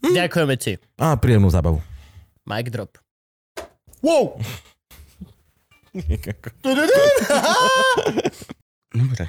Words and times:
Hm. 0.00 0.14
Ďakujeme 0.16 0.54
ti. 0.56 0.80
A 0.96 1.16
príjemnú 1.20 1.52
zábavu. 1.52 1.80
Mic 2.48 2.72
drop. 2.72 2.96
Wow! 4.00 4.40
Dobre. 8.90 9.24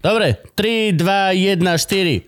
Dobre, 0.00 0.28
3, 0.56 0.92
2, 0.96 1.32
1, 1.56 1.60
4. 1.60 2.24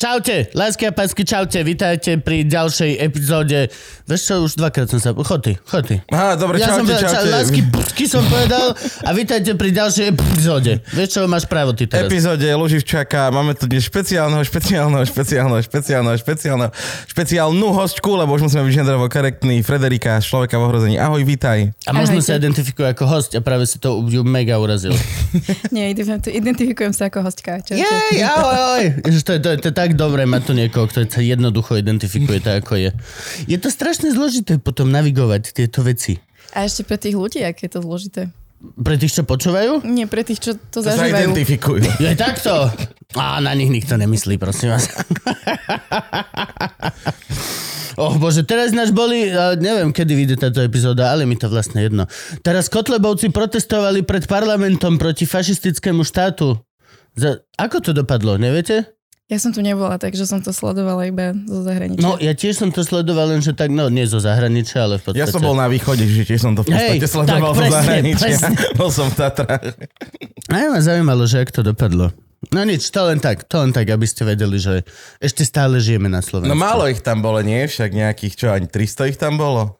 Čaute, 0.00 0.48
lásky 0.56 0.88
a 0.88 0.96
pásky, 0.96 1.28
čaute, 1.28 1.60
vítajte 1.60 2.16
pri 2.16 2.48
ďalšej 2.48 3.04
epizóde. 3.04 3.68
Vieš 4.08 4.20
čo, 4.24 4.34
už 4.48 4.56
dvakrát 4.56 4.88
som 4.88 4.96
sa... 4.96 5.12
Chod 5.12 5.44
ty, 5.44 5.60
chod 5.68 5.92
ty. 5.92 6.00
Aha, 6.08 6.40
dobre, 6.40 6.56
Ja 6.56 6.72
som 6.72 6.88
povedal, 6.88 7.04
ča, 7.04 7.20
čaute. 7.20 7.28
lásky, 7.28 7.60
psky 7.68 8.04
som 8.08 8.24
povedal 8.24 8.72
a 8.80 9.10
vítajte 9.12 9.52
pri 9.60 9.68
ďalšej 9.76 10.06
epizóde. 10.08 10.80
Vieš 10.96 11.08
čo, 11.12 11.20
máš 11.28 11.44
právo 11.44 11.76
ty 11.76 11.84
teraz. 11.84 12.08
epizóde 12.08 12.48
Luživčaka. 12.48 13.28
Máme 13.28 13.52
tu 13.52 13.68
dnes 13.68 13.84
špeciálneho, 13.84 14.40
špeciálneho, 14.40 15.04
špeciálneho, 15.04 15.60
špeciálneho, 15.60 16.16
špeciálneho, 16.16 16.70
špeciálnu 17.04 17.68
hostku, 17.68 18.10
lebo 18.16 18.40
už 18.40 18.48
musíme 18.48 18.64
byť 18.64 18.72
gendrovo 18.72 19.04
korektný. 19.04 19.60
Frederika, 19.60 20.16
človeka 20.24 20.56
v 20.56 20.64
ohrození. 20.64 20.96
Ahoj, 20.96 21.20
vítaj. 21.28 21.76
A 21.84 21.92
možno 21.92 22.24
sa 22.24 22.40
identifikuje 22.40 22.88
ako 22.88 23.04
host 23.04 23.36
a 23.36 23.44
práve 23.44 23.68
si 23.68 23.76
to 23.76 24.00
ju 24.08 24.24
mega 24.24 24.56
urazil. 24.56 24.96
Nie, 25.76 25.92
identif- 25.92 26.32
identifikujem 26.32 26.96
sa 26.96 27.12
ako 27.12 27.20
hostka. 27.20 27.60
Čaute. 27.60 27.84
Jej, 27.84 28.24
ahoj, 28.24 28.56
ahoj. 28.56 28.84
Ježiš, 29.04 29.28
to, 29.28 29.36
je, 29.36 29.40
to, 29.44 29.50
je, 29.52 29.56
to 29.60 29.68
je 29.68 29.74
tak 29.90 29.98
dobré 29.98 30.22
mať 30.22 30.42
tu 30.46 30.52
niekoho, 30.54 30.86
kto 30.86 31.02
sa 31.10 31.18
jednoducho 31.18 31.74
identifikuje 31.74 32.38
tak, 32.38 32.62
ako 32.62 32.78
je. 32.78 32.90
Je 33.50 33.58
to 33.58 33.74
strašne 33.74 34.06
zložité 34.14 34.62
potom 34.62 34.86
navigovať 34.86 35.50
tieto 35.50 35.82
veci. 35.82 36.22
A 36.54 36.62
ešte 36.62 36.86
pre 36.86 36.94
tých 36.94 37.18
ľudí, 37.18 37.42
aké 37.42 37.66
je 37.66 37.74
to 37.74 37.82
zložité. 37.82 38.30
Pre 38.60 38.94
tých, 38.94 39.18
čo 39.18 39.26
počúvajú? 39.26 39.82
Nie, 39.82 40.06
pre 40.06 40.22
tých, 40.22 40.38
čo 40.38 40.52
to 40.54 40.78
zažívajú. 40.78 41.34
identifikujú. 41.34 41.82
Je 42.06 42.14
takto. 42.14 42.70
A 43.18 43.42
na 43.42 43.50
nich 43.58 43.66
nikto 43.66 43.98
nemyslí, 43.98 44.38
prosím 44.38 44.78
vás. 44.78 44.86
Oh 48.00 48.16
bože, 48.16 48.48
teraz 48.48 48.72
náš 48.72 48.96
boli, 48.96 49.28
a 49.28 49.52
neviem, 49.60 49.92
kedy 49.92 50.12
vyjde 50.16 50.36
táto 50.40 50.64
epizóda, 50.64 51.12
ale 51.12 51.28
mi 51.28 51.36
to 51.36 51.52
vlastne 51.52 51.84
jedno. 51.84 52.08
Teraz 52.40 52.72
Kotlebovci 52.72 53.28
protestovali 53.28 54.08
pred 54.08 54.24
parlamentom 54.24 54.96
proti 54.96 55.28
fašistickému 55.28 56.00
štátu. 56.00 56.56
Za, 57.12 57.44
ako 57.60 57.76
to 57.84 57.90
dopadlo, 57.92 58.40
neviete? 58.40 58.88
Ja 59.30 59.38
som 59.38 59.54
tu 59.54 59.62
nebola, 59.62 59.94
takže 59.94 60.26
som 60.26 60.42
to 60.42 60.50
sledovala 60.50 61.06
iba 61.06 61.30
zo 61.46 61.62
zahraničia. 61.62 62.02
No, 62.02 62.18
ja 62.18 62.34
tiež 62.34 62.66
som 62.66 62.74
to 62.74 62.82
sledoval, 62.82 63.30
len 63.30 63.38
že 63.38 63.54
tak, 63.54 63.70
no, 63.70 63.86
nie 63.86 64.02
zo 64.02 64.18
zahraničia, 64.18 64.90
ale 64.90 64.98
v 64.98 65.06
podstate... 65.06 65.22
Ja 65.22 65.30
som 65.30 65.38
bol 65.38 65.54
na 65.54 65.70
východe, 65.70 66.02
že 66.02 66.26
tiež 66.26 66.42
som 66.42 66.58
to 66.58 66.66
v 66.66 66.74
podstate 66.74 66.98
Hej, 66.98 67.06
sledoval 67.06 67.54
tak, 67.54 67.54
zo 67.54 67.62
presne, 67.62 67.76
zahraničia. 67.78 68.26
presne. 68.26 68.54
Bol 68.82 68.90
som 68.90 69.06
v 69.06 69.14
Tatrách. 69.14 69.64
A 70.50 70.54
ja 70.58 70.66
ma 70.74 70.80
zaujímalo, 70.82 71.30
že 71.30 71.46
ak 71.46 71.54
to 71.54 71.62
dopadlo. 71.62 72.10
No 72.50 72.66
nič, 72.66 72.90
to 72.90 73.06
len 73.06 73.22
tak, 73.22 73.46
to 73.46 73.62
len 73.62 73.70
tak, 73.70 73.86
aby 73.86 74.02
ste 74.02 74.26
vedeli, 74.26 74.58
že 74.58 74.82
ešte 75.22 75.46
stále 75.46 75.78
žijeme 75.78 76.10
na 76.10 76.26
Slovensku. 76.26 76.50
No 76.50 76.58
málo 76.58 76.90
ich 76.90 76.98
tam 76.98 77.22
bolo, 77.22 77.38
nie? 77.38 77.70
Však 77.70 77.94
nejakých, 77.94 78.34
čo, 78.34 78.46
ani 78.50 78.66
300 78.66 79.14
ich 79.14 79.18
tam 79.20 79.38
bolo? 79.38 79.78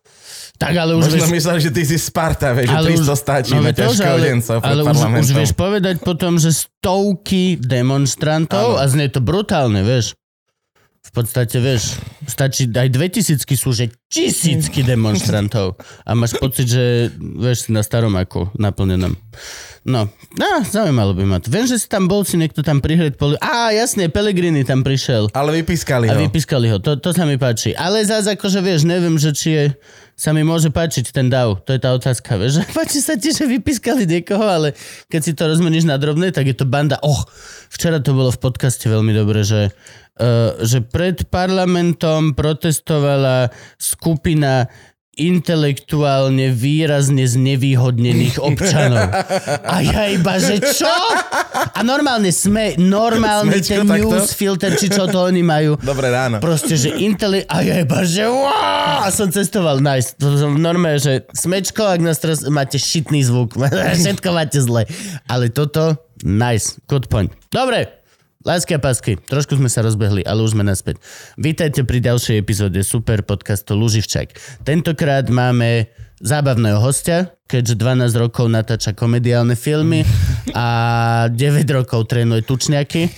Tak 0.60 0.76
ale 0.76 0.92
už 0.92 1.08
Možno 1.08 1.24
vieš, 1.24 1.32
myslel, 1.40 1.56
že 1.56 1.70
ty 1.72 1.82
si 1.88 1.96
Sparta, 1.96 2.52
vieš, 2.52 2.68
že 2.68 2.76
ale 2.76 2.88
300 2.92 3.00
už- 3.00 3.16
stačí 3.16 3.52
no 3.56 3.64
na 3.64 3.72
veď 3.72 3.74
to, 3.74 3.80
že 3.80 3.88
ťažké 3.88 4.08
ale, 4.12 4.20
ale 4.60 4.80
už, 4.84 4.98
už 5.24 5.28
vieš 5.32 5.52
povedať 5.56 5.96
potom, 6.04 6.36
že 6.36 6.52
stovky 6.52 7.56
demonstrantov 7.56 8.76
a 8.76 8.84
znie 8.84 9.08
to 9.08 9.24
brutálne, 9.24 9.80
vieš. 9.80 10.12
V 11.00 11.16
podstate, 11.16 11.56
vieš, 11.64 11.96
stačí, 12.28 12.68
aj 12.68 12.92
2000 12.92 13.40
sú, 13.56 13.72
že 13.72 13.88
tisícky 14.12 14.84
demonstrantov 14.84 15.80
a 16.04 16.12
máš 16.12 16.36
pocit, 16.36 16.68
že 16.68 17.08
vieš, 17.16 17.66
si 17.66 17.68
na 17.72 17.80
starom 17.80 18.12
ako 18.20 18.52
naplnenom. 18.60 19.16
No, 19.80 20.12
no, 20.36 20.48
zaujímalo 20.60 21.16
by 21.16 21.24
ma 21.24 21.40
to. 21.40 21.48
Viem, 21.48 21.64
že 21.64 21.80
si 21.80 21.88
tam 21.88 22.04
bol, 22.04 22.20
si 22.28 22.36
niekto 22.36 22.60
tam 22.60 22.84
prihred 22.84 23.16
poli... 23.16 23.40
Á, 23.40 23.72
jasne, 23.72 24.12
Pelegrini 24.12 24.60
tam 24.60 24.84
prišiel. 24.84 25.32
Ale 25.32 25.56
vypískali 25.64 26.04
A 26.04 26.20
ho. 26.20 26.20
vypískali 26.20 26.68
ho, 26.68 26.76
to, 26.84 27.00
to 27.00 27.16
sa 27.16 27.24
mi 27.24 27.40
páči. 27.40 27.72
Ale 27.72 28.04
zase 28.04 28.36
akože 28.36 28.60
vieš, 28.60 28.84
neviem, 28.84 29.16
že 29.16 29.32
či 29.32 29.48
je, 29.56 29.64
sa 30.20 30.36
mi 30.36 30.44
môže 30.44 30.68
páčiť 30.68 31.16
ten 31.16 31.32
dav. 31.32 31.64
To 31.64 31.72
je 31.72 31.80
tá 31.80 31.96
otázka, 31.96 32.36
vieš. 32.36 32.60
Páči 32.76 33.00
sa 33.00 33.16
ti, 33.16 33.32
že 33.32 33.48
vypískali 33.48 34.04
niekoho, 34.04 34.44
ale 34.44 34.76
keď 35.08 35.20
si 35.24 35.32
to 35.32 35.48
rozmeníš 35.48 35.88
na 35.88 35.96
drobné, 35.96 36.28
tak 36.28 36.44
je 36.44 36.52
to 36.52 36.68
banda. 36.68 37.00
Och, 37.00 37.24
včera 37.72 38.04
to 38.04 38.12
bolo 38.12 38.28
v 38.28 38.42
podcaste 38.44 38.84
veľmi 38.84 39.16
dobre, 39.16 39.40
že, 39.48 39.72
uh, 40.20 40.60
že 40.60 40.84
pred 40.84 41.24
parlamentom 41.32 42.36
protestovala 42.36 43.48
skupina 43.80 44.68
intelektuálne 45.20 46.48
výrazne 46.56 47.28
znevýhodnených 47.28 48.40
občanov. 48.48 49.12
A 49.68 49.76
ja 49.84 50.08
iba, 50.08 50.40
že 50.40 50.56
čo? 50.64 50.96
A 51.76 51.80
normálne 51.84 52.32
sme, 52.32 52.74
normálny 52.80 53.60
ten 53.60 53.84
Smečko 53.84 53.92
takto? 53.92 54.08
newsfilter, 54.16 54.70
či 54.80 54.86
čo 54.88 55.04
to 55.04 55.28
oni 55.28 55.44
majú. 55.44 55.76
Dobré 55.84 56.08
ráno. 56.08 56.40
Proste, 56.40 56.80
že 56.80 56.96
intele... 56.96 57.44
A 57.46 57.60
ja 57.60 57.84
iba, 57.84 58.00
že 58.08 58.24
wow! 58.24 59.04
A 59.04 59.12
som 59.12 59.28
cestoval, 59.28 59.84
nice. 59.84 60.16
Normálne, 60.56 60.96
že 60.96 61.28
smečko, 61.36 61.84
ak 61.84 62.00
nás 62.00 62.16
teraz 62.16 62.42
máte 62.48 62.80
šitný 62.80 63.20
zvuk. 63.20 63.60
Všetko 64.00 64.28
máte 64.32 64.58
zle. 64.64 64.88
Ale 65.28 65.52
toto, 65.52 66.00
nice. 66.24 66.80
Good 66.88 67.12
point. 67.12 67.28
Dobre. 67.52 67.99
Lásky 68.40 68.72
a 68.72 68.80
pásky, 68.80 69.20
trošku 69.20 69.60
sme 69.60 69.68
sa 69.68 69.84
rozbehli, 69.84 70.24
ale 70.24 70.40
už 70.40 70.56
sme 70.56 70.64
naspäť. 70.64 70.96
Vítajte 71.36 71.84
pri 71.84 72.00
ďalšej 72.00 72.40
epizóde 72.40 72.80
super 72.80 73.20
podcastu 73.20 73.76
Luživčak. 73.76 74.32
Tentokrát 74.64 75.28
máme 75.28 75.92
zábavného 76.24 76.80
hostia, 76.80 77.36
keďže 77.44 77.76
12 77.76 78.16
rokov 78.16 78.48
natáča 78.48 78.96
komediálne 78.96 79.52
filmy 79.60 80.08
a 80.56 81.28
9 81.28 81.36
rokov 81.68 82.08
trénuje 82.08 82.40
tučniaky. 82.48 83.12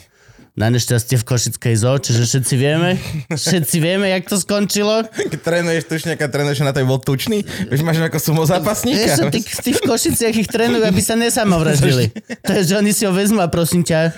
Na 0.58 0.74
nešťastie 0.74 1.22
v 1.22 1.24
Košickej 1.24 1.74
zoo, 1.78 2.02
čiže 2.02 2.26
všetci 2.26 2.54
vieme, 2.58 2.98
všetci 3.30 3.76
vieme, 3.78 4.10
jak 4.10 4.26
to 4.26 4.42
skončilo. 4.42 5.06
Keď 5.06 5.38
trénuješ 5.38 5.86
tučňaka, 5.86 6.28
trénuješ 6.34 6.66
na 6.66 6.74
to, 6.74 6.82
bol 6.82 6.98
tučný. 6.98 7.46
Vieš, 7.70 7.86
máš 7.86 8.02
ako 8.02 8.18
sumo 8.18 8.42
zápasníka. 8.42 9.06
Vieš, 9.06 9.30
tí, 9.30 9.40
tí 9.40 9.70
v 9.70 9.86
Košiciach 9.86 10.34
ich 10.34 10.50
trénujú, 10.50 10.82
aby 10.82 10.98
sa 10.98 11.14
nesamovraždili. 11.14 12.10
To 12.42 12.58
je, 12.58 12.62
že 12.68 12.74
oni 12.74 12.90
si 12.90 13.06
ho 13.06 13.14
vezmú 13.14 13.38
a 13.38 13.48
prosím 13.48 13.86
ťa, 13.86 14.12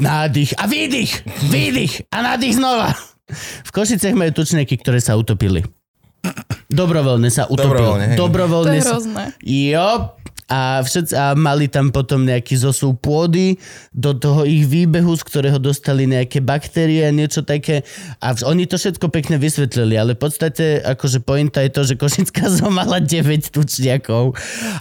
nádych 0.00 0.56
a 0.58 0.64
výdych, 0.66 1.12
výdych 1.52 2.08
a 2.10 2.16
nádych 2.24 2.56
znova. 2.56 2.96
V 3.62 3.70
Košiciach 3.70 4.16
majú 4.18 4.34
tučníky, 4.34 4.74
ktoré 4.80 4.98
sa 4.98 5.14
utopili. 5.14 5.62
Dobrovoľne 6.66 7.30
sa 7.30 7.46
utopili. 7.46 7.78
Dobrovoľne, 7.78 8.06
hej. 8.12 8.16
To 8.18 8.24
Dobrovoľne 8.26 8.76
je 8.76 8.82
sa... 8.82 8.90
hrozné. 8.96 9.24
Jo. 9.42 9.88
A, 10.50 10.82
všetci, 10.82 11.14
a 11.14 11.38
mali 11.38 11.70
tam 11.70 11.94
potom 11.94 12.26
nejaký 12.26 12.58
zosúv 12.58 12.98
pôdy 12.98 13.54
do 13.94 14.10
toho 14.10 14.42
ich 14.42 14.66
výbehu, 14.66 15.14
z 15.14 15.22
ktorého 15.22 15.62
dostali 15.62 16.10
nejaké 16.10 16.42
baktérie 16.42 17.06
niečo 17.14 17.46
také. 17.46 17.86
A 18.18 18.34
vš- 18.34 18.50
oni 18.50 18.66
to 18.66 18.74
všetko 18.74 19.14
pekne 19.14 19.38
vysvetlili, 19.38 19.94
ale 19.94 20.18
v 20.18 20.26
podstate 20.26 20.82
akože 20.82 21.22
pointa 21.22 21.62
je 21.62 21.70
to, 21.70 21.82
že 21.86 21.94
Košická 21.94 22.50
zo 22.58 22.66
mala 22.66 22.98
9 22.98 23.54
tučniakov 23.54 24.34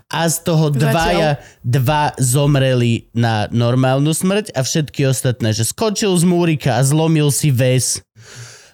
a 0.09 0.21
z 0.25 0.37
toho 0.41 0.73
dvaja, 0.73 1.37
dva 1.61 2.17
zomreli 2.17 3.05
na 3.13 3.45
normálnu 3.53 4.09
smrť 4.09 4.57
a 4.57 4.65
všetky 4.65 5.05
ostatné, 5.05 5.53
že 5.53 5.69
skočil 5.69 6.17
z 6.17 6.25
múrika 6.25 6.81
a 6.81 6.85
zlomil 6.85 7.29
si 7.29 7.53
väz. 7.53 8.01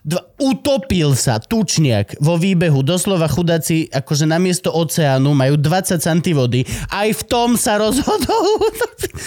Dva, 0.06 0.22
utopil 0.38 1.18
sa 1.18 1.42
tučniak 1.42 2.22
vo 2.22 2.38
výbehu, 2.38 2.86
doslova 2.86 3.26
chudáci, 3.26 3.90
akože 3.90 4.30
namiesto 4.30 4.70
oceánu 4.70 5.34
majú 5.34 5.58
20 5.58 5.98
cm 5.98 6.20
vody. 6.38 6.62
Aj 6.94 7.10
v 7.10 7.22
tom 7.26 7.58
sa 7.58 7.82
rozhodol. 7.82 8.70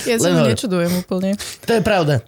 Ja 0.07 0.23
sa 0.23 0.31
mu 0.31 0.47
nečudujem 0.47 1.03
úplne. 1.03 1.35
To 1.67 1.73
je 1.75 1.83
pravda. 1.83 2.23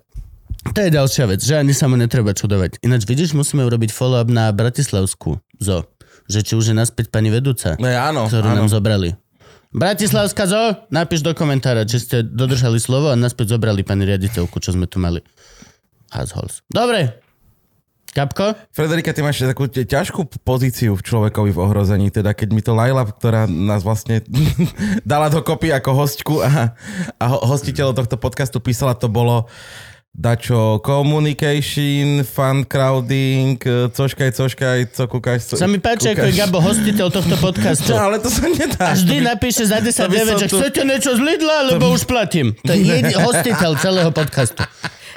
To 0.74 0.78
je 0.82 0.90
ďalšia 0.90 1.24
vec, 1.30 1.40
že 1.40 1.54
ani 1.56 1.70
sa 1.70 1.86
mu 1.86 1.94
netreba 1.94 2.34
čudovať. 2.34 2.82
Ináč 2.82 3.06
vidíš, 3.06 3.32
musíme 3.32 3.62
urobiť 3.62 3.94
follow-up 3.94 4.26
na 4.26 4.50
Bratislavskú 4.50 5.38
zo. 5.56 5.86
Že 6.26 6.38
či 6.42 6.52
už 6.58 6.64
je 6.70 6.76
naspäť 6.76 7.06
pani 7.08 7.30
vedúca, 7.30 7.78
No 7.78 7.86
áno, 7.86 8.26
ktorú 8.26 8.50
áno. 8.50 8.66
nám 8.66 8.68
zobrali. 8.68 9.14
Bratislavská 9.70 10.50
zo, 10.50 10.62
napíš 10.90 11.22
do 11.22 11.30
komentára, 11.30 11.86
či 11.86 12.02
ste 12.02 12.26
dodržali 12.26 12.82
slovo 12.82 13.08
a 13.08 13.16
naspäť 13.16 13.54
zobrali 13.54 13.86
pani 13.86 14.02
riaditeľku, 14.02 14.58
čo 14.58 14.74
sme 14.74 14.90
tu 14.90 14.98
mali. 14.98 15.22
Hashols. 16.10 16.66
Dobre. 16.66 17.29
Kapko? 18.10 18.58
Frederika, 18.74 19.14
ty 19.14 19.22
máš 19.22 19.38
takú 19.38 19.70
ťažkú 19.70 20.42
pozíciu 20.42 20.98
v 20.98 21.04
človekovi 21.06 21.54
v 21.54 21.62
ohrození, 21.62 22.10
teda 22.10 22.34
keď 22.34 22.48
mi 22.50 22.58
to 22.58 22.74
Laila, 22.74 23.06
ktorá 23.06 23.46
nás 23.46 23.86
vlastne 23.86 24.26
dala 25.06 25.30
dokopy 25.30 25.70
ako 25.70 25.90
hostku 25.94 26.34
a, 26.42 26.74
a 27.22 27.24
ho- 27.30 27.42
hostiteľov 27.46 28.02
tohto 28.02 28.18
podcastu 28.18 28.58
písala, 28.58 28.98
to 28.98 29.06
bolo 29.06 29.46
dačo 30.12 30.80
communication, 30.80 32.24
fan 32.24 32.64
crowding, 32.64 33.56
e, 33.58 33.88
coškaj, 33.88 34.30
coškaj, 34.32 34.78
co 34.90 35.02
kúkaš, 35.06 35.40
co... 35.44 35.54
Sa 35.54 35.66
mi 35.66 35.78
páči, 35.78 36.10
ako 36.10 36.24
je 36.24 36.34
Gabo 36.34 36.58
hostiteľ 36.58 37.08
tohto 37.08 37.36
podcastu. 37.36 37.92
No, 37.92 38.04
ale 38.04 38.18
to 38.18 38.28
sa 38.28 38.44
nedá. 38.44 38.84
A 38.86 38.94
vždy 38.94 39.16
napíše 39.20 39.64
za 39.64 39.78
10 39.78 39.90
To 39.96 40.06
by 40.06 40.18
som 40.20 40.36
že 40.36 40.46
tu- 40.46 40.58
chcete 40.58 40.80
niečo 40.82 41.10
z 41.12 41.20
Lidla, 41.20 41.70
lebo 41.70 41.90
už 41.90 42.04
platím. 42.04 42.52
To 42.60 42.70
je 42.70 42.82
jedi- 42.82 43.16
hostiteľ 43.22 43.76
celého 43.76 44.10
podcastu. 44.10 44.66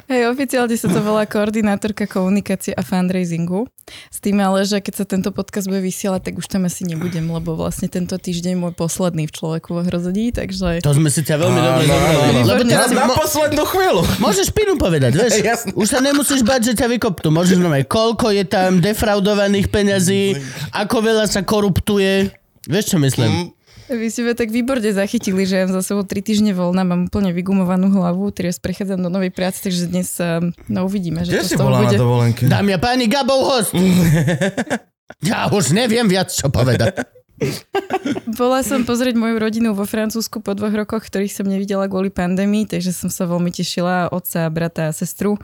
Hej, 0.04 0.28
oficiálne 0.28 0.76
sa 0.76 0.92
to 0.92 1.00
volá 1.00 1.24
koordinátorka 1.24 2.04
komunikácie 2.06 2.76
a 2.76 2.84
fundraisingu. 2.84 3.72
S 4.10 4.20
tým 4.20 4.36
ale, 4.38 4.64
že 4.64 4.78
keď 4.78 4.94
sa 4.94 5.06
tento 5.06 5.32
podcast 5.32 5.64
bude 5.64 5.80
vysielať, 5.80 6.22
tak 6.24 6.34
už 6.36 6.48
tam 6.50 6.64
asi 6.64 6.84
nebudem, 6.84 7.24
lebo 7.24 7.54
vlastne 7.54 7.88
tento 7.88 8.12
týždeň 8.14 8.56
môj 8.58 8.74
posledný 8.74 9.24
v 9.24 9.34
človeku 9.34 9.72
v 9.72 9.80
ohrození, 9.80 10.26
takže... 10.30 10.84
To 10.84 10.92
sme 10.92 11.08
si 11.08 11.24
ťa 11.24 11.36
veľmi 11.38 11.56
dobre 11.58 11.82
Áno, 11.82 11.88
zobrali. 11.90 12.20
áno. 12.20 12.28
Lebo 12.42 12.44
Výborne. 12.44 12.68
teraz 12.70 12.90
Na, 12.90 12.96
na 12.98 13.06
mo- 13.06 13.16
poslednú 13.16 13.64
chvíľu. 13.64 14.02
môžeš 14.20 14.48
pinu 14.52 14.76
povedať, 14.84 15.12
vieš? 15.16 15.40
Jasné. 15.56 15.72
Už 15.80 15.88
sa 15.88 16.04
nemusíš 16.04 16.44
bať, 16.44 16.72
že 16.72 16.74
ťa 16.76 16.92
vykopnú. 17.00 17.32
Môžeš 17.32 17.56
normálne, 17.64 17.88
koľko 17.88 18.36
je 18.36 18.44
tam 18.44 18.84
defraudovaných 18.84 19.72
peňazí, 19.72 20.36
ako 20.84 20.96
veľa 21.00 21.26
sa 21.32 21.48
koruptuje. 21.48 22.36
Vieš, 22.68 22.96
čo 22.96 22.98
myslím? 23.00 23.56
Vy 23.84 24.08
ste 24.08 24.24
ma 24.24 24.32
tak 24.32 24.48
výborne 24.50 24.88
zachytili, 24.96 25.44
že 25.44 25.60
ja 25.60 25.64
mám 25.68 25.76
za 25.76 25.84
sebou 25.84 26.08
3 26.08 26.16
týždne 26.24 26.52
voľna, 26.56 26.88
mám 26.88 27.12
úplne 27.12 27.36
vygumovanú 27.36 27.92
hlavu, 27.92 28.32
teraz 28.32 28.56
prechádzam 28.56 29.04
do 29.04 29.12
novej 29.12 29.30
práce, 29.36 29.60
takže 29.60 29.92
dnes 29.92 30.08
no 30.72 30.88
uvidíme, 30.88 31.28
že 31.28 31.36
Kde 31.36 31.42
to 31.44 31.48
si 31.52 31.56
bola 31.60 31.84
na 31.84 31.92
bude. 31.92 32.00
dovolenke? 32.00 32.48
Dámy 32.48 32.76
a 32.76 32.80
páni, 32.80 33.12
Gabov 33.12 33.44
host. 33.44 33.72
Ja 35.24 35.48
už 35.48 35.72
neviem 35.72 36.10
viac, 36.10 36.32
čo 36.32 36.52
povedať. 36.52 37.00
Bola 38.40 38.62
som 38.62 38.86
pozrieť 38.86 39.18
moju 39.18 39.36
rodinu 39.42 39.74
vo 39.74 39.84
Francúzsku 39.84 40.40
po 40.40 40.54
dvoch 40.54 40.74
rokoch, 40.74 41.06
ktorých 41.08 41.34
som 41.34 41.46
nevidela 41.50 41.90
kvôli 41.90 42.14
pandémii, 42.14 42.70
takže 42.70 42.94
som 42.94 43.10
sa 43.10 43.26
veľmi 43.26 43.50
tešila 43.50 44.14
otca, 44.14 44.48
brata 44.54 44.90
a 44.90 44.96
sestru. 44.96 45.38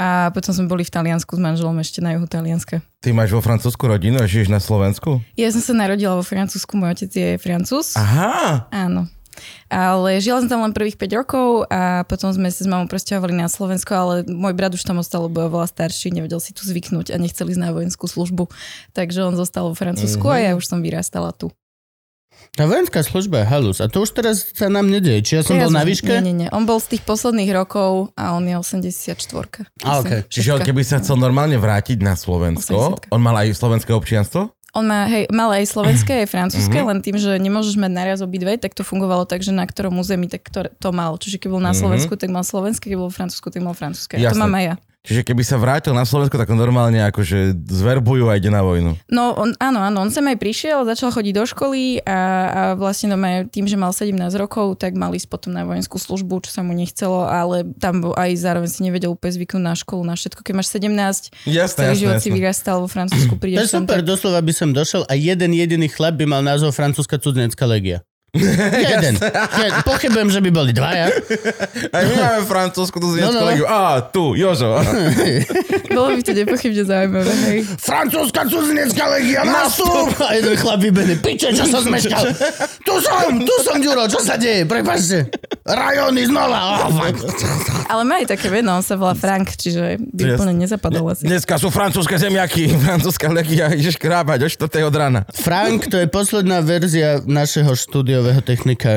A 0.00 0.32
potom 0.32 0.56
sme 0.56 0.64
boli 0.64 0.80
v 0.80 0.96
Taliansku 0.96 1.36
s 1.36 1.40
manželom 1.40 1.76
ešte 1.76 2.00
na 2.00 2.16
juhu 2.16 2.24
Talianska. 2.24 2.80
Ty 3.04 3.12
máš 3.12 3.36
vo 3.36 3.44
Francúzsku 3.44 3.84
rodinu 3.84 4.16
a 4.16 4.24
žiješ 4.24 4.48
na 4.48 4.56
Slovensku? 4.56 5.20
Ja 5.36 5.52
som 5.52 5.60
sa 5.60 5.76
narodila 5.76 6.16
vo 6.16 6.24
Francúzsku, 6.24 6.72
môj 6.80 6.96
otec 6.96 7.10
je 7.12 7.28
Francúz. 7.36 8.00
Aha. 8.00 8.64
Áno. 8.72 9.12
Ale 9.70 10.18
žila 10.18 10.42
som 10.42 10.48
tam 10.50 10.60
len 10.62 10.74
prvých 10.74 10.98
5 10.98 11.20
rokov 11.20 11.64
a 11.70 12.02
potom 12.04 12.30
sme 12.30 12.50
sa 12.50 12.62
s 12.62 12.68
mamou 12.68 12.90
presťahovali 12.90 13.34
na 13.34 13.46
Slovensko, 13.46 13.92
ale 13.94 14.14
môj 14.26 14.54
brat 14.54 14.74
už 14.74 14.82
tam 14.82 14.98
ostal, 14.98 15.26
lebo 15.30 15.46
je 15.46 15.68
starší, 15.68 16.10
nevedel 16.10 16.40
si 16.42 16.50
tu 16.50 16.66
zvyknúť 16.66 17.14
a 17.14 17.16
nechcel 17.16 17.48
ísť 17.48 17.60
na 17.60 17.70
vojenskú 17.70 18.10
službu. 18.10 18.50
Takže 18.96 19.24
on 19.24 19.34
zostal 19.38 19.70
vo 19.70 19.76
Francúzsku 19.76 20.26
Mhm. 20.26 20.34
a 20.34 20.38
ja 20.38 20.52
už 20.58 20.64
som 20.66 20.82
vyrastala 20.82 21.30
tu. 21.32 21.50
Tá 22.56 22.66
vojenská 22.66 23.04
služba 23.06 23.44
je 23.44 23.46
halus. 23.46 23.78
A 23.78 23.86
to 23.86 24.02
už 24.02 24.10
teraz 24.10 24.42
sa 24.56 24.66
nám 24.66 24.90
nedieje. 24.90 25.22
Či 25.22 25.32
ja 25.38 25.42
som 25.46 25.54
bol 25.54 25.70
na 25.70 25.86
výške? 25.86 26.08
Nie, 26.18 26.24
nie, 26.24 26.34
nie. 26.34 26.48
On 26.50 26.66
bol 26.66 26.82
z 26.82 26.96
tých 26.96 27.06
posledných 27.06 27.52
rokov 27.54 28.10
a 28.18 28.34
on 28.34 28.42
je 28.42 28.56
84. 28.58 29.70
A, 29.86 30.00
okej. 30.02 30.20
Čiže 30.26 30.58
on 30.58 30.60
keby 30.64 30.82
sa 30.82 30.98
chcel 30.98 31.14
normálne 31.20 31.54
vrátiť 31.60 32.02
na 32.02 32.18
Slovensko, 32.18 33.06
80. 33.06 33.14
on 33.14 33.20
mal 33.22 33.38
aj 33.38 33.54
slovenské 33.54 33.94
občianstvo? 33.94 34.50
On 34.70 34.82
má, 34.82 35.04
hej, 35.04 35.26
mal 35.28 35.50
aj 35.50 35.66
slovenské, 35.66 36.22
aj 36.22 36.28
francúzske, 36.28 36.78
Mhm. 36.78 36.86
len 36.86 36.98
tým, 37.00 37.16
že 37.16 37.34
nemôžeš 37.36 37.74
mať 37.74 37.90
naraz 37.90 38.18
obidve, 38.20 38.54
tak 38.54 38.70
to 38.70 38.82
fungovalo 38.82 39.24
tak, 39.24 39.42
že 39.42 39.50
na 39.50 39.66
ktorom 39.66 39.96
území 39.96 40.26
tak 40.26 40.46
to, 40.46 40.70
to 40.70 40.88
mal. 40.90 41.14
Čiže 41.14 41.38
keď 41.38 41.48
bol 41.50 41.58
na 41.60 41.70
Mhm. 41.70 41.78
Slovensku, 41.80 42.14
tak 42.14 42.30
mal 42.30 42.42
slovenské, 42.42 42.86
keď 42.86 42.98
bol 42.98 43.08
v 43.08 43.18
Francúzsku, 43.18 43.48
tak 43.48 43.60
mal 43.60 43.74
francúzske. 43.74 44.14
A 44.16 44.30
to 44.30 44.38
mám 44.38 44.54
aj 44.54 44.64
ja. 44.64 44.74
Čiže 45.00 45.24
keby 45.24 45.40
sa 45.40 45.56
vrátil 45.56 45.96
na 45.96 46.04
Slovensko, 46.04 46.36
tak 46.36 46.52
on 46.52 46.60
normálne 46.60 47.00
akože 47.08 47.56
zverbujú 47.56 48.28
a 48.28 48.36
ide 48.36 48.52
na 48.52 48.60
vojnu. 48.60 49.00
No 49.08 49.32
on, 49.32 49.56
áno, 49.56 49.80
áno, 49.80 50.04
on 50.04 50.12
sem 50.12 50.20
aj 50.28 50.36
prišiel, 50.36 50.84
začal 50.84 51.08
chodiť 51.08 51.32
do 51.40 51.44
školy 51.48 52.04
a, 52.04 52.12
a 52.12 52.60
vlastne 52.76 53.16
no, 53.16 53.16
tým, 53.48 53.64
že 53.64 53.80
mal 53.80 53.96
17 53.96 54.12
rokov, 54.36 54.76
tak 54.76 54.92
mal 54.92 55.08
ísť 55.16 55.32
potom 55.32 55.56
na 55.56 55.64
vojenskú 55.64 55.96
službu, 55.96 56.44
čo 56.44 56.52
sa 56.52 56.60
mu 56.60 56.76
nechcelo, 56.76 57.24
ale 57.24 57.64
tam 57.80 58.12
aj 58.12 58.30
zároveň 58.36 58.68
si 58.68 58.84
nevedel 58.84 59.16
úplne 59.16 59.40
zvyknúť 59.40 59.64
na 59.64 59.72
školu, 59.72 60.04
na 60.04 60.20
všetko. 60.20 60.44
Keď 60.44 60.52
máš 60.52 60.68
17, 60.68 61.48
Jasné, 61.48 61.48
celý 61.48 61.96
jasné, 61.96 61.96
život 61.96 62.16
si 62.20 62.28
jasné. 62.28 62.36
vyrastal 62.36 62.76
vo 62.84 62.88
Francúzsku, 62.92 63.32
To 63.40 63.40
je 63.40 63.40
prídeš 63.40 63.72
super, 63.72 63.96
tak 63.96 64.04
doslova 64.04 64.40
by 64.44 64.52
som 64.52 64.68
došel 64.76 65.08
a 65.08 65.16
jeden 65.16 65.56
jediný 65.56 65.88
chlap 65.88 66.20
by 66.20 66.28
mal 66.28 66.44
názov 66.44 66.76
francúzska 66.76 67.16
cudzinecká 67.16 67.64
legia. 67.64 68.04
Jeden. 68.86 69.18
Ja 69.18 69.82
pochybujem, 69.82 70.30
že 70.30 70.38
by 70.38 70.50
boli 70.50 70.70
dvaja. 70.70 71.10
Aj 71.94 72.02
my 72.04 72.14
máme 72.14 72.40
francúzsku 72.44 72.96
tu 72.96 73.10
No, 73.12 73.26
no. 73.28 73.40
kolegiu. 73.42 73.66
Á, 73.66 74.06
tu, 74.06 74.38
Jožo. 74.38 74.78
bolo 75.90 76.14
by 76.14 76.22
to 76.22 76.32
nepochybne 76.32 76.82
zaujímavé. 76.86 77.32
Hej. 77.50 77.58
Francúzska 77.76 78.46
cudzinecká 78.46 79.10
legia, 79.10 79.42
nastup! 79.42 80.14
A 80.22 80.38
jeden 80.38 80.54
chlap 80.54 80.78
vybený, 80.78 81.18
piče, 81.18 81.50
čo 81.50 81.66
som 81.66 81.82
zmeškal? 81.82 82.22
Tu 82.80 82.94
som, 83.02 83.34
tu 83.36 83.54
som, 83.60 83.76
Ďuro, 83.80 84.06
čo 84.06 84.20
sa 84.20 84.36
deje? 84.36 84.62
Prepačte. 84.62 85.26
Rajony 85.64 86.28
znova. 86.28 86.86
Oh. 86.86 87.02
Ale 87.88 88.02
má 88.04 88.20
aj 88.20 88.30
také 88.30 88.46
meno, 88.46 88.76
on 88.76 88.84
sa 88.84 88.94
volá 88.94 89.16
Frank, 89.16 89.50
čiže 89.52 89.98
by 89.98 90.22
Jasné. 90.22 90.34
úplne 90.36 90.52
nezapadol 90.56 91.04
asi. 91.10 91.26
Dneska 91.26 91.58
sú 91.58 91.72
francúzske 91.72 92.14
zemiaky, 92.14 92.70
francúzska 92.78 93.26
legia, 93.26 93.72
ideš 93.72 93.96
krábať 93.96 94.46
o 94.46 94.48
4. 94.48 94.86
od 94.86 94.94
rána. 94.94 95.20
Frank, 95.32 95.88
to 95.88 95.96
je 95.96 96.06
posledná 96.06 96.60
verzia 96.60 97.18
našeho 97.20 97.72
štúdiového 98.20 98.44
technika. 98.44 98.92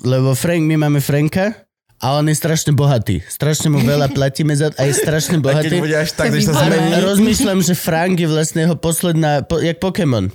Lebo 0.00 0.32
Frank, 0.32 0.64
my 0.64 0.80
máme 0.80 1.04
Franka 1.04 1.68
a 2.00 2.16
on 2.16 2.24
je 2.24 2.32
strašne 2.32 2.72
bohatý. 2.72 3.20
Strašne 3.28 3.68
mu 3.68 3.84
veľa 3.84 4.08
platíme 4.16 4.56
za 4.56 4.72
a 4.80 4.88
je 4.88 4.96
strašne 4.96 5.44
A 5.44 5.44
keď 5.44 5.44
bohatý. 5.44 5.76
bude 5.76 5.92
až 5.92 6.10
tak, 6.16 6.32
že 6.32 6.48
sa 6.48 6.56
zmení. 6.56 6.88
A 6.96 7.04
rozmýšľam, 7.04 7.60
že 7.60 7.76
Frank 7.76 8.16
je 8.16 8.24
vlastne 8.24 8.64
jeho 8.64 8.80
posledná, 8.80 9.44
po, 9.44 9.60
jak 9.60 9.76
Pokémon. 9.76 10.32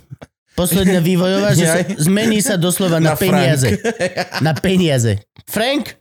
Posledná 0.53 1.01
vývojová, 1.09 1.57
že 1.57 1.65
sa, 1.65 1.81
zmení 1.97 2.45
sa 2.45 2.61
doslova 2.61 3.01
na, 3.01 3.17
Na 3.17 3.17
peniaze. 3.17 3.81
Na 4.45 4.53
peniaze. 4.53 5.25
Frank? 5.49 5.97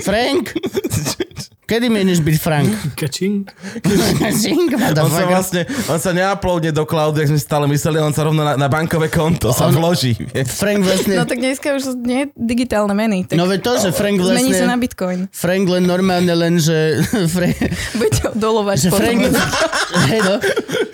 Frank? 0.00 0.56
Kedy 1.70 1.86
mieniš 1.86 2.18
byť 2.18 2.36
Frank? 2.42 2.66
Kačing. 2.98 3.46
Zing, 4.34 4.74
On 4.74 5.06
sa 5.06 5.22
vlastne, 5.22 5.62
on 5.86 6.02
sa 6.02 6.10
neuploadne 6.10 6.74
do 6.74 6.82
cloudu, 6.82 7.22
jak 7.22 7.30
sme 7.30 7.38
stále 7.38 7.70
mysleli, 7.70 8.02
on 8.02 8.10
sa 8.10 8.26
rovno 8.26 8.42
na, 8.42 8.58
na 8.58 8.66
bankové 8.66 9.06
konto 9.06 9.54
sa 9.54 9.70
On- 9.70 9.78
vloží. 9.78 10.18
Frank 10.50 10.82
vlastne... 10.82 11.14
No 11.14 11.30
tak 11.30 11.38
dneska 11.38 11.70
už 11.78 11.94
nie 12.02 12.26
digitálne 12.34 12.90
meny, 12.90 13.30
tak 13.30 13.38
No 13.38 13.46
veď 13.46 13.62
to, 13.62 13.72
že 13.86 13.88
Frank 13.94 14.18
zmení 14.18 14.50
sa 14.50 14.66
na 14.66 14.74
vlastne... 14.74 14.82
bitcoin. 14.82 15.18
Frank 15.30 15.64
len 15.70 15.86
normálne 15.86 16.34
len, 16.34 16.58
že... 16.58 17.06
Frank, 17.38 17.54
Budete 17.94 18.34
dolovať 18.34 18.76
že 18.82 18.88
potom. 18.90 19.06
Frank, 19.06 19.20
hej 20.10 20.20
no, 20.26 20.34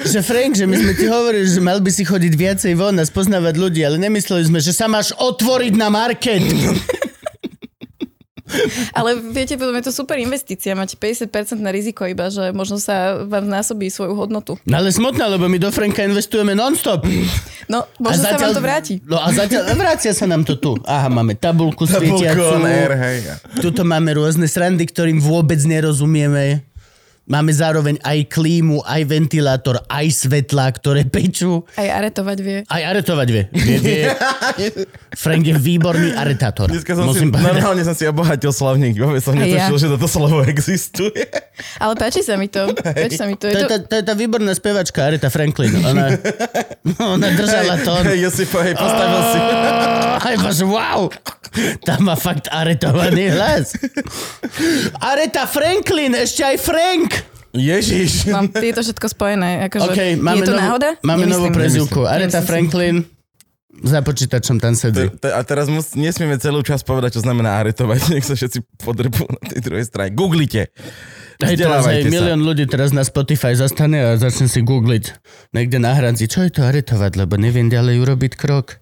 že 0.05 0.21
Frank, 0.21 0.53
že 0.61 0.69
my 0.69 0.77
sme 0.77 0.93
ti 0.93 1.09
hovorili, 1.09 1.49
že 1.49 1.61
mal 1.65 1.81
by 1.81 1.89
si 1.89 2.05
chodiť 2.05 2.33
viacej 2.37 2.73
von 2.77 3.01
a 3.01 3.05
spoznávať 3.09 3.57
ľudí, 3.57 3.81
ale 3.81 3.97
nemysleli 3.97 4.45
sme, 4.53 4.61
že 4.61 4.77
sa 4.77 4.93
máš 4.93 5.17
otvoriť 5.17 5.73
na 5.73 5.89
market. 5.89 6.45
Ale 8.99 9.17
viete, 9.21 9.55
potom 9.61 9.75
je 9.77 9.85
to 9.87 9.93
super 9.95 10.17
investícia. 10.19 10.73
Máte 10.73 10.97
50% 10.97 11.31
na 11.61 11.71
riziko 11.71 12.05
iba, 12.07 12.29
že 12.33 12.51
možno 12.51 12.81
sa 12.81 13.23
vám 13.25 13.47
znásobí 13.47 13.89
svoju 13.91 14.15
hodnotu. 14.17 14.59
No 14.67 14.81
ale 14.81 14.91
smutná, 14.91 15.29
lebo 15.31 15.47
my 15.47 15.59
do 15.61 15.71
Franka 15.71 16.03
investujeme 16.03 16.53
non-stop. 16.57 17.07
No, 17.67 17.87
možno 17.99 18.23
sa 18.23 18.39
vám 18.39 18.55
to 18.55 18.63
vráti. 18.63 18.95
No 19.03 19.19
a 19.19 19.35
zatiaľ, 19.35 19.75
vrácia 19.75 20.15
sa 20.15 20.27
nám 20.31 20.47
to 20.47 20.55
tu. 20.59 20.79
Aha, 20.87 21.11
máme 21.11 21.35
tabulku 21.35 21.87
Tabulku 21.87 22.23
svietiacu. 22.23 22.63
hej. 22.95 23.19
Tuto 23.61 23.83
máme 23.83 24.15
rôzne 24.15 24.47
srandy, 24.47 24.87
ktorým 24.87 25.19
vôbec 25.19 25.59
nerozumieme. 25.67 26.63
Máme 27.27 27.51
zároveň 27.51 27.99
aj 28.07 28.31
klímu, 28.31 28.87
aj 28.87 29.03
ventilátor, 29.03 29.83
aj 29.91 30.15
svetla, 30.15 30.71
ktoré 30.71 31.03
pečú. 31.11 31.67
Aj 31.75 31.99
aretovať 31.99 32.39
vie. 32.39 32.59
Aj 32.71 32.83
aretovať 32.87 33.29
vie. 33.35 33.43
vie, 33.51 33.79
vie. 33.83 34.03
Frank 35.27 35.43
je 35.43 35.59
výborný 35.59 36.15
aretátor. 36.15 36.71
Dneska 36.71 36.95
som 36.95 37.11
si, 37.11 37.27
Musím 37.27 37.35
povedať. 37.35 37.51
normálne 37.51 37.83
som 37.83 37.99
si 37.99 38.07
obohatil 38.07 38.55
slovník, 38.55 38.95
vôbec 39.03 39.19
som 39.27 39.35
Aj 39.35 39.43
ja. 39.43 39.67
netušil, 39.67 39.75
že 39.75 39.89
toto 39.99 40.07
slovo 40.07 40.39
existuje. 40.47 41.19
Ale 41.83 41.99
páči 41.99 42.23
sa 42.23 42.39
mi 42.39 42.47
to. 42.47 42.71
Páči 42.79 43.19
sa 43.19 43.27
mi 43.27 43.35
to. 43.35 43.51
To 43.51 43.59
Je 43.59 43.59
to 43.59 43.67
tá, 43.75 43.77
to 43.83 43.95
je 43.99 44.05
tá 44.07 44.15
výborná 44.15 44.55
spevačka 44.55 45.11
Areta 45.11 45.27
Franklin. 45.27 45.83
Ona, 45.83 46.15
ona 47.19 47.29
držala 47.35 47.83
tón. 47.83 48.07
Hej, 48.07 48.23
Josipo, 48.23 48.63
hej, 48.63 48.79
postavil 48.79 49.21
si. 49.35 49.39
Aj 50.31 50.35
bože, 50.39 50.63
wow! 50.63 51.11
Tam 51.83 52.07
má 52.07 52.15
fakt 52.15 52.47
aretovaný 52.53 53.33
hlas. 53.33 53.75
Areta 55.01 55.49
Franklin, 55.49 56.13
ešte 56.13 56.45
aj 56.45 56.57
Frank! 56.61 57.16
Ježiš. 57.57 58.29
mám 58.29 58.47
tieto 58.47 58.81
všetko 58.81 59.07
spojené. 59.09 59.67
Akože, 59.67 59.89
OK, 59.89 60.01
máme, 60.17 60.37
je 60.37 60.43
to 60.43 60.53
novú, 60.53 60.61
náhoda? 60.61 60.89
máme 61.01 61.19
Nemyslím. 61.21 61.33
novú 61.33 61.47
prezivku. 61.51 62.01
Si. 62.05 62.41
Franklin 62.43 62.97
za 63.77 64.01
počítačom 64.01 64.57
tam 64.57 64.73
sedí. 64.73 65.05
Te- 65.11 65.21
te- 65.21 65.33
A 65.33 65.41
teraz 65.43 65.69
mus, 65.69 65.93
nesmieme 65.93 66.37
celú 66.37 66.61
čas 66.61 66.81
povedať, 66.81 67.17
čo 67.17 67.21
znamená 67.21 67.61
aretovať. 67.61 68.01
Nech 68.13 68.25
sa 68.25 68.33
všetci 68.33 68.65
podrbú 68.79 69.25
na 69.27 69.43
tej 69.47 69.61
druhej 69.63 69.85
strane. 69.85 70.11
Googlite. 70.11 70.73
Hej, 71.39 71.57
teraz 71.59 71.85
sa. 71.85 71.93
milión 71.93 72.41
ľudí 72.41 72.65
teraz 72.65 72.89
na 72.91 73.05
Spotify 73.05 73.53
zastane 73.53 74.01
a 74.01 74.17
začne 74.17 74.47
si 74.47 74.61
googliť 74.61 75.05
niekde 75.53 75.77
na 75.77 75.93
hranci, 75.93 76.25
čo 76.25 76.41
je 76.41 76.49
to 76.51 76.65
aretovať, 76.65 77.19
lebo 77.19 77.37
neviem 77.37 77.69
ďalej 77.69 78.01
urobiť 78.01 78.33
krok. 78.35 78.81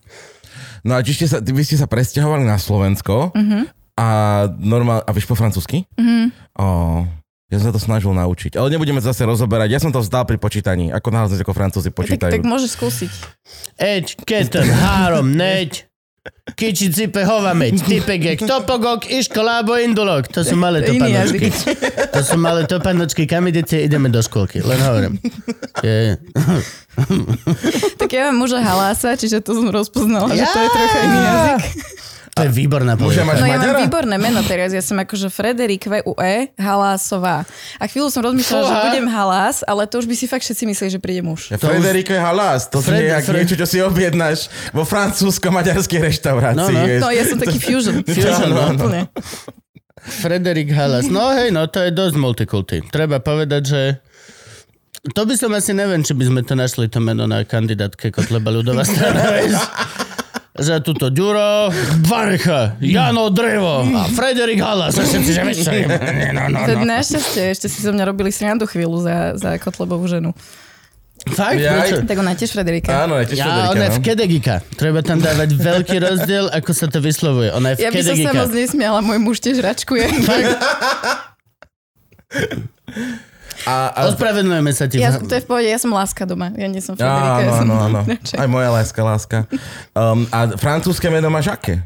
No 0.87 0.95
a 0.95 1.03
či 1.03 1.11
ste 1.13 1.27
sa, 1.27 1.41
vy 1.41 1.59
ste 1.61 1.75
sa 1.75 1.89
presťahovali 1.89 2.45
na 2.45 2.55
Slovensko 2.55 3.35
Mhm. 3.35 3.59
a 3.97 4.07
normál, 4.55 5.01
a 5.01 5.11
vieš 5.11 5.27
po 5.27 5.35
francúzsky? 5.35 5.91
Mhm. 5.93 6.31
Ó, 6.55 6.67
ja 7.53 7.61
som 7.61 7.71
sa 7.71 7.75
to 7.77 7.83
snažil 7.83 8.11
naučiť. 8.17 8.57
Ale 8.57 8.73
nebudeme 8.73 9.05
zase 9.05 9.23
rozoberať. 9.29 9.69
Ja 9.69 9.81
som 9.81 9.93
to 9.93 10.01
vzdal 10.01 10.25
pri 10.25 10.41
počítaní. 10.41 10.89
Ako 10.91 11.13
náhle 11.13 11.37
ako 11.37 11.53
francúzi 11.53 11.93
Tak, 11.93 11.97
počítajú. 11.97 12.33
tak 12.33 12.45
môžeš 12.45 12.71
skúsiť. 12.75 13.11
Eď, 13.77 14.05
keď 14.25 14.45
ten 14.61 14.69
három, 14.73 15.29
neď. 15.29 15.87
Kiči, 16.57 16.89
cipe, 16.89 17.21
hova, 17.21 17.53
meď, 17.53 17.85
typegek, 17.85 18.49
topogok, 18.49 19.05
iško, 19.05 19.45
lábo, 19.45 19.77
indulok. 19.77 20.25
To 20.33 20.41
sú 20.41 20.57
malé 20.57 20.81
topanočky. 20.81 21.53
To 22.17 22.21
sú 22.25 22.41
malé 22.41 22.65
topanočky. 22.65 23.29
Kam 23.29 23.45
idete? 23.45 23.77
Ideme 23.85 24.09
do 24.09 24.25
školky. 24.25 24.65
Len 24.65 24.81
hovorím. 24.81 25.15
Je. 25.85 26.17
Tak 28.01 28.09
ja 28.09 28.33
mám 28.33 28.41
muža 28.41 28.65
halása, 28.65 29.21
čiže 29.21 29.45
to 29.45 29.53
som 29.53 29.69
rozpoznala, 29.69 30.33
že 30.33 30.49
to 30.49 30.59
je 30.65 30.69
trocha 30.73 30.99
iný 31.05 31.19
jazyk. 31.21 31.65
To 32.35 32.43
je 32.43 32.51
výborná 32.51 32.99
polievka. 32.99 33.23
mať 33.23 33.37
No 33.39 33.47
ja 33.47 33.59
mám 33.63 33.79
výborné 33.87 34.17
meno 34.19 34.43
teraz, 34.43 34.75
ja 34.75 34.83
som 34.83 34.99
akože 34.99 35.31
Frederik 35.31 35.87
VUE 35.87 36.51
Halásová. 36.59 37.47
A 37.79 37.85
chvíľu 37.87 38.11
som 38.11 38.27
rozmýšľala, 38.27 38.65
že 38.67 38.77
budem 38.91 39.07
halás, 39.07 39.63
ale 39.63 39.87
to 39.87 40.03
už 40.03 40.11
by 40.11 40.15
si 40.19 40.27
fakt 40.27 40.43
všetci 40.43 40.67
mysleli, 40.67 40.91
že 40.91 40.99
príde 40.99 41.23
muž. 41.23 41.55
Ja, 41.55 41.63
Federico 41.63 42.11
je 42.11 42.19
halás, 42.19 42.67
to 42.67 42.83
Fred- 42.83 43.07
je 43.07 43.15
jak 43.15 43.23
Fred- 43.23 43.39
niečo, 43.39 43.55
čo 43.55 43.67
si 43.71 43.79
objednáš 43.79 44.51
vo 44.75 44.83
francúzsko-maďarskej 44.83 46.11
reštaurácii. 46.11 46.59
No, 46.59 46.67
no. 46.75 46.83
vieš. 46.83 47.01
No 47.07 47.09
ja 47.15 47.23
som 47.23 47.39
taký 47.39 47.59
fusion. 47.71 48.03
Fusion, 48.03 48.51
no, 48.51 48.65
no. 48.83 49.07
Frederik 50.05 50.75
Halas. 50.75 51.07
No 51.07 51.31
hej, 51.39 51.55
no 51.55 51.71
to 51.71 51.87
je 51.87 51.95
dosť 51.95 52.17
multikulty. 52.19 52.77
Treba 52.91 53.23
povedať, 53.23 53.63
že 53.63 53.83
to 55.15 55.23
by 55.23 55.39
som 55.39 55.53
asi 55.55 55.71
neviem, 55.71 56.01
či 56.03 56.17
by 56.17 56.25
sme 56.29 56.41
to 56.43 56.59
našli 56.59 56.89
to 56.91 56.99
meno 56.99 57.29
na 57.31 57.45
kandidátke 57.45 58.11
Kotleba 58.11 58.49
ľudová 58.51 58.83
strana. 58.83 59.23
Že 60.55 60.87
tuto 60.87 61.11
Ďuro, 61.11 61.75
Varecha, 62.07 62.79
Jano 62.79 63.27
Drevo 63.35 63.83
a 63.91 64.07
Frederik 64.07 64.63
Halas. 64.63 64.95
A 64.95 65.03
všetci, 65.03 65.31
že 65.35 65.43
vieš. 65.43 65.67
No, 66.35 66.47
no, 66.47 66.63
no. 66.63 66.87
našťastie, 66.87 67.51
ešte 67.51 67.67
si 67.67 67.83
zo 67.83 67.91
mňa 67.91 68.07
robili 68.07 68.31
srandu 68.31 68.63
chvíľu 68.71 69.03
za, 69.03 69.35
za 69.35 69.59
Kotlebovú 69.59 70.07
ženu. 70.07 70.31
Fakt? 71.27 71.59
Prečo? 71.59 72.07
Tak 72.07 72.17
ona 72.21 72.39
tiež 72.39 72.55
Frederika. 72.55 72.91
Áno, 73.03 73.19
je 73.19 73.35
tiež 73.35 73.39
Ja, 73.43 73.51
Federica, 73.51 73.71
ona 73.73 73.83
je 73.83 73.91
no. 73.91 73.97
v 73.97 74.01
Kedegika. 74.05 74.55
Treba 74.77 75.01
tam 75.03 75.19
dávať 75.19 75.51
veľký 75.57 75.97
rozdiel, 75.99 76.47
ako 76.53 76.71
sa 76.71 76.87
to 76.87 77.03
vyslovuje. 77.03 77.49
Ona 77.51 77.75
je 77.75 77.75
v 77.75 77.79
Ja 77.81 77.91
by 77.91 78.03
som 78.05 78.15
sa 78.15 78.31
Kedegika. 78.31 78.39
moc 78.39 78.51
nesmiala, 78.55 78.99
môj 79.03 79.19
muž 79.19 79.43
tiež 79.43 79.59
račkuje. 79.59 80.07
A, 83.65 83.75
a, 83.91 84.01
Ospravedlňujeme 84.13 84.71
sa 84.71 84.85
ti. 84.85 85.01
Ja, 85.01 85.17
to 85.17 85.31
je 85.31 85.41
v 85.41 85.49
pohode, 85.49 85.65
ja 85.65 85.81
som 85.81 85.89
láska 85.91 86.25
doma, 86.25 86.53
ja 86.53 86.69
nie 86.69 86.85
som 86.85 86.95
Frederika. 86.95 87.41
ja 87.41 87.49
áno, 87.49 87.53
som 87.53 87.69
áno, 87.69 87.75
áno. 87.81 88.01
Aj 88.43 88.49
moja 88.49 88.69
láska, 88.71 89.01
láska. 89.01 89.39
Um, 89.93 90.29
a 90.29 90.53
francúzske 90.55 91.09
meno 91.09 91.29
máš 91.29 91.49
aké? 91.49 91.81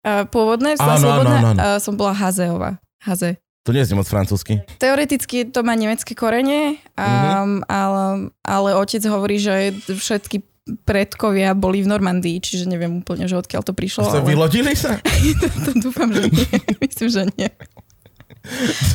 A 0.00 0.22
Pôvodné, 0.24 0.78
Áno, 0.78 0.96
som 0.96 1.02
slobodná, 1.02 1.36
áno, 1.36 1.48
áno. 1.52 1.58
a 1.58 1.66
som 1.82 1.98
bola 1.98 2.14
Hazeová. 2.14 2.78
Haze. 3.02 3.36
To 3.66 3.74
nie 3.74 3.82
je 3.82 3.98
moc 3.98 4.06
francúzsky. 4.06 4.62
Teoreticky 4.78 5.50
to 5.50 5.66
má 5.66 5.74
nemecké 5.74 6.14
korene, 6.14 6.78
Mhm. 6.94 7.66
ale, 7.66 8.30
ale 8.46 8.68
otec 8.78 9.02
hovorí, 9.10 9.42
že 9.42 9.74
všetky 9.90 10.46
predkovia 10.82 11.54
boli 11.54 11.82
v 11.82 11.90
Normandii, 11.90 12.42
čiže 12.42 12.66
neviem 12.66 12.98
úplne, 12.98 13.26
že 13.26 13.38
odkiaľ 13.38 13.62
to 13.62 13.74
prišlo. 13.74 14.06
So, 14.06 14.18
ale 14.18 14.26
vylodili 14.26 14.74
sa? 14.74 14.98
to 15.66 15.74
dúfam, 15.78 16.10
že 16.10 16.26
nie. 16.26 16.46
Myslím, 16.82 17.08
že 17.10 17.22
nie. 17.34 17.50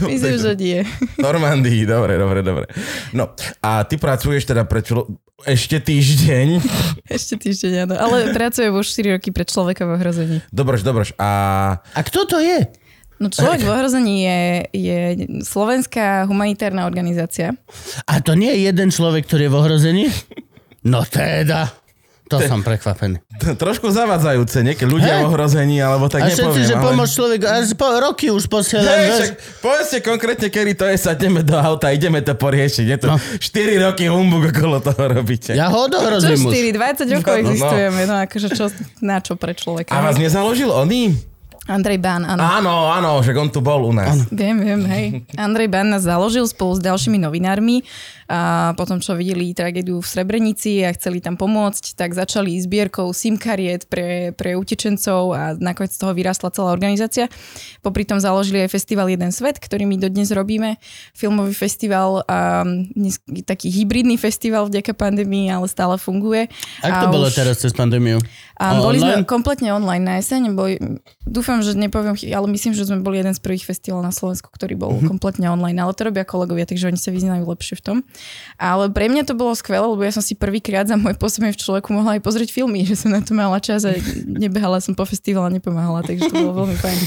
Myslím, 0.07 0.35
že 0.39 0.51
nie. 0.55 0.79
Normandii, 1.19 1.83
dobre, 1.85 2.17
dobre, 2.17 2.39
dobre. 2.41 2.65
No, 3.11 3.35
a 3.61 3.83
ty 3.83 3.99
pracuješ 3.99 4.47
teda 4.47 4.63
pre 4.65 4.81
člo... 4.81 5.07
ešte 5.43 5.81
týždeň. 5.81 6.61
Ešte 7.09 7.35
týždeň, 7.37 7.89
áno. 7.89 7.95
Ale 7.97 8.31
pracujem 8.31 8.71
už 8.71 8.85
4 8.87 9.17
roky 9.17 9.29
pre 9.33 9.43
človeka 9.43 9.83
v 9.89 9.99
ohrození. 9.99 10.37
Dobroš, 10.53 10.81
dobroš. 10.85 11.09
A 11.17 11.29
A 11.97 11.99
kto 12.05 12.29
to 12.29 12.37
je? 12.39 12.69
No 13.21 13.29
človek 13.29 13.61
v 13.61 13.69
ohrození 13.69 14.25
je, 14.25 14.39
je 14.73 14.99
slovenská 15.45 16.25
humanitárna 16.25 16.89
organizácia. 16.89 17.53
A 18.09 18.17
to 18.17 18.33
nie 18.33 18.49
je 18.49 18.65
jeden 18.65 18.89
človek, 18.89 19.29
ktorý 19.29 19.45
je 19.45 19.51
v 19.53 19.59
ohrození? 19.61 20.05
No 20.81 21.05
teda. 21.05 21.69
To 22.33 22.39
som 22.41 22.59
prekvapený. 22.61 23.19
t- 23.33 23.53
trošku 23.53 23.87
zavadzajúce, 23.87 24.61
nie? 24.61 24.73
Keď 24.73 24.87
ľudia 24.87 25.13
Hej. 25.13 25.21
v 25.21 25.27
ohrození, 25.27 25.77
alebo 25.77 26.05
tak 26.05 26.21
A 26.21 26.25
všetci, 26.27 26.41
nepoviem, 26.41 26.63
že 26.63 26.73
ale... 26.73 26.83
pomôž 26.83 27.09
človeku, 27.11 27.43
až 27.43 27.65
po 27.73 27.87
roky 27.93 28.27
už 28.27 28.43
posielam, 28.45 28.87
však 28.87 29.29
povedzte 29.59 29.97
konkrétne, 29.99 30.47
kedy 30.47 30.71
to 30.73 30.85
je, 30.85 30.95
sadneme 30.97 31.41
do 31.41 31.53
auta, 31.53 31.89
ideme 31.89 32.19
to 32.19 32.31
poriešiť. 32.31 32.85
Je 32.87 32.97
to 32.97 33.07
No. 33.07 33.17
4 33.17 33.41
roky 33.81 34.05
humbug 34.05 34.47
okolo 34.47 34.79
toho 34.79 35.03
robíte. 35.11 35.51
Ja 35.51 35.67
ho 35.67 35.83
odohrozím 35.83 36.39
už. 36.39 36.53
4, 36.53 36.77
20 37.03 37.15
rokov 37.15 37.31
No, 37.31 37.37
no, 37.37 37.43
no. 37.43 37.49
existujeme, 37.49 38.01
no 38.03 38.15
akože 38.19 38.47
čo, 38.49 38.65
na 38.99 39.17
čo 39.17 39.33
pre 39.33 39.51
človeka. 39.51 39.89
A 39.89 39.99
vás 40.01 40.15
nezaložil 40.15 40.69
oný? 40.69 41.30
Andrej 41.61 42.01
Bán, 42.01 42.25
áno. 42.25 42.41
Áno, 42.41 42.73
áno, 42.89 43.09
že 43.21 43.37
on 43.37 43.45
tu 43.47 43.61
bol 43.61 43.85
u 43.85 43.93
nás. 43.93 44.25
Viem, 44.33 44.57
viem, 44.57 44.81
hej. 44.89 45.05
Andrej 45.37 45.69
Bán 45.69 45.93
nás 45.93 46.01
založil 46.01 46.49
spolu 46.49 46.73
s 46.73 46.81
ďalšími 46.81 47.21
novinármi 47.21 47.85
a 48.25 48.71
potom, 48.73 48.97
čo 48.97 49.13
videli 49.13 49.51
tragédiu 49.51 49.99
v 49.99 50.07
Srebrenici 50.07 50.81
a 50.81 50.89
chceli 50.89 51.19
tam 51.19 51.35
pomôcť, 51.35 51.93
tak 51.93 52.15
začali 52.15 52.55
zbierkou 52.57 53.11
SIM 53.11 53.35
kariet 53.35 53.85
pre, 53.85 54.31
pre 54.31 54.55
utečencov 54.55 55.35
a 55.35 55.41
nakoniec 55.53 55.91
z 55.91 55.99
toho 55.99 56.15
vyrastla 56.15 56.49
celá 56.49 56.71
organizácia. 56.71 57.27
Popri 57.83 58.07
tom 58.07 58.17
založili 58.17 58.63
aj 58.63 58.71
festival 58.71 59.05
Jeden 59.05 59.29
svet, 59.29 59.59
ktorý 59.59 59.83
my 59.85 59.99
dodnes 59.99 60.31
robíme. 60.31 60.79
Filmový 61.13 61.51
festival, 61.51 62.23
a 62.25 62.63
dnes, 62.95 63.19
taký 63.43 63.67
hybridný 63.69 64.15
festival 64.15 64.65
vďaka 64.65 64.95
pandémii, 64.95 65.51
ale 65.51 65.67
stále 65.67 65.99
funguje. 65.99 66.47
Ak 66.79 67.03
to 67.03 67.07
A 67.07 67.11
bolo 67.11 67.27
už- 67.27 67.37
teraz 67.37 67.59
cez 67.59 67.75
pandémiu? 67.75 68.17
a 68.61 68.77
boli 68.77 69.01
online? 69.01 69.25
sme 69.25 69.25
kompletne 69.25 69.73
online 69.73 70.05
na 70.05 70.13
jeseň. 70.21 70.53
Boli, 70.53 70.77
dúfam, 71.25 71.50
že 71.59 71.75
nepoviem, 71.75 72.15
ale 72.15 72.47
myslím, 72.49 72.71
že 72.71 72.85
sme 72.85 72.97
boli 72.97 73.19
jeden 73.19 73.29
z 73.29 73.41
prvých 73.41 73.65
festivalov 73.65 73.99
na 74.01 74.09
Slovensku, 74.09 74.47
ktorý 74.47 74.73
bol 74.73 74.91
Mhm. 74.93 75.07
kompletne 75.09 75.47
online. 75.47 75.75
Ale 75.75 75.91
to 75.91 76.05
robia 76.05 76.23
kolegovia, 76.23 76.63
takže 76.63 76.87
oni 76.87 76.95
sa 76.95 77.09
vyznajú 77.09 77.43
lepšie 77.43 77.75
v 77.75 77.83
tom. 77.83 77.97
Ale 78.55 78.87
pre 78.87 79.05
mňa 79.05 79.25
to 79.25 79.33
bolo 79.33 79.51
skvelé, 79.51 79.83
lebo 79.83 79.99
ja 79.99 80.09
som 80.09 80.21
si 80.21 80.31
prvýkrát 80.33 80.85
za 80.85 80.95
môj 80.95 81.13
pôsobenie 81.13 81.51
v 81.51 81.59
človeku 81.59 81.91
mohla 81.91 82.15
aj 82.15 82.21
pozrieť 82.21 82.49
filmy, 82.49 82.85
že 82.85 82.95
som 82.95 83.09
na 83.09 83.19
to 83.19 83.33
mala 83.33 83.59
čas 83.59 83.83
a 83.83 83.91
nebehala 84.23 84.79
som 84.79 84.93
po 84.93 85.03
festivale, 85.03 85.51
nepomáhala, 85.51 85.99
takže 85.99 86.23
to 86.23 86.35
bolo 86.37 86.63
veľmi 86.63 86.77
fajn. 86.77 86.97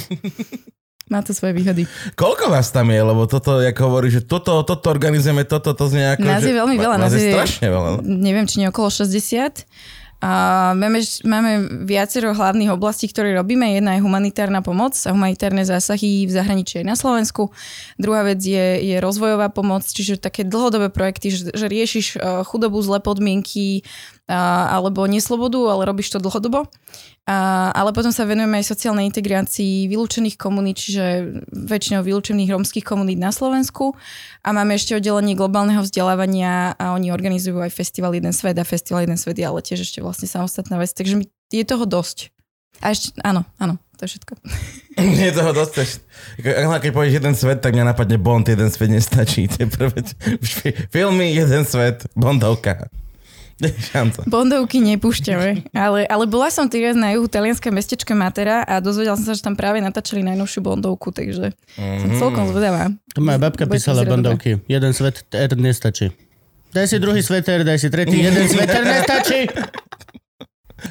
Má 1.06 1.20
to 1.20 1.30
svoje 1.30 1.52
výhody. 1.52 1.84
Koľko 2.14 2.48
vás 2.48 2.68
tam 2.70 2.88
je? 2.88 2.96
Lebo 2.96 3.24
toto, 3.24 3.60
ako 3.60 3.80
hovorí, 3.84 4.08
že 4.08 4.20
toto, 4.20 4.56
toto 4.62 4.88
organizujeme, 4.88 5.44
toto, 5.44 5.70
to 5.70 5.84
znie 5.86 6.00
ako... 6.10 6.24
Nás 6.24 6.40
že... 6.40 6.48
je 6.48 6.56
veľmi 6.56 6.76
veľa, 6.76 6.96
Nás 6.96 7.04
nás 7.06 7.14
je 7.14 7.22
je- 7.22 7.34
strašne 7.34 7.66
veľa. 7.66 7.88
no. 7.94 8.00
neviem, 8.02 8.42
či 8.42 8.56
nie 8.56 8.66
okolo 8.66 8.88
60. 8.88 9.68
Máme, 10.22 11.00
máme 11.24 11.52
viacero 11.84 12.32
hlavných 12.32 12.72
oblastí, 12.72 13.10
ktoré 13.12 13.36
robíme. 13.36 13.76
Jedna 13.76 13.98
je 13.98 14.04
humanitárna 14.04 14.64
pomoc 14.64 14.96
a 15.04 15.12
humanitárne 15.12 15.66
zásahy 15.66 16.24
v 16.24 16.32
zahraničí 16.32 16.80
aj 16.80 16.86
na 16.86 16.96
Slovensku. 16.96 17.52
Druhá 18.00 18.24
vec 18.24 18.40
je, 18.40 18.80
je 18.80 18.96
rozvojová 19.02 19.52
pomoc, 19.52 19.84
čiže 19.84 20.16
také 20.16 20.46
dlhodobé 20.48 20.88
projekty, 20.88 21.28
že, 21.28 21.52
že 21.52 21.66
riešiš 21.68 22.06
eh, 22.16 22.40
chudobu, 22.46 22.80
zlé 22.80 23.04
podmienky 23.04 23.84
a, 24.24 24.72
alebo 24.80 25.04
neslobodu, 25.04 25.60
ale 25.68 25.84
robíš 25.84 26.16
to 26.16 26.18
dlhodobo. 26.22 26.64
A, 27.24 27.72
ale 27.72 27.96
potom 27.96 28.12
sa 28.12 28.28
venujeme 28.28 28.60
aj 28.60 28.68
sociálnej 28.68 29.08
integrácii 29.08 29.88
vylúčených 29.88 30.36
komunít, 30.36 30.76
čiže 30.76 31.40
väčšinou 31.56 32.04
vylúčených 32.04 32.52
rómskych 32.52 32.84
komunít 32.84 33.16
na 33.16 33.32
Slovensku. 33.32 33.96
A 34.44 34.52
máme 34.52 34.76
ešte 34.76 34.92
oddelenie 34.92 35.32
globálneho 35.32 35.80
vzdelávania 35.80 36.76
a 36.76 36.92
oni 36.92 37.08
organizujú 37.08 37.64
aj 37.64 37.72
Festival 37.72 38.12
Jeden 38.12 38.36
svet 38.36 38.60
a 38.60 38.64
Festival 38.68 39.08
Jeden 39.08 39.16
svet 39.16 39.40
je 39.40 39.46
ale 39.48 39.64
tiež 39.64 39.88
ešte 39.88 40.04
vlastne 40.04 40.28
samostatná 40.28 40.76
vec, 40.76 40.92
takže 40.92 41.16
mi- 41.16 41.32
je 41.48 41.64
toho 41.64 41.88
dosť. 41.88 42.28
A 42.84 42.92
ešte, 42.92 43.16
áno, 43.24 43.48
áno, 43.56 43.80
to 43.96 44.04
je 44.04 44.18
všetko. 44.18 44.32
Nie 45.16 45.32
toho 45.32 45.56
dosť. 45.56 46.04
Keď 46.44 46.92
povieš 46.92 47.24
jeden 47.24 47.32
svet, 47.32 47.64
tak 47.64 47.72
mňa 47.72 47.96
napadne 47.96 48.20
Bond, 48.20 48.44
jeden 48.44 48.68
svet 48.68 48.92
nestačí. 48.92 49.48
Tie 49.52 49.64
prvé, 49.64 50.04
filmy, 50.92 51.32
jeden 51.32 51.64
svet, 51.64 52.04
Bondovka. 52.12 52.84
Šanca. 53.62 54.26
Bondovky 54.26 54.82
nepúšťame, 54.82 55.70
ale, 55.70 56.06
ale 56.10 56.24
bola 56.26 56.50
som 56.50 56.66
teraz 56.66 56.98
na 56.98 57.14
juhu 57.14 57.30
talianské 57.30 57.70
mestečko 57.70 58.10
Matera 58.18 58.66
a 58.66 58.82
dozvedela 58.82 59.14
som 59.14 59.30
sa, 59.30 59.34
že 59.38 59.46
tam 59.46 59.54
práve 59.54 59.78
natáčali 59.78 60.26
najnovšiu 60.26 60.58
Bondovku, 60.58 61.14
takže 61.14 61.54
som 61.78 62.08
celkom 62.18 62.50
zvedavá. 62.50 62.90
To 63.14 63.22
moja 63.22 63.38
babka 63.38 63.70
Bude 63.70 63.78
písala 63.78 64.02
vyzerať 64.02 64.10
bandovky. 64.10 64.50
Jeden 64.66 64.90
sveter 64.90 65.54
nestačí. 65.54 66.10
Daj 66.74 66.86
si 66.90 66.96
druhý 66.98 67.22
sveter, 67.22 67.62
daj 67.62 67.78
si 67.78 67.86
tretí. 67.86 68.18
Jeden 68.18 68.50
sveter 68.50 68.82
nestačí. 68.82 69.46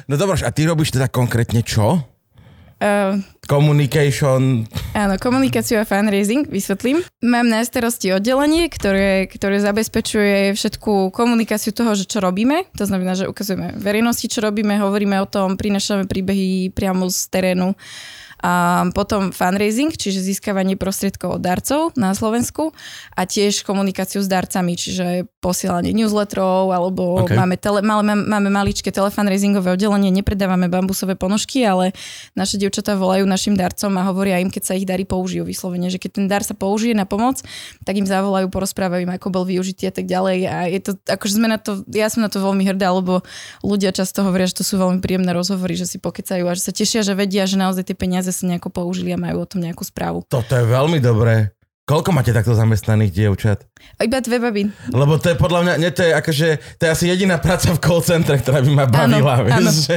No 0.08 0.16
dobré, 0.16 0.40
a 0.40 0.50
ty 0.50 0.64
robíš 0.64 0.96
teda 0.96 1.12
konkrétne 1.12 1.60
čo? 1.60 2.13
Uh, 2.84 3.16
Communication. 3.48 4.68
Áno, 4.92 5.16
komunikáciu 5.16 5.80
a 5.80 5.88
fundraising, 5.88 6.44
vysvetlím. 6.48 7.00
Mám 7.24 7.48
na 7.48 7.64
starosti 7.64 8.12
oddelenie, 8.12 8.68
ktoré, 8.68 9.24
ktoré 9.24 9.56
zabezpečuje 9.60 10.52
všetku 10.52 11.08
komunikáciu 11.12 11.72
toho, 11.72 11.96
že 11.96 12.04
čo 12.04 12.20
robíme. 12.20 12.68
To 12.76 12.84
znamená, 12.84 13.16
že 13.16 13.28
ukazujeme 13.28 13.72
verejnosti, 13.76 14.28
čo 14.28 14.44
robíme, 14.44 14.76
hovoríme 14.80 15.16
o 15.20 15.28
tom, 15.28 15.56
prinašame 15.56 16.04
príbehy 16.04 16.76
priamo 16.76 17.08
z 17.08 17.28
terénu 17.32 17.72
A 18.42 18.84
potom 18.90 19.30
fundraising, 19.30 19.94
čiže 19.94 20.24
získavanie 20.24 20.74
prostriedkov 20.74 21.38
od 21.38 21.42
darcov 21.42 21.80
na 21.94 22.12
Slovensku 22.16 22.74
a 23.14 23.22
tiež 23.28 23.62
komunikáciu 23.62 24.20
s 24.20 24.28
darcami, 24.28 24.74
čiže 24.74 25.30
posielanie 25.44 25.92
newsletterov 25.92 26.72
alebo 26.72 27.20
OK. 27.20 27.28
okay. 27.28 27.36
máme, 27.36 27.56
tele, 27.60 27.84
máme, 27.84 28.16
máme 28.16 28.48
maličké 28.48 28.88
telefundraisingové 28.88 29.76
oddelenie, 29.76 30.08
nepredávame 30.08 30.72
bambusové 30.72 31.14
ponožky, 31.20 31.64
ale 31.68 31.92
naše 32.32 32.56
dievčatá 32.56 32.96
volajú 32.96 33.28
našim 33.28 33.52
darcom 33.52 33.92
a 34.00 34.08
hovoria 34.08 34.40
im, 34.40 34.48
keď 34.48 34.62
sa 34.64 34.74
ich 34.74 34.88
dary 34.88 35.04
použijú 35.04 35.44
vyslovene, 35.44 35.92
že 35.92 36.00
keď 36.00 36.10
ten 36.16 36.26
dar 36.26 36.40
sa 36.40 36.56
použije 36.56 36.96
na 36.96 37.04
pomoc, 37.04 37.44
tak 37.84 37.94
im 37.96 38.08
zavolajú, 38.08 38.48
porozprávajú 38.48 39.04
im, 39.04 39.12
ako 39.12 39.28
bol 39.30 39.44
využitý 39.44 39.88
a 39.88 39.94
tak 39.94 40.08
ďalej. 40.08 40.38
A 40.48 40.56
je 40.72 40.80
to, 40.80 40.92
akože 41.04 41.32
sme 41.36 41.48
na 41.48 41.60
to, 41.60 41.84
ja 41.92 42.08
som 42.08 42.24
na 42.24 42.32
to 42.32 42.40
veľmi 42.40 42.64
hrdá, 42.64 42.90
lebo 42.90 43.20
ľudia 43.60 43.92
často 43.92 44.24
hovoria, 44.24 44.48
že 44.48 44.60
to 44.60 44.64
sú 44.64 44.80
veľmi 44.80 45.04
príjemné 45.04 45.30
rozhovory, 45.36 45.76
že 45.76 45.86
si 45.86 46.00
pokecajú 46.00 46.44
a 46.48 46.56
že 46.56 46.62
sa 46.64 46.72
tešia, 46.72 47.04
že 47.04 47.12
vedia, 47.12 47.44
že 47.44 47.60
naozaj 47.60 47.92
tie 47.92 47.96
peniaze 47.96 48.33
sa 48.34 48.44
nejako 48.44 48.68
použili 48.68 49.08
a 49.08 49.16
majú 49.16 49.38
o 49.38 49.48
tom 49.48 49.62
nejakú 49.62 49.80
správu. 49.80 50.26
Toto 50.26 50.50
je 50.50 50.64
veľmi 50.64 50.98
dobré. 50.98 51.54
Koľko 51.84 52.16
máte 52.16 52.32
takto 52.32 52.56
zamestnaných 52.56 53.12
dievčat? 53.12 53.68
Iba 54.00 54.16
dve 54.18 54.40
baby. 54.40 54.72
Lebo 54.88 55.20
to 55.20 55.28
je 55.28 55.36
podľa 55.36 55.60
mňa, 55.60 55.74
nie, 55.76 55.92
to 55.92 56.00
je 56.00 56.16
akože, 56.16 56.48
to 56.74 56.82
je 56.82 56.90
asi 56.90 57.04
jediná 57.06 57.36
práca 57.36 57.68
v 57.68 57.78
call 57.78 58.00
centre, 58.00 58.32
ktorá 58.34 58.64
by 58.64 58.72
ma 58.72 58.86
bavila, 58.88 59.36
Áno, 59.36 59.44
áno. 59.52 59.68
vieš, 59.68 59.84
že 59.84 59.94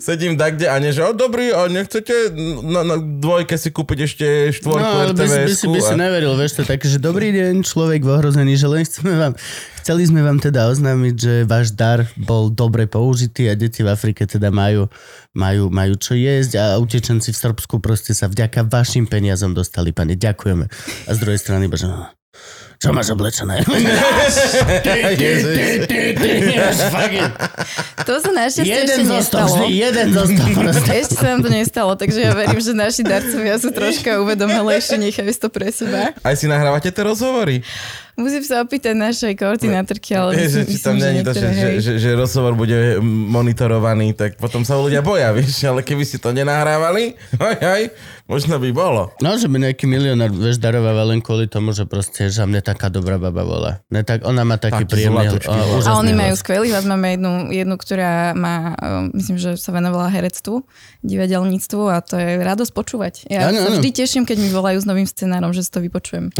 sedím 0.00 0.34
tak, 0.34 0.56
kde 0.56 0.66
a 0.66 0.80
nie, 0.80 0.90
že 0.90 1.04
o 1.04 1.12
dobrý, 1.12 1.52
a 1.52 1.68
nechcete 1.68 2.32
na, 2.64 2.80
na 2.82 2.96
dvojke 2.96 3.52
si 3.54 3.68
kúpiť 3.68 3.98
ešte 4.02 4.26
štvorku 4.54 4.80
No, 4.80 4.96
ale 4.98 5.12
by, 5.12 5.28
si- 5.28 5.44
by, 5.44 5.52
si, 5.54 5.66
by 5.68 5.80
si 5.82 5.94
neveril, 5.94 6.32
vieš, 6.34 6.56
to 6.56 6.64
je 6.64 6.72
také, 6.72 6.88
že 6.88 6.96
dobrý 6.96 7.28
deň, 7.30 7.60
človek 7.60 8.00
v 8.00 8.10
ohrození, 8.10 8.56
že 8.56 8.66
len 8.66 8.80
chceme 8.80 9.12
vám, 9.12 9.36
chceli 9.86 10.02
sme 10.02 10.18
vám 10.18 10.42
teda 10.42 10.66
oznámiť, 10.66 11.14
že 11.14 11.34
váš 11.46 11.70
dar 11.70 12.10
bol 12.18 12.50
dobre 12.50 12.90
použitý 12.90 13.46
a 13.46 13.54
deti 13.54 13.86
v 13.86 13.94
Afrike 13.94 14.26
teda 14.26 14.50
majú, 14.50 14.90
majú, 15.30 15.70
majú 15.70 15.94
čo 15.94 16.18
jesť 16.18 16.58
a 16.58 16.64
utečenci 16.82 17.30
v 17.30 17.38
Srbsku 17.38 17.78
proste 17.78 18.10
sa 18.10 18.26
vďaka 18.26 18.66
vašim 18.66 19.06
peniazom 19.06 19.54
dostali, 19.54 19.94
pane, 19.94 20.18
ďakujeme. 20.18 20.66
A 21.06 21.10
z 21.14 21.18
druhej 21.22 21.38
strany, 21.38 21.70
bože, 21.70 21.86
čo 22.82 22.90
máš 22.90 23.14
oblečené? 23.14 23.62
To 28.06 28.22
sa 28.22 28.30
našťastie 28.30 28.86
ešte 28.86 29.02
zostal, 29.02 29.50
nestalo. 29.50 29.50
vždy 29.50 29.66
jeden 29.74 30.08
zostal. 30.14 30.46
proste. 30.54 30.90
Ešte 30.94 31.14
sa 31.18 31.26
nám 31.34 31.40
to 31.42 31.50
nestalo, 31.50 31.92
takže 31.98 32.18
ja 32.22 32.32
verím, 32.38 32.60
že 32.62 32.70
naši 32.70 33.02
darcovia 33.02 33.58
sú 33.58 33.74
troška 33.74 34.22
uvedomelejší, 34.22 34.94
nechajú 34.94 35.34
to 35.34 35.48
pre 35.50 35.74
seba. 35.74 36.14
Aj 36.22 36.34
si 36.38 36.46
nahrávate 36.46 36.94
tie 36.94 37.02
rozhovory? 37.02 37.66
Musím 38.16 38.40
sa 38.48 38.64
opýtať 38.64 38.96
našej 38.96 39.36
koordinátorky, 39.36 40.16
ale 40.16 40.40
Je, 40.40 40.48
že 40.48 40.60
či 40.64 40.80
tam 40.80 40.96
je 40.96 41.20
to, 41.20 41.32
že, 41.36 41.48
že, 41.52 41.68
že, 41.84 41.92
že 42.00 42.10
rozhovor 42.16 42.56
bude 42.56 42.96
monitorovaný, 43.04 44.16
tak 44.16 44.40
potom 44.40 44.64
sa 44.64 44.80
ľudia 44.80 45.04
boja, 45.04 45.32
vieš, 45.36 45.68
ale 45.68 45.84
keby 45.84 46.00
si 46.08 46.16
to 46.16 46.32
nenahrávali, 46.32 47.12
hoj, 47.44 47.56
hoj, 47.60 47.82
možno 48.24 48.56
by 48.56 48.72
bolo. 48.72 49.12
No, 49.20 49.36
že 49.36 49.52
by 49.52 49.68
nejaký 49.68 49.84
milionár, 49.84 50.32
vieš, 50.32 50.56
daroval 50.56 51.12
len 51.12 51.20
kvôli 51.20 51.44
tomu, 51.44 51.76
že 51.76 51.84
proste, 51.84 52.32
že 52.32 52.40
mne 52.48 52.64
taká 52.64 52.88
dobrá 52.88 53.20
baba 53.20 53.44
volá. 53.44 53.72
Ne, 53.92 54.00
tak, 54.00 54.24
ona 54.24 54.48
má 54.48 54.56
taký 54.56 54.88
Taký 54.88 54.92
príjemný, 54.96 55.36
úžasný 55.36 55.88
A 55.88 56.00
oni 56.00 56.12
majú 56.16 56.34
skvelý 56.40 56.72
hlas. 56.72 56.88
Máme 56.88 57.20
jednu, 57.20 57.32
jednu, 57.52 57.74
ktorá 57.76 58.32
má, 58.32 58.72
myslím, 59.12 59.36
že 59.36 59.60
sa 59.60 59.76
venovala 59.76 60.08
herectvu, 60.08 60.64
divadelníctvu 61.04 61.82
a 61.92 62.00
to 62.00 62.16
je 62.16 62.40
radosť 62.40 62.72
počúvať. 62.72 63.14
Ja 63.28 63.52
Áno, 63.52 63.60
sa 63.60 63.70
vždy 63.76 63.88
teším, 63.92 64.24
keď 64.24 64.36
mi 64.40 64.48
volajú 64.48 64.80
s 64.80 64.86
novým 64.88 65.04
scenárom, 65.04 65.52
že 65.52 65.62
si 65.64 65.70
to 65.70 65.84
vypočujem. 65.84 66.32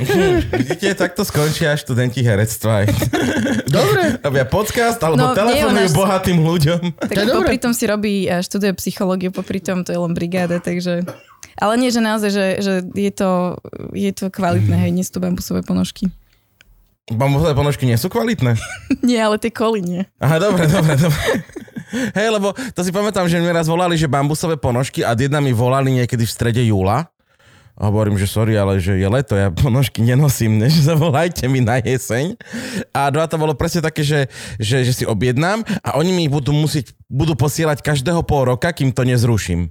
Vidíte, 0.60 0.96
takto 1.18 1.34
skončia 1.34 1.74
študenti 1.74 2.22
herectva. 2.22 2.86
Dobre, 3.66 4.22
Robia 4.22 4.46
podcast 4.46 5.02
alebo 5.02 5.18
No, 5.18 5.34
telefonujú 5.34 5.90
bohatým 5.90 6.38
ľuďom. 6.38 6.94
Tak 6.94 7.26
dobré. 7.26 7.34
popri 7.42 7.56
tom 7.58 7.74
si 7.74 7.90
robí 7.90 8.30
a 8.30 8.38
študuje 8.38 8.78
psychológiu, 8.78 9.34
popri 9.34 9.58
tom 9.58 9.82
to 9.82 9.90
je 9.90 9.98
len 9.98 10.14
brigáda, 10.14 10.62
takže... 10.62 11.02
Ale 11.58 11.74
nie, 11.74 11.90
že 11.90 11.98
naozaj, 11.98 12.30
že, 12.30 12.46
že 12.62 12.72
je, 12.94 13.10
to, 13.10 13.58
je 13.90 14.14
to 14.14 14.30
kvalitné, 14.30 14.78
hej, 14.78 14.94
nie 14.94 15.02
sú 15.02 15.18
to 15.18 15.26
bambusové 15.26 15.66
ponožky. 15.66 16.06
Bambusové 17.10 17.50
ponožky 17.58 17.82
nie 17.82 17.98
sú 17.98 18.06
kvalitné. 18.06 18.54
Nie, 19.08 19.26
ale 19.26 19.42
tie 19.42 19.50
koly 19.50 19.82
nie. 19.82 20.06
Aha, 20.22 20.38
dobre, 20.38 20.70
dobre, 20.70 20.94
dobre. 20.94 21.18
Hej, 22.14 22.28
lebo 22.30 22.54
to 22.54 22.84
si 22.84 22.94
pamätám, 22.94 23.26
že 23.26 23.42
mi 23.42 23.48
raz 23.48 23.66
volali, 23.66 23.98
že 23.98 24.06
bambusové 24.06 24.54
ponožky 24.54 25.02
a 25.02 25.18
jedna 25.18 25.42
mi 25.42 25.50
volali 25.50 25.98
niekedy 25.98 26.22
v 26.22 26.30
strede 26.30 26.62
júla. 26.62 27.10
Hovorím, 27.78 28.18
že 28.18 28.26
sorry, 28.26 28.58
ale 28.58 28.82
že 28.82 28.98
je 28.98 29.06
leto, 29.06 29.38
ja 29.38 29.54
ponožky 29.62 30.02
nenosím, 30.02 30.58
než 30.58 30.82
zavolajte 30.82 31.46
mi 31.46 31.62
na 31.62 31.78
jeseň. 31.78 32.34
A 32.90 33.06
dva 33.14 33.30
to 33.30 33.38
bolo 33.38 33.54
presne 33.54 33.86
také, 33.86 34.02
že, 34.02 34.26
že, 34.58 34.82
že 34.82 34.92
si 34.92 35.04
objednám 35.06 35.62
a 35.86 35.94
oni 35.94 36.10
mi 36.10 36.26
budú 36.26 36.50
musieť, 36.50 36.90
budú 37.06 37.38
posielať 37.38 37.78
každého 37.80 38.26
pol 38.26 38.50
roka, 38.50 38.74
kým 38.74 38.90
to 38.90 39.06
nezruším. 39.06 39.70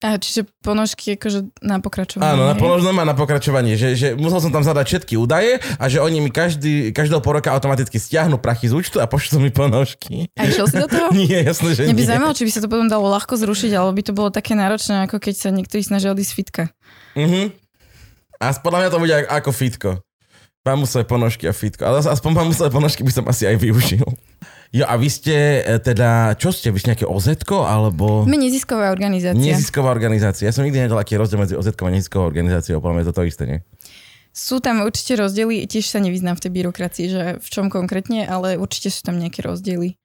A 0.00 0.16
čiže 0.16 0.48
ponožky 0.64 1.20
akože 1.20 1.52
na 1.60 1.76
pokračovanie. 1.76 2.24
Áno, 2.24 2.48
na 2.48 2.56
hej? 2.56 2.60
položnom 2.64 2.96
a 2.96 3.04
na 3.04 3.12
pokračovanie, 3.12 3.76
že, 3.76 3.92
že 3.92 4.08
musel 4.16 4.40
som 4.40 4.48
tam 4.48 4.64
zadať 4.64 4.86
všetky 4.88 5.20
údaje 5.20 5.60
a 5.76 5.84
že 5.92 6.00
oni 6.00 6.24
mi 6.24 6.32
každý, 6.32 6.88
každého 6.88 7.20
pol 7.20 7.36
roka 7.36 7.52
automaticky 7.52 8.00
stiahnu 8.00 8.40
prachy 8.40 8.72
z 8.72 8.80
účtu 8.80 8.96
a 8.96 9.04
pošlú 9.04 9.44
mi 9.44 9.52
ponožky. 9.52 10.32
A 10.40 10.48
išiel 10.48 10.72
si 10.72 10.80
do 10.80 10.88
toho? 10.88 11.12
Nie, 11.20 11.44
jasné, 11.44 11.76
že 11.76 11.84
Mňa 11.84 12.00
by 12.00 12.04
zaujímalo, 12.08 12.32
či 12.32 12.48
by 12.48 12.52
sa 12.56 12.60
to 12.64 12.72
potom 12.72 12.88
dalo 12.88 13.12
ľahko 13.12 13.36
zrušiť, 13.36 13.76
alebo 13.76 13.92
by 13.92 14.02
to 14.08 14.12
bolo 14.16 14.32
také 14.32 14.56
náročné, 14.56 15.04
ako 15.04 15.20
keď 15.20 15.34
sa 15.36 15.48
niektorí 15.52 15.84
snažia 15.84 16.16
odísť 16.16 16.32
z 16.32 16.36
fitka. 16.36 16.62
Mhm. 17.20 17.52
A 18.40 18.56
podľa 18.56 18.78
mňa 18.80 18.90
to 18.96 19.02
bude 19.04 19.14
ako- 19.28 19.52
fitko. 19.52 19.90
Bambusové 20.64 21.04
ponožky 21.04 21.44
a 21.44 21.52
fitko. 21.52 21.84
Ale 21.84 22.00
aspoň 22.00 22.30
bambusové 22.36 22.72
ponožky 22.72 23.04
by 23.04 23.12
som 23.12 23.24
asi 23.28 23.44
aj 23.44 23.56
využil. 23.60 24.04
Jo, 24.70 24.86
a 24.86 24.94
vy 24.94 25.10
ste 25.10 25.66
e, 25.66 25.82
teda, 25.82 26.38
čo 26.38 26.54
ste? 26.54 26.70
Vy 26.70 26.78
ste 26.78 26.94
nejaké 26.94 27.06
oz 27.06 27.26
alebo 27.50 28.22
My 28.22 28.38
nezisková 28.38 28.94
organizácia. 28.94 29.34
nezisková 29.34 29.90
organizácia? 29.90 30.46
Ja 30.46 30.54
som 30.54 30.62
nikdy 30.62 30.86
nevedel, 30.86 31.02
aký 31.02 31.18
rozdiel 31.18 31.42
medzi 31.42 31.58
oz 31.58 31.66
a 31.66 31.74
neziskovou 31.90 32.30
organizáciou. 32.30 32.78
Podľa 32.78 32.94
mňa 32.94 33.02
je 33.02 33.08
to 33.10 33.16
to 33.18 33.22
isté, 33.26 33.44
nie? 33.50 33.58
Sú 34.30 34.62
tam 34.62 34.86
určite 34.86 35.18
rozdiely, 35.18 35.66
tiež 35.66 35.90
sa 35.90 35.98
nevyznám 35.98 36.38
v 36.38 36.42
tej 36.46 36.52
byrokracii, 36.54 37.06
že 37.10 37.22
v 37.42 37.48
čom 37.50 37.66
konkrétne, 37.66 38.22
ale 38.30 38.54
určite 38.54 38.94
sú 38.94 39.02
tam 39.02 39.18
nejaké 39.18 39.42
rozdiely. 39.42 39.98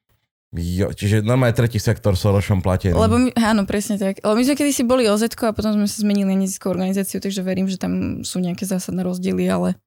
Jo, 0.56 0.90
čiže 0.96 1.22
normálne 1.22 1.54
tretí 1.54 1.78
sektor 1.78 2.18
Sorošom 2.18 2.66
platený. 2.66 2.98
Lebo 2.98 3.22
my, 3.22 3.38
áno, 3.38 3.70
presne 3.70 4.02
tak. 4.02 4.24
Lebo 4.26 4.34
my 4.34 4.44
sme 4.50 4.56
kedysi 4.58 4.82
boli 4.82 5.06
OZ 5.06 5.30
a 5.30 5.54
potom 5.54 5.78
sme 5.78 5.86
sa 5.86 5.98
zmenili 6.02 6.26
na 6.32 6.42
neziskovú 6.42 6.74
organizáciu, 6.80 7.22
takže 7.22 7.46
verím, 7.46 7.70
že 7.70 7.78
tam 7.78 8.26
sú 8.26 8.42
nejaké 8.42 8.66
zásadné 8.66 9.06
rozdiely, 9.06 9.46
ale 9.46 9.78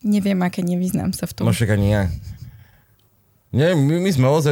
neviem, 0.00 0.40
aké 0.40 0.64
nevyznám 0.64 1.12
sa 1.12 1.28
v 1.28 1.32
tom. 1.36 1.44
No 1.44 1.52
však 1.52 1.74
ani 1.74 1.88
ja. 1.90 2.02
Nie, 3.54 3.78
my, 3.78 4.02
my 4.02 4.10
sme 4.10 4.26
oz 4.26 4.50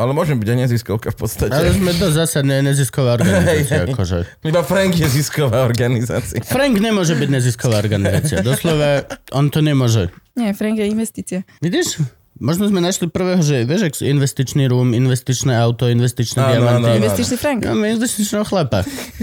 ale 0.00 0.16
môžeme 0.16 0.40
byť 0.40 0.48
aj 0.48 0.58
neziskovka 0.64 1.08
v 1.12 1.18
podstate. 1.20 1.52
ale 1.52 1.76
sme 1.76 1.92
dosť 1.92 2.16
zásadné 2.24 2.64
nezisková 2.64 3.20
organizácia. 3.20 3.84
Akože. 3.84 4.24
Iba 4.48 4.64
Frank 4.64 4.96
je 4.96 5.04
zisková 5.04 5.68
organizácia. 5.68 6.40
Frank 6.40 6.80
nemôže 6.80 7.12
byť 7.12 7.28
nezisková 7.28 7.84
organizácia. 7.84 8.40
Doslova, 8.40 9.04
on 9.36 9.52
to 9.52 9.60
nemôže. 9.60 10.08
Nie, 10.40 10.56
Frank 10.56 10.80
je 10.80 10.88
investícia. 10.88 11.38
Vidíš? 11.60 12.00
Možno 12.40 12.72
sme 12.72 12.80
našli 12.80 13.12
prvého, 13.12 13.44
že 13.44 13.68
vieš, 13.68 13.92
ak 13.92 13.94
sú 14.00 14.08
investičný 14.08 14.64
room, 14.72 14.96
investičné 14.96 15.52
auto, 15.52 15.84
investičné 15.92 16.40
Áno, 16.40 16.52
diamanty. 16.56 16.80
áno, 16.80 16.86
áno. 16.88 16.98
Investičný 17.04 17.36
Frank. 17.36 17.58
Ja 17.60 17.76
mám 17.76 17.84
investičného 17.84 18.44
chlapa. 18.48 18.78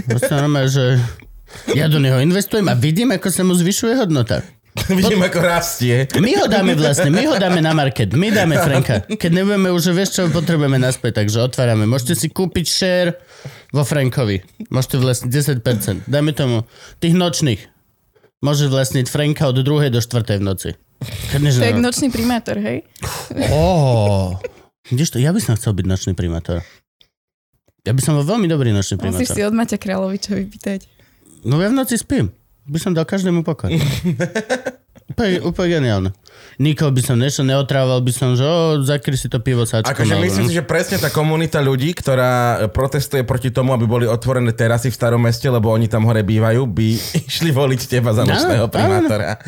Proste 0.06 0.32
normálne, 0.38 0.70
že 0.70 1.02
ja 1.74 1.90
do 1.90 1.98
neho 1.98 2.22
investujem 2.22 2.70
a 2.70 2.78
vidím, 2.78 3.10
ako 3.10 3.26
sa 3.34 3.42
mu 3.42 3.58
zvyšuje 3.58 3.98
hodnota. 3.98 4.46
Vidím, 4.98 5.20
ako 5.20 5.38
rastie. 5.38 6.06
My 6.14 6.32
ho 6.34 6.46
dáme 6.46 6.72
vlastne, 6.72 7.08
my 7.08 7.24
ho 7.24 7.34
dáme 7.34 7.58
na 7.58 7.72
market, 7.72 8.10
my 8.10 8.28
dáme 8.28 8.54
Franka. 8.66 9.04
Keď 9.04 9.30
nebudeme 9.32 9.68
už, 9.68 9.90
vieš 9.90 10.10
čo 10.14 10.22
potrebujeme 10.26 10.76
naspäť, 10.76 11.20
takže 11.20 11.42
otvárame. 11.42 11.84
Môžete 11.84 12.14
si 12.14 12.26
kúpiť 12.28 12.66
share 12.66 13.10
vo 13.68 13.82
Frankovi. 13.82 14.40
Môžete 14.68 14.96
vlastniť 14.96 15.30
10%. 15.60 16.06
Dajme 16.06 16.32
tomu 16.32 16.64
tých 16.98 17.12
nočných. 17.12 17.60
Môže 18.38 18.66
vlastniť 18.66 19.06
Franka 19.06 19.46
od 19.46 19.56
2. 19.56 19.90
do 19.90 19.98
4. 19.98 20.38
v 20.38 20.44
noci. 20.44 20.70
Než 21.34 21.58
To 21.58 21.64
je 21.64 21.74
na- 21.74 21.84
nočný 21.84 22.08
primátor, 22.08 22.56
hej? 22.56 22.86
Ó. 23.50 24.38
Vidíš 24.88 25.12
to, 25.12 25.18
ja 25.18 25.30
by 25.30 25.38
som 25.38 25.54
chcel 25.54 25.74
byť 25.74 25.84
nočný 25.84 26.12
primátor. 26.14 26.62
Ja 27.82 27.92
by 27.92 28.00
som 28.00 28.14
bol 28.14 28.24
veľmi 28.24 28.46
dobrý 28.46 28.70
nočný 28.70 28.96
Musíš 29.00 29.28
si 29.28 29.40
primátor. 29.40 29.48
od 29.48 29.54
Maťa 29.54 29.76
Kráľoviča 29.76 30.32
vypýtať. 30.34 30.80
No 31.44 31.58
ja 31.58 31.68
v 31.68 31.76
noci 31.76 31.94
spím. 31.94 32.34
By 32.68 32.78
som 32.78 32.92
dal 32.92 33.04
každému 33.04 33.40
pokoj. 33.42 33.72
úplne, 35.10 35.40
úplne 35.40 35.68
geniálne. 35.68 36.10
Nikoho 36.58 36.90
by 36.90 37.02
som 37.02 37.16
nešiel, 37.16 37.46
neotrával 37.46 38.02
by 38.02 38.12
som, 38.12 38.34
že 38.34 38.42
o, 38.42 38.82
zakry 38.82 39.14
si 39.14 39.30
to 39.30 39.38
pivo 39.40 39.62
sáčkom. 39.64 39.90
Akože 39.94 40.14
myslím 40.20 40.46
si, 40.46 40.54
že 40.54 40.66
presne 40.66 40.98
tá 40.98 41.08
komunita 41.08 41.62
ľudí, 41.62 41.94
ktorá 41.94 42.66
protestuje 42.68 43.22
proti 43.22 43.48
tomu, 43.48 43.72
aby 43.72 43.86
boli 43.86 44.04
otvorené 44.04 44.52
terasy 44.52 44.90
v 44.90 44.98
starom 44.98 45.22
meste, 45.22 45.46
lebo 45.46 45.70
oni 45.70 45.86
tam 45.86 46.04
hore 46.04 46.20
bývajú, 46.20 46.66
by 46.66 46.88
išli 47.30 47.50
voliť 47.50 47.80
teba 47.88 48.12
za 48.12 48.26
Áno, 48.26 48.34
nočného 48.34 48.66
áno. 48.66 48.74
primátora. 48.74 49.38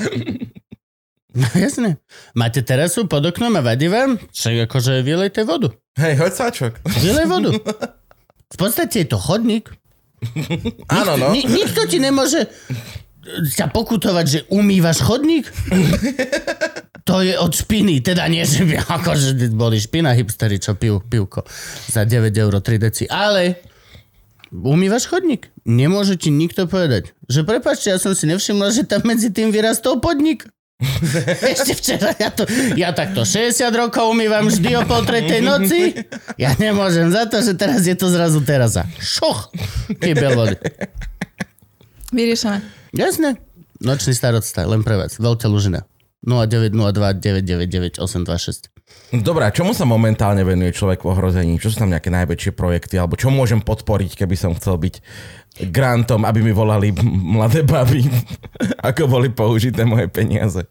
No 1.30 1.46
jasne. 1.54 2.02
Máte 2.35 2.59
terasu 2.66 3.06
pod 3.06 3.22
oknom 3.22 3.54
a 3.54 3.62
vadí 3.62 3.87
vám? 3.87 4.18
Však 4.35 4.66
akože 4.66 5.06
vylejte 5.06 5.46
vodu. 5.46 5.70
Hej, 5.94 6.18
hoď 6.18 6.33
sáčok. 6.33 6.72
Vylej 6.98 7.26
vodu. 7.30 7.50
V 8.50 8.56
podstate 8.59 9.06
je 9.06 9.14
to 9.14 9.14
chodník. 9.14 9.70
Áno, 10.90 11.14
no. 11.14 11.30
Ni- 11.30 11.46
nikto 11.46 11.87
ti 11.87 12.02
nemôže 12.02 12.50
ťa 13.56 13.66
pokutovať, 13.70 14.24
že 14.26 14.40
umývaš 14.50 15.02
chodník? 15.04 15.46
To 17.08 17.24
je 17.26 17.34
od 17.34 17.50
špiny, 17.50 18.04
teda 18.06 18.28
nie, 18.30 18.44
že 18.46 18.62
by 18.62 18.86
akože 18.86 19.34
boli 19.50 19.82
špina 19.82 20.14
hipstery, 20.14 20.62
čo 20.62 20.78
pijú 20.78 21.02
pivko 21.02 21.42
za 21.90 22.06
9 22.06 22.30
eur 22.30 22.54
3 22.54 22.76
deci, 22.78 23.08
ale 23.10 23.58
umývaš 24.54 25.10
chodník. 25.10 25.50
Nemôže 25.66 26.14
ti 26.14 26.30
nikto 26.30 26.70
povedať, 26.70 27.10
že 27.26 27.42
prepáčte, 27.42 27.90
ja 27.90 27.98
som 27.98 28.14
si 28.14 28.30
nevšimla, 28.30 28.70
že 28.70 28.86
tam 28.86 29.02
medzi 29.02 29.34
tým 29.34 29.50
vyrastol 29.50 29.98
podnik. 29.98 30.46
Ešte 31.52 31.76
včera, 31.76 32.14
ja, 32.16 32.30
to, 32.32 32.48
ja 32.78 32.94
takto 32.94 33.26
60 33.26 33.58
rokov 33.74 34.14
umývam 34.14 34.48
vždy 34.48 34.80
o 34.80 34.82
pol 34.86 35.02
tretej 35.04 35.44
noci. 35.44 35.92
Ja 36.40 36.56
nemôžem 36.56 37.12
za 37.12 37.28
to, 37.28 37.44
že 37.44 37.52
teraz 37.58 37.84
je 37.84 37.92
to 37.92 38.08
zrazu 38.08 38.40
terasa. 38.40 38.88
Šoch! 38.96 39.52
Kybel 40.00 40.32
vody. 40.38 40.56
Vyriešené. 42.16 42.79
Jasné. 42.90 43.38
Nočný 43.81 44.12
starosta, 44.12 44.66
len 44.66 44.83
pre 44.83 44.98
vás. 44.98 45.16
Veľká 45.16 45.46
Lužina. 45.46 45.87
0902 46.20 47.16
999 47.16 47.96
826. 47.96 48.68
Dobrá, 49.24 49.48
čomu 49.50 49.72
sa 49.72 49.88
momentálne 49.88 50.44
venuje 50.44 50.76
človek 50.76 51.03
v 51.03 51.11
ohrození? 51.14 51.57
Čo 51.57 51.72
sú 51.72 51.76
tam 51.83 51.90
nejaké 51.94 52.12
najväčšie 52.12 52.53
projekty? 52.53 53.00
Alebo 53.00 53.16
čo 53.16 53.31
môžem 53.33 53.62
podporiť, 53.62 54.18
keby 54.18 54.37
som 54.37 54.53
chcel 54.59 54.76
byť 54.76 55.00
grantom, 55.70 56.22
aby 56.26 56.42
mi 56.44 56.53
volali 56.55 56.94
mladé 57.03 57.66
baby, 57.66 58.07
ako 58.88 59.07
boli 59.11 59.33
použité 59.33 59.83
moje 59.83 60.07
peniaze? 60.12 60.66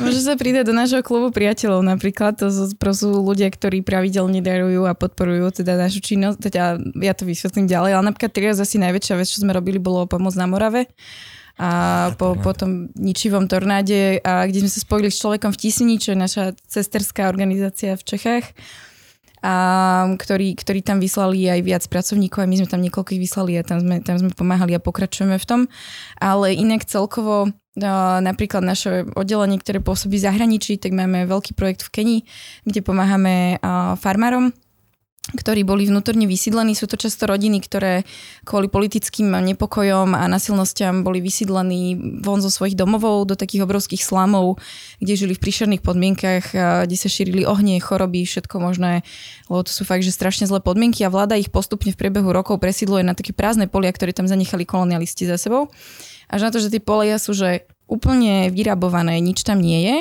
Môže 0.00 0.22
sa 0.22 0.36
pridať 0.38 0.70
do 0.70 0.74
nášho 0.76 1.02
klubu 1.02 1.34
priateľov 1.34 1.84
napríklad. 1.84 2.38
To 2.38 2.52
sú, 2.52 2.70
sú 2.72 3.08
ľudia, 3.10 3.50
ktorí 3.50 3.82
pravidelne 3.82 4.38
darujú 4.44 4.86
a 4.86 4.94
podporujú 4.94 5.64
teda 5.64 5.76
našu 5.76 5.98
činnosť. 6.04 6.38
Teda 6.38 6.78
ja 6.78 7.12
to 7.12 7.26
vysvetlím 7.26 7.66
ďalej. 7.66 7.98
Ale 7.98 8.04
napríklad 8.08 8.32
teraz 8.32 8.56
asi 8.62 8.78
najväčšia 8.78 9.18
vec, 9.18 9.26
čo 9.26 9.42
sme 9.42 9.50
robili, 9.50 9.82
bolo 9.82 10.06
pomoc 10.06 10.32
na 10.38 10.46
Morave 10.46 10.86
a 11.60 11.70
po, 12.16 12.36
po 12.40 12.52
tom 12.56 12.88
ničivom 12.96 13.48
tornáde, 13.48 14.20
a 14.24 14.48
kde 14.48 14.64
sme 14.64 14.72
sa 14.72 14.80
spojili 14.80 15.12
s 15.12 15.20
človekom 15.20 15.52
v 15.52 15.60
Tisini, 15.60 15.96
čo 16.00 16.16
je 16.16 16.18
naša 16.18 16.44
cesterská 16.68 17.28
organizácia 17.28 17.96
v 17.98 18.06
Čechách, 18.06 18.56
a 19.42 19.54
ktorí, 20.14 20.54
ktorí 20.54 20.86
tam 20.86 21.02
vyslali 21.02 21.50
aj 21.50 21.60
viac 21.66 21.82
pracovníkov, 21.90 22.46
a 22.46 22.50
my 22.50 22.62
sme 22.62 22.70
tam 22.70 22.82
niekoľkých 22.86 23.18
vyslali 23.18 23.58
a 23.58 23.66
tam 23.66 23.82
sme, 23.82 23.98
tam 23.98 24.22
sme 24.22 24.30
pomáhali 24.30 24.70
a 24.78 24.80
pokračujeme 24.80 25.34
v 25.34 25.46
tom. 25.48 25.60
Ale 26.22 26.54
inak 26.54 26.86
celkovo 26.86 27.50
napríklad 28.22 28.62
naše 28.62 29.08
oddelenie, 29.18 29.58
ktoré 29.58 29.82
pôsobí 29.82 30.20
v 30.20 30.26
zahraničí, 30.30 30.78
tak 30.78 30.94
máme 30.94 31.26
veľký 31.26 31.58
projekt 31.58 31.82
v 31.82 31.90
Kenii, 31.90 32.20
kde 32.68 32.80
pomáhame 32.86 33.58
farmárom 33.98 34.54
ktorí 35.22 35.62
boli 35.62 35.86
vnútorne 35.86 36.26
vysídlení. 36.26 36.74
Sú 36.74 36.90
to 36.90 36.98
často 36.98 37.30
rodiny, 37.30 37.62
ktoré 37.62 38.02
kvôli 38.42 38.66
politickým 38.66 39.30
nepokojom 39.30 40.18
a 40.18 40.26
nasilnostiam 40.26 41.06
boli 41.06 41.22
vysídlení 41.22 41.94
von 42.26 42.42
zo 42.42 42.50
svojich 42.50 42.74
domovov 42.74 43.30
do 43.30 43.38
takých 43.38 43.62
obrovských 43.62 44.02
slamov, 44.02 44.58
kde 44.98 45.14
žili 45.14 45.38
v 45.38 45.42
príšerných 45.46 45.86
podmienkach, 45.86 46.44
kde 46.84 46.96
sa 46.98 47.06
šírili 47.06 47.46
ohnie, 47.46 47.78
choroby, 47.78 48.26
všetko 48.26 48.58
možné, 48.58 49.06
lebo 49.46 49.62
to 49.62 49.70
sú 49.70 49.86
fakt, 49.86 50.02
že 50.02 50.10
strašne 50.10 50.50
zlé 50.50 50.58
podmienky 50.58 51.06
a 51.06 51.12
vláda 51.14 51.38
ich 51.38 51.54
postupne 51.54 51.94
v 51.94 52.00
priebehu 52.02 52.34
rokov 52.34 52.58
presídluje 52.58 53.06
na 53.06 53.14
také 53.14 53.30
prázdne 53.30 53.70
polia, 53.70 53.94
ktoré 53.94 54.10
tam 54.10 54.26
zanechali 54.26 54.66
kolonialisti 54.66 55.30
za 55.30 55.38
sebou. 55.38 55.70
Až 56.26 56.48
na 56.48 56.50
to, 56.50 56.58
že 56.58 56.72
tie 56.72 56.82
polia 56.82 57.22
sú 57.22 57.30
že 57.30 57.70
úplne 57.90 58.48
vyrabované, 58.48 59.20
nič 59.20 59.44
tam 59.44 59.60
nie 59.60 59.80
je. 59.84 59.96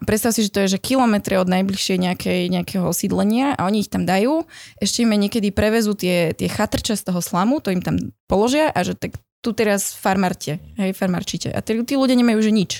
A 0.00 0.02
predstav 0.08 0.32
si, 0.32 0.48
že 0.48 0.52
to 0.52 0.64
je 0.64 0.76
že 0.76 0.78
kilometre 0.80 1.36
od 1.36 1.46
najbližšie 1.46 2.00
nejakej, 2.00 2.48
nejakého 2.48 2.88
osídlenia 2.88 3.54
a 3.54 3.68
oni 3.68 3.84
ich 3.84 3.92
tam 3.92 4.08
dajú. 4.08 4.48
Ešte 4.80 5.04
im 5.04 5.12
niekedy 5.12 5.52
prevezú 5.52 5.92
tie, 5.92 6.32
tie 6.32 6.48
chatrče 6.48 6.96
z 6.96 7.02
toho 7.04 7.20
slamu, 7.20 7.60
to 7.60 7.70
im 7.70 7.84
tam 7.84 8.00
položia 8.26 8.72
a 8.72 8.80
že 8.82 8.96
tak 8.96 9.14
tu 9.38 9.54
teraz 9.54 9.94
farmarte, 9.94 10.58
hej, 10.80 10.90
farmarčite. 10.96 11.54
A 11.54 11.62
tí, 11.62 11.78
tí 11.86 11.94
ľudia 11.94 12.18
nemajú 12.18 12.42
že 12.42 12.50
nič. 12.50 12.72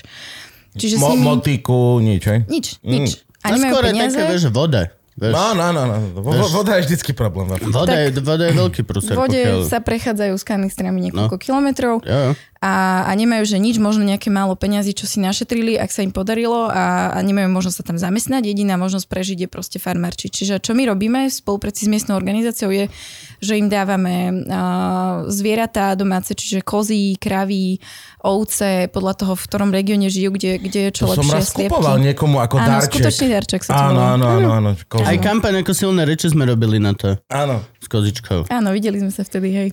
Čiže 0.75 0.99
Mo- 0.99 1.15
nimi... 1.15 1.25
Motiku, 1.25 2.03
nič, 2.03 2.21
hej? 2.27 2.39
Nič, 2.45 2.65
nič. 2.83 3.23
Mm. 3.23 3.39
A 3.39 3.47
nemajú 3.55 3.73
peniaze. 3.79 4.17
také, 4.19 4.31
vieš, 4.35 4.43
voda. 4.51 4.91
Vieš, 5.19 5.35
no, 5.35 5.51
no, 5.51 5.67
no, 5.75 5.83
no. 5.83 5.99
Voda 6.47 6.79
je 6.79 6.87
vždycky 6.87 7.11
problém. 7.11 7.51
Voda, 7.51 7.91
je, 7.91 8.15
voda 8.23 8.47
je 8.47 8.53
veľký 8.55 8.81
prúser. 8.87 9.19
Vode 9.19 9.35
pokiaľ... 9.35 9.67
sa 9.67 9.83
prechádzajú 9.83 10.35
s 10.39 10.45
kanistrami 10.47 11.03
niekoľko 11.11 11.35
no. 11.35 11.43
kilometrov 11.43 11.93
ja, 12.07 12.31
ja. 12.31 12.33
A, 12.59 13.07
a 13.07 13.11
nemajú, 13.15 13.47
že 13.47 13.55
nič, 13.55 13.79
možno 13.79 14.03
nejaké 14.03 14.27
málo 14.27 14.51
peňazí, 14.51 14.91
čo 14.91 15.07
si 15.07 15.23
našetrili, 15.23 15.79
ak 15.79 15.95
sa 15.95 16.03
im 16.03 16.11
podarilo 16.11 16.67
a, 16.67 17.15
a 17.15 17.19
nemajú 17.23 17.47
možnosť 17.47 17.77
sa 17.79 17.83
tam 17.87 17.95
zamestnať. 17.95 18.51
Jediná 18.51 18.75
možnosť 18.75 19.07
prežiť 19.07 19.37
je 19.43 19.49
proste 19.49 19.79
farmerči. 19.79 20.27
Čiže 20.27 20.59
čo 20.59 20.75
my 20.75 20.83
robíme 20.91 21.31
v 21.31 21.33
spolupráci 21.33 21.87
s 21.87 21.91
miestnou 21.91 22.19
organizáciou 22.19 22.67
je, 22.67 22.91
že 23.39 23.55
im 23.55 23.71
dávame 23.71 24.43
uh, 24.43 25.23
zvieratá 25.31 25.95
domáce, 25.95 26.35
čiže 26.35 26.59
kozy, 26.59 27.15
kravy, 27.15 27.79
ovce, 28.27 28.91
podľa 28.91 29.13
toho, 29.15 29.33
v 29.39 29.43
ktorom 29.47 29.69
regióne 29.71 30.11
žijú, 30.11 30.35
kde, 30.35 30.59
kde 30.59 30.79
je 30.87 30.91
čo 30.91 31.07
to 31.07 31.15
lepšie. 31.15 31.23
som 31.23 31.31
raz 31.31 31.47
kupoval 31.55 31.95
niekomu 32.03 32.43
ako 32.43 32.59
áno, 32.59 32.67
darček. 32.75 32.91
skutočný 32.91 33.27
darček 33.31 33.61
sa 33.63 33.87
áno, 33.87 34.03
áno, 34.03 34.25
áno, 34.27 34.49
áno. 34.51 34.71
Aj 35.07 35.17
kampaň 35.23 35.63
ako 35.63 35.71
silné 35.71 36.03
reči 36.03 36.27
sme 36.27 36.43
robili 36.43 36.75
na 36.83 36.91
to. 36.91 37.15
Áno. 37.31 37.63
S 37.79 37.87
kozičkou. 37.87 38.51
Áno, 38.51 38.75
videli 38.75 38.99
sme 38.99 39.15
sa 39.15 39.23
vtedy, 39.23 39.47
hej. 39.55 39.69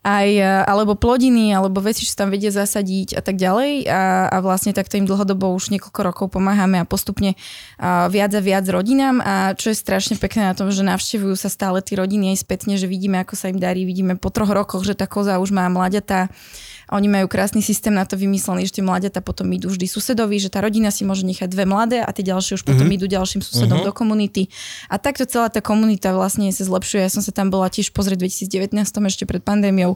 Aj, 0.00 0.24
e, 0.24 0.40
alebo 0.64 0.96
plodiny, 0.96 1.52
alebo 1.52 1.84
veci, 1.84 2.08
čo 2.08 2.16
tam 2.16 2.32
vedia 2.32 2.48
zasadiť 2.48 3.16
a 3.16 3.20
tak 3.20 3.36
ďalej. 3.36 3.84
A, 3.84 4.32
a 4.32 4.36
vlastne 4.40 4.72
takto 4.72 4.96
im 4.96 5.04
dlhodobo 5.04 5.52
už 5.52 5.68
niekoľko 5.76 6.00
rokov 6.00 6.26
pomáhame 6.32 6.80
a 6.80 6.88
postupne 6.88 7.36
a 7.76 8.08
viac 8.08 8.32
a 8.32 8.40
viac 8.40 8.64
rodinám. 8.64 9.20
A 9.20 9.52
čo 9.52 9.68
je 9.68 9.76
strašne 9.76 10.16
pekné 10.16 10.48
na 10.48 10.56
tom, 10.56 10.72
že 10.72 10.80
navštevujú 10.80 11.36
sa 11.36 11.52
stále 11.52 11.84
tí 11.84 12.00
rodiny 12.00 12.32
aj 12.32 12.48
spätne, 12.48 12.80
že 12.80 12.88
vidíme, 12.88 13.20
ako 13.20 13.36
sa 13.36 13.52
im 13.52 13.60
darí, 13.60 13.84
vidíme 13.84 14.16
po 14.16 14.32
troch 14.32 14.48
rokoch, 14.48 14.88
že 14.88 14.96
tá 14.96 15.04
koza 15.04 15.36
už 15.36 15.52
má 15.52 15.68
oni 16.90 17.06
majú 17.06 17.30
krásny 17.30 17.62
systém 17.62 17.94
na 17.94 18.02
to 18.02 18.18
vymyslený, 18.18 18.66
že 18.66 18.82
tie 18.82 18.84
mladiatá 18.84 19.22
potom 19.22 19.46
idú 19.54 19.70
vždy 19.70 19.86
susedovi, 19.86 20.42
že 20.42 20.50
tá 20.50 20.58
rodina 20.58 20.90
si 20.90 21.06
môže 21.06 21.22
nechať 21.22 21.46
dve 21.46 21.62
mladé 21.62 22.02
a 22.02 22.10
tie 22.10 22.26
ďalšie 22.26 22.58
už 22.58 22.66
potom 22.66 22.82
mm-hmm. 22.86 22.96
idú 22.98 23.06
ďalším 23.06 23.40
susedom 23.46 23.78
mm-hmm. 23.78 23.88
do 23.88 23.92
komunity. 23.94 24.42
A 24.90 24.98
takto 24.98 25.22
celá 25.22 25.46
tá 25.48 25.62
komunita 25.62 26.10
vlastne 26.10 26.50
sa 26.50 26.66
zlepšuje. 26.66 27.06
Ja 27.06 27.10
som 27.10 27.22
sa 27.22 27.30
tam 27.30 27.48
bola 27.54 27.70
tiež 27.70 27.94
pozrieť 27.94 28.26
v 28.26 28.26
2019 28.26 28.74
ešte 28.82 29.24
pred 29.24 29.38
pandémiou. 29.38 29.94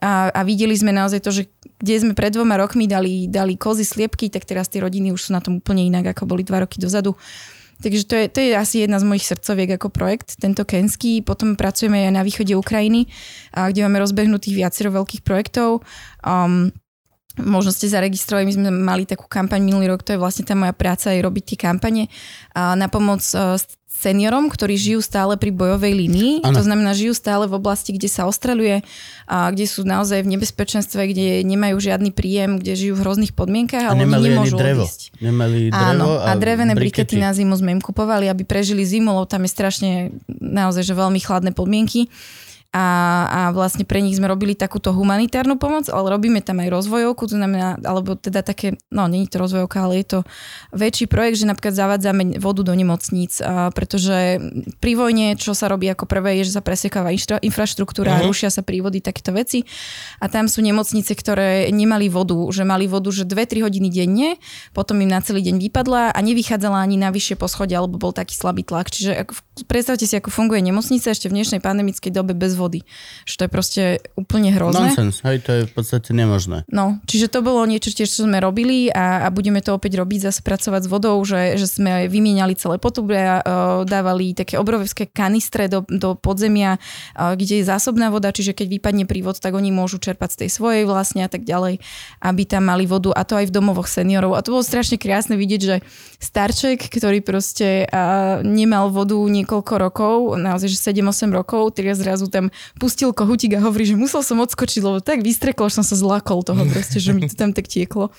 A, 0.00 0.32
a 0.32 0.40
videli 0.42 0.74
sme 0.74 0.90
naozaj 0.96 1.20
to, 1.22 1.30
že 1.30 1.42
kde 1.78 1.94
sme 2.00 2.12
pred 2.16 2.32
dvoma 2.32 2.56
rokmi 2.56 2.88
dali, 2.88 3.28
dali 3.28 3.60
kozy 3.60 3.84
sliepky, 3.84 4.32
tak 4.32 4.48
teraz 4.48 4.72
tie 4.72 4.80
rodiny 4.80 5.12
už 5.12 5.28
sú 5.28 5.30
na 5.36 5.44
tom 5.44 5.60
úplne 5.60 5.84
inak, 5.84 6.16
ako 6.16 6.24
boli 6.24 6.40
dva 6.40 6.64
roky 6.64 6.80
dozadu. 6.80 7.14
Takže 7.82 8.02
to 8.06 8.14
je, 8.14 8.24
to 8.28 8.38
je 8.40 8.52
asi 8.54 8.76
jedna 8.84 9.00
z 9.00 9.08
mojich 9.08 9.26
srdcoviek 9.26 9.80
ako 9.80 9.88
projekt, 9.90 10.38
tento 10.38 10.62
Kenský. 10.62 11.24
Potom 11.24 11.58
pracujeme 11.58 12.06
aj 12.06 12.12
na 12.14 12.22
východe 12.22 12.54
Ukrajiny, 12.54 13.10
kde 13.52 13.80
máme 13.84 13.98
rozbehnutých 13.98 14.54
viacero 14.54 14.94
veľkých 14.94 15.26
projektov. 15.26 15.82
Um, 16.22 16.70
Možno 17.34 17.74
ste 17.74 17.90
zaregistrovali, 17.90 18.46
my 18.46 18.54
sme 18.54 18.70
mali 18.70 19.02
takú 19.10 19.26
kampaň 19.26 19.58
minulý 19.66 19.90
rok, 19.90 20.06
to 20.06 20.14
je 20.14 20.22
vlastne 20.22 20.46
tá 20.46 20.54
moja 20.54 20.70
práca, 20.70 21.10
je 21.10 21.18
robiť 21.18 21.44
tie 21.54 21.58
kampane 21.58 22.06
na 22.54 22.86
pomoc 22.86 23.26
e, 23.34 23.58
seniorom, 23.90 24.52
ktorí 24.52 24.76
žijú 24.76 25.00
stále 25.00 25.38
pri 25.40 25.54
bojovej 25.54 25.96
línii. 25.96 26.32
Ano. 26.44 26.54
To 26.54 26.62
znamená, 26.62 26.92
žijú 26.92 27.16
stále 27.16 27.50
v 27.50 27.56
oblasti, 27.56 27.96
kde 27.96 28.06
sa 28.06 28.28
ostreluje, 28.28 28.86
a 29.24 29.48
kde 29.48 29.64
sú 29.64 29.82
naozaj 29.82 30.20
v 30.22 30.36
nebezpečenstve, 30.36 31.00
kde 31.10 31.26
nemajú 31.42 31.80
žiadny 31.80 32.12
príjem, 32.12 32.60
kde 32.60 32.76
žijú 32.76 32.94
v 32.98 33.02
hrozných 33.02 33.32
podmienkach, 33.32 33.82
ale 33.82 34.04
oni 34.04 34.34
nemôžu 34.34 34.60
drevo. 34.60 34.84
odísť. 34.84 35.18
Nemali 35.18 35.72
drevo 35.72 35.90
Áno, 35.90 36.06
a, 36.20 36.34
a 36.34 36.38
drevené 36.38 36.76
brikety. 36.76 37.16
brikety 37.16 37.24
na 37.24 37.32
zimu 37.32 37.56
sme 37.56 37.74
im 37.74 37.82
kupovali, 37.82 38.28
aby 38.28 38.44
prežili 38.44 38.84
zimu, 38.84 39.10
lebo 39.10 39.26
tam 39.26 39.42
je 39.46 39.50
strašne 39.50 39.90
naozaj 40.28 40.84
že 40.84 40.94
veľmi 40.94 41.18
chladné 41.18 41.50
podmienky 41.56 42.10
a, 42.74 42.86
a 43.30 43.40
vlastne 43.54 43.86
pre 43.86 44.02
nich 44.02 44.18
sme 44.18 44.26
robili 44.26 44.58
takúto 44.58 44.90
humanitárnu 44.90 45.54
pomoc, 45.62 45.86
ale 45.86 46.10
robíme 46.10 46.42
tam 46.42 46.58
aj 46.58 46.74
rozvojovku, 46.74 47.30
to 47.30 47.38
znamená, 47.38 47.78
alebo 47.86 48.18
teda 48.18 48.42
také, 48.42 48.74
no 48.90 49.06
není 49.06 49.30
to 49.30 49.38
rozvojovka, 49.38 49.78
ale 49.86 50.02
je 50.02 50.18
to 50.18 50.18
väčší 50.74 51.06
projekt, 51.06 51.38
že 51.38 51.46
napríklad 51.46 51.70
zavádzame 51.70 52.42
vodu 52.42 52.66
do 52.66 52.74
nemocníc, 52.74 53.38
a 53.38 53.70
pretože 53.70 54.42
pri 54.82 54.92
vojne, 54.98 55.38
čo 55.38 55.54
sa 55.54 55.70
robí 55.70 55.86
ako 55.86 56.10
prvé, 56.10 56.42
je, 56.42 56.50
že 56.50 56.58
sa 56.58 56.66
presiekáva 56.66 57.14
infra, 57.14 57.38
infraštruktúra, 57.38 58.18
uh-huh. 58.18 58.26
rušia 58.26 58.50
sa 58.50 58.66
prívody, 58.66 58.98
takéto 58.98 59.30
veci 59.30 59.62
a 60.18 60.26
tam 60.26 60.50
sú 60.50 60.58
nemocnice, 60.58 61.14
ktoré 61.14 61.70
nemali 61.70 62.10
vodu, 62.10 62.34
že 62.50 62.66
mali 62.66 62.90
vodu, 62.90 63.14
že 63.14 63.22
2-3 63.22 63.70
hodiny 63.70 63.86
denne, 63.86 64.34
potom 64.74 64.98
im 64.98 65.14
na 65.14 65.22
celý 65.22 65.46
deň 65.46 65.62
vypadla 65.62 66.10
a 66.10 66.18
nevychádzala 66.18 66.82
ani 66.82 66.98
na 66.98 67.14
vyššie 67.14 67.38
poschodie, 67.38 67.78
alebo 67.78 68.02
bol 68.02 68.10
taký 68.10 68.34
slabý 68.34 68.66
tlak. 68.66 68.90
Čiže 68.90 69.30
predstavte 69.70 70.10
si, 70.10 70.18
ako 70.18 70.34
funguje 70.34 70.58
nemocnica 70.58 71.14
ešte 71.14 71.30
v 71.30 71.38
dnešnej 71.38 71.62
pandemickej 71.62 72.10
dobe 72.10 72.34
bez 72.34 72.58
vody 72.58 72.63
vody. 72.64 72.80
Že 73.28 73.34
to 73.36 73.42
je 73.44 73.50
proste 73.52 73.82
úplne 74.16 74.48
hrozné. 74.48 74.88
Nonsense, 74.88 75.20
hej, 75.28 75.44
to 75.44 75.50
je 75.52 75.62
v 75.68 75.72
podstate 75.76 76.10
nemožné. 76.16 76.64
No, 76.72 76.96
čiže 77.04 77.28
to 77.28 77.44
bolo 77.44 77.68
niečo 77.68 77.92
tiež, 77.92 78.08
čo 78.08 78.24
sme 78.24 78.40
robili 78.40 78.88
a, 78.88 79.26
a 79.26 79.28
budeme 79.28 79.60
to 79.60 79.76
opäť 79.76 80.00
robiť, 80.00 80.32
zase 80.32 80.40
pracovať 80.40 80.88
s 80.88 80.88
vodou, 80.88 81.20
že, 81.28 81.60
že 81.60 81.68
sme 81.68 82.08
vymieniali 82.08 82.56
celé 82.56 82.80
potubre 82.80 83.20
a 83.20 83.36
uh, 83.40 83.44
dávali 83.84 84.32
také 84.32 84.56
obrovské 84.56 85.04
kanistre 85.04 85.68
do, 85.68 85.84
do 85.84 86.16
podzemia, 86.16 86.80
uh, 86.80 87.36
kde 87.36 87.60
je 87.60 87.68
zásobná 87.68 88.08
voda, 88.08 88.32
čiže 88.32 88.56
keď 88.56 88.80
vypadne 88.80 89.04
prívod, 89.04 89.36
tak 89.36 89.52
oni 89.52 89.68
môžu 89.68 90.00
čerpať 90.00 90.38
z 90.38 90.38
tej 90.46 90.50
svojej 90.54 90.82
vlastne 90.88 91.26
a 91.26 91.30
tak 91.30 91.44
ďalej, 91.44 91.82
aby 92.24 92.42
tam 92.48 92.70
mali 92.70 92.88
vodu 92.88 93.12
a 93.12 93.26
to 93.26 93.36
aj 93.36 93.50
v 93.50 93.54
domovoch 93.54 93.90
seniorov. 93.90 94.38
A 94.38 94.44
to 94.46 94.56
bolo 94.56 94.64
strašne 94.64 94.96
krásne 94.96 95.34
vidieť, 95.34 95.60
že 95.60 95.76
starček, 96.22 96.86
ktorý 96.88 97.20
proste 97.20 97.84
uh, 97.90 98.40
nemal 98.46 98.94
vodu 98.94 99.18
niekoľko 99.18 99.74
rokov, 99.76 100.16
naozaj, 100.38 100.70
že 100.70 100.78
7-8 100.94 101.34
rokov, 101.34 101.74
teraz 101.74 101.98
zrazu 101.98 102.30
tam 102.30 102.53
pustil 102.78 103.14
kohutík 103.14 103.56
a 103.56 103.64
hovorí, 103.64 103.88
že 103.88 103.98
musel 103.98 104.24
som 104.24 104.42
odskočiť, 104.42 104.80
lebo 104.84 104.98
tak 104.98 105.22
vystreklo, 105.24 105.70
že 105.70 105.80
som 105.80 105.86
sa 105.86 105.96
zlakol 105.98 106.42
toho 106.42 106.64
proste, 106.68 106.98
že 106.98 107.14
mi 107.14 107.26
to 107.26 107.34
tam 107.34 107.54
tak 107.54 107.70
tieklo. 107.70 108.10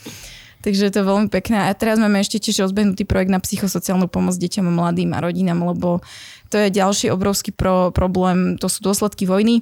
Takže 0.66 0.90
je 0.90 0.94
to 0.98 1.06
veľmi 1.06 1.30
pekné. 1.30 1.70
A 1.70 1.78
teraz 1.78 2.02
máme 2.02 2.18
ešte 2.18 2.42
tiež 2.42 2.66
rozbehnutý 2.66 3.06
projekt 3.06 3.30
na 3.30 3.38
psychosociálnu 3.38 4.10
pomoc 4.10 4.34
deťom, 4.34 4.66
mladým 4.66 5.14
a 5.14 5.22
rodinám, 5.22 5.62
lebo 5.62 6.02
to 6.50 6.58
je 6.58 6.74
ďalší 6.74 7.14
obrovský 7.14 7.54
pro, 7.54 7.94
problém, 7.94 8.58
to 8.58 8.66
sú 8.66 8.82
dôsledky 8.82 9.30
vojny 9.30 9.62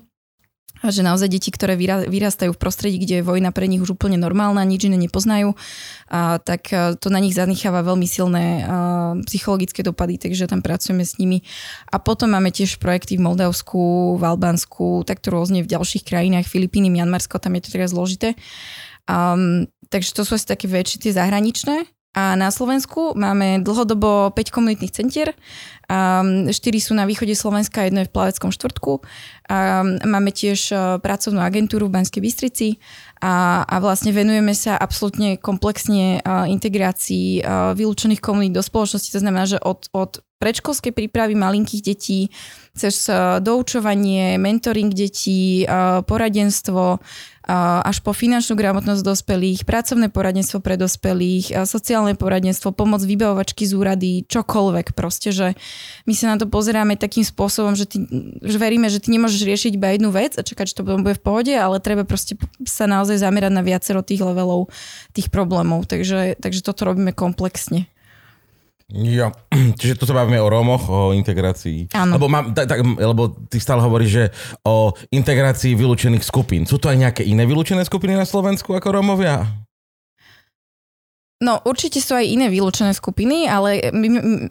A 0.83 0.91
že 0.91 0.99
naozaj 0.99 1.31
deti, 1.31 1.47
ktoré 1.47 1.79
vyra- 1.79 2.03
vyrastajú 2.03 2.51
v 2.51 2.59
prostredí, 2.59 2.99
kde 2.99 3.23
je 3.23 3.27
vojna 3.27 3.55
pre 3.55 3.71
nich 3.71 3.79
už 3.79 3.95
úplne 3.95 4.19
normálna, 4.19 4.67
nič 4.67 4.83
iné 4.91 4.99
nepoznajú, 4.99 5.55
a, 6.11 6.43
tak 6.43 6.75
a, 6.75 6.99
to 6.99 7.07
na 7.07 7.23
nich 7.23 7.39
zanecháva 7.39 7.87
veľmi 7.87 8.03
silné 8.03 8.43
a, 8.43 9.15
psychologické 9.23 9.79
dopady, 9.79 10.19
takže 10.19 10.51
tam 10.51 10.59
pracujeme 10.59 11.07
s 11.07 11.15
nimi. 11.15 11.39
A 11.87 12.03
potom 12.03 12.35
máme 12.35 12.51
tiež 12.51 12.83
projekty 12.83 13.15
v 13.15 13.23
Moldavsku, 13.23 14.19
v 14.19 14.23
Albánsku, 14.27 15.07
takto 15.07 15.31
rôzne 15.31 15.63
v 15.63 15.71
ďalších 15.71 16.03
krajinách, 16.03 16.51
Filipíny, 16.51 16.91
Mianmarsko, 16.91 17.39
tam 17.39 17.55
je 17.55 17.63
to 17.63 17.79
teraz 17.79 17.95
zložité. 17.95 18.35
Um, 19.07 19.71
takže 19.87 20.11
to 20.11 20.27
sú 20.27 20.35
asi 20.35 20.47
také 20.47 20.67
väčšie 20.67 21.07
tie 21.07 21.15
zahraničné. 21.15 21.92
A 22.13 22.37
na 22.37 22.53
Slovensku 22.53 23.17
máme 23.17 23.65
dlhodobo 23.65 24.29
5 24.37 24.53
komunitných 24.53 24.93
centier. 24.93 25.33
Um, 25.89 26.45
4 26.45 26.53
sú 26.77 26.93
na 26.93 27.09
východe 27.09 27.33
Slovenska, 27.33 27.89
jedno 27.89 28.05
je 28.05 28.09
v 28.09 28.13
Plaveckom 28.13 28.53
štvrtku. 28.53 29.01
Máme 30.05 30.29
tiež 30.29 30.59
uh, 30.71 30.79
pracovnú 31.01 31.41
agentúru 31.41 31.89
v 31.89 31.97
Banskej 31.97 32.21
Bystrici 32.21 32.77
a, 33.17 33.65
a 33.65 33.75
vlastne 33.81 34.13
venujeme 34.13 34.53
sa 34.53 34.77
absolútne 34.77 35.41
komplexne 35.41 36.21
uh, 36.21 36.45
integrácii 36.45 37.41
uh, 37.41 37.73
vylúčených 37.73 38.21
komunít 38.21 38.53
do 38.53 38.61
spoločnosti. 38.61 39.09
To 39.09 39.21
znamená, 39.21 39.49
že 39.49 39.57
od, 39.65 39.89
od 39.91 40.21
predškolskej 40.37 40.93
prípravy 40.93 41.33
malinkých 41.33 41.81
detí 41.81 42.27
cez 42.75 43.07
doučovanie, 43.39 44.35
mentoring 44.35 44.91
detí, 44.91 45.63
poradenstvo, 46.03 46.99
až 47.83 47.99
po 47.99 48.15
finančnú 48.15 48.55
gramotnosť 48.55 49.03
dospelých, 49.03 49.67
pracovné 49.67 50.07
poradenstvo 50.07 50.63
pre 50.63 50.79
dospelých, 50.79 51.67
sociálne 51.67 52.15
poradenstvo, 52.15 52.71
pomoc 52.71 53.03
vybavovačky 53.03 53.67
z 53.67 53.73
úrady, 53.75 54.11
čokoľvek 54.31 54.95
proste, 54.95 55.35
že 55.35 55.47
my 56.07 56.13
sa 56.15 56.31
na 56.31 56.37
to 56.39 56.47
pozeráme 56.47 56.95
takým 56.95 57.27
spôsobom, 57.27 57.75
že, 57.75 57.85
ty, 57.85 57.99
že 58.39 58.57
veríme, 58.57 58.87
že 58.87 59.03
ty 59.03 59.11
nemôžeš 59.11 59.43
riešiť 59.43 59.71
iba 59.75 59.91
jednu 59.91 60.15
vec 60.15 60.39
a 60.39 60.45
čakať, 60.47 60.71
že 60.71 60.77
to 60.79 60.87
bude 60.87 61.03
v 61.03 61.23
pohode, 61.23 61.51
ale 61.51 61.83
treba 61.83 62.07
proste 62.07 62.39
sa 62.63 62.87
naozaj 62.87 63.19
zamerať 63.19 63.51
na 63.51 63.63
viacero 63.63 63.99
tých 63.99 64.23
levelov 64.23 64.71
tých 65.11 65.27
problémov. 65.27 65.83
Takže, 65.85 66.39
takže 66.39 66.63
toto 66.63 66.87
robíme 66.87 67.11
komplexne. 67.11 67.91
Jo, 68.93 69.33
čiže 69.79 69.97
tu 69.97 70.05
sa 70.05 70.13
bavíme 70.13 70.37
o 70.37 70.45
Rómoch, 70.45 70.85
o 70.85 71.17
integrácii. 71.17 71.89
Áno. 71.97 72.21
Lebo, 72.21 72.29
mám, 72.29 72.53
tak, 72.53 72.69
tak, 72.69 72.85
lebo 72.85 73.33
ty 73.49 73.57
stále 73.57 73.81
hovoríš, 73.81 74.11
že 74.13 74.25
o 74.61 74.93
integrácii 75.09 75.73
vylúčených 75.73 76.21
skupín. 76.21 76.69
Sú 76.69 76.77
to 76.77 76.93
aj 76.93 77.01
nejaké 77.01 77.21
iné 77.25 77.49
vylúčené 77.49 77.81
skupiny 77.81 78.13
na 78.13 78.29
Slovensku 78.29 78.77
ako 78.77 79.01
Rómovia? 79.01 79.62
No 81.43 81.59
určite 81.67 81.99
sú 81.99 82.15
aj 82.15 82.23
iné 82.23 82.47
vylúčené 82.47 82.95
skupiny, 82.95 83.51
ale 83.51 83.91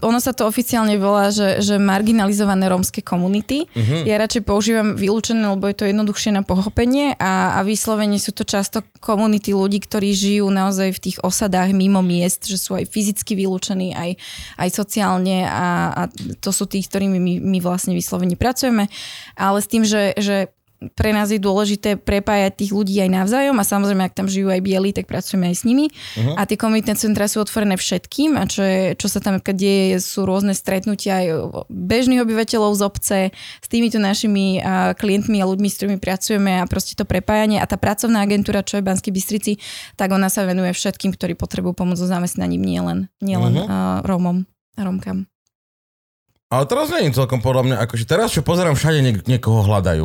ono 0.04 0.20
sa 0.20 0.36
to 0.36 0.44
oficiálne 0.44 1.00
volá, 1.00 1.32
že, 1.32 1.64
že 1.64 1.80
marginalizované 1.80 2.68
rómske 2.68 3.00
komunity. 3.00 3.64
Uh-huh. 3.64 4.04
Ja 4.04 4.20
radšej 4.20 4.44
používam 4.44 4.92
vylúčené, 4.92 5.40
lebo 5.40 5.64
je 5.72 5.76
to 5.80 5.88
jednoduchšie 5.88 6.36
na 6.36 6.44
pochopenie 6.44 7.16
a, 7.16 7.56
a 7.56 7.64
vyslovene 7.64 8.20
sú 8.20 8.36
to 8.36 8.44
často 8.44 8.84
komunity 9.00 9.56
ľudí, 9.56 9.80
ktorí 9.80 10.12
žijú 10.12 10.52
naozaj 10.52 10.92
v 10.92 11.02
tých 11.08 11.16
osadách 11.24 11.72
mimo 11.72 12.04
miest, 12.04 12.44
že 12.44 12.60
sú 12.60 12.76
aj 12.76 12.84
fyzicky 12.92 13.40
vylúčení, 13.40 13.96
aj, 13.96 14.20
aj 14.60 14.68
sociálne 14.68 15.48
a, 15.48 15.96
a 15.96 16.02
to 16.44 16.52
sú 16.52 16.68
tí, 16.68 16.84
ktorými 16.84 17.16
my, 17.16 17.34
my 17.40 17.58
vlastne 17.64 17.96
vyslovene 17.96 18.36
pracujeme. 18.36 18.92
Ale 19.40 19.64
s 19.64 19.70
tým, 19.70 19.88
že, 19.88 20.12
že 20.20 20.52
pre 20.94 21.10
nás 21.14 21.30
je 21.30 21.38
dôležité 21.38 22.00
prepájať 22.00 22.58
tých 22.58 22.72
ľudí 22.74 22.98
aj 22.98 23.10
navzájom 23.10 23.56
a 23.58 23.64
samozrejme, 23.64 24.02
ak 24.06 24.16
tam 24.16 24.26
žijú 24.26 24.50
aj 24.50 24.60
bieli, 24.64 24.90
tak 24.90 25.06
pracujeme 25.06 25.52
aj 25.52 25.56
s 25.60 25.64
nimi. 25.68 25.86
Uh-huh. 25.88 26.34
A 26.34 26.46
tie 26.48 26.58
komunitné 26.58 26.98
centra 26.98 27.30
sú 27.30 27.42
otvorené 27.42 27.78
všetkým 27.78 28.34
a 28.34 28.46
čo, 28.48 28.62
je, 28.64 28.98
čo 28.98 29.06
sa 29.06 29.22
tam 29.22 29.38
deje, 29.38 30.02
sú 30.02 30.26
rôzne 30.26 30.56
stretnutia 30.56 31.22
aj 31.22 31.26
bežných 31.70 32.22
obyvateľov 32.24 32.72
z 32.74 32.82
obce 32.82 33.18
s 33.34 33.66
týmito 33.68 34.02
našimi 34.02 34.58
a, 34.58 34.96
klientmi 34.96 35.38
a 35.38 35.48
ľuďmi, 35.48 35.68
s 35.68 35.76
ktorými 35.78 35.98
pracujeme 36.02 36.58
a 36.58 36.66
proste 36.66 36.98
to 36.98 37.06
prepájanie 37.06 37.60
a 37.62 37.66
tá 37.68 37.76
pracovná 37.76 38.24
agentúra, 38.24 38.66
čo 38.66 38.78
je 38.78 38.82
v 38.82 38.88
Banskej 38.90 39.12
Bystrici, 39.12 39.52
tak 39.94 40.10
ona 40.10 40.32
sa 40.32 40.42
venuje 40.48 40.72
všetkým, 40.72 41.14
ktorí 41.14 41.36
potrebujú 41.36 41.76
pomoc 41.76 42.00
so 42.00 42.08
zamestnaním, 42.08 42.64
nielen, 42.64 43.12
nielen 43.20 43.54
uh-huh. 43.58 44.02
Rómom 44.06 44.48
a 44.78 44.80
Rómkam. 44.82 45.28
Ale 46.52 46.68
teraz 46.68 46.92
je 46.92 47.16
celkom 47.16 47.40
podľa 47.40 47.64
mňa, 47.64 47.76
akože 47.80 48.04
teraz, 48.04 48.28
čo 48.28 48.44
pozerám, 48.44 48.76
všade 48.76 49.00
niek- 49.00 49.24
niekoho 49.24 49.64
hľadajú. 49.64 50.04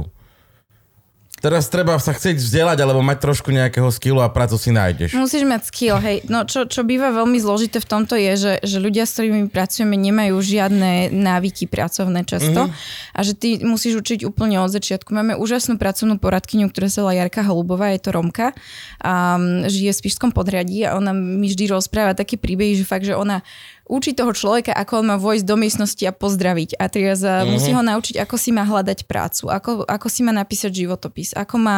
Teraz 1.38 1.70
treba 1.70 1.94
sa 2.02 2.18
chcieť 2.18 2.42
vzdelať 2.42 2.82
alebo 2.82 3.06
mať 3.06 3.18
trošku 3.22 3.54
nejakého 3.54 3.86
skillu 3.94 4.26
a 4.26 4.30
prácu 4.34 4.58
si 4.58 4.74
nájdeš. 4.74 5.14
Musíš 5.14 5.46
mať 5.46 5.70
skill, 5.70 6.02
hej. 6.02 6.26
No 6.26 6.50
čo, 6.50 6.66
čo 6.66 6.82
býva 6.82 7.14
veľmi 7.14 7.38
zložité 7.38 7.78
v 7.78 7.86
tomto 7.86 8.18
je, 8.18 8.34
že, 8.34 8.54
že 8.66 8.78
ľudia, 8.82 9.06
s 9.06 9.14
ktorými 9.14 9.46
pracujeme, 9.54 9.94
nemajú 9.94 10.34
žiadne 10.34 11.14
návyky 11.14 11.70
pracovné 11.70 12.26
často 12.26 12.66
mm-hmm. 12.66 13.14
a 13.14 13.20
že 13.22 13.38
ty 13.38 13.62
musíš 13.62 14.02
učiť 14.02 14.26
úplne 14.26 14.58
od 14.66 14.74
začiatku. 14.74 15.14
Máme 15.14 15.38
úžasnú 15.38 15.78
pracovnú 15.78 16.18
poradkyňu, 16.18 16.74
ktorá 16.74 16.90
sa 16.90 17.06
volá 17.06 17.14
Jarka 17.22 17.46
Holubová, 17.46 17.94
je 17.94 18.02
to 18.02 18.18
Romka 18.18 18.58
a 18.98 19.38
žije 19.70 19.94
v 19.94 20.00
Spišskom 20.02 20.34
podriadí 20.34 20.90
a 20.90 20.98
ona 20.98 21.14
mi 21.14 21.54
vždy 21.54 21.70
rozpráva 21.70 22.18
také 22.18 22.42
príbehy, 22.42 22.82
že 22.82 22.90
fakt, 22.90 23.06
že 23.06 23.14
ona 23.14 23.46
učí 23.88 24.14
toho 24.14 24.36
človeka, 24.36 24.76
ako 24.76 25.02
on 25.02 25.06
má 25.12 25.18
vojsť 25.18 25.46
do 25.48 25.56
miestnosti 25.56 26.04
a 26.04 26.14
pozdraviť. 26.14 26.78
A 26.78 26.92
teraz 26.92 27.24
mm-hmm. 27.24 27.50
musí 27.50 27.72
ho 27.72 27.84
naučiť, 27.84 28.20
ako 28.22 28.36
si 28.36 28.52
má 28.52 28.68
hľadať 28.68 29.08
prácu, 29.08 29.50
ako, 29.50 29.88
ako 29.88 30.08
si 30.12 30.22
má 30.22 30.36
napísať 30.36 30.72
životopis, 30.86 31.34
ako 31.34 31.56
má 31.58 31.78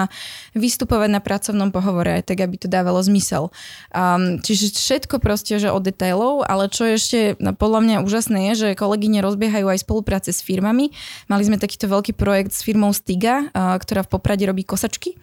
vystupovať 0.57 1.09
na 1.09 1.21
pracovnom 1.21 1.69
pohovore, 1.69 2.21
tak 2.25 2.41
aby 2.41 2.57
to 2.57 2.67
dávalo 2.67 2.99
zmysel. 2.99 3.53
Um, 3.93 4.41
čiže 4.41 4.73
všetko 4.75 5.21
proste, 5.21 5.61
že 5.61 5.69
od 5.69 5.85
detailov, 5.85 6.43
ale 6.45 6.67
čo 6.67 6.89
ešte 6.89 7.37
no, 7.37 7.53
podľa 7.53 7.79
mňa 7.85 7.95
úžasné 8.03 8.39
je, 8.51 8.53
že 8.57 8.69
kolegyne 8.77 9.21
rozbiehajú 9.21 9.69
aj 9.69 9.85
spolupráce 9.85 10.33
s 10.33 10.41
firmami. 10.43 10.91
Mali 11.29 11.43
sme 11.45 11.61
takýto 11.61 11.87
veľký 11.87 12.17
projekt 12.17 12.51
s 12.51 12.65
firmou 12.65 12.91
Stiga, 12.91 13.47
uh, 13.53 13.77
ktorá 13.77 14.03
v 14.03 14.11
Poprade 14.17 14.43
robí 14.49 14.65
kosačky. 14.65 15.15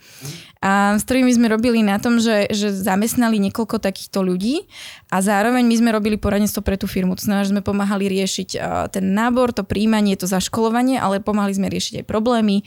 A 0.65 0.97
s 0.97 1.05
ktorými 1.05 1.29
sme 1.31 1.53
robili 1.53 1.85
na 1.85 2.01
tom, 2.01 2.17
že, 2.17 2.49
že 2.49 2.73
zamestnali 2.73 3.37
niekoľko 3.39 3.77
takýchto 3.77 4.25
ľudí 4.25 4.65
a 5.13 5.21
zároveň 5.21 5.63
my 5.69 5.77
sme 5.79 5.91
robili 5.93 6.17
poradenstvo 6.17 6.65
pre 6.65 6.81
tú 6.81 6.89
firmu. 6.89 7.13
To 7.15 7.23
znamená, 7.23 7.45
že 7.45 7.53
sme 7.53 7.63
pomáhali 7.63 8.09
riešiť 8.09 8.49
ten 8.91 9.05
nábor, 9.13 9.53
to 9.53 9.63
príjmanie, 9.63 10.17
to 10.17 10.25
zaškolovanie, 10.25 10.97
ale 10.97 11.21
pomáhali 11.21 11.55
sme 11.55 11.69
riešiť 11.69 12.03
aj 12.03 12.05
problémy, 12.09 12.65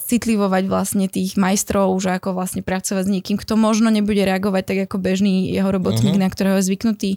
citlivovať 0.00 0.64
vlastne 0.66 1.06
tých 1.12 1.36
majstrov, 1.36 1.92
že 2.00 2.16
ako 2.16 2.34
vlastne 2.34 2.64
pracovať 2.64 3.04
s 3.06 3.12
niekým, 3.12 3.36
kto 3.36 3.54
možno 3.54 3.92
nebude 3.92 4.24
reagovať 4.24 4.62
tak 4.66 4.78
ako 4.90 4.96
bežný 4.98 5.52
jeho 5.52 5.68
robotník, 5.68 6.16
uh-huh. 6.16 6.24
na 6.24 6.32
ktorého 6.32 6.56
je 6.58 6.66
zvyknutý. 6.72 7.10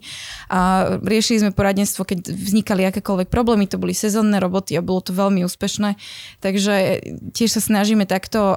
A 0.52 0.94
riešili 1.00 1.48
sme 1.48 1.52
poradenstvo, 1.56 2.04
keď 2.04 2.28
vznikali 2.28 2.86
akékoľvek 2.92 3.32
problémy, 3.32 3.72
to 3.72 3.80
boli 3.80 3.96
sezónne 3.96 4.38
roboty 4.38 4.76
a 4.78 4.86
bolo 4.86 5.00
to 5.00 5.16
veľmi 5.16 5.42
úspešné. 5.48 5.96
Takže 6.44 6.76
tiež 7.34 7.50
sa 7.56 7.62
snažíme 7.63 8.06
takto 8.06 8.54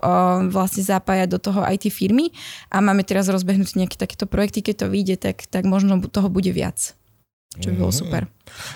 vlastne 0.51 0.83
zapájať 0.83 1.29
do 1.33 1.36
toho 1.41 1.65
aj 1.65 1.89
tie 1.89 1.93
firmy 1.95 2.35
a 2.69 2.85
máme 2.85 3.07
teraz 3.07 3.33
rozbehnúť 3.33 3.81
nejaké 3.81 3.97
takéto 3.97 4.29
projekty, 4.29 4.61
keď 4.61 4.85
to 4.85 4.87
vyjde, 4.93 5.17
tak, 5.17 5.49
tak 5.49 5.65
možno 5.65 5.87
možno 5.87 6.11
toho 6.11 6.29
bude 6.29 6.51
viac. 6.51 6.95
Čo 7.57 7.73
by 7.73 7.77
bolo 7.81 7.93
mhm. 7.95 7.99
super. 8.05 8.23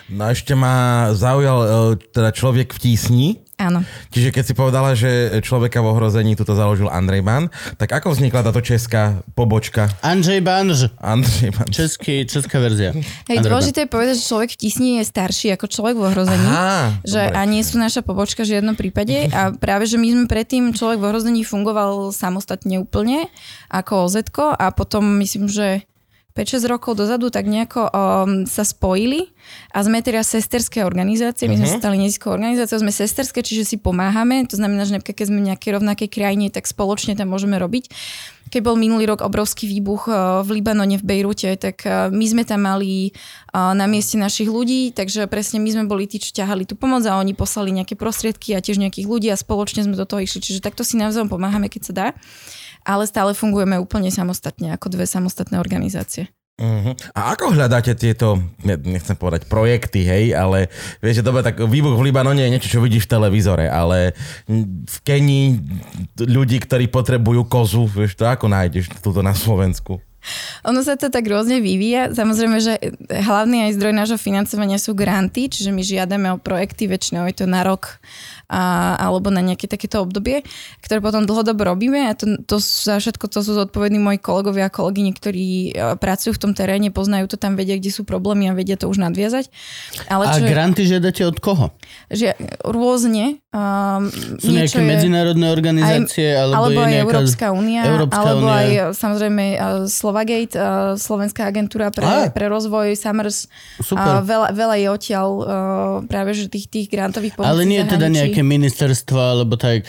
No 0.08 0.22
a 0.24 0.32
ešte 0.32 0.56
ma 0.56 1.08
zaujal 1.12 1.58
e, 1.60 1.68
teda 2.00 2.30
človek 2.32 2.72
v 2.72 2.78
tísni. 2.80 3.28
Áno. 3.60 3.84
Čiže 4.08 4.32
keď 4.32 4.44
si 4.48 4.54
povedala, 4.56 4.96
že 4.96 5.36
človeka 5.44 5.84
v 5.84 5.92
ohrození 5.92 6.32
tuto 6.32 6.56
založil 6.56 6.88
Andrej 6.88 7.20
Ban, 7.20 7.52
tak 7.76 7.92
ako 7.92 8.16
vznikla 8.16 8.48
táto 8.48 8.64
česká 8.64 9.20
pobočka? 9.36 9.92
Andrej 10.00 10.40
Banž. 10.40 10.88
Andrej 10.96 11.52
Banž. 11.52 11.68
Český, 11.76 12.24
česká 12.24 12.56
verzia. 12.56 12.96
Hej, 13.28 13.44
dôležité 13.44 13.84
je 13.84 13.92
povedať, 13.92 14.16
že 14.16 14.24
človek 14.24 14.56
v 14.56 14.58
tísni 14.64 14.88
je 14.98 15.04
starší 15.04 15.52
ako 15.60 15.68
človek 15.68 15.94
v 16.00 16.04
ohrození. 16.08 16.48
Aha, 16.48 17.04
že 17.04 17.20
dobre. 17.20 17.36
a 17.36 17.40
nie 17.44 17.60
sú 17.60 17.76
naša 17.76 18.00
pobočka 18.00 18.48
v 18.48 18.56
žiadnom 18.56 18.80
prípade. 18.80 19.28
A 19.28 19.52
práve, 19.52 19.84
že 19.84 20.00
my 20.00 20.08
sme 20.08 20.24
predtým 20.24 20.72
človek 20.72 20.96
v 20.96 21.06
ohrození 21.12 21.44
fungoval 21.44 22.16
samostatne 22.16 22.80
úplne 22.80 23.28
ako 23.68 24.08
OZ 24.08 24.24
a 24.56 24.72
potom 24.72 25.20
myslím, 25.20 25.52
že 25.52 25.84
5-6 26.40 26.72
rokov 26.72 26.96
dozadu 26.96 27.28
tak 27.28 27.44
nejako 27.44 27.92
um, 27.92 28.48
sa 28.48 28.64
spojili 28.64 29.28
a 29.76 29.84
sme 29.84 30.00
teraz 30.00 30.32
sesterské 30.32 30.88
organizácie, 30.88 31.44
my 31.44 31.60
uh-huh. 31.60 31.68
sme 31.68 31.68
mhm. 31.68 31.80
stali 31.84 31.96
neziskovou 32.00 32.40
organizáciou, 32.40 32.80
sme 32.80 32.92
sesterské, 32.94 33.44
čiže 33.44 33.68
si 33.68 33.76
pomáhame, 33.76 34.48
to 34.48 34.56
znamená, 34.56 34.88
že 34.88 34.96
napríklad 34.96 35.20
keď 35.20 35.26
sme 35.28 35.38
v 35.44 35.48
nejakej 35.52 35.70
rovnakej 35.76 36.08
krajine, 36.08 36.48
tak 36.48 36.64
spoločne 36.64 37.12
tam 37.12 37.28
môžeme 37.28 37.60
robiť. 37.60 37.92
Keď 38.50 38.66
bol 38.66 38.74
minulý 38.74 39.06
rok 39.06 39.22
obrovský 39.22 39.70
výbuch 39.70 40.10
uh, 40.10 40.42
v 40.42 40.58
Libanone, 40.58 40.98
v 40.98 41.06
Bejrute, 41.06 41.54
tak 41.54 41.86
uh, 41.86 42.10
my 42.10 42.26
sme 42.26 42.42
tam 42.42 42.66
mali 42.66 43.14
uh, 43.54 43.76
na 43.78 43.86
mieste 43.86 44.18
našich 44.18 44.50
ľudí, 44.50 44.90
takže 44.90 45.30
presne 45.30 45.62
my 45.62 45.70
sme 45.70 45.84
boli 45.86 46.10
tí, 46.10 46.18
čo 46.18 46.34
ťahali 46.34 46.66
tú 46.66 46.74
pomoc 46.74 47.06
a 47.06 47.20
oni 47.20 47.36
poslali 47.36 47.70
nejaké 47.70 47.94
prostriedky 47.94 48.56
a 48.56 48.64
tiež 48.64 48.82
nejakých 48.82 49.06
ľudí 49.06 49.28
a 49.30 49.38
spoločne 49.38 49.86
sme 49.86 49.94
do 49.94 50.02
toho 50.02 50.26
išli. 50.26 50.42
Čiže 50.42 50.66
takto 50.66 50.82
si 50.82 50.98
navzájom 50.98 51.30
pomáhame, 51.30 51.70
keď 51.70 51.82
sa 51.84 51.92
dá 51.94 52.06
ale 52.84 53.04
stále 53.06 53.32
fungujeme 53.32 53.80
úplne 53.80 54.12
samostatne, 54.12 54.74
ako 54.74 54.92
dve 54.92 55.06
samostatné 55.08 55.58
organizácie. 55.58 56.28
Uh-huh. 56.60 56.92
A 57.16 57.32
ako 57.32 57.56
hľadáte 57.56 57.96
tieto, 57.96 58.36
nechcem 58.60 59.16
povedať 59.16 59.48
projekty, 59.48 60.04
hej, 60.04 60.36
ale 60.36 60.68
vieš, 61.00 61.24
že 61.24 61.26
dobre, 61.26 61.40
tak 61.40 61.56
výbuch 61.56 61.96
v 61.96 62.12
Libanone 62.12 62.44
je 62.44 62.52
niečo, 62.52 62.68
čo 62.68 62.84
vidíš 62.84 63.08
v 63.08 63.12
televízore, 63.16 63.64
ale 63.64 64.12
v 64.84 64.96
Kenii 65.00 65.56
ľudí, 66.20 66.60
ktorí 66.60 66.92
potrebujú 66.92 67.48
kozu, 67.48 67.88
vieš, 67.88 68.12
to 68.20 68.28
ako 68.28 68.52
nájdeš 68.52 68.92
túto 69.00 69.24
na 69.24 69.32
Slovensku? 69.32 70.04
Ono 70.68 70.84
sa 70.84 71.00
to 71.00 71.08
tak 71.08 71.24
rôzne 71.24 71.64
vyvíja. 71.64 72.12
Samozrejme, 72.12 72.60
že 72.60 72.76
hlavný 73.08 73.64
aj 73.64 73.80
zdroj 73.80 73.94
nášho 73.96 74.18
financovania 74.20 74.76
sú 74.76 74.92
granty, 74.92 75.48
čiže 75.48 75.72
my 75.72 75.80
žiadame 75.80 76.28
o 76.28 76.36
projekty, 76.36 76.92
väčšinou 76.92 77.24
je 77.32 77.40
to 77.40 77.46
na 77.48 77.64
rok 77.64 77.96
a, 78.50 78.98
alebo 78.98 79.30
na 79.30 79.38
nejaké 79.40 79.70
takéto 79.70 80.02
obdobie, 80.02 80.42
ktoré 80.82 80.98
potom 80.98 81.22
dlhodobo 81.22 81.62
robíme 81.62 82.10
a 82.10 82.18
to, 82.18 82.42
to 82.42 82.58
za 82.58 82.98
všetko 82.98 83.30
to 83.30 83.46
sú 83.46 83.54
zodpovední 83.54 84.02
moji 84.02 84.18
kolegovia 84.18 84.66
a 84.66 84.74
kolegyne, 84.74 85.14
ktorí 85.14 85.70
e, 85.70 85.94
pracujú 85.94 86.34
v 86.34 86.42
tom 86.42 86.52
teréne, 86.52 86.90
poznajú 86.90 87.30
to 87.30 87.36
tam, 87.38 87.54
vedia, 87.54 87.78
kde 87.78 87.94
sú 87.94 88.02
problémy 88.02 88.50
a 88.50 88.56
vedia 88.58 88.74
to 88.74 88.90
už 88.90 88.98
nadviazať. 88.98 89.46
Ale 90.10 90.26
a 90.26 90.34
čo 90.34 90.42
granty 90.42 90.82
žiadate 90.82 91.22
od 91.22 91.38
koho? 91.38 91.70
Že, 92.10 92.34
rôzne. 92.66 93.38
Um, 93.50 94.06
sú 94.38 94.54
nejaké 94.54 94.78
je, 94.78 94.86
medzinárodné 94.86 95.50
organizácie? 95.50 96.38
Aj, 96.38 96.46
alebo, 96.46 96.70
alebo 96.70 96.80
je 96.80 96.86
aj 96.86 96.92
nejaká, 96.94 97.02
Európska 97.02 97.46
únia, 97.50 97.82
Európska 97.82 98.22
alebo 98.22 98.46
únia. 98.46 98.54
aj 98.62 98.68
samozrejme 98.94 99.44
Slovagate, 99.90 100.54
Slovenská 100.94 101.42
agentúra 101.50 101.90
pre, 101.90 102.30
pre 102.30 102.46
rozvoj, 102.46 102.94
Summers. 102.94 103.50
Super. 103.82 104.22
veľa, 104.22 104.54
veľa 104.54 104.76
je 104.78 104.88
odtiaľ 104.94 105.28
práve 106.06 106.30
že 106.38 106.46
tých, 106.46 106.70
tých 106.70 106.86
grantových 106.94 107.34
pomocí 107.34 107.50
Ale 107.50 107.66
nie 107.66 107.82
je 107.82 107.90
teda 107.90 108.06
nejaké 108.06 108.46
ministerstvo, 108.46 109.18
alebo 109.18 109.58
tak... 109.58 109.82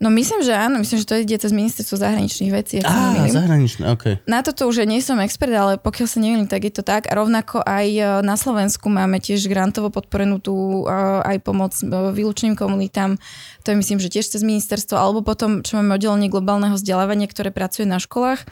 No 0.00 0.08
myslím, 0.08 0.40
že 0.40 0.56
áno, 0.56 0.80
myslím, 0.80 1.04
že 1.04 1.08
to 1.12 1.20
ide 1.20 1.36
cez 1.36 1.52
ministerstvo 1.52 2.00
zahraničných 2.00 2.52
vecí. 2.56 2.80
Á, 2.80 3.20
zahraničné, 3.28 3.84
ok. 3.92 4.24
Na 4.24 4.40
toto 4.40 4.64
už 4.64 4.80
ja 4.80 4.86
nie 4.88 5.04
som 5.04 5.20
expert, 5.20 5.52
ale 5.52 5.76
pokiaľ 5.76 6.08
sa 6.08 6.18
neviem, 6.24 6.48
tak 6.48 6.64
je 6.64 6.72
to 6.72 6.80
tak. 6.80 7.04
A 7.04 7.20
rovnako 7.20 7.60
aj 7.60 7.86
e, 7.92 8.04
na 8.24 8.32
Slovensku 8.32 8.88
máme 8.88 9.20
tiež 9.20 9.44
grantovo 9.44 9.92
podporenú 9.92 10.40
tú 10.40 10.88
e, 10.88 10.96
aj 11.20 11.44
pomoc 11.44 11.76
vylúčeným 12.12 12.58
komunitám. 12.58 13.16
To 13.64 13.68
je 13.72 13.76
myslím, 13.78 13.98
že 14.02 14.12
tiež 14.12 14.26
cez 14.26 14.42
ministerstvo, 14.44 14.98
alebo 14.98 15.22
potom, 15.22 15.62
čo 15.62 15.78
máme 15.78 15.96
oddelenie 15.96 16.30
globálneho 16.32 16.76
vzdelávania, 16.76 17.30
ktoré 17.30 17.54
pracuje 17.54 17.88
na 17.88 18.02
školách 18.02 18.44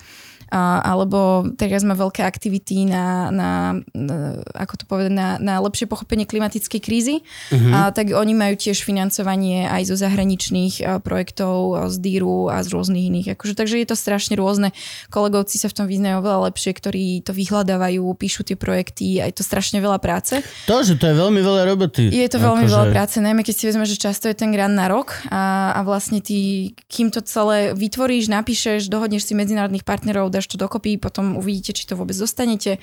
alebo 0.53 1.49
teraz 1.55 1.85
má 1.85 1.93
veľké 1.93 2.25
aktivity 2.25 2.89
na, 2.89 3.29
na, 3.29 3.51
na 3.93 4.41
ako 4.57 4.75
to 4.81 4.85
povedať, 4.89 5.13
na, 5.13 5.37
na 5.37 5.61
lepšie 5.61 5.85
pochopenie 5.85 6.25
klimatickej 6.25 6.81
krízy, 6.81 7.21
uh-huh. 7.21 7.73
a, 7.73 7.79
tak 7.93 8.13
oni 8.17 8.33
majú 8.33 8.55
tiež 8.57 8.81
financovanie 8.83 9.69
aj 9.69 9.93
zo 9.93 9.97
zahraničných 10.01 11.05
projektov, 11.05 11.89
z 11.93 11.97
Díru 12.01 12.49
a 12.49 12.65
z 12.65 12.73
rôznych 12.73 13.05
iných. 13.13 13.27
Akože, 13.37 13.55
takže 13.55 13.81
je 13.81 13.89
to 13.89 13.97
strašne 13.97 14.35
rôzne. 14.37 14.73
Kolegovci 15.13 15.61
sa 15.61 15.69
v 15.69 15.77
tom 15.77 15.87
vyznajú 15.87 16.25
oveľa 16.25 16.53
lepšie, 16.53 16.73
ktorí 16.73 17.05
to 17.23 17.37
vyhľadávajú, 17.37 18.05
píšu 18.17 18.45
tie 18.45 18.57
projekty 18.57 19.21
je 19.21 19.35
to 19.37 19.45
strašne 19.45 19.79
veľa 19.79 20.01
práce. 20.01 20.41
To, 20.67 20.81
že 20.81 20.97
to 20.97 21.11
je 21.11 21.15
veľmi 21.17 21.41
veľa 21.45 21.63
roboty. 21.69 22.09
Je 22.09 22.29
to 22.29 22.41
veľmi 22.41 22.65
akože... 22.65 22.75
veľa 22.75 22.87
práce, 22.93 23.17
najmä 23.21 23.45
keď 23.45 23.55
si 23.55 23.65
vezme, 23.69 23.85
že 23.85 24.01
často 24.01 24.27
je 24.31 24.37
ten 24.37 24.51
grant 24.51 24.73
na 24.73 24.89
rok 24.89 25.13
a, 25.29 25.77
a 25.77 25.81
vlastne 25.85 26.25
ty, 26.25 26.71
kým 26.89 27.13
to 27.13 27.21
celé 27.21 27.77
vytvoríš, 27.77 28.33
napíšeš, 28.33 28.89
dohodneš 28.89 29.29
si 29.29 29.37
medzinárodných 29.37 29.85
partnerov, 29.85 30.33
dáš 30.39 30.47
to 30.49 30.57
dokopy, 30.57 30.97
potom 30.97 31.35
uvidíte, 31.35 31.75
či 31.75 31.85
to 31.85 31.99
vôbec 31.99 32.15
dostanete. 32.15 32.79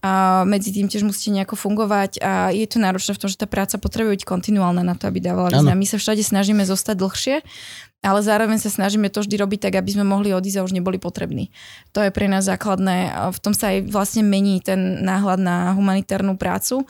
A 0.00 0.42
medzi 0.46 0.70
tým 0.70 0.86
tiež 0.86 1.02
musíte 1.02 1.34
nejako 1.34 1.58
fungovať 1.58 2.22
a 2.22 2.54
je 2.54 2.66
to 2.70 2.78
náročné 2.78 3.18
v 3.18 3.20
tom, 3.20 3.28
že 3.28 3.36
tá 3.36 3.50
práca 3.50 3.76
potrebuje 3.76 4.22
byť 4.22 4.24
kontinuálna 4.24 4.86
na 4.86 4.94
to, 4.94 5.10
aby 5.10 5.18
dávala 5.18 5.50
význam. 5.50 5.74
My 5.76 5.86
sa 5.86 5.98
všade 5.98 6.22
snažíme 6.22 6.62
zostať 6.62 6.96
dlhšie, 6.96 7.36
ale 8.00 8.24
zároveň 8.24 8.56
sa 8.56 8.72
snažíme 8.72 9.12
to 9.12 9.20
vždy 9.20 9.36
robiť 9.36 9.68
tak, 9.68 9.76
aby 9.76 9.92
sme 9.92 10.08
mohli 10.08 10.32
odísť 10.32 10.60
a 10.60 10.64
už 10.64 10.72
neboli 10.72 10.96
potrební. 10.96 11.52
To 11.92 12.00
je 12.00 12.08
pre 12.08 12.32
nás 12.32 12.48
základné. 12.48 13.12
V 13.28 13.38
tom 13.44 13.52
sa 13.52 13.76
aj 13.76 13.92
vlastne 13.92 14.24
mení 14.24 14.64
ten 14.64 15.04
náhľad 15.04 15.36
na 15.36 15.76
humanitárnu 15.76 16.40
prácu, 16.40 16.88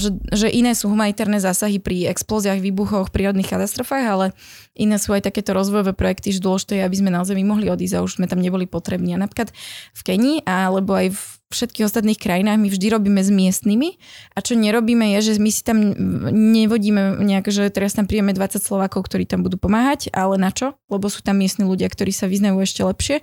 že, 0.00 0.16
že 0.32 0.48
iné 0.48 0.72
sú 0.72 0.88
humanitárne 0.88 1.36
zásahy 1.36 1.76
pri 1.76 2.08
explóziách, 2.08 2.64
výbuchoch, 2.64 3.12
prírodných 3.12 3.52
katastrofách, 3.52 4.04
ale 4.08 4.26
iné 4.72 4.96
sú 4.96 5.12
aj 5.12 5.28
takéto 5.28 5.52
rozvojové 5.52 5.92
projekty, 5.92 6.32
že 6.32 6.40
dôležité 6.40 6.80
je, 6.80 6.86
aby 6.88 6.96
sme 6.96 7.12
naozaj 7.12 7.36
mohli 7.44 7.68
odísť 7.68 8.00
a 8.00 8.04
už 8.04 8.16
sme 8.16 8.24
tam 8.24 8.40
neboli 8.40 8.64
potrební. 8.64 9.12
A 9.12 9.20
napríklad 9.20 9.52
v 9.92 10.00
Kenii 10.00 10.48
alebo 10.48 10.96
aj 10.96 11.12
v 11.12 11.22
všetkých 11.48 11.88
ostatných 11.88 12.20
krajinách 12.20 12.60
my 12.60 12.68
vždy 12.68 12.86
robíme 12.92 13.24
s 13.24 13.32
miestnymi 13.32 13.96
a 14.36 14.44
čo 14.44 14.52
nerobíme 14.52 15.16
je, 15.16 15.32
že 15.32 15.32
my 15.40 15.48
si 15.48 15.64
tam 15.64 15.80
nevodíme 16.28 17.24
nejak, 17.24 17.48
že 17.48 17.72
teraz 17.72 17.96
tam 17.96 18.04
príjeme 18.04 18.36
20 18.36 18.60
Slovákov, 18.60 19.08
ktorí 19.08 19.24
tam 19.24 19.40
budú 19.40 19.56
pomáhať, 19.56 20.12
ale 20.12 20.36
na 20.36 20.52
čo? 20.52 20.76
Lebo 20.92 21.08
sú 21.08 21.24
tam 21.24 21.40
miestni 21.40 21.64
ľudia, 21.64 21.88
ktorí 21.88 22.12
sa 22.12 22.28
vyznajú 22.28 22.60
ešte 22.60 22.84
lepšie. 22.84 23.16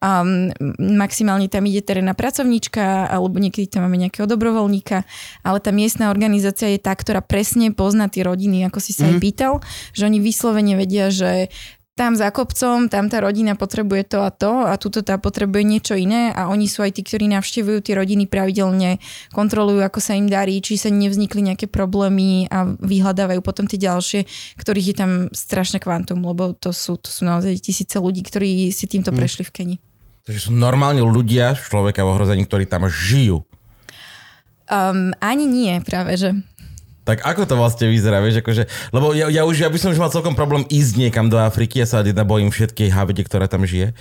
Um, 0.00 0.48
maximálne 0.80 1.52
tam 1.52 1.68
ide 1.68 1.84
terénna 1.84 2.16
pracovníčka 2.16 3.12
alebo 3.12 3.36
niekedy 3.36 3.68
tam 3.68 3.84
máme 3.84 4.00
nejakého 4.00 4.24
dobrovoľníka, 4.24 5.04
ale 5.44 5.58
tá 5.60 5.68
miestna 5.68 6.08
organizácia 6.08 6.72
je 6.72 6.80
tá, 6.80 6.96
ktorá 6.96 7.20
presne 7.20 7.68
pozná 7.76 8.08
tie 8.08 8.24
rodiny, 8.24 8.64
ako 8.64 8.80
si 8.80 8.96
sa 8.96 9.04
mm. 9.04 9.08
aj 9.12 9.14
mhm. 9.14 9.22
pýtal, 9.22 9.52
že 9.92 10.08
oni 10.08 10.18
vyslovene 10.24 10.74
vedia, 10.80 11.12
že 11.12 11.52
tam 11.98 12.14
za 12.14 12.30
kopcom, 12.30 12.86
tam 12.86 13.10
tá 13.10 13.18
rodina 13.18 13.58
potrebuje 13.58 14.14
to 14.14 14.18
a 14.22 14.30
to 14.30 14.70
a 14.70 14.78
tuto 14.78 15.02
tá 15.02 15.18
potrebuje 15.18 15.66
niečo 15.66 15.94
iné 15.98 16.30
a 16.30 16.46
oni 16.46 16.70
sú 16.70 16.86
aj 16.86 16.94
tí, 16.94 17.02
ktorí 17.02 17.26
navštevujú 17.34 17.82
tie 17.82 17.98
rodiny 17.98 18.30
pravidelne, 18.30 19.02
kontrolujú, 19.34 19.82
ako 19.82 19.98
sa 19.98 20.14
im 20.14 20.30
darí, 20.30 20.62
či 20.62 20.78
sa 20.78 20.94
nevznikli 20.94 21.42
nejaké 21.42 21.66
problémy 21.66 22.46
a 22.54 22.70
vyhľadávajú 22.78 23.42
potom 23.42 23.66
tie 23.66 23.82
ďalšie, 23.82 24.30
ktorých 24.54 24.86
je 24.94 24.96
tam 24.96 25.10
strašné 25.34 25.82
kvantum, 25.82 26.22
lebo 26.22 26.54
to 26.54 26.70
sú, 26.70 26.94
to 27.02 27.10
sú 27.10 27.26
naozaj 27.26 27.58
tisíce 27.58 27.98
ľudí, 27.98 28.22
ktorí 28.22 28.70
si 28.70 28.86
týmto 28.86 29.10
hmm. 29.10 29.18
prešli 29.18 29.42
v 29.42 29.50
Keni. 29.50 29.76
Takže 30.22 30.48
sú 30.48 30.52
normálne 30.54 31.02
ľudia, 31.02 31.58
človeka 31.58 32.06
v 32.06 32.12
ohrození, 32.14 32.46
ktorí 32.46 32.70
tam 32.70 32.86
žijú. 32.86 33.42
Um, 34.68 35.16
ani 35.24 35.48
nie, 35.48 35.74
práve 35.82 36.14
že. 36.20 36.30
Tak 37.08 37.24
ako 37.24 37.48
to 37.48 37.54
vlastne 37.56 37.88
vyzerá, 37.88 38.20
vieš, 38.20 38.44
akože, 38.44 38.68
lebo 38.92 39.16
ja, 39.16 39.32
ja, 39.32 39.48
už, 39.48 39.64
ja 39.64 39.72
by 39.72 39.80
som 39.80 39.96
už 39.96 40.00
mal 40.02 40.12
celkom 40.12 40.36
problém 40.36 40.68
ísť 40.68 41.00
niekam 41.00 41.32
do 41.32 41.40
Afriky, 41.40 41.80
ja 41.80 41.88
sa 41.88 42.04
jedna 42.04 42.28
bojím 42.28 42.52
všetkej 42.52 42.92
havede, 42.92 43.24
ktorá 43.24 43.48
tam 43.48 43.64
žije. 43.64 43.96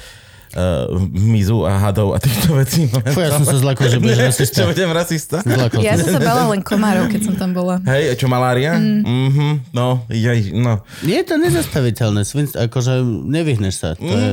Uh, 0.55 0.87
mizu 1.11 1.67
a 1.67 1.75
hadov 1.75 2.15
a 2.15 2.23
týchto 2.23 2.55
vecí. 2.55 2.87
Fú, 2.87 3.19
ja 3.19 3.35
som 3.35 3.43
sa 3.43 3.59
zlakol, 3.59 3.91
že 3.91 3.99
budeš 3.99 4.31
rasista. 4.31 4.63
Čo 4.63 4.71
budem 4.71 4.91
rasista? 4.95 5.37
Zlakol. 5.43 5.83
Ja 5.83 5.99
som 5.99 6.07
sa 6.07 6.23
bala 6.23 6.47
len 6.55 6.63
komárov, 6.63 7.11
keď 7.11 7.21
som 7.31 7.35
tam 7.35 7.51
bola. 7.51 7.83
Hej, 7.83 8.15
čo 8.15 8.31
malária? 8.31 8.79
Mm. 8.79 9.03
Mm-hmm, 9.03 9.51
no, 9.75 10.07
jaj, 10.07 10.55
no. 10.55 10.87
Je 11.03 11.19
to 11.27 11.35
nezastaviteľné, 11.35 12.23
svinst, 12.23 12.55
akože 12.55 13.03
nevyhneš 13.27 13.75
sa, 13.75 13.89
to, 13.99 14.07
mm. 14.07 14.19
je, 14.23 14.31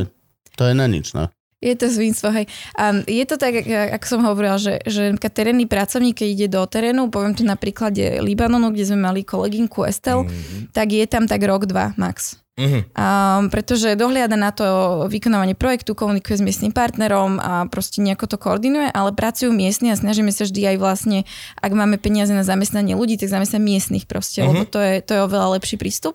to 0.54 0.62
je 0.70 0.74
na 0.78 0.86
nič, 0.86 1.18
no. 1.18 1.34
Je 1.64 1.72
to 1.72 1.88
svinstvo, 1.88 2.28
hej. 2.28 2.44
Um, 2.76 3.00
je 3.08 3.24
to 3.24 3.40
tak, 3.40 3.64
ako 3.64 4.04
som 4.04 4.20
hovorila, 4.20 4.60
že, 4.60 4.84
že 4.84 5.16
terénny 5.16 5.64
pracovník, 5.64 6.20
keď 6.20 6.28
ide 6.28 6.48
do 6.52 6.60
terénu, 6.68 7.08
poviem 7.08 7.32
to 7.32 7.40
na 7.40 7.56
príklade 7.56 8.20
Libanonu, 8.20 8.68
kde 8.68 8.92
sme 8.92 9.00
mali 9.00 9.24
kolegynku 9.24 9.80
Estel, 9.88 10.28
mm-hmm. 10.28 10.76
tak 10.76 10.92
je 10.92 11.08
tam 11.08 11.24
tak 11.24 11.40
rok, 11.40 11.64
dva 11.64 11.96
max. 11.96 12.36
Mm-hmm. 12.54 12.94
Um, 12.94 13.50
pretože 13.50 13.98
dohliada 13.98 14.38
na 14.38 14.54
to 14.54 14.64
vykonávanie 15.10 15.58
projektu, 15.58 15.98
komunikuje 15.98 16.38
s 16.38 16.44
miestnym 16.44 16.70
partnerom 16.70 17.42
a 17.42 17.66
proste 17.66 17.98
nejako 17.98 18.30
to 18.30 18.36
koordinuje, 18.38 18.94
ale 18.94 19.10
pracujú 19.10 19.50
miestni 19.50 19.90
a 19.90 19.98
snažíme 19.98 20.30
sa 20.30 20.46
vždy 20.46 20.70
aj 20.70 20.76
vlastne, 20.78 21.18
ak 21.58 21.72
máme 21.74 21.98
peniaze 21.98 22.30
na 22.30 22.46
zamestnanie 22.46 22.94
ľudí, 22.94 23.18
tak 23.18 23.26
zamestnať 23.32 23.58
miestnych 23.58 24.04
proste, 24.06 24.46
mm-hmm. 24.46 24.54
lebo 24.54 24.62
to 24.70 24.78
je, 24.78 24.94
to 25.02 25.10
je 25.18 25.20
oveľa 25.26 25.58
lepší 25.58 25.82
prístup. 25.82 26.14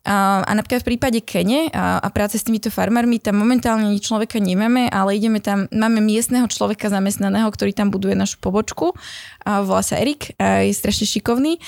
A, 0.00 0.40
a 0.40 0.52
napríklad 0.56 0.80
v 0.80 0.96
prípade 0.96 1.20
Kene 1.20 1.68
a, 1.76 2.00
a 2.00 2.08
práce 2.08 2.40
s 2.40 2.46
týmito 2.48 2.72
farmármi, 2.72 3.20
tam 3.20 3.36
momentálne 3.36 3.92
človeka 4.00 4.40
nemáme, 4.40 4.88
ale 4.88 5.20
ideme 5.20 5.44
tam, 5.44 5.68
máme 5.68 6.00
miestneho 6.00 6.48
človeka 6.48 6.88
zamestnaného, 6.88 7.44
ktorý 7.52 7.76
tam 7.76 7.92
buduje 7.92 8.16
našu 8.16 8.40
pobočku. 8.40 8.96
A 9.44 9.60
volá 9.60 9.84
sa 9.84 10.00
Erik 10.00 10.32
a 10.40 10.64
je 10.64 10.72
strašne 10.72 11.04
šikovný 11.04 11.60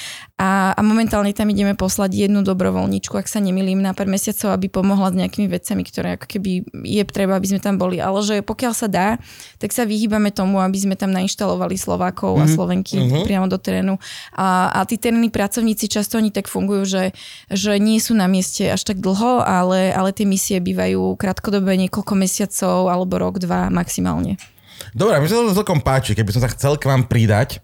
a, 0.42 0.74
a 0.74 0.81
momentálne 0.83 1.31
tam 1.31 1.46
ideme 1.55 1.78
poslať 1.78 2.26
jednu 2.26 2.42
dobrovoľničku, 2.42 3.14
ak 3.14 3.31
sa 3.31 3.38
nemilím, 3.38 3.78
na 3.78 3.94
pár 3.94 4.11
mesiacov, 4.11 4.50
aby 4.50 4.66
pomohla 4.66 5.14
s 5.14 5.18
nejakými 5.22 5.46
vecami, 5.46 5.87
ktoré 5.87 6.18
ako 6.18 6.26
keby 6.26 6.66
je 6.83 7.02
treba, 7.07 7.38
aby 7.38 7.46
sme 7.46 7.62
tam 7.62 7.78
boli. 7.78 8.02
Ale 8.02 8.18
že 8.26 8.42
pokiaľ 8.42 8.72
sa 8.74 8.90
dá, 8.90 9.22
tak 9.62 9.70
sa 9.70 9.87
vyhýbame 9.87 10.35
tomu, 10.35 10.59
aby 10.59 10.74
sme 10.74 10.98
tam 10.98 11.14
nainštalovali 11.14 11.78
Slovákov 11.78 12.35
mm-hmm. 12.35 12.42
a 12.42 12.50
mhm. 12.50 12.55
Slovenky 12.59 12.96
mm-hmm. 12.98 13.22
priamo 13.22 13.46
do 13.46 13.55
terénu. 13.55 14.02
A, 14.35 14.74
a 14.74 14.83
tí 14.83 14.98
terénni 14.98 15.31
pracovníci 15.31 15.87
často 15.87 16.18
oni 16.18 16.35
tak 16.35 16.50
fungujú, 16.50 16.90
že, 16.90 17.05
že 17.46 17.78
nie 17.78 18.02
sú 18.02 18.18
na 18.18 18.26
mieste 18.26 18.66
až 18.66 18.83
tak 18.83 18.98
dlho, 18.98 19.46
ale, 19.46 19.94
ale 19.94 20.11
tie 20.11 20.26
misie 20.26 20.59
bývajú 20.59 21.14
krátkodobé 21.22 21.78
niekoľko 21.87 22.18
mesiacov 22.18 22.90
alebo 22.90 23.14
rok, 23.14 23.38
dva 23.38 23.70
maximálne. 23.70 24.42
Dobre, 24.90 25.22
mi 25.22 25.31
sa 25.31 25.38
to 25.38 25.55
celkom 25.55 25.78
páči, 25.78 26.18
keby 26.18 26.35
som 26.35 26.42
sa 26.42 26.50
chcel 26.50 26.74
k 26.83 26.90
vám 26.90 27.07
pridať. 27.07 27.62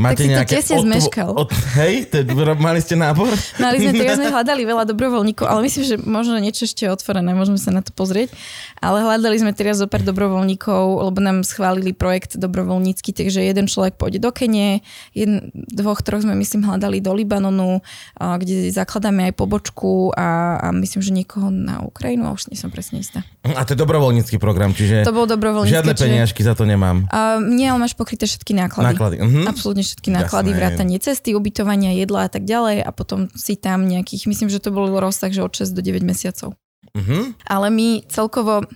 Máte 0.00 0.24
tak 0.24 0.48
si 0.48 0.56
to 0.56 0.56
tesne 0.56 0.76
zmeškal. 0.88 1.30
Od, 1.36 1.52
hej, 1.76 2.08
te, 2.08 2.24
mali 2.56 2.80
ste 2.80 2.96
nábor? 2.96 3.28
Mali 3.60 3.76
sme, 3.76 3.92
teraz 3.92 4.16
sme 4.16 4.28
hľadali 4.34 4.62
veľa 4.64 4.84
dobrovoľníkov, 4.88 5.44
ale 5.44 5.68
myslím, 5.68 5.84
že 5.84 5.96
možno 6.00 6.40
niečo 6.40 6.64
ešte 6.64 6.88
je 6.88 6.90
otvorené, 6.92 7.36
môžeme 7.36 7.60
sa 7.60 7.68
na 7.68 7.84
to 7.84 7.92
pozrieť. 7.92 8.32
Ale 8.80 9.04
hľadali 9.04 9.36
sme 9.36 9.52
teraz 9.52 9.78
zo 9.78 9.86
pár 9.86 10.00
dobrovoľníkov, 10.00 11.12
lebo 11.12 11.18
nám 11.20 11.44
schválili 11.44 11.92
projekt 11.92 12.40
dobrovoľnícky, 12.40 13.12
takže 13.12 13.44
jeden 13.44 13.68
človek 13.68 14.00
pôjde 14.00 14.18
do 14.18 14.32
Kenie, 14.32 14.80
jeden, 15.12 15.52
dvoch, 15.52 16.00
troch 16.00 16.24
sme 16.24 16.32
myslím 16.40 16.64
hľadali 16.64 17.04
do 17.04 17.12
Libanonu, 17.12 17.84
kde 18.16 18.72
zakladáme 18.72 19.28
aj 19.28 19.34
pobočku 19.36 20.16
a, 20.16 20.56
a 20.58 20.66
myslím, 20.72 21.00
že 21.04 21.12
niekoho 21.12 21.52
na 21.52 21.84
Ukrajinu, 21.84 22.26
a 22.26 22.34
už 22.34 22.48
nie 22.48 22.56
som 22.56 22.72
presne 22.72 23.04
istá. 23.04 23.22
A 23.44 23.62
to 23.68 23.76
je 23.76 23.78
dobrovoľnícky 23.78 24.40
program, 24.40 24.72
čiže 24.72 25.04
to 25.04 25.12
bol 25.12 25.28
dobrovoľnícky, 25.28 25.74
žiadne 25.74 25.94
peniažky 25.94 26.40
za 26.40 26.56
to 26.56 26.64
nemám. 26.64 27.06
Uh, 27.10 27.42
nie, 27.42 27.68
ale 27.68 27.78
máš 27.82 27.92
pokryté 27.98 28.24
všetky 28.24 28.54
náklady. 28.56 28.94
Náklady, 28.94 29.16
uh-huh. 29.18 29.44
Absolútne 29.50 29.81
všetky 29.82 30.08
náklady, 30.10 30.50
Jasné. 30.54 30.58
vrátanie 30.58 30.98
cesty, 30.98 31.34
ubytovania, 31.34 31.92
jedla 31.92 32.26
a 32.26 32.30
tak 32.30 32.46
ďalej 32.46 32.82
a 32.82 32.90
potom 32.90 33.28
si 33.34 33.54
tam 33.54 33.84
nejakých, 33.86 34.30
myslím, 34.30 34.48
že 34.48 34.62
to 34.62 34.70
bolo 34.70 34.98
rozsah, 34.98 35.30
že 35.30 35.42
od 35.42 35.52
6 35.52 35.74
do 35.74 35.82
9 35.82 36.02
mesiacov. 36.02 36.54
Mhm. 36.92 37.40
Ale 37.48 37.72
my 37.72 38.04
celkovo 38.04 38.68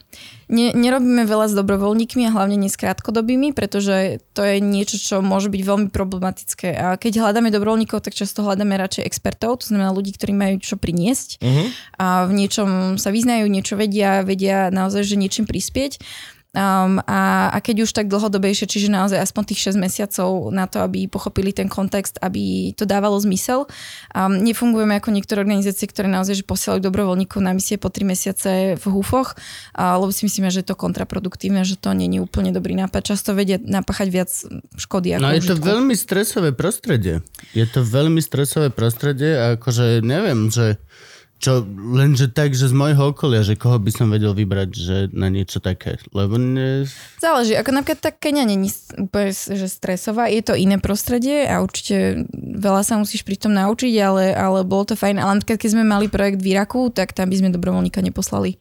ne, 0.49 0.73
nerobíme 0.73 1.29
veľa 1.29 1.53
s 1.53 1.55
dobrovoľníkmi 1.59 2.25
a 2.25 2.33
hlavne 2.33 2.57
nie 2.57 2.73
s 2.73 2.81
krátkodobými, 2.81 3.53
pretože 3.53 4.25
to 4.33 4.41
je 4.41 4.57
niečo, 4.57 4.97
čo 4.97 5.17
môže 5.21 5.53
byť 5.53 5.61
veľmi 5.61 5.89
problematické. 5.93 6.69
A 6.81 6.97
keď 6.97 7.21
hľadáme 7.21 7.53
dobrovoľníkov, 7.53 8.01
tak 8.01 8.17
často 8.17 8.41
hľadáme 8.41 8.73
radšej 8.73 9.05
expertov, 9.05 9.61
to 9.61 9.69
znamená 9.69 9.93
ľudí, 9.93 10.17
ktorí 10.17 10.33
majú 10.33 10.57
čo 10.65 10.81
priniesť 10.81 11.45
Mhm. 11.45 11.65
a 12.01 12.07
v 12.25 12.33
niečom 12.33 12.69
sa 12.97 13.13
vyznajú, 13.13 13.45
niečo 13.53 13.77
vedia, 13.77 14.25
vedia 14.25 14.73
naozaj, 14.73 15.05
že 15.05 15.21
niečím 15.21 15.45
prispieť. 15.45 16.01
Um, 16.57 17.05
a, 17.05 17.53
a 17.53 17.59
keď 17.61 17.85
už 17.85 17.93
tak 17.93 18.09
dlhodobejšie, 18.09 18.65
čiže 18.65 18.89
naozaj 18.89 19.21
aspoň 19.21 19.53
tých 19.53 19.77
6 19.77 19.77
mesiacov 19.77 20.49
na 20.49 20.65
to, 20.65 20.81
aby 20.81 21.05
pochopili 21.05 21.53
ten 21.53 21.69
kontext, 21.69 22.17
aby 22.25 22.73
to 22.73 22.89
dávalo 22.89 23.21
zmysel. 23.21 23.69
Um, 24.17 24.41
nefungujeme 24.41 24.97
ako 24.97 25.13
niektoré 25.13 25.45
organizácie, 25.45 25.85
ktoré 25.85 26.09
naozaj 26.09 26.41
že 26.41 26.49
posielajú 26.49 26.81
dobrovoľníkov 26.81 27.45
na 27.45 27.53
misie 27.53 27.77
po 27.77 27.93
3 27.93 28.09
mesiace 28.09 28.51
v 28.81 28.85
húfoch, 28.89 29.37
a, 29.77 30.01
lebo 30.01 30.09
si 30.09 30.25
myslíme, 30.25 30.49
že 30.49 30.65
je 30.65 30.73
to 30.73 30.81
kontraproduktívne, 30.81 31.61
že 31.61 31.77
to 31.77 31.93
je 31.93 32.25
úplne 32.25 32.57
dobrý 32.57 32.73
nápad. 32.73 33.05
Často 33.05 33.37
vedia 33.37 33.61
napáchať 33.61 34.09
viac 34.09 34.31
škody 34.81 35.13
ako 35.13 35.29
No 35.29 35.37
je 35.37 35.45
to 35.45 35.61
užitku. 35.61 35.69
veľmi 35.69 35.93
stresové 35.93 36.51
prostredie. 36.57 37.21
Je 37.53 37.69
to 37.69 37.85
veľmi 37.85 38.25
stresové 38.25 38.73
prostredie 38.73 39.37
a 39.37 39.45
akože 39.61 40.01
neviem, 40.01 40.49
že 40.49 40.81
čo, 41.37 41.61
lenže 41.69 42.33
tak, 42.33 42.57
že 42.57 42.73
z 42.73 42.75
môjho 42.75 43.13
okolia, 43.13 43.45
že 43.45 43.61
koho 43.61 43.77
by 43.77 43.93
som 43.93 44.09
vedel 44.09 44.33
vybrať, 44.33 44.71
že 44.73 44.97
na 45.13 45.29
niečo 45.29 45.61
také. 45.61 46.01
Lebo 46.17 46.41
ne... 46.41 46.89
Záleží, 47.21 47.53
ako 47.53 47.77
napríklad 47.77 48.01
tá 48.01 48.11
Kenia 48.11 48.49
není 48.49 48.73
úplne 48.97 49.37
že 49.37 49.69
stresová, 49.69 50.33
je 50.33 50.41
to 50.41 50.57
iné 50.57 50.81
prostredie 50.81 51.45
a 51.45 51.61
určite 51.61 52.25
veľa 52.37 52.83
sa 52.89 52.97
musíš 52.97 53.21
pri 53.21 53.37
tom 53.37 53.53
naučiť, 53.53 53.93
ale, 54.01 54.33
ale 54.33 54.65
bolo 54.65 54.89
to 54.89 54.95
fajn. 54.97 55.21
Ale 55.21 55.37
napríklad 55.37 55.61
keď 55.61 55.71
sme 55.77 55.85
mali 55.85 56.09
projekt 56.09 56.41
v 56.41 56.57
Iraku, 56.57 56.89
tak 56.89 57.13
tam 57.13 57.29
by 57.29 57.37
sme 57.37 57.53
dobrovoľníka 57.53 58.01
neposlali. 58.01 58.57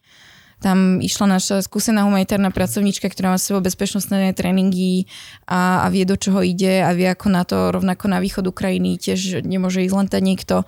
Tam 0.56 1.04
išla 1.04 1.36
naša 1.36 1.56
skúsená 1.60 2.08
humanitárna 2.08 2.48
pracovníčka, 2.48 3.12
ktorá 3.12 3.36
má 3.36 3.38
s 3.40 3.48
sebou 3.48 3.60
bezpečnostné 3.60 4.32
tréningy 4.32 5.04
a, 5.44 5.84
a 5.84 5.86
vie, 5.92 6.08
do 6.08 6.16
čoho 6.16 6.40
ide 6.40 6.80
a 6.80 6.96
vie, 6.96 7.08
ako 7.08 7.26
na 7.28 7.44
to 7.44 7.72
rovnako 7.72 8.08
na 8.08 8.24
východ 8.24 8.48
Ukrajiny 8.48 8.96
tiež 8.96 9.44
nemôže 9.44 9.84
ísť 9.84 9.96
len 9.96 10.08
tak 10.08 10.24
niekto. 10.24 10.64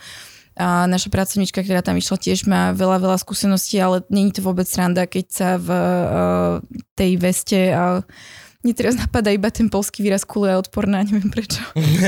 A 0.59 0.91
naša 0.91 1.09
pracovníčka, 1.15 1.63
ktorá 1.63 1.87
tam 1.87 1.95
išla, 1.95 2.19
tiež 2.19 2.51
má 2.51 2.75
veľa, 2.75 2.99
veľa 2.99 3.17
skúseností, 3.23 3.79
ale 3.79 4.03
není 4.11 4.35
to 4.35 4.43
vôbec 4.43 4.67
sranda, 4.67 5.07
keď 5.07 5.27
sa 5.31 5.49
v 5.55 5.69
uh, 5.71 6.59
tej 6.99 7.15
veste 7.15 7.71
a 7.71 8.03
mne 8.59 8.75
teraz 8.75 8.99
napadá 8.99 9.31
iba 9.31 9.47
ten 9.55 9.71
polský 9.71 10.03
výraz 10.03 10.27
kule 10.27 10.51
odporná, 10.59 11.07
neviem 11.07 11.31
prečo. 11.31 11.63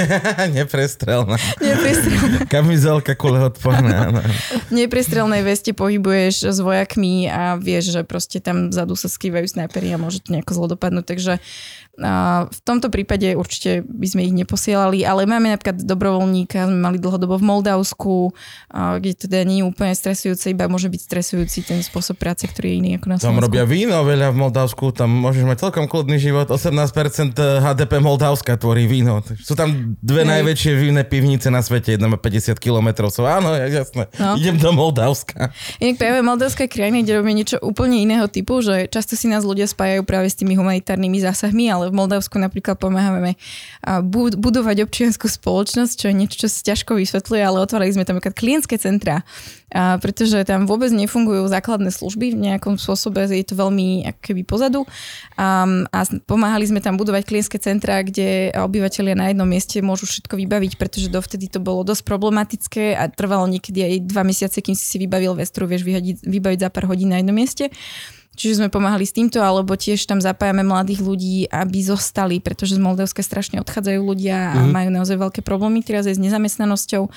Neprestrelná. 0.59 1.39
Neprestrelná. 1.63 2.43
Kamizelka 2.53 3.15
kulehodporná. 3.15 4.11
áno. 4.11 4.21
neprestrelnej 4.75 5.47
veste 5.47 5.71
pohybuješ 5.71 6.51
s 6.51 6.59
vojakmi 6.59 7.31
a 7.31 7.55
vieš, 7.55 7.95
že 7.95 8.03
proste 8.03 8.43
tam 8.43 8.75
vzadu 8.75 8.99
sa 8.99 9.07
skrývajú 9.07 9.47
snajpery 9.47 9.95
a 9.95 10.03
môže 10.03 10.27
to 10.27 10.35
nejako 10.35 10.59
zlo 10.59 10.67
dopadnúť. 10.75 11.07
Takže 11.07 11.33
v 11.97 12.61
tomto 12.65 12.89
prípade 12.89 13.37
určite 13.37 13.85
by 13.85 14.07
sme 14.09 14.25
ich 14.25 14.33
neposielali, 14.33 15.05
ale 15.05 15.29
máme 15.29 15.53
napríklad 15.53 15.85
dobrovoľníka, 15.85 16.65
sme 16.65 16.81
mali 16.81 16.97
dlhodobo 16.97 17.37
v 17.37 17.45
Moldavsku, 17.45 18.33
kde 18.73 19.13
teda 19.15 19.45
nie 19.45 19.61
je 19.61 19.69
úplne 19.69 19.93
stresujúce, 19.93 20.49
iba 20.49 20.65
môže 20.65 20.89
byť 20.89 20.97
stresujúci 20.97 21.61
ten 21.69 21.85
spôsob 21.85 22.17
práce, 22.17 22.49
ktorý 22.49 22.73
je 22.73 22.77
iný 22.81 22.91
ako 22.97 23.07
na 23.11 23.17
Tam 23.21 23.37
Slovensku. 23.37 23.47
robia 23.53 23.65
víno 23.69 24.01
veľa 24.01 24.33
v 24.33 24.37
Moldavsku, 24.37 24.85
tam 24.97 25.13
môžeš 25.13 25.45
mať 25.45 25.57
celkom 25.61 25.85
kľudný 25.93 26.17
život. 26.17 26.49
18% 26.49 27.37
HDP 27.37 27.93
Moldavska 28.01 28.57
tvorí 28.57 28.89
víno. 28.89 29.21
Sú 29.41 29.53
tam 29.53 29.97
dve 30.01 30.25
Hej. 30.25 30.41
najväčšie 30.41 30.73
vínne 30.81 31.05
pivnice 31.05 31.53
na 31.53 31.61
svete, 31.61 32.01
jedna 32.01 32.09
má 32.09 32.17
50 32.17 32.57
km. 32.57 33.13
So 33.13 33.29
áno, 33.29 33.53
jasné. 33.57 34.09
No. 34.17 34.41
Idem 34.41 34.57
do 34.57 34.73
Moldavska. 34.73 35.53
Inak 35.77 36.01
práve 36.01 36.25
Moldavská 36.25 36.65
krajina, 36.65 37.05
kde 37.05 37.21
robíme 37.21 37.37
niečo 37.37 37.61
úplne 37.61 38.01
iného 38.01 38.25
typu, 38.29 38.65
že 38.65 38.89
často 38.89 39.21
si 39.21 39.29
nás 39.29 39.45
ľudia 39.45 39.69
spájajú 39.69 40.01
práve 40.09 40.33
s 40.33 40.37
tými 40.41 40.57
humanitárnymi 40.57 41.21
zásahmi, 41.21 41.69
ale 41.69 41.80
v 41.89 41.97
Moldavsku 41.97 42.37
napríklad 42.37 42.77
pomáhame 42.77 43.41
bu- 44.05 44.37
budovať 44.37 44.85
občianskú 44.85 45.31
spoločnosť, 45.31 45.95
čo 45.97 46.07
je 46.13 46.15
niečo, 46.15 46.37
čo 46.45 46.49
sa 46.53 46.61
ťažko 46.75 47.01
vysvetľuje, 47.01 47.41
ale 47.41 47.65
otvárali 47.65 47.97
sme 47.97 48.05
tam 48.05 48.21
napríklad 48.21 48.37
klientské 48.37 48.77
centra, 48.77 49.25
a 49.71 49.97
pretože 50.03 50.43
tam 50.45 50.67
vôbec 50.67 50.91
nefungujú 50.91 51.47
základné 51.47 51.95
služby 51.95 52.35
v 52.35 52.43
nejakom 52.51 52.75
spôsobe, 52.75 53.31
je 53.31 53.47
to 53.47 53.55
veľmi 53.55 54.03
keby 54.19 54.43
pozadu 54.43 54.83
a, 55.39 55.65
pomáhali 56.27 56.67
sme 56.67 56.83
tam 56.83 56.99
budovať 56.99 57.23
klientské 57.25 57.63
centra, 57.63 58.03
kde 58.03 58.51
obyvateľia 58.51 59.15
na 59.15 59.31
jednom 59.31 59.47
mieste 59.47 59.79
môžu 59.79 60.11
všetko 60.11 60.35
vybaviť, 60.35 60.75
pretože 60.75 61.07
dovtedy 61.07 61.47
to 61.47 61.63
bolo 61.63 61.87
dosť 61.87 62.03
problematické 62.03 62.99
a 62.99 63.07
trvalo 63.07 63.47
niekedy 63.47 63.87
aj 63.87 64.11
dva 64.11 64.27
mesiace, 64.27 64.59
kým 64.59 64.75
si 64.75 64.91
si 64.91 64.99
vybavil 64.99 65.39
vestru, 65.39 65.71
vieš 65.71 65.87
vybaviť 66.27 66.59
za 66.67 66.69
pár 66.75 66.91
hodín 66.91 67.15
na 67.15 67.23
jednom 67.23 67.37
mieste. 67.39 67.71
Čiže 68.41 68.65
sme 68.65 68.73
pomáhali 68.73 69.05
s 69.05 69.13
týmto, 69.13 69.37
alebo 69.45 69.77
tiež 69.77 70.01
tam 70.09 70.17
zapájame 70.17 70.65
mladých 70.65 71.05
ľudí, 71.05 71.45
aby 71.53 71.85
zostali, 71.85 72.41
pretože 72.41 72.81
z 72.81 72.81
Moldavska 72.81 73.21
strašne 73.21 73.61
odchádzajú 73.61 74.01
ľudia 74.01 74.57
a 74.57 74.65
Mhm. 74.65 74.73
majú 74.73 74.89
naozaj 74.97 75.17
veľké 75.21 75.41
problémy 75.45 75.85
teraz 75.85 76.09
aj 76.09 76.17
s 76.17 76.25
nezamestnanosťou 76.25 77.13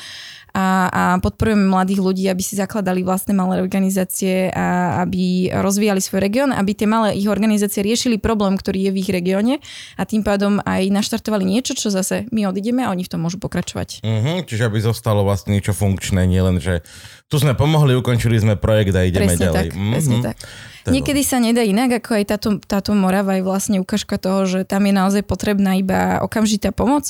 a, 0.54 0.66
a 0.92 1.02
podporujeme 1.18 1.66
mladých 1.66 1.98
ľudí, 1.98 2.24
aby 2.30 2.44
si 2.46 2.54
zakladali 2.54 3.02
vlastné 3.02 3.34
malé 3.34 3.58
organizácie 3.58 4.54
a 4.54 5.02
aby 5.02 5.50
rozvíjali 5.50 5.98
svoj 5.98 6.22
región, 6.22 6.54
aby 6.54 6.78
tie 6.78 6.86
malé 6.86 7.18
ich 7.18 7.26
organizácie 7.26 7.82
riešili 7.82 8.22
problém, 8.22 8.54
ktorý 8.54 8.86
je 8.86 8.92
v 8.94 9.00
ich 9.02 9.10
regióne 9.10 9.58
a 9.98 10.06
tým 10.06 10.22
pádom 10.22 10.62
aj 10.62 10.94
naštartovali 10.94 11.42
niečo, 11.42 11.74
čo 11.74 11.90
zase 11.90 12.30
my 12.30 12.46
odideme 12.46 12.86
a 12.86 12.94
oni 12.94 13.02
v 13.02 13.12
tom 13.16 13.26
môžu 13.26 13.42
pokračovať. 13.42 14.06
Mhm, 14.06 14.46
čiže 14.46 14.70
aby 14.70 14.78
zostalo 14.78 15.26
vlastne 15.26 15.58
niečo 15.58 15.74
funkčné, 15.74 16.30
nielen, 16.30 16.62
že 16.62 16.86
tu 17.34 17.42
sme 17.42 17.58
pomohli, 17.58 17.98
ukončili 17.98 18.38
sme 18.38 18.54
projekt 18.54 18.94
a 18.94 19.02
ideme 19.02 19.26
Presne 19.26 19.50
ďalej. 19.50 19.58
tak, 19.58 19.68
presne 19.74 20.16
Mhm. 20.22 20.26
tak. 20.30 20.38
Je 20.84 20.92
Niekedy 20.92 21.24
sa 21.24 21.40
nedá 21.40 21.64
inak, 21.64 22.04
ako 22.04 22.20
aj 22.20 22.26
táto, 22.28 22.50
táto 22.60 22.92
Morava 22.92 23.40
je 23.40 23.44
vlastne 23.48 23.80
ukážka 23.80 24.20
toho, 24.20 24.44
že 24.44 24.68
tam 24.68 24.84
je 24.84 24.92
naozaj 24.92 25.24
potrebná 25.24 25.80
iba 25.80 26.20
okamžitá 26.20 26.76
pomoc 26.76 27.08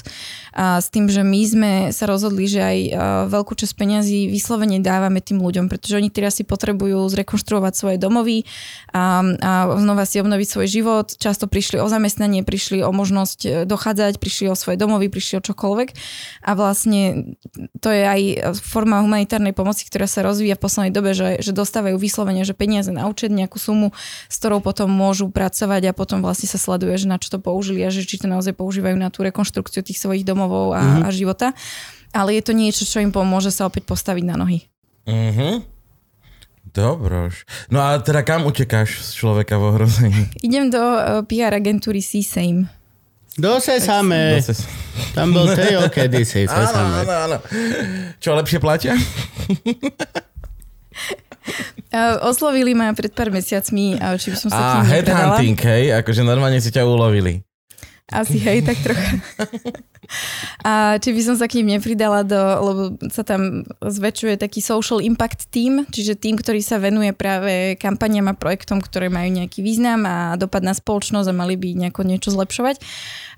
a 0.54 0.78
s 0.78 0.94
tým, 0.94 1.10
že 1.10 1.26
my 1.26 1.42
sme 1.42 1.72
sa 1.90 2.06
rozhodli, 2.06 2.46
že 2.46 2.62
aj 2.62 2.78
veľkú 3.34 3.58
časť 3.58 3.74
peňazí 3.74 4.30
vyslovene 4.30 4.78
dávame 4.78 5.26
tým 5.26 5.42
ľuďom, 5.42 5.74
pretože 5.74 5.98
oni 5.98 6.14
teraz 6.14 6.38
si 6.38 6.46
potrebujú 6.46 7.02
zrekonštruovať 7.10 7.74
svoje 7.74 7.98
domovy 7.98 8.46
a, 8.94 9.26
a 9.42 9.52
znova 9.82 10.06
si 10.06 10.22
obnoviť 10.22 10.48
svoj 10.54 10.68
život. 10.70 11.10
Často 11.18 11.50
prišli 11.50 11.82
o 11.82 11.90
zamestnanie, 11.90 12.46
prišli 12.46 12.86
o 12.86 12.94
možnosť 12.94 13.40
e, 13.42 13.50
dochádzať, 13.66 14.22
prišli 14.22 14.54
o 14.54 14.56
svoje 14.56 14.78
domovy, 14.78 15.10
prišli 15.10 15.42
o 15.42 15.46
čokoľvek 15.50 15.90
a 16.46 16.52
vlastne 16.54 17.34
to 17.82 17.90
je 17.90 18.06
aj 18.06 18.22
forma 18.62 19.02
humanitárnej 19.02 19.58
pomoci, 19.58 19.90
ktorá 19.90 20.06
sa 20.14 20.22
rozvíja 20.22 20.54
v 20.54 20.62
poslednej 20.62 20.94
dobe, 20.94 21.18
že, 21.18 21.42
že 21.42 21.50
dostávajú 21.50 21.98
vyslovene, 21.98 22.46
že 22.46 22.54
peniaze 22.54 22.94
na 22.94 23.10
účet, 23.10 23.34
nejakú 23.34 23.58
sumu, 23.58 23.90
s 24.30 24.36
ktorou 24.38 24.62
potom 24.62 24.94
môžu 24.94 25.34
pracovať 25.34 25.90
a 25.90 25.98
potom 25.98 26.22
vlastne 26.22 26.46
sa 26.46 26.62
sleduje, 26.62 26.94
že 27.02 27.10
na 27.10 27.18
čo 27.18 27.34
to 27.34 27.42
použili 27.42 27.82
a 27.82 27.90
že 27.90 28.06
či 28.06 28.22
to 28.22 28.30
naozaj 28.30 28.54
používajú 28.54 28.94
na 28.94 29.10
tú 29.10 29.26
rekonštrukciu 29.26 29.82
tých 29.82 29.98
svojich 29.98 30.22
domovov 30.22 30.78
a, 30.78 30.82
mm-hmm. 30.86 31.04
a 31.04 31.10
života. 31.10 31.48
Ale 32.14 32.38
je 32.38 32.46
to 32.46 32.54
niečo, 32.54 32.86
čo 32.86 33.02
im 33.02 33.10
pomôže 33.10 33.50
sa 33.50 33.66
opäť 33.66 33.90
postaviť 33.90 34.24
na 34.30 34.38
nohy. 34.38 34.70
Mhm. 35.10 35.74
Dobroš. 36.74 37.46
No 37.70 37.86
a 37.86 38.02
teda 38.02 38.26
kam 38.26 38.50
utekáš 38.50 39.06
z 39.06 39.22
človeka 39.22 39.62
v 39.62 39.64
ohrození? 39.70 40.22
Idem 40.42 40.74
do 40.74 40.82
uh, 40.82 41.22
PR 41.22 41.54
agentúry 41.54 42.02
C-Same. 42.02 42.66
Dose 43.34 43.82
samé. 43.82 44.38
Zase- 44.40 44.70
Tam 45.18 45.34
bol 45.34 45.50
Teo 45.58 45.90
kedysi. 45.90 46.46
Áno, 46.46 46.70
samé. 46.70 46.98
áno, 47.02 47.14
áno. 47.18 47.38
Čo, 48.22 48.38
lepšie 48.38 48.62
platia? 48.62 48.94
Uh, 51.94 52.18
oslovili 52.30 52.78
ma 52.78 52.94
pred 52.94 53.10
pár 53.10 53.34
mesiacmi, 53.34 53.98
uh, 53.98 54.14
či 54.22 54.34
by 54.34 54.38
som 54.38 54.50
sa 54.54 54.58
k 54.58 54.62
A 54.62 54.86
headhunting, 54.86 55.58
hej? 55.58 55.98
Akože 55.98 56.22
normálne 56.22 56.62
si 56.62 56.70
ťa 56.70 56.86
ulovili. 56.86 57.42
Asi 58.14 58.38
hej, 58.38 58.62
tak 58.62 58.78
trocha. 58.86 59.18
A 60.64 60.98
či 61.02 61.12
by 61.12 61.22
som 61.22 61.36
sa 61.36 61.50
k 61.50 61.62
ním 61.62 61.78
nepridala, 61.78 62.24
do, 62.24 62.40
lebo 62.40 62.82
sa 63.12 63.22
tam 63.26 63.68
zväčšuje 63.82 64.40
taký 64.40 64.64
social 64.64 65.04
impact 65.04 65.52
team, 65.52 65.84
čiže 65.90 66.20
tým, 66.20 66.40
ktorý 66.40 66.64
sa 66.64 66.80
venuje 66.80 67.12
práve 67.12 67.76
kampaniam 67.80 68.32
a 68.32 68.38
projektom, 68.38 68.80
ktoré 68.80 69.12
majú 69.12 69.30
nejaký 69.30 69.60
význam 69.60 70.08
a 70.08 70.40
dopad 70.40 70.64
na 70.64 70.72
spoločnosť 70.72 71.28
a 71.30 71.36
mali 71.36 71.60
by 71.60 71.88
nejako 71.88 72.02
niečo 72.08 72.30
zlepšovať. 72.32 72.80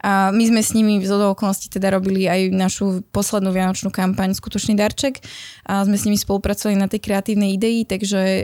A 0.06 0.30
my 0.30 0.44
sme 0.46 0.62
s 0.62 0.78
nimi 0.78 1.02
zhodou 1.02 1.34
okolností 1.34 1.66
teda 1.74 1.90
robili 1.98 2.30
aj 2.30 2.54
našu 2.54 3.02
poslednú 3.10 3.50
vianočnú 3.50 3.90
kampaň 3.90 4.38
Skutočný 4.38 4.78
darček 4.78 5.18
a 5.66 5.82
sme 5.82 5.98
s 5.98 6.06
nimi 6.06 6.14
spolupracovali 6.14 6.78
na 6.78 6.86
tej 6.86 7.02
kreatívnej 7.02 7.58
idei, 7.58 7.82
takže 7.90 8.22
e, 8.22 8.42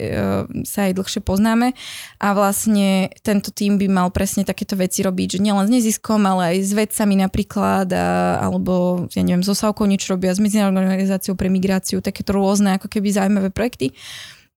sa 0.66 0.90
aj 0.90 0.98
dlhšie 0.98 1.22
poznáme 1.22 1.78
a 2.18 2.28
vlastne 2.34 3.14
tento 3.22 3.54
tým 3.54 3.78
by 3.78 3.86
mal 3.86 4.10
presne 4.10 4.42
takéto 4.42 4.74
veci 4.74 5.06
robiť, 5.06 5.38
že 5.38 5.44
nielen 5.46 5.70
s 5.70 5.74
neziskom, 5.78 6.26
ale 6.26 6.58
aj 6.58 6.58
s 6.66 6.72
vedcami 6.74 7.22
napríklad 7.22 7.94
a, 7.94 8.42
alebo 8.42 9.06
ja 9.14 9.22
neviem, 9.22 9.46
so 9.46 9.54
Savkou 9.54 9.86
niečo 9.86 10.18
robia, 10.18 10.34
s 10.34 10.42
Medzinárodnou 10.42 10.82
organizáciou 10.82 11.38
pre 11.38 11.54
migráciu, 11.54 12.02
takéto 12.02 12.34
rôzne 12.34 12.82
ako 12.82 12.90
keby 12.90 13.14
zaujímavé 13.14 13.54
projekty. 13.54 13.94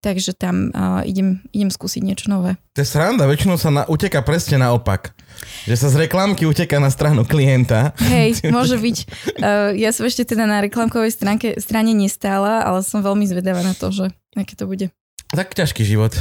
Takže 0.05 0.37
tam 0.37 0.69
uh, 0.69 1.01
idem, 1.09 1.41
idem 1.49 1.73
skúsiť 1.73 2.05
niečo 2.05 2.29
nové. 2.29 2.61
To 2.77 2.85
je 2.85 2.89
sranda, 2.93 3.25
väčšinou 3.25 3.57
sa 3.57 3.73
na, 3.73 3.83
uteka 3.89 4.21
presne 4.21 4.61
naopak. 4.61 5.17
Že 5.65 5.75
sa 5.81 5.89
z 5.89 6.05
reklamky 6.05 6.45
uteka 6.45 6.77
na 6.77 6.93
stranu 6.93 7.25
klienta. 7.25 7.97
Hej, 8.13 8.45
môže 8.53 8.77
byť. 8.77 8.97
Uh, 9.41 9.73
ja 9.73 9.97
som 9.97 10.05
ešte 10.05 10.37
teda 10.37 10.45
na 10.45 10.61
reklamkovej 10.61 11.17
stránke, 11.17 11.57
strane 11.57 11.97
nestála, 11.97 12.69
ale 12.69 12.85
som 12.85 13.01
veľmi 13.01 13.25
zvedavá 13.25 13.65
na 13.65 13.73
to, 13.73 13.89
že 13.89 14.13
aké 14.37 14.53
to 14.53 14.69
bude. 14.69 14.93
Tak 15.33 15.57
ťažký 15.57 15.81
život. 15.89 16.13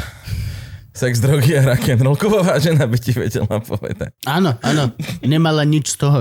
Sex, 0.93 1.19
drogy 1.19 1.57
a 1.57 1.73
rock'n'roll. 1.73 2.15
Kubová 2.15 2.61
žena 2.61 2.85
by 2.85 2.97
ti 3.01 3.17
vedela 3.17 3.57
povedať. 3.59 4.13
Áno, 4.29 4.55
áno. 4.61 4.93
Nemala 5.25 5.65
nič 5.65 5.97
z 5.97 6.07
toho. 6.07 6.19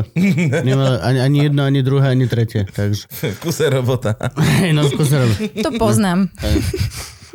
Nemala 0.66 0.98
ani, 1.04 1.20
ani 1.20 1.38
jedno, 1.46 1.62
ani 1.62 1.84
druhé, 1.84 2.10
ani 2.10 2.24
tretie. 2.24 2.64
Takže, 2.64 3.06
Kuse 3.38 3.68
robota. 3.68 4.16
hej, 4.64 4.72
no 4.72 4.88
skús 4.88 5.12
robiť. 5.12 5.60
To 5.60 5.70
poznám. 5.76 6.32
No 6.32 6.48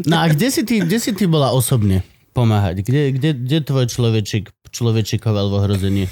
a 0.06 0.28
kde 0.30 0.48
si 0.54 0.62
ty, 0.62 0.84
kde 0.86 0.98
si 1.02 1.12
ty 1.18 1.26
bola 1.26 1.50
osobne 1.50 2.06
pomáhať? 2.38 2.86
Kde, 2.86 3.02
kde, 3.18 3.30
kde 3.34 3.58
tvoj 3.66 3.86
človečik 3.90 4.54
človečikoval 4.70 5.50
v 5.50 5.54
ohrození 5.58 6.04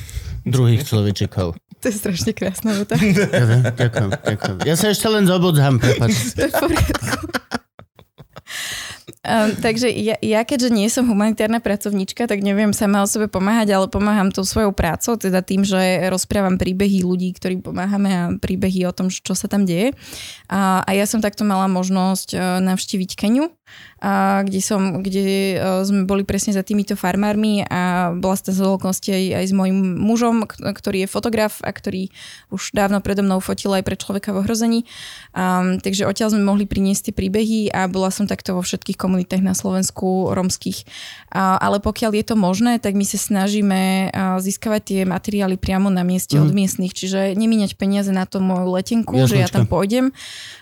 druhých 0.47 0.87
človečikov? 0.87 1.53
To 1.83 1.85
je 1.85 1.95
strašne 2.01 2.33
krásna 2.33 2.73
veta. 2.81 2.97
Ďakujem, 3.77 4.09
ďakujem. 4.25 4.57
Ja 4.65 4.73
sa 4.73 4.89
ešte 4.89 5.05
len 5.05 5.29
zobudzam, 5.29 5.77
prepáč. 5.77 6.33
To 6.33 6.41
je 6.41 6.49
v 6.49 6.55
poriadku. 6.57 7.17
Um, 9.25 9.57
takže 9.57 9.89
ja, 9.89 10.21
ja, 10.21 10.45
keďže 10.45 10.69
nie 10.69 10.85
som 10.85 11.09
humanitárna 11.09 11.57
pracovníčka, 11.57 12.29
tak 12.29 12.45
neviem 12.45 12.69
sama 12.77 13.01
o 13.01 13.09
sebe 13.09 13.25
pomáhať, 13.25 13.73
ale 13.73 13.89
pomáham 13.89 14.29
tou 14.29 14.45
svojou 14.45 14.69
prácou, 14.69 15.17
teda 15.17 15.41
tým, 15.41 15.65
že 15.65 15.77
rozprávam 16.13 16.61
príbehy 16.61 17.01
ľudí, 17.01 17.33
ktorým 17.33 17.65
pomáhame 17.65 18.09
a 18.13 18.23
príbehy 18.37 18.85
o 18.85 18.93
tom, 18.93 19.09
čo 19.09 19.33
sa 19.33 19.49
tam 19.49 19.65
deje. 19.65 19.97
A, 20.45 20.85
a 20.85 20.91
ja 20.93 21.09
som 21.09 21.25
takto 21.25 21.41
mala 21.41 21.65
možnosť 21.65 22.29
uh, 22.37 22.41
navštíviť 22.61 23.17
Keniu, 23.17 23.49
a 23.99 24.43
kde, 24.45 24.61
som, 24.61 25.01
kde 25.01 25.57
uh, 25.57 25.81
sme 25.81 26.05
boli 26.05 26.21
presne 26.21 26.53
za 26.53 26.61
týmito 26.61 26.93
farmármi 26.93 27.65
a 27.65 28.13
bola 28.13 28.37
z 28.37 28.53
okolností 28.53 29.09
aj, 29.09 29.23
aj 29.41 29.45
s 29.49 29.53
mojim 29.55 29.77
mužom, 29.97 30.45
ktorý 30.45 31.05
je 31.05 31.09
fotograf 31.09 31.63
a 31.65 31.73
ktorý 31.73 32.13
už 32.53 32.75
dávno 32.75 33.01
predo 33.01 33.25
mnou 33.25 33.41
fotil 33.41 33.73
aj 33.73 33.83
pre 33.87 33.97
človeka 33.97 34.35
v 34.35 34.45
ohrození. 34.45 34.79
Um, 35.33 35.81
takže 35.81 36.05
odtiaľ 36.05 36.37
sme 36.37 36.45
mohli 36.45 36.69
priniesť 36.69 37.09
tie 37.09 37.13
príbehy 37.17 37.73
a 37.73 37.89
bola 37.89 38.13
som 38.13 38.29
takto 38.29 38.53
vo 38.53 38.61
všetkých 38.61 38.99
komunitách 38.99 39.41
na 39.41 39.57
Slovensku 39.57 40.35
romských. 40.35 40.85
A, 41.33 41.57
ale 41.57 41.81
pokiaľ 41.81 42.13
je 42.19 42.25
to 42.29 42.35
možné, 42.37 42.77
tak 42.77 42.93
my 42.93 43.03
sa 43.07 43.17
snažíme 43.17 44.13
získavať 44.39 44.81
tie 44.85 44.99
materiály 45.03 45.57
priamo 45.57 45.89
na 45.89 46.05
mieste 46.05 46.37
mm. 46.37 46.43
od 46.45 46.51
miestnych, 46.53 46.93
čiže 46.93 47.33
nemíňať 47.33 47.79
peniaze 47.79 48.13
na 48.13 48.29
to 48.29 48.37
moju 48.37 48.69
letenku, 48.75 49.17
že 49.25 49.41
ja 49.41 49.49
tam 49.49 49.65
Jasnočka. 49.65 49.73
pôjdem, 49.73 50.05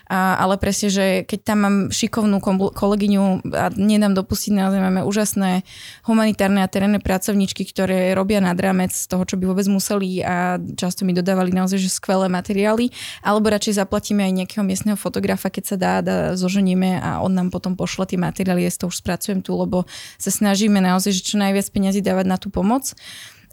a, 0.04 0.36
ale 0.36 0.60
presne, 0.60 0.88
že 0.92 1.06
keď 1.24 1.40
tam 1.44 1.58
mám 1.64 1.76
šikovnú 1.88 2.38
kolegyňu 2.72 3.48
a 3.56 3.72
nedám 3.72 4.12
dopustiť, 4.12 4.52
naozaj 4.52 4.80
máme 4.80 5.00
úžasné 5.04 5.64
humanitárne 6.04 6.60
a 6.60 6.68
terénne 6.68 7.00
pracovníčky, 7.00 7.64
ktoré 7.64 8.12
robia 8.12 8.44
nad 8.44 8.56
rámec 8.56 8.92
toho, 8.92 9.24
čo 9.24 9.40
by 9.40 9.48
vôbec 9.48 9.64
museli 9.68 10.20
a 10.20 10.60
často 10.76 11.08
mi 11.08 11.16
dodávali 11.16 11.52
naozaj 11.56 11.80
že 11.80 11.88
skvelé 11.88 12.28
materiály, 12.28 12.92
alebo 13.24 13.48
radšej 13.48 13.80
zaplatíme 13.80 14.20
aj 14.24 14.32
nejakého 14.44 14.64
miestneho 14.64 15.00
fotografa, 15.00 15.48
keď 15.48 15.64
sa 15.64 15.76
dá, 15.80 15.92
dá 16.04 16.16
zoženieme 16.36 17.00
a 17.00 17.24
on 17.24 17.32
nám 17.32 17.48
potom 17.48 17.72
pošle 17.72 18.04
tie 18.04 18.20
materiály, 18.20 18.68
ja 18.68 18.72
to 18.74 18.92
už 18.92 19.00
spracujem 19.00 19.40
tu, 19.40 19.56
lebo 19.56 19.88
sa 20.20 20.28
snažíme 20.28 20.80
naozaj, 20.84 21.16
že 21.16 21.22
čo 21.24 21.36
najviac 21.40 21.66
peniazy 21.72 22.04
dávať 22.04 22.26
na 22.28 22.36
tú 22.36 22.52
pomoc. 22.52 22.92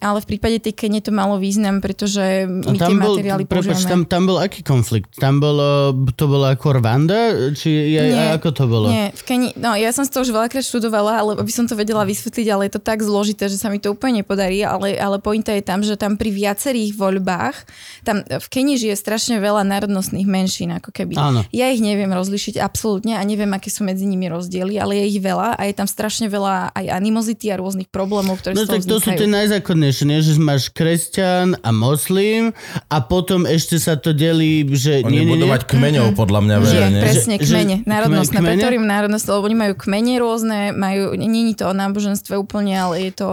Ale 0.01 0.17
v 0.25 0.27
prípade 0.33 0.57
tej 0.57 0.73
Kene 0.73 0.97
to 0.97 1.13
malo 1.13 1.37
význam, 1.37 1.77
pretože 1.77 2.49
my 2.49 2.73
tie 2.73 2.97
materiály 2.97 3.45
prepáč, 3.45 3.85
používame. 3.85 3.91
tam, 3.93 4.01
tam 4.09 4.23
bol 4.25 4.37
aký 4.41 4.65
konflikt? 4.65 5.13
Tam 5.21 5.37
bolo, 5.37 5.93
to 6.17 6.25
bolo 6.25 6.49
ako 6.49 6.81
Rwanda? 6.81 7.53
Či 7.53 7.69
je, 7.93 8.01
Nie, 8.09 8.33
ako 8.33 8.49
to 8.49 8.65
bolo? 8.65 8.89
Nie, 8.89 9.13
v 9.13 9.21
Keni, 9.21 9.53
no 9.61 9.77
ja 9.77 9.93
som 9.93 10.01
si 10.01 10.09
to 10.09 10.25
už 10.25 10.33
veľakrát 10.33 10.65
študovala, 10.65 11.21
ale 11.21 11.31
aby 11.37 11.53
som 11.53 11.69
to 11.69 11.77
vedela 11.77 12.01
vysvetliť, 12.01 12.47
ale 12.49 12.65
je 12.65 12.73
to 12.75 12.81
tak 12.81 13.05
zložité, 13.05 13.45
že 13.45 13.61
sa 13.61 13.69
mi 13.69 13.77
to 13.77 13.93
úplne 13.93 14.25
nepodarí, 14.25 14.65
ale, 14.65 14.97
ale 14.97 15.21
pointa 15.21 15.53
je 15.53 15.61
tam, 15.61 15.85
že 15.85 15.93
tam 15.93 16.17
pri 16.17 16.33
viacerých 16.33 16.97
voľbách, 16.97 17.55
tam 18.01 18.25
v 18.25 18.47
Keni 18.49 18.81
žije 18.81 18.97
strašne 18.97 19.37
veľa 19.37 19.61
národnostných 19.69 20.25
menšín, 20.25 20.73
ako 20.73 20.89
keby. 20.89 21.13
Áno. 21.21 21.45
Ja 21.53 21.69
ich 21.69 21.85
neviem 21.85 22.09
rozlišiť 22.09 22.57
absolútne 22.57 23.21
a 23.21 23.23
neviem, 23.23 23.53
aké 23.53 23.69
sú 23.69 23.85
medzi 23.85 24.09
nimi 24.09 24.25
rozdiely, 24.33 24.81
ale 24.81 24.97
je 25.05 25.05
ich 25.13 25.19
veľa 25.21 25.61
a 25.61 25.61
je 25.69 25.73
tam 25.77 25.85
strašne 25.85 26.25
veľa 26.25 26.73
aj 26.73 26.85
animozity 26.89 27.53
a 27.53 27.61
rôznych 27.61 27.93
problémov, 27.93 28.41
ktoré 28.41 28.57
No 28.57 28.65
tak 28.65 28.81
to 28.81 28.97
sú 28.97 29.13
tie 29.13 29.29
najzákonnejšie, 29.29 29.90
nie? 30.07 30.23
že 30.23 30.39
máš 30.39 30.71
kresťan 30.71 31.59
a 31.59 31.69
moslim 31.75 32.55
a 32.87 32.97
potom 33.03 33.43
ešte 33.43 33.75
sa 33.77 33.99
to 33.99 34.15
delí, 34.15 34.63
že 34.71 35.03
Oni 35.03 35.27
nie, 35.27 35.35
nie, 35.35 35.43
mať 35.43 35.67
kmeňov, 35.67 36.15
podľa 36.15 36.39
mňa, 36.39 36.55
Že, 36.55 36.65
veľa, 36.65 36.87
nie? 36.87 37.01
presne, 37.03 37.35
Že- 37.35 37.43
že- 37.43 37.51
kmene, 37.51 37.75
národnostné, 37.83 38.37
kmene? 38.39 38.61
hovorím 38.63 38.85
národnosť, 38.87 39.25
lebo 39.27 39.43
oni 39.43 39.57
majú 39.57 39.73
kmene 39.75 40.13
rôzne, 40.23 40.59
majú, 40.71 41.03
je 41.19 41.55
to 41.59 41.65
o 41.67 41.73
náboženstve 41.75 42.33
úplne, 42.39 42.73
ale 42.79 43.09
je 43.09 43.11
to 43.11 43.27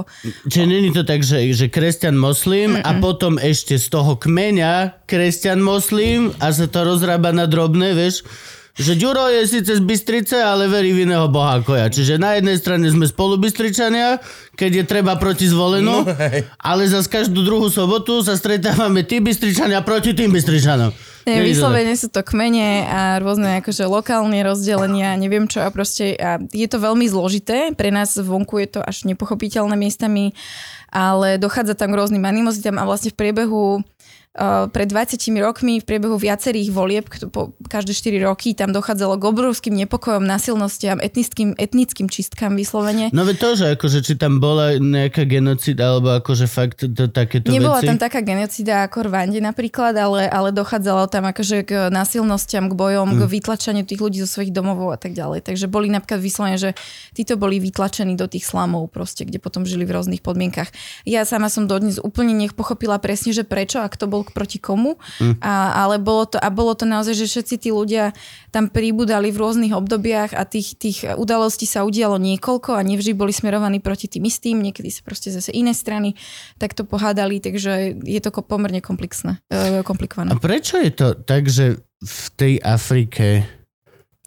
Čiže 0.51 0.67
není 0.67 0.91
to 0.91 1.07
tak, 1.07 1.23
že, 1.23 1.47
že 1.55 1.71
kresťan 1.71 2.19
moslim 2.19 2.75
a 2.75 2.99
potom 2.99 3.39
ešte 3.39 3.79
z 3.79 3.87
toho 3.89 4.19
kmeňa 4.19 5.05
kresťan 5.07 5.63
moslim 5.63 6.35
a 6.43 6.51
sa 6.51 6.67
to 6.67 6.83
rozrába 6.83 7.31
na 7.31 7.47
drobné, 7.47 7.95
vieš? 7.95 8.27
Že 8.79 8.93
Ďuro 8.95 9.27
je 9.27 9.43
síce 9.43 9.75
z 9.75 9.83
Bystrice, 9.83 10.39
ale 10.39 10.71
verí 10.71 10.95
v 10.95 11.03
iného 11.03 11.27
boha 11.27 11.59
ako 11.59 11.75
ja. 11.75 11.91
Čiže 11.91 12.15
na 12.15 12.39
jednej 12.39 12.55
strane 12.63 12.87
sme 12.87 13.11
spolu 13.11 13.35
Bystričania, 13.35 14.23
keď 14.55 14.71
je 14.71 14.85
treba 14.87 15.19
proti 15.19 15.51
zvolenu, 15.51 16.07
No, 16.07 16.07
hej. 16.07 16.47
ale 16.63 16.87
za 16.87 17.03
každú 17.03 17.43
druhú 17.43 17.67
sobotu 17.67 18.23
sa 18.23 18.39
stretávame 18.39 19.03
tí 19.03 19.19
Bystričania 19.19 19.83
proti 19.83 20.15
tým 20.15 20.31
Bystričanom. 20.31 20.95
Nie, 21.29 21.45
vyslovene 21.45 21.93
sú 21.93 22.09
to 22.09 22.25
kmene 22.25 22.89
a 22.89 23.01
rôzne 23.21 23.61
akože 23.61 23.85
lokálne 23.85 24.41
rozdelenia, 24.41 25.13
neviem 25.21 25.45
čo 25.45 25.61
a 25.61 25.69
proste 25.69 26.17
a 26.17 26.41
je 26.41 26.65
to 26.65 26.81
veľmi 26.81 27.05
zložité, 27.05 27.77
pre 27.77 27.93
nás 27.93 28.17
vonku 28.17 28.57
je 28.65 28.79
to 28.79 28.81
až 28.81 29.05
nepochopiteľné 29.05 29.77
miestami, 29.77 30.33
ale 30.89 31.37
dochádza 31.37 31.77
tam 31.77 31.93
k 31.93 31.99
rôznym 32.01 32.25
animozitám 32.25 32.81
a 32.81 32.89
vlastne 32.89 33.13
v 33.13 33.21
priebehu 33.21 33.85
pred 34.71 34.87
20 34.87 35.19
rokmi 35.43 35.83
v 35.83 35.85
priebehu 35.85 36.15
viacerých 36.15 36.71
volieb, 36.71 37.11
po 37.35 37.59
každé 37.67 37.91
4 37.91 38.23
roky, 38.23 38.55
tam 38.55 38.71
dochádzalo 38.71 39.19
k 39.19 39.25
obrovským 39.27 39.75
nepokojom, 39.75 40.23
násilnostiam, 40.23 41.03
etnickým, 41.03 41.59
etnickým 41.59 42.07
čistkám 42.07 42.55
vyslovene. 42.55 43.11
No 43.11 43.27
veď 43.27 43.37
to, 43.43 43.49
že 43.59 43.67
akože 43.75 43.99
či 44.07 44.15
tam 44.15 44.39
bola 44.39 44.79
nejaká 44.79 45.27
genocida, 45.27 45.91
alebo 45.91 46.15
akože 46.23 46.47
fakt 46.47 46.87
to, 46.87 47.11
takéto 47.11 47.51
Nebola 47.51 47.83
veci. 47.83 47.91
tam 47.91 47.99
taká 47.99 48.23
genocida 48.23 48.87
ako 48.87 49.11
Rwande 49.11 49.43
napríklad, 49.43 49.99
ale, 49.99 50.31
ale 50.31 50.55
dochádzalo 50.55 51.11
tam 51.11 51.27
akože 51.27 51.67
k 51.67 51.71
násilnostiam, 51.91 52.71
k 52.71 52.79
bojom, 52.79 53.19
mm. 53.19 53.19
k 53.19 53.23
vytlačaniu 53.27 53.83
tých 53.83 53.99
ľudí 53.99 54.23
zo 54.23 54.31
svojich 54.31 54.55
domovov 54.55 54.95
a 54.95 54.99
tak 55.01 55.19
ďalej. 55.19 55.43
Takže 55.43 55.67
boli 55.67 55.91
napríklad 55.91 56.23
vyslovene, 56.23 56.61
že 56.61 56.71
títo 57.11 57.35
boli 57.35 57.59
vytlačení 57.59 58.15
do 58.15 58.31
tých 58.31 58.47
slamov 58.47 58.95
proste, 58.95 59.27
kde 59.27 59.43
potom 59.43 59.67
žili 59.67 59.83
v 59.83 59.99
rôznych 59.99 60.23
podmienkach. 60.23 60.71
Ja 61.03 61.27
sama 61.27 61.51
som 61.51 61.67
dodnes 61.67 61.99
úplne 61.99 62.39
nech 62.39 62.55
pochopila 62.55 63.03
presne, 63.03 63.35
že 63.35 63.43
prečo 63.43 63.83
a 63.83 63.91
kto 63.91 64.07
bol 64.07 64.28
proti 64.33 64.59
komu. 64.61 64.97
Mm. 65.21 65.39
A, 65.41 65.85
ale 65.87 65.97
bolo 66.01 66.29
to, 66.29 66.37
a 66.41 66.49
bolo 66.49 66.73
to 66.75 66.85
naozaj, 66.85 67.15
že 67.17 67.29
všetci 67.29 67.55
tí 67.67 67.71
ľudia 67.71 68.13
tam 68.49 68.73
pribudali 68.73 69.29
v 69.29 69.41
rôznych 69.41 69.73
obdobiach 69.77 70.33
a 70.33 70.49
tých, 70.49 70.79
tých 70.81 70.99
udalostí 71.17 71.69
sa 71.69 71.85
udialo 71.85 72.17
niekoľko 72.17 72.77
a 72.77 72.81
nevždy 72.81 73.13
boli 73.13 73.33
smerovaní 73.33 73.79
proti 73.79 74.09
tým 74.09 74.25
istým, 74.25 74.61
niekedy 74.65 74.89
sa 74.89 75.05
proste 75.05 75.29
zase 75.29 75.53
iné 75.53 75.77
strany 75.77 76.17
takto 76.57 76.89
pohádali, 76.89 77.45
takže 77.45 78.01
je 78.01 78.21
to 78.25 78.33
pomerne 78.41 78.81
komplexné, 78.81 79.45
e, 79.53 79.85
komplikované. 79.85 80.33
A 80.33 80.41
prečo 80.41 80.81
je 80.81 80.93
to 80.93 81.13
tak, 81.13 81.47
že 81.53 81.81
v 82.01 82.25
tej 82.39 82.55
Afrike, 82.63 83.45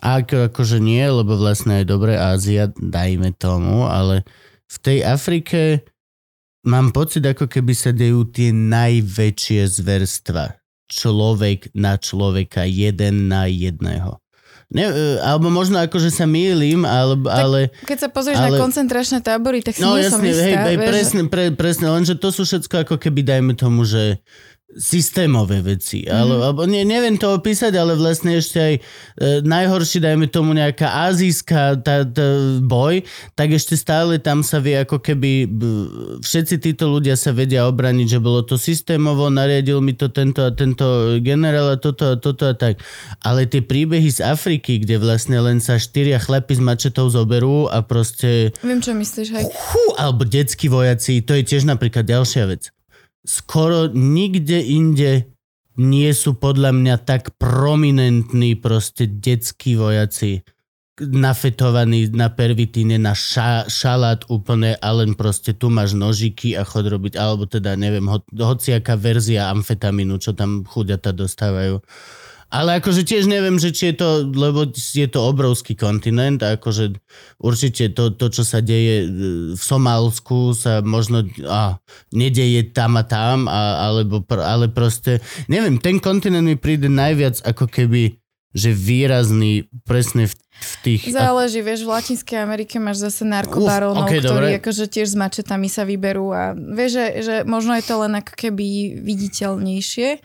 ako, 0.03 0.51
akože 0.53 0.77
nie, 0.77 1.01
lebo 1.01 1.39
vlastne 1.39 1.81
je 1.81 1.89
dobre 1.89 2.19
Ázia, 2.19 2.69
dajme 2.77 3.33
tomu, 3.33 3.87
ale 3.87 4.27
v 4.71 4.77
tej 4.79 4.99
Afrike 5.03 5.83
mám 6.63 6.89
pocit, 6.89 7.21
ako 7.21 7.45
keby 7.45 7.73
sa 7.73 7.89
dejú 7.89 8.25
tie 8.25 8.51
najväčšie 8.51 9.61
zverstva. 9.67 10.57
Človek 10.85 11.71
na 11.71 11.95
človeka, 11.95 12.67
jeden 12.67 13.27
na 13.27 13.47
jedného. 13.47 14.19
Ne, 14.71 14.87
e, 14.87 15.19
alebo 15.19 15.51
možno 15.51 15.83
akože 15.83 16.07
sa 16.07 16.23
mýlim, 16.23 16.87
ale, 16.87 17.19
ale 17.27 17.59
Keď 17.83 17.97
sa 17.97 18.07
pozrieš 18.07 18.39
ale- 18.39 18.55
na 18.55 18.59
koncentračné 18.59 19.19
tábory, 19.19 19.59
tak 19.59 19.75
si 19.75 19.83
No 19.83 19.99
nie 19.99 20.07
som 20.07 20.23
jasne, 20.23 20.31
istá. 20.31 20.47
hej, 20.47 20.55
hej 20.55 20.77
presne, 20.79 21.21
pre, 21.27 21.43
presne, 21.51 21.91
lenže 21.91 22.15
to 22.15 22.31
sú 22.31 22.47
všetko 22.47 22.87
ako 22.87 22.95
keby, 22.95 23.19
dajme 23.21 23.51
tomu, 23.51 23.83
že 23.83 24.23
systémové 24.77 25.59
veci. 25.59 26.07
Mm. 26.07 26.11
Ale, 26.11 26.33
alebo, 26.39 26.61
ne, 26.63 26.83
neviem 26.87 27.15
to 27.19 27.35
opísať, 27.35 27.75
ale 27.75 27.95
vlastne 27.99 28.39
ešte 28.39 28.59
aj 28.59 28.73
e, 28.77 28.81
najhorší, 29.43 29.99
dajme 29.99 30.27
tomu 30.31 30.55
nejaká 30.55 31.11
azijská 31.11 31.79
tá, 31.83 32.07
tá, 32.07 32.27
boj, 32.63 33.03
tak 33.35 33.51
ešte 33.51 33.75
stále 33.75 34.19
tam 34.21 34.43
sa 34.45 34.63
vie 34.63 34.79
ako 34.79 35.03
keby 35.03 35.47
b, 35.47 35.61
všetci 36.23 36.55
títo 36.59 36.91
ľudia 36.91 37.19
sa 37.19 37.35
vedia 37.35 37.67
obraniť, 37.67 38.17
že 38.17 38.19
bolo 38.23 38.43
to 38.47 38.55
systémovo, 38.55 39.27
nariadil 39.27 39.83
mi 39.83 39.95
to 39.95 40.11
tento 40.11 40.43
a 40.43 40.51
tento 40.55 41.17
generál 41.19 41.75
a 41.75 41.77
toto 41.79 42.11
a 42.11 42.15
toto 42.15 42.47
a 42.47 42.55
tak. 42.55 42.79
Ale 43.23 43.47
tie 43.47 43.63
príbehy 43.63 44.07
z 44.07 44.23
Afriky, 44.23 44.81
kde 44.81 44.99
vlastne 44.99 45.39
len 45.39 45.59
sa 45.59 45.75
štyria 45.79 46.19
chlapi 46.19 46.55
s 46.57 46.61
mačetou 46.63 47.11
zoberú 47.11 47.67
a 47.67 47.83
proste 47.83 48.55
Viem, 48.63 48.79
čo 48.79 48.95
myslíš, 48.95 49.27
hej. 49.35 49.45
Fú, 49.51 49.83
alebo 49.99 50.23
detskí 50.23 50.71
vojaci, 50.71 51.23
to 51.23 51.35
je 51.35 51.43
tiež 51.43 51.67
napríklad 51.67 52.07
ďalšia 52.07 52.45
vec. 52.47 52.71
Skoro 53.21 53.91
nikde 53.93 54.57
inde 54.61 55.31
nie 55.77 56.11
sú 56.11 56.35
podľa 56.35 56.75
mňa 56.75 56.95
tak 57.05 57.37
prominentní 57.39 58.59
proste 58.59 59.07
detskí 59.07 59.77
vojaci 59.77 60.43
nafetovaní 61.01 62.13
na 62.13 62.29
pervitíne, 62.29 63.01
na 63.01 63.17
ša, 63.17 63.65
šalát 63.65 64.21
úplne 64.29 64.77
a 64.77 64.89
len 64.93 65.17
proste 65.17 65.55
tu 65.55 65.73
máš 65.73 65.97
nožiky 65.97 66.53
a 66.53 66.61
chod 66.61 66.85
robiť, 66.85 67.17
alebo 67.17 67.49
teda 67.49 67.73
neviem, 67.73 68.05
ho, 68.05 68.21
hociaká 68.29 68.93
verzia 68.99 69.49
amfetamínu, 69.49 70.21
čo 70.21 70.37
tam 70.37 70.61
chudiata 70.61 71.09
dostávajú. 71.15 71.81
Ale 72.51 72.83
akože 72.83 73.07
tiež 73.07 73.31
neviem, 73.31 73.55
že 73.55 73.71
či 73.71 73.95
je 73.95 74.03
to, 74.03 74.09
lebo 74.27 74.67
je 74.75 75.07
to 75.07 75.19
obrovský 75.23 75.71
kontinent 75.79 76.43
a 76.43 76.59
akože 76.59 76.99
určite 77.39 77.95
to, 77.95 78.11
to 78.11 78.27
čo 78.27 78.43
sa 78.43 78.59
deje 78.59 79.07
e, 79.07 79.09
v 79.55 79.61
Somálsku 79.61 80.51
sa 80.51 80.83
možno 80.83 81.23
a, 81.47 81.79
nedeje 82.11 82.67
tam 82.75 82.99
a 82.99 83.07
tam, 83.07 83.47
a, 83.47 83.87
alebo, 83.87 84.19
ale 84.35 84.67
proste, 84.67 85.23
neviem, 85.47 85.79
ten 85.79 86.03
kontinent 86.03 86.43
mi 86.43 86.59
príde 86.59 86.91
najviac 86.91 87.39
ako 87.47 87.71
keby 87.71 88.19
že 88.51 88.75
výrazný 88.75 89.71
presne 89.87 90.27
v, 90.27 90.35
v 90.35 90.73
tých... 90.83 91.01
Záleží, 91.07 91.63
vieš, 91.63 91.87
v 91.87 91.95
Latinskej 91.95 92.43
Amerike 92.43 92.83
máš 92.83 92.99
zase 92.99 93.23
narkobarónov, 93.23 94.11
okay, 94.11 94.19
ktorí 94.19 94.47
dobre. 94.51 94.59
akože 94.59 94.85
tiež 94.91 95.07
s 95.07 95.15
mačetami 95.15 95.71
sa 95.71 95.87
vyberú 95.87 96.35
a 96.35 96.51
vieš, 96.51 96.99
že, 96.99 97.05
že 97.23 97.35
možno 97.47 97.79
je 97.79 97.83
to 97.87 97.95
len 98.03 98.13
ako 98.19 98.33
keby 98.35 98.99
viditeľnejšie, 98.99 100.19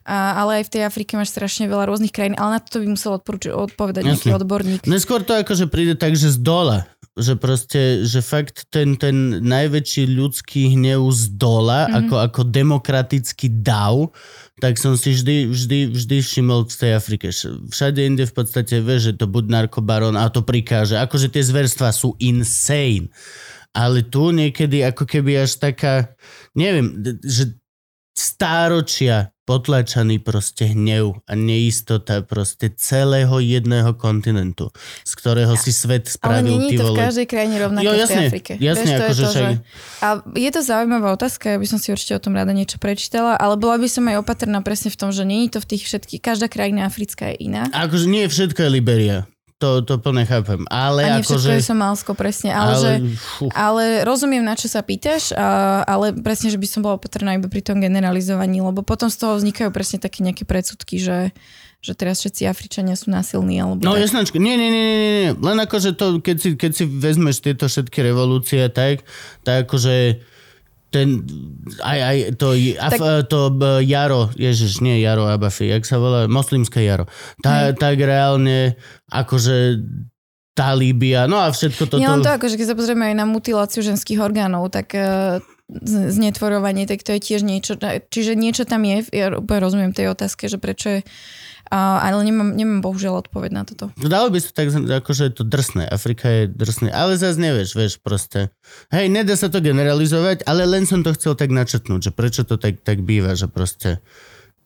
a, 0.00 0.40
ale 0.40 0.60
aj 0.60 0.64
v 0.68 0.72
tej 0.72 0.82
Afrike 0.88 1.12
máš 1.14 1.36
strašne 1.36 1.68
veľa 1.68 1.92
rôznych 1.92 2.12
krajín, 2.14 2.32
ale 2.40 2.56
na 2.56 2.60
to 2.60 2.80
by 2.80 2.88
musel 2.88 3.20
odporúč- 3.20 3.52
odpovedať 3.52 4.02
nejaký 4.08 4.32
Jasne. 4.32 4.40
odborník. 4.40 4.80
Neskôr 4.88 5.20
to 5.20 5.36
akože 5.36 5.68
príde 5.68 5.94
tak, 6.00 6.16
že 6.16 6.32
z 6.32 6.40
dola. 6.40 6.88
Že 7.20 7.36
proste, 7.36 7.80
že 8.06 8.24
fakt 8.24 8.70
ten, 8.72 8.96
ten 8.96 9.44
najväčší 9.44 10.08
ľudský 10.08 10.72
hnev 10.78 11.04
z 11.12 11.36
dola, 11.36 11.84
mm-hmm. 11.84 11.98
ako, 12.06 12.14
ako 12.16 12.40
demokratický 12.48 13.60
dav, 13.60 14.14
tak 14.62 14.80
som 14.80 14.96
si 14.96 15.12
vždy, 15.12 15.50
vždy, 15.50 15.78
vždy 15.90 16.16
všimol 16.22 16.64
v 16.64 16.76
tej 16.80 16.92
Afrike. 16.96 17.28
Všade 17.68 18.00
inde 18.00 18.24
v 18.24 18.34
podstate 18.36 18.80
vieš, 18.80 19.12
že 19.12 19.18
to 19.20 19.26
buď 19.28 19.52
narkobaron 19.52 20.16
a 20.16 20.32
to 20.32 20.40
prikáže. 20.40 20.96
Akože 20.96 21.28
tie 21.28 21.44
zverstvá 21.44 21.92
sú 21.92 22.16
insane. 22.22 23.12
Ale 23.76 24.06
tu 24.06 24.30
niekedy 24.32 24.82
ako 24.86 25.04
keby 25.04 25.44
až 25.44 25.60
taká, 25.60 26.14
neviem, 26.54 27.04
že 27.20 27.58
stáročia 28.14 29.32
potlačaný 29.50 30.22
proste 30.22 30.70
hnev 30.70 31.18
a 31.26 31.34
neistota 31.34 32.22
proste 32.22 32.70
celého 32.70 33.42
jedného 33.42 33.98
kontinentu, 33.98 34.70
z 35.02 35.12
ktorého 35.18 35.58
si 35.58 35.74
svet 35.74 36.06
Ale 36.06 36.14
spravil 36.14 36.54
nie 36.62 36.70
ty 36.70 36.74
je 36.74 36.78
to 36.78 36.94
v 36.94 37.02
každej 37.02 37.26
krajine 37.26 37.56
rovnaké 37.58 37.82
Jo, 37.82 37.90
v 37.90 37.98
jasne, 37.98 38.14
tej 38.14 38.28
Afrike. 38.30 38.52
jasne, 38.62 38.86
Vieš, 38.86 38.86
to 38.86 38.94
je 38.94 39.02
akože 39.02 39.24
to, 39.26 39.30
však- 39.34 39.50
že... 39.50 39.54
A 40.00 40.08
je 40.38 40.50
to 40.54 40.60
zaujímavá 40.62 41.08
otázka, 41.18 41.44
ja 41.50 41.58
by 41.58 41.66
som 41.66 41.78
si 41.82 41.90
určite 41.90 42.14
o 42.14 42.22
tom 42.22 42.38
rada 42.38 42.54
niečo 42.54 42.78
prečítala, 42.78 43.34
ale 43.34 43.58
bola 43.58 43.74
by 43.82 43.88
som 43.90 44.06
aj 44.06 44.22
opatrná 44.22 44.62
presne 44.62 44.94
v 44.94 44.98
tom, 45.02 45.10
že 45.10 45.26
nie 45.26 45.50
je 45.50 45.58
to 45.58 45.60
v 45.60 45.68
tých 45.74 45.82
všetkých, 45.90 46.20
každá 46.22 46.46
krajina 46.46 46.86
africká 46.86 47.34
je 47.34 47.50
iná. 47.50 47.66
A 47.74 47.90
akože 47.90 48.06
nie 48.06 48.30
všetko 48.30 48.62
je 48.62 48.70
Liberia. 48.70 49.18
To, 49.60 49.84
to 49.84 50.00
plne 50.00 50.24
chápem. 50.24 50.64
Ale 50.72 51.04
A 51.04 51.20
všetko 51.20 51.36
akože... 51.36 51.50
je 51.52 51.68
Somálsko, 51.68 52.10
presne. 52.16 52.48
Ale, 52.48 52.72
že, 52.80 52.92
fú, 53.20 53.52
ale 53.52 54.08
rozumiem, 54.08 54.40
na 54.40 54.56
čo 54.56 54.72
sa 54.72 54.80
pýtaš, 54.80 55.36
a, 55.36 55.84
ale 55.84 56.16
presne, 56.16 56.48
že 56.48 56.56
by 56.56 56.64
som 56.64 56.80
bola 56.80 56.96
opatrná 56.96 57.36
iba 57.36 57.44
pri 57.44 57.60
tom 57.60 57.76
generalizovaní, 57.76 58.64
lebo 58.64 58.80
potom 58.80 59.12
z 59.12 59.20
toho 59.20 59.36
vznikajú 59.36 59.68
presne 59.68 60.00
také 60.00 60.24
nejaké 60.24 60.48
predsudky, 60.48 60.96
že, 60.96 61.36
že 61.84 61.92
teraz 61.92 62.24
všetci 62.24 62.48
Afričania 62.48 62.96
sú 62.96 63.12
násilní. 63.12 63.60
Alebo 63.60 63.84
No 63.84 64.00
tak. 64.00 64.08
jasnačko, 64.08 64.40
nie, 64.40 64.56
nie, 64.56 64.72
nie, 64.72 64.80
nie, 64.80 64.96
nie, 64.96 65.12
nie. 65.28 65.32
Len 65.36 65.58
akože 65.60 65.92
to, 65.92 66.24
keď 66.24 66.36
si, 66.40 66.48
keď 66.56 66.72
si 66.72 66.84
vezmeš 66.88 67.44
tieto 67.44 67.68
všetky 67.68 68.00
revolúcie, 68.00 68.64
tak, 68.72 69.04
tak 69.44 69.68
akože 69.68 70.24
ten, 70.90 71.22
aj, 71.78 71.98
aj 72.02 72.16
to, 72.34 72.48
Af, 72.76 72.92
Tak- 72.92 73.26
to 73.26 73.40
b, 73.50 73.62
Jaro, 73.82 74.28
ježiš, 74.34 74.82
nie 74.82 74.98
Jaro 74.98 75.24
Abafi, 75.24 75.66
jak 75.66 75.82
sa 75.82 75.96
volá, 75.96 76.26
moslimské 76.26 76.82
Jaro. 76.82 77.06
Tá, 77.38 77.70
tak 77.72 77.96
reálne, 77.96 78.74
akože 79.06 79.78
tá 80.50 80.74
Líbia, 80.74 81.24
no 81.24 81.38
a 81.38 81.48
všetko 81.48 81.82
toto. 81.86 81.96
Nie 81.96 82.10
len 82.10 82.20
to, 82.20 82.28
akože 82.28 82.58
keď 82.58 82.66
sa 82.66 82.76
pozrieme 82.76 83.06
aj 83.06 83.16
na 83.16 83.24
mutiláciu 83.24 83.80
ženských 83.80 84.18
orgánov, 84.18 84.68
tak 84.68 84.92
z- 84.92 85.40
znetvorovanie, 85.86 86.90
tak 86.90 87.06
to 87.06 87.14
je 87.14 87.20
tiež 87.22 87.46
niečo, 87.46 87.78
čiže 88.10 88.34
niečo 88.34 88.66
tam 88.66 88.82
je, 88.82 89.06
ja 89.14 89.30
úplne 89.38 89.60
rozumiem 89.62 89.92
tej 89.94 90.10
otázke, 90.10 90.50
že 90.50 90.58
prečo 90.58 90.98
je, 90.98 91.00
ale 91.70 92.26
nemám, 92.26 92.50
nemám 92.58 92.80
bohužiaľ 92.82 93.22
odpoveď 93.26 93.50
na 93.54 93.62
toto. 93.62 93.94
No 93.94 94.10
Dalo 94.10 94.34
by 94.34 94.42
sa 94.42 94.50
tak, 94.50 94.74
akože 94.74 95.30
je 95.30 95.34
to 95.38 95.44
drsné. 95.46 95.86
Afrika 95.86 96.26
je 96.26 96.42
drsné. 96.50 96.90
Ale 96.90 97.14
zase 97.14 97.38
nevieš, 97.38 97.78
vieš, 97.78 98.02
proste. 98.02 98.50
Hej, 98.90 99.06
nedá 99.06 99.38
sa 99.38 99.46
to 99.46 99.62
generalizovať, 99.62 100.42
ale 100.50 100.66
len 100.66 100.82
som 100.90 101.06
to 101.06 101.14
chcel 101.14 101.38
tak 101.38 101.54
načrtnúť, 101.54 102.10
že 102.10 102.12
prečo 102.12 102.42
to 102.42 102.58
tak, 102.58 102.82
tak 102.82 103.06
býva, 103.06 103.38
že 103.38 103.46
proste... 103.46 104.02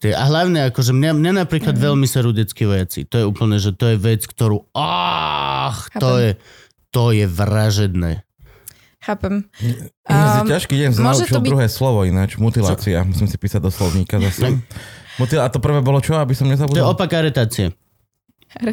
A 0.04 0.24
hlavne, 0.28 0.68
akože 0.68 0.92
mňa, 0.92 1.12
mňa 1.16 1.32
napríklad 1.44 1.76
mm. 1.76 1.82
veľmi 1.84 2.04
serú 2.08 2.32
detskí 2.32 2.68
vojaci. 2.68 3.08
To 3.08 3.16
je 3.20 3.24
úplne, 3.24 3.56
že 3.56 3.72
to 3.76 3.92
je 3.92 3.96
vec, 3.96 4.24
ktorú... 4.24 4.68
Ach, 4.76 5.88
to 5.96 6.20
je, 6.20 6.30
to 6.92 7.12
je 7.12 7.24
vražedné. 7.24 8.24
Chápem. 9.04 9.44
Um, 10.08 10.48
ťažký 10.48 10.74
deň, 10.74 10.88
naučil 10.96 11.28
to 11.28 11.38
byť- 11.38 11.46
druhé 11.46 11.66
slovo 11.68 12.02
ináč, 12.02 12.34
mutilácia. 12.36 13.04
Musím 13.04 13.28
si 13.28 13.36
písať 13.36 13.60
do 13.60 13.68
slovníka 13.68 14.16
zase. 14.18 14.58
Mutil, 15.20 15.38
a 15.38 15.46
to 15.46 15.60
prvé 15.60 15.78
bolo 15.78 16.00
čo, 16.00 16.16
aby 16.16 16.32
som 16.32 16.44
To 16.44 16.48
je 16.48 16.52
nezabudol? 16.56 16.88
opak 16.90 17.12
aretácie. 17.12 17.70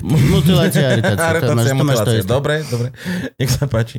Mutilácia 0.02 0.88
a 0.88 0.90
aretácia. 0.94 1.42
to 1.42 1.52
máš, 1.52 1.68
Aretácia, 1.68 1.74
to 1.74 1.84
máš 1.84 2.00
to. 2.00 2.12
Dobre, 2.24 2.56
dobre. 2.64 2.88
Nech 3.36 3.50
sa 3.50 3.66
páči. 3.66 3.98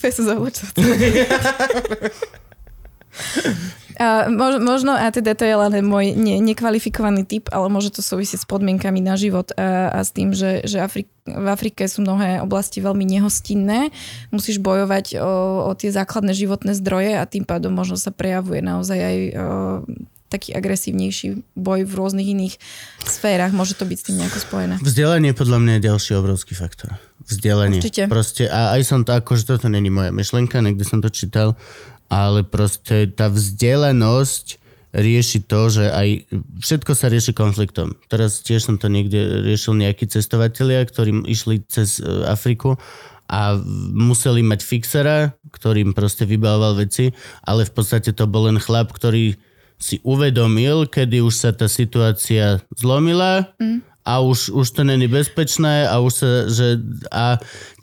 Pes 0.00 0.16
zavlačil. 0.16 0.72
A 3.96 4.28
mož, 4.28 4.60
možno, 4.60 4.92
a 4.92 5.08
teda 5.08 5.32
to 5.32 5.48
je 5.48 5.56
len 5.56 5.72
môj 5.80 6.12
ne, 6.12 6.36
nekvalifikovaný 6.44 7.24
typ, 7.24 7.48
ale 7.48 7.72
môže 7.72 7.88
to 7.92 8.04
súvisieť 8.04 8.44
s 8.44 8.46
podmienkami 8.46 9.00
na 9.00 9.16
život 9.16 9.52
a, 9.56 9.88
a 9.88 10.00
s 10.04 10.12
tým, 10.12 10.36
že, 10.36 10.64
že 10.68 10.84
Afri, 10.84 11.08
v 11.24 11.48
Afrike 11.48 11.88
sú 11.88 12.04
mnohé 12.04 12.44
oblasti 12.44 12.84
veľmi 12.84 13.08
nehostinné. 13.08 13.88
Musíš 14.30 14.60
bojovať 14.60 15.16
o, 15.16 15.68
o 15.68 15.72
tie 15.72 15.88
základné 15.88 16.36
životné 16.36 16.76
zdroje 16.76 17.16
a 17.16 17.24
tým 17.24 17.48
pádom 17.48 17.72
možno 17.72 17.96
sa 17.96 18.12
prejavuje 18.12 18.60
naozaj 18.60 18.98
aj 19.00 19.16
o, 19.16 19.30
taký 20.28 20.52
agresívnejší 20.52 21.56
boj 21.56 21.86
v 21.86 21.92
rôznych 21.96 22.28
iných 22.36 22.54
sférach. 23.06 23.54
Môže 23.54 23.78
to 23.78 23.86
byť 23.86 23.96
s 23.96 24.04
tým 24.10 24.16
nejako 24.20 24.38
spojené. 24.42 24.74
Vzdelanie 24.82 25.32
podľa 25.32 25.58
mňa 25.62 25.72
je 25.78 25.82
ďalší 25.86 26.12
obrovský 26.18 26.52
faktor. 26.58 26.98
Vzdelanie. 27.26 27.82
Určite. 27.82 28.06
Proste, 28.06 28.46
a 28.46 28.74
aj 28.74 28.82
som 28.86 29.00
to, 29.02 29.14
akože 29.14 29.50
toto 29.50 29.66
není 29.66 29.90
moja 29.90 30.14
myšlenka, 30.14 30.62
niekde 30.62 30.86
som 30.86 31.02
to 31.02 31.10
čítal, 31.10 31.58
ale 32.06 32.46
proste 32.46 33.10
tá 33.10 33.30
vzdelanosť 33.30 34.62
rieši 34.96 35.44
to, 35.44 35.68
že 35.68 35.84
aj 35.92 36.08
všetko 36.64 36.92
sa 36.96 37.12
rieši 37.12 37.36
konfliktom. 37.36 38.00
Teraz 38.08 38.40
tiež 38.40 38.64
som 38.64 38.76
to 38.80 38.88
niekde 38.88 39.44
riešil 39.44 39.76
nejakí 39.76 40.08
cestovatelia, 40.08 40.80
ktorí 40.88 41.26
išli 41.28 41.60
cez 41.68 42.00
e, 42.00 42.06
Afriku 42.24 42.80
a 43.28 43.58
museli 43.92 44.40
mať 44.40 44.60
fixera, 44.62 45.34
ktorým 45.52 45.92
proste 45.92 46.24
vybavoval 46.24 46.80
veci, 46.86 47.12
ale 47.44 47.66
v 47.66 47.72
podstate 47.74 48.14
to 48.14 48.24
bol 48.24 48.48
len 48.48 48.56
chlap, 48.56 48.94
ktorý 48.94 49.36
si 49.76 50.00
uvedomil, 50.00 50.88
kedy 50.88 51.20
už 51.20 51.34
sa 51.36 51.50
tá 51.52 51.68
situácia 51.68 52.64
zlomila 52.72 53.52
mm. 53.60 53.84
a 54.08 54.24
už, 54.24 54.54
už 54.56 54.66
to 54.72 54.82
není 54.86 55.04
bezpečné 55.04 55.84
a 55.84 56.00
už 56.00 56.12
sa, 56.16 56.30
že 56.48 56.80
a 57.12 57.36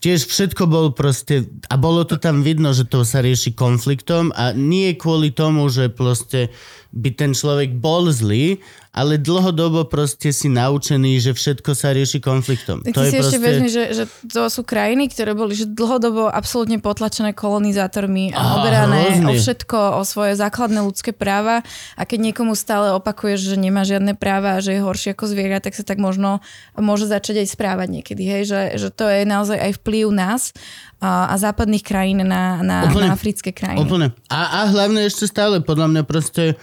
tiež 0.04 0.28
všetko 0.28 0.68
bol 0.68 0.92
proste 0.92 1.48
a 1.72 1.80
bolo 1.80 2.04
to 2.04 2.20
tam 2.20 2.44
vidno, 2.44 2.76
že 2.76 2.84
to 2.84 3.08
sa 3.08 3.24
rieši 3.24 3.56
konfliktom 3.56 4.36
a 4.36 4.52
nie 4.52 4.92
kvôli 5.00 5.32
tomu, 5.32 5.72
že 5.72 5.88
proste 5.88 6.52
by 6.94 7.10
ten 7.16 7.32
človek 7.34 7.80
bol 7.80 8.12
zlý, 8.12 8.62
ale 8.94 9.18
dlhodobo 9.18 9.90
proste 9.90 10.30
si 10.30 10.46
naučený, 10.54 11.18
že 11.18 11.34
všetko 11.34 11.74
sa 11.74 11.90
rieši 11.98 12.22
konfliktom. 12.22 12.86
Tak 12.86 12.94
to 12.94 13.02
ty 13.02 13.10
je 13.10 13.12
si 13.12 13.18
ešte 13.18 13.38
proste... 13.42 13.48
vezmi, 13.50 13.70
že, 13.74 13.84
že 13.98 14.04
to 14.30 14.46
sú 14.54 14.62
krajiny, 14.62 15.10
ktoré 15.10 15.34
boli 15.34 15.58
že 15.58 15.66
dlhodobo 15.66 16.30
absolútne 16.30 16.78
potlačené 16.78 17.34
kolonizátormi 17.34 18.38
a 18.38 18.62
oberané 18.62 19.18
hrozne. 19.18 19.26
o 19.26 19.32
všetko, 19.34 19.80
o 19.98 20.02
svoje 20.06 20.38
základné 20.38 20.86
ľudské 20.86 21.10
práva 21.10 21.66
a 21.98 22.02
keď 22.06 22.30
niekomu 22.30 22.54
stále 22.54 22.94
opakuješ, 22.94 23.50
že 23.50 23.58
nemá 23.58 23.82
žiadne 23.82 24.14
práva 24.14 24.62
a 24.62 24.62
že 24.62 24.78
je 24.78 24.86
horší 24.86 25.18
ako 25.18 25.26
zviera, 25.26 25.58
tak 25.58 25.74
sa 25.74 25.82
tak 25.82 25.98
možno 25.98 26.46
môže 26.78 27.10
začať 27.10 27.42
aj 27.42 27.48
správať 27.50 27.88
niekedy. 27.90 28.22
Hej? 28.30 28.42
Že, 28.46 28.62
že 28.78 28.90
to 28.94 29.10
je 29.10 29.26
naozaj 29.26 29.58
aj 29.58 29.72
vplyv 29.82 29.93
nás 30.10 30.50
a, 30.98 31.30
a 31.30 31.36
západných 31.38 31.86
krajín 31.86 32.26
na, 32.26 32.64
na, 32.66 32.78
Úplne. 32.90 33.12
na 33.12 33.14
africké 33.14 33.54
krajiny. 33.54 33.86
Úplne. 33.86 34.08
A, 34.34 34.66
a 34.66 34.74
hlavne 34.74 35.06
ešte 35.06 35.30
stále, 35.30 35.62
podľa 35.62 35.94
mňa 35.94 36.04
proste 36.10 36.58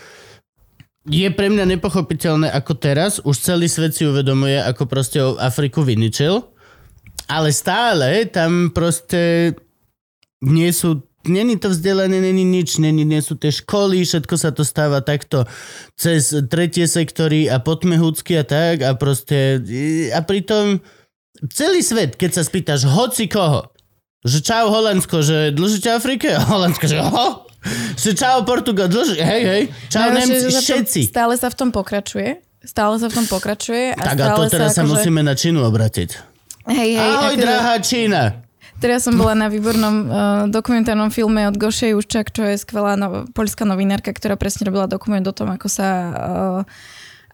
je 1.07 1.29
pre 1.33 1.49
mňa 1.49 1.79
nepochopiteľné, 1.79 2.51
ako 2.51 2.73
teraz 2.77 3.23
už 3.23 3.37
celý 3.39 3.71
svet 3.71 3.95
si 3.95 4.05
uvedomuje, 4.05 4.59
ako 4.59 4.85
proste 4.91 5.23
Afriku 5.23 5.87
vyničil, 5.87 6.45
ale 7.31 7.55
stále 7.55 8.27
tam 8.27 8.75
proste 8.75 9.55
nie 10.43 10.69
sú 10.75 11.07
Není 11.21 11.61
to 11.61 11.69
vzdelanie, 11.69 12.17
není 12.17 12.49
nič, 12.49 12.81
není, 12.81 13.05
nie 13.05 13.21
sú 13.21 13.37
tie 13.37 13.53
školy, 13.53 14.09
všetko 14.09 14.35
sa 14.41 14.57
to 14.57 14.65
stáva 14.65 15.05
takto 15.05 15.45
cez 15.93 16.33
tretie 16.49 16.89
sektory 16.89 17.45
a 17.45 17.61
potmehúcky 17.61 18.41
a 18.41 18.45
tak 18.49 18.81
a 18.81 18.97
proste 18.97 19.61
a 20.17 20.21
pritom 20.25 20.81
celý 21.49 21.81
svet, 21.81 22.21
keď 22.21 22.31
sa 22.37 22.43
spýtaš 22.45 22.85
hoci 22.85 23.25
koho, 23.25 23.73
že 24.21 24.45
čau 24.45 24.69
Holandsko, 24.69 25.25
že 25.25 25.49
dlžíte 25.57 25.89
Afrike? 25.97 26.37
A 26.37 26.45
Holandsko, 26.53 26.85
že 26.85 27.01
ho? 27.01 27.49
Že 27.97 28.11
čau 28.17 28.41
Portugal, 28.45 28.89
dlží, 28.89 29.21
hej, 29.21 29.43
hej. 29.45 29.63
Čau 29.93 30.13
Najhoršie, 30.13 30.49
Nemci, 30.49 30.61
všetci. 30.65 31.01
Stále 31.13 31.37
sa 31.37 31.49
v 31.53 31.57
tom 31.57 31.69
pokračuje. 31.73 32.41
Stále 32.61 33.01
sa 33.01 33.09
v 33.09 33.15
tom 33.21 33.27
pokračuje. 33.29 33.97
A 33.97 34.01
Tak 34.01 34.17
a 34.21 34.27
to 34.37 34.49
teraz 34.49 34.77
sa 34.77 34.85
akože- 34.85 34.93
musíme 34.93 35.21
na 35.25 35.33
Čínu 35.33 35.65
obratiť. 35.65 36.11
Hej, 36.69 36.91
hej, 36.97 37.01
Ahoj, 37.01 37.37
akože- 37.37 37.41
drahá 37.41 37.75
Čína. 37.81 38.23
Teraz 38.81 39.05
som 39.05 39.13
bola 39.13 39.37
na 39.37 39.53
výbornom 39.53 39.97
uh, 40.09 40.13
dokumentárnom 40.49 41.13
filme 41.13 41.45
od 41.45 41.53
Gošej 41.53 41.93
Juščak, 41.93 42.33
čo 42.33 42.49
je 42.49 42.57
skvelá 42.57 42.97
no, 42.97 43.29
poľská 43.37 43.69
novinárka, 43.69 44.09
ktorá 44.09 44.41
presne 44.41 44.65
robila 44.65 44.89
dokument 44.89 45.21
o 45.29 45.37
tom, 45.37 45.53
ako 45.53 45.69
sa 45.69 45.89
uh, 46.09 46.61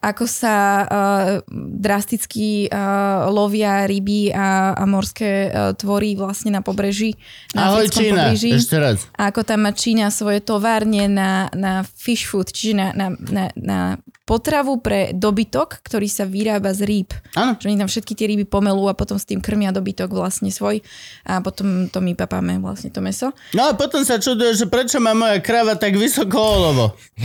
ako 0.07 0.25
sa 0.31 0.87
uh, 0.87 1.29
drasticky 1.51 2.71
uh, 2.71 3.27
lovia 3.27 3.91
ryby 3.91 4.31
a, 4.31 4.79
a 4.79 4.87
morské 4.87 5.51
uh, 5.51 5.75
tvory 5.75 6.15
vlastne 6.15 6.55
na 6.55 6.63
pobreží. 6.63 7.19
Na 7.51 7.75
Ahoj 7.75 7.91
Čína, 7.91 8.31
pobreží. 8.31 8.55
ešte 8.55 8.79
raz. 8.79 9.11
A 9.19 9.35
ako 9.35 9.43
tam 9.43 9.67
má 9.67 9.75
Čína 9.75 10.15
svoje 10.15 10.39
továrne 10.39 11.11
na, 11.11 11.51
na 11.51 11.83
fish 11.83 12.31
food, 12.31 12.55
čiže 12.55 12.79
na, 12.79 12.89
na, 12.95 13.07
na, 13.19 13.45
na 13.59 13.79
potravu 14.27 14.77
pre 14.77 15.15
dobytok, 15.15 15.81
ktorý 15.81 16.05
sa 16.05 16.27
vyrába 16.27 16.71
z 16.71 16.83
rýb. 16.83 17.15
Áno. 17.33 17.55
Že 17.55 17.67
oni 17.69 17.79
tam 17.79 17.87
všetky 17.87 18.13
tie 18.13 18.27
ryby 18.27 18.43
pomelú 18.43 18.85
a 18.85 18.93
potom 18.93 19.15
s 19.15 19.25
tým 19.25 19.39
krmia 19.39 19.71
dobytok 19.71 20.11
vlastne 20.11 20.51
svoj 20.51 20.83
a 21.23 21.39
potom 21.39 21.87
to 21.87 21.99
my 21.99 22.13
papáme 22.13 22.59
vlastne 22.59 22.91
to 22.91 22.99
meso. 22.99 23.31
No 23.53 23.65
a 23.65 23.73
potom 23.73 24.03
sa 24.03 24.19
čuduje, 24.19 24.53
že 24.53 24.67
prečo 24.67 24.99
má 24.99 25.15
moja 25.15 25.39
krava 25.39 25.73
tak 25.73 25.95
vysoko 25.95 26.35
olovo. 26.35 26.99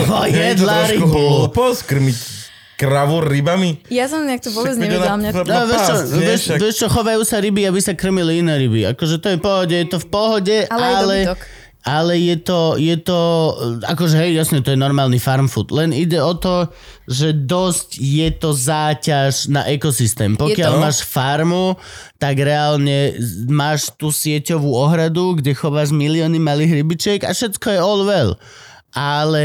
Lebo 0.00 0.16
jedla 0.26 0.86
rybu. 0.86 1.06
hlúposť, 1.06 1.80
krmiť 1.84 2.18
kravu 2.74 3.22
rybami? 3.22 3.86
Ja 3.86 4.08
som 4.08 4.24
nejak 4.24 4.40
to 4.40 4.50
vôbec 4.50 4.74
nevedela. 4.74 5.14
ona- 5.14 5.30
Mňa... 5.30 5.44
No, 5.44 5.62
vieš 5.64 5.82
čo, 5.82 5.94
vieš, 6.10 6.42
vieš 6.56 6.74
čo, 6.80 6.86
chovajú 6.88 7.22
sa 7.22 7.38
ryby, 7.38 7.62
aby 7.64 7.78
sa 7.78 7.92
krmili 7.92 8.40
iné 8.40 8.56
ryby. 8.56 8.88
Akože 8.90 9.18
to 9.18 9.28
je 9.28 9.36
v 9.36 9.42
pohode, 9.42 9.74
je 9.74 9.86
to 9.86 9.98
v 9.98 10.08
pohode, 10.08 10.56
Ale 10.66 10.82
ale, 10.82 11.16
dobytok. 11.22 11.40
Ale 11.84 12.16
je 12.16 12.36
to, 12.40 12.80
je 12.80 12.96
to, 12.96 13.20
akože 13.84 14.16
hej, 14.16 14.32
jasne, 14.40 14.64
to 14.64 14.72
je 14.72 14.80
normálny 14.80 15.20
farm 15.20 15.52
food, 15.52 15.68
len 15.68 15.92
ide 15.92 16.16
o 16.16 16.32
to, 16.32 16.72
že 17.04 17.36
dosť 17.36 18.00
je 18.00 18.28
to 18.40 18.56
záťaž 18.56 19.52
na 19.52 19.68
ekosystém. 19.68 20.32
Pokiaľ 20.32 20.80
máš 20.80 21.04
farmu, 21.04 21.76
tak 22.16 22.40
reálne 22.40 23.20
máš 23.52 23.92
tú 24.00 24.08
sieťovú 24.08 24.72
ohradu, 24.72 25.36
kde 25.36 25.52
chováš 25.52 25.92
milióny 25.92 26.40
malých 26.40 26.80
rybičiek 26.80 27.20
a 27.28 27.36
všetko 27.36 27.66
je 27.76 27.78
all 27.78 28.02
well. 28.08 28.32
Ale 28.96 29.44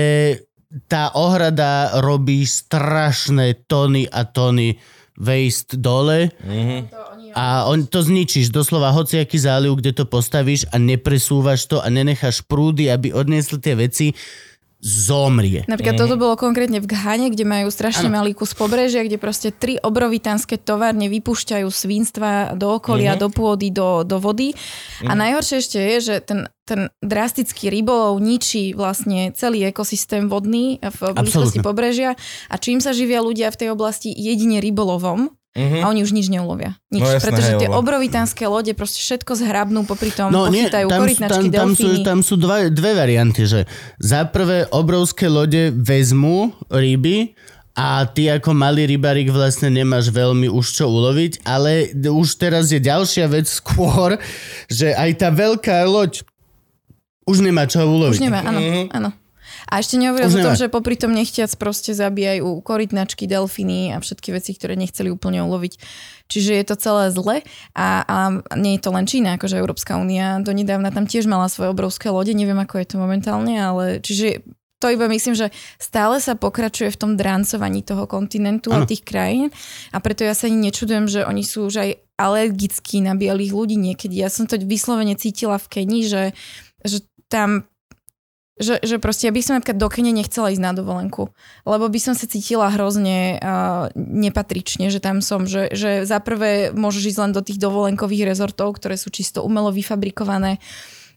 tá 0.87 1.11
ohrada 1.19 1.99
robí 1.99 2.47
strašné 2.47 3.67
tony 3.67 4.07
a 4.07 4.23
tony 4.23 4.79
waste 5.19 5.75
dole 5.75 6.31
a 7.35 7.67
on 7.69 7.85
to 7.85 8.01
zničíš, 8.01 8.53
doslova 8.53 8.93
hociaký 8.93 9.37
záliv, 9.37 9.79
kde 9.79 9.91
to 9.93 10.05
postavíš 10.05 10.69
a 10.69 10.81
nepresúvaš 10.81 11.65
to 11.69 11.77
a 11.81 11.87
nenecháš 11.87 12.41
prúdy, 12.45 12.89
aby 12.89 13.13
odniesli 13.13 13.57
tie 13.61 13.75
veci, 13.75 14.15
zomrie. 14.79 15.67
Napríklad 15.67 15.99
toto 15.99 16.15
bolo 16.15 16.39
konkrétne 16.39 16.79
v 16.79 16.87
Ghane, 16.87 17.27
kde 17.35 17.43
majú 17.43 17.67
strašne 17.67 18.07
malý 18.07 18.31
kus 18.31 18.55
pobrežia, 18.55 19.03
kde 19.03 19.19
proste 19.19 19.51
tri 19.51 19.75
obrovitánske 19.75 20.55
továrne 20.55 21.11
vypúšťajú 21.11 21.67
svinstva 21.67 22.55
do 22.55 22.79
okolia, 22.79 23.19
do 23.19 23.27
pôdy, 23.27 23.75
do, 23.75 24.07
do 24.07 24.23
vody. 24.23 24.55
A 25.03 25.11
najhoršie 25.19 25.55
ešte 25.59 25.79
je, 25.83 25.95
že 25.99 26.15
ten, 26.23 26.47
ten 26.63 26.87
drastický 27.03 27.67
rybolov 27.67 28.23
ničí 28.23 28.71
vlastne 28.71 29.35
celý 29.35 29.67
ekosystém 29.67 30.31
vodný 30.31 30.79
v 30.79 30.99
blízkosti 31.11 31.59
pobrežia. 31.59 32.15
A 32.47 32.55
čím 32.55 32.79
sa 32.79 32.95
živia 32.95 33.19
ľudia 33.19 33.51
v 33.51 33.59
tej 33.59 33.69
oblasti? 33.75 34.15
Jedine 34.15 34.63
rybolovom, 34.63 35.35
a 35.79 35.85
oni 35.87 36.01
už 36.01 36.11
nič 36.11 36.27
neulovia. 36.27 36.79
Nič. 36.89 37.01
No 37.01 37.07
jasné, 37.07 37.23
pretože 37.25 37.51
hej, 37.53 37.59
tie 37.59 37.69
obrovitánske 37.69 38.43
lode 38.45 38.71
proste 38.73 38.99
všetko 38.99 39.31
zhrabnú, 39.35 39.83
popri 39.83 40.09
tom 40.09 40.31
No 40.31 40.47
nie, 40.47 40.65
pochytajú 40.65 40.87
tam, 40.87 40.95
sú- 40.95 41.01
korytnačky, 41.03 41.47
tam, 41.47 41.51
tam 41.51 41.69
sú, 41.69 41.87
delfíny. 41.87 42.05
tam 42.05 42.19
sú 42.23 42.33
dva, 42.39 42.57
dve 42.71 42.91
varianty, 42.95 43.41
že 43.43 43.59
za 43.97 44.23
prvé 44.25 44.65
obrovské 44.71 45.27
lode 45.27 45.71
vezmú 45.73 46.51
ryby 46.67 47.35
a 47.75 48.03
ty 48.03 48.27
ako 48.27 48.51
malý 48.51 48.89
rybarik 48.89 49.31
vlastne 49.31 49.71
nemáš 49.71 50.11
veľmi 50.11 50.51
už 50.51 50.65
čo 50.67 50.91
uloviť, 50.91 51.47
ale 51.47 51.93
už 51.95 52.27
teraz 52.35 52.75
je 52.75 52.79
ďalšia 52.81 53.29
vec 53.31 53.47
skôr, 53.47 54.19
že 54.67 54.91
aj 54.91 55.11
tá 55.15 55.29
veľká 55.31 55.87
loď 55.87 56.27
už 57.23 57.45
nemá 57.45 57.69
čo 57.69 57.85
uloviť. 57.85 58.19
Už 58.19 58.25
nemá, 58.25 58.41
áno, 58.41 58.59
áno. 58.89 59.09
A 59.69 59.85
ešte 59.85 60.01
nehovoril 60.01 60.33
Už 60.33 60.41
o 60.41 60.45
tom, 60.49 60.57
že 60.57 60.67
popri 60.67 60.97
tom 60.97 61.13
nechtiac 61.13 61.53
proste 61.53 61.93
zabíjajú 61.93 62.65
korytnačky, 62.65 63.29
delfíny 63.29 63.93
a 63.93 64.01
všetky 64.01 64.33
veci, 64.33 64.57
ktoré 64.57 64.73
nechceli 64.73 65.13
úplne 65.13 65.45
uloviť. 65.45 65.77
Čiže 66.25 66.51
je 66.57 66.65
to 66.65 66.75
celé 66.75 67.03
zle 67.13 67.35
a, 67.77 67.87
a 68.01 68.17
nie 68.57 68.77
je 68.77 68.81
to 68.81 68.89
len 68.89 69.05
Čína, 69.05 69.37
akože 69.37 69.61
Európska 69.61 70.01
únia 70.01 70.41
donedávna 70.41 70.89
tam 70.89 71.05
tiež 71.05 71.29
mala 71.29 71.45
svoje 71.49 71.69
obrovské 71.69 72.09
lode, 72.09 72.33
neviem 72.33 72.57
ako 72.57 72.81
je 72.81 72.87
to 72.89 72.97
momentálne, 72.97 73.53
ale 73.53 74.01
čiže 74.01 74.41
to 74.79 74.87
iba 74.89 75.11
myslím, 75.11 75.35
že 75.35 75.51
stále 75.75 76.23
sa 76.23 76.39
pokračuje 76.39 76.89
v 76.89 76.99
tom 76.99 77.11
drancovaní 77.19 77.83
toho 77.83 78.07
kontinentu 78.07 78.71
a 78.71 78.81
Áno. 78.81 78.87
tých 78.87 79.03
krajín 79.03 79.51
a 79.91 79.99
preto 79.99 80.23
ja 80.23 80.31
sa 80.31 80.47
ani 80.47 80.71
nečudujem, 80.71 81.05
že 81.11 81.27
oni 81.27 81.43
sú 81.43 81.67
už 81.67 81.75
aj 81.83 81.89
alergickí 82.15 83.03
na 83.03 83.13
bielých 83.13 83.53
ľudí 83.53 83.77
niekedy. 83.77 84.23
Ja 84.23 84.31
som 84.31 84.47
to 84.47 84.57
vyslovene 84.59 85.15
cítila 85.19 85.59
v 85.59 85.67
Kenii, 85.67 86.03
že, 86.07 86.23
že 86.83 87.03
tam 87.29 87.68
že, 88.59 88.83
že 88.83 88.99
proste 88.99 89.25
ja 89.25 89.33
by 89.33 89.39
som 89.39 89.55
napríklad 89.57 89.79
do 89.79 89.87
Kene 89.87 90.11
nechcela 90.11 90.51
ísť 90.51 90.59
na 90.61 90.75
dovolenku, 90.75 91.31
lebo 91.63 91.87
by 91.87 91.99
som 91.99 92.13
sa 92.13 92.27
cítila 92.27 92.67
hrozne 92.67 93.39
uh, 93.39 93.87
nepatrične, 93.95 94.91
že 94.91 94.99
tam 94.99 95.23
som, 95.23 95.47
že, 95.47 95.71
že 95.71 96.03
za 96.03 96.19
prvé 96.19 96.75
môžeš 96.75 97.15
ísť 97.15 97.19
len 97.23 97.31
do 97.31 97.39
tých 97.39 97.57
dovolenkových 97.57 98.27
rezortov, 98.27 98.75
ktoré 98.75 98.99
sú 98.99 99.09
čisto 99.09 99.47
umelo 99.47 99.71
vyfabrikované 99.71 100.59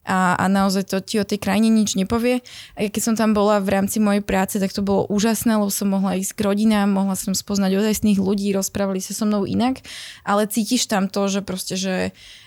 a, 0.02 0.34
a 0.34 0.44
naozaj 0.50 0.90
to 0.90 0.98
ti 0.98 1.22
o 1.22 1.26
tej 1.26 1.38
krajine 1.38 1.70
nič 1.70 1.94
nepovie. 1.94 2.42
A 2.74 2.90
keď 2.90 3.02
som 3.02 3.14
tam 3.14 3.34
bola 3.34 3.62
v 3.62 3.70
rámci 3.70 4.02
mojej 4.02 4.22
práce, 4.22 4.58
tak 4.58 4.74
to 4.74 4.82
bolo 4.82 5.06
úžasné, 5.06 5.54
lebo 5.54 5.70
som 5.70 5.94
mohla 5.94 6.18
ísť 6.18 6.34
k 6.34 6.40
rodinám, 6.42 6.90
mohla 6.90 7.14
som 7.14 7.38
spoznať 7.38 7.78
ozajstných 7.78 8.18
ľudí, 8.18 8.50
rozprávali 8.50 8.98
sa 8.98 9.14
so 9.14 9.26
mnou 9.26 9.46
inak, 9.46 9.78
ale 10.26 10.50
cítiš 10.50 10.90
tam 10.90 11.06
to, 11.06 11.30
že 11.30 11.40
proste, 11.46 11.78
že 11.78 11.94
uh, 12.10 12.41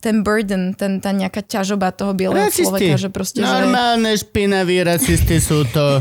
ten 0.00 0.24
burden, 0.24 0.72
ten, 0.72 0.98
tá 0.98 1.12
nejaká 1.12 1.44
ťažoba 1.44 1.92
toho 1.92 2.16
bieleho 2.16 2.48
človeka, 2.48 2.96
že 2.96 3.08
proste, 3.12 3.44
že... 3.44 3.46
Normálne 3.46 4.16
špinaví 4.16 4.80
rasisti 4.80 5.36
sú 5.38 5.68
to. 5.68 6.00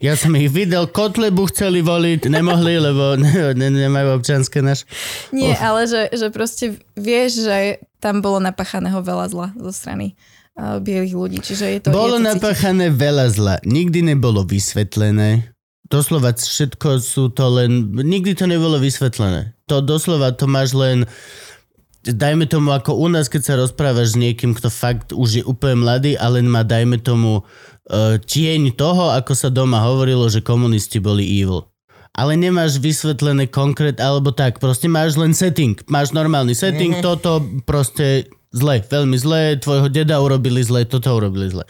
Ja 0.00 0.16
som 0.16 0.32
ich 0.32 0.48
videl, 0.48 0.88
Kotlebu 0.88 1.44
chceli 1.52 1.84
voliť, 1.84 2.32
nemohli, 2.32 2.80
lebo 2.80 3.14
ne, 3.20 3.52
ne, 3.52 3.68
nemajú 3.68 4.16
občanské 4.16 4.64
naš. 4.64 4.88
Nie, 5.28 5.52
ale 5.60 5.84
že, 5.84 6.08
že 6.16 6.32
proste 6.32 6.80
vieš, 6.96 7.44
že 7.44 7.84
tam 8.00 8.24
bolo 8.24 8.40
napáchaného 8.40 9.04
veľa 9.04 9.26
zla 9.28 9.48
zo 9.60 9.68
strany 9.68 10.16
uh, 10.56 10.80
bielých 10.80 11.12
ľudí. 11.12 11.38
Čiže 11.44 11.64
je 11.68 11.78
to, 11.84 11.88
Bolo 11.92 12.16
je 12.16 12.24
to 12.24 12.24
cítiť. 12.24 12.32
napáchané 12.40 12.86
veľa 12.88 13.26
zla. 13.28 13.54
Nikdy 13.68 14.16
nebolo 14.16 14.48
vysvetlené. 14.48 15.52
Doslova 15.92 16.32
všetko 16.32 17.04
sú 17.04 17.28
to 17.36 17.44
len... 17.52 17.92
Nikdy 17.92 18.32
to 18.40 18.48
nebolo 18.48 18.80
vysvetlené. 18.80 19.52
To 19.68 19.84
doslova 19.84 20.32
to 20.32 20.48
máš 20.48 20.72
len... 20.72 21.04
Dajme 22.00 22.48
tomu 22.48 22.72
ako 22.72 22.96
u 22.96 23.12
nás, 23.12 23.28
keď 23.28 23.42
sa 23.44 23.54
rozprávaš 23.60 24.16
s 24.16 24.20
niekým, 24.20 24.56
kto 24.56 24.72
fakt 24.72 25.12
už 25.12 25.28
je 25.40 25.44
úplne 25.44 25.84
mladý 25.84 26.16
a 26.16 26.32
len 26.32 26.48
má, 26.48 26.64
dajme 26.64 26.96
tomu, 26.96 27.44
uh, 27.44 28.16
tieň 28.16 28.72
toho, 28.72 29.12
ako 29.12 29.36
sa 29.36 29.52
doma 29.52 29.84
hovorilo, 29.84 30.24
že 30.32 30.40
komunisti 30.40 30.96
boli 30.96 31.28
evil. 31.28 31.68
Ale 32.16 32.40
nemáš 32.40 32.80
vysvetlené 32.80 33.52
konkrét, 33.52 34.00
alebo 34.00 34.32
tak, 34.32 34.58
proste 34.58 34.88
máš 34.88 35.20
len 35.20 35.36
setting. 35.36 35.76
Máš 35.92 36.16
normálny 36.16 36.56
setting, 36.56 36.98
mm-hmm. 36.98 37.06
toto 37.06 37.44
proste 37.68 38.32
zle, 38.50 38.80
veľmi 38.80 39.16
zle, 39.20 39.60
tvojho 39.60 39.92
deda 39.92 40.18
urobili 40.18 40.64
zle, 40.64 40.88
toto 40.88 41.12
urobili 41.14 41.52
zle. 41.52 41.64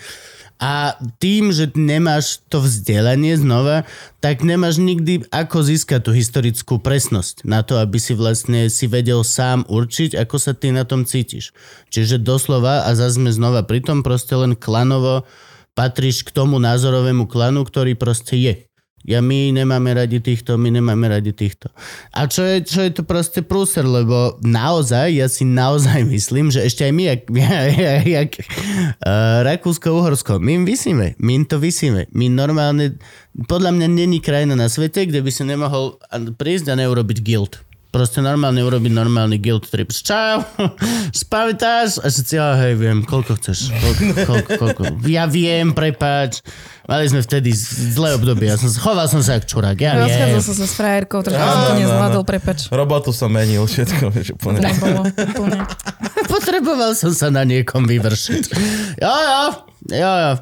A 0.61 1.01
tým, 1.17 1.57
že 1.57 1.73
nemáš 1.73 2.45
to 2.53 2.61
vzdelanie 2.61 3.33
znova, 3.41 3.89
tak 4.21 4.45
nemáš 4.45 4.77
nikdy 4.77 5.25
ako 5.33 5.65
získať 5.65 6.05
tú 6.05 6.13
historickú 6.13 6.77
presnosť 6.77 7.49
na 7.49 7.65
to, 7.65 7.81
aby 7.81 7.97
si 7.97 8.13
vlastne 8.13 8.69
si 8.69 8.85
vedel 8.85 9.25
sám 9.25 9.65
určiť, 9.65 10.21
ako 10.21 10.37
sa 10.37 10.53
ty 10.53 10.69
na 10.69 10.85
tom 10.85 11.09
cítiš. 11.09 11.57
Čiže 11.89 12.21
doslova, 12.21 12.85
a 12.85 12.93
zase 12.93 13.17
sme 13.17 13.33
znova 13.33 13.65
pri 13.65 13.81
tom, 13.81 14.05
proste 14.05 14.37
len 14.37 14.53
klanovo 14.53 15.25
patríš 15.73 16.29
k 16.29 16.31
tomu 16.37 16.61
názorovému 16.61 17.25
klanu, 17.25 17.65
ktorý 17.65 17.97
proste 17.97 18.37
je. 18.37 18.70
Ja 19.09 19.25
my 19.25 19.49
nemáme 19.57 19.97
radi 19.97 20.21
týchto, 20.21 20.61
my 20.61 20.69
nemáme 20.69 21.09
radi 21.09 21.33
týchto. 21.33 21.73
A 22.13 22.29
čo 22.29 22.45
je, 22.45 22.61
čo 22.61 22.85
je 22.85 22.93
to 22.93 23.03
proste 23.09 23.41
prúser, 23.41 23.89
lebo 23.89 24.37
naozaj, 24.45 25.09
ja 25.17 25.25
si 25.25 25.49
naozaj 25.49 26.05
myslím, 26.17 26.53
že 26.53 26.69
ešte 26.69 26.85
aj 26.85 26.93
my, 26.93 27.05
jak, 27.09 27.21
jak, 27.81 28.05
jak 28.05 28.31
uh, 28.37 29.41
Rakúsko-Uhorsko, 29.49 30.37
my 30.37 30.61
im 30.61 30.65
vysíme, 30.69 31.17
my 31.17 31.31
im 31.33 31.45
to 31.49 31.57
vysíme. 31.57 32.13
My 32.13 32.29
normálne, 32.29 33.01
podľa 33.49 33.73
mňa 33.73 33.89
není 33.89 34.21
krajina 34.21 34.53
na 34.53 34.69
svete, 34.69 35.09
kde 35.09 35.25
by 35.25 35.31
si 35.33 35.49
nemohol 35.49 35.97
prísť 36.37 36.77
a 36.77 36.79
neurobiť 36.85 37.25
guild. 37.25 37.65
Proste 37.91 38.23
normálne 38.23 38.63
urobiť 38.63 38.95
normálny 38.95 39.43
guild 39.43 39.67
trip. 39.67 39.91
Čau, 39.91 40.47
spamätáš? 41.27 41.99
A 41.99 42.07
si 42.07 42.23
ja, 42.39 42.55
hej, 42.55 42.79
viem, 42.79 43.03
koľko 43.03 43.35
chceš? 43.35 43.75
Koľko, 43.75 44.03
koľko, 44.31 44.51
koľko? 44.63 44.83
Ja 45.11 45.27
viem, 45.27 45.75
prepáč. 45.75 46.39
Mali 46.87 47.11
sme 47.11 47.19
vtedy 47.19 47.51
zlé 47.55 48.15
obdobie. 48.15 48.47
Ja 48.47 48.55
som, 48.55 48.71
choval 48.71 49.11
som 49.11 49.19
sa 49.27 49.43
ako 49.43 49.47
čurák, 49.51 49.79
ja 49.83 50.07
viem. 50.07 50.07
Rozchádzal 50.07 50.43
som 50.47 50.55
sa 50.55 50.67
s 50.71 50.75
frajerkou, 50.79 51.19
trošku 51.27 51.43
som 51.43 51.63
to 51.67 51.75
nezvládol, 51.83 52.23
prepač. 52.23 52.59
Robotu 52.71 53.11
som 53.11 53.31
menil, 53.31 53.67
všetko, 53.67 54.05
vieš, 54.15 54.39
úplne. 54.39 54.63
Nebolo 54.63 55.11
úplne. 55.11 55.59
Potreboval 56.31 56.95
som 56.95 57.11
sa 57.11 57.27
na 57.27 57.43
niekom 57.43 57.91
vyvršiť. 57.91 58.45
Jo, 59.03 59.15
jo, 59.19 59.43
jo, 59.99 60.13
jo. 60.15 60.33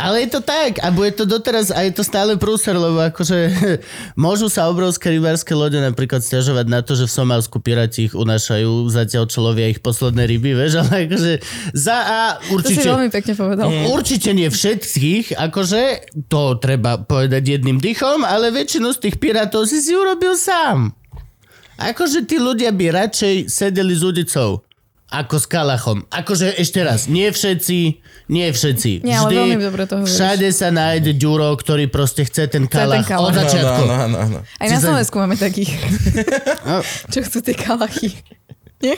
Ale 0.00 0.24
je 0.24 0.28
to 0.32 0.40
tak 0.40 0.80
a 0.80 0.88
bude 0.88 1.12
to 1.12 1.28
doteraz 1.28 1.68
a 1.68 1.84
je 1.84 1.92
to 1.92 2.00
stále 2.00 2.32
prúser, 2.40 2.72
lebo 2.72 3.04
akože 3.04 3.38
môžu 4.24 4.48
sa 4.48 4.72
obrovské 4.72 5.12
rybárske 5.12 5.52
lode 5.52 5.76
napríklad 5.76 6.24
stiažovať 6.24 6.66
na 6.72 6.80
to, 6.80 6.96
že 6.96 7.04
v 7.04 7.16
Somálsku 7.20 7.60
piráti 7.60 8.08
ich 8.08 8.14
unášajú, 8.16 8.88
zatiaľ 8.88 9.28
čo 9.28 9.44
lovia 9.44 9.68
ich 9.68 9.84
posledné 9.84 10.24
ryby, 10.24 10.56
vieš, 10.56 10.80
ale 10.80 11.04
akože 11.04 11.32
za 11.76 11.98
a 12.00 12.18
To 12.40 12.64
si 12.64 12.80
určite... 12.80 12.88
veľmi 12.88 13.10
pekne 13.12 13.32
povedal. 13.36 13.66
Určite 13.92 14.30
nie 14.32 14.48
všetkých, 14.48 15.36
akože 15.36 15.82
to 16.32 16.56
treba 16.56 17.04
povedať 17.04 17.60
jedným 17.60 17.76
dychom, 17.76 18.24
ale 18.24 18.48
väčšinu 18.48 18.96
z 18.96 18.98
tých 19.08 19.16
pirátov 19.20 19.68
si 19.68 19.84
si 19.84 19.92
urobil 19.92 20.32
sám. 20.32 20.96
Akože 21.80 22.28
tí 22.28 22.36
ľudia 22.36 22.72
by 22.72 22.92
radšej 22.92 23.48
sedeli 23.48 23.96
s 23.96 24.04
udicou 24.04 24.64
ako 25.10 25.36
s 25.42 25.46
kalachom. 25.46 25.98
Akože 26.06 26.54
ešte 26.54 26.86
raz, 26.86 27.10
nie 27.10 27.26
všetci, 27.26 27.78
nie 28.30 28.46
všetci. 28.46 29.02
Nie, 29.02 29.18
ale 29.18 29.34
veľmi 29.34 29.58
dobre 29.58 29.82
to 29.90 29.98
hovoríš. 29.98 30.14
Všade 30.14 30.48
sa 30.54 30.70
nájde 30.70 31.18
ďuro, 31.18 31.50
ktorý 31.58 31.90
proste 31.90 32.22
chce 32.22 32.46
ten 32.46 32.70
kalach, 32.70 33.02
ten 33.02 33.18
kalach. 33.18 33.30
od 33.30 33.34
No, 33.34 33.42
no, 33.42 33.42
začiatku. 33.42 33.82
No, 33.84 33.94
no, 33.94 34.06
no, 34.06 34.20
no. 34.30 34.40
Aj 34.46 34.68
na 34.70 34.78
Slovensku 34.78 35.18
máme 35.18 35.34
takých. 35.34 35.74
Čo 37.12 37.26
chcú 37.26 37.38
tie 37.42 37.58
kalachy. 37.58 38.14
Nie? 38.80 38.96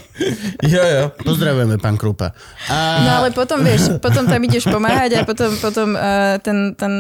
Jo, 0.62 0.78
jo. 0.78 1.04
Pozdravujeme, 1.26 1.74
pán 1.82 1.98
Krupa. 1.98 2.30
A... 2.70 3.02
No 3.02 3.10
ale 3.18 3.34
potom, 3.34 3.58
vieš, 3.66 3.98
potom 3.98 4.30
tam 4.30 4.38
ideš 4.38 4.70
pomáhať 4.70 5.18
a 5.18 5.26
potom, 5.26 5.50
potom 5.58 5.98
uh, 5.98 6.38
ten, 6.38 6.78
ten, 6.78 6.94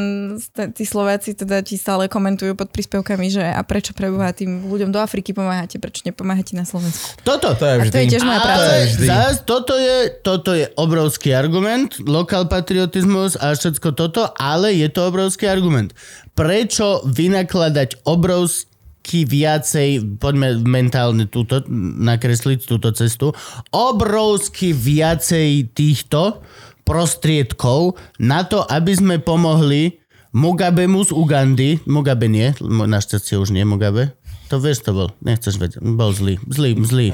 ten, 0.50 0.74
tí 0.74 0.82
Slováci 0.82 1.38
teda 1.38 1.62
ti 1.62 1.78
stále 1.78 2.10
komentujú 2.10 2.58
pod 2.58 2.74
príspevkami, 2.74 3.30
že 3.30 3.44
a 3.46 3.62
prečo 3.62 3.94
preboha 3.94 4.34
tým 4.34 4.66
ľuďom 4.66 4.90
do 4.90 4.98
Afriky 4.98 5.30
pomáhate, 5.30 5.78
prečo 5.78 6.02
nepomáhate 6.02 6.58
na 6.58 6.66
Slovensku. 6.66 7.22
Toto. 7.22 7.54
To 7.54 7.62
je 7.62 7.74
A 7.78 7.82
vždy. 7.86 7.94
to 7.94 7.98
je 8.02 8.06
tiež 8.18 8.24
moja 8.26 8.40
práca. 8.42 8.58
To 8.58 8.74
je 8.74 8.84
vždy. 8.90 9.06
zás, 9.06 9.34
toto, 9.46 9.74
je, 9.78 9.96
toto 10.26 10.50
je 10.50 10.66
obrovský 10.74 11.30
argument, 11.38 11.94
lokal 12.02 12.50
patriotizmus 12.50 13.38
a 13.38 13.54
všetko 13.54 13.94
toto, 13.94 14.26
ale 14.34 14.74
je 14.74 14.90
to 14.90 15.06
obrovský 15.06 15.46
argument. 15.46 15.94
Prečo 16.34 17.06
vynakladať 17.06 18.02
obrovský 18.10 18.71
viacej, 19.04 20.18
poďme 20.22 20.62
mentálne 20.62 21.26
túto, 21.26 21.62
nakresliť 21.98 22.64
túto 22.64 22.94
cestu, 22.94 23.34
obrovsky 23.74 24.70
viacej 24.70 25.74
týchto 25.74 26.40
prostriedkov 26.86 27.98
na 28.22 28.46
to, 28.46 28.62
aby 28.66 28.92
sme 28.94 29.16
pomohli 29.18 30.02
Mugabemu 30.32 31.04
z 31.04 31.10
Ugandy, 31.12 31.70
Mugabe 31.84 32.24
nie, 32.24 32.56
našťastie 32.64 33.36
už 33.36 33.52
nie 33.52 33.68
Mugabe, 33.68 34.16
to 34.52 34.60
vieš, 34.60 34.84
to 34.84 34.92
bol, 34.92 35.08
nechceš 35.24 35.56
vedieť, 35.56 35.80
bol 35.80 36.12
zlý, 36.12 36.36
zlý, 36.44 36.76
zlý. 36.84 37.08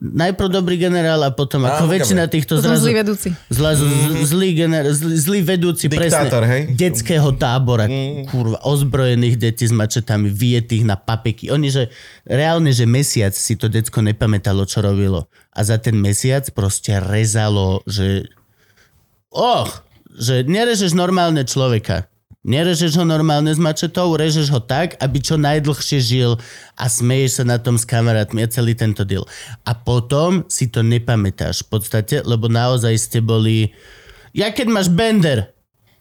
Najprv 0.00 0.48
dobrý 0.48 0.80
generál 0.80 1.20
a 1.20 1.36
potom 1.36 1.68
ako 1.68 1.84
väčšina 1.84 2.32
týchto 2.32 2.56
Potom 2.56 2.72
zrazu... 2.72 2.88
zlý 2.88 2.92
vedúci. 2.96 3.28
Zla, 3.52 3.76
zlý, 4.24 4.56
gener, 4.56 4.88
zlý, 4.88 5.20
zlý 5.20 5.40
vedúci 5.44 5.92
Diktátor, 5.92 6.48
presne 6.48 6.72
hej? 6.72 6.80
detského 6.80 7.28
tábora, 7.36 7.84
kurva, 8.32 8.56
ozbrojených 8.64 9.36
detí 9.36 9.68
s 9.68 9.74
mačetami, 9.76 10.32
vyjetých 10.32 10.88
na 10.88 10.96
papiky. 10.96 11.52
Oni, 11.52 11.68
že 11.68 11.92
reálne, 12.24 12.72
že 12.72 12.88
mesiac 12.88 13.36
si 13.36 13.60
to 13.60 13.68
decko 13.68 14.00
nepamätalo, 14.00 14.64
čo 14.64 14.80
robilo. 14.80 15.28
A 15.52 15.60
za 15.60 15.76
ten 15.76 16.00
mesiac 16.00 16.48
proste 16.56 16.96
rezalo, 16.96 17.84
že 17.84 18.32
och, 19.28 19.84
že 20.08 20.40
nerežeš 20.48 20.96
normálne 20.96 21.44
človeka. 21.44 22.08
Nerežeš 22.46 22.94
ho 22.94 23.02
normálne 23.02 23.50
s 23.50 23.58
mačetou, 23.58 24.14
režeš 24.14 24.54
ho 24.54 24.62
tak, 24.62 24.94
aby 25.02 25.18
čo 25.18 25.34
najdlhšie 25.34 25.98
žil 25.98 26.38
a 26.78 26.86
smeješ 26.86 27.42
sa 27.42 27.44
na 27.44 27.58
tom 27.58 27.74
s 27.74 27.82
kamarátmi 27.82 28.38
a 28.38 28.46
celý 28.46 28.78
tento 28.78 29.02
deal. 29.02 29.26
A 29.66 29.74
potom 29.74 30.46
si 30.46 30.70
to 30.70 30.86
nepamätáš 30.86 31.66
v 31.66 31.74
podstate, 31.74 32.22
lebo 32.22 32.46
naozaj 32.46 32.94
ste 33.02 33.18
boli... 33.18 33.74
Ja 34.30 34.54
keď 34.54 34.70
máš 34.70 34.86
bender, 34.86 35.50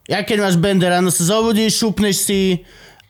ja 0.06 0.22
keď 0.22 0.46
máš 0.46 0.62
bender, 0.62 0.94
ráno 0.94 1.10
sa 1.10 1.26
zobudíš, 1.26 1.82
šupneš 1.82 2.16
si 2.30 2.42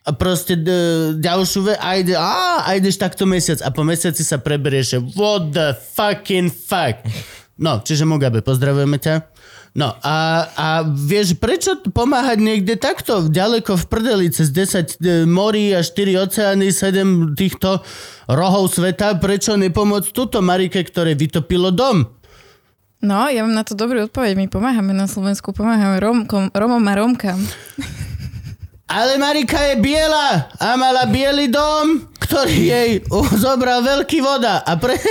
a 0.08 0.16
proste 0.16 0.56
d- 0.56 1.20
ďalšiu 1.20 1.60
ve 1.68 1.74
a, 1.76 2.00
ide, 2.00 2.16
á, 2.16 2.64
a 2.64 2.72
ideš 2.80 2.96
takto 2.96 3.28
mesiac 3.28 3.60
a 3.60 3.68
po 3.68 3.84
mesiaci 3.84 4.24
sa 4.24 4.40
preberieš, 4.40 5.04
what 5.20 5.52
the 5.52 5.76
fucking 5.76 6.48
fuck. 6.48 7.04
No, 7.60 7.84
čiže 7.84 8.08
Mugabe, 8.08 8.40
pozdravujeme 8.40 8.96
ťa. 8.96 9.35
No 9.76 9.92
a, 10.00 10.48
a 10.56 10.68
vieš, 10.88 11.36
prečo 11.36 11.76
pomáhať 11.92 12.40
niekde 12.40 12.80
takto, 12.80 13.28
ďaleko 13.28 13.76
v 13.76 13.86
prdeli, 13.92 14.26
cez 14.32 14.48
10 14.48 15.04
e, 15.04 15.28
morí 15.28 15.76
a 15.76 15.84
4 15.84 16.16
oceány, 16.16 16.72
7 16.72 17.36
týchto 17.36 17.84
rohov 18.32 18.72
sveta, 18.72 19.20
prečo 19.20 19.60
nepomôcť 19.60 20.16
túto 20.16 20.40
Marike, 20.40 20.80
ktoré 20.80 21.12
vytopilo 21.12 21.76
dom? 21.76 22.08
No, 23.04 23.28
ja 23.28 23.44
mám 23.44 23.52
na 23.52 23.68
to 23.68 23.76
dobrú 23.76 24.08
odpoveď. 24.08 24.40
My 24.40 24.48
pomáhame 24.48 24.96
na 24.96 25.12
Slovensku, 25.12 25.52
pomáhame 25.52 26.00
Romkom, 26.00 26.56
Romom 26.56 26.82
a 26.88 26.94
Romkám. 26.96 27.38
Ale 28.86 29.18
Marika 29.18 29.58
je 29.74 29.82
biela 29.82 30.46
a 30.62 30.78
mala 30.78 31.10
biely 31.10 31.50
dom, 31.50 32.06
ktorý 32.22 32.54
jej 32.70 32.90
zobral 33.34 33.82
veľký 33.82 34.22
voda. 34.22 34.62
A 34.62 34.78
pre... 34.78 34.94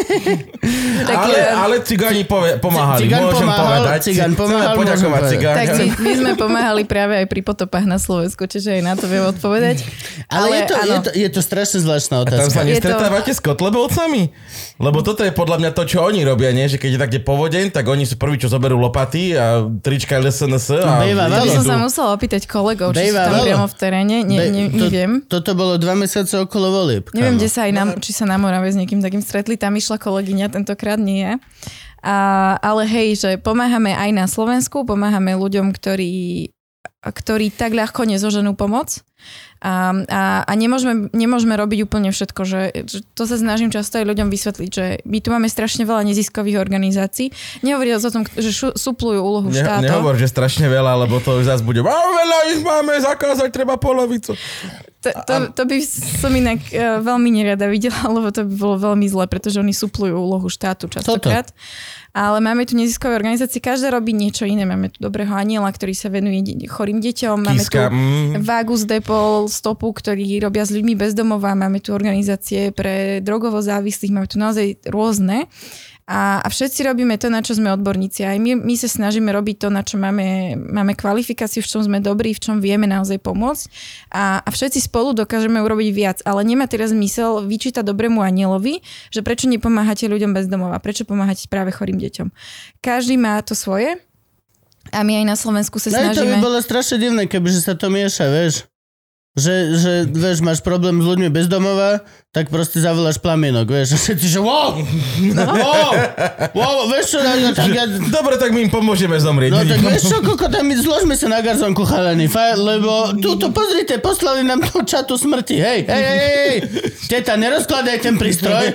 Tak, 0.94 1.16
ale, 1.20 1.36
eh, 1.36 1.52
ale 1.52 1.74
cigáni 1.84 2.22
pove, 2.24 2.56
pomáhali. 2.62 3.04
Cigán 3.04 3.28
Môžem 3.28 3.44
pomáhal, 3.44 3.82
povedať. 3.84 4.00
cigán 4.08 4.30
Chceme 4.32 4.40
pomáhal, 4.40 4.74
poďakovať 4.78 5.22
cigán. 5.26 5.54
Tak 5.58 5.68
my, 5.76 5.86
my 6.00 6.12
sme 6.16 6.32
pomáhali 6.46 6.82
práve 6.88 7.12
aj 7.18 7.26
pri 7.28 7.40
potopách 7.44 7.84
na 7.84 7.98
Slovensku, 8.00 8.46
čiže 8.48 8.78
aj 8.78 8.82
na 8.86 8.94
to 8.96 9.04
viem 9.04 9.26
odpovedať. 9.26 9.84
Ale, 10.32 10.48
je, 10.48 10.62
to, 10.64 10.74
je, 10.78 10.80
áno. 10.80 11.02
to, 11.04 11.10
je 11.12 11.28
to 11.28 11.40
strašne 11.44 11.78
zvláštna 11.84 12.14
A 12.14 12.24
tam 12.24 12.40
otázka. 12.40 12.48
sa 12.48 12.60
Je 12.62 12.64
to- 12.64 12.88
nestretávate 12.88 13.30
s 13.36 13.40
kotlebovcami? 13.42 14.22
Lebo 14.80 14.98
toto 15.04 15.26
je 15.26 15.32
podľa 15.34 15.56
mňa 15.60 15.70
to, 15.76 15.82
čo 15.84 15.98
oni 16.06 16.24
robia, 16.24 16.54
nie? 16.56 16.70
Že 16.70 16.78
keď 16.80 16.90
je 16.94 17.00
takde 17.04 17.18
povodeň, 17.20 17.64
tak 17.74 17.84
oni 17.84 18.08
sú 18.08 18.16
prví, 18.16 18.40
čo 18.40 18.48
zoberú 18.48 18.80
lopaty 18.80 19.34
a 19.36 19.66
trička 19.84 20.16
LSNS 20.16 20.80
a... 20.80 21.04
Bejva 21.04 21.28
To 21.28 21.42
by 21.42 21.50
som 21.60 21.64
sa 21.66 21.76
musela 21.76 22.08
opýtať 22.16 22.48
kolegov, 22.48 22.96
či 22.96 23.12
sú 23.12 23.12
Bejva, 23.12 23.22
tam 23.28 23.34
valo. 23.44 23.63
Priamo 23.64 23.72
v 23.72 23.74
teréne. 23.80 24.16
Ne, 24.28 24.68
to, 24.68 24.86
neviem. 24.86 25.12
Toto 25.24 25.56
bolo 25.56 25.80
dva 25.80 25.96
mesiace 25.96 26.36
okolo 26.36 26.68
volieb. 26.84 27.08
Neviem, 27.16 27.40
kde 27.40 27.48
sa 27.48 27.64
aj 27.64 27.72
na, 27.72 27.84
či 27.96 28.12
sa 28.12 28.28
na 28.28 28.36
Morave 28.36 28.68
s 28.68 28.76
niekým 28.76 29.00
takým 29.00 29.24
stretli. 29.24 29.56
Tam 29.56 29.72
išla 29.72 29.96
kolegyňa, 29.96 30.52
tentokrát 30.52 31.00
nie 31.00 31.24
je. 31.24 31.32
A, 32.04 32.16
ale 32.60 32.84
hej, 32.84 33.16
že 33.16 33.30
pomáhame 33.40 33.96
aj 33.96 34.10
na 34.12 34.26
Slovensku, 34.28 34.84
pomáhame 34.84 35.32
ľuďom, 35.32 35.72
ktorí, 35.72 36.52
ktorí 37.00 37.48
tak 37.48 37.72
ľahko 37.72 38.04
nezoženú 38.04 38.52
pomoc. 38.52 39.00
A, 39.64 39.96
a, 40.12 40.22
a 40.44 40.52
nemôžeme, 40.52 41.08
nemôžeme 41.16 41.56
robiť 41.56 41.88
úplne 41.88 42.12
všetko. 42.12 42.40
Že, 42.44 42.60
že 42.84 42.98
to 43.16 43.24
sa 43.24 43.40
snažím 43.40 43.72
často 43.72 43.96
aj 43.96 44.04
ľuďom 44.04 44.28
vysvetliť, 44.28 44.68
že 44.68 44.84
my 45.08 45.24
tu 45.24 45.32
máme 45.32 45.48
strašne 45.48 45.88
veľa 45.88 46.04
neziskových 46.04 46.60
organizácií. 46.60 47.32
Nehovoriac 47.64 48.04
o 48.04 48.12
tom, 48.12 48.28
že 48.28 48.52
šu, 48.52 48.76
suplujú 48.76 49.24
úlohu 49.24 49.48
Ne, 49.48 49.64
štátu. 49.64 49.88
nehovor, 49.88 50.20
že 50.20 50.28
strašne 50.28 50.68
veľa, 50.68 51.08
lebo 51.08 51.16
to 51.16 51.40
už 51.40 51.48
zase 51.48 51.64
bude. 51.64 51.80
A 51.80 51.88
veľa 51.96 52.38
ich 52.52 52.60
máme, 52.60 52.92
zakázať 53.00 53.48
treba 53.48 53.80
polovicu. 53.80 54.36
To, 55.00 55.08
to, 55.24 55.34
to 55.52 55.62
by 55.64 55.80
som 55.84 56.32
inak 56.32 56.60
uh, 56.68 57.00
veľmi 57.00 57.28
nerada 57.32 57.64
videla, 57.64 57.96
lebo 58.20 58.28
to 58.28 58.44
by 58.44 58.54
bolo 58.56 58.76
veľmi 58.76 59.08
zle, 59.08 59.24
pretože 59.24 59.56
oni 59.56 59.72
suplujú 59.72 60.12
úlohu 60.12 60.52
štátu 60.52 60.92
častokrát. 60.92 61.48
Ale 62.14 62.38
máme 62.38 62.62
tu 62.62 62.78
neziskové 62.78 63.18
organizácie, 63.18 63.58
každá 63.58 63.90
robí 63.90 64.14
niečo 64.14 64.46
iné. 64.46 64.62
Máme 64.62 64.94
tu 64.94 65.02
dobrého 65.02 65.34
aniela, 65.34 65.66
ktorý 65.66 65.98
sa 65.98 66.06
venuje 66.06 66.46
chorým 66.70 67.02
deťom. 67.02 67.42
Máme 67.42 67.58
Kiska, 67.58 67.90
tu 67.90 67.98
mm. 67.98 68.46
Vagus 68.46 68.86
Depol, 68.86 69.50
Stopu, 69.50 69.90
ktorí 69.90 70.38
robia 70.38 70.62
s 70.62 70.70
ľuďmi 70.70 70.94
bezdomova. 70.94 71.58
Máme 71.58 71.82
tu 71.82 71.90
organizácie 71.90 72.70
pre 72.70 73.18
drogovo 73.18 73.58
závislých. 73.58 74.14
Máme 74.14 74.30
tu 74.30 74.38
naozaj 74.38 74.78
rôzne. 74.86 75.50
A, 76.04 76.44
a 76.44 76.48
všetci 76.52 76.84
robíme 76.84 77.16
to, 77.16 77.32
na 77.32 77.40
čo 77.40 77.56
sme 77.56 77.72
odborníci. 77.72 78.28
Aj 78.28 78.36
my, 78.36 78.60
my 78.60 78.74
sa 78.76 78.92
snažíme 78.92 79.32
robiť 79.32 79.56
to, 79.64 79.68
na 79.72 79.80
čo 79.80 79.96
máme, 79.96 80.52
máme 80.52 80.92
kvalifikáciu, 80.92 81.64
v 81.64 81.70
čom 81.70 81.80
sme 81.80 81.96
dobrí, 82.04 82.36
v 82.36 82.44
čom 82.44 82.60
vieme 82.60 82.84
naozaj 82.84 83.24
pomôcť. 83.24 83.64
A, 84.12 84.44
a 84.44 84.48
všetci 84.52 84.84
spolu 84.84 85.16
dokážeme 85.16 85.64
urobiť 85.64 85.88
viac. 85.96 86.18
Ale 86.28 86.44
nemá 86.44 86.68
teraz 86.68 86.92
zmysel 86.92 87.48
vyčítať 87.48 87.80
dobrému 87.80 88.20
anielovi, 88.20 88.84
že 89.08 89.24
prečo 89.24 89.48
nepomáhate 89.48 90.04
ľuďom 90.04 90.36
bez 90.36 90.44
domova, 90.44 90.76
prečo 90.76 91.08
pomáhate 91.08 91.48
práve 91.48 91.72
chorým 91.72 91.96
deťom. 91.96 92.28
Každý 92.84 93.16
má 93.16 93.40
to 93.40 93.56
svoje 93.56 93.96
a 94.92 95.00
my 95.00 95.24
aj 95.24 95.24
na 95.24 95.36
Slovensku 95.40 95.80
sa 95.80 95.88
No 95.88 96.12
to 96.12 96.20
by 96.20 96.36
snažíme... 96.36 96.44
bolo 96.44 96.60
strašne 96.60 97.00
divné, 97.00 97.24
kebyže 97.24 97.64
sa 97.64 97.72
to 97.72 97.88
mieša, 97.88 98.28
vieš. 98.28 98.68
Že, 99.34 99.54
že 99.80 99.92
vieš, 100.12 100.44
máš 100.44 100.60
problém 100.62 101.00
s 101.00 101.06
ľuďmi 101.08 101.32
bez 101.32 101.50
domova, 101.50 102.04
tak 102.34 102.50
proste 102.50 102.82
zavoláš 102.82 103.22
plamienok, 103.22 103.70
vieš. 103.70 103.94
A 103.94 103.96
všetci, 103.96 104.26
že 104.26 104.42
wow, 104.42 104.74
wow, 105.38 105.90
wow, 106.50 106.78
vieš 106.90 107.14
čo, 107.14 107.22
no, 107.22 107.54
tak 107.54 107.70
ja, 107.70 107.86
Dobre, 107.86 108.34
tak 108.42 108.50
my 108.50 108.66
im 108.66 108.70
pomôžeme 108.74 109.14
zomrieť. 109.22 109.54
No 109.54 109.62
tak 109.62 109.78
vieš 109.78 110.10
čo, 110.10 110.18
koko, 110.18 110.50
tam 110.50 110.66
my 110.66 110.74
zložme 110.74 111.14
sa 111.14 111.30
na 111.30 111.38
garzonku, 111.38 111.86
chalani, 111.86 112.26
faj, 112.26 112.58
lebo 112.58 113.14
túto, 113.22 113.54
pozrite, 113.54 114.02
poslali 114.02 114.42
nám 114.42 114.66
tú 114.66 114.82
čatu 114.82 115.14
smrti, 115.14 115.62
hej, 115.62 115.80
hej, 115.86 116.02
hej, 116.02 116.18
hej, 116.18 116.56
teta, 117.06 117.38
nerozkladaj 117.38 118.02
ten 118.02 118.18
prístroj. 118.18 118.66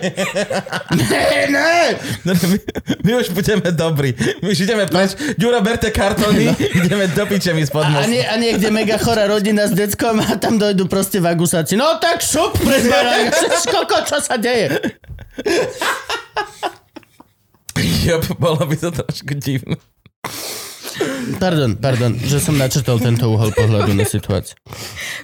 ne, 0.96 1.28
ne. 1.52 2.00
No, 2.24 2.32
my, 2.32 2.58
my 3.04 3.12
už 3.20 3.36
budeme 3.36 3.76
dobrí. 3.76 4.16
My 4.40 4.56
už 4.56 4.72
ideme 4.72 4.88
preč. 4.88 5.20
Ďuro, 5.36 5.60
berte 5.60 5.92
kartóny, 5.92 6.56
ideme 6.80 7.12
do 7.12 7.28
piče 7.28 7.52
mi 7.52 7.68
spod 7.68 7.84
A, 7.84 7.92
mostu. 7.92 8.16
nie, 8.16 8.24
a 8.24 8.40
niekde 8.40 8.72
mega 8.72 8.96
chorá 8.96 9.28
rodina 9.28 9.68
s 9.68 9.76
deckom 9.76 10.24
a 10.24 10.40
tam 10.40 10.56
dojdu 10.56 10.88
proste 10.88 11.20
vagusáci. 11.20 11.76
No 11.76 12.00
tak 12.00 12.24
šup 12.24 12.56
pred 12.56 12.88
barák, 13.50 13.66
koko, 13.74 13.98
čo 14.06 14.18
sa 14.22 14.36
deje? 14.38 14.78
Jo, 17.80 18.20
bolo 18.38 18.64
by 18.64 18.76
to 18.76 18.90
trošku 18.92 19.34
divné. 19.40 19.78
pardon, 21.40 21.80
pardon, 21.80 22.12
že 22.16 22.44
som 22.44 22.58
načrtol 22.60 23.00
tento 23.00 23.30
uhol 23.32 23.56
pohľadu 23.56 23.96
na 23.96 24.04
situáciu. 24.04 24.60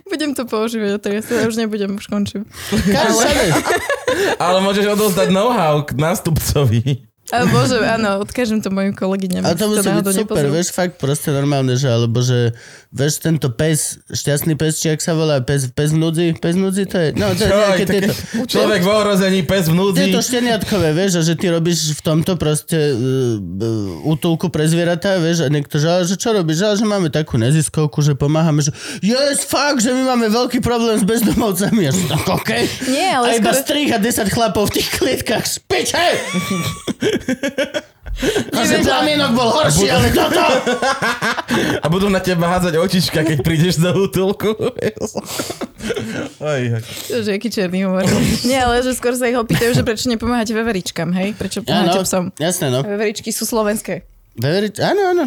Budem 0.07 0.31
to 0.31 0.47
používať, 0.47 1.01
to 1.03 1.07
ja 1.11 1.21
sa 1.23 1.47
už 1.47 1.55
nebudem, 1.59 1.99
už 1.99 2.07
končím. 2.07 2.47
Každý, 2.71 3.51
Ale 4.43 4.63
môžeš 4.63 4.95
odozdať 4.95 5.35
know-how 5.35 5.83
k 5.83 5.99
nástupcovi. 5.99 7.03
Ale 7.33 7.49
bože, 7.49 7.81
áno, 7.81 8.21
odkážem 8.21 8.61
to 8.61 8.69
mojim 8.69 8.93
kolegyňam. 8.93 9.41
Ale 9.41 9.57
to 9.57 9.65
musí 9.65 9.89
byť 9.89 10.05
super, 10.13 10.45
vieš, 10.45 10.69
fakt 10.69 11.01
proste 11.01 11.33
normálne, 11.33 11.73
že 11.73 11.89
alebo 11.89 12.21
že, 12.21 12.53
vieš, 12.93 13.17
tento 13.17 13.49
pes, 13.49 13.97
šťastný 14.13 14.53
pes, 14.53 14.77
či 14.77 14.93
ak 14.93 15.01
sa 15.01 15.17
volá, 15.17 15.41
pes, 15.41 15.65
pes 15.73 15.89
v 15.89 16.05
núdzi, 16.05 16.37
pes 16.37 16.53
v 16.53 16.61
núdzi, 16.69 16.85
to 16.85 16.97
je, 17.01 17.07
no, 17.17 17.33
to 17.33 17.41
je 17.41 17.49
Čo, 17.49 17.57
nejaké 17.57 17.85
tieto, 17.89 18.13
človek 18.45 18.81
v 18.85 18.89
ohrození, 18.93 19.41
pes 19.41 19.65
v 19.65 19.73
núdzi. 19.73 20.05
tieto 20.05 20.21
šteniatkové, 20.21 20.93
vieš, 20.93 21.11
a 21.17 21.21
že 21.25 21.33
ty 21.33 21.49
robíš 21.49 21.97
v 21.97 22.01
tomto 22.05 22.37
proste 22.37 22.77
uh, 22.93 24.05
útulku 24.05 24.53
pre 24.53 24.69
zvieratá, 24.69 25.17
vieš, 25.17 25.43
a 25.43 25.49
niekto, 25.49 25.81
že, 25.81 25.89
že 26.05 26.21
čo 26.21 26.29
robíš, 26.29 26.61
ale 26.61 26.77
že 26.77 26.85
máme 26.85 27.09
takú 27.09 27.41
neziskovku, 27.41 28.05
že 28.05 28.13
pomáhame, 28.13 28.61
že 28.61 28.69
yes, 29.01 29.49
fakt, 29.49 29.81
že 29.81 29.97
my 29.97 30.13
máme 30.13 30.29
veľký 30.29 30.61
problém 30.61 31.01
s 31.01 31.05
bezdomovcami, 31.09 31.89
a 31.89 31.91
že 31.91 32.05
tak 32.05 32.21
okej. 32.21 32.63
Nie, 32.93 33.17
ale 33.17 33.33
a 33.33 33.41
iba 33.41 33.49
strich 33.49 33.89
a 33.89 33.97
10 33.97 34.29
chlapov 34.29 34.69
v 34.69 34.77
tých 34.77 34.93
klietkách, 34.93 35.41
špič, 35.41 35.89
že 38.65 38.75
plamienok 38.81 39.31
bol 39.35 39.49
horší, 39.51 39.91
ale 39.91 40.07
toto... 40.15 40.41
A 41.83 41.87
budú 41.87 42.09
na 42.09 42.19
teba 42.19 42.47
hádzať 42.51 42.75
očička, 42.79 43.19
keď 43.23 43.37
prídeš 43.45 43.79
do 43.79 43.91
útulku. 44.07 44.55
Že 47.11 47.37
aký 47.37 47.47
černý 47.51 47.85
humor. 47.85 48.03
Nie, 48.43 48.65
ale 48.65 48.81
že 48.81 48.95
skôr 48.97 49.13
sa 49.13 49.29
ich 49.29 49.37
opýtajú, 49.37 49.75
že 49.75 49.83
prečo 49.85 50.09
nepomáhate 50.09 50.51
veveričkám, 50.51 51.13
hej? 51.13 51.37
Prečo 51.37 51.61
pomáhate 51.61 52.01
psom? 52.03 52.33
jasné, 52.41 52.73
no. 52.73 52.81
Veveričky 52.81 53.29
sú 53.29 53.45
slovenské. 53.45 54.03
Veverič, 54.35 54.81
áno, 54.83 55.01
áno. 55.15 55.23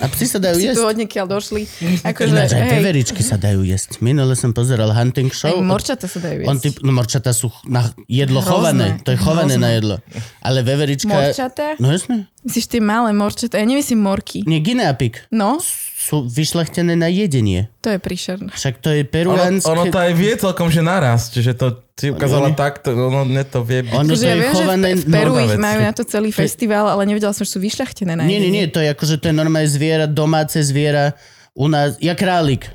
A 0.00 0.08
psi 0.08 0.26
sa 0.26 0.38
dajú 0.38 0.56
Si 0.56 0.64
tu 0.66 0.74
jesť. 0.74 0.88
odniekiaľ 0.88 1.26
došli. 1.28 1.62
Akože, 2.02 2.30
Ináč 2.30 2.50
aj 2.50 2.62
hej, 2.62 2.72
veveričky 2.74 3.20
sa 3.20 3.36
dajú 3.36 3.60
jesť. 3.62 4.00
Minule 4.00 4.32
som 4.32 4.50
pozeral 4.50 4.88
hunting 4.90 5.28
show. 5.28 5.46
aj 5.46 5.60
morčata 5.60 6.04
sa 6.04 6.18
dajú 6.18 6.44
On 6.44 6.56
jesť. 6.56 6.64
typ, 6.66 6.74
no 6.80 6.90
morčata 6.90 7.30
sú 7.30 7.48
na 7.64 7.84
jedlo 8.06 8.40
Hrozné. 8.40 8.48
chované. 8.50 8.86
To 9.02 9.10
je 9.10 9.18
chované 9.18 9.54
Hrozné. 9.54 9.60
na 9.60 9.70
jedlo. 9.70 9.96
Ale 10.40 10.58
veverička... 10.60 11.06
Morčata? 11.06 11.76
No 11.76 11.88
jasné. 11.88 12.26
Myslíš 12.40 12.66
tie 12.66 12.80
malé 12.80 13.12
morčata? 13.12 13.54
Ja 13.54 13.64
nemyslím 13.64 14.00
morky. 14.00 14.40
Nie, 14.42 14.58
guineapik. 14.58 15.28
No, 15.28 15.60
Sú 16.00 16.24
vyšľachtené 16.24 16.96
na 16.96 17.06
jedenie. 17.06 17.68
to 17.78 17.90
je 17.90 17.98
príšerné. 17.98 18.48
Však 18.50 18.80
to 18.80 18.88
je 18.90 19.02
Ono, 19.02 19.12
peruánske... 19.12 19.68
ono 19.68 19.84
to 19.86 19.98
aj 19.98 20.12
vie 20.12 20.32
celkom, 20.34 20.66
že 20.66 20.80
naraz. 20.80 21.28
Čiže 21.28 21.52
to 21.54 21.66
si 22.00 22.08
ukázala 22.08 22.48
Oni- 22.48 22.56
takto, 22.56 22.96
ono 22.96 23.28
ne 23.28 23.44
to 23.44 23.60
vie 23.60 23.84
byť. 23.84 23.92
Ono 23.92 24.08
to 24.08 24.16
Takže 24.16 24.24
ja 24.24 24.32
je 24.32 24.40
viem, 24.40 24.48
že 24.48 24.56
chované... 24.56 24.88
v 24.96 25.04
Peru 25.04 25.32
ich 25.36 25.60
majú 25.60 25.80
na 25.84 25.92
to 25.92 26.02
celý 26.08 26.32
festival, 26.32 26.88
ale 26.88 27.04
nevedela 27.04 27.36
som, 27.36 27.44
že 27.44 27.52
sú 27.52 27.60
vyšľachtené 27.60 28.16
na 28.16 28.24
Nie, 28.24 28.40
nie, 28.40 28.48
nie, 28.48 28.64
to 28.72 28.80
je 28.80 28.88
akože 28.88 29.20
to 29.20 29.28
je 29.28 29.34
normálne 29.36 29.68
zviera, 29.68 30.08
domáce 30.08 30.56
zviera. 30.64 31.12
U 31.52 31.68
nás, 31.68 32.00
ja 32.00 32.16
králik. 32.16 32.72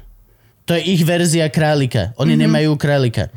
To 0.70 0.78
je 0.78 0.82
ich 0.86 1.02
verzia 1.02 1.50
králika. 1.50 2.14
Oni 2.22 2.38
mm-hmm. 2.38 2.46
nemajú 2.46 2.72
králika. 2.78 3.34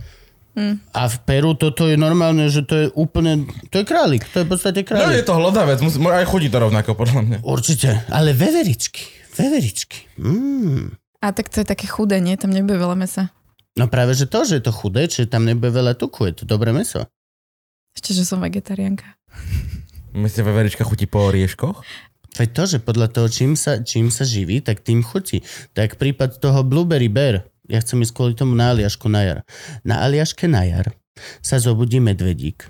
Mm. 0.58 0.82
A 0.90 1.06
v 1.06 1.16
Peru 1.22 1.54
toto 1.54 1.86
je 1.86 1.94
normálne, 1.94 2.50
že 2.50 2.66
to 2.66 2.74
je 2.74 2.86
úplne, 2.98 3.46
to 3.70 3.78
je 3.78 3.84
králik, 3.86 4.26
to 4.34 4.42
je 4.42 4.44
v 4.44 4.50
podstate 4.50 4.82
No 4.82 5.06
je 5.06 5.22
králik. 5.22 5.22
to 5.22 5.38
hlodavec, 5.38 5.78
musí, 5.78 6.02
aj 6.02 6.26
chodí 6.26 6.50
to 6.50 6.58
rovnako, 6.58 6.98
podľa 6.98 7.20
mňa. 7.22 7.38
Určite, 7.46 8.02
ale 8.10 8.34
veveričky, 8.34 9.06
veveričky. 9.38 10.18
Mm. 10.18 10.98
A 11.22 11.30
tak 11.30 11.46
to 11.54 11.62
je 11.62 11.66
také 11.66 11.86
chudé, 11.86 12.18
nie? 12.18 12.34
Tam 12.34 12.50
nebude 12.50 12.74
veľa 12.74 12.98
mesa. 12.98 13.30
No 13.78 13.86
práve, 13.86 14.10
že 14.18 14.26
to, 14.26 14.42
že 14.42 14.58
je 14.58 14.64
to 14.66 14.74
chudé, 14.74 15.06
čiže 15.06 15.30
tam 15.30 15.46
nebude 15.46 15.70
veľa 15.70 15.94
tuku, 15.94 16.26
je 16.26 16.42
to 16.42 16.44
dobré 16.50 16.74
meso. 16.74 17.06
Ešte, 17.94 18.10
že 18.10 18.26
som 18.26 18.42
vegetariánka. 18.42 19.06
Myslíte, 20.18 20.42
veverička 20.42 20.82
chutí 20.82 21.06
po 21.06 21.30
orieškoch? 21.30 21.86
Veď 22.34 22.48
to, 22.54 22.62
že 22.66 22.78
podľa 22.82 23.08
toho, 23.14 23.28
čím 23.30 23.54
sa, 23.54 23.78
čím 23.82 24.10
sa 24.10 24.26
živí, 24.26 24.58
tak 24.62 24.82
tým 24.82 25.06
chutí. 25.06 25.46
Tak 25.78 25.94
prípad 25.98 26.42
toho 26.42 26.66
Blueberry 26.66 27.06
Bear. 27.06 27.46
Ja 27.70 27.78
chcem 27.78 28.02
ísť 28.02 28.14
kvôli 28.14 28.34
tomu 28.34 28.58
na 28.58 28.74
Aliašku 28.74 29.06
na 29.06 29.22
jar. 29.22 29.38
Na 29.86 30.02
Aliaške 30.02 30.50
na 30.50 30.66
jar 30.66 30.90
sa 31.42 31.58
zobudí 31.58 32.02
medvedík. 32.02 32.66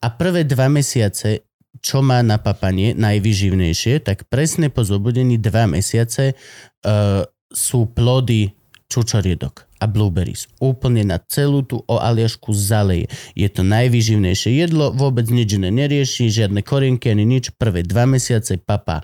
A 0.00 0.12
prvé 0.12 0.44
dva 0.44 0.72
mesiace, 0.72 1.44
čo 1.84 2.00
má 2.00 2.20
na 2.24 2.40
papanie 2.40 2.96
najvyživnejšie, 2.96 4.04
tak 4.04 4.28
presne 4.28 4.72
po 4.72 4.84
zobudení 4.84 5.36
dva 5.36 5.68
mesiace 5.68 6.32
uh, 6.32 7.24
sú 7.52 7.92
plody 7.92 8.52
čučoriedok 8.88 9.69
a 9.80 9.88
blueberries. 9.88 10.46
Úplne 10.60 11.08
na 11.08 11.18
celú 11.18 11.64
tú 11.64 11.80
Aliašku 11.88 12.52
zaleje. 12.52 13.08
Je 13.32 13.48
to 13.48 13.64
najvyživnejšie 13.64 14.60
jedlo, 14.60 14.92
vôbec 14.92 15.26
nič 15.32 15.56
iné 15.56 15.72
nerieši, 15.72 16.28
žiadne 16.28 16.60
korienky 16.60 17.08
ani 17.08 17.24
nič. 17.24 17.50
Prvé 17.56 17.82
dva 17.82 18.04
mesiace 18.04 18.60
papa 18.60 19.00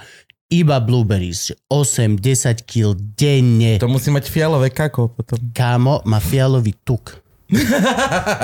iba 0.47 0.79
blueberries, 0.79 1.51
že 1.51 1.55
8-10 1.67 2.63
kg 2.63 2.95
denne. 2.95 3.83
To 3.83 3.91
musí 3.91 4.15
mať 4.15 4.31
fialové 4.31 4.71
kako 4.71 5.11
potom. 5.11 5.41
Kámo 5.51 6.07
má 6.07 6.23
fialový 6.23 6.77
tuk. 6.87 7.26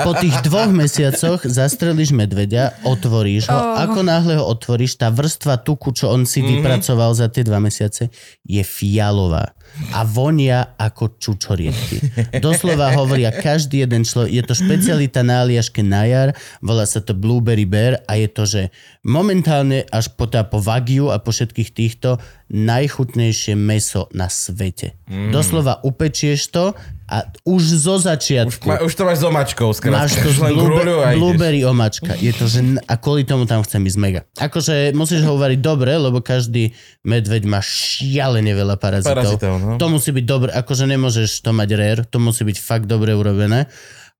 Po 0.07 0.15
tých 0.15 0.35
dvoch 0.47 0.71
mesiacoch 0.71 1.43
zastrelíš 1.43 2.15
medveďa, 2.15 2.87
otvoríš 2.87 3.51
ho. 3.51 3.59
Oh. 3.59 3.83
Ako 3.83 3.99
náhle 3.99 4.39
ho 4.39 4.47
otvoríš, 4.47 4.95
tá 4.95 5.11
vrstva 5.11 5.59
tuku, 5.59 5.91
čo 5.91 6.07
on 6.07 6.23
si 6.23 6.39
vypracoval 6.39 7.11
za 7.11 7.27
tie 7.27 7.43
dva 7.43 7.59
mesiace, 7.59 8.07
je 8.47 8.63
fialová. 8.63 9.51
A 9.91 10.05
vonia 10.05 10.77
ako 10.77 11.17
čučoriedky. 11.17 11.97
Doslova 12.37 12.93
hovoria 12.93 13.33
každý 13.33 13.81
jeden 13.81 14.05
človek. 14.05 14.29
Je 14.29 14.43
to 14.45 14.53
špecialita 14.53 15.25
na 15.25 15.41
Aliaške 15.41 15.81
na 15.81 16.05
jar, 16.05 16.29
volá 16.61 16.85
sa 16.85 17.01
to 17.01 17.17
Blueberry 17.17 17.65
Bear 17.65 18.05
a 18.05 18.15
je 18.15 18.27
to, 18.29 18.43
že 18.45 18.61
momentálne 19.01 19.83
až 19.89 20.13
po, 20.13 20.29
tá, 20.29 20.45
po 20.45 20.61
Wagyu 20.61 21.09
a 21.09 21.17
po 21.17 21.33
všetkých 21.33 21.73
týchto 21.73 22.21
najchutnejšie 22.53 23.57
meso 23.57 24.07
na 24.13 24.29
svete. 24.29 24.93
Doslova 25.09 25.81
upečieš 25.81 26.53
to 26.53 26.77
a 27.13 27.29
už 27.45 27.61
zo 27.77 28.01
začiatku 28.01 28.65
Ma, 28.65 28.81
už 28.81 28.97
to 28.97 29.05
máš 29.05 29.21
s 29.21 29.25
omačkou, 29.29 29.69
skrátka. 29.69 30.01
máš 30.01 30.11
to 30.17 30.29
Už 30.33 30.37
z 30.37 30.41
len 30.41 30.53
blueberry, 31.21 31.61
omačka. 31.61 32.17
Je 32.17 32.33
to, 32.33 32.49
že 32.49 32.81
a 32.89 32.93
kvôli 32.97 33.21
tomu 33.21 33.45
tam 33.45 33.61
chcem 33.61 33.85
ísť 33.85 33.99
mega. 34.01 34.21
Akože 34.41 34.97
musíš 34.97 35.21
ho 35.21 35.37
uvariť 35.37 35.61
dobre, 35.61 35.93
lebo 35.93 36.25
každý 36.25 36.73
medveď 37.05 37.45
má 37.45 37.61
šialene 37.61 38.57
veľa 38.57 38.81
parazitov. 38.81 39.13
Parazitov, 39.13 39.53
no. 39.61 39.77
To 39.77 39.85
musí 39.93 40.09
byť 40.09 40.25
dobre, 40.25 40.49
akože 40.57 40.89
nemôžeš 40.89 41.45
to 41.45 41.53
mať 41.53 41.69
rare, 41.77 42.01
to 42.09 42.17
musí 42.17 42.41
byť 42.41 42.57
fakt 42.57 42.89
dobre 42.89 43.13
urobené. 43.13 43.69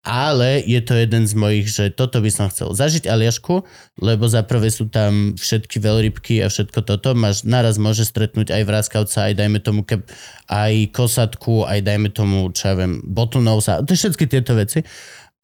Ale 0.04 0.60
je 0.60 0.84
to 0.84 1.00
jeden 1.00 1.24
z 1.24 1.32
mojich, 1.32 1.72
že 1.72 1.88
toto 1.88 2.20
by 2.20 2.28
som 2.28 2.52
chcel 2.52 2.76
zažiť 2.76 3.08
Aliašku, 3.08 3.64
lebo 4.04 4.28
za 4.28 4.44
prvé 4.44 4.68
sú 4.68 4.92
tam 4.92 5.32
všetky 5.40 5.80
veľrybky 5.80 6.44
a 6.44 6.52
všetko 6.52 6.84
toto. 6.84 7.16
Máš, 7.16 7.48
naraz 7.48 7.80
môže 7.80 8.04
stretnúť 8.04 8.52
aj 8.52 8.68
vraskavca, 8.68 9.32
aj 9.32 9.34
dajme 9.40 9.64
tomu 9.64 9.88
keb, 9.88 10.04
aj 10.52 10.92
kosatku, 10.92 11.64
aj 11.64 11.88
dajme 11.88 12.12
tomu, 12.12 12.52
čo 12.52 12.76
ja 12.76 12.76
viem, 12.76 13.00
bottlenose, 13.00 13.80
to 13.88 13.96
všetky 13.96 14.28
tieto 14.28 14.60
veci. 14.60 14.84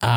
A 0.04 0.16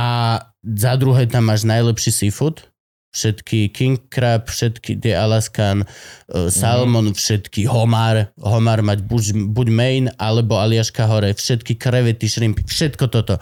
za 0.59 0.93
druhé 0.99 1.23
tam 1.31 1.47
máš 1.47 1.63
najlepší 1.63 2.11
seafood, 2.11 2.67
všetky 3.13 3.69
king 3.69 4.01
crab, 4.09 4.49
všetky 4.49 4.97
tie 4.97 5.13
alaskan, 5.13 5.85
uh, 5.85 6.49
salmon, 6.49 7.13
všetky 7.13 7.69
homár, 7.69 8.33
homár 8.41 8.81
mať 8.81 9.05
buď, 9.05 9.23
buď 9.53 9.67
main, 9.69 10.05
alebo 10.17 10.57
aliaška 10.57 11.05
hore, 11.05 11.31
všetky 11.31 11.77
krevety, 11.77 12.25
šrimpy, 12.25 12.65
všetko 12.65 13.05
toto. 13.07 13.37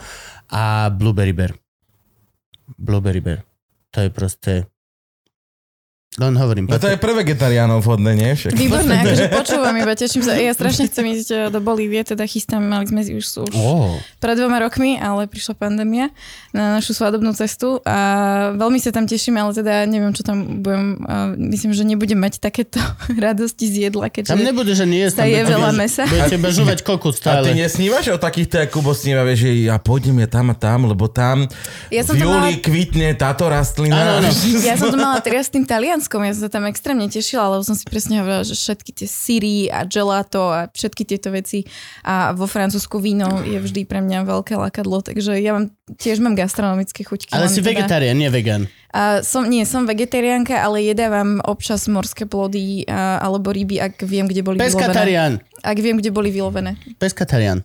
A 0.52 0.90
blueberry 0.90 1.32
bear. 1.32 1.56
Blueberry 2.78 3.20
bear. 3.20 3.44
To 3.90 4.00
je 4.00 4.10
proste... 4.10 4.71
Len 6.14 6.34
hovorím. 6.34 6.68
No 6.68 6.76
to 6.76 6.86
je 6.86 6.96
pre 6.96 7.12
vegetariánov 7.14 7.80
vhodné, 7.80 8.12
nie? 8.12 8.30
Však. 8.30 8.52
Výborné, 8.52 9.00
akože 9.00 9.24
počúvam 9.32 9.72
iba, 9.74 9.92
teším 9.92 10.20
sa. 10.20 10.36
Ja 10.36 10.52
strašne 10.52 10.84
chcem 10.84 11.08
ísť 11.08 11.28
eh, 11.30 11.38
do 11.48 11.56
Bolívie, 11.58 12.00
teda 12.02 12.20
chystám, 12.22 12.60
mali 12.60 12.84
sme 12.84 13.00
už, 13.02 13.24
už 13.42 13.54
Oh. 13.54 13.96
pred 14.18 14.36
dvoma 14.36 14.58
rokmi, 14.58 14.96
ale 14.96 15.24
prišla 15.24 15.56
pandémia 15.56 16.12
na 16.50 16.76
našu 16.76 16.92
svadobnú 16.92 17.32
cestu 17.32 17.80
a 17.82 17.96
veľmi 18.52 18.76
sa 18.76 18.90
tam 18.90 19.04
teším, 19.04 19.36
ale 19.36 19.52
teda 19.52 19.84
neviem, 19.84 20.10
čo 20.10 20.20
tam 20.20 20.60
budem, 20.60 21.00
a 21.02 21.14
myslím, 21.32 21.72
že 21.72 21.80
nebudem 21.82 22.18
mať 22.18 22.38
takéto 22.38 22.76
radosti 23.16 23.64
z 23.64 23.88
jedla, 23.88 24.06
keďže 24.06 24.36
Tam 24.36 24.44
nebudeš 24.44 24.78
ani 24.80 24.96
jesť. 25.00 25.14
sa 25.14 25.20
tam 25.22 25.32
je 25.32 25.42
veľa 25.48 25.70
mesa. 25.72 26.02
Budete 26.04 26.34
iba 26.36 26.50
žúvať 26.50 26.78
kokos 26.82 27.16
A 27.16 27.40
ty 27.40 27.48
stále. 27.48 27.56
nesnívaš 27.56 28.04
o 28.10 28.18
takýchto, 28.18 28.60
ako 28.60 28.72
Kubo 28.74 28.92
sníva, 28.92 29.22
vieš, 29.22 29.46
že 29.46 29.64
ja 29.64 29.78
pôjdem 29.78 30.18
ja 30.18 30.28
tam 30.28 30.50
a 30.50 30.54
tam, 30.54 30.84
lebo 30.84 31.06
tam 31.06 31.48
Ja 31.88 32.02
som 32.02 32.12
v 32.12 32.20
júli 32.20 32.36
mala- 32.50 32.60
kvitne 32.60 33.08
táto 33.14 33.46
rastlina. 33.46 33.94
Áno, 33.94 34.12
áno. 34.20 34.28
Ja 34.60 34.74
som 34.74 34.88
to 34.88 34.98
mala 34.98 35.16
teraz 35.18 35.46
s 35.46 35.52
tým 35.52 35.62
Talianskom, 35.62 36.00
ja 36.10 36.32
som 36.34 36.42
sa 36.46 36.50
tam 36.50 36.64
extrémne 36.66 37.06
tešila, 37.06 37.52
lebo 37.52 37.62
som 37.62 37.76
si 37.76 37.84
presne 37.86 38.18
hovorila, 38.18 38.42
že 38.42 38.56
všetky 38.56 38.90
tie 38.96 39.08
syry 39.10 39.56
a 39.68 39.84
gelato 39.86 40.50
a 40.50 40.66
všetky 40.72 41.06
tieto 41.06 41.30
veci 41.30 41.62
a 42.02 42.32
vo 42.32 42.48
Francúzsku 42.48 42.98
víno 42.98 43.44
je 43.46 43.60
vždy 43.60 43.86
pre 43.86 44.02
mňa 44.02 44.26
veľké 44.26 44.58
lakadlo, 44.58 45.04
takže 45.04 45.38
ja 45.38 45.54
mám, 45.54 45.70
tiež 46.00 46.18
mám 46.18 46.34
gastronomické 46.34 47.04
chuťky. 47.06 47.30
Ale 47.30 47.46
si 47.46 47.62
teda- 47.62 47.70
vegetarián, 47.70 48.16
nie 48.18 48.32
vegan. 48.32 48.66
A 48.92 49.24
som, 49.24 49.48
nie, 49.48 49.64
som 49.64 49.88
vegetariánka, 49.88 50.52
ale 50.52 50.84
jedávam 50.84 51.40
občas 51.48 51.88
morské 51.88 52.28
plody 52.28 52.84
a, 52.84 53.24
alebo 53.24 53.48
ryby, 53.48 53.80
ak 53.80 54.04
viem, 54.04 54.28
kde 54.28 54.44
boli 54.44 54.60
vylovené. 54.60 54.68
Peskatarián. 54.68 55.32
Ak 55.64 55.78
viem, 55.80 55.96
kde 55.96 56.12
boli 56.12 56.28
vylovené. 56.28 56.76
Peskatarián. 57.00 57.64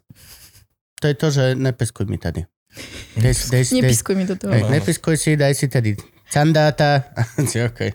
To 1.03 1.05
je 1.11 1.15
to, 1.19 1.27
že 1.27 1.43
nepeskuj 1.59 2.07
mi 2.07 2.15
tady. 2.15 2.47
Dej, 3.17 3.33
dej, 3.51 3.63
dej, 3.69 3.81
Nepiskuj 3.83 4.15
mi 4.15 4.25
do 4.25 4.39
toho. 4.39 4.55
hej, 4.55 4.63
nepeskuj 4.71 5.15
si, 5.17 5.35
daj 5.35 5.53
si 5.55 5.67
tady 5.67 5.97
candáta. 6.31 7.03
okay. 7.71 7.91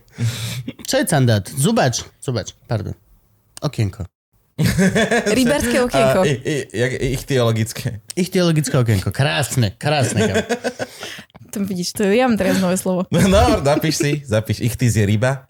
Čo 0.86 0.94
je 1.00 1.04
candát? 1.06 1.44
Zubač. 1.48 2.02
Zubač, 2.18 2.52
pardon. 2.66 2.94
Okienko. 3.62 4.04
Rybárske 5.38 5.80
okienko. 5.80 6.20
A, 6.22 6.28
i, 6.28 6.34
i, 6.44 6.54
jak, 6.76 6.92
ich 7.02 7.24
teologické. 7.24 8.00
Ich 8.14 8.28
teologické 8.28 8.76
okienko. 8.78 9.10
Krásne, 9.10 9.72
krásne. 9.78 10.28
kam. 10.28 10.36
Tam 11.52 11.68
vidíš, 11.68 11.92
to 11.92 12.08
ja 12.08 12.24
mám 12.24 12.40
teraz 12.40 12.56
nové 12.56 12.80
slovo. 12.80 13.04
No, 13.12 13.60
napíš 13.60 14.00
si, 14.00 14.12
zapíš. 14.24 14.64
Ich 14.64 14.76
je 14.80 15.04
ryba. 15.04 15.44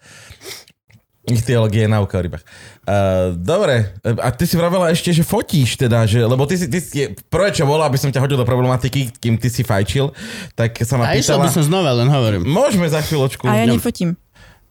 Ich 1.23 1.39
teológie 1.47 1.87
je 1.87 1.89
náuka 1.89 2.19
o 2.19 2.23
rybách. 2.23 2.43
Uh, 2.83 3.31
dobre, 3.39 3.95
a 4.03 4.27
ty 4.35 4.43
si 4.43 4.59
vravela 4.59 4.91
ešte, 4.91 5.15
že 5.15 5.23
fotíš 5.23 5.79
teda, 5.79 6.03
že, 6.03 6.19
lebo 6.19 6.43
ty 6.43 6.59
si, 6.59 6.67
ty 6.67 6.83
si 6.83 7.15
prvé 7.31 7.55
čo 7.55 7.63
bolo, 7.63 7.79
aby 7.87 7.95
som 7.95 8.11
ťa 8.11 8.19
hodil 8.19 8.35
do 8.35 8.43
problematiky, 8.43 9.07
kým 9.23 9.39
ty 9.39 9.47
si 9.47 9.63
fajčil, 9.63 10.11
tak 10.51 10.75
sa 10.83 10.99
ma 10.99 11.07
A 11.07 11.15
pýtala... 11.15 11.47
by 11.47 11.55
som 11.55 11.63
znova, 11.63 11.95
len 11.95 12.11
hovorím. 12.11 12.43
Môžeme 12.43 12.91
za 12.91 12.99
chvíľočku. 12.99 13.47
A 13.47 13.63
ja 13.63 13.71
nefotím. 13.71 14.19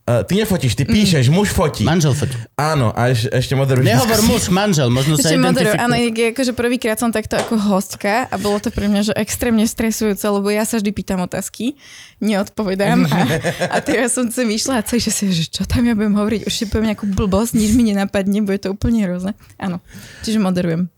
Uh, 0.03 0.27
ty 0.27 0.35
nefotíš, 0.35 0.75
ty 0.75 0.83
píšeš, 0.83 1.31
muž 1.31 1.55
fotí. 1.55 1.87
Manžel 1.87 2.11
fotí. 2.11 2.35
Áno, 2.59 2.91
a 2.91 3.15
eš, 3.15 3.31
ešte 3.31 3.55
moderuješ. 3.55 3.87
Nehovor 3.87 4.19
diskusiu. 4.19 4.35
muž, 4.35 4.43
manžel, 4.51 4.89
možno 4.91 5.15
sa 5.15 5.31
Ešte 5.31 5.39
moderujem. 5.39 5.79
Áno, 5.79 5.95
akože 5.95 6.53
prvýkrát 6.59 6.99
som 6.99 7.15
takto 7.15 7.39
ako 7.39 7.55
hostka 7.55 8.27
a 8.27 8.35
bolo 8.35 8.59
to 8.59 8.75
pre 8.75 8.91
mňa 8.91 9.01
že 9.07 9.13
extrémne 9.15 9.63
stresujúce, 9.63 10.27
lebo 10.27 10.51
ja 10.51 10.67
sa 10.67 10.83
vždy 10.83 10.91
pýtam 10.91 11.23
otázky, 11.23 11.79
neodpovedám 12.19 13.07
a, 13.15 13.19
a 13.71 13.79
teraz 13.87 14.19
som 14.19 14.27
sem 14.27 14.51
išla 14.51 14.83
a 14.83 14.87
celý 14.87 15.07
čas 15.07 15.23
že 15.23 15.47
čo 15.47 15.63
tam 15.71 15.87
ja 15.87 15.95
budem 15.95 16.19
hovoriť, 16.19 16.51
už 16.51 16.55
si 16.55 16.67
poviem 16.67 16.91
nejakú 16.91 17.07
blbosť, 17.07 17.55
nič 17.55 17.71
mi 17.79 17.87
nenapadne, 17.87 18.43
bude 18.43 18.59
to 18.59 18.75
úplne 18.75 19.07
hrozné. 19.07 19.39
Áno, 19.55 19.79
čiže 20.27 20.43
moderujem. 20.43 20.91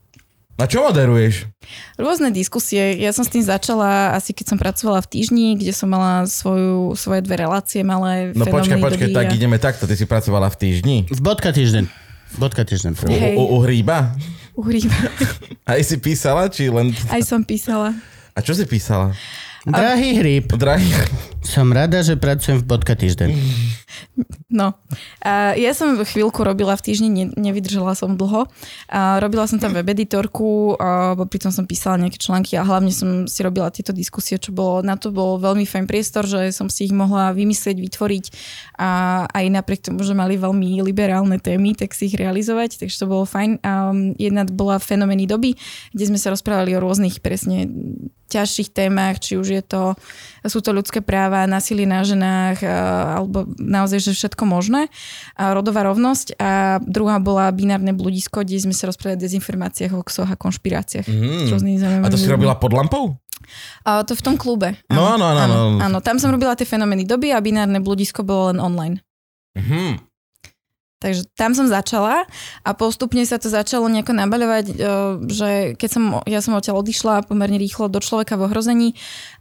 A 0.55 0.71
čo 0.71 0.87
moderuješ? 0.87 1.51
Rôzne 1.99 2.31
diskusie. 2.31 2.95
Ja 2.95 3.11
som 3.11 3.27
s 3.27 3.31
tým 3.31 3.43
začala 3.43 4.15
asi 4.15 4.31
keď 4.31 4.55
som 4.55 4.57
pracovala 4.57 5.03
v 5.03 5.19
týždni, 5.19 5.59
kde 5.59 5.75
som 5.75 5.91
mala 5.91 6.23
svoju, 6.23 6.95
svoje 6.95 7.27
dve 7.27 7.43
relácie 7.43 7.83
malé. 7.83 8.31
No 8.31 8.47
počkaj, 8.47 8.79
počkaj, 8.79 9.09
tak 9.11 9.27
a- 9.27 9.35
ideme 9.35 9.59
takto. 9.59 9.83
Ty 9.83 9.99
si 9.99 10.07
pracovala 10.07 10.47
v 10.47 10.55
týždni. 10.55 10.97
V 11.11 11.19
bodka 11.19 11.51
týždeň. 11.51 11.91
Bodka 12.39 12.63
týždeň. 12.63 12.95
U, 13.03 13.15
u, 13.35 13.43
u 13.55 13.57
hríba? 13.67 14.15
Uhríva. 14.55 14.95
Aj 15.67 15.83
si 15.87 15.99
písala, 15.99 16.47
či 16.47 16.71
len... 16.71 16.95
Aj 17.11 17.19
som 17.19 17.43
písala. 17.43 17.91
A 18.31 18.39
čo 18.39 18.55
si 18.55 18.63
písala? 18.63 19.11
Drahý 19.65 20.21
hríb, 20.21 20.45
Drahý... 20.55 20.87
som 21.41 21.67
rada, 21.73 21.99
že 22.05 22.15
pracujem 22.15 22.61
v 22.61 22.65
bodka 22.69 22.93
týždeň. 22.95 23.29
No. 24.55 24.71
A 25.19 25.51
ja 25.59 25.75
som 25.75 25.99
chvíľku 25.99 26.47
robila 26.47 26.79
v 26.79 26.85
týždni, 26.87 27.09
ne, 27.11 27.25
nevydržala 27.35 27.91
som 27.91 28.15
dlho. 28.15 28.47
A 28.87 29.19
robila 29.19 29.43
som 29.51 29.59
tam 29.59 29.75
web 29.75 29.91
editorku, 29.91 30.79
a 30.79 31.19
pritom 31.27 31.51
som 31.51 31.67
písala 31.67 31.99
nejaké 31.99 32.15
články 32.15 32.55
a 32.55 32.63
hlavne 32.63 32.95
som 32.95 33.27
si 33.27 33.43
robila 33.43 33.67
tieto 33.67 33.91
diskusie, 33.91 34.39
čo 34.39 34.55
bolo, 34.55 34.79
na 34.79 34.95
to 34.95 35.11
bol 35.11 35.35
veľmi 35.35 35.67
fajn 35.67 35.85
priestor, 35.91 36.23
že 36.23 36.55
som 36.55 36.71
si 36.71 36.87
ich 36.87 36.95
mohla 36.95 37.35
vymyslieť, 37.35 37.75
vytvoriť 37.75 38.25
a 38.79 38.89
aj 39.27 39.45
napriek 39.51 39.91
tomu, 39.91 40.07
že 40.07 40.15
mali 40.15 40.39
veľmi 40.39 40.79
liberálne 40.79 41.35
témy, 41.35 41.75
tak 41.75 41.91
si 41.91 42.07
ich 42.07 42.15
realizovať, 42.15 42.79
takže 42.79 42.95
to 42.95 43.11
bolo 43.11 43.27
fajn. 43.27 43.59
A 43.59 43.91
jedna 44.15 44.47
bola 44.47 44.79
fenomény 44.79 45.27
doby, 45.27 45.59
kde 45.91 46.05
sme 46.07 46.19
sa 46.21 46.31
rozprávali 46.31 46.71
o 46.79 46.83
rôznych 46.83 47.19
presne 47.19 47.67
ťažších 48.25 48.73
témach, 48.73 49.21
či 49.21 49.37
už 49.37 49.47
je 49.53 49.63
to, 49.63 49.93
sú 50.47 50.59
to 50.61 50.71
ľudské 50.71 51.01
práva, 51.01 51.49
násilie 51.49 51.85
na 51.89 52.05
ženách, 52.05 52.61
alebo 53.19 53.49
naozaj, 53.57 53.99
že 54.01 54.11
všetko 54.13 54.43
možné. 54.45 54.87
A 55.35 55.53
rodová 55.53 55.85
rovnosť. 55.85 56.37
A 56.37 56.77
druhá 56.83 57.17
bola 57.19 57.49
binárne 57.51 57.91
bludisko, 57.91 58.45
kde 58.45 58.61
sme 58.61 58.73
sa 58.75 58.89
rozprávali 58.89 59.17
o 59.19 59.23
dezinformáciách, 59.25 59.91
hoaxoch 59.93 60.29
a 60.29 60.37
konšpiráciách. 60.37 61.07
Mm. 61.07 62.05
A 62.05 62.07
to 62.09 62.19
si 62.19 62.29
robila 62.29 62.55
pod 62.57 62.73
lampou? 62.73 63.17
A 63.85 64.01
to 64.01 64.17
v 64.17 64.25
tom 64.25 64.35
klube. 64.35 64.73
No, 64.89 65.15
áno, 65.15 65.29
áno, 65.29 65.41
áno. 65.41 65.57
áno. 65.77 65.97
Tam 66.01 66.17
som 66.17 66.33
robila 66.33 66.57
tie 66.57 66.65
fenomény 66.65 67.05
doby 67.05 67.29
a 67.29 67.41
binárne 67.43 67.77
bludisko 67.77 68.25
bolo 68.25 68.53
len 68.53 68.59
online. 68.61 69.01
Mhm. 69.55 70.15
Takže 70.95 71.27
tam 71.37 71.51
som 71.53 71.69
začala 71.69 72.25
a 72.65 72.69
postupne 72.73 73.21
sa 73.27 73.37
to 73.37 73.45
začalo 73.45 73.85
nejako 73.91 74.15
nabaľovať, 74.15 74.65
e, 74.65 74.73
že 75.29 75.49
keď 75.77 75.89
som, 75.91 76.03
ja 76.25 76.39
som 76.41 76.57
odtiaľ 76.57 76.81
odišla 76.81 77.29
pomerne 77.29 77.61
rýchlo 77.61 77.91
do 77.91 78.01
človeka 78.01 78.39
v 78.39 78.49
ohrození 78.49 78.87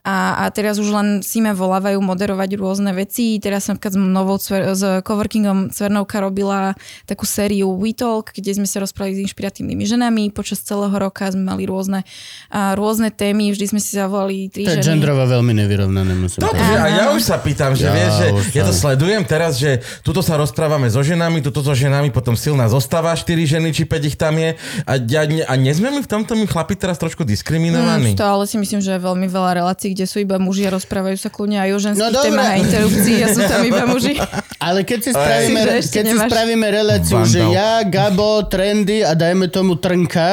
a, 0.04 0.44
a 0.44 0.52
teraz 0.52 0.76
už 0.76 0.92
len 0.92 1.08
si 1.24 1.40
ma 1.40 1.56
volávajú 1.56 1.96
moderovať 1.96 2.60
rôzne 2.60 2.92
veci. 2.92 3.40
Teraz 3.40 3.64
som 3.64 3.80
s, 3.80 3.96
novou 3.96 4.36
s 4.36 4.52
coworkingom 5.00 5.72
Cvernovka 5.72 6.20
robila 6.20 6.76
takú 7.08 7.24
sériu 7.24 7.72
We 7.72 7.96
Talk, 7.96 8.36
kde 8.36 8.52
sme 8.52 8.68
sa 8.68 8.84
rozprávali 8.84 9.16
s 9.16 9.32
inšpiratívnymi 9.32 9.84
ženami. 9.88 10.22
Počas 10.28 10.60
celého 10.60 10.92
roka 10.92 11.24
sme 11.32 11.48
mali 11.48 11.64
rôzne, 11.64 12.04
a, 12.52 12.76
rôzne 12.76 13.08
témy, 13.08 13.48
vždy 13.56 13.64
sme 13.64 13.80
si 13.80 13.96
zavolali 13.96 14.52
tri 14.52 14.68
To 14.68 14.76
je 14.76 14.84
ženy. 14.84 15.00
gendrovo 15.00 15.24
veľmi 15.24 15.56
nevyrovnané, 15.64 16.12
musím 16.12 16.44
To, 16.44 16.52
a 16.52 16.84
ja 16.92 17.04
už 17.16 17.24
sa 17.24 17.40
pýtam, 17.40 17.72
že 17.72 17.88
Ja 17.88 17.96
vieš, 17.96 18.12
že 18.20 18.26
ja 18.60 18.68
to 18.68 18.76
sledujem 18.76 19.24
teraz, 19.24 19.56
že 19.56 19.80
tuto 20.04 20.20
sa 20.20 20.36
rozprávame 20.36 20.92
so 20.92 21.00
ženami, 21.00 21.40
tuto 21.40 21.64
so 21.64 21.72
ženami, 21.72 22.12
potom 22.12 22.36
silná 22.36 22.68
zostava, 22.68 23.16
4 23.16 23.24
ženy 23.56 23.72
či 23.72 23.88
5 23.88 24.04
ich 24.04 24.20
tam 24.20 24.36
je. 24.36 24.52
A, 24.84 25.00
ja, 25.00 25.24
ne- 25.24 25.48
a 25.48 25.54
nezme 25.56 25.88
my 25.88 26.04
v 26.04 26.08
tomto 26.12 26.36
my 26.36 26.44
chlapi 26.44 26.76
teraz 26.76 27.00
trošku 27.00 27.24
diskriminovaní? 27.24 28.12
Mm, 28.12 28.20
to 28.20 28.28
ale 28.28 28.44
si 28.44 28.60
myslím, 28.60 28.84
že 28.84 28.92
je 28.92 29.00
veľmi 29.00 29.32
veľa 29.32 29.64
relácií, 29.64 29.93
kde 29.94 30.04
sú 30.04 30.18
iba 30.18 30.36
muži 30.36 30.66
a 30.66 30.74
rozprávajú 30.74 31.16
sa 31.16 31.28
kľudne 31.28 31.56
aj 31.56 31.70
o 31.70 31.78
ženských 31.80 32.02
No 32.02 32.10
dobre. 32.10 32.26
témach 32.28 32.50
a 32.50 32.56
interrupcií 32.58 33.16
a 33.16 33.28
sú 33.28 33.40
tam 33.40 33.60
iba 33.62 33.82
muži. 33.94 34.14
Ale 34.58 34.82
keď 34.82 34.98
si 35.00 35.10
spravíme, 35.10 35.60
ešte 35.72 35.92
keď 35.92 36.02
si 36.02 36.10
nemáš- 36.10 36.28
spravíme 36.28 36.66
reláciu, 36.68 37.16
Vandal. 37.16 37.30
že 37.30 37.40
ja, 37.48 37.70
Gabo, 37.80 38.30
Trendy 38.44 38.98
a 39.00 39.12
dajme 39.12 39.46
tomu 39.46 39.74
Trnka 39.74 40.28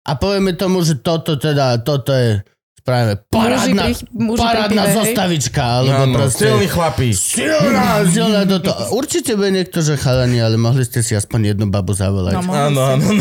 a 0.00 0.12
povieme 0.12 0.52
tomu, 0.52 0.80
že 0.80 0.94
toto 0.96 1.34
teda, 1.34 1.78
toto 1.78 2.10
je 2.10 2.44
spravíme 2.76 3.14
parádna, 3.26 3.82
pri- 3.88 4.10
muži 4.12 4.36
pri 4.36 4.42
parádna 4.44 4.68
pive, 4.76 4.82
hej? 4.84 4.96
zostavička, 4.98 5.62
alebo 5.62 6.02
Áno, 6.02 6.14
proste... 6.16 6.42
silní 6.44 6.66
chlapi. 6.66 7.08
Silná, 7.10 7.86
silná 8.04 8.42
toto. 8.44 8.70
Určite 8.90 9.32
bude 9.32 9.50
niekto, 9.52 9.78
že 9.78 9.94
chalani, 9.94 10.36
ale 10.36 10.54
mohli 10.56 10.82
ste 10.82 10.98
si 10.98 11.14
aspoň 11.14 11.54
jednu 11.54 11.66
babu 11.66 11.90
zavolať. 11.92 12.34
No, 12.34 12.42
Áno, 12.44 12.80
áno. 12.90 13.06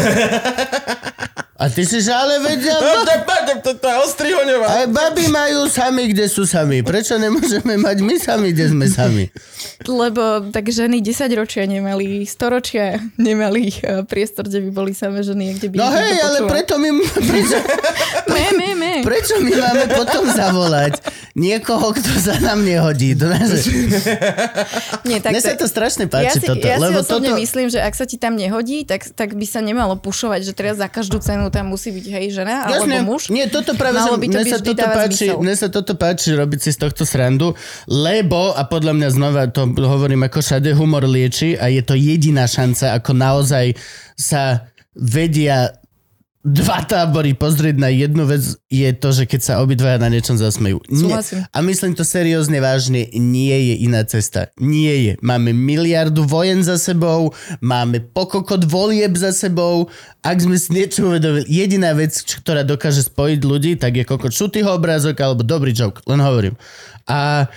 A 1.61 1.69
ty 1.69 1.85
si 1.85 2.01
že 2.01 2.09
ale 2.09 2.41
vedia, 2.41 2.73
No, 2.73 3.05
to, 3.05 3.13
to, 3.21 3.53
to, 3.61 3.71
to 3.77 3.85
je 3.85 3.97
ostrihoňová. 4.01 4.81
aj 4.81 4.85
baby 4.89 5.29
majú 5.29 5.69
sami, 5.69 6.09
kde 6.09 6.25
sú 6.25 6.41
sami. 6.43 6.81
Prečo 6.81 7.15
nemôžeme 7.15 7.77
mať 7.77 8.01
my 8.01 8.15
sami, 8.17 8.49
kde 8.49 8.65
sme 8.67 8.89
sami? 8.89 9.29
Lebo 9.83 10.49
tak 10.49 10.65
ženy 10.65 10.99
10 10.99 11.29
ročia 11.31 11.63
nemali, 11.63 12.25
100 12.25 12.49
ročia 12.49 12.97
nemali 13.15 13.69
eh, 13.77 14.01
priestor, 14.01 14.49
kde 14.49 14.65
by 14.65 14.71
boli 14.73 14.91
samé 14.91 15.21
ženy, 15.21 15.53
kde 15.55 15.69
by 15.69 15.75
No 15.77 15.87
hej, 15.87 16.13
ale 16.19 16.37
preto 16.49 16.81
my, 16.81 16.89
prečo, 17.29 17.57
Me, 18.25 18.45
me, 18.53 18.69
me. 18.73 18.93
prečo 19.05 19.37
my 19.37 19.51
máme 19.51 19.85
potom 19.93 20.25
zavolať 20.25 20.97
niekoho, 21.33 21.93
kto 21.93 22.09
sa 22.17 22.41
nám 22.41 22.65
nehodí? 22.65 23.13
Do 23.13 23.29
nás... 23.29 23.53
Nie, 25.05 25.19
tak 25.19 25.31
Mne 25.31 25.41
sa 25.41 25.53
to 25.53 25.67
strašne 25.67 26.09
páči 26.09 26.25
ja 26.25 26.33
si, 26.35 26.47
toto. 26.47 26.65
ja 26.65 26.77
si 26.77 26.81
lebo 26.81 26.99
osobne 27.01 27.29
toto... 27.31 27.41
myslím, 27.41 27.67
že 27.67 27.79
ak 27.79 27.93
sa 27.93 28.05
ti 28.05 28.17
tam 28.17 28.33
nehodí, 28.33 28.81
tak, 28.83 29.05
tak 29.13 29.37
by 29.37 29.45
sa 29.45 29.61
nemalo 29.61 29.93
pušovať, 29.95 30.41
že 30.41 30.53
teraz 30.57 30.75
za 30.79 30.89
každú 30.89 31.21
cenu 31.21 31.50
tam 31.51 31.75
musí 31.75 31.91
byť 31.91 32.05
hej 32.07 32.25
žena 32.31 32.71
alebo 32.71 32.87
Jasne, 32.87 32.97
muž. 33.03 33.21
Nie, 33.27 33.51
toto 33.51 33.75
práve, 33.75 33.99
že 33.99 34.11
mne 34.15 34.43
sa 34.47 34.59
toto 34.63 34.85
páči, 34.87 35.25
zmysel. 35.27 35.37
mne 35.43 35.55
sa 35.59 35.67
toto 35.67 35.93
páči 35.99 36.29
robiť 36.31 36.59
si 36.63 36.69
z 36.71 36.79
tohto 36.79 37.03
srandu, 37.03 37.51
lebo, 37.91 38.55
a 38.55 38.63
podľa 38.63 38.95
mňa 38.95 39.09
znova 39.11 39.43
to 39.51 39.67
hovorím 39.75 40.23
ako 40.25 40.39
všade, 40.39 40.71
humor 40.71 41.03
lieči 41.03 41.59
a 41.59 41.67
je 41.67 41.83
to 41.83 41.99
jediná 41.99 42.47
šanca, 42.47 42.95
ako 42.95 43.11
naozaj 43.11 43.75
sa 44.15 44.71
vedia 44.95 45.80
dva 46.41 46.81
tábory 46.81 47.37
pozrieť 47.37 47.77
na 47.77 47.93
jednu 47.93 48.25
vec, 48.25 48.41
je 48.65 48.89
to, 48.97 49.09
že 49.13 49.29
keď 49.29 49.41
sa 49.41 49.53
obidvaja 49.61 50.01
na 50.01 50.09
niečom 50.09 50.41
zasmejú. 50.41 50.81
Nie. 50.89 51.21
A 51.53 51.57
myslím 51.61 51.93
to 51.93 52.01
seriózne 52.01 52.57
vážne, 52.57 53.05
nie 53.13 53.53
je 53.53 53.75
iná 53.85 54.01
cesta. 54.09 54.49
Nie 54.57 54.95
je. 55.05 55.13
Máme 55.21 55.53
miliardu 55.53 56.25
vojen 56.25 56.65
za 56.65 56.81
sebou, 56.81 57.29
máme 57.61 58.01
pokokot 58.01 58.65
volieb 58.65 59.13
za 59.13 59.29
sebou. 59.29 59.93
Ak 60.25 60.41
sme 60.41 60.57
si 60.57 60.73
niečo 60.73 61.13
uvedomili, 61.13 61.45
jediná 61.45 61.93
vec, 61.93 62.17
ktorá 62.17 62.65
dokáže 62.65 63.05
spojiť 63.05 63.39
ľudí, 63.45 63.71
tak 63.77 64.01
je 64.01 64.05
kokot 64.05 64.33
šutýho 64.33 64.73
obrázok 64.73 65.21
alebo 65.21 65.45
dobrý 65.45 65.77
joke. 65.77 66.01
Len 66.09 66.17
hovorím. 66.21 66.57
A 67.05 67.49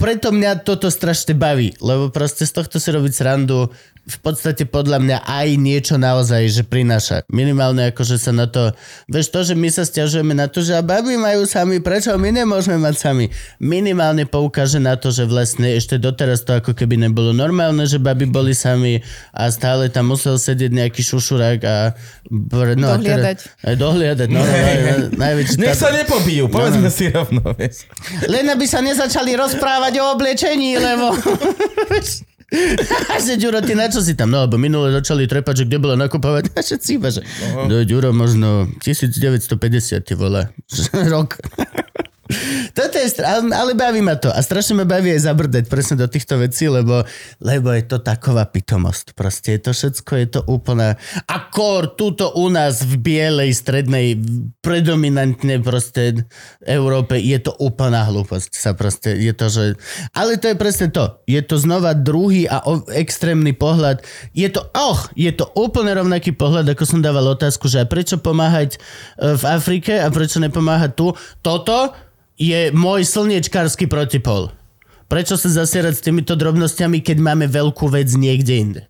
preto 0.00 0.32
mňa 0.32 0.64
toto 0.64 0.88
strašne 0.88 1.36
baví, 1.36 1.76
lebo 1.78 2.08
proste 2.08 2.48
z 2.48 2.56
tohto 2.56 2.80
si 2.80 2.88
robiť 2.88 3.12
srandu 3.12 3.68
v 4.04 4.18
podstate 4.20 4.68
podľa 4.68 5.00
mňa 5.00 5.18
aj 5.24 5.48
niečo 5.56 5.96
naozaj, 5.96 6.44
že 6.52 6.60
prináša. 6.60 7.24
Minimálne 7.32 7.88
ako, 7.88 8.04
že 8.04 8.20
sa 8.20 8.36
na 8.36 8.44
to... 8.44 8.76
Vieš 9.08 9.32
to, 9.32 9.40
že 9.48 9.54
my 9.56 9.68
sa 9.72 9.88
stiažujeme 9.88 10.36
na 10.36 10.44
to, 10.44 10.60
že 10.60 10.76
a 10.76 10.84
baby 10.84 11.16
majú 11.16 11.48
sami, 11.48 11.80
prečo 11.80 12.12
my 12.20 12.28
nemôžeme 12.28 12.76
mať 12.76 13.00
sami? 13.00 13.32
Minimálne 13.56 14.28
poukáže 14.28 14.76
na 14.76 15.00
to, 15.00 15.08
že 15.08 15.24
vlastne 15.24 15.72
ešte 15.72 15.96
doteraz 15.96 16.44
to 16.44 16.52
ako 16.52 16.76
keby 16.76 17.00
nebolo 17.00 17.32
normálne, 17.32 17.88
že 17.88 17.96
baby 17.96 18.28
boli 18.28 18.52
sami 18.52 19.00
a 19.32 19.48
stále 19.48 19.88
tam 19.88 20.12
musel 20.12 20.36
sedieť 20.36 20.68
nejaký 20.68 21.00
šušurák 21.00 21.60
a... 21.64 21.96
br- 22.28 22.76
No, 22.76 22.92
a 22.92 23.00
Dohliadať. 23.00 23.38
Teraz, 23.40 23.64
aj 23.64 23.74
dohliadať, 23.80 24.28
no, 24.28 24.40
no, 24.40 24.44
naj, 24.44 24.76
naj, 24.76 24.98
najväčší... 25.16 25.56
Nech 25.64 25.80
sa 25.80 25.88
nepobijú, 25.94 26.52
povedzme 26.52 26.92
si 26.92 27.08
rovno. 27.08 27.40
Vieš. 27.56 27.88
len 28.28 28.44
aby 28.52 28.66
sa 28.68 28.84
nezačali 28.84 29.32
rozprávať 29.32 29.96
o 30.02 30.04
oblečení, 30.12 30.76
lebo... 30.76 31.14
Že 33.24 33.40
Ďuro, 33.40 33.58
ty 33.64 33.72
na 33.72 33.88
čo 33.88 34.04
si 34.04 34.12
tam? 34.12 34.30
No, 34.30 34.44
lebo 34.44 34.60
minule 34.60 34.92
začali 34.92 35.24
trepať, 35.24 35.62
že 35.62 35.64
kde 35.64 35.78
bolo 35.80 35.94
nakupovať. 35.96 36.52
A 36.54 36.60
všetci 36.60 36.90
iba, 37.00 37.08
že... 37.08 37.24
No, 37.68 37.82
Ďuro, 37.82 38.12
možno 38.12 38.68
1950 38.82 39.56
ty 40.04 40.14
vole. 40.14 40.52
Rok. 41.14 41.40
Toto 42.74 42.96
je, 42.98 43.06
stra- 43.10 43.38
ale- 43.40 43.74
baví 43.74 44.00
ma 44.00 44.16
to. 44.16 44.32
A 44.32 44.40
strašne 44.40 44.80
ma 44.80 44.86
baví 44.88 45.12
aj 45.12 45.26
zabrdať 45.28 45.64
presne 45.68 46.00
do 46.00 46.08
týchto 46.08 46.40
vecí, 46.40 46.70
lebo, 46.70 47.04
lebo 47.42 47.68
je 47.74 47.84
to 47.84 47.98
taková 48.00 48.48
pitomosť. 48.48 49.12
Proste 49.12 49.58
je 49.58 49.60
to 49.60 49.70
všetko, 49.76 50.12
je 50.16 50.28
to 50.38 50.40
úplná... 50.46 50.96
A 51.28 51.36
kor, 51.52 51.92
tuto 51.94 52.32
u 52.34 52.48
nás 52.48 52.82
v 52.82 52.96
bielej, 52.98 53.54
strednej, 53.54 54.18
predominantne 54.64 55.60
proste 55.60 56.24
Európe 56.64 57.20
je 57.20 57.38
to 57.42 57.52
úplná 57.60 58.06
hlúposť. 58.08 58.50
Sa 58.56 58.72
proste, 58.72 59.14
je 59.18 59.32
to, 59.36 59.46
že... 59.50 59.64
Ale 60.16 60.40
to 60.40 60.50
je 60.50 60.56
presne 60.56 60.88
to. 60.90 61.20
Je 61.28 61.40
to 61.44 61.60
znova 61.60 61.92
druhý 61.94 62.46
a 62.48 62.62
o, 62.64 62.86
extrémny 62.94 63.52
pohľad. 63.52 64.02
Je 64.32 64.48
to, 64.48 64.64
oh, 64.74 64.98
je 65.14 65.30
to 65.34 65.50
úplne 65.54 65.92
rovnaký 65.94 66.32
pohľad, 66.34 66.70
ako 66.70 66.84
som 66.86 67.04
dával 67.04 67.26
otázku, 67.30 67.68
že 67.68 67.84
prečo 67.84 68.16
pomáhať 68.18 68.76
e, 68.76 68.78
v 69.36 69.44
Afrike 69.44 70.00
a 70.00 70.08
prečo 70.08 70.40
nepomáhať 70.40 70.90
tu. 70.96 71.12
Toto 71.44 71.92
je 72.34 72.70
môj 72.74 73.06
slniečkársky 73.06 73.86
protipol. 73.86 74.50
Prečo 75.06 75.38
sa 75.38 75.46
zasierať 75.46 75.94
s 76.00 76.04
týmito 76.04 76.34
drobnosťami, 76.34 77.04
keď 77.04 77.16
máme 77.20 77.46
veľkú 77.46 77.86
vec 77.92 78.10
niekde 78.16 78.54
inde? 78.56 78.82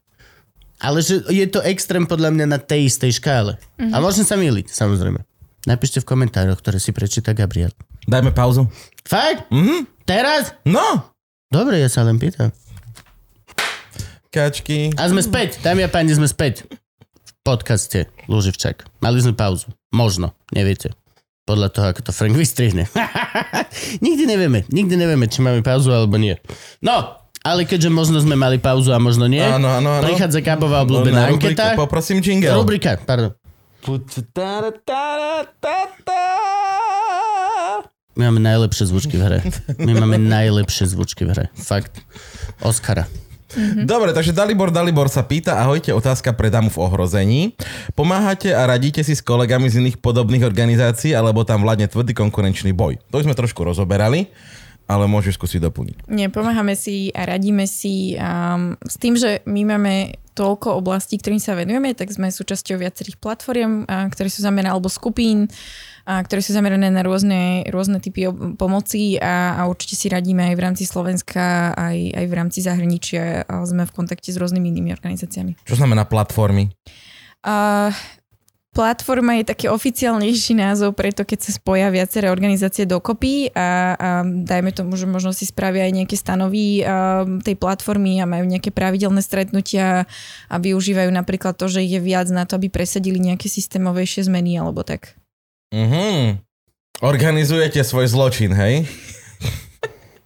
Ale 0.81 1.01
že 1.01 1.23
je 1.29 1.47
to 1.49 1.65
extrém 1.65 2.05
podľa 2.05 2.33
mňa 2.35 2.47
na 2.51 2.59
tej 2.61 2.89
istej 2.93 3.19
škále. 3.21 3.57
Mm-hmm. 3.77 3.93
A 3.93 3.97
môžem 4.01 4.25
sa 4.27 4.37
miliť, 4.37 4.71
samozrejme. 4.73 5.21
Napíšte 5.65 6.05
v 6.05 6.09
komentároch, 6.09 6.61
ktoré 6.61 6.77
si 6.77 6.93
prečíta 6.93 7.33
Gabriel. 7.33 7.73
Dajme 8.05 8.37
pauzu. 8.37 8.69
Fakt? 9.05 9.49
Mhm. 9.49 9.89
Teraz? 10.05 10.53
No, 10.69 11.15
Dobre, 11.55 11.79
ja 11.79 11.87
sa 11.87 12.03
len 12.03 12.19
pýtam. 12.19 12.51
kačky. 14.35 14.91
A 14.99 15.07
sme 15.07 15.23
späť, 15.23 15.63
dámy 15.63 15.87
a 15.87 15.89
páni, 15.89 16.11
sme 16.11 16.27
späť 16.27 16.67
v 16.67 17.33
podcaste 17.47 18.11
Luživčak. 18.27 18.83
Mali 18.99 19.23
sme 19.23 19.39
pauzu. 19.39 19.71
Možno, 19.95 20.35
neviete. 20.51 20.91
Podľa 21.45 21.69
toho, 21.69 21.87
ako 21.93 22.01
to 22.09 22.13
Frank 22.17 22.33
vystrihne. 22.35 22.89
nikdy 24.07 24.25
nevieme, 24.25 24.65
nikdy 24.73 24.97
nevieme, 24.97 25.29
či 25.29 25.45
máme 25.45 25.61
pauzu 25.61 25.93
alebo 25.93 26.17
nie. 26.17 26.41
No, 26.81 27.21
ale 27.45 27.69
keďže 27.69 27.93
možno 27.93 28.17
sme 28.17 28.33
mali 28.33 28.57
pauzu 28.57 28.97
a 28.97 28.99
možno 28.99 29.29
nie, 29.29 29.45
Áno, 29.45 29.69
áno, 29.69 30.01
áno. 30.01 30.05
prichádza 30.09 30.41
Gabová 30.41 30.81
obľúbená 30.81 31.29
Na 31.29 31.29
rubrike, 31.29 31.53
anketa. 31.53 31.77
Poprosím 31.77 32.25
jingle. 32.25 32.57
Rubrika, 32.57 32.97
pardon. 32.97 33.37
My 38.17 38.33
máme 38.33 38.41
najlepšie 38.41 38.89
zvučky 38.89 39.21
v 39.21 39.23
hre. 39.29 39.39
My 39.77 39.93
máme 39.93 40.17
najlepšie 40.17 40.89
zvučky 40.89 41.29
v 41.29 41.31
hre. 41.37 41.45
Fakt. 41.53 42.01
Oscara. 42.65 43.05
Dobre, 43.87 44.11
takže 44.15 44.35
Dalibor 44.35 44.75
Dalibor 44.75 45.07
sa 45.07 45.23
pýta, 45.23 45.59
ahojte, 45.63 45.95
otázka 45.95 46.35
pre 46.35 46.51
damu 46.51 46.71
v 46.71 46.79
ohrození. 46.83 47.41
Pomáhate 47.95 48.53
a 48.53 48.67
radíte 48.67 49.07
si 49.07 49.15
s 49.15 49.23
kolegami 49.23 49.71
z 49.71 49.81
iných 49.81 49.99
podobných 50.03 50.43
organizácií, 50.43 51.15
alebo 51.15 51.47
tam 51.47 51.63
vládne 51.63 51.87
tvrdý 51.87 52.13
konkurenčný 52.15 52.75
boj? 52.75 52.99
To 53.15 53.23
už 53.23 53.31
sme 53.31 53.39
trošku 53.39 53.63
rozoberali, 53.63 54.31
ale 54.85 55.09
môžeš 55.09 55.41
skúsiť 55.41 55.61
doplniť. 55.65 55.97
Nie, 56.13 56.29
pomáhame 56.29 56.77
si 56.77 57.09
a 57.17 57.25
radíme 57.25 57.65
si 57.65 58.17
um, 58.21 58.77
s 58.85 58.97
tým, 59.01 59.17
že 59.17 59.41
my 59.49 59.63
máme 59.65 60.21
toľko 60.35 60.83
oblastí, 60.83 61.15
ktorým 61.17 61.39
sa 61.39 61.55
venujeme, 61.55 61.95
tak 61.95 62.11
sme 62.11 62.27
súčasťou 62.29 62.75
viacerých 62.83 63.23
platform, 63.23 63.87
a, 63.87 64.11
ktoré 64.11 64.27
sú 64.27 64.43
zamerané, 64.43 64.75
alebo 64.75 64.91
skupín, 64.91 65.47
a, 66.05 66.19
ktoré 66.27 66.43
sú 66.43 66.51
zamerané 66.51 66.91
na 66.91 67.07
rôzne, 67.07 67.63
rôzne 67.71 68.03
typy 68.03 68.27
pomoci 68.59 69.15
a, 69.23 69.63
a 69.63 69.71
určite 69.71 69.95
si 69.95 70.11
radíme 70.11 70.51
aj 70.51 70.55
v 70.59 70.65
rámci 70.67 70.85
Slovenska, 70.91 71.71
aj, 71.79 72.19
aj 72.19 72.27
v 72.27 72.35
rámci 72.35 72.59
zahraničia 72.67 73.47
a 73.47 73.63
sme 73.63 73.87
v 73.87 73.95
kontakte 73.95 74.35
s 74.35 74.37
rôznymi 74.37 74.67
inými 74.75 74.91
organizáciami. 74.91 75.55
Čo 75.63 75.79
znamená 75.79 76.03
platformy? 76.03 76.75
A 77.47 77.89
platforma 78.75 79.39
je 79.39 79.47
taký 79.47 79.71
oficiálnejší 79.71 80.59
názov, 80.59 80.99
preto 80.99 81.23
keď 81.23 81.39
sa 81.47 81.51
spoja 81.55 81.89
viaceré 81.95 82.27
organizácie 82.29 82.85
dokopy 82.85 83.55
a, 83.55 83.95
a 83.95 84.09
dajme 84.27 84.75
tomu, 84.75 84.99
že 84.99 85.07
možno 85.07 85.31
si 85.31 85.47
spravia 85.47 85.87
aj 85.87 86.03
nejaké 86.03 86.17
stanovy 86.19 86.83
a, 86.83 87.23
tej 87.41 87.55
platformy 87.55 88.19
a 88.19 88.27
majú 88.27 88.51
nejaké 88.51 88.75
pravidelné 88.75 89.23
stretnutia 89.23 90.11
a 90.51 90.57
využívajú 90.59 91.15
napríklad 91.15 91.55
to, 91.55 91.71
že 91.71 91.87
je 91.87 92.03
viac 92.03 92.27
na 92.35 92.43
to, 92.45 92.59
aby 92.59 92.67
presadili 92.67 93.23
nejaké 93.23 93.47
systémovejšie 93.47 94.27
zmeny 94.27 94.59
alebo 94.59 94.83
tak. 94.83 95.15
Mhm. 95.71 96.43
Organizujete 97.03 97.83
svoj 97.83 98.11
zločin, 98.11 98.55
hej? 98.55 98.87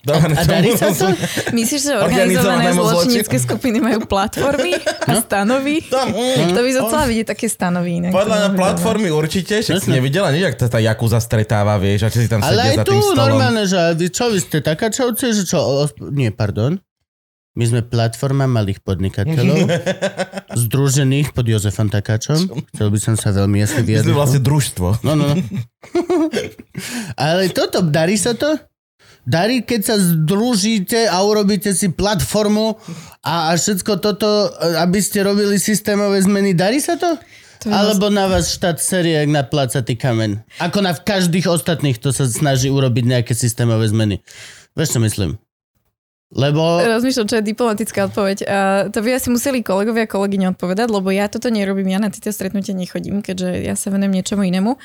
Dobre, 0.08 0.32
A 0.32 0.42
darí 0.42 0.72
sa 0.72 0.88
to? 0.90 1.12
Myslíš, 1.52 1.80
že 1.84 1.92
organizované 1.94 2.72
zločinecké 2.72 3.36
skupiny 3.36 3.78
majú 3.78 4.04
platformy 4.04 4.72
a 5.04 5.20
stanovy? 5.20 5.84
Tam, 5.84 6.08
mm, 6.08 6.56
To 6.56 6.60
by 6.60 6.70
som 6.72 6.82
chcela 6.88 7.04
vidieť 7.04 7.26
také 7.28 7.46
stanovy. 7.46 8.00
Inak 8.00 8.10
Podľa 8.10 8.34
mňa 8.34 8.48
by 8.48 8.56
platformy 8.56 9.08
určite, 9.08 9.60
však 9.60 9.78
si 9.78 9.90
nevidela 9.90 10.32
nič, 10.32 10.48
ak 10.48 10.54
tá, 10.56 10.66
tá 10.66 10.80
Jakuza 10.80 11.20
stretáva, 11.20 11.76
vieš, 11.76 12.04
a 12.04 12.08
či 12.08 12.24
si 12.24 12.28
tam 12.28 12.40
Ale 12.40 12.56
sedia 12.56 12.64
aj 12.64 12.76
za 12.76 12.84
tu 12.84 12.90
tým 12.90 13.02
stolom. 13.04 13.20
normálne, 13.20 13.62
že 13.68 13.78
vy, 13.94 14.06
čo 14.08 14.24
vy 14.28 14.38
ste 14.38 14.58
takáčovci, 14.58 15.26
že 15.30 15.42
čo? 15.44 15.58
O, 15.60 15.84
nie, 16.08 16.32
pardon. 16.32 16.80
My 17.52 17.66
sme 17.66 17.82
platforma 17.82 18.46
malých 18.46 18.86
podnikateľov, 18.86 19.66
združených 20.62 21.34
pod 21.34 21.42
Jozefom 21.42 21.90
Takáčom. 21.90 22.46
Chcel 22.70 22.86
by 22.86 22.98
som 23.02 23.14
sa 23.18 23.34
veľmi 23.34 23.58
jasne 23.58 23.82
My 23.82 23.82
sme 23.82 23.90
vyjadriť. 23.90 24.14
vlastne 24.14 24.40
družstvo. 24.40 24.86
No, 25.02 25.18
no, 25.18 25.34
no. 25.34 25.42
Ale 27.18 27.50
toto, 27.50 27.82
darí 27.82 28.14
sa 28.14 28.38
to? 28.38 28.54
Darí, 29.28 29.60
keď 29.60 29.80
sa 29.84 29.96
združíte 30.00 31.04
a 31.04 31.20
urobíte 31.20 31.76
si 31.76 31.92
platformu 31.92 32.80
a, 33.20 33.52
a 33.52 33.60
všetko 33.60 34.00
toto, 34.00 34.48
aby 34.80 35.04
ste 35.04 35.20
robili 35.20 35.60
systémové 35.60 36.24
zmeny, 36.24 36.56
darí 36.56 36.80
sa 36.80 36.96
to? 36.96 37.20
To 37.60 37.74
Alebo 37.74 38.08
na 38.08 38.24
vás 38.24 38.48
štát 38.48 38.80
serie 38.80 39.20
jak 39.20 39.28
na 39.28 39.44
placatý 39.44 40.00
kamen? 40.00 40.40
Ako 40.64 40.80
na 40.80 40.96
každých 40.96 41.44
ostatných, 41.44 42.00
kto 42.00 42.14
sa 42.14 42.24
snaží 42.24 42.72
urobiť 42.72 43.04
nejaké 43.04 43.36
systémové 43.36 43.92
zmeny. 43.92 44.24
Vieš, 44.78 44.96
čo 44.96 45.00
myslím? 45.04 45.36
Lebo... 46.28 46.60
Rozmýšľam, 46.84 47.24
čo 47.24 47.40
je 47.40 47.48
diplomatická 47.50 48.04
odpoveď. 48.12 48.38
A 48.44 48.58
to 48.92 49.00
by 49.00 49.16
asi 49.16 49.32
museli 49.32 49.64
kolegovia 49.64 50.04
a 50.04 50.12
kolegyne 50.12 50.52
odpovedať, 50.52 50.92
lebo 50.92 51.08
ja 51.08 51.24
toto 51.24 51.48
nerobím, 51.48 51.88
ja 51.88 52.00
na 52.00 52.12
tieto 52.12 52.28
stretnutia 52.28 52.76
nechodím, 52.76 53.24
keďže 53.24 53.64
ja 53.64 53.72
sa 53.72 53.88
venujem 53.88 54.20
niečomu 54.20 54.44
inému. 54.44 54.76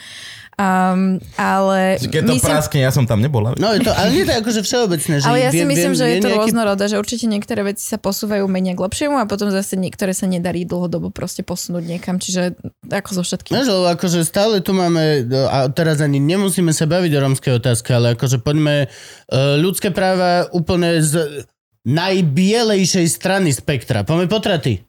Um, 0.54 1.18
ale 1.34 1.98
Keď 1.98 2.30
to 2.30 2.38
praskne, 2.38 2.86
ja 2.86 2.94
som 2.94 3.10
tam 3.10 3.18
nebola. 3.18 3.58
No, 3.58 3.74
je 3.74 3.82
to, 3.82 3.90
ale 3.90 4.14
nie 4.14 4.22
to 4.22 4.38
akože 4.38 4.62
všeobecné. 4.62 5.14
Že 5.18 5.26
ale 5.26 5.40
ja 5.42 5.50
vie- 5.50 5.62
si 5.62 5.66
vie- 5.66 5.72
myslím, 5.74 5.94
že 5.98 6.06
je 6.06 6.14
vie 6.14 6.22
to 6.22 6.30
nejaký- 6.30 6.40
rôznorodé, 6.46 6.84
že 6.86 6.96
určite 7.02 7.26
niektoré 7.26 7.62
veci 7.66 7.82
sa 7.82 7.98
posúvajú 7.98 8.46
menej 8.46 8.78
k 8.78 8.86
lepšiemu 8.86 9.18
a 9.18 9.26
potom 9.26 9.50
zase 9.50 9.74
niektoré 9.82 10.14
sa 10.14 10.30
nedarí 10.30 10.62
dlhodobo 10.62 11.10
proste 11.10 11.42
posunúť 11.42 11.84
niekam, 11.90 12.22
čiže 12.22 12.54
ako 12.86 13.10
so 13.18 13.22
všetkým. 13.26 13.58
Lebo 13.58 13.90
akože 13.98 14.22
stále 14.22 14.62
tu 14.62 14.78
máme, 14.78 15.26
a 15.50 15.74
teraz 15.74 15.98
ani 16.06 16.22
nemusíme 16.22 16.70
sa 16.70 16.86
baviť 16.86 17.12
o 17.18 17.24
rómskej 17.26 17.54
otázke, 17.58 17.90
ale 17.90 18.14
akože 18.14 18.38
poďme 18.38 18.86
uh, 18.86 19.58
ľudské 19.58 19.90
práva 19.90 20.46
úplne 20.54 21.02
z 21.02 21.44
najbielejšej 21.84 23.08
strany 23.10 23.50
spektra. 23.52 24.06
Poďme 24.06 24.30
potraty. 24.30 24.86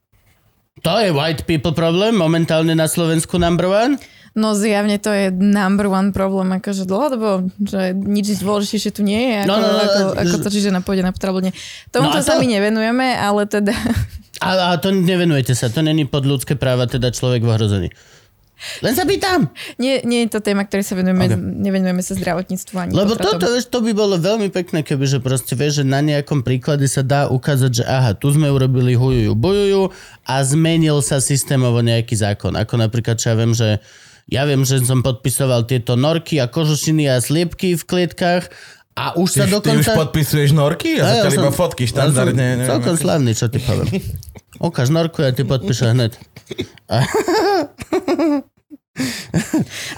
To 0.82 1.00
je 1.00 1.14
white 1.14 1.48
people 1.48 1.72
problém, 1.72 2.12
momentálne 2.12 2.76
na 2.76 2.84
Slovensku 2.84 3.40
number 3.40 3.70
one. 3.70 3.96
No 4.34 4.50
zjavne 4.50 4.98
to 4.98 5.08
je 5.08 5.30
number 5.30 5.86
one 5.86 6.10
problém, 6.10 6.50
akože 6.52 6.84
dlhodobo, 6.84 7.46
že 7.56 7.94
nič 7.94 8.34
dôležitejšie 8.36 8.90
tu 8.90 9.00
nie 9.00 9.30
je, 9.30 9.36
ako, 9.40 9.48
No, 9.48 9.54
no, 9.56 9.68
no, 9.68 9.78
ako, 9.78 10.00
že- 10.00 10.16
ako 10.20 10.36
to, 10.36 10.48
čiže 10.50 10.68
na 10.68 10.80
pôde 10.80 11.00
na 11.00 11.10
potravne. 11.10 11.50
Tomuto 11.88 12.12
No 12.12 12.18
a 12.18 12.24
sa 12.24 12.34
to- 12.34 12.40
my 12.40 12.46
nevenujeme, 12.48 13.14
ale 13.14 13.46
teda 13.46 13.70
A, 14.40 14.50
a 14.68 14.76
to 14.76 14.90
nevenujete 14.90 15.52
sa, 15.52 15.66
to 15.68 15.80
není 15.80 16.02
pod 16.04 16.22
ľudské 16.22 16.52
práva, 16.52 16.84
teda 16.84 17.08
človek 17.08 17.40
v 17.40 17.48
ohrození. 17.48 17.88
Len 18.80 18.90
sa 18.90 19.02
pýtam. 19.02 19.50
nie, 19.76 20.02
nie 20.02 20.24
je 20.24 20.30
to 20.30 20.40
téma, 20.40 20.62
ktorej 20.62 20.82
sa 20.84 20.94
venujeme, 20.94 21.24
Ok. 21.24 21.30
okay. 21.30 21.38
nevenujeme 21.38 22.00
sa 22.00 22.14
zdravotníctvu 22.14 22.74
ani 22.76 22.90
Lebo 22.90 23.12
potratom. 23.12 23.36
toto, 23.36 23.46
vieš, 23.50 23.66
to 23.68 23.78
by 23.80 23.92
bolo 23.92 24.14
veľmi 24.16 24.48
pekné, 24.48 24.80
keby, 24.80 25.06
že 25.06 25.18
proste 25.18 25.52
vieš, 25.52 25.80
že 25.80 25.84
na 25.84 25.98
nejakom 26.00 26.40
príklade 26.40 26.86
sa 26.86 27.00
dá 27.00 27.26
ukázať, 27.28 27.70
že 27.72 27.84
aha, 27.84 28.12
tu 28.12 28.30
sme 28.30 28.46
urobili 28.48 28.94
hujujú, 28.94 29.30
bojujú 29.32 29.90
a 30.22 30.34
zmenil 30.40 30.98
sa 31.00 31.18
systémovo 31.18 31.78
nejaký 31.80 32.14
zákon. 32.16 32.50
Ako 32.52 32.74
napríklad, 32.76 33.14
čo 33.16 33.30
ja 33.30 33.36
viem, 33.36 33.52
že 33.52 33.78
ja 34.28 34.42
viem, 34.48 34.64
že 34.64 34.80
som 34.84 35.04
podpisoval 35.04 35.68
tieto 35.68 35.94
norky 35.94 36.40
a 36.40 36.48
kožušiny 36.48 37.08
a 37.12 37.20
sliepky 37.20 37.76
v 37.76 37.82
klietkách 37.84 38.48
a 38.94 39.18
už 39.18 39.28
sa 39.42 39.44
Ty, 39.50 39.58
ty 39.58 39.74
už 39.74 39.90
dokonca... 39.90 39.90
podpisuješ 40.06 40.50
norky? 40.54 41.02
Ja, 41.02 41.26
A 41.26 41.26
ja 41.26 41.34
iba 41.34 41.50
fotky 41.50 41.82
štandardne. 41.90 42.44
Ja 42.44 42.56
som 42.62 42.78
celkom 42.78 42.94
slavný, 42.94 43.34
čo 43.34 43.50
ti 43.50 43.58
poviem. 43.58 43.90
Ukáž 44.70 44.94
norku 44.94 45.26
a 45.26 45.34
ty 45.34 45.42
podpíšeš 45.42 45.98
hneď. 45.98 46.14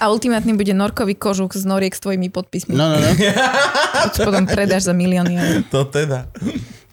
A 0.01 0.09
ultimátny 0.09 0.57
bude 0.57 0.73
norkový 0.73 1.13
kožuk 1.13 1.53
z 1.53 1.69
noriek 1.69 1.93
s 1.93 2.01
tvojimi 2.01 2.33
podpismi. 2.33 2.73
No, 2.73 2.89
no, 2.89 2.97
no. 2.97 3.11
Čo 4.17 4.25
potom 4.25 4.49
predáš 4.49 4.89
za 4.89 4.93
milióny. 4.97 5.33
eur. 5.37 5.61
To 5.73 5.85
teda. 5.85 6.33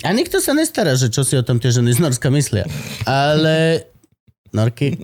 A 0.04 0.12
nikto 0.12 0.44
sa 0.44 0.52
nestará, 0.52 0.92
že 1.00 1.08
čo 1.08 1.24
si 1.24 1.32
o 1.40 1.40
tom 1.40 1.56
tie 1.56 1.72
ženy 1.72 1.96
z 1.96 2.04
Norska 2.04 2.28
myslia. 2.28 2.68
Ale... 3.08 3.88
Norky. 4.54 4.94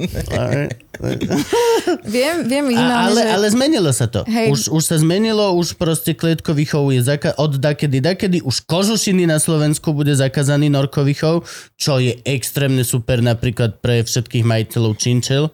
Viem, 2.07 2.45
viem 2.47 2.65
minimálne, 2.71 3.19
ale, 3.19 3.23
že... 3.25 3.31
ale 3.35 3.47
zmenilo 3.51 3.91
sa 3.91 4.07
to. 4.07 4.23
Hej. 4.29 4.53
Už, 4.53 4.61
už 4.71 4.83
sa 4.85 4.97
zmenilo, 5.01 5.57
už 5.59 5.75
proste 5.75 6.15
klietkový 6.15 6.69
chov 6.69 6.93
je 6.95 7.03
zaka- 7.03 7.35
od 7.41 7.59
dakedy 7.59 7.99
dakedy. 7.99 8.39
Už 8.45 8.63
kožušiny 8.69 9.27
na 9.27 9.43
Slovensku 9.43 9.91
bude 9.97 10.13
zakázaný 10.15 10.71
norkový 10.71 11.19
chov, 11.19 11.49
čo 11.75 11.99
je 11.99 12.15
extrémne 12.23 12.85
super 12.87 13.25
napríklad 13.25 13.83
pre 13.83 14.07
všetkých 14.07 14.45
majiteľov 14.47 14.93
činčel 15.01 15.51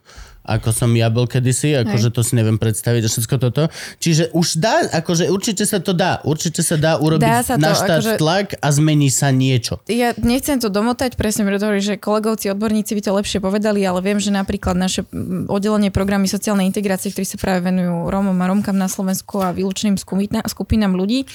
ako 0.47 0.71
som 0.71 0.91
ja 0.95 1.11
bol 1.11 1.27
kedysi, 1.27 1.75
akože 1.83 2.15
to 2.15 2.23
si 2.23 2.39
neviem 2.39 2.57
predstaviť 2.57 3.03
a 3.03 3.09
všetko 3.11 3.37
toto. 3.43 3.63
Čiže 3.99 4.31
už 4.31 4.63
dá, 4.63 4.87
akože 4.95 5.27
určite 5.27 5.67
sa 5.67 5.83
to 5.83 5.91
dá, 5.91 6.23
určite 6.23 6.63
sa 6.63 6.79
dá 6.79 6.97
urobiť 7.03 7.27
Dá 7.27 7.43
sa 7.43 7.55
to, 7.59 7.67
akože- 7.67 8.17
tlak 8.23 8.49
a 8.63 8.69
zmení 8.71 9.11
sa 9.11 9.35
niečo. 9.35 9.83
Ja 9.91 10.15
nechcem 10.15 10.63
to 10.63 10.71
domotať, 10.71 11.19
presne 11.19 11.43
preto, 11.43 11.67
hovorím, 11.67 11.83
že 11.83 11.99
kolegovci, 11.99 12.55
odborníci 12.55 12.95
by 12.95 13.03
to 13.03 13.11
lepšie 13.13 13.39
povedali, 13.43 13.83
ale 13.83 13.99
viem, 14.01 14.23
že 14.23 14.31
napríklad 14.31 14.79
naše 14.79 15.03
oddelenie 15.51 15.91
programy 15.91 16.31
sociálnej 16.31 16.71
integrácie, 16.71 17.11
ktorí 17.11 17.27
sa 17.27 17.37
práve 17.43 17.67
venujú 17.67 18.07
Rómom 18.07 18.39
a 18.39 18.47
Rómkam 18.47 18.79
na 18.79 18.87
Slovensku 18.87 19.43
a 19.43 19.51
výlučným 19.51 19.99
skupinám 19.99 20.95
ľudí, 20.95 21.27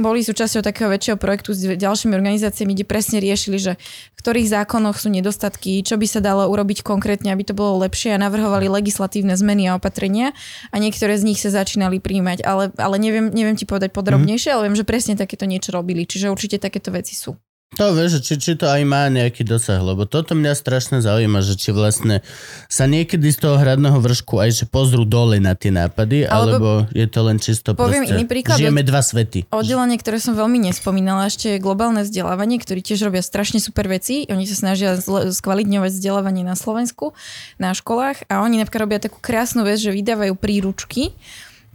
boli 0.00 0.24
súčasťou 0.24 0.64
takého 0.64 0.88
väčšieho 0.88 1.20
projektu 1.20 1.52
s 1.52 1.62
ďalšími 1.62 2.16
organizáciami, 2.16 2.72
kde 2.72 2.88
presne 2.88 3.20
riešili, 3.20 3.60
že 3.60 3.72
v 4.16 4.20
ktorých 4.24 4.48
zákonoch 4.48 4.96
sú 4.96 5.12
nedostatky, 5.12 5.84
čo 5.84 6.00
by 6.00 6.06
sa 6.08 6.24
dalo 6.24 6.48
urobiť 6.48 6.80
konkrétne, 6.80 7.28
aby 7.28 7.44
to 7.44 7.52
bolo 7.52 7.84
lepšie 7.84 8.16
a 8.16 8.22
navrhovali 8.22 8.72
legislatívne 8.72 9.36
zmeny 9.36 9.68
a 9.68 9.76
opatrenia 9.76 10.32
a 10.72 10.76
niektoré 10.80 11.20
z 11.20 11.28
nich 11.28 11.38
sa 11.44 11.52
začínali 11.52 12.00
príjmať, 12.00 12.40
ale, 12.42 12.72
ale 12.80 12.96
neviem, 12.96 13.28
neviem 13.28 13.54
ti 13.54 13.68
povedať 13.68 13.92
podrobnejšie, 13.92 14.56
ale 14.56 14.72
viem, 14.72 14.76
že 14.80 14.88
presne 14.88 15.20
takéto 15.20 15.44
niečo 15.44 15.76
robili, 15.76 16.08
čiže 16.08 16.32
určite 16.32 16.56
takéto 16.56 16.88
veci 16.88 17.12
sú. 17.12 17.36
To 17.78 17.94
vieš, 17.94 18.26
či, 18.26 18.34
či 18.34 18.58
to 18.58 18.66
aj 18.66 18.82
má 18.82 19.06
nejaký 19.06 19.46
dosah, 19.46 19.78
lebo 19.78 20.02
toto 20.02 20.34
mňa 20.34 20.58
strašne 20.58 20.98
zaujíma, 20.98 21.38
že 21.38 21.54
či 21.54 21.70
vlastne 21.70 22.18
sa 22.66 22.90
niekedy 22.90 23.30
z 23.30 23.46
toho 23.46 23.62
hradného 23.62 23.94
vršku 23.94 24.42
aj 24.42 24.50
že 24.50 24.64
pozrú 24.66 25.06
dole 25.06 25.38
na 25.38 25.54
tie 25.54 25.70
nápady, 25.70 26.26
alebo, 26.26 26.50
Alebo 26.50 26.70
je 26.90 27.06
to 27.06 27.20
len 27.22 27.38
čisto 27.38 27.78
poviem 27.78 28.02
proste, 28.02 28.18
iný 28.18 28.24
príklad. 28.26 28.58
žijeme 28.58 28.82
dva 28.82 29.06
svety. 29.06 29.46
Oddelenie, 29.54 30.02
ktoré 30.02 30.18
som 30.18 30.34
veľmi 30.34 30.58
nespomínala, 30.66 31.30
ešte 31.30 31.56
je 31.56 31.58
globálne 31.62 32.02
vzdelávanie, 32.02 32.58
ktorí 32.58 32.82
tiež 32.82 33.06
robia 33.06 33.22
strašne 33.22 33.62
super 33.62 33.86
veci. 33.86 34.26
Oni 34.26 34.50
sa 34.50 34.58
snažia 34.58 34.98
skvalitňovať 35.30 35.94
vzdelávanie 35.94 36.42
na 36.42 36.58
Slovensku, 36.58 37.14
na 37.62 37.70
školách 37.70 38.26
a 38.26 38.42
oni 38.42 38.58
napríklad 38.58 38.82
robia 38.90 38.98
takú 38.98 39.22
krásnu 39.22 39.62
vec, 39.62 39.78
že 39.78 39.94
vydávajú 39.94 40.34
príručky, 40.34 41.14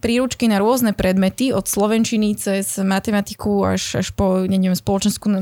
príručky 0.05 0.45
na 0.45 0.61
rôzne 0.61 0.93
predmety, 0.93 1.49
od 1.49 1.65
slovenčiny 1.65 2.37
cez 2.37 2.77
matematiku 2.77 3.65
až, 3.65 4.05
až 4.05 4.13
po, 4.13 4.45
neviem, 4.45 4.77
spoločenskú 4.77 5.33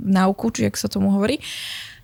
náuku, 0.00 0.48
či 0.56 0.64
jak 0.64 0.80
sa 0.80 0.88
tomu 0.88 1.12
hovorí. 1.12 1.36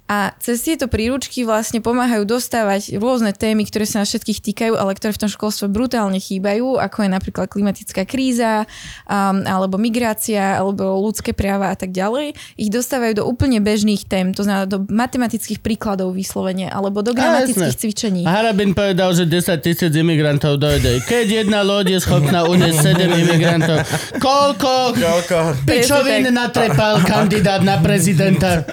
A 0.05 0.37
cez 0.37 0.61
tieto 0.61 0.85
príručky 0.85 1.49
vlastne 1.49 1.81
pomáhajú 1.81 2.29
dostávať 2.29 3.01
rôzne 3.01 3.33
témy, 3.33 3.65
ktoré 3.65 3.89
sa 3.89 4.05
nás 4.05 4.13
všetkých 4.13 4.53
týkajú, 4.53 4.77
ale 4.77 4.93
ktoré 4.93 5.17
v 5.17 5.23
tom 5.25 5.31
školstve 5.33 5.73
brutálne 5.73 6.21
chýbajú, 6.21 6.77
ako 6.77 7.09
je 7.09 7.09
napríklad 7.09 7.49
klimatická 7.49 8.05
kríza, 8.05 8.69
um, 9.09 9.41
alebo 9.49 9.81
migrácia, 9.81 10.61
alebo 10.61 11.01
ľudské 11.01 11.33
práva 11.33 11.73
a 11.73 11.77
tak 11.81 11.97
ďalej. 11.97 12.37
Ich 12.61 12.69
dostávajú 12.69 13.17
do 13.17 13.25
úplne 13.25 13.65
bežných 13.65 14.05
tém, 14.05 14.37
to 14.37 14.45
znamená 14.45 14.69
do 14.69 14.85
matematických 14.85 15.65
príkladov 15.65 16.13
vyslovene, 16.13 16.69
alebo 16.69 17.01
do 17.01 17.17
gramatických 17.17 17.73
jasné. 17.73 17.81
cvičení. 17.81 18.23
Harabin 18.29 18.77
povedal, 18.77 19.09
že 19.17 19.25
10 19.25 19.57
tisíc 19.65 19.89
imigrantov 19.89 20.61
dojde. 20.61 21.01
Keď 21.09 21.49
jedna 21.49 21.65
loď 21.65 21.97
je 21.97 21.99
schopná 22.05 22.45
uniesť 22.45 22.93
7 22.93 23.09
imigrantov, 23.09 23.81
koľko 24.21 25.01
Koľko? 25.01 25.65
pičovín 25.65 26.29
natrepal 26.29 27.01
kandidát 27.09 27.65
na 27.65 27.81
prezidenta? 27.81 28.69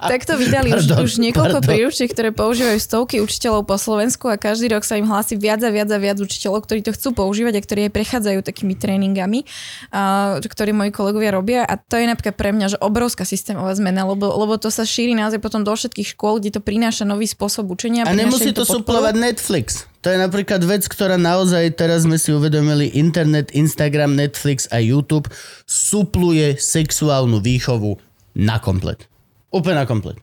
Tak 0.00 0.26
to 0.26 0.34
vydali 0.34 0.74
už, 0.74 0.90
Pardon, 0.90 0.96
už 1.06 1.12
niekoľko 1.22 1.58
pardon. 1.60 1.70
príručiek, 1.70 2.08
ktoré 2.10 2.30
používajú 2.34 2.78
stovky 2.80 3.22
učiteľov 3.22 3.62
po 3.68 3.76
Slovensku 3.78 4.26
a 4.28 4.36
každý 4.40 4.74
rok 4.74 4.82
sa 4.82 4.98
im 4.98 5.06
hlási 5.06 5.38
viac 5.38 5.62
a 5.62 5.70
viac 5.70 5.88
a 5.90 5.98
viac 5.98 6.18
učiteľov, 6.18 6.66
ktorí 6.66 6.80
to 6.82 6.92
chcú 6.92 7.14
používať 7.14 7.54
a 7.58 7.64
ktorí 7.64 7.80
aj 7.88 7.92
prechádzajú 7.94 8.40
takými 8.42 8.74
tréningami, 8.74 9.46
a, 9.94 10.36
ktorí 10.42 10.74
moji 10.74 10.90
kolegovia 10.90 11.30
robia 11.34 11.60
a 11.62 11.78
to 11.78 11.96
je 12.00 12.06
napríklad 12.08 12.34
pre 12.34 12.50
mňa 12.50 12.66
že 12.74 12.78
obrovská 12.82 13.22
systémová 13.22 13.70
zmena, 13.76 14.04
lebo, 14.04 14.28
lebo 14.34 14.58
to 14.58 14.68
sa 14.68 14.82
šíri 14.86 15.14
naozaj 15.14 15.38
potom 15.38 15.62
do 15.62 15.72
všetkých 15.72 16.14
škôl, 16.16 16.42
kde 16.42 16.58
to 16.58 16.60
prináša 16.60 17.06
nový 17.06 17.28
spôsob 17.28 17.70
učenia. 17.70 18.06
A 18.06 18.12
nemusí 18.12 18.50
to 18.50 18.62
podporu. 18.62 18.82
suplovať 18.82 19.14
Netflix. 19.16 19.86
To 20.04 20.12
je 20.12 20.20
napríklad 20.20 20.60
vec, 20.68 20.84
ktorá 20.84 21.16
naozaj, 21.16 21.80
teraz 21.80 22.04
sme 22.04 22.20
si 22.20 22.28
uvedomili, 22.28 22.92
internet, 22.92 23.48
Instagram, 23.56 24.12
Netflix 24.12 24.68
a 24.68 24.76
YouTube 24.76 25.32
supluje 25.64 26.60
sexuálnu 26.60 27.40
výchovu 27.40 27.96
na 28.36 28.60
komplet. 28.60 29.08
Úplne 29.54 29.76
na 29.78 29.86
komplet. 29.86 30.18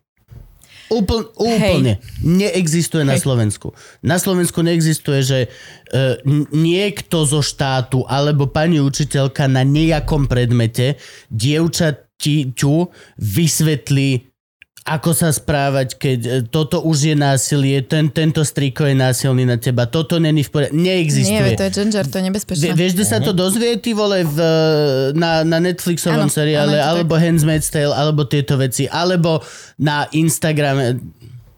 Úpl, 0.92 1.32
úplne. 1.40 2.04
Neexistuje 2.20 3.08
na 3.08 3.16
Hej. 3.16 3.24
Slovensku. 3.24 3.72
Na 4.04 4.20
Slovensku 4.20 4.60
neexistuje, 4.60 5.24
že 5.24 5.40
uh, 5.48 6.20
niekto 6.52 7.24
zo 7.24 7.40
štátu 7.40 8.04
alebo 8.12 8.52
pani 8.52 8.84
učiteľka 8.84 9.48
na 9.48 9.64
nejakom 9.64 10.28
predmete 10.28 11.00
dievčaťu 11.32 12.92
vysvetlí 13.16 14.31
ako 14.82 15.14
sa 15.14 15.30
správať, 15.30 15.94
keď 15.94 16.20
e, 16.26 16.30
toto 16.50 16.82
už 16.82 17.14
je 17.14 17.16
násilie, 17.16 17.86
ten, 17.86 18.10
tento 18.10 18.42
striko 18.42 18.82
je 18.90 18.98
násilný 18.98 19.46
na 19.46 19.62
teba, 19.62 19.86
toto 19.86 20.18
není 20.18 20.42
v 20.42 20.50
poriadku. 20.50 20.74
Neexistuje. 20.74 21.38
Nie, 21.38 21.54
to 21.54 21.66
je 21.70 21.72
ginger, 21.78 22.06
to 22.10 22.16
je 22.18 22.24
nebezpečné. 22.26 22.64
Vie, 22.66 22.74
vieš, 22.74 22.98
kde 22.98 23.06
sa 23.06 23.22
to 23.22 23.30
dozvie, 23.30 23.78
ty 23.78 23.94
vole, 23.94 24.26
v, 24.26 24.38
na, 25.14 25.46
na 25.46 25.62
Netflixovom 25.62 26.26
Áno, 26.26 26.34
seriále, 26.34 26.82
to 26.82 26.88
alebo 26.98 27.14
Handmaid's 27.14 27.70
Tale, 27.70 27.94
alebo 27.94 28.26
tieto 28.26 28.58
veci, 28.58 28.90
alebo 28.90 29.46
na 29.78 30.10
Instagrame. 30.18 30.98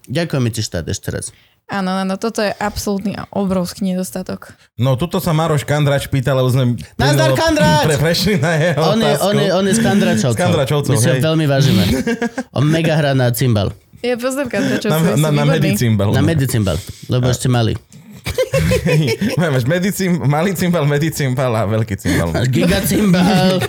Ďakujeme 0.04 0.50
ti 0.52 0.60
štát 0.60 0.84
ešte 0.92 1.08
raz. 1.16 1.32
Áno, 1.64 1.96
áno, 1.96 2.20
toto 2.20 2.44
je 2.44 2.52
absolútny 2.52 3.16
a 3.16 3.24
obrovský 3.32 3.88
nedostatok. 3.88 4.52
No, 4.76 5.00
tuto 5.00 5.24
sa 5.24 5.32
Maroš 5.32 5.64
Kandrač 5.64 6.12
pýta, 6.12 6.36
lebo 6.36 6.52
sme... 6.52 6.76
Nazdar, 7.00 7.34
Kandrač! 7.34 7.84
Pre, 7.88 7.96
prešli 8.12 8.36
na 8.38 8.52
jeho 8.60 8.80
On 8.84 9.00
je, 9.00 9.14
on, 9.24 9.36
je, 9.40 9.50
on 9.56 9.66
je 9.66 9.74
z 9.74 9.82
Kandračovcov. 9.82 10.36
Z 10.36 10.44
Kandračovcov, 10.44 10.92
My 10.92 10.98
si 11.00 11.08
ho 11.08 11.16
hej. 11.18 11.24
veľmi 11.24 11.46
vážime. 11.48 11.84
On 12.58 12.64
mega 12.68 13.00
hrá 13.00 13.16
na 13.16 13.32
cymbal. 13.32 13.72
Ja 14.04 14.20
poznám 14.20 14.52
kantračov, 14.52 14.90
Na, 14.92 15.00
na, 15.00 15.16
na 15.16 15.30
výborní. 15.32 15.50
medicimbal. 15.56 16.10
Na 16.12 16.20
medicymbal, 16.22 16.78
lebo 17.08 17.32
ešte 17.32 17.48
malý. 17.48 17.80
Máš 19.40 19.64
medicim, 19.64 20.20
malý 20.28 20.52
cymbal, 20.52 20.84
medicimbal 20.84 21.52
a 21.56 21.64
veľký 21.64 21.96
cymbal. 21.96 22.30
Gigacymbal, 22.52 23.64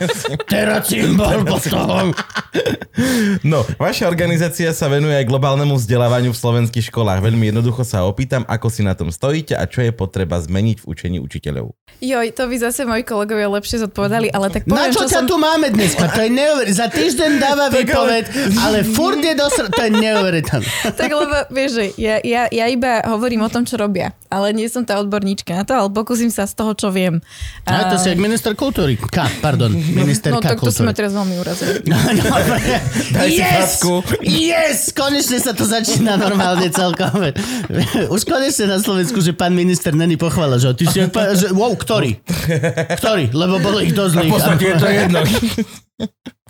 teracymbal 0.51 1.47
potom. 1.47 2.10
No, 3.47 3.62
vaša 3.78 4.06
organizácia 4.10 4.70
sa 4.74 4.86
venuje 4.90 5.14
aj 5.14 5.26
globálnemu 5.26 5.78
vzdelávaniu 5.78 6.31
v 6.35 6.39
slovenských 6.39 6.90
školách. 6.90 7.22
Veľmi 7.22 7.51
jednoducho 7.51 7.82
sa 7.86 8.06
opýtam, 8.06 8.43
ako 8.47 8.66
si 8.70 8.82
na 8.82 8.94
tom 8.94 9.10
stojíte 9.10 9.55
a 9.55 9.66
čo 9.66 9.82
je 9.82 9.90
potreba 9.90 10.39
zmeniť 10.39 10.82
v 10.82 10.86
učení 10.86 11.18
učiteľov. 11.18 11.74
Joj, 12.02 12.35
to 12.35 12.51
by 12.51 12.56
zase 12.59 12.82
moji 12.86 13.06
kolegovia 13.06 13.47
lepšie 13.47 13.86
zodpovedali, 13.86 14.31
ale 14.31 14.51
tak 14.51 14.66
Na 14.66 14.76
poviem, 14.76 14.93
čo 14.94 15.05
čo 15.05 15.10
ťa 15.10 15.20
som... 15.24 15.28
tu 15.31 15.36
máme 15.40 15.66
dneska? 15.70 16.05
To 16.10 16.20
je 16.20 16.31
neuver... 16.32 16.66
Za 16.74 16.89
týždeň 16.90 17.31
dáva 17.39 17.66
výpoveď, 17.76 18.24
ale 18.60 18.82
furt 18.82 19.20
je 19.20 19.35
dosr... 19.36 19.70
To 19.70 19.81
je 19.85 19.90
neuveriteľné. 19.93 20.68
Tak 21.05 21.10
lebo, 21.10 21.36
vieš, 21.52 21.97
ja, 22.01 22.20
ja, 22.22 22.48
ja 22.48 22.66
iba 22.70 23.02
hovorím 23.09 23.44
o 23.44 23.51
tom, 23.51 23.64
čo 23.64 23.76
robia, 23.76 24.14
ale 24.31 24.43
nie 24.50 24.68
som 24.68 24.82
tá 24.82 25.00
odborníčka 25.00 25.54
na 25.54 25.64
to, 25.64 25.72
ale 25.72 25.88
pokúsim 25.94 26.28
sa 26.28 26.44
z 26.44 26.58
toho, 26.58 26.74
čo 26.74 26.90
viem. 26.90 27.22
A 27.64 27.88
to 27.88 27.96
si 27.96 28.10
jak 28.10 28.20
minister 28.20 28.52
kultúry. 28.52 28.98
K, 28.98 29.24
pardon. 29.40 29.70
Ministerka 29.72 30.36
No 30.36 30.42
tak 30.42 30.58
to 30.60 30.74
sme 30.74 30.92
teraz 30.92 31.14
veľmi 31.14 31.36
urazili. 31.40 31.72
No, 31.94 31.96
dobre. 32.00 32.58
Si 33.28 33.38
yes! 33.38 33.78
Yes! 34.24 34.78
Konečne 34.90 35.38
sa 35.38 35.54
to 35.54 35.62
začína 35.62 36.18
normálne 36.18 36.66
celkom. 36.72 37.30
Už 38.10 38.26
konečne 38.26 38.66
na 38.66 38.78
Slovensku, 38.82 39.22
že 39.22 39.30
pán 39.36 39.54
minister 39.54 39.94
není 39.94 40.18
pochvala, 40.18 40.58
že 40.58 40.74
ty 40.74 40.88
si 40.90 40.98
že 41.04 41.48
wow, 41.54 41.72
ktorý? 41.76 42.18
Ktorý? 42.98 43.30
Lebo 43.30 43.62
bolo 43.62 43.78
ich 43.78 43.94
dosť 43.94 44.14
V 44.26 44.32
podstate 44.32 44.64
je 44.64 44.74
to 44.80 44.88
jedno. 44.88 45.20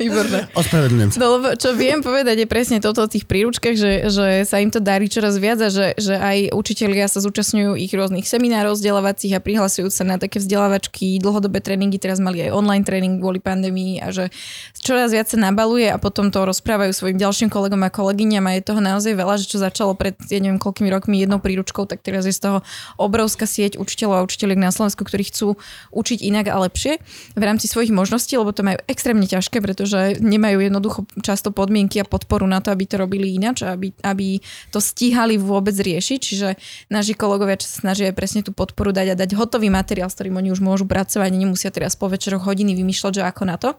Výborné. 0.00 0.48
Ospravedlňujem 0.56 1.10
sa. 1.12 1.16
No 1.20 1.36
lebo 1.36 1.52
čo 1.60 1.76
viem 1.76 2.00
povedať 2.00 2.40
je 2.40 2.48
presne 2.48 2.80
toto 2.80 3.04
o 3.04 3.08
tých 3.12 3.28
príručkách, 3.28 3.76
že, 3.76 3.92
že 4.08 4.48
sa 4.48 4.56
im 4.56 4.72
to 4.72 4.80
darí 4.80 5.12
čoraz 5.12 5.36
viac 5.36 5.60
a 5.60 5.68
že, 5.68 5.92
že 6.00 6.16
aj 6.16 6.56
učitelia 6.56 7.04
sa 7.04 7.20
zúčastňujú 7.20 7.76
ich 7.76 7.92
rôznych 7.92 8.24
seminárov 8.24 8.80
vzdelávacích 8.80 9.36
a 9.36 9.44
prihlasujú 9.44 9.92
sa 9.92 10.08
na 10.08 10.16
také 10.16 10.40
vzdelávačky, 10.40 11.20
dlhodobé 11.20 11.60
tréningy, 11.60 12.00
teraz 12.00 12.16
mali 12.16 12.48
aj 12.48 12.56
online 12.56 12.80
tréning 12.80 13.20
kvôli 13.20 13.44
pandémii 13.44 14.00
a 14.00 14.08
že 14.08 14.32
čoraz 14.80 15.12
viac 15.12 15.28
sa 15.28 15.36
nabaluje 15.36 15.92
a 15.92 16.00
potom 16.00 16.32
to 16.32 16.48
rozprávajú 16.48 16.96
svojim 16.96 17.20
ďalším 17.20 17.52
kolegom 17.52 17.84
a 17.84 17.92
kolegyňam 17.92 18.48
a 18.48 18.56
je 18.56 18.62
toho 18.64 18.80
naozaj 18.80 19.12
veľa, 19.12 19.36
že 19.36 19.52
čo 19.52 19.60
začalo 19.60 19.92
pred 19.92 20.16
ja 20.32 20.40
neviem 20.40 20.56
koľkými 20.56 20.88
rokmi 20.88 21.20
jednou 21.20 21.44
príručkou, 21.44 21.84
tak 21.84 22.00
teraz 22.00 22.24
je 22.24 22.32
z 22.32 22.40
toho 22.40 22.58
obrovská 22.96 23.44
sieť 23.44 23.76
učiteľov 23.76 24.24
a 24.24 24.24
učiteľiek 24.24 24.64
na 24.64 24.72
Slovensku, 24.72 25.04
ktorí 25.04 25.28
chcú 25.28 25.60
učiť 25.92 26.24
inak 26.24 26.48
a 26.48 26.56
lepšie 26.64 26.96
v 27.36 27.42
rámci 27.44 27.68
svojich 27.68 27.92
možností, 27.92 28.40
lebo 28.40 28.56
to 28.56 28.64
majú 28.64 28.80
extrémne 28.88 29.28
ťažké, 29.28 29.60
pretože 29.60 29.89
nemajú 30.20 30.58
jednoducho 30.60 31.00
často 31.24 31.50
podmienky 31.50 31.98
a 32.02 32.06
podporu 32.06 32.46
na 32.46 32.62
to, 32.62 32.70
aby 32.70 32.86
to 32.86 33.00
robili 33.00 33.34
ináč, 33.34 33.66
aby, 33.66 33.90
aby 34.04 34.38
to 34.70 34.78
stíhali 34.78 35.40
vôbec 35.40 35.74
riešiť. 35.74 36.18
Čiže 36.20 36.48
naši 36.92 37.16
kolegovia 37.16 37.58
sa 37.58 37.82
snažia 37.82 38.14
presne 38.14 38.44
tú 38.44 38.54
podporu 38.54 38.94
dať 38.94 39.14
a 39.14 39.18
dať 39.18 39.34
hotový 39.34 39.72
materiál, 39.72 40.12
s 40.12 40.16
ktorým 40.18 40.38
oni 40.38 40.50
už 40.52 40.60
môžu 40.60 40.84
pracovať, 40.86 41.30
nemusia 41.32 41.72
teraz 41.72 41.96
po 41.96 42.06
večeroch 42.06 42.44
hodiny 42.44 42.76
vymýšľať, 42.76 43.12
že 43.20 43.22
ako 43.24 43.42
na 43.48 43.56
to. 43.56 43.74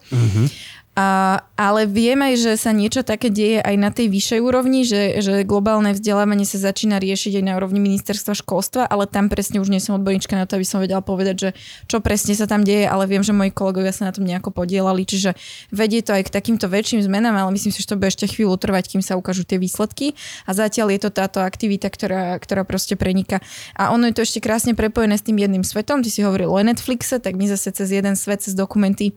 A, 0.91 1.39
ale 1.55 1.87
vieme, 1.87 2.35
že 2.35 2.59
sa 2.59 2.75
niečo 2.75 2.99
také 2.99 3.31
deje 3.31 3.63
aj 3.63 3.75
na 3.79 3.95
tej 3.95 4.11
vyššej 4.11 4.39
úrovni, 4.43 4.83
že, 4.83 5.23
že 5.23 5.47
globálne 5.47 5.95
vzdelávanie 5.95 6.43
sa 6.43 6.59
začína 6.59 6.99
riešiť 6.99 7.39
aj 7.39 7.45
na 7.47 7.55
úrovni 7.55 7.79
ministerstva 7.79 8.35
školstva, 8.35 8.91
ale 8.91 9.07
tam 9.07 9.31
presne 9.31 9.63
už 9.63 9.71
nie 9.71 9.79
som 9.79 9.95
odborníčka 9.95 10.35
na 10.35 10.43
to, 10.43 10.59
aby 10.59 10.67
som 10.67 10.83
vedela 10.83 10.99
povedať, 10.99 11.35
že 11.39 11.49
čo 11.87 12.03
presne 12.03 12.35
sa 12.35 12.43
tam 12.43 12.67
deje, 12.67 12.91
ale 12.91 13.07
viem, 13.07 13.23
že 13.23 13.31
moji 13.31 13.55
kolegovia 13.55 13.95
sa 13.95 14.11
na 14.11 14.11
tom 14.11 14.27
nejako 14.27 14.51
podielali, 14.51 15.07
čiže 15.07 15.39
vedie 15.71 16.03
to 16.03 16.11
aj 16.11 16.27
k 16.27 16.35
takýmto 16.35 16.67
väčším 16.67 17.07
zmenám, 17.07 17.39
ale 17.39 17.55
myslím 17.55 17.71
si, 17.71 17.79
že 17.79 17.95
to 17.95 17.95
bude 17.95 18.11
ešte 18.11 18.27
chvíľu 18.27 18.59
trvať, 18.59 18.91
kým 18.91 18.99
sa 18.99 19.15
ukážu 19.15 19.47
tie 19.47 19.55
výsledky 19.63 20.19
a 20.43 20.51
zatiaľ 20.51 20.91
je 20.91 21.07
to 21.07 21.09
táto 21.15 21.39
aktivita, 21.39 21.87
ktorá, 21.87 22.35
ktorá 22.35 22.67
proste 22.67 22.99
preniká. 22.99 23.39
A 23.79 23.95
ono 23.95 24.11
je 24.11 24.19
to 24.19 24.27
ešte 24.27 24.43
krásne 24.43 24.75
prepojené 24.75 25.15
s 25.15 25.23
tým 25.23 25.39
jedným 25.39 25.63
svetom, 25.63 26.03
ty 26.03 26.11
si 26.11 26.19
hovoril 26.19 26.51
o 26.51 26.59
Netflixe, 26.59 27.23
tak 27.23 27.39
my 27.39 27.47
zase 27.47 27.71
cez 27.71 27.95
jeden 27.95 28.19
svet, 28.19 28.43
cez 28.43 28.59
dokumenty 28.59 29.15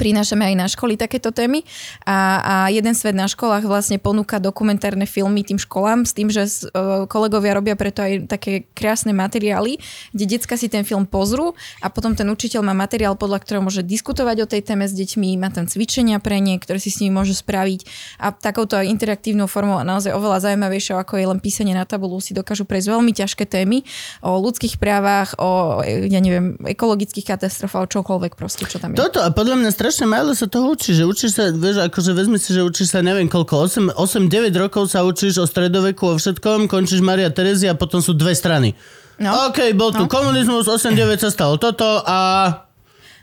prinášame 0.00 0.48
aj 0.48 0.54
na 0.56 0.64
školy 0.64 0.96
takéto 0.96 1.28
témy 1.28 1.60
a, 2.08 2.40
a 2.40 2.54
jeden 2.72 2.96
svet 2.96 3.12
na 3.12 3.28
školách 3.28 3.68
vlastne 3.68 4.00
ponúka 4.00 4.40
dokumentárne 4.40 5.04
filmy 5.04 5.44
tým 5.44 5.60
školám 5.60 6.08
s 6.08 6.16
tým, 6.16 6.32
že 6.32 6.48
uh, 6.48 7.04
kolegovia 7.04 7.52
robia 7.52 7.76
preto 7.76 8.00
aj 8.00 8.24
také 8.32 8.64
krásne 8.72 9.12
materiály, 9.12 9.76
kde 10.16 10.24
decka 10.40 10.56
si 10.56 10.72
ten 10.72 10.88
film 10.88 11.04
pozrú 11.04 11.52
a 11.84 11.92
potom 11.92 12.16
ten 12.16 12.24
učiteľ 12.32 12.64
má 12.64 12.72
materiál, 12.72 13.20
podľa 13.20 13.44
ktorého 13.44 13.60
môže 13.60 13.84
diskutovať 13.84 14.36
o 14.40 14.46
tej 14.48 14.64
téme 14.64 14.88
s 14.88 14.96
deťmi, 14.96 15.36
má 15.36 15.52
tam 15.52 15.68
cvičenia 15.68 16.16
pre 16.16 16.40
ne, 16.40 16.56
ktoré 16.56 16.80
si 16.80 16.88
s 16.88 17.04
nimi 17.04 17.12
môžu 17.12 17.36
spraviť 17.36 17.84
a 18.16 18.32
takouto 18.32 18.80
interaktívnou 18.80 19.44
formou 19.44 19.76
a 19.76 19.84
naozaj 19.84 20.16
oveľa 20.16 20.48
zaujímavejšou 20.48 20.96
ako 20.96 21.20
je 21.20 21.26
len 21.28 21.40
písanie 21.42 21.76
na 21.76 21.84
tabulu 21.84 22.22
si 22.22 22.32
dokážu 22.32 22.64
prejsť 22.64 22.88
veľmi 22.94 23.12
ťažké 23.12 23.44
témy 23.44 23.84
o 24.24 24.38
ľudských 24.38 24.78
právach, 24.78 25.34
o 25.36 25.82
ja 25.84 26.20
neviem, 26.22 26.54
ekologických 26.62 27.26
katastrofách, 27.34 27.84
o 27.84 27.90
čokoľvek 27.90 28.32
proste, 28.38 28.64
čo 28.70 28.78
tam 28.78 28.94
je. 28.94 29.02
Toto 29.02 29.20
a 29.20 29.28
podľa 29.34 29.58
mňa 29.58 29.70
strašne 29.74 29.89
málo 30.06 30.30
sa 30.36 30.46
toho 30.46 30.70
učí, 30.70 30.94
že 30.94 31.02
učíš 31.02 31.30
sa, 31.34 31.50
vieš, 31.50 31.82
akože 31.82 32.14
vezmi 32.14 32.38
si, 32.38 32.54
že 32.54 32.62
učíš 32.62 32.94
sa 32.94 33.02
neviem 33.02 33.26
koľko, 33.26 33.66
8-9 33.98 34.54
rokov 34.54 34.86
sa 34.86 35.02
učíš 35.02 35.42
o 35.42 35.46
stredoveku, 35.46 36.14
o 36.14 36.14
všetkom, 36.14 36.70
končíš 36.70 37.02
Maria 37.02 37.32
Terezia 37.34 37.74
a 37.74 37.78
potom 37.78 37.98
sú 37.98 38.14
dve 38.14 38.36
strany. 38.38 38.78
No. 39.20 39.50
OK, 39.50 39.74
bol 39.74 39.90
tu 39.92 40.06
No. 40.06 40.12
komunizmus, 40.12 40.70
8-9 40.70 41.20
sa 41.20 41.30
stalo 41.34 41.58
toto 41.58 41.84
a... 42.06 42.69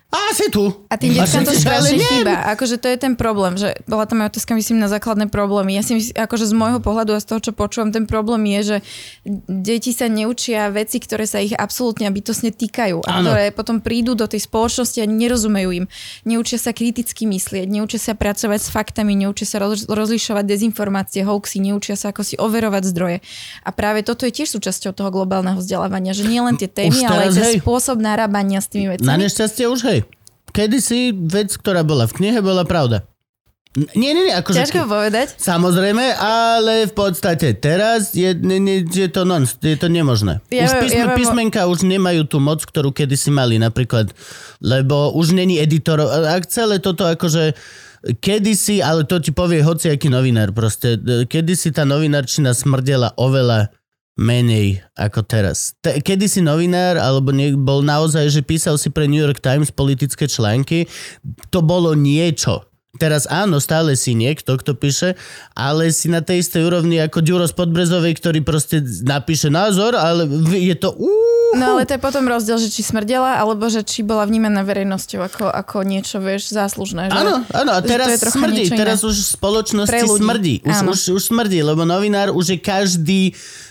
A 0.07 0.31
si 0.31 0.47
tu. 0.47 0.71
A 0.87 0.95
tým 0.95 1.11
deťkám 1.19 1.43
to 1.43 1.51
strašne 1.51 1.99
chýba. 1.99 2.47
Akože 2.55 2.79
to 2.79 2.87
je 2.87 2.95
ten 2.95 3.19
problém, 3.19 3.59
že 3.59 3.75
bola 3.91 4.07
tam 4.07 4.23
aj 4.23 4.31
otázka, 4.31 4.55
myslím, 4.55 4.79
na 4.79 4.87
základné 4.87 5.27
problémy. 5.27 5.75
Ja 5.75 5.83
si 5.83 5.99
myslím, 5.99 6.15
akože 6.15 6.47
z 6.47 6.55
môjho 6.55 6.79
pohľadu 6.79 7.11
a 7.11 7.19
z 7.19 7.27
toho, 7.27 7.39
čo 7.43 7.51
počúvam, 7.51 7.91
ten 7.91 8.07
problém 8.07 8.39
je, 8.55 8.61
že 8.63 8.77
deti 9.51 9.91
sa 9.91 10.07
neučia 10.07 10.71
veci, 10.71 11.03
ktoré 11.03 11.27
sa 11.27 11.43
ich 11.43 11.51
absolútne 11.51 12.07
a 12.07 12.11
bytosne 12.15 12.55
týkajú. 12.55 13.03
A 13.03 13.19
Áno. 13.19 13.27
ktoré 13.27 13.51
potom 13.51 13.83
prídu 13.83 14.15
do 14.15 14.23
tej 14.31 14.47
spoločnosti 14.47 14.95
a 15.03 15.07
nerozumejú 15.11 15.69
im. 15.75 15.85
Neučia 16.23 16.55
sa 16.55 16.71
kriticky 16.71 17.27
myslieť, 17.27 17.67
neučia 17.67 17.99
sa 17.99 18.15
pracovať 18.15 18.63
s 18.63 18.71
faktami, 18.71 19.11
neučia 19.11 19.43
sa 19.43 19.59
roz, 19.59 19.91
rozlišovať 19.91 20.47
dezinformácie, 20.47 21.27
hoaxy, 21.27 21.59
neučia 21.59 21.99
sa 21.99 22.15
ako 22.15 22.23
si 22.23 22.39
overovať 22.39 22.83
zdroje. 22.95 23.17
A 23.67 23.75
práve 23.75 24.07
toto 24.07 24.23
je 24.23 24.31
tiež 24.31 24.55
súčasťou 24.55 24.95
toho 24.95 25.11
globálneho 25.11 25.59
vzdelávania, 25.59 26.15
že 26.15 26.23
nie 26.23 26.39
len 26.39 26.55
tie 26.55 26.71
témy, 26.71 27.03
ale 27.03 27.27
aj 27.27 27.31
ten 27.35 27.59
spôsob 27.59 27.99
narábania 27.99 28.63
s 28.63 28.71
tými 28.71 28.95
vecami. 28.95 29.03
Na 29.03 29.19
nešťastie 29.19 29.67
už 29.67 29.81
hej. 29.83 29.96
Kedysi 30.57 31.13
vec, 31.13 31.53
ktorá 31.53 31.85
bola 31.85 32.09
v 32.09 32.17
knihe, 32.17 32.41
bola 32.41 32.65
pravda. 32.65 33.05
Nie, 33.93 34.17
nie, 34.17 34.25
nie, 34.25 34.33
akože... 34.33 34.57
Ťažko 34.57 34.89
povedať. 34.89 35.37
Samozrejme, 35.37 36.17
ale 36.17 36.89
v 36.89 36.93
podstate 36.97 37.53
teraz 37.53 38.17
je, 38.17 38.33
ne, 38.33 38.57
ne, 38.57 38.81
je 38.81 39.05
to 39.05 39.21
non, 39.21 39.45
je 39.45 39.77
to 39.77 39.85
nemožné. 39.85 40.41
Ja 40.49 40.65
už 40.65 40.81
písme, 40.81 40.97
ja 40.97 41.13
písmenka 41.13 41.69
už 41.69 41.85
nemajú 41.85 42.25
tú 42.25 42.41
moc, 42.41 42.65
ktorú 42.65 42.89
kedysi 42.89 43.29
mali 43.29 43.61
napríklad, 43.61 44.09
lebo 44.65 45.13
už 45.13 45.37
není 45.37 45.61
editorov. 45.61 46.09
Ak 46.09 46.49
celé 46.49 46.81
toto 46.81 47.05
akože 47.05 47.53
kedysi, 48.17 48.81
ale 48.81 49.05
to 49.05 49.21
ti 49.21 49.29
povie 49.29 49.61
hociaký 49.61 50.09
novinár 50.09 50.57
proste, 50.57 50.97
e, 50.97 51.29
kedysi 51.29 51.69
tá 51.69 51.85
novinárčina 51.85 52.57
smrdela 52.57 53.13
oveľa 53.13 53.69
menej 54.17 54.81
ako 54.97 55.21
teraz. 55.23 55.77
Te, 55.79 56.01
kedysi 56.01 56.41
novinár, 56.41 56.97
alebo 56.97 57.29
nie, 57.29 57.53
bol 57.53 57.85
naozaj, 57.85 58.33
že 58.33 58.41
písal 58.41 58.75
si 58.81 58.89
pre 58.89 59.05
New 59.05 59.21
York 59.21 59.39
Times 59.39 59.69
politické 59.69 60.25
články, 60.25 60.89
to 61.53 61.61
bolo 61.61 61.93
niečo. 61.93 62.65
Teraz 62.97 63.29
áno, 63.29 63.61
stále 63.61 63.93
si 63.93 64.17
niekto, 64.17 64.57
kto 64.57 64.73
píše, 64.73 65.13
ale 65.53 65.93
si 65.93 66.09
na 66.09 66.25
tej 66.25 66.41
istej 66.41 66.65
úrovni 66.65 66.97
ako 66.97 67.21
Ďuro 67.21 67.45
z 67.45 67.53
Podbrezovej, 67.53 68.17
ktorý 68.17 68.41
proste 68.41 68.81
napíše 69.05 69.53
názor, 69.53 69.93
ale 69.93 70.25
je 70.57 70.73
to... 70.73 70.97
Uh, 70.97 71.46
No 71.55 71.77
ale 71.77 71.87
to 71.87 71.95
je 71.95 72.01
potom 72.01 72.27
rozdiel, 72.27 72.59
že 72.59 72.67
či 72.67 72.83
smrdela, 72.83 73.39
alebo 73.39 73.71
že 73.71 73.85
či 73.85 74.03
bola 74.03 74.27
vnímaná 74.27 74.67
verejnosťou 74.67 75.23
ako, 75.23 75.45
ako 75.47 75.87
niečo, 75.87 76.19
vieš, 76.19 76.51
záslužné. 76.51 77.07
Áno, 77.07 77.47
áno, 77.47 77.71
a 77.71 77.79
teraz 77.79 78.19
smrdí, 78.19 78.67
teraz 78.67 79.05
už 79.05 79.15
v 79.15 79.27
spoločnosti 79.39 80.03
smrdí. 80.17 80.55
Už, 80.65 80.77
Áno. 80.83 80.91
už, 80.91 80.99
už 81.15 81.23
smrdí, 81.31 81.63
lebo 81.63 81.87
novinár 81.87 82.35
už 82.35 82.57
je 82.57 82.59
každý 82.59 83.21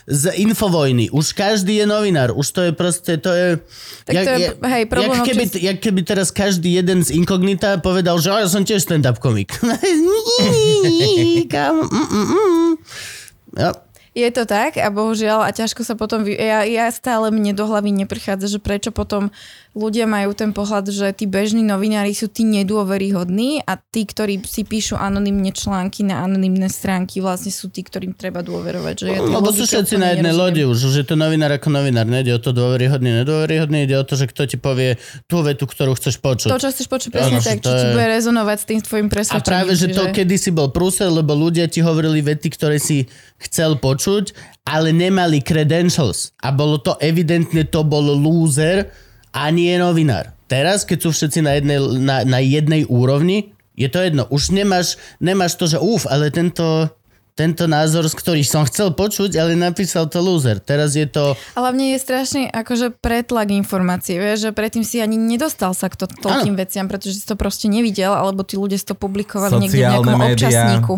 z 0.07 0.25
infovojny. 0.39 1.11
Už 1.11 1.35
každý 1.35 1.83
je 1.83 1.87
novinár. 1.91 2.31
Už 2.31 2.47
to 2.55 2.63
je 2.63 2.73
proste, 2.73 3.19
to 3.19 3.35
je... 3.35 3.59
Tak 4.07 4.15
to 4.15 4.31
je, 4.39 4.49
hej, 4.55 4.83
problém 4.87 5.11
jak 5.11 5.27
keby, 5.27 5.45
občas- 5.51 5.63
jak 5.67 5.79
keby 5.83 6.01
teraz 6.07 6.29
každý 6.31 6.71
jeden 6.79 7.03
z 7.03 7.11
inkognita 7.19 7.83
povedal, 7.83 8.23
že 8.23 8.31
"A, 8.31 8.47
ja 8.47 8.49
som 8.49 8.63
tiež 8.63 8.87
stand-up 8.87 9.19
komik. 9.19 9.51
Kam, 11.53 11.83
mm, 11.83 12.07
mm, 12.07 12.27
mm. 12.31 12.73
Je 14.17 14.25
to 14.33 14.49
tak 14.49 14.81
a 14.81 14.89
bohužiaľ 14.89 15.45
a 15.45 15.53
ťažko 15.53 15.85
sa 15.85 15.93
potom... 15.93 16.25
Vy... 16.25 16.41
Ja, 16.41 16.65
ja 16.65 16.89
stále 16.89 17.29
mne 17.29 17.53
do 17.53 17.69
hlavy 17.69 17.93
neprichádza, 17.93 18.49
že 18.49 18.65
prečo 18.65 18.89
potom 18.89 19.29
ľudia 19.77 20.09
majú 20.09 20.33
ten 20.33 20.57
pohľad, 20.57 20.89
že 20.89 21.13
tí 21.13 21.29
bežní 21.29 21.61
novinári 21.61 22.17
sú 22.17 22.33
tí 22.33 22.49
nedôveryhodní 22.49 23.61
a 23.69 23.77
tí, 23.77 24.09
ktorí 24.09 24.41
si 24.49 24.65
píšu 24.65 24.97
anonymne 24.97 25.53
články 25.53 26.01
na 26.01 26.25
anonymné 26.25 26.73
stránky, 26.73 27.21
vlastne 27.21 27.53
sú 27.53 27.69
tí, 27.69 27.85
ktorým 27.85 28.17
treba 28.17 28.41
dôverovať. 28.41 28.95
Že 28.97 29.07
ja 29.13 29.21
Lebo 29.21 29.53
sú 29.53 29.69
všetci 29.69 30.01
na 30.01 30.17
jednej 30.17 30.33
lodi 30.33 30.65
už, 30.65 30.81
je 30.81 31.05
to 31.05 31.13
novinár 31.13 31.53
ako 31.53 31.69
novinár. 31.69 32.09
Nejde 32.09 32.33
o 32.33 32.41
to 32.41 32.57
dôveryhodný, 32.57 33.21
nedôveryhodný, 33.21 33.85
ide 33.85 34.01
o 34.01 34.05
to, 34.09 34.17
že 34.17 34.33
kto 34.33 34.49
ti 34.49 34.57
povie 34.57 34.97
tú 35.29 35.45
vetu, 35.45 35.69
ktorú 35.69 35.93
chceš 36.01 36.17
počuť. 36.25 36.49
To, 36.49 36.57
čo 36.57 36.73
chceš 36.73 36.89
počuť 36.89 37.11
presne 37.13 37.37
Áno, 37.37 37.45
tak, 37.45 37.61
že 37.61 37.61
či 37.61 37.67
to 37.69 37.71
ti 37.77 37.85
je- 37.85 37.93
bude 37.93 38.07
rezonovať 38.09 38.57
s 38.57 38.65
tým 38.65 38.81
tvojim 38.81 39.07
A 39.07 39.13
presvedčením. 39.13 39.53
práve, 39.53 39.73
že 39.77 39.87
to 39.93 40.03
čiže- 40.09 40.15
kedysi 40.17 40.51
bol 40.57 40.69
prúser, 40.73 41.13
lebo 41.13 41.37
ľudia 41.37 41.69
ti 41.69 41.85
hovorili 41.85 42.25
vety, 42.25 42.49
ktoré 42.49 42.81
si 42.81 43.05
chcel 43.37 43.77
počuť, 43.77 44.33
ale 44.65 44.97
nemali 44.97 45.45
credentials. 45.45 46.33
A 46.41 46.49
bolo 46.49 46.81
to 46.81 46.97
evidentne, 47.05 47.69
to 47.69 47.85
bol 47.85 48.01
loser 48.03 48.89
a 49.33 49.51
nie 49.51 49.75
novinár. 49.77 50.35
Teraz, 50.47 50.87
keď 50.87 50.99
sú 51.07 51.11
všetci 51.11 51.41
na 51.43 51.59
jednej, 51.59 51.79
na, 51.99 52.23
na 52.23 52.39
jednej 52.39 52.87
úrovni, 52.87 53.51
je 53.75 53.91
to 53.91 53.99
jedno. 53.99 54.25
Už 54.31 54.55
nemáš, 54.55 54.97
nemáš 55.19 55.59
to, 55.59 55.67
že 55.67 55.77
uf, 55.77 56.07
ale 56.07 56.31
tento, 56.31 56.89
tento 57.37 57.69
názor, 57.69 58.09
z 58.09 58.17
ktorý 58.17 58.41
som 58.47 58.65
chcel 58.65 58.97
počuť, 58.97 59.37
ale 59.37 59.53
napísal 59.53 60.09
to 60.09 60.25
loser. 60.25 60.57
Teraz 60.57 60.97
je 60.97 61.05
to... 61.05 61.37
A 61.53 61.59
hlavne 61.61 61.93
je 61.93 61.99
strašný 62.01 62.49
akože 62.49 62.97
pretlak 62.97 63.53
informácií, 63.53 64.17
vieš, 64.17 64.49
že 64.49 64.51
predtým 64.57 64.81
si 64.81 65.03
ani 65.05 65.21
nedostal 65.21 65.77
sa 65.77 65.93
k 65.93 66.01
to, 66.01 66.09
toľkým 66.09 66.57
veciam, 66.57 66.89
pretože 66.89 67.21
si 67.21 67.27
to 67.29 67.37
proste 67.37 67.69
nevidel, 67.69 68.17
alebo 68.17 68.41
tí 68.41 68.57
ľudia 68.57 68.81
si 68.81 68.89
to 68.89 68.97
publikovali 68.97 69.61
niekde 69.61 69.77
v 69.77 69.83
Sociálne 69.83 69.93
nejakom 70.01 70.17
médiá. 70.17 70.33
občasníku. 70.33 70.95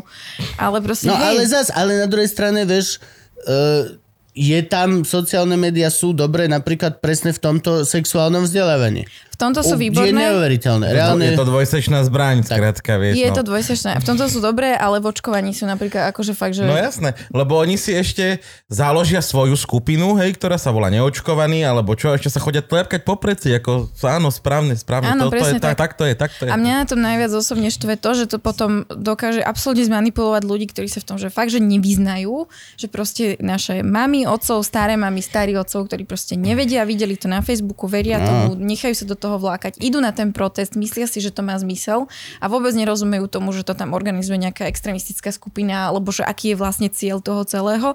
Ale 0.55 0.77
proste, 0.79 1.11
No 1.11 1.19
hej, 1.19 1.25
ale 1.35 1.43
zas, 1.51 1.75
ale 1.75 1.99
na 1.99 2.07
druhej 2.07 2.31
strane, 2.31 2.63
vieš, 2.63 3.03
uh, 3.43 3.99
je 4.39 4.63
tam, 4.63 5.03
sociálne 5.03 5.59
médiá 5.59 5.91
sú 5.91 6.15
dobré 6.15 6.47
napríklad 6.47 7.03
presne 7.03 7.35
v 7.35 7.43
tomto 7.43 7.83
sexuálnom 7.83 8.47
vzdelávaní. 8.47 9.03
Tomto 9.39 9.63
sú 9.63 9.75
U- 9.75 9.81
Je 9.81 9.83
výborné. 9.87 10.19
neuveriteľné. 10.19 10.87
Reálne... 10.91 11.25
Je 11.31 11.39
to 11.39 11.47
dvojsečná 11.47 12.03
zbraň, 12.03 12.43
skrátka, 12.43 12.99
vieš. 12.99 13.23
Je 13.23 13.31
no. 13.31 13.37
to 13.39 13.43
dvojsečné. 13.47 14.03
V 14.03 14.07
tomto 14.07 14.27
sú 14.27 14.43
dobré, 14.43 14.75
ale 14.75 14.99
v 14.99 15.07
očkovaní 15.15 15.55
sú 15.55 15.65
napríklad 15.71 16.11
akože 16.11 16.35
fakt, 16.35 16.59
že... 16.59 16.67
No 16.67 16.75
jasné, 16.75 17.15
lebo 17.31 17.55
oni 17.55 17.79
si 17.79 17.95
ešte 17.95 18.43
založia 18.67 19.23
svoju 19.23 19.55
skupinu, 19.55 20.19
hej, 20.19 20.35
ktorá 20.35 20.59
sa 20.59 20.75
volá 20.75 20.91
neočkovaný, 20.91 21.63
alebo 21.63 21.95
čo, 21.95 22.11
ešte 22.11 22.35
sa 22.35 22.43
chodia 22.43 22.67
tlepkať 22.67 23.07
po 23.07 23.15
preci, 23.15 23.55
ako 23.55 23.95
áno, 24.03 24.35
správne, 24.35 24.75
správne, 24.75 25.15
Áno, 25.15 25.31
to, 25.31 25.39
to 25.39 25.47
je, 25.47 25.63
tak. 25.63 25.79
tak. 25.79 25.79
tak 25.79 25.91
to 25.95 26.05
je, 26.09 26.15
tak 26.19 26.31
to 26.35 26.43
je. 26.47 26.51
A 26.51 26.57
mňa 26.59 26.73
na 26.83 26.87
tom 26.91 26.99
najviac 26.99 27.31
osobne 27.31 27.71
štve 27.71 27.95
to, 28.01 28.11
že 28.19 28.25
to 28.27 28.43
potom 28.43 28.89
dokáže 28.91 29.45
absolútne 29.45 29.85
zmanipulovať 29.87 30.43
ľudí, 30.43 30.67
ktorí 30.73 30.89
sa 30.91 31.05
v 31.05 31.07
tom, 31.15 31.17
že 31.21 31.31
fakt, 31.31 31.53
že 31.53 31.61
nevyznajú, 31.61 32.49
že 32.75 32.87
proste 32.89 33.39
naše 33.39 33.87
mamy, 33.87 34.25
otcov, 34.25 34.65
staré 34.65 34.97
mamy, 34.99 35.21
starí 35.21 35.55
otcov, 35.55 35.87
ktorí 35.87 36.09
proste 36.09 36.35
nevedia, 36.41 36.89
videli 36.89 37.15
to 37.15 37.29
na 37.29 37.45
Facebooku, 37.45 37.85
veria 37.85 38.19
tomu, 38.19 38.57
nechajú 38.57 39.05
sa 39.05 39.05
do 39.05 39.15
toho 39.15 39.28
vlákať, 39.37 39.77
idú 39.85 40.01
na 40.01 40.17
ten 40.17 40.33
protest, 40.33 40.73
myslia 40.81 41.05
si, 41.05 41.21
že 41.21 41.29
to 41.29 41.45
má 41.45 41.61
zmysel 41.61 42.09
a 42.41 42.49
vôbec 42.49 42.73
nerozumejú 42.73 43.29
tomu, 43.29 43.53
že 43.53 43.69
to 43.69 43.77
tam 43.77 43.93
organizuje 43.93 44.41
nejaká 44.41 44.65
extremistická 44.65 45.29
skupina, 45.29 45.93
alebo 45.93 46.09
že 46.09 46.25
aký 46.25 46.55
je 46.55 46.57
vlastne 46.57 46.89
cieľ 46.89 47.21
toho 47.21 47.45
celého. 47.45 47.93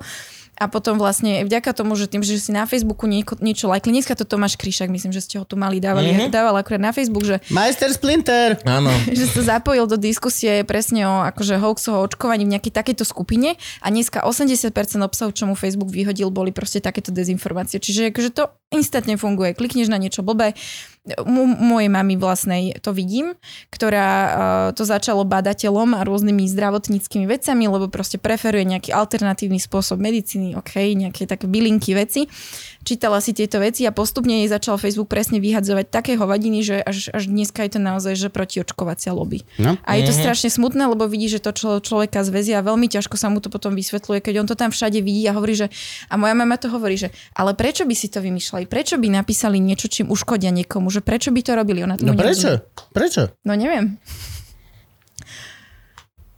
A 0.53 0.69
potom 0.69 1.01
vlastne 1.01 1.41
vďaka 1.49 1.73
tomu, 1.73 1.97
že 1.97 2.05
tým, 2.05 2.21
že 2.21 2.37
si 2.37 2.53
na 2.53 2.69
Facebooku 2.69 3.09
nieko, 3.09 3.33
niečo 3.41 3.65
lajkli, 3.65 3.89
dneska 3.89 4.13
to 4.13 4.21
Tomáš 4.21 4.53
Kryšak, 4.53 4.85
myslím, 4.93 5.09
že 5.09 5.25
ste 5.25 5.41
ho 5.41 5.45
tu 5.49 5.57
mali 5.57 5.81
dávali, 5.81 6.13
mm-hmm. 6.13 6.29
dával 6.29 6.53
akurát 6.53 6.77
na 6.77 6.93
Facebook, 6.93 7.25
že 7.25 7.41
Majster 7.49 7.89
Splinter! 7.89 8.61
Áno. 8.61 8.93
že 9.17 9.25
sa 9.33 9.57
zapojil 9.57 9.89
do 9.89 9.97
diskusie 9.97 10.61
presne 10.61 11.09
o 11.09 11.25
akože 11.25 11.57
hoaxoch 11.57 11.97
o 11.97 12.05
očkovaní 12.05 12.45
v 12.45 12.53
nejakej 12.53 12.69
takejto 12.69 13.01
skupine 13.01 13.57
a 13.81 13.87
dneska 13.89 14.21
80% 14.21 14.69
obsahu, 15.01 15.33
čo 15.33 15.49
mu 15.49 15.57
Facebook 15.57 15.89
vyhodil, 15.89 16.29
boli 16.29 16.53
proste 16.53 16.77
takéto 16.77 17.09
dezinformácie. 17.09 17.81
Čiže 17.81 18.13
akože 18.13 18.29
to 18.29 18.53
instantne 18.73 19.15
funguje. 19.15 19.53
Klikneš 19.53 19.87
na 19.87 20.01
niečo 20.01 20.25
blbé. 20.25 20.57
M- 21.03 21.59
mojej 21.59 21.91
mami 21.91 22.15
vlastnej 22.15 22.79
to 22.79 22.95
vidím, 22.95 23.35
ktorá 23.69 24.09
uh, 24.09 24.31
to 24.71 24.87
začalo 24.87 25.27
badateľom 25.27 25.99
a 25.99 26.07
rôznymi 26.07 26.47
zdravotníckými 26.47 27.27
vecami, 27.27 27.67
lebo 27.67 27.91
proste 27.91 28.15
preferuje 28.15 28.63
nejaký 28.63 28.95
alternatívny 28.95 29.59
spôsob 29.59 29.99
medicíny, 29.99 30.55
ok, 30.55 30.95
nejaké 30.95 31.27
také 31.27 31.45
bylinky 31.45 31.91
veci. 31.91 32.23
Čítala 32.83 33.23
si 33.23 33.31
tieto 33.31 33.63
veci 33.63 33.87
a 33.87 33.95
postupne 33.95 34.43
jej 34.43 34.51
začal 34.51 34.75
Facebook 34.75 35.07
presne 35.07 35.39
vyhadzovať 35.39 35.87
také 35.87 36.19
hovadiny, 36.19 36.59
že 36.59 36.75
až, 36.83 37.15
až 37.15 37.31
dneska 37.31 37.63
je 37.63 37.75
to 37.75 37.79
naozaj 37.79 38.11
že 38.19 38.27
protiočkovacia 38.27 39.15
lobby. 39.15 39.47
No. 39.55 39.79
A 39.87 39.95
je 39.95 40.03
to 40.03 40.13
strašne 40.13 40.51
smutné, 40.51 40.83
lebo 40.91 41.07
vidí, 41.07 41.31
že 41.31 41.39
to 41.39 41.55
člo, 41.55 41.79
človeka 41.79 42.27
zväzia 42.27 42.59
a 42.59 42.67
veľmi 42.67 42.91
ťažko 42.91 43.15
sa 43.15 43.31
mu 43.31 43.39
to 43.39 43.47
potom 43.47 43.71
vysvetľuje, 43.71 44.19
keď 44.19 44.43
on 44.43 44.47
to 44.51 44.59
tam 44.59 44.69
všade 44.75 44.99
vidí 44.99 45.23
a 45.25 45.33
hovorí, 45.33 45.55
že 45.55 45.71
a 46.11 46.19
moja 46.19 46.35
mama 46.35 46.59
to 46.59 46.67
hovorí, 46.67 46.99
že 46.99 47.09
ale 47.39 47.55
prečo 47.55 47.87
by 47.87 47.95
si 47.95 48.11
to 48.11 48.19
vymýšľali? 48.19 48.67
Prečo 48.67 48.99
by 48.99 49.07
napísali 49.07 49.63
niečo, 49.63 49.87
čím 49.87 50.11
uškodia 50.11 50.51
niekomu? 50.51 50.91
Že 50.91 51.01
prečo 51.07 51.31
by 51.31 51.39
to 51.39 51.51
robili? 51.55 51.87
Ona 51.87 51.95
tomu 51.95 52.11
No 52.11 52.19
prečo? 52.19 52.51
nerozumie. 52.51 52.91
Prečo? 52.91 53.21
No 53.47 53.55
neviem. 53.55 53.95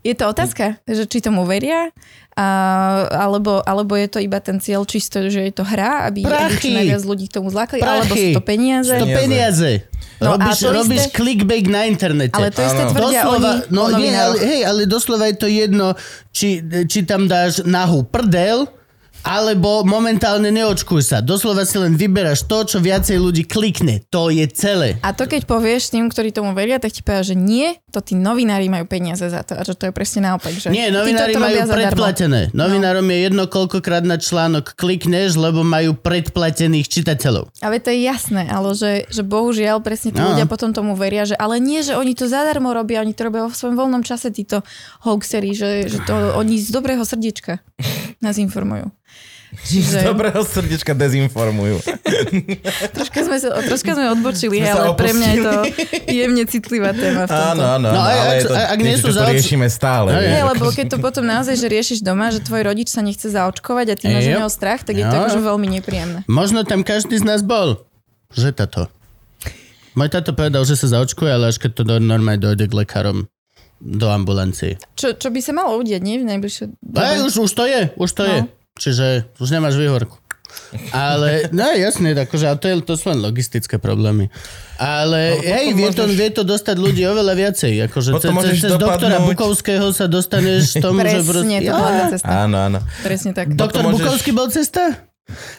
Je 0.05 0.13
to 0.13 0.29
otázka, 0.29 0.77
že 0.85 1.09
či 1.09 1.17
tomu 1.17 1.49
veria, 1.49 1.89
a, 2.35 2.47
alebo, 3.15 3.63
alebo 3.63 3.95
je 3.95 4.11
to 4.11 4.19
iba 4.19 4.43
ten 4.43 4.59
cieľ 4.59 4.83
čisto, 4.83 5.23
že 5.31 5.39
je 5.47 5.53
to 5.55 5.63
hra, 5.63 6.11
aby, 6.11 6.27
aby 6.27 6.53
čo 6.59 6.67
najviac 6.67 7.03
ľudí 7.07 7.25
k 7.31 7.33
tomu 7.39 7.47
zlákali, 7.47 7.79
alebo 7.79 8.11
sú 8.11 8.35
to 8.35 8.43
peniaze. 8.43 8.91
To 8.91 9.07
Peniaze. 9.07 9.87
No 10.19 10.35
robíš, 10.35 10.59
to 10.59 10.67
isté- 10.71 10.75
robíš 10.79 11.03
clickbait 11.11 11.67
na 11.67 11.87
internete. 11.87 12.35
Ale 12.35 12.51
to 12.51 12.59
isté 12.63 12.83
tvrdia 12.91 13.23
doslova, 13.23 13.51
oni 13.63 13.71
no 13.71 13.81
o 13.87 13.89
nie, 13.95 14.11
ale, 14.11 14.35
hej, 14.39 14.61
ale 14.67 14.81
doslova 14.87 15.31
je 15.31 15.35
to 15.39 15.47
jedno, 15.47 15.95
či, 16.31 16.59
či 16.87 17.07
tam 17.07 17.27
dáš 17.27 17.63
nahú 17.63 18.03
prdel, 18.03 18.67
alebo 19.25 19.81
momentálne 19.81 20.53
neočkuj 20.53 21.01
sa. 21.01 21.17
Doslova 21.17 21.65
si 21.65 21.75
len 21.75 21.97
vyberáš 21.97 22.45
to, 22.45 22.61
čo 22.63 22.77
viacej 22.77 23.17
ľudí 23.17 23.43
klikne. 23.43 24.05
To 24.07 24.29
je 24.29 24.45
celé. 24.47 25.01
A 25.01 25.11
to 25.11 25.25
keď 25.25 25.43
povieš 25.43 25.89
tým, 25.89 26.05
ktorí 26.07 26.29
tomu 26.29 26.53
veria, 26.53 26.77
tak 26.77 26.93
ti 26.93 27.01
povedia, 27.01 27.33
že 27.33 27.35
nie, 27.35 27.73
to 27.89 27.99
tí 27.99 28.13
novinári 28.13 28.69
majú 28.69 28.85
peniaze 28.85 29.25
za 29.25 29.41
to. 29.41 29.57
A 29.57 29.65
že 29.65 29.73
to 29.73 29.89
je 29.89 29.93
presne 29.93 30.29
naopak. 30.29 30.53
Že 30.53 30.69
Nie, 30.69 30.93
novinári 30.93 31.33
majú 31.33 31.41
robia 31.51 31.65
zadarmo. 31.65 31.81
predplatené. 31.81 32.41
Novinárom 32.53 33.03
je 33.03 33.17
jedno, 33.19 33.43
koľkokrát 33.45 34.05
na 34.05 34.15
článok 34.15 34.77
klikneš, 34.77 35.33
lebo 35.35 35.65
majú 35.65 35.97
predplatených 35.97 36.85
čitateľov. 36.85 37.49
Ale 37.59 37.81
to 37.81 37.89
je 37.89 38.05
jasné, 38.05 38.45
ale 38.45 38.77
že, 38.77 39.09
že 39.09 39.25
bohužiaľ 39.25 39.81
presne 39.81 40.13
tí 40.13 40.21
No. 40.21 40.31
ľudia 40.31 40.45
potom 40.45 40.69
tomu 40.69 40.93
veria, 40.93 41.25
že 41.25 41.33
ale 41.33 41.57
nie, 41.57 41.81
že 41.81 41.97
oni 41.97 42.13
to 42.13 42.29
zadarmo 42.29 42.69
robia, 42.69 43.01
oni 43.01 43.11
to 43.11 43.25
robia 43.25 43.41
vo 43.41 43.49
svojom 43.49 43.73
voľnom 43.73 44.05
čase, 44.05 44.29
títo 44.29 44.61
hoaxery, 45.01 45.51
že, 45.51 45.87
že 45.87 45.97
to 46.03 46.13
oni 46.35 46.55
z 46.55 46.69
dobrého 46.69 47.01
srdiečka 47.01 47.57
nás 48.19 48.37
informujú. 48.37 48.91
Z 49.65 49.81
Čiže 49.81 50.05
dobrého 50.05 50.39
srdiečka 50.39 50.93
dezinformujú. 50.93 51.81
troška 52.95 53.19
sme, 53.19 53.35
sa, 53.35 53.49
troška 53.59 53.91
sme 53.91 54.05
odbočili, 54.11 54.61
Sme 54.61 54.69
ale 54.69 54.93
pre 54.93 55.09
mňa 55.09 55.27
je 55.27 55.39
to 55.39 55.51
jemne 56.07 56.43
citlivá 56.45 56.93
téma 56.93 57.25
v 57.25 57.29
tomto. 57.29 57.49
Áno, 57.51 57.63
áno, 57.73 57.87
No 57.89 57.99
ale 57.99 58.13
ak- 58.13 58.29
je 58.31 58.43
to 58.43 58.53
ak 58.53 58.77
nie 58.77 58.85
niečo, 58.87 59.01
sú 59.01 59.09
zaoč- 59.11 59.33
riešime 59.33 59.65
stále. 59.67 60.09
Hej, 60.11 60.21
vieš. 60.21 60.31
Nie, 60.31 60.43
lebo 60.45 60.63
keď 60.69 60.85
to 60.87 60.97
potom 60.99 61.23
naozaj, 61.23 61.55
že 61.55 61.65
riešiš 61.67 61.99
doma, 61.99 62.29
že 62.29 62.39
tvoj 62.39 62.61
rodič 62.63 62.87
sa 62.87 63.01
nechce 63.01 63.25
zaočkovať 63.25 63.85
a 63.87 63.95
ty 63.95 64.05
máš 64.07 64.23
z 64.23 64.37
neho 64.37 64.47
strach, 64.47 64.81
tak 64.81 64.93
je 64.93 65.03
to 65.03 65.09
Jo. 65.09 65.19
akože 65.19 65.39
veľmi 65.41 65.67
nepríjemné. 65.73 66.19
Možno 66.27 66.61
tam 66.61 66.79
každý 66.79 67.17
z 67.17 67.25
nás 67.25 67.41
bol. 67.41 67.81
Že 68.29 68.53
tato. 68.53 68.81
Môj 69.93 70.09
tato 70.09 70.29
povedal, 70.31 70.61
že 70.61 70.75
sa 70.75 70.91
zaočkuje, 70.91 71.31
ale 71.31 71.49
až 71.49 71.57
keď 71.57 71.71
to 71.73 71.83
do, 71.83 71.95
normálne 71.97 72.37
dojde 72.37 72.67
k 72.67 72.75
lekárom 72.75 73.25
do 73.77 74.07
ambulancie. 74.07 74.75
Čo, 74.93 75.15
čo 75.15 75.27
by 75.27 75.39
sa 75.39 75.51
malo 75.51 75.75
udiať, 75.75 75.99
nie? 75.99 76.15
V 76.17 76.27
najbližšej 76.27 76.67
Aj, 76.93 77.17
už, 77.17 77.33
už 77.39 77.51
to 77.51 77.63
je, 77.63 77.81
už 77.95 78.11
to 78.11 78.21
No. 78.21 78.29
je. 78.29 78.39
Čiže 78.75 79.07
už 79.35 79.49
nemáš 79.49 79.75
výhorku. 79.75 80.19
Ale, 80.89 81.47
no 81.49 81.67
jasne, 81.73 82.11
akože, 82.13 82.47
to, 82.55 82.65
je, 82.65 82.75
to 82.81 82.93
sú 82.93 83.07
len 83.07 83.19
logistické 83.19 83.75
problémy. 83.75 84.27
Ale, 84.75 85.35
potom 85.37 85.47
hej, 85.49 85.65
vie 85.73 85.89
to, 85.89 86.03
môžeš- 86.03 86.15
vie 86.15 86.29
to 86.29 86.43
dostať 86.43 86.75
ľudí 86.77 87.03
oveľa 87.03 87.33
viacej. 87.33 87.73
Akože 87.87 88.09
Potom 88.13 88.31
cez, 88.31 88.35
môžeš 88.35 88.55
cez 88.57 88.71
doktora 88.73 88.95
dopadnúť- 89.15 89.27
Bukovského 89.31 89.87
sa 89.89 90.05
dostaneš 90.05 90.75
tomu, 90.77 90.99
že... 91.01 91.19
Presne, 91.19 91.55
to 91.57 91.65
Ja, 91.65 91.73
bola 91.73 92.03
cesta. 92.09 92.27
Áno, 92.27 92.57
áno. 92.61 92.79
Presne 93.01 93.31
tak. 93.31 93.51
Doktor 93.51 93.81
môžeš- 93.81 93.99
Bukovský 94.01 94.31
bol 94.31 94.47
cesta? 94.49 94.83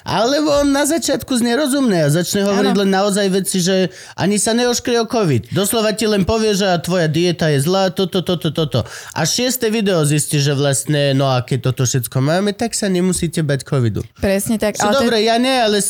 Alebo 0.06 0.62
on 0.62 0.70
na 0.70 0.86
začiatku 0.86 1.34
znie 1.34 1.58
rozumné 1.58 2.06
a 2.06 2.08
začne 2.08 2.46
hovoriť 2.46 2.70
Áno. 2.70 2.80
len 2.86 2.90
naozaj 2.90 3.26
veci, 3.34 3.58
že 3.58 3.90
ani 4.14 4.38
sa 4.38 4.54
neoškrie 4.54 5.02
o 5.02 5.06
COVID. 5.06 5.50
Doslova 5.50 5.90
ti 5.90 6.06
len 6.06 6.22
povie, 6.22 6.54
že 6.54 6.70
tvoja 6.80 7.10
dieta 7.10 7.50
je 7.50 7.58
zlá, 7.58 7.90
toto, 7.90 8.22
toto, 8.22 8.54
toto. 8.54 8.86
A 9.10 9.26
šieste 9.26 9.66
video 9.66 10.06
zistí, 10.06 10.38
že 10.38 10.54
vlastne, 10.54 11.10
no 11.12 11.26
a 11.26 11.42
keď 11.42 11.66
toto 11.66 11.82
všetko 11.82 12.14
máme, 12.16 12.54
tak 12.54 12.78
sa 12.78 12.86
nemusíte 12.86 13.42
bať 13.42 13.66
COVIdu. 13.66 14.06
Presne 14.16 14.54
tak. 14.54 14.78
Čo 14.78 14.86
Ale 14.86 15.02
dobre, 15.02 15.26
ja 15.26 15.34
nie, 15.36 15.50
ale 15.52 15.82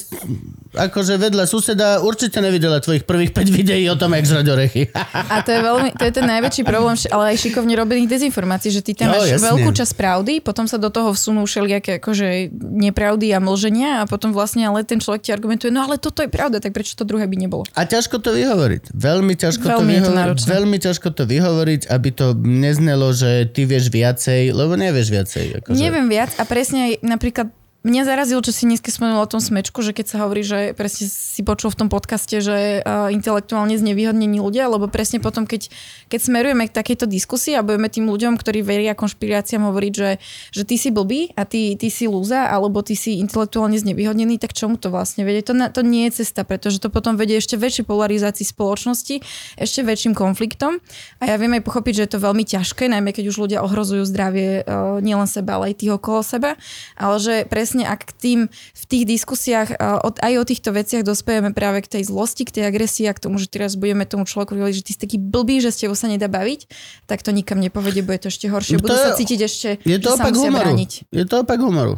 akože 0.73 1.16
vedľa 1.16 1.44
suseda 1.44 2.01
určite 2.01 2.40
nevidela 2.40 2.81
tvojich 2.81 3.05
prvých 3.05 3.32
5 3.32 3.48
videí 3.51 3.85
o 3.89 3.97
tom, 3.97 4.12
jak 4.12 4.24
žrať 4.24 4.47
orechy. 4.47 4.82
a 5.32 5.40
to 5.40 5.53
je, 5.53 5.61
veľmi, 5.61 5.89
to 5.93 6.05
je 6.05 6.12
ten 6.12 6.27
najväčší 6.27 6.62
problém, 6.65 6.97
ale 7.09 7.24
aj 7.32 7.36
šikovne 7.39 7.73
robených 7.73 8.09
dezinformácií, 8.09 8.73
že 8.73 8.81
ty 8.81 8.93
tam 8.93 9.12
No, 9.12 9.20
máš 9.20 9.36
jasne. 9.36 9.53
veľkú 9.53 9.70
časť 9.73 9.93
pravdy, 9.97 10.32
potom 10.40 10.65
sa 10.65 10.77
do 10.77 10.89
toho 10.89 11.12
vsunú 11.12 11.44
všelijaké 11.44 11.97
akože 11.97 12.53
nepravdy 12.53 13.32
a 13.32 13.40
mlženia 13.66 14.02
a 14.02 14.05
potom 14.06 14.30
vlastne 14.30 14.62
ale 14.62 14.86
ten 14.86 15.02
človek 15.02 15.26
ti 15.26 15.30
argumentuje, 15.34 15.74
no 15.74 15.82
ale 15.82 15.98
toto 15.98 16.22
je 16.22 16.30
pravda, 16.30 16.62
tak 16.62 16.70
prečo 16.70 16.94
to 16.94 17.02
druhé 17.02 17.26
by 17.26 17.34
nebolo? 17.34 17.66
A 17.74 17.82
ťažko 17.82 18.22
to 18.22 18.30
vyhovoriť. 18.30 18.94
Veľmi 18.94 19.34
ťažko 19.34 19.64
to 19.66 19.70
Veľmi 19.74 19.82
to 19.82 20.01
vyhovoriť. 20.06 20.18
náročné. 20.22 20.48
Veľmi 20.48 20.76
ťažko 20.78 21.09
to 21.10 21.22
vyhovoriť, 21.26 21.82
aby 21.90 22.09
to 22.14 22.26
neznelo, 22.38 23.10
že 23.10 23.51
ty 23.51 23.66
vieš 23.66 23.90
viacej, 23.90 24.55
lebo 24.55 24.78
nevieš 24.78 25.09
viacej. 25.10 25.44
Akože. 25.62 25.76
Neviem 25.76 26.06
viac 26.06 26.30
a 26.38 26.47
presne 26.47 26.78
aj 26.86 26.93
napríklad 27.02 27.51
mňa 27.87 28.03
zarazilo, 28.03 28.43
čo 28.43 28.51
si 28.51 28.67
dneska 28.67 28.91
spomenul 28.91 29.23
o 29.23 29.31
tom 29.31 29.39
smečku, 29.39 29.79
že 29.81 29.95
keď 29.95 30.07
sa 30.11 30.17
hovorí, 30.27 30.43
že 30.43 30.75
presne 30.75 31.07
si 31.07 31.41
počul 31.47 31.71
v 31.71 31.87
tom 31.87 31.89
podcaste, 31.89 32.43
že 32.43 32.83
uh, 32.83 33.09
intelektuálne 33.15 33.79
znevýhodnení 33.79 34.43
ľudia, 34.43 34.67
lebo 34.67 34.91
presne 34.91 35.23
potom, 35.23 35.47
keď, 35.47 35.71
keď 36.07 36.21
smerujeme 36.21 36.67
k 36.71 36.73
takejto 36.73 37.07
diskusii 37.11 37.59
a 37.59 37.67
budeme 37.67 37.91
tým 37.91 38.07
ľuďom, 38.07 38.39
ktorí 38.39 38.63
veria 38.63 38.95
konšpiráciám 38.99 39.67
hovoriť, 39.71 39.93
že, 39.93 40.11
že 40.53 40.63
ty 40.63 40.77
si 40.79 40.89
blbý 40.95 41.35
a 41.35 41.47
ty, 41.47 41.75
ty 41.75 41.89
si 41.91 42.07
lúza, 42.07 42.47
alebo 42.47 42.81
ty 42.87 42.95
si 42.95 43.19
intelektuálne 43.19 43.77
znevýhodnený, 43.77 44.39
tak 44.39 44.55
čomu 44.55 44.79
to 44.79 44.89
vlastne 44.89 45.27
vedie? 45.27 45.43
To, 45.47 45.53
to 45.53 45.81
nie 45.83 46.09
je 46.09 46.23
cesta, 46.23 46.47
pretože 46.47 46.81
to 46.81 46.89
potom 46.89 47.17
vedie 47.17 47.39
ešte 47.39 47.59
väčšej 47.59 47.85
polarizácii 47.89 48.47
spoločnosti, 48.47 49.21
ešte 49.61 49.81
väčším 49.85 50.17
konfliktom. 50.17 50.79
A 51.21 51.33
ja 51.33 51.37
viem 51.37 51.53
aj 51.57 51.63
pochopiť, 51.67 51.93
že 51.93 52.03
je 52.09 52.13
to 52.17 52.25
veľmi 52.25 52.45
ťažké, 52.49 52.89
najmä 52.89 53.13
keď 53.13 53.31
už 53.33 53.37
ľudia 53.49 53.61
ohrozujú 53.61 54.09
zdravie 54.09 54.65
uh, 54.65 54.99
nielen 55.05 55.29
seba, 55.29 55.61
ale 55.61 55.75
aj 55.75 55.85
tých 55.85 55.93
okolo 55.93 56.21
seba. 56.25 56.57
Ale 56.97 57.17
že 57.21 57.35
presne 57.49 57.76
ak 57.82 58.07
k 58.07 58.12
tým 58.15 58.40
v 58.48 58.85
tých 58.86 59.05
diskusiách 59.05 59.77
aj 60.16 60.32
o 60.39 60.44
týchto 60.47 60.70
veciach 60.70 61.03
dospejeme 61.03 61.51
práve 61.51 61.82
k 61.82 61.98
tej 61.98 62.03
zlosti, 62.07 62.47
k 62.47 62.55
tej 62.57 62.65
agresii 62.70 63.05
a 63.05 63.12
k 63.12 63.20
tomu, 63.20 63.36
že 63.36 63.51
teraz 63.51 63.74
budeme 63.74 64.07
tomu 64.07 64.23
človeku 64.23 64.55
hovoriť, 64.55 64.77
že 64.77 64.85
ty 64.85 64.93
si 64.94 65.01
taký 65.03 65.19
blbý, 65.19 65.59
že 65.59 65.69
s 65.69 65.82
tebou 65.82 65.93
sa 65.93 66.07
nedá 66.07 66.24
baviť, 66.27 66.70
tak 67.05 67.20
to 67.20 67.35
nikam 67.35 67.59
nepovedie, 67.59 68.01
bude 68.01 68.23
to 68.23 68.31
ešte 68.31 68.47
No 68.47 68.55
horšie. 68.55 68.78
to 68.78 68.86
Budú 68.86 68.94
sa 68.94 69.12
cítiť 69.12 69.40
ešte, 69.43 69.69
Je 69.82 69.98
to 69.98 70.09
že 70.09 70.16
sa 70.16 70.23
opak 70.23 70.32
musia 70.32 70.47
humoru. 70.47 70.62
brániť. 70.62 70.90
Je 71.11 71.24
to 71.24 71.35
opak 71.43 71.59
humoru. 71.59 71.94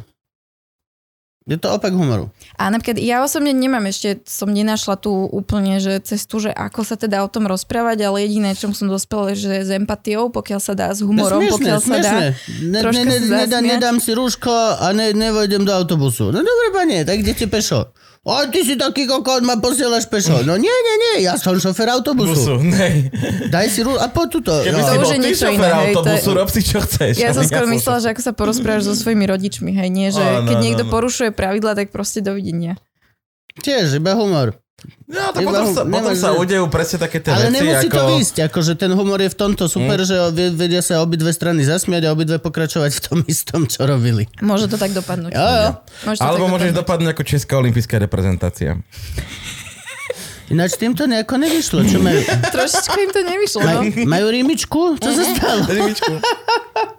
Je 1.49 1.57
to 1.57 1.73
opak 1.73 1.97
humoru. 1.97 2.29
A 2.61 2.69
napríklad 2.69 3.01
ja 3.01 3.25
osobne 3.25 3.57
nemám 3.57 3.89
ešte, 3.89 4.21
som 4.29 4.53
nenašla 4.53 5.01
tú 5.01 5.33
úplne, 5.33 5.81
že 5.81 5.97
cestu, 6.05 6.45
že 6.45 6.53
ako 6.53 6.85
sa 6.85 7.01
teda 7.01 7.25
o 7.25 7.29
tom 7.33 7.49
rozprávať, 7.49 8.05
ale 8.05 8.29
jediné, 8.29 8.53
čom 8.53 8.77
som 8.77 8.85
dospela, 8.85 9.33
že 9.33 9.65
s 9.65 9.73
empatiou, 9.73 10.29
pokiaľ 10.29 10.61
sa 10.61 10.77
dá, 10.77 10.93
s 10.93 11.01
humorom, 11.01 11.41
smiešné, 11.41 11.57
pokiaľ 11.57 11.81
sa 11.81 11.97
dá. 12.05 12.13
Ne, 12.61 12.81
ne, 12.85 13.03
ne, 13.09 13.19
nedá, 13.49 13.59
nedám 13.65 13.97
si 13.97 14.13
rúško 14.13 14.53
a 14.77 14.93
ne, 14.93 15.17
nevojdem 15.17 15.65
do 15.65 15.73
autobusu. 15.73 16.29
No 16.29 16.45
dobre, 16.45 16.67
pane, 16.77 17.09
tak 17.09 17.25
idete 17.25 17.49
pešo. 17.49 17.97
O, 18.29 18.45
ty 18.47 18.61
si 18.61 18.77
taký 18.77 19.05
kokot, 19.05 19.41
ma 19.41 19.57
posielaš 19.57 20.05
pešo. 20.05 20.45
No 20.45 20.55
nie, 20.55 20.69
nie, 20.69 20.97
nie, 21.01 21.15
ja 21.25 21.35
som 21.35 21.57
šofer 21.57 21.89
autobusu. 21.89 22.37
Busu, 22.37 22.55
nej. 22.61 23.09
Daj 23.49 23.67
si 23.67 23.81
rúško 23.81 23.97
a 23.97 24.07
poď 24.07 24.29
tuto. 24.31 24.53
Keby 24.61 24.69
No. 24.75 24.85
si 24.85 24.95
bol 24.95 25.13
ty 25.15 25.31
šofér 25.33 25.55
iné, 25.55 25.65
hej, 25.65 25.73
to 25.73 25.81
je- 25.81 25.89
autobusu, 25.89 26.29
rob 26.35 26.49
si 26.49 26.61
čo 26.63 26.79
chceš. 26.79 27.15
Ja 27.17 27.33
som 27.33 27.41
skôr 27.43 27.65
som 27.65 27.73
myslela, 27.73 27.99
že 27.99 28.09
ako 28.11 28.21
sa 28.21 28.33
porozprávaš 28.33 28.85
so 28.85 28.95
svojimi 28.95 29.25
rodičmi, 29.25 29.73
hej, 29.73 29.89
nie, 29.89 30.09
že 30.11 30.21
Áno, 30.21 30.45
keď 30.45 30.55
áno, 30.55 30.63
niekto 30.63 30.85
áno. 30.85 30.93
porušuje 30.93 31.31
pravidla, 31.33 31.73
tak 31.73 31.89
proste 31.89 32.21
dovidenia. 32.21 32.77
Tiež, 33.59 33.97
iba 33.97 34.13
humor. 34.13 34.61
No, 35.05 35.33
to 35.33 35.41
Iba 35.41 35.49
potom 35.51 35.65
sa, 35.69 35.83
potom 35.83 35.91
nemáš- 35.91 36.21
sa 36.21 36.31
udejú 36.33 36.65
presne 36.69 36.99
také 37.01 37.19
tie 37.19 37.31
Ale 37.31 37.49
veci, 37.49 37.55
nemusí 37.59 37.87
ako... 37.87 37.97
to 37.97 38.05
výjsť, 38.11 38.37
akože 38.45 38.73
ten 38.75 38.91
humor 38.91 39.19
je 39.19 39.27
v 39.27 39.37
tomto 39.37 39.65
super, 39.67 39.99
že 40.01 40.15
vie- 40.31 40.53
vedia 40.53 40.79
sa 40.79 41.01
obidve 41.01 41.29
strany 41.29 41.63
zasmiať 41.63 42.03
a 42.05 42.13
obidve 42.13 42.39
pokračovať 42.39 42.91
v 42.93 43.01
tom 43.01 43.19
istom, 43.25 43.61
čo 43.65 43.83
robili. 43.85 44.31
Môže 44.39 44.67
to 44.67 44.77
tak 44.77 44.93
dopadnúť. 44.93 45.33
Jo, 45.33 45.41
jo. 45.41 45.69
Môže 46.05 46.19
to 46.19 46.23
Alebo 46.23 46.45
tak 46.45 46.53
môžeš 46.53 46.71
dopadnúť. 46.71 46.79
dopadnúť 46.79 47.11
ako 47.11 47.23
Česká 47.25 47.55
olimpijská 47.57 47.97
reprezentácia. 47.99 48.71
Ináč 50.49 50.77
týmto 50.77 51.05
nejako 51.05 51.35
nevyšlo. 51.37 51.81
Čo 51.83 51.99
majú? 51.99 52.21
Trošičku 52.55 52.97
im 52.99 53.11
to 53.11 53.21
nevyšlo, 53.23 53.61
no. 53.61 53.81
Maj, 53.83 53.89
majú 54.07 54.27
rímičku? 54.31 54.81
Čo 54.97 55.11
sa 55.11 55.23
stalo? 55.35 55.63
Rimičku. 55.65 56.13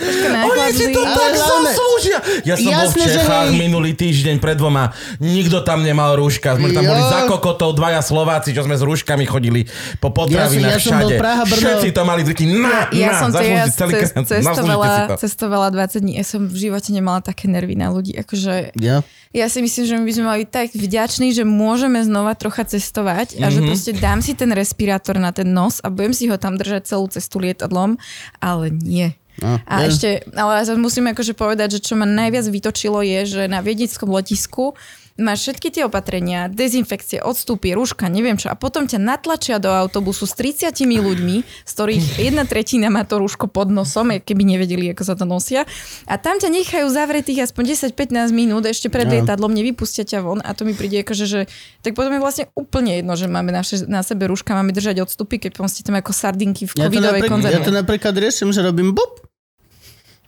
Oni 0.00 0.70
si 0.70 0.86
to 0.88 1.02
tak 1.02 1.12
Ale 1.12 1.36
hlavne- 1.36 1.70
zaslúžia. 1.70 2.18
Ja 2.42 2.54
som 2.54 2.70
bol 2.70 2.88
v 2.88 2.98
Čechách 3.00 3.48
minulý 3.52 3.92
týždeň 3.92 4.36
pred 4.38 4.56
dvoma. 4.56 4.90
Nikto 5.18 5.60
tam 5.60 5.80
nemal 5.80 6.14
rúška. 6.14 6.54
Sme 6.54 6.70
tam 6.70 6.82
Jo. 6.82 6.90
boli 6.90 7.02
za 7.02 7.20
kokotov, 7.26 7.74
dvaja 7.74 8.00
Slováci, 8.00 8.50
čo 8.50 8.62
sme 8.62 8.74
s 8.74 8.82
rúškami 8.82 9.24
chodili 9.24 9.66
po 9.98 10.08
potravinách 10.10 10.48
Ja 10.72 10.80
som- 10.80 10.96
ja 10.96 11.04
všade. 11.04 11.14
Praha, 11.16 11.42
Brno. 11.44 11.60
Všetci 11.60 11.88
to 11.90 12.02
mali 12.02 12.20
zvyky. 12.22 12.44
Na, 12.48 12.88
Ja 12.90 13.08
na, 13.08 13.18
som 13.18 13.28
to 13.30 13.40
ja 13.40 13.64
celý 13.68 13.92
krát. 13.94 14.24
cestovala, 14.24 14.86
to. 15.06 15.14
cestovala 15.18 15.66
20 15.68 16.00
dní. 16.00 16.12
Ja 16.16 16.24
som 16.24 16.40
v 16.42 16.56
živote 16.60 16.90
nemala 16.90 17.20
také 17.20 17.46
nervy 17.46 17.74
na 17.74 17.88
ľudí. 17.88 18.14
Akože, 18.14 18.72
Ja. 18.74 19.02
ja 19.30 19.46
si 19.46 19.58
myslím, 19.58 19.84
že 19.84 19.94
my 19.94 20.04
by 20.04 20.12
sme 20.12 20.26
mali 20.26 20.42
tak 20.44 20.72
vďační, 20.72 21.32
že 21.32 21.42
môžeme 21.42 22.00
znova 22.00 22.34
trocha 22.34 22.64
cestovať 22.64 23.38
a 23.38 23.46
Mhm. 23.46 23.52
že 23.52 23.60
proste 23.62 23.92
dám 23.94 24.20
si 24.20 24.32
ten 24.32 24.50
respirátor 24.50 25.16
na 25.16 25.30
ten 25.30 25.48
nos 25.48 25.78
a 25.78 25.88
budem 25.88 26.12
si 26.12 26.26
ho 26.26 26.36
tam 26.36 26.56
držať 26.56 26.82
celú 26.86 27.06
cestu 27.06 27.38
lietadlom, 27.38 27.96
ale 28.38 28.68
nie. 28.70 28.99
No, 29.38 29.62
A 29.64 29.74
ja. 29.84 29.88
ešte, 29.88 30.26
ale 30.34 30.66
musím 30.76 31.14
akože 31.14 31.32
povedať, 31.32 31.78
že 31.78 31.84
čo 31.86 31.94
ma 31.96 32.04
najviac 32.04 32.50
vytočilo 32.50 33.00
je, 33.00 33.20
že 33.24 33.42
na 33.46 33.62
viedeckom 33.62 34.10
letisku 34.10 34.74
máš 35.20 35.44
všetky 35.44 35.68
tie 35.70 35.82
opatrenia, 35.84 36.48
dezinfekcie, 36.48 37.20
odstupy, 37.20 37.72
rúška, 37.72 38.08
neviem 38.08 38.34
čo, 38.34 38.48
a 38.48 38.56
potom 38.56 38.84
ťa 38.84 38.96
natlačia 38.96 39.56
do 39.56 39.68
autobusu 39.68 40.24
s 40.24 40.32
30 40.34 40.72
ľuďmi, 40.80 41.36
z 41.44 41.70
ktorých 41.70 42.04
jedna 42.18 42.42
tretina 42.44 42.88
má 42.88 43.04
to 43.04 43.20
rúško 43.20 43.46
pod 43.46 43.68
nosom, 43.68 44.10
keby 44.16 44.42
nevedeli, 44.42 44.90
ako 44.90 45.02
sa 45.02 45.14
to 45.14 45.22
nosia. 45.22 45.68
A 46.04 46.16
tam 46.16 46.36
ťa 46.36 46.48
nechajú 46.48 46.88
zavretých 46.88 47.44
aspoň 47.44 47.76
10-15 47.92 48.32
minút, 48.32 48.64
ešte 48.64 48.88
pred 48.88 49.04
No. 49.04 49.12
lietadlom, 49.12 49.50
nevypustia 49.50 50.02
ťa 50.02 50.18
von 50.20 50.40
a 50.40 50.54
to 50.54 50.62
mi 50.62 50.72
príde 50.72 51.02
akože, 51.02 51.24
že 51.24 51.40
tak 51.80 51.92
potom 51.92 52.10
je 52.10 52.18
vlastne 52.18 52.44
úplne 52.54 52.96
jedno, 52.96 53.12
že 53.12 53.26
máme 53.26 53.50
na, 53.50 53.60
na 53.86 54.00
sebe 54.00 54.24
rúška, 54.24 54.50
máme 54.50 54.70
držať 54.70 55.02
odstupy, 55.02 55.36
keď 55.38 55.50
potom 55.52 55.66
ste 55.66 55.82
tam 55.82 55.94
ako 55.94 56.10
sardinky 56.10 56.64
v 56.64 56.72
Ja 56.72 56.86
to, 56.86 56.88
covidovej 56.88 57.20
napríklad, 57.20 57.30
konzerve. 57.30 57.54
ja 57.54 57.60
to 57.60 57.72
napríklad 57.72 58.14
riešim, 58.16 58.48
že 58.48 58.60
robím 58.60 58.90
bup. 58.90 59.29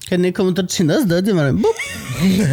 Keď 0.03 0.19
niekomu 0.21 0.53
trčí 0.53 0.83
nos, 0.83 1.03
dojdem 1.03 1.35
a 1.35 1.43
robím 1.45 1.63
bup. 1.63 1.77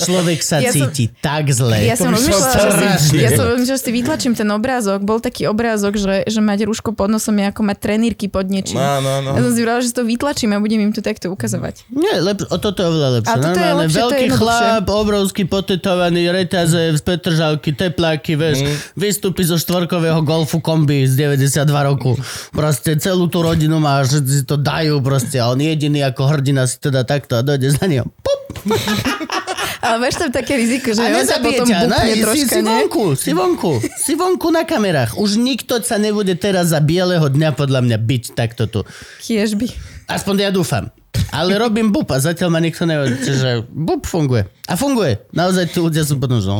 Človek 0.00 0.40
sa 0.40 0.58
Ja 0.58 0.70
som- 0.70 0.88
cíti 0.88 1.12
tak 1.14 1.46
zle. 1.48 1.76
Ja 1.82 1.94
som 1.94 2.08
som 2.08 2.16
rozmýšľala, 2.16 2.54
že, 2.96 3.16
ja 3.16 3.30
som 3.30 3.44
rozmýšľala, 3.46 3.68
že 3.70 3.84
si 3.84 3.90
vytlačím 3.92 4.32
ten 4.32 4.48
obrázok. 4.48 4.98
Bol 5.00 5.18
taký 5.18 5.44
obrázok, 5.44 5.94
že, 5.94 6.24
že 6.24 6.40
mať 6.40 6.64
rúško 6.64 6.90
pod 6.90 7.06
nosom 7.06 7.36
je 7.36 7.46
ako 7.46 7.60
mať 7.62 7.76
trenírky 7.78 8.26
pod 8.26 8.46
niečím. 8.46 8.76
No, 8.76 8.98
no, 8.98 9.20
no. 9.20 9.30
Ja 9.32 9.40
som 9.42 9.52
si 9.52 9.60
vrala, 9.60 9.80
že 9.80 9.90
to 9.90 10.02
vytlačím 10.02 10.50
a 10.50 10.58
budem 10.58 10.80
im 10.80 10.90
to 10.90 11.00
takto 11.00 11.28
ukazovať. 11.28 11.84
Nie, 11.90 12.18
lep, 12.18 12.40
o 12.44 12.56
toto 12.56 12.80
je 12.80 12.86
oveľa 12.86 13.08
lepšie. 13.14 13.30
A 13.30 13.36
toto 13.36 13.60
je 13.60 13.72
lepšie, 13.76 13.84
to 13.84 13.98
je 13.98 14.00
veľký 14.00 14.24
jednoduchšie. 14.24 14.40
chlap, 14.40 14.84
obrovský 14.86 15.42
potetovaný, 15.44 16.22
retaze, 16.28 16.82
z 16.90 17.00
Petržalky, 17.00 17.70
tepláky, 17.72 18.32
vieš, 18.34 18.58
Mm. 18.60 18.76
vystúpi 18.94 19.42
zo 19.42 19.56
štvorkového 19.56 20.20
golfu 20.20 20.58
kombi 20.58 21.04
z 21.04 21.16
92 21.16 21.64
roku. 21.82 22.12
Proste 22.50 22.92
celú 22.96 23.24
tú 23.26 23.40
rodinu 23.40 23.76
má, 23.76 24.02
že 24.02 24.20
si 24.20 24.42
to 24.42 24.54
dajú 24.54 25.00
proste 25.00 25.36
a 25.36 25.48
on 25.48 25.58
jediný 25.58 26.02
ako 26.02 26.26
hrdina 26.26 26.59
si 26.64 26.80
teda 26.80 27.04
takto 27.04 27.36
a 27.36 27.44
dojde 27.44 27.70
za 27.70 27.84
ním. 27.86 28.04
Pup, 28.04 28.42
Ale 29.80 29.96
máš 29.96 30.20
tam 30.20 30.28
také 30.28 30.60
riziko, 30.60 30.92
že 30.92 31.00
a 31.00 31.08
on 31.08 31.24
sa 31.24 31.40
potom 31.40 31.64
ťa, 31.64 31.78
ne? 31.80 31.88
bukne 31.88 32.12
Si, 32.12 32.20
troška, 32.20 32.52
si 32.52 32.60
ne? 32.60 32.68
vonku, 32.68 33.04
si 33.16 33.30
vonku, 33.32 33.72
si 33.96 34.12
vonku 34.12 34.48
na 34.52 34.62
kamerách. 34.68 35.16
Už 35.16 35.40
nikto 35.40 35.80
sa 35.80 35.96
nebude 35.96 36.36
teraz 36.36 36.76
za 36.76 36.84
bieleho 36.84 37.24
dňa 37.32 37.56
podľa 37.56 37.80
mňa 37.88 37.96
byť 37.96 38.24
takto 38.36 38.68
tu. 38.68 38.80
Kiež 39.24 39.56
by. 39.56 39.66
Aspoň 40.10 40.34
ja 40.44 40.50
dúfam. 40.52 40.92
Ale 41.34 41.58
robím 41.58 41.90
bup 41.90 42.10
a 42.14 42.18
zatiaľ 42.22 42.54
ma 42.54 42.60
nikto 42.62 42.86
nevie, 42.86 43.18
čiže 43.18 43.66
bup 43.66 44.06
funguje. 44.06 44.46
A 44.70 44.74
funguje. 44.78 45.18
Naozaj 45.34 45.74
tu 45.74 45.86
ľudia 45.86 46.06
sú 46.06 46.18
potom, 46.22 46.38
že... 46.38 46.50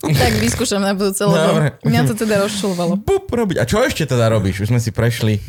Tak 0.00 0.40
vyskúšam 0.40 0.80
na 0.80 0.96
budúce, 0.96 1.20
lebo 1.24 1.36
Dobre. 1.36 1.68
mňa 1.84 2.00
to 2.08 2.14
teda 2.16 2.40
rozčulovalo. 2.40 2.96
Bup, 3.00 3.28
robiť. 3.28 3.60
A 3.60 3.64
čo 3.68 3.80
ešte 3.84 4.08
teda 4.08 4.32
robíš? 4.32 4.64
Už 4.64 4.72
sme 4.72 4.80
si 4.80 4.92
prešli 4.92 5.40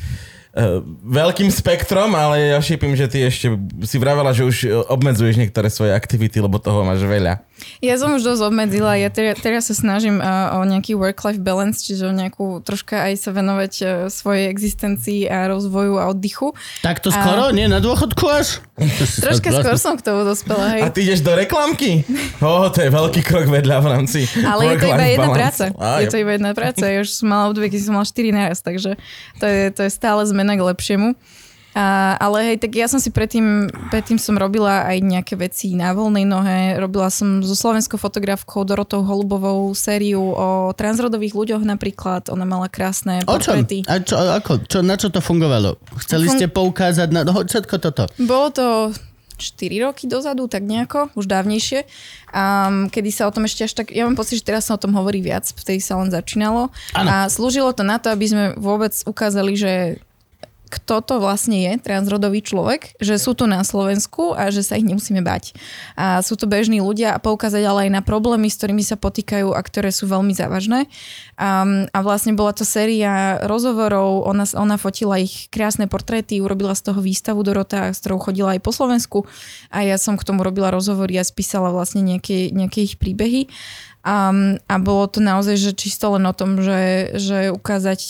veľkým 1.08 1.48
spektrom, 1.48 2.12
ale 2.12 2.52
ja 2.52 2.60
šípim, 2.60 2.92
že 2.92 3.08
ty 3.08 3.24
ešte 3.24 3.56
si 3.88 3.96
vravela, 3.96 4.36
že 4.36 4.44
už 4.44 4.58
eh, 4.68 4.70
obmedzuješ 4.92 5.40
niektoré 5.40 5.72
svoje 5.72 5.96
aktivity, 5.96 6.44
lebo 6.44 6.60
toho 6.60 6.84
máš 6.84 7.08
veľa. 7.08 7.40
Ja 7.82 7.98
som 7.98 8.14
už 8.14 8.22
dosť 8.26 8.42
obmedzila, 8.48 8.98
ja 8.98 9.10
teraz, 9.10 9.42
teraz 9.42 9.64
sa 9.70 9.76
snažím 9.78 10.22
uh, 10.22 10.58
o 10.58 10.66
nejaký 10.66 10.94
work-life 10.94 11.42
balance, 11.42 11.82
čiže 11.82 12.10
o 12.10 12.14
nejakú 12.14 12.62
troška 12.62 13.10
aj 13.10 13.14
sa 13.18 13.30
venovať 13.34 13.74
uh, 13.82 13.88
svojej 14.10 14.50
existencii 14.50 15.26
a 15.30 15.50
rozvoju 15.50 15.98
a 15.98 16.10
oddychu. 16.10 16.54
Takto 16.86 17.10
skoro? 17.10 17.50
Nie, 17.54 17.66
na 17.72 17.82
dôchodku 17.82 18.26
až? 18.30 18.62
Troška 19.22 19.50
skôr 19.54 19.78
som 19.78 19.98
k 19.98 20.06
tomu 20.06 20.26
dospela, 20.26 20.78
hej. 20.78 20.82
A 20.86 20.90
ty 20.90 21.06
ideš 21.06 21.22
do 21.22 21.34
reklamky? 21.34 22.06
Ó, 22.42 22.70
to 22.70 22.82
je 22.86 22.90
veľký 22.90 23.22
krok 23.22 23.46
vedľa 23.50 23.78
v 23.82 23.88
rámci 23.88 24.20
Ale 24.42 24.74
je 24.74 24.76
to 24.82 24.88
iba 24.90 25.06
jedna 25.06 25.30
balance. 25.30 25.38
práca. 25.38 25.66
Je 26.02 26.08
to 26.10 26.18
iba 26.18 26.32
jedna 26.36 26.52
práca. 26.58 26.84
Ja 26.86 27.00
už 27.02 27.10
som 27.14 27.28
mala 27.30 27.54
obdobie, 27.54 27.70
keď 27.70 27.82
som 27.86 27.94
mala 27.98 28.08
4 28.08 28.34
naraz, 28.34 28.60
takže 28.66 28.98
to 29.38 29.46
je, 29.46 29.62
to 29.74 29.82
je 29.86 29.92
stále 29.92 30.22
zmena 30.26 30.58
k 30.58 30.62
lepšiemu. 30.66 31.14
A, 31.72 32.20
ale 32.20 32.52
hej, 32.52 32.58
tak 32.60 32.76
ja 32.76 32.92
som 32.92 33.00
si 33.00 33.16
predtým, 33.16 33.72
predtým 33.88 34.20
som 34.20 34.36
robila 34.36 34.84
aj 34.92 34.98
nejaké 35.00 35.40
veci 35.40 35.72
na 35.72 35.96
voľnej 35.96 36.28
nohe. 36.28 36.76
Robila 36.76 37.08
som 37.08 37.40
so 37.40 37.56
slovenskou 37.56 37.96
fotografkou 37.96 38.68
Dorotou 38.68 39.08
Holubovou 39.08 39.72
sériu 39.72 40.36
o 40.36 40.76
transrodových 40.76 41.32
ľuďoch 41.32 41.64
napríklad. 41.64 42.28
Ona 42.28 42.44
mala 42.44 42.68
krásne 42.68 43.24
O 43.24 43.40
čom? 43.40 43.64
portréty. 43.64 43.88
A 43.88 44.04
čo, 44.04 44.20
ako, 44.20 44.68
čo, 44.68 44.84
na 44.84 45.00
čo 45.00 45.08
to 45.08 45.24
fungovalo? 45.24 45.80
Chceli 46.04 46.28
Fun- 46.28 46.36
ste 46.36 46.46
poukázať 46.52 47.08
na 47.16 47.24
no, 47.24 47.40
všetko 47.40 47.76
toto? 47.80 48.04
Bolo 48.20 48.48
to 48.52 48.66
4 49.42 49.74
roky 49.82 50.06
dozadu, 50.06 50.46
tak 50.46 50.62
nejako, 50.62 51.10
už 51.18 51.26
dávnejšie. 51.26 51.90
Um, 52.30 52.94
kedy 52.94 53.10
sa 53.10 53.26
o 53.26 53.34
tom 53.34 53.50
ešte 53.50 53.66
až 53.66 53.74
tak, 53.74 53.90
ja 53.90 54.06
mám 54.06 54.14
pocit, 54.14 54.44
že 54.44 54.46
teraz 54.46 54.70
sa 54.70 54.78
o 54.78 54.82
tom 54.82 54.94
hovorí 54.94 55.20
viac, 55.20 55.50
vtedy 55.50 55.82
sa 55.82 55.98
len 55.98 56.14
začínalo. 56.14 56.70
Áno. 56.94 57.10
A 57.10 57.26
slúžilo 57.26 57.74
to 57.74 57.82
na 57.82 57.98
to, 57.98 58.14
aby 58.14 58.30
sme 58.30 58.44
vôbec 58.56 58.94
ukázali, 59.10 59.58
že 59.58 59.74
kto 60.72 61.04
to 61.04 61.20
vlastne 61.20 61.60
je, 61.60 61.76
transrodový 61.84 62.40
človek, 62.40 62.96
že 63.04 63.20
sú 63.20 63.36
tu 63.36 63.44
na 63.44 63.60
Slovensku 63.68 64.32
a 64.32 64.48
že 64.48 64.64
sa 64.64 64.80
ich 64.80 64.88
nemusíme 64.88 65.20
bať. 65.20 65.52
A 66.00 66.24
sú 66.24 66.40
to 66.40 66.48
bežní 66.48 66.80
ľudia 66.80 67.12
a 67.12 67.20
poukázať 67.20 67.64
ale 67.68 67.92
aj 67.92 67.92
na 67.92 68.02
problémy, 68.02 68.48
s 68.48 68.56
ktorými 68.56 68.80
sa 68.80 68.96
potýkajú 68.96 69.52
a 69.52 69.60
ktoré 69.60 69.92
sú 69.92 70.08
veľmi 70.08 70.32
závažné. 70.32 70.88
A, 71.36 71.68
a 71.92 72.00
vlastne 72.00 72.32
bola 72.32 72.56
to 72.56 72.64
séria 72.64 73.44
rozhovorov, 73.44 74.24
ona, 74.24 74.48
ona 74.56 74.80
fotila 74.80 75.20
ich 75.20 75.52
krásne 75.52 75.92
portréty, 75.92 76.40
urobila 76.40 76.72
z 76.72 76.88
toho 76.88 77.04
výstavu 77.04 77.44
Dorota, 77.44 77.92
s 77.92 78.00
ktorou 78.00 78.24
chodila 78.24 78.56
aj 78.56 78.64
po 78.64 78.72
Slovensku 78.72 79.28
a 79.68 79.84
ja 79.84 80.00
som 80.00 80.16
k 80.16 80.24
tomu 80.24 80.48
robila 80.48 80.72
rozhovory 80.72 81.20
a 81.20 81.28
spísala 81.28 81.76
vlastne 81.76 82.00
nejaké, 82.00 82.56
nejaké 82.56 82.88
ich 82.88 82.96
príbehy. 82.96 83.52
A, 84.02 84.34
a 84.66 84.76
bolo 84.82 85.06
to 85.06 85.22
naozaj 85.22 85.62
že 85.62 85.78
čisto 85.78 86.18
len 86.18 86.26
o 86.26 86.34
tom, 86.34 86.58
že, 86.58 87.14
že 87.22 87.54
ukázať 87.54 88.02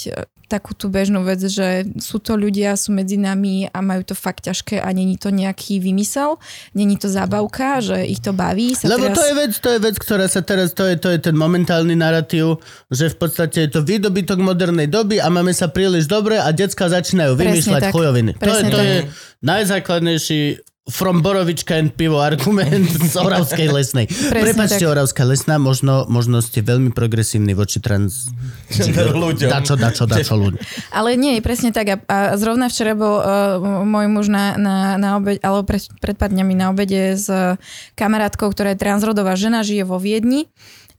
takú 0.51 0.75
tú 0.75 0.91
bežnú 0.91 1.23
vec, 1.23 1.39
že 1.39 1.87
sú 1.95 2.19
to 2.19 2.35
ľudia, 2.35 2.75
sú 2.75 2.91
medzi 2.91 3.15
nami 3.15 3.71
a 3.71 3.79
majú 3.79 4.03
to 4.03 4.15
fakt 4.19 4.51
ťažké 4.51 4.83
a 4.83 4.91
není 4.91 5.15
to 5.15 5.31
nejaký 5.31 5.79
vymysel, 5.79 6.35
není 6.75 6.99
to 6.99 7.07
zábavka, 7.07 7.79
že 7.79 8.03
ich 8.03 8.19
to 8.19 8.35
baví. 8.35 8.75
Sa 8.75 8.91
Lebo 8.91 9.07
teraz... 9.07 9.15
to 9.15 9.23
je 9.23 9.33
vec, 9.39 9.53
to 9.55 9.69
je 9.71 9.79
vec, 9.79 9.95
ktorá 9.95 10.25
sa 10.27 10.41
teraz, 10.43 10.75
to 10.75 10.83
je, 10.91 10.99
to 10.99 11.07
je 11.15 11.19
ten 11.23 11.35
momentálny 11.39 11.95
narratív, 11.95 12.59
že 12.91 13.07
v 13.07 13.15
podstate 13.15 13.67
je 13.67 13.69
to 13.71 13.81
výdobytok 13.87 14.43
modernej 14.43 14.91
doby 14.91 15.23
a 15.23 15.31
máme 15.31 15.55
sa 15.55 15.71
príliš 15.71 16.11
dobre 16.11 16.35
a 16.35 16.51
decka 16.51 16.91
začínajú 16.91 17.39
vymýšľať 17.39 17.95
chujoviny. 17.95 18.31
To 18.43 18.51
je, 18.51 18.63
to 18.67 18.79
je 18.81 18.97
najzákladnejší 19.39 20.70
from 20.91 21.23
Borovička 21.23 21.79
and 21.79 21.95
pivo 21.95 22.19
argument 22.19 22.91
z 23.11 23.15
Oravskej 23.15 23.67
lesnej. 23.71 24.05
Prepačte. 24.11 24.83
Oravská 24.83 25.23
lesná, 25.23 25.55
možno, 25.55 26.05
možno 26.11 26.43
ste 26.43 26.59
veľmi 26.59 26.91
progresívni 26.91 27.55
voči 27.55 27.79
trans... 27.79 28.29
ľuďom. 29.23 29.49
Dačo, 29.49 29.79
dačo, 29.79 30.03
dačo 30.05 30.35
ľuďom. 30.35 30.59
Ale 30.99 31.15
nie, 31.15 31.39
presne 31.39 31.71
tak. 31.71 31.87
A, 31.95 31.97
a 32.05 32.17
zrovna 32.35 32.67
včera 32.67 32.93
bol 32.93 33.23
uh, 33.23 33.83
môj 33.87 34.05
muž 34.11 34.27
na, 34.27 34.59
na, 34.59 34.99
na 34.99 35.17
obede, 35.17 35.39
alebo 35.41 35.63
pred, 35.63 35.81
pred 36.03 36.15
pár 36.19 36.29
dňami 36.29 36.53
na 36.53 36.69
obede 36.69 37.15
s 37.15 37.31
kamarátkou, 37.95 38.51
ktorá 38.51 38.75
je 38.75 38.83
transrodová 38.83 39.39
žena, 39.39 39.63
žije 39.63 39.87
vo 39.87 39.97
Viedni. 39.97 40.51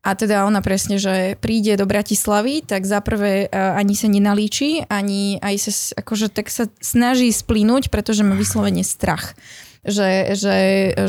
A 0.03 0.19
teda 0.19 0.43
ona 0.43 0.59
presne, 0.67 0.99
že 0.99 1.39
príde 1.39 1.79
do 1.79 1.87
Bratislavy, 1.87 2.67
tak 2.67 2.83
za 2.83 2.99
prvé 2.99 3.47
uh, 3.47 3.79
ani 3.79 3.95
sa 3.95 4.11
nenalíči, 4.11 4.89
ani 4.91 5.39
aj 5.39 5.55
sa 5.63 5.73
akože 6.03 6.27
tak 6.33 6.51
sa 6.51 6.67
snaží 6.83 7.31
splínuť, 7.31 7.87
pretože 7.93 8.27
má 8.27 8.35
vyslovene 8.35 8.83
strach 8.83 9.39
že, 9.83 10.39
že, 10.39 10.59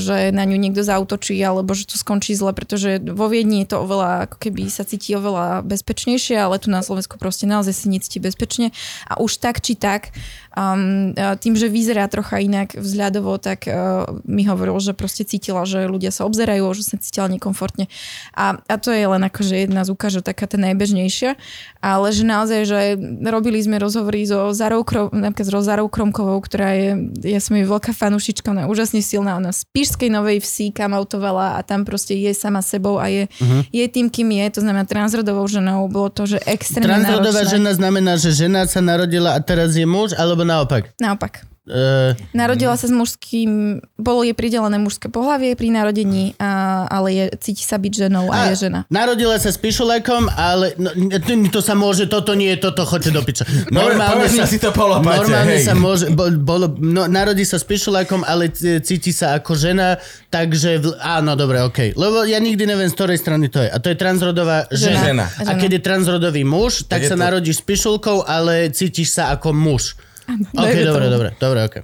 že 0.02 0.34
na 0.34 0.50
ňu 0.50 0.58
niekto 0.58 0.82
zautočí 0.82 1.38
alebo 1.46 1.78
že 1.78 1.86
to 1.86 2.02
skončí 2.02 2.34
zle, 2.34 2.58
pretože 2.58 2.98
vo 3.06 3.30
Viedni 3.30 3.62
je 3.62 3.78
to 3.78 3.86
oveľa, 3.86 4.26
ako 4.26 4.38
keby 4.42 4.66
sa 4.66 4.82
cíti 4.82 5.14
oveľa 5.14 5.62
bezpečnejšie, 5.62 6.42
ale 6.42 6.58
tu 6.58 6.74
na 6.74 6.82
Slovensku 6.82 7.22
proste 7.22 7.46
naozaj 7.46 7.70
si 7.70 7.86
necíti 7.94 8.18
bezpečne. 8.18 8.74
A 9.06 9.22
už 9.22 9.38
tak 9.38 9.62
či 9.62 9.78
tak 9.78 10.10
um, 10.54 11.14
tým, 11.16 11.54
že 11.58 11.68
vyzerá 11.70 12.06
trocha 12.08 12.40
inak 12.40 12.78
vzhľadovo, 12.78 13.38
tak 13.42 13.66
uh, 13.66 14.06
mi 14.24 14.46
hovoril, 14.46 14.78
že 14.80 14.94
proste 14.94 15.26
cítila, 15.26 15.66
že 15.66 15.90
ľudia 15.90 16.14
sa 16.14 16.26
obzerajú, 16.26 16.66
že 16.78 16.84
sa 16.86 16.96
cítila 16.98 17.28
nekomfortne 17.30 17.90
a, 18.34 18.58
a 18.58 18.76
to 18.78 18.94
je 18.94 19.06
len 19.06 19.22
akože 19.26 19.66
jedna 19.68 19.84
z 19.84 19.90
ukážok, 19.94 20.24
taká 20.26 20.46
tá 20.46 20.58
najbežnejšia, 20.62 21.36
ale 21.82 22.08
že 22.14 22.24
naozaj, 22.24 22.60
že 22.64 22.80
robili 23.26 23.60
sme 23.60 23.82
rozhovory 23.82 24.24
so 24.24 24.54
Zarou, 24.54 24.86
napríklad 25.12 25.48
so 25.50 25.62
Zarou 25.66 25.88
Kromkovou, 25.90 26.40
ktorá 26.40 26.78
je, 26.78 26.90
ja 27.26 27.42
som 27.42 27.58
jej 27.58 27.66
veľká 27.66 27.92
fanušička, 27.92 28.54
ona 28.54 28.66
je 28.66 28.72
úžasne 28.72 29.02
silná, 29.02 29.36
ona 29.40 29.52
z 29.52 29.66
Píšskej 29.74 30.10
Novej 30.14 30.40
Vsi 30.44 30.72
kamautovala 30.72 31.58
a 31.58 31.60
tam 31.66 31.84
proste 31.84 32.14
je 32.14 32.32
sama 32.36 32.62
sebou 32.62 33.02
a 33.02 33.10
je, 33.10 33.28
uh-huh. 33.28 33.62
je 33.72 33.86
tým, 33.90 34.08
kým 34.08 34.30
je, 34.32 34.60
to 34.60 34.62
znamená 34.62 34.86
transrodovou 34.86 35.48
ženou, 35.50 35.88
bolo 35.90 36.14
to, 36.14 36.30
že 36.30 36.38
extrémne 36.46 37.02
Transrodová 37.04 37.44
náročné. 37.44 37.54
žena 37.58 37.72
znamená, 37.74 38.14
že 38.20 38.30
žena 38.36 38.62
sa 38.68 38.80
narodila 38.84 39.36
a 39.36 39.40
teraz 39.42 39.74
je 39.74 39.88
muž, 39.88 40.14
alebo 40.16 40.43
naopak? 40.44 40.96
Naopak. 41.00 41.48
Uh, 41.64 42.12
Narodila 42.36 42.76
sa 42.76 42.92
s 42.92 42.94
mužským, 42.94 43.80
bolo 43.96 44.28
jej 44.28 44.36
pridelené 44.36 44.76
mužské 44.84 45.08
pohlavie 45.08 45.56
pri 45.56 45.72
narodení, 45.72 46.36
a, 46.36 46.84
ale 46.92 47.16
je, 47.16 47.26
cíti 47.40 47.64
sa 47.64 47.80
byť 47.80 48.04
ženou 48.04 48.28
a, 48.36 48.52
je 48.52 48.68
žena. 48.68 48.84
Narodila 48.92 49.40
sa 49.40 49.48
s 49.48 49.56
pišulekom, 49.64 50.28
ale 50.36 50.76
no, 50.76 50.92
to, 51.24 51.40
to 51.48 51.60
sa 51.64 51.72
môže, 51.72 52.12
toto 52.12 52.36
nie, 52.36 52.52
toto 52.60 52.84
choďte 52.84 53.16
do 53.16 53.24
piča. 53.24 53.48
Normálne 53.72 54.28
sa, 54.28 54.44
si 54.44 54.60
to 54.60 54.76
polopate, 54.76 55.24
normálne 55.24 55.56
hej. 55.56 55.64
sa 55.64 55.72
môže, 55.72 56.12
bo, 56.12 56.28
bolo, 56.36 56.68
no, 56.84 57.08
narodí 57.08 57.48
sa 57.48 57.56
s 57.56 57.64
pišulekom, 57.64 58.28
ale 58.28 58.52
cíti 58.84 59.16
sa 59.16 59.40
ako 59.40 59.56
žena, 59.56 60.04
takže, 60.36 60.84
v, 60.84 61.00
áno, 61.00 61.40
dobre, 61.40 61.64
okej. 61.64 61.96
Lebo 61.96 62.28
ja 62.28 62.44
nikdy 62.44 62.68
neviem, 62.68 62.92
z 62.92 62.96
ktorej 63.00 63.24
strany 63.24 63.48
to 63.48 63.64
je. 63.64 63.72
A 63.72 63.80
to 63.80 63.88
je 63.88 63.96
transrodová 63.96 64.68
žena. 64.68 65.00
Žena. 65.00 65.26
A 65.48 65.56
keď 65.56 65.80
je 65.80 65.82
transrodový 65.88 66.44
muž, 66.44 66.84
tak, 66.92 67.00
Tak 67.00 67.08
je 67.08 67.10
sa 67.10 67.16
to- 67.16 67.24
narodíš 67.24 67.64
s 67.64 67.72
pišulkou, 67.72 68.28
ale 68.28 68.68
cítiš 68.68 69.16
sa 69.16 69.32
ako 69.32 69.56
muž. 69.56 69.96
No, 70.28 70.64
Ok, 70.64 70.76
dobre, 70.84 71.06
dobre, 71.10 71.30
dobre, 71.40 71.60
ok. 71.68 71.76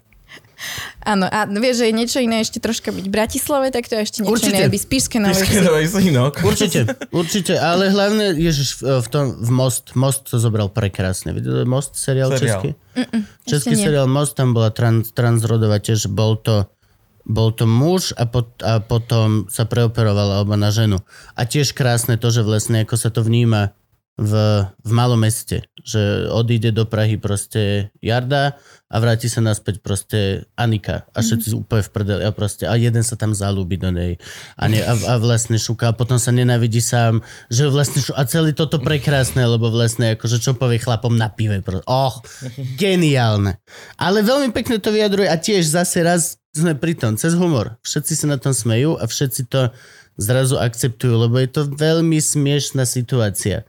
Áno, 1.08 1.24
a 1.24 1.48
vieš, 1.48 1.80
že 1.80 1.86
je 1.88 1.94
niečo 1.96 2.20
iné 2.20 2.44
ešte 2.44 2.60
troška 2.60 2.92
byť 2.92 3.06
v 3.08 3.12
Bratislave, 3.12 3.72
tak 3.72 3.88
to 3.88 3.96
je 3.96 4.04
ešte 4.04 4.20
niečo 4.20 4.36
Určite. 4.36 4.60
iné 4.60 4.68
byť 4.68 4.82
Spišské 4.84 5.18
synok. 5.88 6.34
Určite, 6.44 6.80
určite, 7.16 7.54
ale 7.56 7.88
hlavne, 7.88 8.36
ježiš, 8.36 8.84
v, 8.84 9.08
tom, 9.08 9.40
v 9.40 9.50
Most, 9.56 9.96
Most 9.96 10.28
to 10.28 10.36
zobral 10.36 10.68
prekrásne. 10.68 11.32
Videli 11.32 11.64
Most, 11.64 11.96
seriál, 11.96 12.36
Seriál. 12.36 12.60
český? 12.60 12.70
Český 13.48 13.72
ešte 13.72 13.80
nie. 13.80 13.86
seriál 13.88 14.12
Most, 14.12 14.36
tam 14.36 14.52
bola 14.52 14.76
trans, 14.76 15.16
transrodová 15.16 15.80
tiež, 15.80 16.12
bol 16.12 16.36
to, 16.36 16.68
bol 17.24 17.56
to 17.56 17.64
muž 17.64 18.12
a, 18.20 18.28
pot, 18.28 18.52
a 18.60 18.84
potom 18.84 19.48
sa 19.48 19.64
preoperoval 19.64 20.44
alebo 20.44 20.60
na 20.60 20.76
ženu. 20.76 21.00
A 21.40 21.48
tiež 21.48 21.72
krásne 21.72 22.20
to, 22.20 22.28
že 22.36 22.44
vlastne 22.44 22.84
ako 22.84 23.00
sa 23.00 23.08
to 23.08 23.24
vníma 23.24 23.72
v, 24.20 24.34
v 24.68 24.92
malom 24.92 25.24
meste, 25.24 25.64
že 25.80 26.28
odíde 26.28 26.76
do 26.76 26.84
Prahy 26.84 27.16
proste 27.16 27.88
Jarda 28.04 28.60
a 28.92 28.96
vráti 29.00 29.32
sa 29.32 29.40
naspäť 29.40 29.80
proste 29.80 30.44
Anika 30.60 31.08
a 31.16 31.24
všetci 31.24 31.56
mm-hmm. 31.56 31.62
úplne 31.64 31.84
v 31.88 31.92
prdeli 31.96 32.24
a 32.28 32.36
proste 32.36 32.68
a 32.68 32.76
jeden 32.76 33.00
sa 33.00 33.16
tam 33.16 33.32
zalúbi 33.32 33.80
do 33.80 33.96
nej 33.96 34.20
a, 34.60 34.68
ne, 34.68 34.84
a, 34.84 34.92
a 34.92 35.14
vlastne 35.24 35.56
šuká 35.56 35.96
a 35.96 35.98
potom 35.98 36.20
sa 36.20 36.36
nenávidí 36.36 36.84
sám, 36.84 37.24
že 37.48 37.72
vlastne 37.72 38.04
šu, 38.04 38.12
a 38.12 38.28
celý 38.28 38.52
toto 38.52 38.84
prekrásne, 38.84 39.40
lebo 39.40 39.72
vlastne 39.72 40.20
akože 40.20 40.44
čo 40.44 40.52
povie 40.60 40.84
chlapom 40.84 41.16
na 41.16 41.32
pive, 41.32 41.64
proste. 41.64 41.88
oh, 41.88 42.20
geniálne. 42.76 43.56
Ale 43.96 44.20
veľmi 44.20 44.52
pekne 44.52 44.84
to 44.84 44.92
vyjadruje 44.92 45.32
a 45.32 45.40
tiež 45.40 45.64
zase 45.64 46.04
raz 46.04 46.44
sme 46.52 46.76
pri 46.76 46.98
tom, 46.98 47.16
cez 47.16 47.38
humor. 47.40 47.80
Všetci 47.88 48.14
sa 48.20 48.26
na 48.28 48.42
tom 48.42 48.52
smejú 48.52 49.00
a 49.00 49.08
všetci 49.08 49.48
to 49.48 49.72
zrazu 50.20 50.60
akceptujú, 50.60 51.16
lebo 51.30 51.40
je 51.40 51.48
to 51.48 51.62
veľmi 51.72 52.20
smiešná 52.20 52.84
situácia 52.84 53.64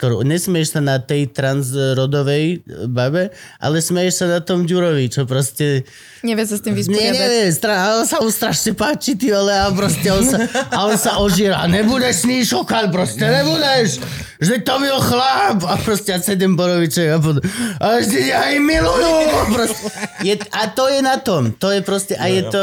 ktorú 0.00 0.24
nesmieš 0.24 0.72
sa 0.72 0.80
na 0.80 0.96
tej 0.96 1.28
transrodovej 1.28 2.64
babe, 2.88 3.28
ale 3.60 3.84
smeješ 3.84 4.24
sa 4.24 4.26
na 4.32 4.40
tom 4.40 4.64
Ďurovi, 4.64 5.12
čo 5.12 5.28
proste... 5.28 5.84
Nevie 6.24 6.48
sa 6.48 6.56
s 6.56 6.64
tým 6.64 6.72
Nie, 6.72 6.80
vysporiadať. 6.80 7.20
nevie, 7.20 7.52
stra, 7.52 8.00
sa 8.08 8.24
mu 8.24 8.32
strašne 8.32 8.72
páči, 8.72 9.12
ty 9.20 9.28
ale 9.28 9.52
a 9.52 9.68
proste 9.68 10.08
on 10.08 10.24
sa, 10.24 10.40
a 10.72 10.88
on 10.88 10.96
sa 10.96 11.20
ožíra. 11.20 11.68
Nebudeš 11.68 12.16
s 12.16 12.24
ní 12.24 12.40
šokať, 12.48 12.88
proste 12.88 13.28
nebudeš. 13.28 14.00
Že 14.40 14.64
to 14.64 14.74
byl 14.80 14.96
chlap. 15.04 15.58
A 15.68 15.76
proste 15.76 16.16
a 16.16 16.18
sedem 16.24 16.56
boroviček 16.56 17.12
a 17.12 17.18
pod... 17.20 17.44
A 17.76 18.00
ešte 18.00 18.24
ťa 18.24 18.36
aj 18.40 18.56
milujú. 18.56 19.14
Proste. 19.52 19.84
Je, 20.24 20.34
a 20.40 20.62
to 20.72 20.88
je 20.88 21.00
na 21.04 21.20
tom. 21.20 21.52
To 21.60 21.68
je 21.76 21.84
proste, 21.84 22.16
a 22.16 22.24
je 22.32 22.48
to... 22.48 22.62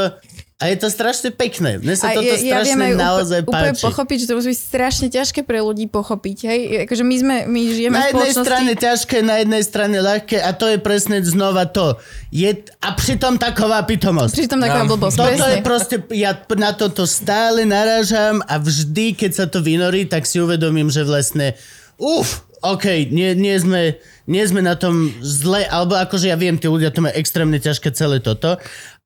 A 0.57 0.73
je 0.73 0.81
to 0.81 0.89
strašne 0.89 1.29
pekné. 1.29 1.77
Mne 1.77 1.93
sa 1.93 2.09
A 2.09 2.17
toto 2.17 2.25
ja, 2.25 2.34
ja 2.34 2.41
strašne 2.57 2.65
viem 2.65 2.81
aj 2.81 2.93
naozaj 2.97 3.39
úplne, 3.39 3.53
úplne 3.53 3.71
páči. 3.77 3.85
pochopiť, 3.85 4.17
že 4.17 4.25
to 4.25 4.34
musí 4.34 4.49
byť 4.49 4.61
strašne 4.63 5.07
ťažké 5.07 5.39
pre 5.45 5.61
ľudí 5.61 5.85
pochopiť. 5.85 6.38
Hej? 6.43 6.59
Akože 6.84 7.03
my, 7.05 7.15
sme, 7.15 7.35
my 7.45 7.61
žijeme 7.61 7.93
Na 7.93 8.09
jednej 8.09 8.34
spoločnosti... 8.34 8.41
strane 8.41 8.71
ťažké, 8.73 9.17
na 9.21 9.35
jednej 9.38 9.61
strane 9.61 9.97
ľahké 10.01 10.38
a 10.41 10.49
to 10.51 10.65
je 10.65 10.77
presne 10.81 11.21
znova 11.21 11.69
to. 11.69 12.01
Je, 12.34 12.49
a 12.81 12.89
pritom 12.91 13.38
taková 13.38 13.85
pitomosť. 13.85 14.34
Pritom 14.34 14.57
taková 14.57 14.81
Ja- 14.81 14.89
blbosť. 14.89 15.15
Toto 15.15 15.29
presne. 15.29 15.53
je 15.53 15.57
proste, 15.61 15.95
ja 16.17 16.31
na 16.51 16.71
toto 16.73 17.05
stále 17.05 17.61
narážam 17.61 18.41
a 18.41 18.57
vždy, 18.57 19.13
keď 19.13 19.31
sa 19.31 19.45
to 19.45 19.61
vynorí, 19.61 20.09
tak 20.09 20.25
si 20.25 20.41
uvedomím, 20.41 20.89
že 20.89 21.05
vlastne, 21.05 21.53
uf, 22.01 22.41
OK, 22.57 23.05
nie, 23.13 23.38
nie, 23.38 23.53
sme, 23.61 24.01
nie 24.25 24.41
sme 24.41 24.65
na 24.65 24.73
tom 24.73 25.13
zle, 25.21 25.69
alebo 25.69 25.93
akože 25.93 26.25
ja 26.25 26.35
viem, 26.35 26.57
tí 26.57 26.65
ľudia 26.65 26.89
to 26.89 27.05
majú 27.05 27.13
extrémne 27.13 27.61
ťažké 27.61 27.93
celé 27.93 28.17
toto, 28.17 28.57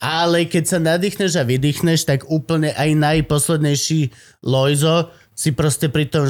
ale 0.02 0.50
keď 0.50 0.64
sa 0.66 0.78
nadýchneš 0.78 1.38
a 1.38 1.46
vydýchneš, 1.46 2.04
tak 2.04 2.26
úplne 2.26 2.74
aj 2.74 2.90
najposlednejší 2.92 4.10
Lojzo 4.42 5.08
si 5.32 5.54
proste 5.54 5.88
pri 5.88 6.06
tom, 6.06 6.26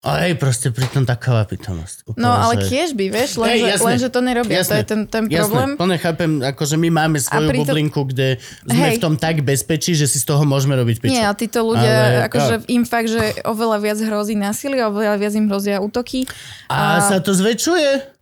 a 0.00 0.22
hej, 0.22 0.38
proste 0.38 0.70
pri 0.70 0.86
tom 0.86 1.02
taková 1.02 1.44
pitomosť. 1.44 2.06
Úplne, 2.06 2.20
No 2.20 2.30
ale 2.30 2.62
že- 2.62 2.68
kiež 2.68 2.94
by, 2.94 3.04
vieš, 3.10 3.30
len, 3.36 3.48
Hej, 3.48 3.58
že, 3.58 3.68
jasné. 3.68 3.86
len 3.86 3.96
že 3.98 4.08
to 4.08 4.20
nerobia. 4.22 4.60
To 4.62 4.74
je 4.76 4.86
ten, 4.86 5.00
ten 5.04 5.24
problém. 5.26 5.68
Jasné, 5.68 5.76
plne 5.76 5.96
chápem, 5.98 6.30
akože 6.46 6.76
my 6.78 6.88
máme 6.90 7.18
svoju 7.18 7.48
pri 7.48 7.58
to- 7.58 7.62
bublinku, 7.66 8.00
kde 8.06 8.28
sme 8.62 8.86
Hej. 8.86 8.96
v 8.96 9.02
tom 9.02 9.14
tak 9.16 9.42
bezpečí, 9.42 9.92
že 9.92 10.06
si 10.06 10.16
z 10.16 10.24
toho 10.24 10.46
môžeme 10.46 10.72
robiť 10.72 10.96
piču. 11.02 11.10
Nie, 11.10 11.26
a 11.26 11.34
títo 11.34 11.66
ľudia, 11.66 11.90
Ale- 11.90 12.22
akože 12.30 12.54
im 12.70 12.86
fakt, 12.86 13.10
že 13.10 13.18
oveľa 13.42 13.76
viac 13.82 13.98
hrozí 13.98 14.38
násilie, 14.38 14.78
oveľa 14.80 15.18
viac 15.18 15.34
im 15.34 15.50
hrozia 15.50 15.82
útoky. 15.82 16.24
A, 16.70 17.02
sa 17.02 17.18
to 17.18 17.34
zväčšuje? 17.34 18.15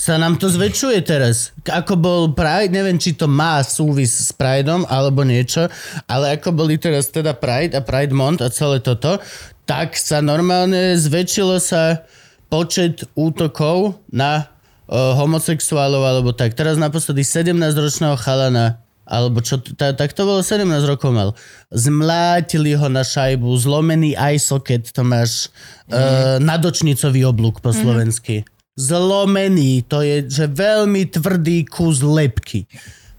Sa 0.00 0.16
nám 0.16 0.40
to 0.40 0.48
zväčšuje 0.48 1.04
teraz. 1.04 1.52
Ako 1.68 1.92
bol 1.92 2.32
Pride, 2.32 2.72
neviem, 2.72 2.96
či 2.96 3.12
to 3.12 3.28
má 3.28 3.60
súvis 3.60 4.16
s 4.16 4.32
Prideom 4.32 4.88
alebo 4.88 5.28
niečo, 5.28 5.68
ale 6.08 6.40
ako 6.40 6.56
boli 6.56 6.80
teraz 6.80 7.12
teda 7.12 7.36
Pride 7.36 7.76
a 7.76 7.84
Pride 7.84 8.16
Month 8.16 8.40
a 8.40 8.48
celé 8.48 8.80
toto, 8.80 9.20
tak 9.68 10.00
sa 10.00 10.24
normálne 10.24 10.96
zväčšilo 10.96 11.60
sa 11.60 12.00
počet 12.48 13.04
útokov 13.12 14.00
na 14.08 14.48
uh, 14.88 15.12
homosexuálov 15.20 16.00
alebo 16.00 16.32
tak. 16.32 16.56
Teraz 16.56 16.80
naposledy 16.80 17.20
17-ročného 17.20 18.16
chalana 18.16 18.80
alebo 19.04 19.44
čo, 19.44 19.60
t- 19.60 19.76
tá, 19.76 19.92
tak 19.92 20.16
to 20.16 20.24
bolo 20.24 20.40
17 20.40 20.64
rokov 20.88 21.12
mal. 21.12 21.36
Zmlátili 21.76 22.72
ho 22.72 22.88
na 22.88 23.04
šajbu, 23.04 23.52
zlomený 23.52 24.16
eye 24.16 24.40
socket, 24.40 24.96
to 24.96 25.04
máš 25.04 25.52
uh, 25.92 26.40
nadočnicový 26.40 27.20
oblúk 27.28 27.60
po 27.60 27.68
slovensky. 27.68 28.48
Zlomený, 28.74 29.82
to 29.84 30.00
je 30.00 30.26
že 30.26 30.46
veľmi 30.46 31.08
tvrdý 31.08 31.66
kus 31.66 32.00
lepky. 32.00 32.64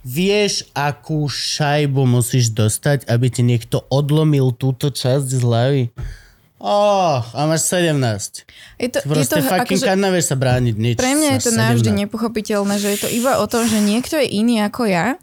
Vieš, 0.02 0.66
akú 0.74 1.30
šajbu 1.30 2.10
musíš 2.10 2.50
dostať, 2.50 3.06
aby 3.06 3.28
ti 3.30 3.46
niekto 3.46 3.86
odlomil 3.88 4.50
túto 4.58 4.90
časť 4.90 5.26
z 5.30 5.38
hlavy? 5.46 5.84
Oh, 6.62 7.22
a 7.22 7.50
máš 7.50 7.70
17. 7.70 7.98
Je 8.78 8.90
to, 8.90 9.02
je 9.02 9.10
Proste 9.10 9.42
to 9.42 9.46
fucking 9.46 9.82
akože, 9.82 9.98
nevieš 9.98 10.26
sa 10.30 10.38
brániť 10.38 10.76
nič. 10.78 10.96
pre 10.98 11.14
mňa 11.18 11.30
je 11.38 11.42
to 11.42 11.52
navždy 11.54 11.90
17. 11.90 12.02
nepochopiteľné, 12.06 12.76
že 12.78 12.88
je 12.94 13.00
to 13.02 13.10
iba 13.10 13.42
o 13.42 13.46
tom, 13.50 13.66
že 13.66 13.82
niekto 13.82 14.18
je 14.18 14.30
iný 14.30 14.62
ako 14.62 14.86
ja, 14.86 15.18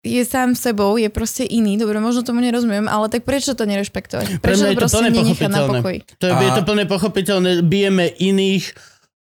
je 0.00 0.22
sám 0.24 0.56
sebou, 0.56 0.96
je 0.96 1.10
proste 1.12 1.44
iný. 1.44 1.76
Dobre, 1.76 2.00
možno 2.00 2.24
tomu 2.24 2.40
nerozumiem, 2.40 2.88
ale 2.88 3.12
tak 3.12 3.28
prečo 3.28 3.52
to 3.52 3.68
nerešpektovať? 3.68 4.38
Pre 4.38 4.40
Prečo 4.40 4.64
mňa 4.64 4.68
to 4.68 4.72
je 4.72 4.80
proste 4.80 5.04
nenechať 5.10 5.50
na 5.50 5.60
pokoji? 5.68 5.98
To 6.16 6.24
je, 6.24 6.32
je 6.32 6.48
A- 6.48 6.56
to 6.56 6.62
plne 6.64 6.84
pochopiteľné. 6.88 7.50
Bijeme 7.60 8.06
iných, 8.08 8.64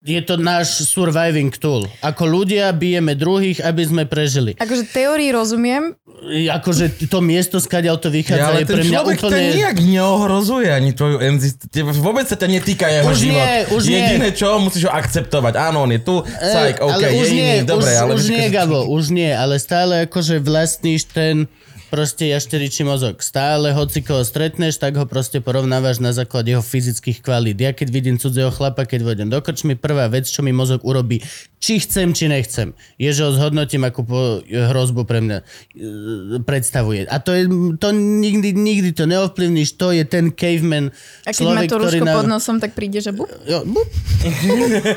je 0.03 0.21
to 0.23 0.39
náš 0.39 0.87
surviving 0.87 1.51
tool. 1.51 1.87
Ako 2.07 2.23
ľudia 2.23 2.71
bijeme 2.71 3.19
druhých, 3.19 3.59
aby 3.63 3.83
sme 3.83 4.03
prežili. 4.07 4.55
Akože 4.55 4.87
teórii 4.95 5.35
rozumiem, 5.35 5.99
Akože 6.27 7.07
to 7.07 7.23
miesto, 7.23 7.63
skadiaľ 7.63 8.03
to 8.03 8.11
Ja, 8.11 8.15
vychádza, 8.19 8.47
ale 8.51 8.61
je 8.63 8.67
ten 8.67 8.75
pre 8.75 8.83
mňa 8.83 8.95
človek 8.99 9.19
úplne... 9.23 9.31
ťa 9.31 9.41
nijak 9.55 9.77
neohrozuje 9.87 10.69
ani 10.75 10.91
tvoju 10.91 11.17
exist... 11.23 11.59
Teba 11.71 11.95
vôbec 11.95 12.27
sa 12.27 12.35
ťa 12.35 12.49
netýka 12.51 12.91
jeho 12.91 13.11
Už 13.15 13.19
život. 13.23 13.39
nie, 13.39 13.55
už 13.71 13.83
nie. 13.87 13.95
Jediné 14.03 14.29
čo, 14.35 14.59
musíš 14.59 14.91
ho 14.91 14.93
akceptovať. 14.93 15.55
Áno, 15.55 15.87
on 15.87 15.91
je 15.95 16.01
tu, 16.03 16.19
cajk, 16.27 16.83
OK, 16.83 16.91
ale 16.91 17.03
je 17.07 17.13
už 17.23 17.29
iný, 17.31 17.39
nie, 17.39 17.55
dobre, 17.63 17.91
už, 17.95 17.99
ale... 18.03 18.11
už 18.19 18.25
nie, 18.35 18.47
Gabo, 18.51 18.81
už 18.91 19.05
nie, 19.15 19.31
ale 19.31 19.55
stále 19.63 20.11
akože 20.11 20.43
vlastníš 20.43 21.07
ten 21.07 21.47
proste 21.89 22.29
jašteričí 22.29 22.85
mozog. 22.85 23.25
Stále, 23.25 23.73
hoci 23.73 24.05
koho 24.05 24.21
stretneš, 24.21 24.77
tak 24.77 24.97
ho 25.01 25.09
proste 25.09 25.41
porovnávaš 25.41 25.99
na 26.05 26.13
základe 26.13 26.53
jeho 26.53 26.65
fyzických 26.65 27.25
kvalít. 27.25 27.59
Ja 27.59 27.73
keď 27.73 27.89
vidím 27.89 28.17
cudzieho 28.21 28.53
chlapa, 28.53 28.85
keď 28.85 29.09
vojdem 29.09 29.29
do 29.33 29.41
krčmy, 29.41 29.75
prvá 29.75 30.07
vec, 30.13 30.29
čo 30.29 30.45
mi 30.45 30.53
mozog 30.53 30.85
urobí, 30.85 31.25
či 31.59 31.81
chcem, 31.83 32.13
či 32.13 32.29
nechcem, 32.31 32.77
je, 33.01 33.11
že 33.11 33.25
ho 33.25 33.33
zhodnotím, 33.35 33.83
ako 33.89 34.01
po 34.05 34.21
hrozbu 34.47 35.03
pre 35.09 35.19
mňa 35.25 35.39
e, 35.41 35.45
predstavuje. 36.45 37.09
A 37.09 37.19
to 37.19 37.35
je, 37.35 37.49
to 37.81 37.89
nikdy, 37.97 38.55
nikdy 38.55 38.95
to 38.95 39.09
neovplyvníš, 39.09 39.75
to 39.75 39.91
je 39.91 40.05
ten 40.07 40.31
caveman 40.31 40.95
a 41.27 41.35
keď 41.35 41.41
človek, 41.41 41.57
má 41.57 41.63
to 41.67 41.77
ktorý 41.81 41.99
rúško 41.99 42.07
na... 42.07 42.15
pod 42.15 42.29
nosom, 42.29 42.57
tak 42.63 42.77
príde, 42.79 43.03
že 43.03 43.11
bup. 43.11 43.27
Jo, 43.49 43.67
bup. 43.67 43.89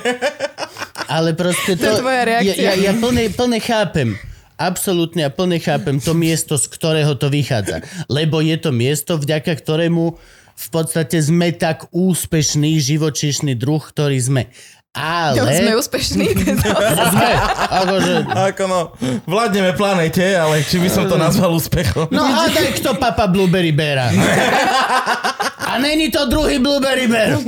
Ale 1.15 1.33
proste 1.33 1.75
to... 1.75 1.83
To 1.83 1.97
je 1.97 2.03
tvoja 2.03 2.23
reakcia. 2.23 2.55
Ja, 2.55 2.73
ja, 2.77 2.91
ja 2.91 2.93
plne, 2.95 3.27
plne 3.33 3.59
chápem. 3.59 4.30
Absolútne 4.61 5.25
a 5.25 5.33
plne 5.33 5.57
chápem 5.57 5.97
to 5.97 6.13
miesto, 6.13 6.53
z 6.53 6.69
ktorého 6.69 7.17
to 7.17 7.33
vychádza. 7.33 7.81
Lebo 8.05 8.37
je 8.45 8.57
to 8.61 8.69
miesto, 8.69 9.17
vďaka 9.17 9.57
ktorému 9.57 10.13
v 10.53 10.67
podstate 10.69 11.17
sme 11.17 11.49
tak 11.57 11.89
úspešný 11.89 12.77
živočíšny 12.77 13.57
druh, 13.57 13.81
ktorý 13.81 14.21
sme. 14.21 14.43
Ale... 14.91 15.39
sme 15.55 15.73
úspešní. 15.79 16.25
sme 17.15 17.29
akože, 17.71 18.13
Ako 18.27 18.63
no, 18.67 18.91
vládneme 19.23 19.71
planete, 19.71 20.35
ale 20.35 20.67
či 20.67 20.83
by 20.83 20.89
som 20.91 21.07
to 21.07 21.15
nazval 21.15 21.55
úspechom? 21.55 22.11
No 22.11 22.27
hádaj, 22.27 22.75
kto 22.83 22.99
papa 22.99 23.31
Blueberry 23.31 23.71
Beara. 23.71 24.11
A 25.71 25.79
není 25.79 26.11
to 26.11 26.27
druhý 26.27 26.59
Blueberry 26.59 27.07
Bear. 27.07 27.39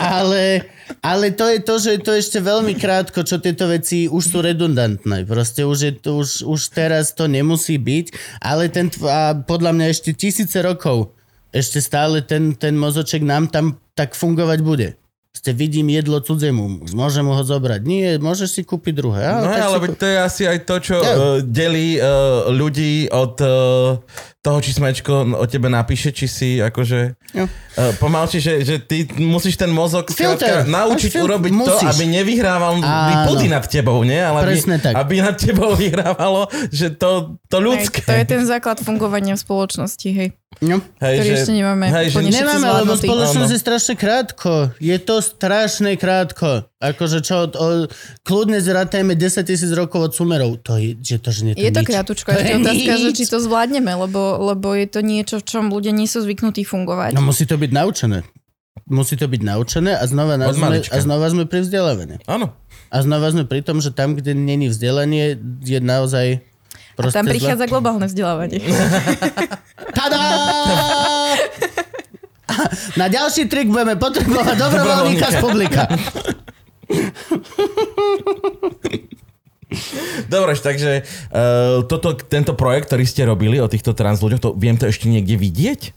ale, 0.00 0.64
ale 1.04 1.36
to 1.36 1.44
je 1.52 1.58
to, 1.60 1.74
že 1.76 1.90
je 1.96 2.00
to 2.00 2.12
ešte 2.16 2.38
veľmi 2.40 2.72
krátko, 2.80 3.20
čo 3.28 3.36
tieto 3.36 3.68
veci 3.68 4.08
už 4.08 4.24
sú 4.24 4.38
redundantné. 4.40 5.28
Proste 5.28 5.68
už, 5.68 5.78
je 5.84 5.92
to, 5.92 6.24
už, 6.24 6.48
už 6.48 6.60
teraz 6.72 7.12
to 7.12 7.28
nemusí 7.28 7.76
byť, 7.76 8.40
ale 8.40 8.72
ten, 8.72 8.88
a 9.04 9.36
podľa 9.36 9.76
mňa 9.76 9.86
ešte 9.92 10.16
tisíce 10.16 10.56
rokov 10.64 11.12
ešte 11.52 11.84
stále 11.84 12.24
ten, 12.24 12.56
ten 12.56 12.72
mozoček 12.80 13.20
nám 13.20 13.52
tam 13.52 13.76
tak 13.92 14.16
fungovať 14.16 14.58
bude. 14.64 14.88
Ste 15.32 15.56
vidím 15.56 15.88
jedlo 15.88 16.20
cudzemu, 16.20 16.92
môžem 16.92 17.24
ho 17.24 17.40
zobrať. 17.44 17.80
Nie, 17.88 18.20
môžeš 18.20 18.48
si 18.52 18.62
kúpiť 18.68 18.92
druhé. 18.96 19.20
No 19.24 19.48
tak 19.48 19.60
si 19.60 19.64
ale 19.64 19.78
veď 19.80 19.92
to 19.96 20.06
je 20.08 20.18
asi 20.20 20.42
aj 20.44 20.58
to, 20.68 20.76
čo 20.80 20.96
Ja. 21.00 21.12
uh, 21.12 21.38
delí 21.40 21.96
uh, 21.96 22.52
ľudí 22.52 23.08
od 23.08 23.36
uh, 23.40 23.96
toho, 24.42 24.58
či 24.58 24.74
smečko 24.74 25.38
o 25.38 25.46
tebe 25.46 25.70
napíše, 25.70 26.10
či 26.10 26.26
si 26.26 26.48
akože 26.58 27.14
Jo. 27.32 27.46
uh, 27.46 27.94
pomalči, 27.96 28.42
že, 28.42 28.66
že 28.66 28.76
ty 28.76 29.06
musíš 29.16 29.54
ten 29.54 29.70
mozog 29.70 30.10
skrátka 30.10 30.66
naučiť 30.66 31.08
filter. 31.08 31.24
urobiť 31.24 31.52
to, 31.54 31.58
Musíš. 31.62 31.88
aby 31.88 32.04
nevyhrával 32.10 32.82
pudy 33.24 33.46
nad 33.46 33.62
tebou, 33.62 34.02
nie? 34.02 34.18
Ale 34.18 34.42
Presne 34.42 34.76
aby, 34.76 34.84
tak. 34.84 34.94
aby 34.98 35.14
nad 35.22 35.36
tebou 35.38 35.72
vyhrávalo, 35.80 36.50
že 36.68 36.90
to, 36.90 37.38
to 37.46 37.56
Hej, 37.56 37.64
ľudské. 37.64 38.02
to 38.02 38.12
je 38.12 38.26
ten 38.26 38.42
základ 38.42 38.76
fungovania 38.76 39.38
v 39.38 39.40
spoločnosti, 39.40 40.08
hej. 40.10 40.34
No. 40.60 40.84
Hej, 41.00 41.16
ktorý 41.16 41.30
ešte 41.32 41.52
nemáme 41.56 41.86
Hej, 41.88 42.06
že 42.12 42.28
Nemáme, 42.28 42.84
lebo 42.84 42.92
spoločnosť 42.92 43.50
je 43.50 43.60
strašne 43.62 43.94
krátko. 43.96 44.68
Je 44.76 44.94
to 45.00 45.24
strašne 45.24 45.96
krátko. 45.96 46.68
Akože 46.76 47.24
čo, 47.24 47.48
o, 47.48 47.88
kľudne 48.20 48.60
zratajme 48.60 49.14
10 49.14 49.48
tisíc 49.48 49.70
rokov 49.70 49.98
od 50.02 50.12
sumerov. 50.12 50.60
To 50.62 50.76
je, 50.76 50.98
že 50.98 51.16
to, 51.18 51.30
že 51.30 51.40
nie 51.42 51.52
Je 51.54 51.70
to 51.70 51.80
nič. 51.80 51.88
To 51.96 52.12
ešte 52.36 52.42
je 52.44 52.58
otázka, 52.58 52.92
že 53.00 53.10
či 53.14 53.24
to 53.24 53.38
zvládneme, 53.38 53.92
lebo, 53.96 54.31
lebo 54.40 54.72
je 54.72 54.86
to 54.88 55.00
niečo, 55.04 55.40
v 55.40 55.44
čom 55.44 55.68
ľudia 55.68 55.92
nie 55.92 56.08
sú 56.08 56.22
zvyknutí 56.22 56.64
fungovať. 56.64 57.16
No 57.16 57.24
musí 57.24 57.44
to 57.44 57.58
byť 57.58 57.70
naučené. 57.72 58.24
Musí 58.88 59.20
to 59.20 59.28
byť 59.28 59.42
naučené 59.44 59.96
a 59.96 60.04
znova, 60.08 60.40
Od 60.40 60.56
sme, 60.56 60.80
a 60.80 60.96
znova 61.00 61.26
sme 61.28 61.44
pri 61.44 61.64
vzdelávaní. 61.64 62.24
Áno. 62.24 62.56
A 62.88 62.96
znova 63.04 63.28
sme 63.32 63.44
pri 63.44 63.60
tom, 63.60 63.80
že 63.80 63.92
tam, 63.92 64.16
kde 64.16 64.32
není 64.32 64.68
vzdelanie, 64.68 65.36
je 65.60 65.78
naozaj 65.80 66.40
A 66.96 67.00
tam 67.08 67.24
zle. 67.24 67.36
prichádza 67.36 67.68
globálne 67.68 68.08
vzdelávanie. 68.08 68.60
Tada! 69.98 70.20
Na 73.00 73.08
ďalší 73.08 73.48
trik 73.48 73.72
budeme 73.72 73.96
potrebovať 73.96 74.56
dobrovoľníka 74.60 75.26
z 75.32 75.36
publika. 75.40 75.88
Dobre, 80.32 80.52
takže 80.56 81.02
uh, 81.02 81.82
toto, 81.86 82.14
tento 82.16 82.52
projekt, 82.54 82.92
ktorý 82.92 83.04
ste 83.04 83.22
robili 83.26 83.58
o 83.58 83.68
týchto 83.68 83.92
trans 83.92 84.22
ľuďoch, 84.22 84.40
to 84.42 84.50
viem 84.54 84.76
to 84.78 84.86
ešte 84.88 85.08
niekde 85.10 85.36
vidieť? 85.36 85.92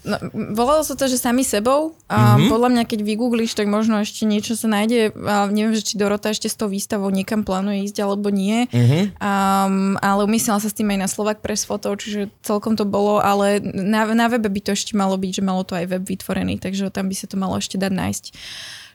No, 0.00 0.16
volalo 0.56 0.80
sa 0.80 0.96
to, 0.96 1.12
že 1.12 1.20
sami 1.20 1.44
sebou. 1.44 1.92
A 2.08 2.16
Mhm. 2.16 2.24
mm-hmm. 2.24 2.48
podľa 2.48 2.68
mňa, 2.72 2.84
keď 2.88 3.00
vygoogliš, 3.04 3.52
tak 3.52 3.68
možno 3.68 4.00
ešte 4.00 4.24
niečo 4.24 4.56
sa 4.56 4.64
nájde. 4.64 5.12
A 5.28 5.44
neviem, 5.52 5.76
že 5.76 5.84
či 5.84 6.00
Dorota 6.00 6.32
ešte 6.32 6.48
s 6.48 6.56
tou 6.56 6.72
výstavou 6.72 7.12
niekam 7.12 7.44
plánuje 7.44 7.84
ísť 7.84 8.00
alebo 8.00 8.32
nie. 8.32 8.64
Mhm. 8.72 9.20
Um, 9.20 10.00
ale 10.00 10.24
umyslela 10.24 10.56
sa 10.64 10.72
s 10.72 10.76
tým 10.76 10.88
aj 10.96 11.04
na 11.04 11.08
Slovak 11.08 11.44
Press 11.44 11.68
Photo, 11.68 11.92
čiže 11.92 12.32
celkom 12.40 12.80
to 12.80 12.88
bolo, 12.88 13.20
ale 13.20 13.60
na, 13.60 14.08
na 14.16 14.32
webe 14.32 14.48
by 14.48 14.60
to 14.64 14.72
ešte 14.72 14.96
malo 14.96 15.20
byť, 15.20 15.36
že 15.36 15.42
malo 15.44 15.68
to 15.68 15.76
aj 15.76 15.84
web 15.92 16.04
vytvorený, 16.08 16.56
takže 16.56 16.88
tam 16.88 17.12
by 17.12 17.14
sa 17.20 17.28
to 17.28 17.36
malo 17.36 17.60
ešte 17.60 17.76
dať 17.76 17.92
nájsť. 17.92 18.24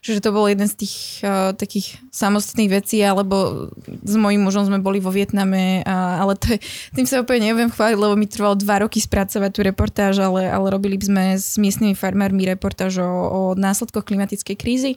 Čiže 0.06 0.22
to 0.22 0.30
bol 0.30 0.46
jeden 0.46 0.70
z 0.70 0.86
tých 0.86 1.26
uh, 1.26 1.50
takých 1.50 1.98
samostatných 2.14 2.70
vecí, 2.70 3.02
alebo 3.02 3.66
s 4.06 4.14
mojím 4.14 4.46
mužom 4.46 4.70
sme 4.70 4.78
boli 4.78 5.02
vo 5.02 5.10
Vietname, 5.10 5.82
a, 5.82 6.22
ale 6.22 6.38
to 6.38 6.54
je, 6.54 6.62
tým 6.94 7.10
sa 7.10 7.26
úplne 7.26 7.50
neviem 7.50 7.66
chváliť, 7.66 7.98
lebo 7.98 8.14
mi 8.14 8.30
trvalo 8.30 8.54
dva 8.54 8.86
roky 8.86 9.02
spracovať 9.02 9.50
tú 9.50 9.60
reportáž, 9.66 10.22
ale, 10.22 10.46
ale 10.46 10.70
robili 10.70 10.94
sme 11.02 11.34
s 11.34 11.58
miestnymi 11.58 11.98
farmármi 11.98 12.46
reportáž 12.46 13.02
o, 13.02 13.10
o 13.10 13.40
následkoch 13.58 14.06
klimatickej 14.06 14.54
krízy, 14.54 14.92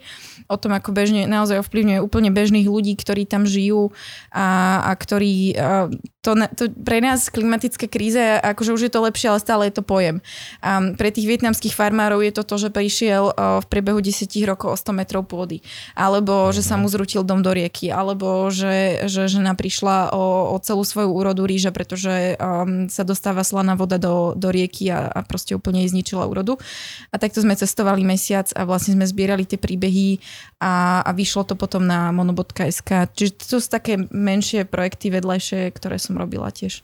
o 0.46 0.62
tom, 0.62 0.78
ako 0.78 0.94
bežne 0.94 1.26
naozaj 1.26 1.66
ovplyvňuje 1.66 2.06
úplne 2.06 2.30
bežných 2.30 2.70
ľudí, 2.70 2.94
ktorí 2.94 3.26
tam 3.26 3.50
žijú 3.50 3.90
a, 4.30 4.80
a 4.86 4.92
ktorí... 4.94 5.58
A, 5.58 5.90
to, 6.20 6.36
to, 6.52 6.68
pre 6.76 7.00
nás 7.00 7.32
klimatická 7.32 7.88
kríza, 7.88 8.44
akože 8.44 8.76
už 8.76 8.82
je 8.88 8.92
to 8.92 9.00
lepšie, 9.00 9.28
ale 9.32 9.40
stále 9.40 9.64
je 9.72 9.80
to 9.80 9.84
pojem. 9.88 10.20
A 10.60 10.92
pre 11.00 11.16
tých 11.16 11.24
vietnamských 11.24 11.72
farmárov 11.72 12.20
je 12.20 12.34
to 12.36 12.44
to, 12.44 12.56
že 12.60 12.76
prišiel 12.76 13.32
v 13.64 13.66
priebehu 13.72 14.04
10 14.04 14.28
rokov 14.44 14.76
o 14.76 14.78
100 14.78 15.00
metrov 15.00 15.24
pôdy, 15.24 15.64
alebo 15.96 16.52
že 16.52 16.60
sa 16.60 16.76
mu 16.76 16.92
zrutil 16.92 17.24
dom 17.24 17.40
do 17.40 17.56
rieky, 17.56 17.88
alebo 17.88 18.52
že, 18.52 19.08
že 19.08 19.32
žena 19.32 19.56
prišla 19.56 20.12
o, 20.12 20.52
o 20.52 20.56
celú 20.60 20.84
svoju 20.84 21.08
úrodu 21.08 21.48
ríža, 21.48 21.72
pretože 21.72 22.36
um, 22.36 22.92
sa 22.92 23.08
dostáva 23.08 23.48
slaná 23.48 23.80
voda 23.80 23.96
do, 23.96 24.36
do 24.36 24.52
rieky 24.52 24.92
a, 24.92 25.08
a 25.08 25.24
proste 25.24 25.56
úplne 25.56 25.88
jej 25.88 25.96
zničila 25.96 26.28
úrodu. 26.28 26.60
A 27.10 27.16
takto 27.16 27.40
sme 27.40 27.56
cestovali 27.56 28.04
mesiac 28.04 28.52
a 28.60 28.68
vlastne 28.68 29.00
sme 29.00 29.08
zbierali 29.08 29.48
tie 29.48 29.56
príbehy 29.56 30.20
a, 30.60 31.00
a 31.08 31.12
vyšlo 31.16 31.48
to 31.48 31.56
potom 31.56 31.88
na 31.88 32.12
mono.sk. 32.12 33.08
Čiže 33.16 33.32
to 33.40 33.64
sú 33.64 33.68
také 33.72 33.96
menšie 34.12 34.68
projekty 34.68 35.08
vedľajšie, 35.08 35.72
ktoré 35.72 35.96
som 36.10 36.18
robila 36.18 36.50
tiež. 36.50 36.82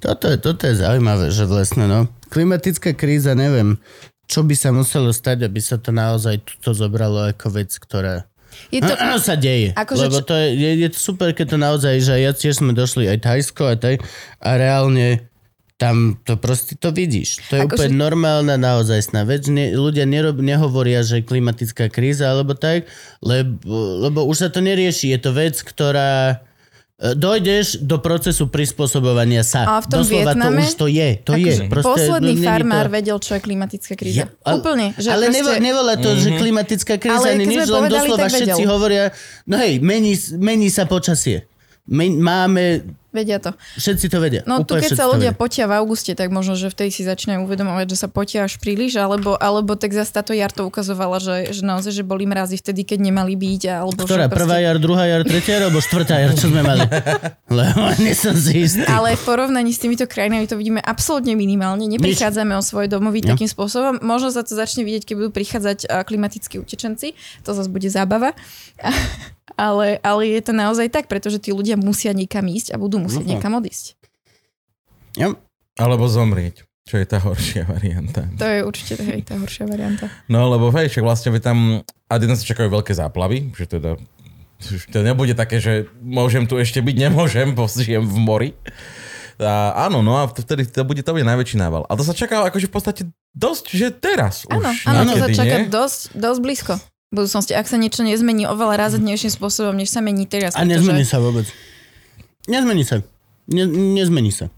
Toto 0.00 0.28
je, 0.28 0.36
toto 0.40 0.64
je 0.64 0.80
zaujímavé, 0.80 1.28
že 1.28 1.44
vlastne, 1.44 1.84
no. 1.84 2.08
Klimatická 2.32 2.96
kríza, 2.96 3.36
neviem, 3.36 3.76
čo 4.24 4.40
by 4.40 4.56
sa 4.56 4.72
muselo 4.72 5.12
stať, 5.12 5.44
aby 5.44 5.60
sa 5.60 5.76
to 5.76 5.92
naozaj 5.92 6.40
tuto 6.40 6.72
zobralo 6.72 7.28
ako 7.28 7.60
vec, 7.60 7.72
ktorá 7.76 8.24
Je 8.68 8.84
to, 8.84 8.92
Áno, 8.96 9.16
sa 9.16 9.36
deje. 9.36 9.72
Akože 9.72 10.08
lebo 10.08 10.20
to 10.20 10.36
je, 10.36 10.48
je, 10.56 10.70
je 10.84 10.88
to 10.92 10.98
super, 11.00 11.32
keď 11.32 11.56
to 11.56 11.58
naozaj, 11.60 11.94
že 12.04 12.20
ja 12.20 12.32
tiež 12.36 12.60
sme 12.60 12.76
došli 12.76 13.08
aj 13.08 13.18
Thajsko 13.24 13.64
a 13.64 13.76
taj, 13.80 13.96
a 14.40 14.50
reálne 14.60 15.28
tam 15.80 16.20
to 16.22 16.38
proste 16.38 16.78
to 16.78 16.92
vidíš. 16.94 17.42
To 17.50 17.58
je 17.58 17.62
Akože- 17.66 17.88
úplne 17.88 17.96
normálna 17.96 18.54
naozajstná 18.60 19.24
vec. 19.26 19.48
Ne, 19.50 19.74
ľudia 19.74 20.06
nerob, 20.06 20.38
nehovoria, 20.38 21.02
že 21.02 21.20
je 21.20 21.26
klimatická 21.26 21.90
kríza 21.90 22.28
alebo 22.30 22.54
tak, 22.54 22.86
lebo, 23.24 23.56
lebo 24.04 24.22
už 24.28 24.46
sa 24.46 24.48
to 24.52 24.62
nerieši. 24.62 25.10
Je 25.10 25.18
to 25.18 25.34
vec, 25.34 25.58
ktorá 25.58 26.44
dojdeš 27.02 27.82
do 27.82 27.98
procesu 27.98 28.46
prispôsobovania 28.46 29.42
sa. 29.42 29.66
A 29.66 29.82
v 29.82 29.90
tom 29.90 30.06
Doslova 30.06 30.38
Vietname- 30.38 30.62
to 30.62 30.70
už 30.70 30.70
to 30.78 30.86
je. 30.86 31.08
To 31.26 31.32
je. 31.34 31.54
Proste, 31.66 31.88
posledný 31.90 32.34
no, 32.38 32.46
farmár 32.46 32.86
to... 32.86 32.94
vedel, 32.94 33.16
čo 33.18 33.32
je 33.34 33.40
klimatická 33.42 33.94
kríza. 33.98 34.22
Ja, 34.22 34.26
ale, 34.46 34.62
Úplne. 34.62 34.86
Že 34.94 35.08
ale 35.10 35.24
proste, 35.26 35.36
nevo, 35.42 35.50
nevolá 35.58 35.94
to, 35.98 36.10
že 36.14 36.28
klimatická 36.38 36.94
kríza 37.02 37.18
Ale 37.18 37.34
ani 37.34 37.44
nič, 37.50 37.66
len 37.66 37.84
doslova 37.90 38.26
všetci 38.30 38.62
vedel. 38.62 38.70
hovoria, 38.70 39.04
no 39.50 39.54
hej, 39.58 39.82
mení, 39.82 40.14
mení 40.38 40.70
sa 40.70 40.86
počasie. 40.86 41.50
Men, 41.90 42.22
máme, 42.22 42.86
Vedia 43.12 43.36
to. 43.36 43.52
všetci 43.76 44.06
to 44.08 44.18
vedia. 44.18 44.40
No 44.48 44.64
tu 44.64 44.72
keď 44.72 44.96
sa 44.96 45.04
ľudia 45.04 45.36
potia 45.36 45.68
v 45.68 45.76
auguste, 45.76 46.16
tak 46.16 46.32
možno, 46.32 46.56
že 46.56 46.72
vtedy 46.72 46.88
si 46.88 47.04
začínajú 47.04 47.44
uvedomovať, 47.44 47.86
že 47.92 47.96
sa 48.00 48.08
potia 48.08 48.48
až 48.48 48.56
príliš, 48.56 48.96
alebo, 48.96 49.36
alebo 49.36 49.76
tak 49.76 49.92
zase 49.92 50.08
táto 50.10 50.32
jar 50.32 50.48
to 50.48 50.64
ukazovala, 50.64 51.20
že, 51.20 51.52
že 51.52 51.60
naozaj, 51.60 51.92
že 51.92 52.02
boli 52.02 52.24
mrazy 52.24 52.56
vtedy, 52.56 52.88
keď 52.88 53.12
nemali 53.12 53.36
byť. 53.36 53.62
Alebo 53.68 54.08
Ktorá? 54.08 54.26
že 54.26 54.32
Prvá 54.32 54.58
jar, 54.58 54.80
druhá 54.80 55.04
jar, 55.04 55.20
tretia 55.22 55.60
jar, 55.60 55.68
alebo 55.68 55.84
štvrtá 55.84 56.24
jar, 56.24 56.32
čo 56.32 56.48
sme 56.48 56.64
mali? 56.64 56.88
Lebo 57.60 57.84
nie 58.00 58.16
som 58.16 58.32
si 58.32 58.64
istý. 58.64 58.88
Ale 58.88 59.12
v 59.12 59.22
porovnaní 59.22 59.76
s 59.76 59.84
týmito 59.84 60.08
krajinami 60.08 60.48
to 60.48 60.56
vidíme 60.56 60.80
absolútne 60.80 61.36
minimálne. 61.36 61.84
Neprichádzame 61.92 62.56
o 62.56 62.64
svoj 62.64 62.88
domovy 62.88 63.20
No. 63.22 63.36
takým 63.36 63.46
spôsobom. 63.46 64.00
Možno 64.00 64.32
sa 64.32 64.40
to 64.40 64.56
začne 64.56 64.82
vidieť, 64.82 65.04
keď 65.04 65.14
budú 65.14 65.30
prichádzať 65.30 65.84
klimatickí 66.08 66.56
utečenci. 66.56 67.12
To 67.44 67.52
zase 67.52 67.68
bude 67.68 67.86
zábava. 67.86 68.32
Ale, 69.54 70.00
ale 70.00 70.22
je 70.28 70.40
to 70.40 70.52
naozaj 70.52 70.88
tak, 70.88 71.06
pretože 71.06 71.38
tí 71.38 71.52
ľudia 71.52 71.76
musia 71.76 72.10
niekam 72.10 72.44
ísť 72.44 72.72
a 72.72 72.80
budú 72.80 72.98
musieť 72.98 73.24
No. 73.24 73.30
niekam 73.32 73.52
odísť. 73.54 73.96
Jo. 75.14 75.36
Alebo 75.74 76.08
zomrieť, 76.08 76.64
čo 76.84 76.96
je 76.96 77.06
tá 77.06 77.18
horšia 77.18 77.68
varianta. 77.74 78.24
To 78.36 78.44
je 78.44 78.60
určite 78.62 78.94
hej, 78.98 79.20
tá 79.24 79.36
horšia 79.36 79.64
varianta. 79.64 80.08
No 80.26 80.48
lebo 80.48 80.72
hej, 80.72 80.88
však 80.88 81.04
vlastne 81.04 81.30
vy 81.30 81.40
tam, 81.40 81.58
a 82.08 82.14
dnes 82.16 82.40
sa 82.40 82.46
čakajú 82.46 82.68
veľké 82.68 82.92
záplavy, 82.92 83.52
že 83.52 83.68
teda 83.68 83.96
to 84.94 84.98
nebude 85.02 85.34
také, 85.34 85.58
že 85.58 85.90
môžem 85.98 86.46
tu 86.46 86.54
ešte 86.56 86.78
byť, 86.78 86.96
nemôžem, 87.10 87.52
bo 87.52 87.66
žijem 87.66 88.04
v 88.04 88.18
mori. 88.18 88.50
A 89.42 89.88
áno, 89.88 90.04
no 90.04 90.14
a 90.14 90.28
vtedy 90.28 90.68
to 90.68 90.84
bude, 90.84 91.02
to 91.02 91.10
bude 91.10 91.24
najväčší 91.26 91.56
nával. 91.58 91.82
A 91.88 91.96
to 91.96 92.04
sa 92.04 92.14
čaká 92.14 92.44
akože 92.46 92.68
v 92.68 92.74
podstate 92.74 93.02
dosť, 93.34 93.64
že 93.74 93.86
teraz 93.90 94.44
Áno, 94.46 94.70
už 94.70 94.86
áno, 94.86 95.02
to 95.02 95.18
sa 95.18 95.26
niekedy, 95.26 95.34
čaká 95.34 95.56
nie? 95.58 95.66
dosť, 95.66 96.00
dosť 96.14 96.40
blízko 96.40 96.74
budúcnosti, 97.12 97.52
ak 97.52 97.64
sa 97.64 97.76
niečo 97.76 98.00
nezmení 98.00 98.44
oveľa 98.44 98.88
razadnejším 98.88 99.30
spôsobom, 99.30 99.76
než 99.76 99.88
sa 99.88 100.00
mení 100.00 100.24
teraz. 100.24 100.56
A 100.56 100.64
nezmení 100.64 101.04
sa 101.04 101.20
vôbec. 101.20 101.44
Nezmení 102.44 102.82
sa. 102.82 103.04
Ne, 103.46 103.68
nezmení 103.68 104.32
sa. 104.32 104.48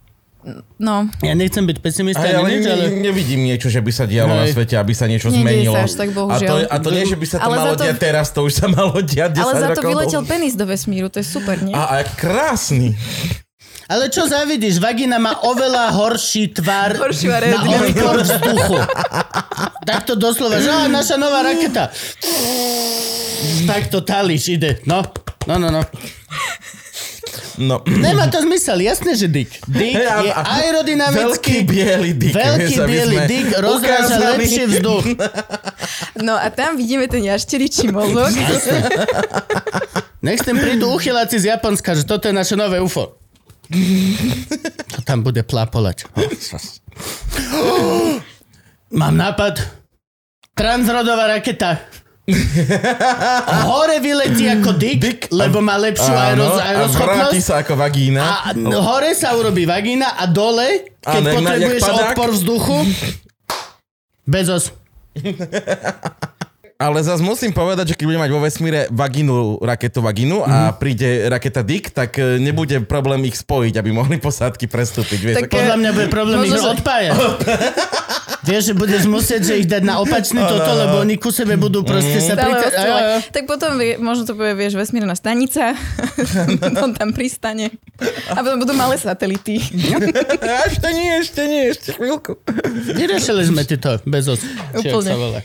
No, 0.77 1.09
Ja 1.25 1.33
nechcem 1.33 1.65
byť 1.65 1.81
pesimista, 1.81 2.21
Aj, 2.21 2.37
ale, 2.37 2.53
nič, 2.53 2.69
ale... 2.69 2.93
nevidím 2.93 3.49
niečo, 3.49 3.73
že 3.73 3.81
by 3.81 3.89
sa 3.89 4.05
dialo 4.05 4.29
na 4.29 4.45
Hej. 4.45 4.53
svete, 4.53 4.77
aby 4.77 4.93
sa 4.93 5.09
niečo 5.09 5.33
Nedieje 5.33 5.41
zmenilo. 5.65 5.73
sa 5.73 5.89
až 5.89 5.93
tak, 5.97 6.09
a, 6.13 6.37
to, 6.39 6.55
a 6.69 6.77
to 6.79 6.89
nie, 6.93 7.05
že 7.09 7.17
by 7.17 7.25
sa 7.25 7.37
to 7.39 7.45
Ale 7.45 7.57
malo 7.57 7.73
to- 7.73 7.85
diať 7.89 7.97
teraz, 7.97 8.27
to 8.29 8.41
už 8.45 8.53
sa 8.53 8.67
malo 8.69 8.93
diať 9.01 9.31
10 9.35 9.41
ale 9.41 9.53
za 9.57 9.69
to 9.73 9.81
rokov. 9.81 9.89
vyletel 9.89 10.23
penis 10.23 10.53
do 10.53 10.69
vesmíru, 10.69 11.09
to 11.09 11.17
je 11.17 11.27
super, 11.27 11.57
nie? 11.59 11.73
A, 11.73 11.97
a 11.97 12.05
krásny. 12.05 12.93
Ale 13.85 14.09
čo 14.09 14.25
zavidíš? 14.25 14.81
Vagina 14.81 15.21
má 15.21 15.45
oveľa 15.45 15.93
horší 15.93 16.57
tvar 16.57 16.97
Horšiu 16.97 17.29
na 17.29 17.37
aerodynamiku. 17.37 18.01
okolí 18.01 18.23
vzduchu. 18.23 18.77
Tak 19.85 20.01
to 20.05 20.17
doslova, 20.17 20.57
že 20.57 20.73
á, 20.73 20.89
naša 20.89 21.21
nová 21.21 21.45
raketa. 21.45 21.93
Tak 23.69 23.93
to 23.93 24.01
talíš, 24.01 24.57
ide. 24.57 24.81
No, 24.85 25.05
no, 25.45 25.61
no, 25.61 25.69
no. 25.69 25.83
No. 27.55 27.87
Nemá 27.87 28.27
to 28.27 28.43
zmysel, 28.43 28.83
jasné, 28.83 29.15
že 29.15 29.31
dick. 29.31 29.63
Dick 29.71 29.95
Hej, 29.95 30.11
a- 30.11 30.23
je 30.27 30.31
aerodynamický. 30.35 31.23
Veľký 31.23 31.57
biely 31.63 32.11
dick. 32.13 32.35
Veľký 32.35 32.75
biely 32.83 33.19
dick 33.31 33.47
rozráža 33.55 34.17
lepšie 34.33 34.65
vzduch. 34.75 35.07
No 36.19 36.35
a 36.35 36.51
tam 36.51 36.75
vidíme 36.75 37.07
ten 37.07 37.23
jašteričí 37.23 37.95
mozog. 37.95 38.35
Nech 40.19 40.43
sem 40.43 40.57
prídu 40.57 40.91
uchyláci 40.91 41.39
z 41.39 41.55
Japonska, 41.55 41.95
že 41.95 42.03
toto 42.03 42.27
je 42.27 42.35
naše 42.35 42.59
nové 42.59 42.83
UFO. 42.83 43.23
To 44.95 44.99
tam 45.03 45.23
bude 45.23 45.43
plápolať. 45.43 46.07
Mám 48.95 49.15
nápad. 49.17 49.59
Transrodová 50.55 51.35
raketa. 51.35 51.83
Hore 53.69 54.01
vyletí 54.01 54.49
ako 54.49 54.81
dick, 54.81 54.97
Dick 54.97 55.21
lebo 55.29 55.61
má 55.61 55.77
lepšiu 55.77 56.09
Áno, 56.09 56.49
aeros, 56.49 56.57
a 56.57 56.63
aeroschopnosť. 56.73 57.37
sa 57.43 57.61
ako 57.61 57.77
vagína. 57.77 58.23
A 58.23 58.57
hore 58.81 59.13
sa 59.13 59.37
urobí 59.37 59.69
vagína 59.69 60.17
a 60.17 60.25
dole, 60.25 60.95
keď 61.05 61.21
A 61.21 61.27
na- 61.27 61.35
potrebuješ 61.37 61.83
odpor 61.85 62.29
vzduchu, 62.33 62.77
Bezos. 64.25 64.73
Ale 66.85 67.01
zase 67.01 67.21
musím 67.21 67.51
povedať, 67.51 67.85
že 67.87 67.97
keď 67.97 68.05
budeme 68.05 68.23
mať 68.23 68.33
vo 68.33 68.41
vesmíre 68.41 68.81
vagínu, 68.91 69.35
raketu 69.59 70.01
vagínu 70.01 70.37
Mhm. 70.39 70.47
a 70.47 70.57
príde 70.71 71.09
raketa 71.27 71.61
Dick, 71.61 71.89
tak 71.91 72.15
e, 72.15 72.37
nebude 72.39 72.77
problém 72.83 73.25
ich 73.25 73.37
spojiť, 73.37 73.75
aby 73.75 73.91
mohli 73.91 74.17
posádky 74.19 74.67
prestúpiť. 74.67 75.19
Vieš, 75.19 75.37
Tak- 75.39 75.47
ako- 75.47 75.57
Podľa 75.57 75.77
mňa 75.77 75.91
bude 75.91 76.09
problém 76.09 76.37
ich 76.43 76.53
Možno, 76.53 76.61
že- 76.61 76.73
odpájať. 76.77 77.13
Vieš, 78.45 78.63
že 78.63 78.75
budeš 78.75 79.03
musieť 79.07 79.41
že 79.43 79.55
ich 79.57 79.65
dať 79.65 79.81
na 79.83 79.97
opačný 79.99 80.37
toto, 80.39 80.69
lebo 80.69 81.01
oni 81.01 81.17
ku 81.17 81.33
sebe 81.33 81.57
budú 81.57 81.81
proste 81.81 82.21
sa 82.21 82.37
Stále 82.37 82.45
prika... 82.53 82.67
osciluje. 82.69 82.93
Jo, 82.93 83.09
jo. 83.09 83.19
Tak 83.33 83.43
potom 83.47 83.71
vie, 83.75 83.93
možno 83.99 84.23
to 84.23 84.35
povie, 84.35 84.53
vieš, 84.55 84.73
vesmírna 84.75 85.15
stanica, 85.15 85.73
on 86.85 86.93
tam 86.93 87.11
pristane 87.11 87.73
a 88.29 88.37
potom 88.37 88.61
budú 88.61 88.75
malé 88.75 89.01
satelity. 89.01 89.65
ešte 90.67 90.89
nie, 90.91 91.09
ešte 91.17 91.41
nie, 91.43 91.63
ešte 91.67 91.89
chvíľku. 91.95 92.37
Vyriešili 92.91 93.43
sme 93.45 93.63
ti 93.63 93.77
to, 93.77 93.97
Bezos. 94.05 94.45
či 94.77 94.85
jak 94.85 95.01
Úplne. 95.01 95.41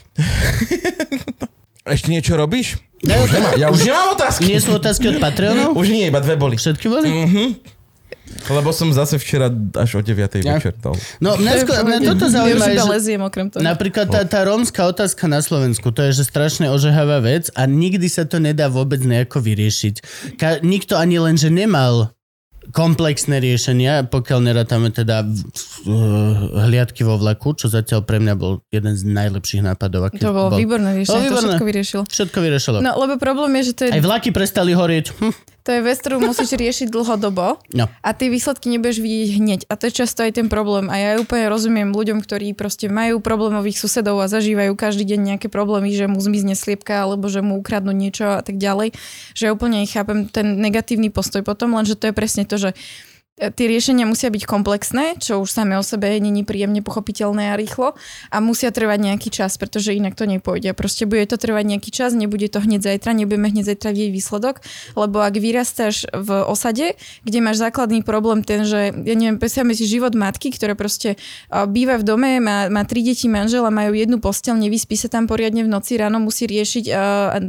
Ešte 1.90 2.08
niečo 2.08 2.32
robíš? 2.34 2.78
Ja 3.00 3.16
už 3.16 3.28
Ja 3.56 3.66
už 3.68 3.80
nemám 3.82 4.14
otázky. 4.14 4.44
Nie 4.46 4.60
sú 4.60 4.70
otázky 4.72 5.08
od 5.08 5.18
Patreonov? 5.18 5.72
Už 5.72 5.88
nie, 5.88 6.06
iba 6.06 6.18
dve 6.18 6.36
boli. 6.36 6.54
Všetky 6.54 6.86
boli? 6.86 7.08
Lebo 8.46 8.70
som 8.70 8.88
zase 8.90 9.18
včera 9.18 9.50
až 9.74 9.98
o 9.98 10.00
9. 10.00 10.14
Ja. 10.40 10.54
večer 10.54 10.78
dal. 10.78 10.94
No, 11.18 11.34
mňa, 11.34 11.52
sko- 11.60 11.82
mňa 11.82 11.98
toto 12.04 12.26
Ja 12.26 12.34
zaujíma, 12.36 12.66
že 12.68 12.82
leziem 12.88 13.20
okrem 13.20 13.50
toho. 13.50 13.58
napríklad 13.58 14.06
tá, 14.06 14.22
tá 14.22 14.46
rómska 14.46 14.86
otázka 14.86 15.26
na 15.26 15.42
Slovensku, 15.42 15.90
to 15.90 16.06
je 16.06 16.14
že 16.14 16.24
strašne 16.24 16.70
ožehavá 16.70 17.18
vec 17.18 17.50
a 17.52 17.66
nikdy 17.66 18.06
sa 18.06 18.22
to 18.22 18.38
nedá 18.38 18.70
vôbec 18.70 19.02
nejako 19.02 19.42
vyriešiť. 19.42 19.94
Ka- 20.38 20.62
nikto 20.62 20.94
ani 20.94 21.18
len, 21.18 21.34
že 21.34 21.50
nemal 21.50 22.14
komplexné 22.70 23.38
riešenia, 23.38 24.06
pokiaľ 24.06 24.38
nerátame 24.40 24.88
teda 24.90 25.22
uh, 25.22 25.30
hliadky 26.66 27.02
vo 27.02 27.18
vlaku, 27.18 27.54
čo 27.54 27.66
zatiaľ 27.66 28.06
pre 28.06 28.18
mňa 28.18 28.34
bol 28.34 28.62
jeden 28.70 28.94
z 28.94 29.02
najlepších 29.04 29.62
nápadov. 29.62 30.08
Aký 30.08 30.22
To 30.22 30.30
bolo 30.30 30.54
bol. 30.54 30.58
výborné 30.58 30.94
riešenie, 30.96 31.18
to 31.18 31.26
výborné. 31.26 31.46
všetko 31.50 31.64
vyriešilo. 31.66 32.02
Všetko 32.06 32.38
vyriešilo. 32.40 32.76
No, 32.80 32.90
lebo 32.96 33.18
problém 33.18 33.50
je, 33.60 33.62
že 33.70 33.72
to 33.74 33.82
je, 33.86 33.90
Aj 33.94 34.02
vlaky 34.02 34.30
prestali 34.30 34.72
horieť. 34.72 35.12
Hm. 35.18 35.34
To 35.60 35.76
je 35.76 35.80
vec, 35.84 36.00
ktorú 36.00 36.24
musíš 36.24 36.56
riešiť 36.56 36.88
dlhodobo 36.88 37.60
No. 37.76 37.86
a 38.00 38.08
tie 38.16 38.32
výsledky 38.32 38.72
nebudeš 38.72 38.98
vidieť 38.98 39.28
hneď. 39.36 39.60
A 39.68 39.76
to 39.76 39.86
je 39.88 39.98
často 40.02 40.24
aj 40.24 40.40
ten 40.40 40.48
problém. 40.48 40.88
A 40.88 40.96
ja 40.96 41.10
úplne 41.20 41.52
rozumiem 41.52 41.92
ľuďom, 41.92 42.24
ktorí 42.24 42.56
proste 42.56 42.88
majú 42.88 43.20
problémových 43.20 43.76
susedov 43.76 44.18
a 44.20 44.30
zažívajú 44.32 44.72
každý 44.74 45.04
deň 45.04 45.20
nejaké 45.36 45.48
problémy, 45.52 45.92
že 45.92 46.08
mu 46.08 46.16
zmizne 46.16 46.56
sliepka 46.56 47.04
alebo 47.04 47.28
že 47.28 47.44
mu 47.44 47.60
ukradnú 47.60 47.92
niečo 47.92 48.40
a 48.40 48.42
tak 48.42 48.56
ďalej. 48.56 48.96
Že 49.36 49.42
ja 49.46 49.50
úplne 49.52 49.84
chápem 49.84 50.26
ten 50.32 50.56
negatívny 50.58 51.12
postoj 51.12 51.44
potom, 51.44 51.76
lenže 51.76 51.94
to 51.94 52.08
je 52.08 52.14
presne 52.16 52.48
to, 52.48 52.56
že 52.56 52.70
tie 53.40 53.66
riešenia 53.72 54.04
musia 54.04 54.28
byť 54.28 54.44
komplexné, 54.44 55.16
čo 55.16 55.40
už 55.40 55.48
samé 55.48 55.80
o 55.80 55.84
sebe 55.84 56.12
není 56.20 56.44
príjemne 56.44 56.84
pochopiteľné 56.84 57.52
a 57.52 57.58
rýchlo 57.58 57.96
a 58.28 58.36
musia 58.44 58.68
trvať 58.68 59.00
nejaký 59.00 59.32
čas, 59.32 59.56
pretože 59.56 59.96
inak 59.96 60.12
to 60.12 60.28
nepôjde. 60.28 60.76
Proste 60.76 61.08
bude 61.08 61.24
to 61.24 61.40
trvať 61.40 61.64
nejaký 61.64 61.88
čas, 61.88 62.12
nebude 62.12 62.52
to 62.52 62.60
hneď 62.60 62.84
zajtra, 62.84 63.16
nebudeme 63.16 63.48
hneď 63.48 63.72
zajtra 63.72 63.96
vidieť 63.96 64.12
výsledok, 64.12 64.60
lebo 64.92 65.24
ak 65.24 65.34
vyrastáš 65.40 66.04
v 66.12 66.30
osade, 66.44 67.00
kde 67.24 67.38
máš 67.40 67.64
základný 67.64 68.04
problém 68.04 68.44
ten, 68.44 68.68
že 68.68 68.92
ja 68.92 69.14
neviem, 69.16 69.40
predstavme 69.40 69.72
si 69.72 69.88
život 69.88 70.12
matky, 70.12 70.52
ktorá 70.52 70.76
proste 70.76 71.16
býva 71.48 71.96
v 71.96 72.04
dome, 72.04 72.30
má, 72.44 72.68
má 72.68 72.84
tri 72.84 73.00
deti 73.00 73.24
manžela, 73.32 73.72
majú 73.72 73.96
jednu 73.96 74.20
posteľ, 74.20 74.60
nevyspí 74.60 75.00
sa 75.00 75.08
tam 75.08 75.24
poriadne 75.24 75.64
v 75.64 75.72
noci, 75.72 75.96
ráno 75.96 76.20
musí 76.20 76.44
riešiť 76.44 76.84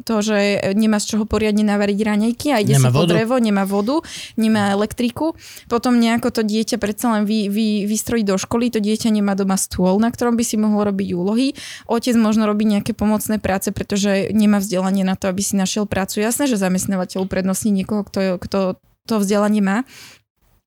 to, 0.07 0.15
že 0.23 0.71
nemá 0.71 1.03
z 1.03 1.15
čoho 1.15 1.27
poriadne 1.27 1.67
navariť 1.67 1.99
raňajky 1.99 2.47
a 2.55 2.63
ide 2.63 2.79
Nemá 2.79 2.87
si 2.87 2.95
po 2.95 3.03
vodu. 3.03 3.11
drevo, 3.11 3.35
nemá 3.43 3.67
vodu, 3.67 3.99
nemá 4.39 4.71
elektriku. 4.71 5.35
Potom 5.71 5.95
nejako 5.95 6.35
to 6.35 6.41
dieťa 6.43 6.75
predsa 6.75 7.15
len 7.15 7.23
vy, 7.23 7.47
vy, 7.47 7.87
vystrojí 7.87 8.27
do 8.27 8.35
školy, 8.35 8.67
to 8.67 8.83
dieťa 8.83 9.07
nemá 9.07 9.39
doma 9.39 9.55
stôl, 9.55 10.03
na 10.03 10.11
ktorom 10.11 10.35
by 10.35 10.43
si 10.43 10.59
mohlo 10.59 10.83
robiť 10.83 11.15
úlohy. 11.15 11.55
Otec 11.87 12.19
možno 12.19 12.43
robí 12.43 12.67
nejaké 12.67 12.91
pomocné 12.91 13.39
práce, 13.39 13.71
pretože 13.71 14.35
nemá 14.35 14.59
vzdelanie 14.59 15.07
na 15.07 15.15
to, 15.15 15.31
aby 15.31 15.39
si 15.39 15.55
našiel 15.55 15.87
prácu. 15.87 16.19
Jasné, 16.19 16.51
že 16.51 16.59
zamestnávateľ 16.59 17.23
uprednostní 17.23 17.71
niekoho, 17.71 18.03
kto, 18.03 18.35
kto 18.35 18.59
to 19.07 19.15
vzdelanie 19.23 19.63
má. 19.63 19.87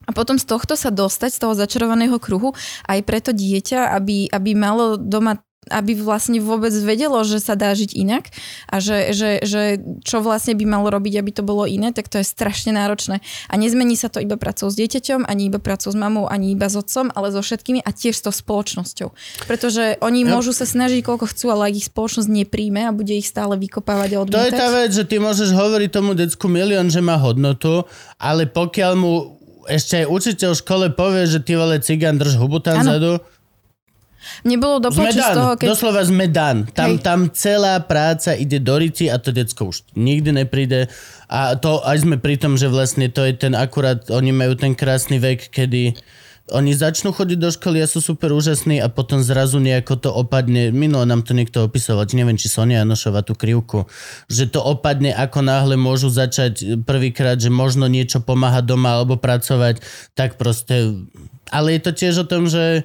A 0.05 0.11
potom 0.13 0.41
z 0.41 0.49
tohto 0.49 0.77
sa 0.77 0.89
dostať, 0.89 1.37
z 1.37 1.41
toho 1.41 1.53
začarovaného 1.53 2.17
kruhu, 2.21 2.53
aj 2.89 3.01
preto 3.05 3.33
dieťa, 3.33 3.93
aby, 3.97 4.29
aby 4.29 4.51
malo 4.57 4.97
doma 4.97 5.41
aby 5.71 5.97
vlastne 5.97 6.41
vôbec 6.41 6.73
vedelo, 6.75 7.21
že 7.23 7.39
sa 7.39 7.55
dá 7.55 7.73
žiť 7.73 7.95
inak 7.95 8.29
a 8.67 8.81
že, 8.81 9.13
že, 9.13 9.41
že 9.41 9.63
čo 10.03 10.21
vlastne 10.21 10.53
by 10.53 10.65
malo 10.65 10.91
robiť, 10.91 11.15
aby 11.17 11.31
to 11.31 11.41
bolo 11.41 11.65
iné, 11.65 11.91
tak 11.91 12.09
to 12.09 12.19
je 12.19 12.27
strašne 12.27 12.73
náročné. 12.73 13.21
A 13.47 13.55
nezmení 13.55 13.95
sa 13.95 14.09
to 14.09 14.19
iba 14.19 14.35
pracou 14.35 14.69
s 14.69 14.77
dieťaťom, 14.77 15.25
ani 15.25 15.49
iba 15.49 15.57
pracou 15.57 15.91
s 15.91 15.99
mamou, 15.99 16.27
ani 16.27 16.53
iba 16.53 16.67
s 16.67 16.75
otcom, 16.75 17.09
ale 17.13 17.31
so 17.31 17.41
všetkými 17.41 17.81
a 17.81 17.91
tiež 17.91 18.19
s 18.19 18.23
tou 18.23 18.33
spoločnosťou. 18.33 19.09
Pretože 19.45 19.97
oni 20.01 20.25
Ja- 20.25 20.37
môžu 20.37 20.51
sa 20.51 20.65
snažiť 20.65 21.01
koľko 21.01 21.31
chcú, 21.31 21.47
ale 21.49 21.71
ak 21.71 21.75
ich 21.79 21.89
spoločnosť 21.89 22.29
nepríjme 22.29 22.85
a 22.85 22.93
bude 22.93 23.13
ich 23.13 23.27
stále 23.27 23.55
vykopávať 23.55 24.11
a 24.11 24.17
To 24.17 24.17
je 24.17 24.25
odmietať. 24.25 24.57
tá 24.57 24.69
vec, 24.71 24.91
že 24.91 25.05
ty 25.05 25.17
môžeš 25.19 25.51
hovoriť 25.51 25.91
tomu 25.91 26.13
decku 26.13 26.47
milión, 26.47 26.89
že 26.89 27.01
má 27.01 27.17
hodnotu, 27.17 27.85
ale 28.17 28.45
pokiaľ 28.45 28.93
mu 28.95 29.13
ešte 29.65 30.05
aj 30.05 30.07
učiteľ 30.07 30.51
v 30.53 30.61
škole 30.61 30.87
povie, 30.93 31.25
že 31.25 31.41
ty 31.41 31.57
vole 31.57 31.81
cigán 31.81 32.21
drž 32.21 32.37
hubu 32.37 32.61
tam 32.61 32.85
Áno. 32.85 33.01
Mne 34.43 34.57
bolo 34.61 34.77
do 34.83 34.89
sme 34.91 35.11
poču 35.11 35.21
z 35.21 35.31
toho, 35.33 35.51
keď... 35.57 35.67
doslova 35.71 36.03
sme 36.05 36.27
dan. 36.29 36.69
Tam, 36.71 36.97
Hej. 36.97 37.05
tam 37.05 37.21
celá 37.33 37.81
práca 37.85 38.35
ide 38.35 38.61
do 38.61 38.75
riti 38.77 39.09
a 39.09 39.17
to 39.17 39.31
decko 39.31 39.73
už 39.73 39.85
nikdy 39.95 40.35
nepríde. 40.35 40.91
A 41.29 41.57
to 41.57 41.81
aj 41.83 42.05
sme 42.05 42.17
pri 42.21 42.37
tom, 42.37 42.55
že 42.55 42.69
vlastne 42.69 43.09
to 43.09 43.25
je 43.25 43.35
ten 43.35 43.57
akurát, 43.57 44.05
oni 44.13 44.31
majú 44.31 44.55
ten 44.55 44.77
krásny 44.77 45.19
vek, 45.19 45.49
kedy 45.51 45.97
oni 46.53 46.77
začnú 46.77 47.17
chodiť 47.17 47.39
do 47.41 47.49
školy 47.49 47.81
a 47.81 47.89
sú 47.89 48.05
super 48.05 48.29
úžasní 48.29 48.77
a 48.77 48.93
potom 48.93 49.25
zrazu 49.25 49.57
nejako 49.57 49.97
to 49.97 50.11
opadne. 50.13 50.69
Minulo 50.77 51.09
nám 51.09 51.25
to 51.25 51.33
niekto 51.33 51.65
opisoval, 51.65 52.05
či 52.05 52.21
neviem, 52.21 52.37
či 52.37 52.53
Sonia 52.53 52.85
Janošová 52.85 53.25
tú 53.25 53.33
krivku, 53.33 53.89
že 54.29 54.53
to 54.53 54.61
opadne 54.61 55.17
ako 55.17 55.41
náhle 55.41 55.81
môžu 55.81 56.13
začať 56.13 56.85
prvýkrát, 56.85 57.41
že 57.41 57.49
možno 57.49 57.89
niečo 57.89 58.21
pomáhať 58.21 58.69
doma 58.69 59.01
alebo 59.01 59.17
pracovať, 59.17 59.81
tak 60.13 60.37
proste... 60.37 61.09
Ale 61.49 61.77
je 61.77 61.81
to 61.81 61.93
tiež 61.97 62.15
o 62.25 62.29
tom, 62.29 62.45
že 62.45 62.85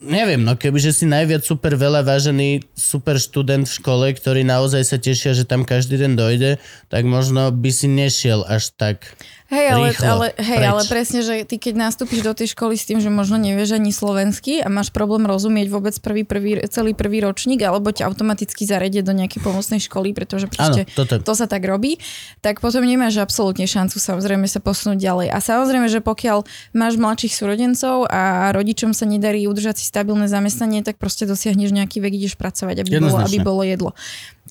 Neviem, 0.00 0.40
no 0.40 0.56
kebyže 0.56 0.96
si 0.96 1.04
najviac 1.04 1.44
super 1.44 1.76
veľa 1.76 2.00
vážený 2.00 2.64
super 2.72 3.20
študent 3.20 3.68
v 3.68 3.76
škole, 3.84 4.06
ktorý 4.16 4.48
naozaj 4.48 4.80
sa 4.88 4.96
tešia, 4.96 5.36
že 5.36 5.44
tam 5.44 5.60
každý 5.68 6.00
deň 6.00 6.12
dojde, 6.16 6.50
tak 6.88 7.04
možno 7.04 7.52
by 7.52 7.68
si 7.68 7.84
nešiel 7.84 8.40
až 8.48 8.72
tak 8.80 9.12
Hej, 9.50 9.66
ale, 9.74 9.86
rýchlo 9.90 10.06
ale, 10.06 10.26
hej 10.38 10.58
preč. 10.62 10.70
ale 10.70 10.82
presne, 10.86 11.20
že 11.26 11.34
ty 11.42 11.58
keď 11.58 11.74
nastúpiš 11.90 12.22
do 12.22 12.30
tej 12.30 12.54
školy 12.54 12.78
s 12.78 12.86
tým, 12.86 13.02
že 13.02 13.10
možno 13.10 13.34
nevieš 13.34 13.82
ani 13.82 13.90
slovensky 13.90 14.62
a 14.62 14.70
máš 14.70 14.94
problém 14.94 15.26
rozumieť 15.26 15.66
vôbec 15.66 15.90
prvý, 15.98 16.22
prvý, 16.22 16.62
celý 16.70 16.94
prvý 16.94 17.18
ročník, 17.26 17.58
alebo 17.66 17.90
ťa 17.90 18.06
automaticky 18.06 18.62
zaredie 18.62 19.02
do 19.02 19.10
nejakej 19.10 19.42
pomocnej 19.42 19.82
školy, 19.82 20.14
pretože 20.14 20.46
proste 20.46 20.86
toto. 20.94 21.18
to 21.18 21.32
sa 21.34 21.50
tak 21.50 21.66
robí, 21.66 21.98
tak 22.38 22.62
potom 22.62 22.86
nemáš 22.86 23.18
absolútne 23.18 23.66
šancu 23.66 23.98
samozrejme 23.98 24.46
sa 24.46 24.62
posunúť 24.62 25.02
ďalej. 25.02 25.28
A 25.34 25.42
samozrejme, 25.42 25.90
že 25.90 25.98
pokiaľ 25.98 26.46
máš 26.70 26.94
mladších 26.94 27.34
súrodencov 27.34 28.06
a 28.06 28.54
rodičom 28.54 28.94
sa 28.94 29.02
nedarí 29.02 29.50
udržať 29.50 29.82
si 29.82 29.84
stabilné 29.90 30.30
zamestnanie, 30.30 30.86
tak 30.86 30.94
proste 30.94 31.26
dosiahneš 31.26 31.74
nejaký 31.74 31.98
vek, 31.98 32.14
ideš 32.14 32.38
pracovať, 32.38 32.86
aby 32.86 33.02
bolo, 33.02 33.18
aby 33.18 33.38
bolo 33.42 33.62
jedlo. 33.66 33.98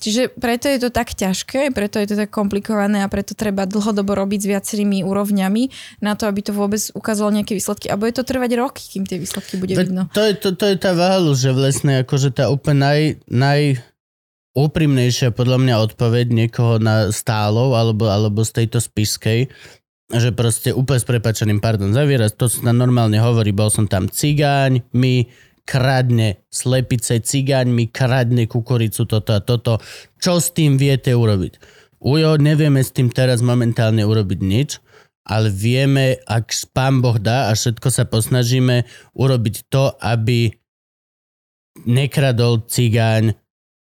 Čiže 0.00 0.32
preto 0.32 0.66
je 0.72 0.80
to 0.80 0.88
tak 0.88 1.12
ťažké, 1.12 1.76
preto 1.76 2.00
je 2.00 2.08
to 2.08 2.16
tak 2.16 2.32
komplikované 2.32 3.04
a 3.04 3.12
preto 3.12 3.36
treba 3.36 3.68
dlhodobo 3.68 4.16
robiť 4.16 4.40
s 4.40 4.46
viacerými 4.48 5.04
úrovňami 5.04 5.62
na 6.00 6.16
to, 6.16 6.24
aby 6.24 6.40
to 6.40 6.56
vôbec 6.56 6.80
ukázalo 6.96 7.28
nejaké 7.28 7.52
výsledky. 7.52 7.92
A 7.92 8.00
bude 8.00 8.16
to 8.16 8.24
trvať 8.24 8.56
roky, 8.56 8.80
kým 8.80 9.04
tie 9.04 9.20
výsledky 9.20 9.60
bude 9.60 9.76
Veď 9.76 9.92
vidno. 9.92 10.02
To 10.16 10.24
je, 10.24 10.32
to, 10.40 10.56
to 10.56 10.64
je 10.72 10.76
tá 10.80 10.96
váhalu, 10.96 11.36
že 11.36 11.52
vlastne 11.52 12.00
akože 12.00 12.32
tá 12.32 12.48
úplne 12.48 12.80
naj, 12.80 13.00
naj 13.28 13.60
úprimnejšia 14.56 15.30
podľa 15.30 15.58
mňa 15.62 15.74
odpoveď 15.92 16.26
niekoho 16.32 16.82
na 16.82 17.12
stálov 17.14 17.76
alebo, 17.76 18.10
alebo 18.10 18.42
z 18.42 18.64
tejto 18.64 18.82
spiskej, 18.82 19.46
že 20.10 20.30
proste 20.34 20.74
úplne 20.74 20.98
s 20.98 21.06
prepačeným, 21.06 21.62
pardon 21.62 21.94
za 21.94 22.02
výraz, 22.02 22.34
to 22.34 22.50
sa 22.50 22.74
normálne 22.74 23.20
hovorí, 23.22 23.54
bol 23.54 23.70
som 23.70 23.86
tam 23.86 24.10
cigáň, 24.10 24.82
mi 24.90 25.30
kradne 25.64 26.42
slepice, 26.50 27.22
cigáň 27.22 27.70
mi 27.70 27.86
kradne 27.86 28.50
kukuricu, 28.50 29.06
toto 29.06 29.30
a 29.36 29.40
toto. 29.40 29.78
Čo 30.18 30.42
s 30.42 30.50
tým 30.50 30.76
viete 30.76 31.14
urobiť? 31.14 31.56
Ujo, 32.00 32.40
nevieme 32.40 32.80
s 32.80 32.90
tým 32.90 33.12
teraz 33.12 33.44
momentálne 33.44 34.02
urobiť 34.02 34.40
nič, 34.40 34.80
ale 35.28 35.52
vieme, 35.52 36.18
ak 36.24 36.50
pán 36.72 37.04
Boh 37.04 37.20
dá 37.20 37.48
a 37.48 37.54
všetko 37.54 37.88
sa 37.92 38.08
posnažíme 38.08 38.88
urobiť 39.14 39.68
to, 39.68 39.94
aby 40.00 40.50
nekradol 41.86 42.66
cigáň 42.66 43.36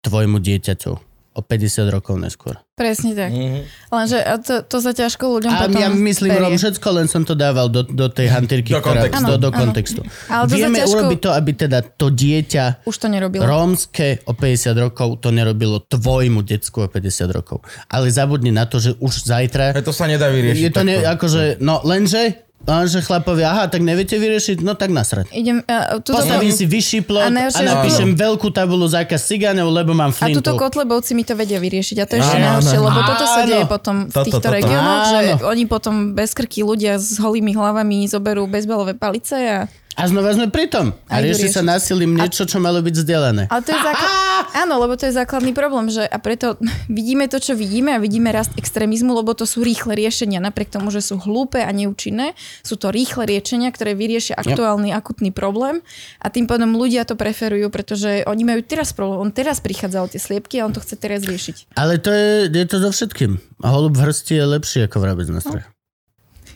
tvojmu 0.06 0.38
dieťaťu 0.40 1.09
o 1.40 1.42
50 1.42 1.56
rokov 1.88 2.16
neskôr. 2.16 2.60
Presne 2.74 3.12
tak. 3.12 3.28
Mhm. 3.30 3.60
Lenže 3.90 4.20
a 4.20 4.36
to, 4.36 4.62
to 4.62 4.78
sa 4.78 4.92
ťažko 4.92 5.24
ľuďom 5.30 5.50
A 5.50 5.66
potom 5.66 5.80
ja 5.80 5.90
myslím, 5.90 6.32
berie. 6.32 6.56
Všetko 6.56 6.88
len 6.94 7.06
som 7.06 7.24
to 7.24 7.34
dával 7.34 7.68
do, 7.68 7.82
do 7.82 8.08
tej 8.08 8.28
hantýrky, 8.30 8.72
Do 8.72 8.80
ktorá, 8.80 9.08
kontextu. 9.08 9.26
do, 9.26 9.36
do 9.38 9.50
kontextu. 9.50 10.02
Ale 10.28 10.44
to 10.44 10.54
Vieme 10.54 10.78
ťažko- 10.78 10.92
urobiť 10.94 11.20
to, 11.20 11.30
aby 11.32 11.52
teda 11.54 11.80
to 11.84 12.08
dieťa 12.10 12.66
Už 12.84 12.96
to 12.96 13.08
nerobilo. 13.08 13.44
rómske 13.44 14.24
o 14.24 14.32
50 14.32 14.76
rokov 14.78 15.20
to 15.20 15.30
nerobilo 15.30 15.80
tvojmu 15.82 16.40
decku 16.42 16.84
o 16.84 16.88
50 16.88 17.28
rokov. 17.30 17.60
Ale 17.88 18.08
zabudni 18.08 18.50
na 18.50 18.64
to, 18.64 18.78
že 18.78 18.96
už 18.96 19.26
zajtra... 19.26 19.76
To 19.76 19.92
sa 19.92 20.06
nedá 20.06 20.28
vyriešiť. 20.28 20.60
Je 20.62 20.72
to 20.72 20.84
ne, 20.84 21.00
akože, 21.00 21.60
no 21.60 21.80
lenže, 21.82 22.49
lenže 22.62 23.00
chlapovia, 23.00 23.50
aha, 23.50 23.66
tak 23.66 23.82
neviete 23.82 24.14
vyriešiť, 24.14 24.62
no 24.62 24.74
tak 24.74 24.90
nasrať. 24.90 25.32
Idem, 25.32 25.64
a, 25.64 25.98
tuto, 25.98 26.18
Postavím 26.18 26.52
si 26.52 26.64
vyšší 26.64 27.00
plot 27.02 27.24
A 27.24 27.30
a, 27.30 27.50
že- 27.50 27.66
napíšem 27.66 28.14
veľkú 28.14 28.50
tabulu 28.50 28.86
zákaz 28.86 29.26
cigánov, 29.26 29.70
lebo 29.70 29.92
mám 29.92 30.10
a 30.10 30.16
flintu. 30.16 30.40
tuto 30.40 30.54
Kotlebovci 30.56 31.14
mi 31.14 31.24
to 31.24 31.34
vedia 31.34 31.58
vyriešiť. 31.58 31.98
A 31.98 32.06
to 32.06 32.14
je 32.14 32.22
ešte 32.22 32.36
Áno, 32.36 32.46
najhoršie, 32.46 32.78
áno. 32.78 32.86
lebo 32.86 33.00
toto 33.04 33.26
sa 33.26 33.40
Áno. 33.40 33.48
deje 33.48 33.66
potom 33.66 33.96
v 34.02 34.12
Toto, 34.12 34.26
týchto 34.26 34.48
regiónoch, 34.50 35.04
že 35.08 35.20
Áno. 35.34 35.46
oni 35.48 35.64
potom 35.66 35.94
bez 36.14 36.32
krky 36.32 36.62
ľudia 36.62 36.96
s 36.96 37.18
holými 37.18 37.52
hlavami 37.52 38.06
zoberú 38.06 38.46
bezbalové 38.46 38.94
palice 38.94 39.36
a 39.36 39.58
A 40.00 40.08
znova 40.08 40.32
sme 40.32 40.48
pri 40.48 40.72
tom. 40.72 40.96
A 41.12 41.20
rieši 41.20 41.52
sa 41.52 41.60
násilím 41.60 42.16
niečo, 42.16 42.48
čo 42.48 42.64
malo 42.64 42.80
byť 42.80 42.96
zdieľané. 43.04 43.52
Ale 43.52 43.62
to 43.68 43.76
je 43.76 43.82
základ... 43.84 44.10
Áno, 44.56 44.80
lebo 44.80 44.96
to 44.96 45.04
je 45.06 45.14
základný 45.14 45.52
problém, 45.52 45.92
že 45.92 46.08
a 46.08 46.18
preto 46.24 46.56
vidíme 46.88 47.28
to, 47.28 47.44
čo 47.44 47.54
vidíme 47.54 47.92
a 47.92 48.00
vidíme 48.00 48.32
rast 48.32 48.56
extrémizmu, 48.56 49.12
lebo 49.12 49.36
to 49.36 49.44
sú 49.44 49.60
rýchle 49.60 50.00
riešenia. 50.00 50.40
Napriek 50.40 50.72
tomu, 50.72 50.88
že 50.88 51.04
sú 51.04 51.20
hlúpe 51.20 51.60
a 51.60 51.70
neúčinné, 51.76 52.32
sú 52.64 52.80
to 52.80 52.96
rýchle 52.96 53.28
riešenia, 53.28 53.68
ktoré 53.76 53.92
vyriešia 53.92 54.40
aktuálny 54.40 54.96
akutný 54.96 55.36
problém 55.36 55.84
a 56.24 56.32
tým 56.32 56.48
pádom 56.48 56.80
ľudia 56.80 57.04
to 57.04 57.20
preferujú, 57.20 57.68
pretože 57.68 58.24
oni 58.24 58.48
majú 58.48 58.64
teraz 58.64 58.96
problém. 58.96 59.20
On 59.20 59.32
teraz 59.36 59.60
prichádza 59.60 60.00
o 60.00 60.08
tie 60.08 60.22
sliepky 60.22 60.64
a 60.64 60.66
on 60.66 60.72
to 60.72 60.80
chce 60.80 60.96
teraz 60.96 61.28
riešiť. 61.28 61.76
Ale 61.76 62.00
to 62.00 62.16
je, 62.16 62.48
je 62.48 62.66
to 62.66 62.78
so 62.80 62.90
všetkým. 62.96 63.36
A 63.60 63.68
holub 63.76 64.00
v 64.00 64.08
hrsti 64.08 64.40
je 64.40 64.46
lepší 64.48 64.80
ako 64.88 64.98
vrabec 65.04 65.28
na 65.28 65.44
streche. 65.44 65.68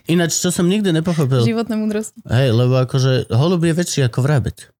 Ináč, 0.03 0.35
čo 0.43 0.51
som 0.51 0.67
nikdy 0.67 0.91
nepochopil. 0.91 1.47
Životné 1.47 1.79
múdrosti. 1.79 2.19
Hej, 2.27 2.51
lebo 2.51 2.75
akože 2.83 3.31
holub 3.31 3.63
je 3.63 3.73
väčší 3.73 3.99
ako 4.03 4.19
vrabec. 4.19 4.73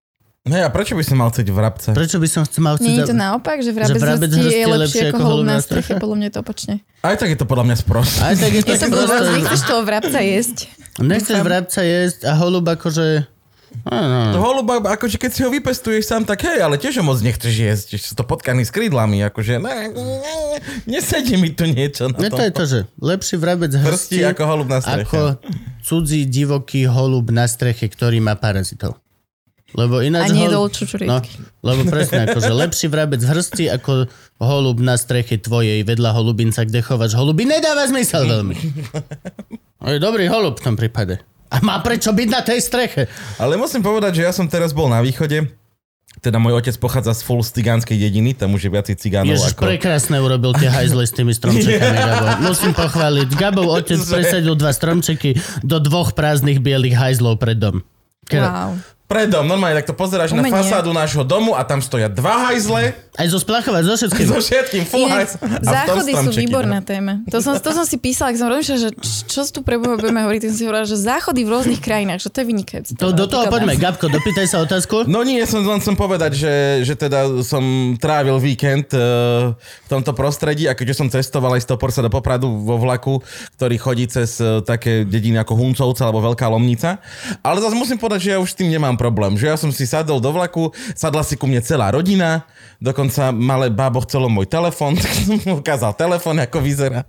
Hej, 0.43 0.59
a 0.59 0.69
prečo 0.75 0.99
by 0.99 1.03
som 1.07 1.23
mal 1.23 1.31
chcieť 1.31 1.47
vrabca? 1.55 1.89
Prečo 1.95 2.19
by 2.19 2.27
som 2.27 2.43
chcel 2.43 2.67
mal 2.67 2.75
Nie 2.75 2.99
je 2.99 3.07
chcieť... 3.07 3.07
to 3.07 3.15
naopak, 3.15 3.63
že 3.63 3.71
vrabec, 3.71 3.95
Že 3.95 4.03
vrabec 4.03 4.31
hrsti 4.35 4.59
je 4.59 4.67
lepšie 4.67 5.03
ako 5.15 5.23
holub 5.23 5.47
na 5.47 5.63
streche? 5.63 5.95
Podľa 5.95 6.15
mňa 6.19 6.25
je 6.27 6.33
to 6.35 6.41
opačne. 6.43 6.73
Aj 6.99 7.15
tak 7.15 7.29
je 7.31 7.37
to 7.39 7.45
podľa 7.47 7.65
mňa 7.71 7.75
sprost. 7.79 8.19
Aj 8.19 8.35
tak 8.35 8.51
je 8.51 8.61
to 8.67 8.75
Je 8.75 8.79
to 8.83 8.89
blbosť, 8.91 9.27
nechceš 9.39 9.61
toho 9.63 9.81
vrabca 9.87 10.19
jesť. 10.19 10.57
Nechceš 10.99 11.37
vrabca 11.39 11.79
jesť 11.79 12.19
a 12.27 12.35
holub 12.35 12.67
akože... 12.67 13.32
To 13.83 14.39
holuba, 14.39 14.79
akože 14.79 15.17
keď 15.17 15.29
si 15.29 15.41
ho 15.41 15.49
vypestuješ 15.49 16.03
sám, 16.05 16.23
tak 16.23 16.41
hej, 16.41 16.59
ale 16.59 16.75
tiež 16.75 16.97
ho 16.97 17.03
moc 17.03 17.19
nechceš 17.19 17.51
jesť. 17.51 17.87
Sú 17.97 18.13
to 18.13 18.23
potkaný 18.23 18.63
s 18.63 18.71
krídlami, 18.71 19.19
akože 19.23 19.57
ne, 19.57 19.91
ne, 19.91 20.15
nesedí 20.87 21.35
mi 21.35 21.49
tu 21.49 21.65
niečo 21.65 22.07
na 22.07 22.15
Ne, 22.17 22.27
tom. 22.27 22.37
to 22.37 22.43
je 22.43 22.53
to, 22.53 22.63
že 22.63 22.79
lepší 22.97 23.35
vrabec 23.35 23.69
hrsti 23.69 24.23
ako 24.25 24.41
holub 24.45 24.67
na 24.67 24.79
streche. 24.79 25.03
ako 25.03 25.19
cudzí 25.81 26.23
divoký 26.23 26.85
holub 26.85 27.27
na 27.27 27.43
streche, 27.43 27.85
ktorý 27.85 28.17
má 28.17 28.33
parazitov. 28.33 28.95
Lebo 29.73 29.97
A 29.97 30.05
ináč... 30.05 30.29
nie 30.31 30.45
hol- 30.45 30.53
dol 30.55 30.67
čučurietky. 30.69 31.09
No, 31.09 31.17
lebo 31.65 31.83
presne, 31.85 32.23
akože 32.25 32.51
lepší 32.55 32.87
vrabec 32.87 33.19
hrsti 33.19 33.73
ako 33.73 34.05
holub 34.37 34.77
na 34.77 34.95
streche 34.95 35.35
tvojej 35.35 35.81
vedľa 35.81 36.13
holubinca, 36.13 36.61
kde 36.61 36.79
chováš 36.79 37.13
holuby, 37.13 37.43
nedáva 37.43 37.83
zmysel 37.83 38.23
veľmi. 38.23 38.53
Je 39.83 39.99
dobrý 39.99 40.29
holub 40.29 40.55
v 40.55 40.63
tom 40.63 40.77
prípade. 40.77 41.19
A 41.53 41.61
má 41.61 41.77
prečo 41.85 42.09
byť 42.09 42.27
na 42.33 42.41
tej 42.41 42.59
streche? 42.65 43.05
Ale 43.37 43.53
musím 43.61 43.85
povedať, 43.85 44.17
že 44.17 44.23
ja 44.25 44.33
som 44.33 44.49
teraz 44.49 44.73
bol 44.73 44.89
na 44.89 45.05
východe, 45.05 45.53
teda 46.21 46.37
môj 46.41 46.61
otec 46.61 46.75
pochádza 46.81 47.13
z 47.17 47.21
full 47.25 47.45
cigánskej 47.45 47.97
dediny, 47.97 48.33
tam 48.33 48.57
už 48.57 48.65
je 48.65 48.71
viacej 48.73 48.95
cigánov 48.97 49.37
Ježiš, 49.37 49.53
ako... 49.53 49.61
prekrásne 49.65 50.17
urobil 50.17 50.53
tie 50.57 50.69
hajzle 50.69 51.05
s 51.05 51.13
tými 51.13 51.33
stromčekami, 51.33 51.97
Gabo. 52.09 52.27
Musím 52.49 52.73
pochváliť. 52.73 53.29
Gabov 53.37 53.67
otec 53.69 54.01
presadil 54.01 54.53
dva 54.57 54.71
stromčeky 54.73 55.37
do 55.61 55.77
dvoch 55.77 56.17
prázdnych 56.17 56.57
bielých 56.57 56.97
hajzlov 56.97 57.37
pred 57.37 57.57
dom. 57.57 57.85
Wow. 58.31 58.79
Predom, 59.03 59.45
normálne, 59.45 59.83
tak 59.83 59.91
to 59.91 59.95
pozeráš 59.99 60.31
na 60.31 60.41
Umenie. 60.41 60.57
fasádu 60.57 60.89
nášho 60.95 61.21
domu 61.27 61.53
a 61.53 61.61
tam 61.67 61.83
stoja 61.83 62.07
dva 62.07 62.49
hajzle 62.49 62.95
Aj 63.13 63.29
zo 63.29 63.37
splachovať, 63.37 63.81
zo 63.85 63.93
všetkým. 63.93 64.25
so 64.25 64.41
všetkým 64.41 64.83
full 64.89 65.05
Inak, 65.05 65.37
hajzle. 65.37 65.37
a 65.37 65.45
v 65.45 65.53
tom 65.53 65.69
záchody 65.69 66.11
sú 66.17 66.31
výborná 66.33 66.81
téma. 66.81 67.21
To 67.29 67.45
som, 67.45 67.53
to 67.61 67.69
som 67.69 67.85
si 67.85 68.01
písala, 68.01 68.33
ak 68.33 68.41
som 68.41 68.49
rozmýšľala, 68.49 68.79
že 68.81 68.89
čo 69.29 69.45
tu 69.53 69.61
pre 69.61 69.77
Boha 69.77 70.01
budeme 70.01 70.25
hovoriť, 70.25 70.49
som 70.49 70.55
si 70.57 70.63
hovorila, 70.65 70.85
že 70.89 70.97
záchody 70.97 71.45
v 71.45 71.49
rôznych 71.53 71.77
krajinách, 71.77 72.25
že 72.25 72.29
to 72.33 72.41
je 72.41 72.45
vynikajúce. 72.49 72.91
To, 72.97 73.13
do 73.13 73.29
toho 73.29 73.53
poďme. 73.53 73.77
Gabko, 73.77 74.09
dopýtaj 74.09 74.49
sa 74.49 74.65
otázku. 74.65 75.05
No 75.05 75.21
nie, 75.21 75.37
som 75.45 75.61
len 75.61 75.77
chcem 75.77 75.93
povedať, 75.93 76.41
že, 76.41 76.53
že 76.81 76.97
teda 76.97 77.45
som 77.45 77.93
trávil 78.01 78.41
víkend 78.41 78.89
uh, 78.97 79.53
v 79.53 79.87
tomto 79.93 80.17
prostredí 80.17 80.65
a 80.65 80.73
keďže 80.73 81.05
som 81.05 81.07
cestoval 81.13 81.53
aj 81.53 81.63
z 81.63 81.67
Toporca 81.69 82.01
do 82.01 82.09
Popradu 82.09 82.49
vo 82.49 82.81
vlaku, 82.81 83.21
ktorý 83.61 83.77
chodí 83.77 84.09
cez 84.09 84.41
uh, 84.41 84.65
také 84.65 85.05
dediny 85.05 85.37
ako 85.37 85.53
Huncovca 85.53 86.09
alebo 86.09 86.33
Veľká 86.33 86.49
Lomnica. 86.49 86.97
Ale 87.45 87.61
zase 87.61 87.77
musím 87.77 88.01
povedať, 88.01 88.25
že 88.25 88.29
ja 88.33 88.41
už 88.41 88.49
s 88.49 88.57
tým 88.57 88.73
nemám 88.73 88.97
problém. 88.97 89.37
Že 89.37 89.45
ja 89.53 89.57
som 89.59 89.69
si 89.69 89.85
sadol 89.85 90.17
do 90.17 90.33
vlaku, 90.33 90.73
sadla 90.97 91.21
si 91.21 91.37
ku 91.37 91.45
mne 91.45 91.61
celá 91.61 91.93
rodina, 91.93 92.49
dokonca 92.81 93.02
malé 93.33 93.67
bábo 93.73 94.03
chcelo 94.05 94.29
môj 94.29 94.45
telefon, 94.45 94.93
tak 95.01 95.11
som 95.11 95.39
mu 95.41 95.59
ukázal 95.59 95.95
telefon, 95.97 96.37
ako 96.39 96.61
vyzerá. 96.61 97.07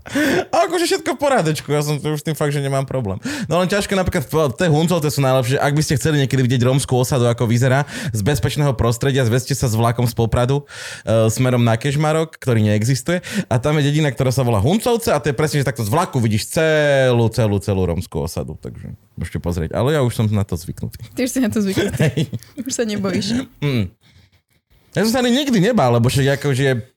A 0.51 0.67
akože 0.67 0.89
všetko 0.89 1.15
v 1.15 1.19
porádečku, 1.21 1.69
ja 1.71 1.85
som 1.85 2.01
už 2.01 2.23
tým 2.25 2.35
fakt, 2.39 2.55
že 2.55 2.63
nemám 2.63 2.89
problém. 2.89 3.21
No 3.47 3.61
len 3.61 3.69
ťažké 3.69 3.93
napríklad, 3.95 4.27
tie 4.57 4.69
Huncovce 4.71 5.11
sú 5.13 5.21
najlepšie, 5.21 5.61
ak 5.61 5.73
by 5.75 5.83
ste 5.83 5.99
chceli 6.01 6.25
niekedy 6.25 6.41
vidieť 6.41 6.63
rómskú 6.65 6.97
osadu, 6.97 7.29
ako 7.29 7.45
vyzerá, 7.45 7.85
z 8.11 8.21
bezpečného 8.25 8.73
prostredia, 8.75 9.27
zvezte 9.27 9.53
sa 9.53 9.69
s 9.71 9.75
vlakom 9.77 10.09
z 10.09 10.15
Popradu 10.17 10.65
e, 11.05 11.29
smerom 11.29 11.63
na 11.63 11.77
Kežmarok, 11.77 12.39
ktorý 12.39 12.65
neexistuje. 12.65 13.21
A 13.51 13.59
tam 13.61 13.77
je 13.79 13.91
dedina, 13.91 14.09
ktorá 14.09 14.31
sa 14.33 14.47
volá 14.47 14.63
Huncovce 14.63 15.13
a 15.13 15.19
to 15.21 15.31
je 15.31 15.37
presne, 15.37 15.61
že 15.61 15.69
takto 15.69 15.85
z 15.85 15.91
vlaku 15.91 16.23
vidíš 16.23 16.55
celú, 16.55 17.27
celú, 17.31 17.59
celú 17.61 17.83
rómskú 17.85 18.25
osadu. 18.25 18.57
Takže 18.59 18.95
môžete 19.19 19.39
pozrieť. 19.43 19.71
Ale 19.75 19.95
ja 19.95 20.01
už 20.03 20.15
som 20.15 20.27
na 20.31 20.47
to 20.47 20.59
zvyknutý. 20.59 21.03
Ty 21.15 21.21
už 21.27 21.31
si 21.31 21.39
na 21.43 21.51
to 21.51 21.63
zvyknutý. 21.63 22.29
Už 22.65 22.73
sa 22.73 22.85
nebojíš. 22.89 23.45
Ja 24.95 25.03
som 25.03 25.11
sa 25.11 25.21
ani 25.21 25.35
nikdy 25.35 25.59
nebál, 25.59 25.91
lebo 25.93 26.07
však 26.07 26.39
akože 26.39 26.95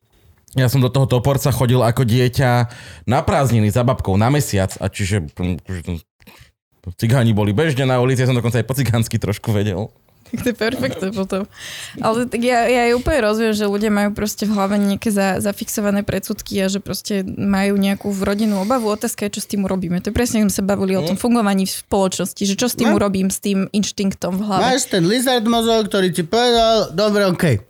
ja 0.55 0.67
som 0.69 0.79
do 0.79 0.89
toho 0.89 1.05
toporca 1.05 1.49
chodil 1.51 1.81
ako 1.81 2.05
dieťa 2.05 2.51
na 3.05 3.19
prázdniny 3.21 3.69
za 3.69 3.81
babkou 3.83 4.15
na 4.15 4.29
mesiac 4.31 4.73
a 4.79 4.87
čiže 4.87 5.27
hm, 5.33 5.59
cigáni 6.95 7.35
boli 7.35 7.51
bežne 7.51 7.83
na 7.83 7.99
ulici, 7.99 8.23
ja 8.23 8.29
som 8.31 8.37
dokonca 8.37 8.61
aj 8.61 8.67
po 8.69 8.77
cigánsky 8.77 9.19
trošku 9.19 9.51
vedel. 9.51 9.91
Tak 10.27 10.43
to 10.43 10.47
je 10.51 10.57
perfektné 10.59 11.07
potom. 11.15 11.47
Ale 12.03 12.27
tak 12.27 12.43
ja, 12.43 12.67
ja 12.67 12.91
aj 12.91 12.99
úplne 12.99 13.31
rozumiem, 13.31 13.55
že 13.55 13.63
ľudia 13.63 13.87
majú 13.87 14.11
proste 14.11 14.43
v 14.43 14.59
hlave 14.59 14.75
nejaké 14.75 15.07
za, 15.07 15.39
zafixované 15.39 16.03
predsudky 16.03 16.59
a 16.59 16.67
že 16.67 16.83
proste 16.83 17.23
majú 17.23 17.79
nejakú 17.79 18.11
v 18.11 18.21
rodinnú 18.27 18.59
obavu. 18.59 18.91
Otázka 18.91 19.23
je, 19.27 19.39
čo 19.39 19.41
s 19.43 19.47
tým 19.47 19.63
urobíme. 19.63 20.03
To 20.03 20.11
je 20.11 20.15
presne, 20.15 20.43
sme 20.43 20.51
sa 20.51 20.67
bavili 20.67 20.99
o 20.99 21.03
tom 21.07 21.15
fungovaní 21.15 21.63
v 21.63 21.79
spoločnosti, 21.79 22.43
že 22.43 22.59
čo 22.59 22.67
s 22.67 22.75
tým 22.75 22.91
No. 22.91 22.99
urobím, 22.99 23.31
s 23.31 23.39
tým 23.39 23.71
inštinktom 23.71 24.35
v 24.35 24.41
hlave. 24.51 24.61
Máš 24.67 24.91
ten 24.91 25.07
lizard 25.07 25.47
mozog, 25.47 25.87
ktorý 25.87 26.11
ti 26.11 26.27
povedal, 26.27 26.91
dobre, 26.91 27.23
okej. 27.31 27.63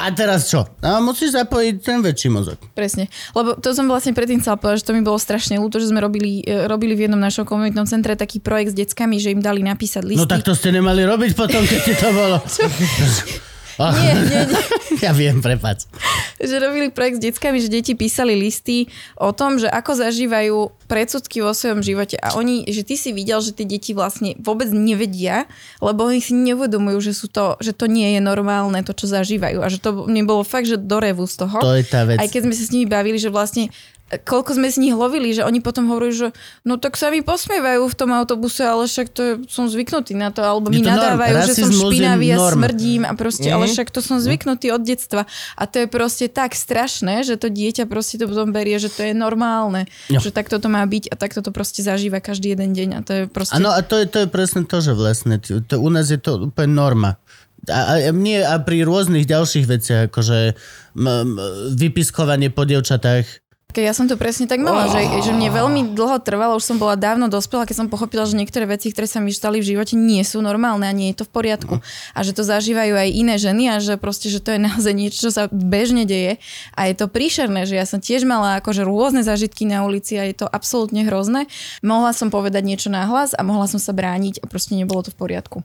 A 0.00 0.08
teraz 0.16 0.48
čo? 0.48 0.64
A 0.80 0.96
musíš 1.04 1.36
zapojiť 1.36 1.74
ten 1.84 2.00
väčší 2.00 2.32
mozog. 2.32 2.56
Presne. 2.72 3.12
Lebo 3.36 3.60
to 3.60 3.76
som 3.76 3.84
vlastne 3.84 4.16
predtým 4.16 4.40
chcela 4.40 4.56
povedať, 4.56 4.80
že 4.80 4.86
to 4.88 4.96
mi 4.96 5.04
bolo 5.04 5.20
strašne 5.20 5.60
ľúto, 5.60 5.76
že 5.76 5.92
sme 5.92 6.00
robili, 6.00 6.40
e, 6.40 6.64
robili 6.64 6.96
v 6.96 7.04
jednom 7.04 7.20
našom 7.20 7.44
komunitnom 7.44 7.84
centre 7.84 8.16
taký 8.16 8.40
projekt 8.40 8.72
s 8.72 8.76
deckami, 8.80 9.20
že 9.20 9.36
im 9.36 9.44
dali 9.44 9.60
napísať 9.60 10.08
listy. 10.08 10.24
No 10.24 10.24
tak 10.24 10.40
to 10.40 10.56
ste 10.56 10.72
nemali 10.72 11.04
robiť 11.04 11.36
potom, 11.36 11.60
keď 11.68 11.80
to 12.00 12.08
bolo. 12.16 12.36
Nie, 14.00 14.14
nie, 14.14 14.42
nie. 14.50 14.62
Ja 15.00 15.16
viem, 15.16 15.40
prepač. 15.40 15.88
že 16.36 16.60
robili 16.60 16.92
projekt 16.92 17.20
s 17.20 17.24
deckami, 17.24 17.56
že 17.62 17.72
deti 17.72 17.96
písali 17.96 18.36
listy 18.36 18.90
o 19.16 19.32
tom, 19.32 19.56
že 19.56 19.70
ako 19.70 19.96
zažívajú 19.96 20.56
predsudky 20.84 21.40
vo 21.40 21.54
svojom 21.56 21.80
živote 21.80 22.20
a 22.20 22.36
oni, 22.36 22.68
že 22.68 22.84
ty 22.84 22.98
si 22.98 23.14
videl, 23.14 23.40
že 23.40 23.54
tie 23.56 23.64
deti 23.64 23.96
vlastne 23.96 24.36
vôbec 24.42 24.68
nevedia, 24.74 25.48
lebo 25.78 26.04
oni 26.10 26.20
si 26.20 26.36
neuvedomujú, 26.36 26.98
že, 27.00 27.12
sú 27.16 27.30
to, 27.30 27.56
že 27.62 27.72
to 27.72 27.86
nie 27.88 28.18
je 28.18 28.20
normálne 28.20 28.82
to, 28.84 28.92
čo 28.92 29.06
zažívajú 29.08 29.62
a 29.62 29.68
že 29.70 29.80
to 29.80 30.04
mne 30.04 30.26
bolo 30.28 30.42
fakt, 30.44 30.68
že 30.68 30.76
do 30.76 30.98
revu 31.00 31.24
z 31.24 31.46
toho. 31.46 31.56
To 31.62 31.72
je 31.78 31.86
tá 31.86 32.04
vec. 32.04 32.18
Aj 32.18 32.28
keď 32.28 32.50
sme 32.50 32.54
sa 32.56 32.64
s 32.66 32.72
nimi 32.74 32.86
bavili, 32.90 33.16
že 33.16 33.32
vlastne 33.32 33.70
koľko 34.10 34.58
sme 34.58 34.66
z 34.66 34.82
nich 34.82 34.94
lovili, 34.94 35.30
že 35.30 35.46
oni 35.46 35.62
potom 35.62 35.86
hovorí, 35.86 36.10
že 36.10 36.34
no 36.66 36.82
tak 36.82 36.98
sa 36.98 37.14
mi 37.14 37.22
posmievajú 37.22 37.86
v 37.86 37.94
tom 37.94 38.10
autobuse, 38.10 38.66
ale 38.66 38.90
však 38.90 39.06
to 39.14 39.20
je, 39.22 39.32
som 39.46 39.70
zvyknutý 39.70 40.18
na 40.18 40.34
to, 40.34 40.42
alebo 40.42 40.66
mi 40.66 40.82
to 40.82 40.90
norm. 40.90 40.98
nadávajú, 40.98 41.34
že 41.46 41.54
som 41.62 41.70
špinavý 41.70 42.34
a 42.34 42.38
smrdím 42.50 43.02
a 43.06 43.14
proste, 43.14 43.46
ale 43.46 43.70
však 43.70 43.94
to 43.94 44.02
som 44.02 44.18
zvyknutý 44.18 44.74
od 44.74 44.82
detstva. 44.82 45.30
A 45.54 45.70
to 45.70 45.86
je 45.86 45.86
proste 45.86 46.26
tak 46.26 46.58
strašné, 46.58 47.22
že 47.22 47.38
to 47.38 47.46
dieťa 47.46 47.86
proste 47.86 48.18
to 48.18 48.26
potom 48.26 48.50
berie, 48.50 48.82
že 48.82 48.90
to 48.90 49.06
je 49.06 49.14
normálne, 49.14 49.86
Jo. 50.10 50.18
že 50.18 50.34
takto 50.34 50.58
to 50.58 50.66
má 50.66 50.82
byť 50.82 51.06
a 51.06 51.14
takto 51.14 51.38
to 51.38 51.54
proste 51.54 51.86
zažíva 51.86 52.18
každý 52.18 52.58
jeden 52.58 52.74
deň 52.74 52.88
a 52.98 53.00
to 53.06 53.12
je 53.14 53.22
proste... 53.30 53.54
Áno, 53.54 53.70
a 53.70 53.78
to 53.86 53.94
je, 53.94 54.10
to 54.10 54.26
je 54.26 54.28
presne 54.28 54.66
to, 54.66 54.82
že 54.82 54.92
vlastne 54.98 55.38
to, 55.38 55.74
u 55.78 55.90
nás 55.92 56.10
je 56.10 56.18
to 56.18 56.50
úplne 56.50 56.74
norma. 56.74 57.22
A, 57.68 58.08
a, 58.08 58.12
nie, 58.16 58.40
a 58.40 58.56
pri 58.56 58.88
rôznych 58.88 59.28
ďalších 59.28 59.68
veciach, 59.68 60.02
akože 60.08 60.56
m, 60.96 61.04
m, 61.04 61.28
vypiskovanie 61.76 62.48
po 62.48 62.64
dievčatách, 62.64 63.39
Keď 63.70 63.82
ja 63.86 63.94
som 63.94 64.10
to 64.10 64.18
presne 64.18 64.50
tak 64.50 64.58
mala, 64.58 64.90
že, 64.90 65.02
že 65.22 65.30
mne 65.30 65.50
veľmi 65.54 65.80
dlho 65.94 66.18
trvalo, 66.22 66.58
už 66.58 66.66
som 66.66 66.76
bola 66.76 66.98
dávno 66.98 67.30
dospelá, 67.30 67.66
keď 67.66 67.86
som 67.86 67.88
pochopila, 67.88 68.26
že 68.26 68.34
niektoré 68.34 68.66
veci, 68.66 68.90
ktoré 68.90 69.06
sa 69.06 69.22
mi 69.22 69.30
stali 69.30 69.62
v 69.62 69.74
živote, 69.74 69.94
nie 69.94 70.22
sú 70.26 70.42
normálne 70.42 70.86
a 70.86 70.92
nie 70.92 71.14
je 71.14 71.22
to 71.22 71.24
v 71.26 71.32
poriadku. 71.32 71.74
A 72.12 72.18
že 72.26 72.34
to 72.34 72.42
zažívajú 72.42 72.98
aj 72.98 73.08
iné 73.14 73.34
ženy 73.38 73.70
a 73.70 73.78
že 73.78 73.94
proste, 73.94 74.26
že 74.26 74.42
to 74.42 74.54
je 74.54 74.60
naozaj 74.60 74.92
niečo, 74.92 75.28
čo 75.28 75.30
sa 75.30 75.46
bežne 75.50 76.02
deje. 76.04 76.42
A 76.74 76.90
je 76.90 76.94
to 76.98 77.06
príšerné, 77.06 77.64
že 77.64 77.78
ja 77.78 77.86
som 77.86 78.02
tiež 78.02 78.26
mala 78.26 78.58
akože 78.58 78.82
rôzne 78.82 79.22
zážitky 79.22 79.64
na 79.66 79.86
ulici 79.86 80.18
a 80.18 80.26
je 80.26 80.42
to 80.42 80.46
absolútne 80.50 81.06
hrozné. 81.06 81.46
Mohla 81.86 82.10
som 82.10 82.28
povedať 82.28 82.66
niečo 82.66 82.88
na 82.90 83.06
hlas 83.06 83.32
a 83.38 83.46
mohla 83.46 83.70
som 83.70 83.78
sa 83.78 83.94
brániť 83.94 84.42
a 84.42 84.50
proste 84.50 84.74
nebolo 84.74 85.06
to 85.06 85.14
v 85.14 85.18
poriadku. 85.18 85.62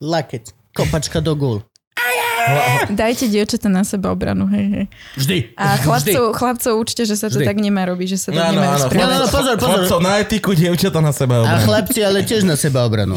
Lakeť. 0.00 0.56
Kopačka 0.70 1.18
do 1.18 1.34
gul. 1.34 1.69
Dajte 3.00 3.28
dievčatá 3.28 3.68
na 3.68 3.82
seba 3.82 4.10
obranu, 4.10 4.46
hej, 4.50 4.66
hej. 4.70 4.84
Vždy. 5.16 5.36
A 5.54 5.76
Vždy. 5.76 5.82
chlapcov, 5.84 6.24
chlapcov 6.34 6.72
určite, 6.76 7.02
že 7.06 7.16
sa 7.16 7.26
to 7.28 7.38
Vždy. 7.40 7.46
tak 7.46 7.56
nemá 7.60 7.82
robiť, 7.86 8.08
že 8.14 8.18
sa 8.18 8.28
tak 8.32 8.50
Áno, 8.50 8.60
nemá 8.60 8.74
rozprávať. 8.76 9.00
No, 9.00 9.06
no, 9.06 9.16
no, 9.16 9.26
pozor, 9.28 9.54
pozor. 9.58 9.80
Chlapcov 9.84 10.00
na 10.00 10.12
etiku, 10.18 10.50
dievčata 10.54 10.98
na 11.00 11.12
seba. 11.12 11.34
A 11.38 11.42
obranu. 11.44 11.64
chlapci, 11.66 12.00
ale 12.04 12.18
tiež 12.24 12.42
na 12.44 12.56
seba 12.56 12.84
obranu. 12.84 13.16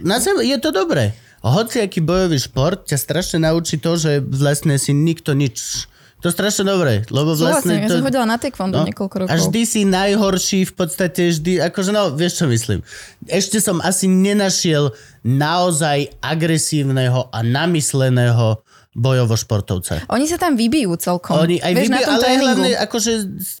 Na 0.00 0.16
seba, 0.18 0.40
je 0.40 0.56
to 0.58 0.70
dobré. 0.70 1.12
Hoci 1.44 1.84
aký 1.84 2.00
bojový 2.00 2.40
šport 2.40 2.88
ťa 2.88 2.96
strašne 2.96 3.44
naučí 3.44 3.76
to, 3.76 4.00
že 4.00 4.24
vlastne 4.24 4.80
si 4.80 4.96
nikto 4.96 5.36
nič. 5.36 5.84
To 6.24 6.32
je 6.32 6.40
strašne 6.40 6.64
dobré, 6.64 7.04
lebo 7.12 7.36
vlastne... 7.36 7.68
Súhlasím, 7.68 7.84
ja 7.84 7.88
to, 7.92 8.00
som 8.00 8.06
chodila 8.08 8.24
na 8.24 8.40
taekwondo 8.40 8.80
no, 8.80 8.88
niekoľko 8.88 9.16
rokov. 9.20 9.28
A 9.28 9.36
vždy 9.36 9.60
si 9.68 9.84
najhorší, 9.84 10.64
v 10.64 10.72
podstate 10.72 11.36
vždy, 11.36 11.60
akože 11.68 11.92
no, 11.92 12.16
vieš 12.16 12.40
čo 12.40 12.48
myslím. 12.48 12.80
Ešte 13.28 13.60
som 13.60 13.84
asi 13.84 14.08
nenašiel 14.08 14.96
naozaj 15.20 16.16
agresívneho 16.24 17.28
a 17.28 17.44
namysleného 17.44 18.64
bojovo 18.96 19.36
športovca. 19.36 20.08
Oni 20.08 20.24
sa 20.24 20.40
tam 20.40 20.56
vybijú 20.56 20.96
celkom. 20.96 21.44
Oni 21.44 21.60
aj 21.60 21.72
Vieš, 21.76 21.88
vybijú, 21.92 22.08
ale 22.08 22.22
tréningu. 22.24 22.40
hlavne 22.40 22.70
akože 22.88 23.12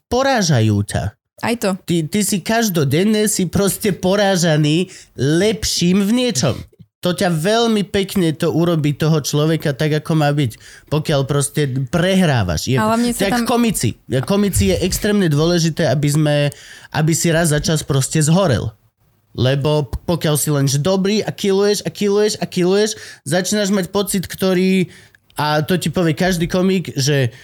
porážajú 0.08 0.76
ťa. 0.88 1.04
Aj 1.44 1.54
to. 1.60 1.76
Ty, 1.84 1.96
ty 2.08 2.20
si 2.24 2.40
každodenne 2.40 3.28
si 3.28 3.44
proste 3.44 3.92
porážaný 3.92 4.88
lepším 5.20 6.00
v 6.00 6.10
niečom. 6.16 6.56
To 7.04 7.12
ťa 7.12 7.28
veľmi 7.28 7.84
pekne 7.84 8.32
to 8.32 8.48
urobí 8.48 8.96
toho 8.96 9.20
človeka 9.20 9.76
tak, 9.76 10.00
ako 10.00 10.12
má 10.16 10.32
byť. 10.32 10.56
Pokiaľ 10.88 11.20
proste 11.28 11.68
prehrávaš. 11.92 12.72
Je, 12.72 12.80
A 12.80 12.88
hlavne 12.88 13.12
sa 13.12 13.28
tak 13.28 13.44
tam- 13.44 13.60
komici. 13.60 14.00
Komici 14.24 14.72
je 14.72 14.80
extrémne 14.80 15.28
dôležité, 15.28 15.84
aby 15.92 16.08
sme, 16.08 16.36
aby 16.96 17.12
si 17.12 17.28
raz 17.28 17.52
za 17.52 17.60
čas 17.60 17.84
proste 17.84 18.24
zhorel. 18.24 18.72
Lebo 19.36 19.90
pokiaľ 20.08 20.34
si 20.40 20.48
len 20.48 20.64
že 20.64 20.80
dobrý 20.80 21.20
a 21.20 21.28
kiluješ 21.34 21.84
a 21.84 21.90
kiluješ 21.92 22.40
a 22.40 22.46
kiluješ, 22.48 22.96
začínaš 23.26 23.68
mať 23.74 23.92
pocit, 23.92 24.24
ktorý 24.24 24.88
a 25.34 25.66
to 25.66 25.74
ti 25.74 25.90
povie 25.90 26.14
každý 26.14 26.46
komik, 26.46 26.94
že 26.94 27.34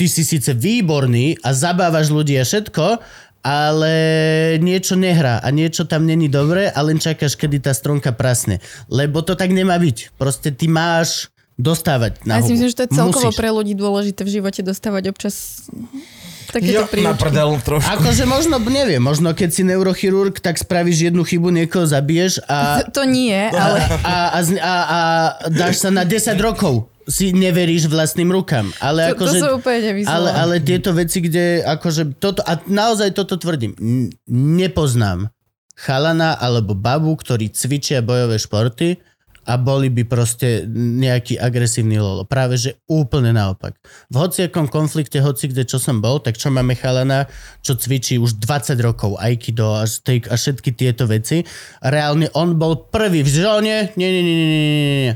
ty 0.00 0.08
si 0.08 0.24
síce 0.24 0.56
výborný 0.56 1.36
a 1.44 1.52
zabávaš 1.52 2.08
ľudí 2.08 2.40
a 2.40 2.44
všetko, 2.48 3.04
ale 3.44 3.92
niečo 4.58 4.96
nehrá 4.96 5.36
a 5.36 5.48
niečo 5.50 5.84
tam 5.84 6.02
není 6.02 6.26
dobré 6.26 6.66
a 6.66 6.80
len 6.80 6.96
čakáš, 6.96 7.36
kedy 7.36 7.60
tá 7.60 7.70
stronka 7.70 8.10
prasne. 8.10 8.58
Lebo 8.88 9.20
to 9.20 9.34
tak 9.34 9.52
nemá 9.52 9.76
byť. 9.76 10.16
Proste 10.16 10.48
ty 10.48 10.64
máš 10.64 11.28
dostávať 11.54 12.24
na 12.24 12.40
Ja 12.40 12.42
si 12.42 12.50
myslím, 12.50 12.66
že 12.66 12.74
to 12.74 12.84
je 12.84 12.96
celkovo 12.96 13.28
Musíš. 13.28 13.38
pre 13.38 13.48
ľudí 13.48 13.74
dôležité 13.74 14.20
v 14.22 14.30
živote 14.32 14.60
dostávať 14.60 15.12
občas 15.12 15.68
Jo, 16.46 16.52
takéto 16.52 16.80
na 16.80 16.86
príručky. 16.86 17.20
prdel 17.20 17.48
trošku. 17.58 17.88
Akože 17.90 18.24
možno, 18.24 18.56
neviem, 18.60 18.98
možno 18.98 19.30
keď 19.30 19.50
si 19.50 19.62
neurochirurg, 19.64 20.38
tak 20.38 20.54
spravíš 20.56 21.10
jednu 21.10 21.22
chybu, 21.22 21.50
niekoho 21.52 21.82
zabiješ 21.82 22.38
a 22.44 22.82
To 22.88 23.02
nie, 23.04 23.34
ale 23.50 23.78
a, 24.00 24.14
a, 24.30 24.40
z- 24.40 24.56
a, 24.56 24.74
a 24.86 24.98
dáš 25.48 25.78
sa 25.78 25.90
na 25.90 26.02
10 26.02 26.14
rokov 26.38 26.86
si 27.04 27.32
neveríš 27.32 27.86
vlastným 27.86 28.32
rukám. 28.32 28.72
Ale 28.80 29.12
to, 29.12 29.24
to 29.24 29.32
akože, 29.32 29.38
sa 29.40 29.50
úplne 29.52 29.80
nevyslová. 29.92 30.16
ale, 30.16 30.28
ale 30.32 30.54
tieto 30.64 30.90
veci, 30.96 31.18
kde 31.20 31.60
akože 31.64 32.16
toto, 32.16 32.40
a 32.44 32.58
naozaj 32.64 33.12
toto 33.12 33.36
tvrdím, 33.36 33.72
n- 33.76 34.08
nepoznám 34.30 35.28
chalana 35.74 36.38
alebo 36.38 36.72
babu, 36.72 37.12
ktorí 37.18 37.50
cvičia 37.50 37.98
bojové 38.00 38.38
športy 38.38 38.96
a 39.44 39.60
boli 39.60 39.92
by 39.92 40.08
proste 40.08 40.64
nejaký 40.72 41.36
agresívny 41.36 42.00
lolo. 42.00 42.24
Práve, 42.24 42.56
že 42.56 42.80
úplne 42.88 43.36
naopak. 43.36 43.76
V 44.08 44.14
hociakom 44.16 44.72
konflikte, 44.72 45.20
hoci 45.20 45.52
kde 45.52 45.68
čo 45.68 45.76
som 45.76 46.00
bol, 46.00 46.16
tak 46.24 46.40
čo 46.40 46.48
máme 46.48 46.72
chalana, 46.72 47.28
čo 47.60 47.76
cvičí 47.76 48.16
už 48.16 48.40
20 48.40 48.80
rokov 48.80 49.20
aikido 49.20 49.76
a, 49.76 49.84
steak 49.84 50.32
a 50.32 50.40
všetky 50.40 50.72
tieto 50.72 51.04
veci. 51.04 51.44
Reálne 51.84 52.32
on 52.32 52.56
bol 52.56 52.88
prvý 52.88 53.20
v 53.20 53.30
žone, 53.30 53.92
nie, 54.00 54.08
nie, 54.08 54.22
nie, 54.24 54.34
nie, 54.34 54.48
nie, 54.48 54.68
nie. 55.12 55.14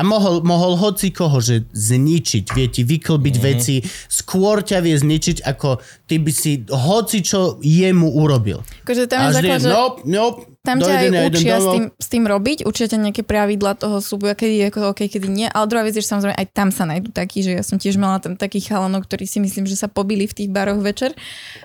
A 0.00 0.02
mohol, 0.02 0.40
mohol 0.40 0.80
hoci 0.80 1.12
koho, 1.12 1.44
že 1.44 1.68
zničiť, 1.76 2.56
vie 2.56 2.66
ti 2.72 2.88
vyklbiť 2.88 3.36
mm. 3.36 3.44
veci, 3.44 3.84
skôr 4.08 4.64
ťa 4.64 4.80
vie 4.80 4.96
zničiť, 4.96 5.44
ako 5.44 5.76
ty 6.08 6.16
by 6.16 6.32
si 6.32 6.64
hoci 6.72 7.20
čo 7.20 7.60
jemu 7.60 8.08
urobil. 8.08 8.64
akože 8.88 9.04
tam 9.04 9.28
je 9.28 9.36
základ, 9.36 9.60
že 9.60 9.68
nope, 9.68 9.98
nope, 10.08 10.40
tam 10.60 10.76
ťa 10.76 10.92
aj 10.92 11.08
učia 11.32 11.56
s 11.56 11.66
tým, 11.72 11.84
s 11.96 12.06
tým 12.12 12.24
robiť, 12.28 12.68
učia 12.68 12.84
ťa 12.84 12.98
nejaké 13.00 13.22
pravidla 13.24 13.80
toho 13.80 13.96
súboja, 14.04 14.36
kedy 14.36 14.60
je 14.60 14.64
ako 14.68 14.92
OK, 14.92 15.08
kedy 15.08 15.24
nie. 15.24 15.48
Ale 15.48 15.64
druhá 15.64 15.88
vec 15.88 15.96
je, 15.96 16.04
že 16.04 16.12
samozrejme 16.12 16.36
aj 16.36 16.48
tam 16.52 16.68
sa 16.68 16.84
nájdú 16.84 17.16
takí, 17.16 17.40
že 17.40 17.56
ja 17.56 17.64
som 17.64 17.80
tiež 17.80 17.96
mala 17.96 18.20
tam 18.20 18.36
takých 18.36 18.76
chalanov, 18.76 19.08
ktorí 19.08 19.24
si 19.24 19.40
myslím, 19.40 19.64
že 19.64 19.80
sa 19.80 19.88
pobili 19.88 20.28
v 20.28 20.36
tých 20.36 20.52
baroch 20.52 20.76
večer. 20.84 21.16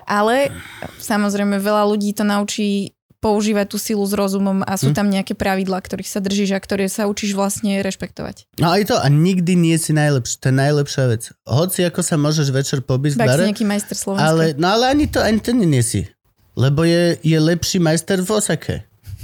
Ale 0.08 0.48
samozrejme 0.96 1.60
veľa 1.60 1.84
ľudí 1.92 2.16
to 2.16 2.24
naučí 2.24 2.95
používať 3.26 3.74
tú 3.74 3.78
silu 3.82 4.06
s 4.06 4.14
rozumom 4.14 4.62
a 4.62 4.78
Hm. 4.78 4.80
sú 4.80 4.88
tam 4.94 5.10
nejaké 5.10 5.34
pravidlá, 5.34 5.82
ktorých 5.82 6.06
sa 6.06 6.22
držíš 6.22 6.54
a 6.54 6.62
ktoré 6.62 6.86
sa 6.86 7.10
učíš 7.10 7.34
vlastne 7.34 7.82
rešpektovať. 7.82 8.46
No 8.62 8.70
aj 8.70 8.86
to, 8.86 8.94
a 8.94 9.10
nikdy 9.10 9.58
nie 9.58 9.74
si 9.82 9.90
najlepší, 9.90 10.38
to 10.38 10.54
je 10.54 10.56
najlepšia 10.56 11.04
vec. 11.10 11.22
Hoci 11.42 11.82
ako 11.82 12.00
sa 12.06 12.14
môžeš 12.14 12.54
večer 12.54 12.78
pobiť 12.86 13.18
v 13.18 13.26
bare, 13.26 13.50
nejaký 13.50 13.66
majster 13.66 13.98
Slovenska. 13.98 14.30
ale, 14.30 14.54
no 14.54 14.70
ale 14.70 14.94
ani 14.94 15.10
to, 15.10 15.18
ani 15.18 15.42
to 15.42 15.50
nie 15.50 15.82
si. 15.82 16.06
Lebo 16.54 16.86
je, 16.86 17.18
je 17.20 17.36
lepší 17.36 17.82
majster 17.82 18.22
v 18.22 18.30
Osake. 18.30 18.76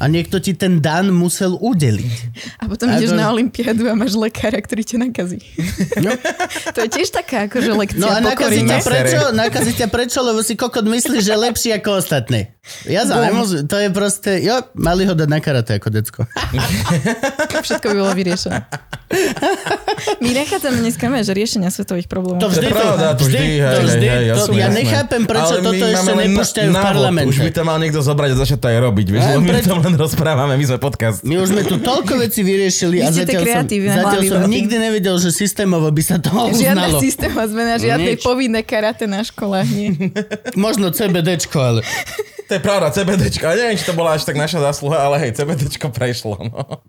A 0.03 0.11
niekto 0.11 0.43
ti 0.43 0.51
ten 0.59 0.83
dan 0.83 1.15
musel 1.15 1.55
udeliť. 1.63 2.15
A 2.59 2.67
potom 2.67 2.91
ideš 2.91 3.15
Ako- 3.15 3.21
na 3.23 3.27
Olympiádu 3.31 3.87
a 3.87 3.95
máš 3.95 4.19
lekára, 4.19 4.59
ktorý 4.59 4.83
ťa 4.83 4.99
nakazí. 4.99 5.39
No. 6.03 6.11
to 6.75 6.79
je 6.83 6.89
tiež 6.91 7.15
taká 7.15 7.47
akože 7.47 7.71
lekcia 7.71 8.03
No 8.03 8.11
a 8.11 8.19
nakazí 8.19 8.67
ťa 8.67 8.83
prečo? 8.83 9.21
Nakazí 9.31 9.73
ťa 9.79 9.87
prečo? 9.87 10.19
Lebo 10.27 10.43
si 10.43 10.59
kokot 10.59 10.83
myslíš, 10.83 11.23
že 11.23 11.33
je 11.33 11.39
lepší 11.39 11.71
ako 11.79 12.03
ostatní. 12.03 12.51
Ja 12.91 13.07
za. 13.07 13.15
To 13.71 13.77
je 13.79 13.89
proste, 13.95 14.43
jo, 14.43 14.59
mali 14.75 15.07
ho 15.07 15.15
dať 15.15 15.29
na 15.31 15.39
karate 15.39 15.79
ako 15.79 15.89
decko. 15.95 16.21
Všetko 17.67 17.87
by 17.91 17.97
bolo 18.03 18.13
vyriešené. 18.15 18.59
My 20.23 20.31
nechádzame 20.33 20.79
dneska 20.81 21.05
že 21.23 21.33
riešenia 21.37 21.69
svetových 21.69 22.09
problémov. 22.09 22.41
To 22.41 22.49
To 22.49 22.55
vždy 22.55 22.67
je 22.67 22.73
pravda, 22.73 23.07
to 23.13 23.25
vždy, 23.29 23.39
hej, 23.45 23.61
to 23.61 23.81
vždy, 23.85 24.07
hej, 24.09 24.25
hej, 24.25 24.35
to, 24.35 24.45
ja 24.57 24.69
nechápem, 24.73 25.23
prečo 25.29 25.53
Ale 25.53 25.61
toto 25.61 25.85
ešte 25.85 26.11
len 26.11 26.17
nepúšťajú 26.33 26.71
v 26.73 26.79
parlamente. 26.81 27.29
Už 27.29 27.39
by 27.45 27.51
to 27.53 27.63
mal 27.63 27.77
niekto 27.77 28.01
zobrať 28.01 28.31
a 28.33 28.37
začať 28.41 28.59
to 28.59 28.67
aj 28.73 28.79
robiť, 28.81 29.07
vieš, 29.13 29.23
lebo 29.29 29.43
my 29.45 29.51
preto- 29.53 29.69
to 29.69 29.92
len 29.93 30.01
rozprávame, 30.09 30.57
my 30.57 30.65
sme 30.65 30.79
podcast. 30.81 31.21
My 31.23 31.37
už 31.37 31.53
sme 31.53 31.63
tu 31.69 31.77
toľko 31.77 32.17
vecí 32.17 32.41
vyriešili 32.41 33.05
Vy 33.05 33.05
a 33.05 33.13
zatiaľ 33.13 33.43
som, 33.45 33.49
kreatívne 33.53 33.93
zatiaľ 33.93 34.23
som 34.25 34.41
nikdy 34.49 34.75
nevedel, 34.81 35.17
že 35.21 35.29
systémovo 35.29 35.93
by 35.93 36.03
sa 36.03 36.17
to 36.17 36.33
Žiadna 36.33 36.89
uznalo. 36.89 36.99
systémová 36.99 37.45
zmena, 37.45 37.75
žiadne 37.77 38.17
Nič. 38.17 38.25
povinné 38.25 38.65
karate 38.65 39.05
na 39.05 39.21
školách. 39.21 39.69
Nie. 39.69 39.93
Možno 40.57 40.89
CBDčko, 40.89 41.59
ale... 41.61 41.81
To 42.43 42.61
je 42.61 42.69
pravda, 42.69 42.93
CBDčko, 42.93 43.49
ale 43.49 43.65
neviem, 43.65 43.81
či 43.81 43.87
to 43.89 43.97
bola 43.97 44.13
až 44.13 44.29
tak 44.29 44.37
naša 44.37 44.61
zásluha, 44.61 45.01
ale 45.01 45.17
hej, 45.25 45.41
CBDčko 45.41 45.89
prešlo. 45.89 46.37
No. 46.37 46.85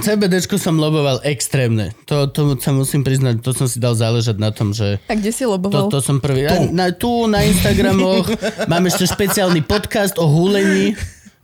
CBDčko 0.00 0.56
som 0.56 0.80
loboval 0.80 1.20
extrémne. 1.28 1.92
To, 2.08 2.24
to 2.24 2.56
sa 2.56 2.72
musím 2.72 3.04
priznať, 3.04 3.44
to 3.44 3.52
som 3.52 3.68
si 3.68 3.76
dal 3.76 3.92
záležať 3.92 4.40
na 4.40 4.48
tom, 4.48 4.72
že 4.72 4.96
A 5.04 5.12
kde 5.12 5.28
si 5.28 5.44
to, 5.44 5.52
loboval? 5.52 5.92
to 5.92 6.00
som 6.00 6.24
prvý. 6.24 6.48
Tu. 6.48 6.72
Na, 6.72 6.88
tu 6.88 7.28
na 7.28 7.44
Instagramoch 7.44 8.32
mám 8.64 8.88
ešte 8.88 9.04
špeciálny 9.04 9.60
podcast 9.60 10.16
o 10.16 10.24
húlení. 10.24 10.96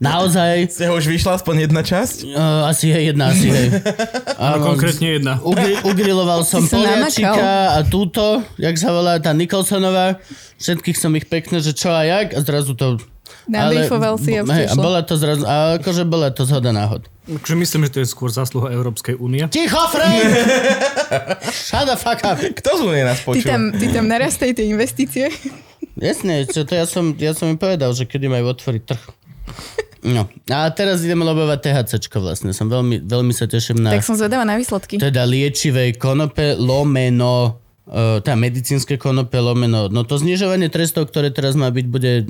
Naozaj. 0.05 0.55
Z 0.69 0.77
toho 0.85 0.93
už 1.01 1.05
vyšla 1.09 1.31
aspoň 1.41 1.55
jedna 1.65 1.81
časť? 1.81 2.17
Uh, 2.29 2.69
asi 2.69 2.93
je 2.93 2.99
jedna, 3.09 3.33
asi 3.33 3.47
hej. 3.49 3.67
Áno, 4.41 4.61
konkrétne 4.61 5.07
jedna. 5.17 5.33
Ugri, 5.41 5.81
ugriloval 5.81 6.45
som 6.45 6.61
Poliačika 6.65 7.77
a 7.77 7.79
túto, 7.81 8.45
jak 8.61 8.77
sa 8.77 8.93
volá 8.93 9.17
tá 9.17 9.33
Nikolsonová. 9.33 10.21
Všetkých 10.61 10.97
som 10.97 11.11
ich 11.17 11.25
pekne, 11.25 11.59
že 11.59 11.73
čo 11.73 11.89
a 11.91 12.05
jak 12.05 12.37
a 12.37 12.39
zrazu 12.45 12.77
to... 12.77 13.01
Nabriefoval 13.45 14.17
si 14.17 14.33
a 14.37 14.41
hej, 14.41 14.65
a 14.69 14.73
bola 14.73 15.05
to 15.05 15.17
zrazu, 15.21 15.45
a 15.45 15.77
akože 15.77 16.01
bola 16.05 16.33
to 16.33 16.49
zhoda 16.49 16.73
náhod. 16.73 17.05
Takže 17.25 17.53
myslím, 17.57 17.81
že 17.89 17.91
to 17.93 17.99
je 18.01 18.07
skôr 18.09 18.29
zásluha 18.29 18.73
Európskej 18.73 19.17
únie. 19.17 19.45
Ticho, 19.49 19.81
Frank! 19.89 20.29
Shut 21.69 21.85
the 21.89 21.97
fuck 21.97 22.21
up. 22.21 22.37
Kto 22.37 22.69
z 22.77 22.81
Unie 22.85 23.01
nás 23.05 23.21
Ty 23.21 23.25
počúva? 23.25 23.49
tam, 23.53 23.61
ty 23.73 23.85
tam 23.89 24.05
narastaj 24.09 24.53
tie 24.53 24.65
investície. 24.69 25.29
Jasne, 25.97 26.45
čo 26.45 26.65
to 26.65 26.77
ja 26.77 26.85
som, 26.85 27.17
ja 27.17 27.33
som 27.33 27.49
im 27.49 27.57
povedal, 27.57 27.93
že 27.97 28.05
kedy 28.05 28.29
majú 28.29 28.53
otvoriť 28.53 28.81
trh. 28.85 29.03
No. 30.05 30.29
A 30.53 30.69
teraz 30.69 31.01
ideme 31.01 31.25
lobovať 31.25 31.65
THCčko 31.65 32.21
vlastne. 32.21 32.53
Som 32.53 32.69
veľmi, 32.69 33.01
veľmi 33.09 33.33
sa 33.33 33.49
teším 33.49 33.81
na 33.81 33.89
Tak 33.97 34.05
som 34.05 34.13
zvedavá 34.13 34.45
na 34.45 34.53
výsledky. 34.53 35.01
teda 35.01 35.25
liečivej 35.25 35.97
konope 35.97 36.53
lomeno 36.53 37.57
uh, 37.89 38.21
tá 38.21 38.37
medicínske 38.37 39.01
konope 39.01 39.41
lomeno. 39.41 39.89
No 39.89 40.05
to 40.05 40.21
znižovanie 40.21 40.69
trestov, 40.69 41.09
ktoré 41.09 41.33
teraz 41.33 41.57
má 41.57 41.73
byť, 41.73 41.85
bude 41.89 42.29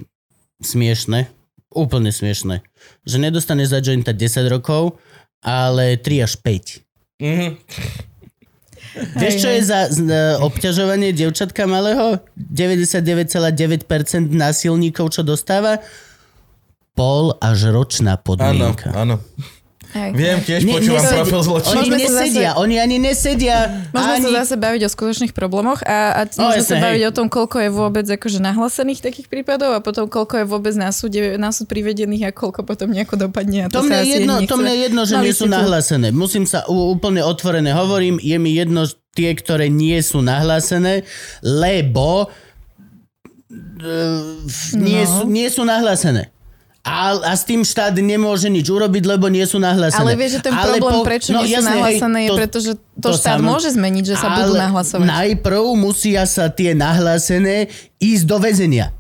smiešne. 0.64 1.28
Úplne 1.76 2.16
smiešne. 2.16 2.64
Že 3.04 3.18
nedostane 3.28 3.68
za 3.68 3.84
jointa 3.84 4.16
10 4.16 4.48
rokov, 4.48 4.96
ale 5.44 6.00
3 6.00 6.24
až 6.24 6.40
5. 6.40 6.80
Mhm. 7.20 7.48
Vieš, 8.96 9.34
čo 9.44 9.50
je 9.52 9.60
za 9.60 9.92
e, 9.92 10.40
obťažovanie 10.40 11.12
dievčatka 11.12 11.68
malého? 11.68 12.24
99,9% 12.40 13.84
násilníkov, 14.32 15.12
čo 15.12 15.20
dostáva? 15.20 15.84
Pol 16.96 17.36
až 17.38 17.70
ročná 17.70 18.16
Áno, 18.16 18.24
podmienka. 18.24 18.88
áno. 18.90 19.20
Hej. 19.92 20.12
Viem, 20.12 20.38
tiež 20.42 20.62
Ne- 20.62 20.74
počúvam 20.74 21.00
nesedia- 21.00 21.16
profil 21.18 21.38
Oni 21.38 21.46
zločinu. 21.46 21.72
Sa 21.72 21.96
nesedia, 21.98 22.50
zase- 22.50 22.60
oni 22.60 22.76
ani 22.78 22.98
nesedia. 22.98 23.58
Môžeme 23.90 24.12
ani... 24.14 24.24
sa 24.26 24.44
zase 24.44 24.56
baviť 24.58 24.82
o 24.82 24.90
skutočných 24.90 25.32
problémoch 25.32 25.80
a, 25.82 25.98
a 26.14 26.22
No, 26.34 26.52
môžeme 26.52 26.64
sa 26.66 26.76
baviť 26.82 27.02
hej. 27.02 27.08
o 27.08 27.14
tom, 27.14 27.28
koľko 27.30 27.58
je 27.58 27.70
vôbec 27.70 28.04
akože 28.06 28.40
nahlasených 28.42 29.00
takých 29.02 29.28
prípadov 29.30 29.72
a 29.72 29.80
potom 29.80 30.04
koľko 30.06 30.36
je 30.38 30.46
vôbec 30.46 30.74
na, 30.74 30.92
súde, 30.92 31.36
na 31.38 31.48
súd 31.50 31.68
privedených 31.68 32.28
a 32.28 32.32
koľko 32.34 32.64
potom 32.66 32.92
nejako 32.92 33.16
dopadne. 33.22 33.60
A 33.62 33.68
To 33.70 33.80
to, 33.80 33.88
mne, 33.88 34.04
jedno, 34.04 34.34
to 34.42 34.56
mne 34.58 34.68
je 34.70 34.80
jedno, 34.84 35.02
že 35.02 35.16
nie 35.18 35.32
sú 35.32 35.48
nahlásené. 35.48 36.12
Musím 36.12 36.44
sa 36.44 36.68
úplne 36.68 37.24
otvorené 37.24 37.72
hovorím, 37.72 38.20
je 38.20 38.36
mi 38.36 38.52
jedno 38.52 38.84
tie, 39.12 39.32
ktoré 39.32 39.68
nie 39.70 39.96
sú 40.02 40.20
nahlásené, 40.20 41.08
lebo 41.42 42.28
e, 43.48 43.88
nie, 44.76 45.02
No. 45.02 45.08
sú, 45.08 45.22
nie 45.26 45.48
sú 45.48 45.64
nahlásené. 45.64 46.35
A, 46.86 47.18
a 47.18 47.34
s 47.34 47.42
tým 47.50 47.66
štát 47.66 47.98
nemôže 47.98 48.46
nič 48.46 48.70
urobiť, 48.70 49.10
lebo 49.10 49.26
nie 49.26 49.42
sú 49.50 49.58
nahlásené. 49.58 50.06
Ale 50.06 50.14
vieš, 50.14 50.38
že 50.38 50.42
ten 50.46 50.54
Ale 50.54 50.78
problém, 50.78 50.94
po- 50.94 51.06
prečo 51.10 51.30
no, 51.34 51.42
nie 51.42 51.58
sú 51.58 51.66
hej, 51.66 51.66
nahlásené, 51.66 52.20
je 52.22 52.30
to- 52.30 52.38
preto, 52.38 52.58
že 52.62 52.74
to, 52.78 53.10
to 53.10 53.10
štát 53.18 53.42
samo- 53.42 53.50
môže 53.58 53.70
zmeniť, 53.74 54.04
že 54.06 54.16
sa 54.16 54.28
budú 54.38 54.54
nahlasovať. 54.54 55.08
Najprv 55.10 55.66
musia 55.74 56.24
sa 56.30 56.46
tie 56.54 56.78
nahlásené 56.78 57.74
ísť 57.98 58.24
do 58.30 58.38
väzenia. 58.38 58.94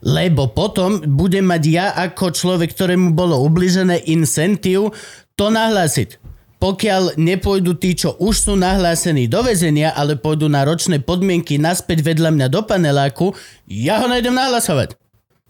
Lebo 0.00 0.48
potom 0.48 1.04
budem 1.04 1.44
mať 1.44 1.62
ja 1.68 1.86
ako 1.92 2.32
človek, 2.32 2.72
ktorému 2.72 3.12
bolo 3.12 3.36
ubližené 3.44 4.00
incentív 4.08 4.96
to 5.36 5.52
nahlásiť. 5.52 6.16
Pokiaľ 6.56 7.20
nepôjdu 7.20 7.76
tí, 7.76 7.92
čo 7.92 8.16
už 8.16 8.48
sú 8.48 8.52
nahlásení 8.56 9.28
do 9.28 9.44
väzenia, 9.44 9.92
ale 9.92 10.16
pôjdu 10.16 10.48
na 10.48 10.64
ročné 10.64 11.04
podmienky 11.04 11.60
naspäť 11.60 12.00
vedľa 12.00 12.32
mňa 12.32 12.46
do 12.48 12.64
paneláku, 12.64 13.36
ja 13.68 14.00
ho 14.00 14.08
nejdem 14.08 14.32
nahlasovať. 14.32 14.96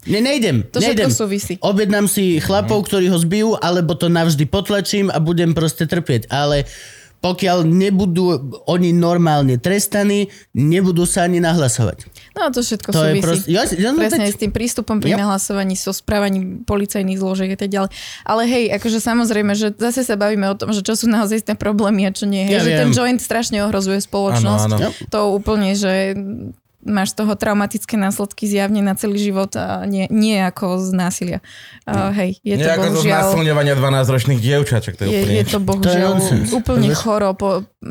Ne, 0.07 0.19
nejdem, 0.19 0.63
To 0.65 0.79
všetko 0.79 0.87
nejdem. 0.97 1.11
súvisí. 1.11 1.55
Objednám 1.59 2.07
si 2.07 2.39
chlapov, 2.39 2.87
ktorí 2.87 3.07
ho 3.07 3.17
zbijú, 3.17 3.55
alebo 3.57 3.93
to 3.93 4.07
navždy 4.07 4.45
potlačím 4.45 5.07
a 5.09 5.19
budem 5.19 5.51
proste 5.51 5.83
trpieť. 5.83 6.27
Ale 6.29 6.63
pokiaľ 7.17 7.65
nebudú 7.65 8.39
oni 8.65 8.93
normálne 8.93 9.57
trestaní, 9.57 10.29
nebudú 10.53 11.03
sa 11.03 11.25
ani 11.25 11.41
nahlasovať. 11.41 12.07
No 12.33 12.53
to 12.53 12.61
všetko 12.61 12.89
To 12.89 13.01
je 13.01 13.11
súvisí. 13.11 13.25
proste... 13.25 13.47
Ja, 13.49 13.63
ja, 13.65 13.91
no, 13.91 13.99
Presne 13.99 14.29
tak, 14.29 14.37
s 14.37 14.39
tým 14.39 14.53
prístupom 14.53 15.01
pri 15.01 15.17
Yep. 15.17 15.19
nahlasovaní, 15.19 15.75
so 15.75 15.91
správaním 15.91 16.63
policajných 16.63 17.17
zložiek 17.17 17.51
a 17.51 17.59
tak 17.59 17.73
ďalej. 17.73 17.91
Ale 18.23 18.43
hej, 18.45 18.65
akože 18.71 18.99
samozrejme, 19.01 19.53
že 19.57 19.73
zase 19.75 20.05
sa 20.05 20.15
bavíme 20.15 20.47
o 20.47 20.55
tom, 20.55 20.71
že 20.71 20.85
čo 20.85 20.95
sú 20.95 21.09
naozaj 21.09 21.43
tie 21.43 21.57
problémy 21.57 22.05
a 22.05 22.13
čo 22.13 22.29
nie. 22.29 22.47
Ja 22.47 22.61
Hej, 22.61 22.63
že 22.63 22.71
viem. 22.71 22.79
ten 22.79 22.91
joint 22.93 23.19
strašne 23.19 23.59
ohrozuje 23.61 23.99
spoločnosť. 23.99 24.65
Áno, 24.69 24.77
áno. 24.77 24.85
Yep. 24.85 24.93
To 25.09 25.19
úplne, 25.33 25.73
že 25.73 26.15
máš 26.87 27.13
z 27.13 27.27
toho 27.27 27.35
traumatické 27.35 27.99
následky 27.99 28.47
zjavne 28.47 28.81
na 28.81 28.95
celý 28.95 29.19
život 29.19 29.53
a 29.59 29.85
nie, 29.85 30.07
nie 30.09 30.39
ako 30.39 30.79
z 30.79 30.91
násilia. 30.95 31.39
Uh, 31.85 32.15
hej, 32.15 32.39
je 32.41 32.55
to 32.57 32.63
Nie 32.63 32.73
ako 32.79 32.83
zo 32.83 32.91
bohužiaľ... 33.03 33.21
znásilňovania 33.27 33.75
12-ročných 33.75 34.41
dievčačok, 34.41 34.95
to 34.95 35.03
je 35.05 35.09
Je, 35.11 35.19
úplne... 35.21 35.35
je 35.35 35.45
to 35.45 35.59
bohužiaľ 35.59 36.11
nonsens. 36.17 36.49
úplne 36.55 36.89
Vieš? 36.89 36.99
choro. 37.03 37.29
Po, 37.35 37.49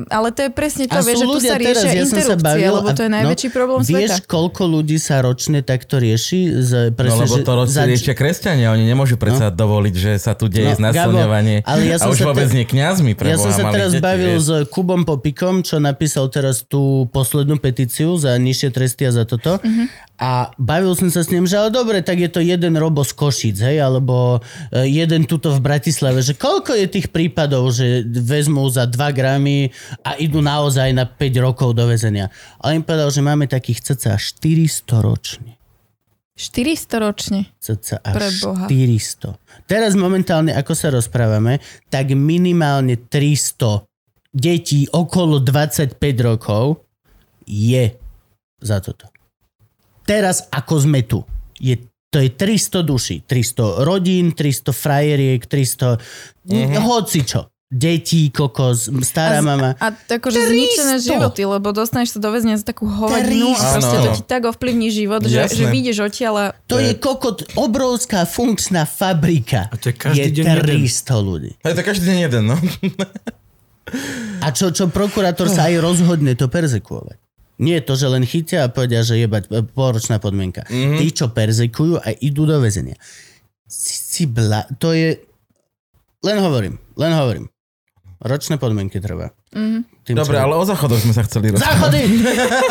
ale 0.07 0.27
to 0.29 0.41
je 0.41 0.49
presne 0.49 0.85
to, 0.85 0.93
A 0.93 1.01
vieš, 1.01 1.17
že 1.17 1.27
tu 1.27 1.39
sa 1.39 1.55
riešia 1.55 1.71
teraz, 1.73 1.83
ja 1.85 2.01
interrupcie, 2.01 2.43
bavil, 2.43 2.71
lebo 2.73 2.89
to 2.89 3.01
je 3.01 3.07
a- 3.07 3.15
najväčší 3.15 3.47
problém 3.49 3.79
Vieš, 3.81 4.11
sveta. 4.13 4.25
koľko 4.25 4.61
ľudí 4.67 4.97
sa 4.97 5.15
ročne 5.19 5.59
takto 5.61 5.95
rieši? 5.95 6.39
Z, 6.57 6.71
No 6.85 6.93
presne, 6.93 7.23
lebo 7.23 7.35
to 7.37 7.47
že, 7.47 7.57
roci 7.57 7.77
riešia 7.87 8.13
kresťania, 8.13 8.67
oni 8.69 8.83
nemôžu 8.83 9.15
predsa 9.15 9.47
dovoliť, 9.47 9.95
že 9.95 10.11
sa 10.17 10.33
tu 10.33 10.45
deje 10.45 10.75
No. 10.75 10.91
Gabo, 10.91 11.17
ale 11.17 11.81
ja 11.85 11.95
a 11.95 12.01
som 12.01 12.11
už 12.11 12.17
sa 12.17 12.27
vôbec 12.27 12.45
te- 12.45 12.55
nie 12.55 12.65
kňazmi, 12.65 13.11
Ja 13.17 13.37
som 13.37 13.49
sa 13.49 13.69
teraz 13.69 13.91
deti, 13.91 14.01
bavil 14.01 14.33
vieš. 14.33 14.41
s 14.41 14.49
Kubom 14.67 15.01
Popikom, 15.01 15.59
čo 15.59 15.77
napísal 15.77 16.27
teraz 16.27 16.61
tú 16.61 16.83
poslednú 17.09 17.55
petíciu 17.55 18.15
za 18.15 18.35
nižšie 18.35 18.69
tresty 18.69 19.03
a 19.03 19.11
za 19.11 19.23
toto. 19.23 19.57
Mhm. 19.59 19.85
A 20.17 20.47
bavil 20.55 20.93
som 20.93 21.07
sa 21.07 21.19
s 21.19 21.27
ním, 21.27 21.43
že 21.43 21.57
ale 21.57 21.67
dobre, 21.69 21.99
tak 21.99 22.15
je 22.15 22.27
to 22.27 22.39
jeden 22.39 22.71
robo 22.73 23.03
z 23.03 23.11
Košic, 23.11 23.57
hej, 23.59 23.77
alebo 23.77 24.39
e, 24.71 24.87
jeden 24.87 25.23
tuto 25.23 25.51
v 25.51 25.59
Bratislave, 25.59 26.19
že 26.19 26.31
koľko 26.33 26.71
je 26.73 26.87
tých 26.89 27.07
prípadov, 27.09 27.67
že 27.69 27.99
vezmú 28.05 28.63
za 28.65 28.85
2 28.85 28.95
gramy 29.11 29.75
a 30.03 30.17
idú 30.17 30.41
naozaj 30.41 30.91
na 30.93 31.05
5 31.07 31.45
rokov 31.45 31.75
do 31.75 31.85
väzenia. 31.89 32.31
A 32.61 32.71
on 32.71 32.81
im 32.81 32.85
povedal, 32.85 33.09
že 33.11 33.25
máme 33.25 33.45
takých 33.49 33.93
cca 33.93 34.17
400 34.17 35.05
ročne. 35.05 35.55
400 36.35 36.99
ročne. 36.99 37.39
Cca 37.63 38.03
Pre 38.03 38.29
Boha. 38.43 38.67
400. 38.67 39.39
Teraz 39.71 39.95
momentálne, 39.95 40.51
ako 40.51 40.73
sa 40.75 40.91
rozprávame, 40.91 41.63
tak 41.87 42.11
minimálne 42.11 42.99
300 42.99 43.87
detí 44.35 44.83
okolo 44.91 45.39
25 45.39 45.95
rokov 46.19 46.83
je 47.47 47.95
za 48.59 48.83
toto. 48.83 49.07
Teraz, 50.03 50.51
ako 50.51 50.75
sme 50.83 51.07
tu, 51.07 51.23
je, 51.55 51.79
to 52.11 52.19
je 52.19 52.29
300 52.35 52.83
duší, 52.83 53.15
300 53.23 53.87
rodín, 53.87 54.35
300 54.35 54.75
frajeriek, 54.75 55.41
300 55.47 55.97
mm-hmm. 56.45 56.83
hocičo. 56.83 57.54
Detí, 57.75 58.31
kokos, 58.31 58.87
stará 59.03 59.43
a, 59.43 59.45
mama. 59.45 59.75
A 59.83 59.91
akože 59.91 60.39
300. 60.39 60.47
zničené 60.47 60.95
životy, 61.03 61.43
lebo 61.43 61.75
dostaneš 61.75 62.15
sa 62.15 62.19
do 62.23 62.31
väzenia 62.31 62.55
za 62.55 62.63
takú 62.63 62.87
hovadinu 62.87 63.51
a 63.51 63.59
300. 63.59 63.75
proste 63.75 63.97
to 63.99 64.09
ti 64.15 64.23
tak 64.23 64.47
ovplyvní 64.47 64.87
život, 64.95 65.19
že, 65.27 65.43
Jasné. 65.43 65.59
že 65.59 65.63
vyjdeš 65.67 65.97
odtiaľ 66.07 66.33
a 66.39 66.45
To 66.71 66.79
je 66.79 66.95
kokot, 66.95 67.43
obrovská 67.59 68.23
funkčná 68.23 68.87
fabrika. 68.87 69.67
A 69.67 69.75
to 69.75 69.91
je 69.91 69.95
každý 69.99 70.23
je 70.23 70.39
deň 70.39 70.45
jeden. 70.55 70.87
300 70.87 71.19
ľudí. 71.19 71.51
A 71.59 71.65
je 71.67 71.75
to 71.75 71.83
každý 71.83 72.03
deň 72.15 72.17
jeden, 72.31 72.43
no. 72.47 72.55
A 74.39 74.47
čo, 74.55 74.71
čo 74.71 74.87
prokurátor 74.87 75.51
sa 75.51 75.67
aj 75.67 75.75
rozhodne 75.83 76.31
to 76.39 76.47
perzekuovať. 76.47 77.19
Nie 77.59 77.83
je 77.83 77.87
to, 77.91 77.93
že 77.99 78.07
len 78.07 78.23
chytia 78.23 78.67
a 78.67 78.71
povedia, 78.71 79.03
že 79.03 79.19
jebať 79.19 79.51
pôročná 79.75 80.23
podmienka. 80.23 80.63
Mhm. 80.67 80.71
Mm-hmm. 80.71 80.99
Tí, 81.03 81.05
čo 81.11 81.27
perzekujú 81.27 81.99
a 81.99 82.07
idú 82.23 82.47
do 82.47 82.55
väzenia. 82.63 82.95
Si, 83.67 83.95
si 83.99 84.23
bla... 84.31 84.63
To 84.79 84.95
je... 84.95 85.19
Len 86.23 86.39
hovorím, 86.39 86.79
len 86.95 87.11
hovorím. 87.11 87.51
Ročné 88.17 88.55
podmienky 88.55 88.97
treba. 88.97 89.31
Mhm. 89.51 89.79
Tým, 90.05 90.15
Dobre, 90.15 90.37
čo- 90.37 90.43
ale 90.43 90.53
o 90.53 90.63
záchodoch 90.63 91.01
sme 91.01 91.13
sa 91.13 91.25
chceli 91.25 91.49
rozprávať. 91.49 91.65
Záchody! 91.65 92.01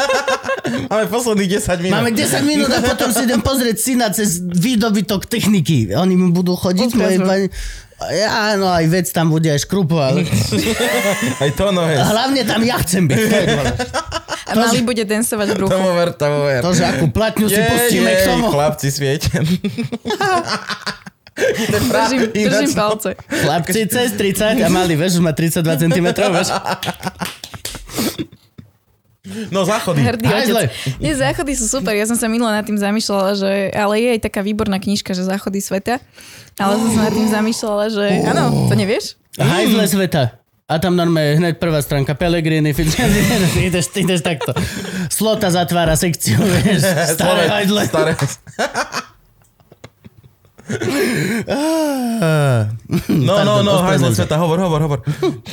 Máme 0.90 1.04
posledných 1.06 1.50
10 1.60 1.84
minút. 1.84 1.94
Máme 1.94 2.10
10 2.10 2.40
minút 2.42 2.70
a 2.72 2.80
potom 2.80 3.12
si 3.12 3.20
idem 3.22 3.40
pozrieť 3.40 3.76
syna 3.76 4.08
cez 4.08 4.40
výdobytok 4.40 5.28
techniky. 5.28 5.92
Oni 5.92 6.14
mu 6.14 6.32
budú 6.32 6.56
chodiť. 6.56 6.88
Moje 6.94 7.18
pani... 7.20 7.46
Ja, 8.04 8.56
no 8.56 8.68
aj 8.68 8.84
vec 8.86 9.06
tam 9.08 9.28
bude 9.28 9.46
aj 9.46 9.64
škrupo, 9.64 9.96
ale 9.96 10.26
Aj 11.42 11.50
to 11.54 11.70
no 11.70 11.84
je. 11.86 11.96
hlavne 11.96 12.42
tam 12.42 12.60
ja 12.60 12.76
chcem 12.82 13.06
byť. 13.06 13.18
To 14.44 14.60
a 14.60 14.60
mali 14.60 14.82
bude 14.82 15.04
dancovať 15.04 15.46
v 15.46 15.54
bruchu. 15.56 15.72
Tomu 15.72 15.90
ver, 15.94 16.10
tomu 16.12 16.38
ver. 16.44 16.60
To, 16.60 16.74
že 16.74 16.84
akú 16.84 17.08
platňu 17.08 17.46
si 17.48 17.56
pustíme 17.56 18.10
k 18.12 18.20
tomu. 18.26 18.50
chlapci, 18.50 18.88
sviete. 18.88 19.30
Držím, 21.34 22.30
držím 22.30 22.74
palce. 22.74 23.14
Chlapci 23.26 23.86
cez 23.90 24.12
30 24.14 24.62
a 24.62 24.68
mali, 24.70 24.94
vieš, 24.94 25.18
už 25.18 25.22
má 25.26 25.32
32 25.34 25.76
cm, 25.76 26.06
vieš. 26.30 26.48
No 29.50 29.64
záchody. 29.64 30.04
Hrdý 30.04 30.28
Aj 30.28 30.44
zle. 30.44 30.62
otec. 30.68 31.00
Nie, 31.00 31.16
záchody 31.16 31.56
sú 31.56 31.64
super. 31.64 31.96
Ja 31.96 32.04
som 32.04 32.14
sa 32.14 32.28
minule 32.28 32.52
nad 32.52 32.62
tým 32.62 32.76
zamýšľala, 32.76 33.32
že... 33.34 33.72
Ale 33.72 33.96
je 33.96 34.08
aj 34.14 34.20
taká 34.20 34.44
výborná 34.44 34.76
knižka, 34.76 35.16
že 35.16 35.24
záchody 35.24 35.64
sveta. 35.64 35.96
Ale 36.60 36.76
som 36.76 36.90
sa 36.92 37.08
nad 37.08 37.14
tým 37.16 37.28
zamýšľala, 37.32 37.84
že... 37.88 38.04
Áno, 38.30 38.68
to 38.68 38.76
nevieš? 38.76 39.16
Hajzle 39.40 39.88
sveta. 39.88 40.22
A 40.64 40.80
tam 40.80 40.96
normálne 40.96 41.36
hneď 41.40 41.60
prvá 41.60 41.80
stránka 41.84 42.16
Pellegrini, 42.16 42.72
fitness, 42.76 43.12
ideš, 43.56 43.92
ideš 43.96 44.20
takto. 44.24 44.56
Slota 45.12 45.52
zatvára 45.52 45.92
sekciu, 45.92 46.40
vieš, 46.40 46.84
staré 47.16 47.48
hajzle. 47.48 47.82
Staré. 47.88 48.12
No, 53.08 53.34
no, 53.44 53.60
no, 53.60 53.72
sa. 53.84 54.24
sveta, 54.24 54.40
hovor, 54.40 54.58
hovor, 54.64 54.80
hovor. 54.80 55.00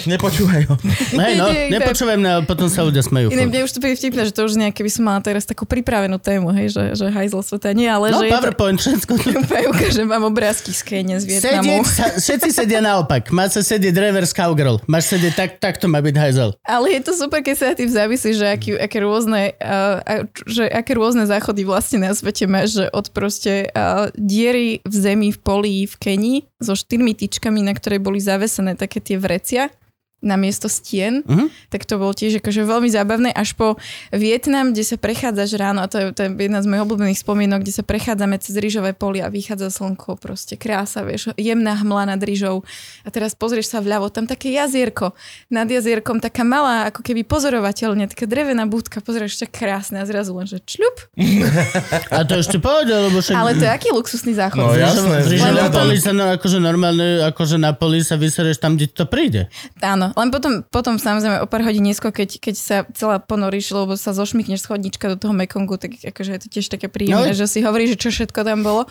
Nepočúvaj 0.08 0.62
ho. 0.72 0.76
Hej, 1.20 1.34
no, 1.36 1.48
nepočúvaj 1.52 2.16
mňa, 2.16 2.34
potom 2.48 2.72
sa 2.72 2.88
ľudia 2.88 3.04
smejú. 3.04 3.28
Iné 3.28 3.44
mne 3.44 3.68
už 3.68 3.76
to 3.76 3.80
príde 3.84 4.00
vtipné, 4.00 4.24
že 4.28 4.32
to 4.32 4.48
už 4.48 4.56
nejaké 4.56 4.80
by 4.84 4.92
som 4.92 5.04
mala 5.08 5.20
teraz 5.20 5.44
takú 5.44 5.68
pripravenú 5.68 6.16
tému, 6.16 6.56
hej, 6.56 6.72
že, 6.72 6.84
že 6.96 7.06
hajzl 7.12 7.44
sveta 7.44 7.76
nie, 7.76 7.92
ale 7.92 8.12
No, 8.12 8.24
že 8.24 8.28
je 8.28 8.32
to... 8.32 8.36
PowerPoint, 8.40 8.80
všetko. 8.80 9.12
Úplne 9.44 9.68
ukážem 9.72 10.08
vám 10.08 10.24
obrázky 10.32 10.72
z 10.72 10.82
Kene 10.84 11.16
z 11.20 11.28
Sedieť, 11.28 11.60
Vietnamu. 11.60 11.84
sa, 11.84 12.06
všetci 12.16 12.50
sedia 12.56 12.80
naopak. 12.80 13.32
Má 13.36 13.52
sa 13.52 13.60
sedieť 13.60 13.96
reverse 14.00 14.32
cowgirl. 14.32 14.80
Máš 14.88 15.12
sedieť 15.12 15.34
tak, 15.36 15.50
takto 15.60 15.92
má 15.92 16.00
byť 16.00 16.16
hajzel. 16.16 16.50
Ale 16.64 16.88
je 16.96 17.02
to 17.04 17.12
super, 17.16 17.44
keď 17.44 17.56
sa 17.56 17.68
tým 17.76 17.92
závisí, 17.92 18.32
že 18.32 18.48
aký, 18.48 18.80
aké, 18.80 19.04
rôzne, 19.04 19.56
uh, 19.60 20.24
že 20.48 20.68
aké 20.72 20.96
rôzne 20.96 21.28
záchody 21.28 21.68
vlastne 21.68 22.04
na 22.04 22.16
svete 22.16 22.48
máš, 22.48 22.80
že 22.80 22.86
od 22.92 23.12
proste 23.12 23.68
uh, 23.72 24.08
diery 24.16 24.80
v 24.84 24.96
zemi, 25.02 25.34
v 25.34 25.40
poli, 25.42 25.90
v 25.90 25.96
Kenii 25.98 26.38
so 26.62 26.78
štyrmi 26.78 27.18
tyčkami, 27.18 27.66
na 27.66 27.74
ktorej 27.74 27.98
boli 27.98 28.22
zavesené 28.22 28.78
také 28.78 29.02
tie 29.02 29.18
vrecia 29.18 29.74
na 30.22 30.38
miesto 30.38 30.70
stien, 30.70 31.26
Mhm. 31.26 31.50
tak 31.74 31.84
to 31.84 31.98
bolo 31.98 32.14
tiež 32.14 32.38
akože 32.38 32.62
veľmi 32.62 32.88
zábavné, 32.88 33.34
až 33.34 33.58
po 33.58 33.76
Vietnam, 34.14 34.70
kde 34.70 34.86
sa 34.86 34.96
prechádzaš 34.96 35.58
ráno, 35.58 35.82
a 35.82 35.90
to 35.90 35.98
je, 35.98 36.06
to 36.14 36.22
je 36.26 36.30
jedna 36.38 36.62
z 36.62 36.70
mojich 36.70 36.84
obľúbených 36.86 37.20
spomienok, 37.20 37.66
kde 37.66 37.74
sa 37.74 37.82
prechádzame 37.82 38.38
cez 38.38 38.54
rýžové 38.54 38.94
polia 38.94 39.26
a 39.26 39.34
vychádza 39.34 39.74
slnko, 39.74 40.22
proste 40.22 40.62
krása, 40.62 41.02
vieš, 41.02 41.34
jemná 41.36 41.74
hmla 41.74 42.14
nad 42.14 42.22
rýžou 42.22 42.62
a 43.02 43.10
teraz 43.10 43.34
pozrieš 43.34 43.74
sa 43.74 43.82
vľavo, 43.82 44.14
tam 44.14 44.30
také 44.30 44.54
jazierko, 44.54 45.18
nad 45.50 45.66
jazierkom 45.66 46.22
taká 46.22 46.46
malá, 46.46 46.94
ako 46.94 47.02
keby 47.02 47.26
pozorovateľne, 47.26 48.06
taká 48.06 48.30
drevená 48.30 48.70
budka, 48.70 49.02
pozrieš, 49.02 49.42
tak 49.42 49.58
krásne 49.58 50.00
a 50.00 50.06
zrazu 50.06 50.38
len, 50.38 50.46
že 50.46 50.62
čľup. 50.62 50.96
A 52.14 52.24
to 52.28 52.38
ešte 52.38 52.62
povedal, 52.62 53.10
lebo 53.10 53.24
však... 53.24 53.36
Ale 53.36 53.58
to 53.58 53.64
je 53.66 53.72
aký 53.72 53.90
luxusný 53.92 54.36
záchod. 54.38 54.60
No, 54.60 54.76
jasné, 54.76 55.26
ľadom. 55.26 55.74
poli 55.74 55.98
sa 55.98 56.12
no, 56.14 56.30
akože 56.36 56.58
normálne, 56.62 57.26
akože 57.26 57.58
na 57.58 57.72
poli 57.74 58.04
sa 58.04 58.20
vysereš 58.20 58.60
tam, 58.60 58.76
kde 58.78 58.92
to 58.92 59.08
príde. 59.08 59.48
Áno, 59.82 60.11
len 60.16 60.30
potom, 60.30 60.62
potom 60.68 60.96
samozrejme 60.96 61.42
o 61.42 61.48
pár 61.48 61.64
hodín 61.64 61.84
neskôr, 61.84 62.12
keď, 62.12 62.38
keď 62.38 62.56
sa 62.56 62.78
celá 62.92 63.18
ponoríš, 63.18 63.72
lebo 63.72 63.96
sa 63.96 64.12
zošmykneš 64.12 64.64
z 64.64 64.70
chodnička 64.70 65.06
do 65.10 65.18
toho 65.18 65.34
Mekongu, 65.34 65.76
tak 65.76 65.98
akože 66.00 66.32
je 66.36 66.42
to 66.42 66.48
tiež 66.48 66.68
také 66.68 66.88
príjemné, 66.88 67.32
No. 67.32 67.38
že 67.38 67.46
si 67.46 67.62
hovoríš, 67.62 67.96
že 67.96 68.08
čo 68.08 68.10
všetko 68.12 68.44
tam 68.44 68.62
bolo. 68.62 68.88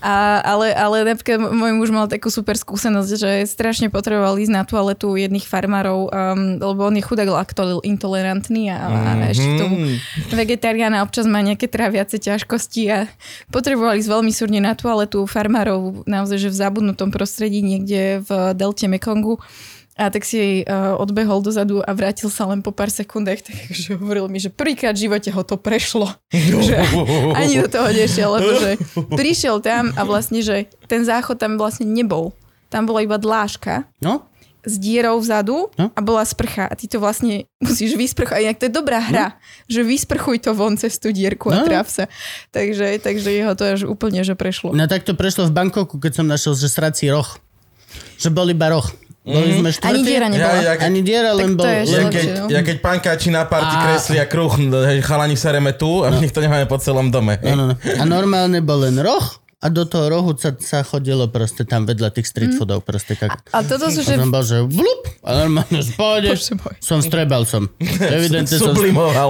A, 0.00 0.40
ale, 0.42 0.72
ale 0.72 1.04
napríklad 1.04 1.38
môj 1.40 1.72
muž 1.74 1.90
mal 1.90 2.06
takú 2.06 2.28
super 2.28 2.54
skúsenosť, 2.54 3.10
že 3.16 3.30
strašne 3.46 3.92
potreboval 3.92 4.38
ísť 4.38 4.52
na 4.52 4.62
toaletu 4.62 5.14
jedných 5.14 5.44
farmárov, 5.44 6.08
um, 6.08 6.10
lebo 6.56 6.88
on 6.88 6.96
je 6.96 7.04
chudák 7.04 7.28
laktol 7.28 7.78
intolerantný 7.82 8.72
a, 8.72 8.78
a 8.88 9.10
ešte 9.30 9.46
k 9.46 9.56
tomu 9.60 9.76
vegetariána 10.30 11.02
občas 11.02 11.26
má 11.28 11.42
nejaké 11.42 11.68
tráviace 11.68 12.16
ťažkosti 12.18 12.82
a 12.88 12.98
potrebovali 13.50 14.00
ísť 14.00 14.10
veľmi 14.10 14.32
súrne 14.32 14.60
na 14.62 14.72
toaletu 14.72 15.24
farmárov 15.26 16.04
naozaj, 16.06 16.38
že 16.38 16.48
v 16.48 16.56
zabudnutom 16.56 17.08
prostredí 17.10 17.60
niekde 17.60 18.22
v 18.24 18.30
delte 18.54 18.86
Mekongu. 18.88 19.38
A 20.02 20.10
tak 20.10 20.22
si 20.22 20.34
jej 20.34 20.54
uh, 20.62 20.98
odbehol 20.98 21.38
dozadu 21.38 21.78
a 21.78 21.90
vrátil 21.90 22.26
sa 22.26 22.44
len 22.44 22.58
po 22.58 22.70
pár 22.70 22.88
sekundách, 22.88 23.42
takže 23.42 23.94
hovoril 23.94 24.26
mi, 24.26 24.36
že 24.36 24.48
prvýkrát 24.48 24.92
v 24.92 25.06
živote 25.06 25.30
ho 25.30 25.42
to 25.42 25.54
prešlo. 25.54 26.10
že 26.66 26.74
ani 27.32 27.58
do 27.58 27.68
toho 27.68 27.86
nešiel, 27.88 28.28
lebo 28.32 28.50
že 28.56 28.70
prišiel 29.08 29.58
tam 29.58 29.94
a 29.94 30.02
vlastne, 30.02 30.40
že 30.40 30.66
ten 30.84 31.02
záchod 31.02 31.36
tam 31.36 31.54
vlastne 31.54 31.84
nebol. 31.84 32.34
Tam 32.66 32.82
bola 32.82 33.00
iba 33.00 33.14
dlážka 33.14 33.84
No? 34.00 34.26
s 34.62 34.78
dierou 34.78 35.18
vzadu 35.18 35.74
No. 35.74 35.90
a 35.90 36.00
bola 36.00 36.22
sprcha. 36.22 36.64
A 36.64 36.74
ty 36.74 36.86
to 36.86 37.02
vlastne 37.02 37.50
musíš 37.58 37.92
vysprchovať. 37.92 38.40
Inak 38.40 38.58
to 38.58 38.66
je 38.66 38.72
dobrá 38.72 39.02
hra, 39.02 39.34
že 39.66 39.82
vysprchuj 39.82 40.38
to 40.38 40.54
von 40.54 40.78
cez 40.78 40.96
tú 40.96 41.10
dierku 41.10 41.50
a 41.50 41.60
No. 41.60 41.66
tráv 41.66 41.90
sa. 41.90 42.06
Takže, 42.48 42.96
takže 42.98 43.28
jeho 43.28 43.52
to 43.52 43.66
až 43.66 43.80
úplne, 43.84 44.22
že 44.22 44.38
prešlo. 44.38 44.70
No 44.70 44.86
tak 44.86 45.02
to 45.02 45.12
prešlo 45.12 45.46
v 45.46 45.52
Bankoku, 45.52 45.98
keď 45.98 46.22
som 46.22 46.26
našiel, 46.26 46.54
že 46.54 46.70
srací 46.70 47.10
roh. 47.10 47.26
Že 48.16 48.30
bol 48.30 48.46
iba 48.48 48.70
roh. 48.70 48.86
Boli 49.22 49.54
sme 49.54 49.70
štvrtí. 49.70 49.86
Ani 49.88 50.02
diera 50.02 50.26
nebola. 50.26 50.50
Ja, 50.50 50.62
ja, 50.62 50.72
keď- 50.74 50.82
Ani 50.82 51.00
diera, 51.00 51.30
len 51.30 51.48
to 51.48 51.56
bol... 51.56 51.66
je 51.66 51.82
Ja 51.86 52.02
keď, 52.04 52.26
no. 52.34 52.44
ja 52.50 52.60
keď 52.60 52.76
pankáči 52.80 53.30
na 53.30 53.46
party 53.46 53.70
A- 53.70 53.82
kreslia 53.84 54.24
kruh, 54.26 54.50
chalani 55.00 55.38
sereme 55.38 55.70
tu 55.72 56.02
a 56.02 56.10
no. 56.10 56.18
nikto 56.18 56.42
nemáme 56.42 56.66
po 56.66 56.74
celom 56.76 57.06
dome. 57.06 57.38
No, 57.38 57.54
no, 57.54 57.64
no. 57.70 57.74
A 57.78 58.02
normálne 58.02 58.58
bol 58.58 58.82
len 58.82 58.98
roh 58.98 59.22
a 59.62 59.70
do 59.70 59.86
toho 59.86 60.10
rohu 60.10 60.34
sa, 60.34 60.50
sa 60.58 60.82
chodilo 60.82 61.30
proste 61.30 61.62
tam 61.62 61.86
vedľa 61.86 62.10
tých 62.18 62.26
street 62.26 62.58
foodov. 62.58 62.82
Proste 62.82 63.14
kak... 63.14 63.46
A 63.54 63.62
toto 63.62 63.94
sú, 63.94 64.02
A 64.02 64.10
že... 64.10 64.18
som 64.18 64.34
bol, 64.34 64.42
že 64.42 64.58
vlup, 64.66 65.02
a 65.22 65.46
normálne, 65.46 65.80
Bože 65.94 66.58
môj. 66.58 66.74
som 66.82 66.98
strebal 66.98 67.46
som. 67.46 67.70
Evidentne 68.02 68.58
som... 68.58 68.74
Sa. 68.74 68.82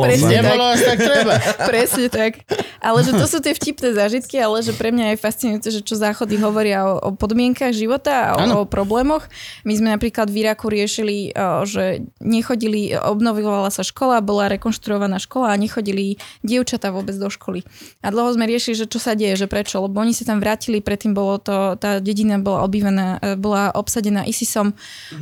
tak. 0.09 0.25
Nebolo 0.25 0.65
až 0.73 0.81
tak 0.89 0.99
treba. 1.05 1.35
Presne 1.71 2.09
tak. 2.09 2.49
Ale 2.81 3.05
že 3.05 3.13
to 3.13 3.29
sú 3.29 3.45
tie 3.45 3.53
vtipné 3.53 3.93
zážitky, 3.93 4.41
ale 4.41 4.65
že 4.65 4.73
pre 4.73 4.89
mňa 4.89 5.13
je 5.13 5.17
fascinujúce, 5.21 5.69
že 5.69 5.81
čo 5.85 6.01
záchody 6.01 6.41
hovoria 6.41 6.89
o, 6.89 6.97
o 6.97 7.11
podmienkach 7.13 7.77
života 7.77 8.33
a 8.33 8.57
o, 8.57 8.65
o 8.65 8.67
problémoch. 8.67 9.29
My 9.69 9.77
sme 9.77 9.93
napríklad 9.93 10.33
v 10.33 10.49
Iraku 10.49 10.73
riešili, 10.73 11.37
že 11.69 12.09
nechodili, 12.25 12.97
obnovovala 12.97 13.69
sa 13.69 13.85
škola, 13.85 14.25
bola 14.25 14.49
rekonštruovaná 14.49 15.21
škola 15.21 15.53
a 15.53 15.61
nechodili 15.61 16.17
dievčatá 16.41 16.89
vôbec 16.89 17.13
do 17.21 17.29
školy. 17.29 17.69
A 18.01 18.09
dlho 18.09 18.33
sme 18.33 18.49
riešili, 18.49 18.81
že 18.81 18.89
čo 18.89 18.97
sa 18.97 19.13
deje, 19.13 19.37
že 19.37 19.45
prečo, 19.45 19.77
lebo 19.85 20.01
oni 20.01 20.22
sa 20.23 20.33
tam 20.33 20.41
vrátili, 20.41 20.81
predtým 20.81 21.13
bolo 21.13 21.37
to, 21.37 21.77
tá 21.77 22.01
dedina 22.01 22.41
bola 22.41 22.65
obývaná, 22.65 23.21
e, 23.21 23.37
bola 23.37 23.75
obsadená 23.77 24.25
ISISom. 24.25 24.73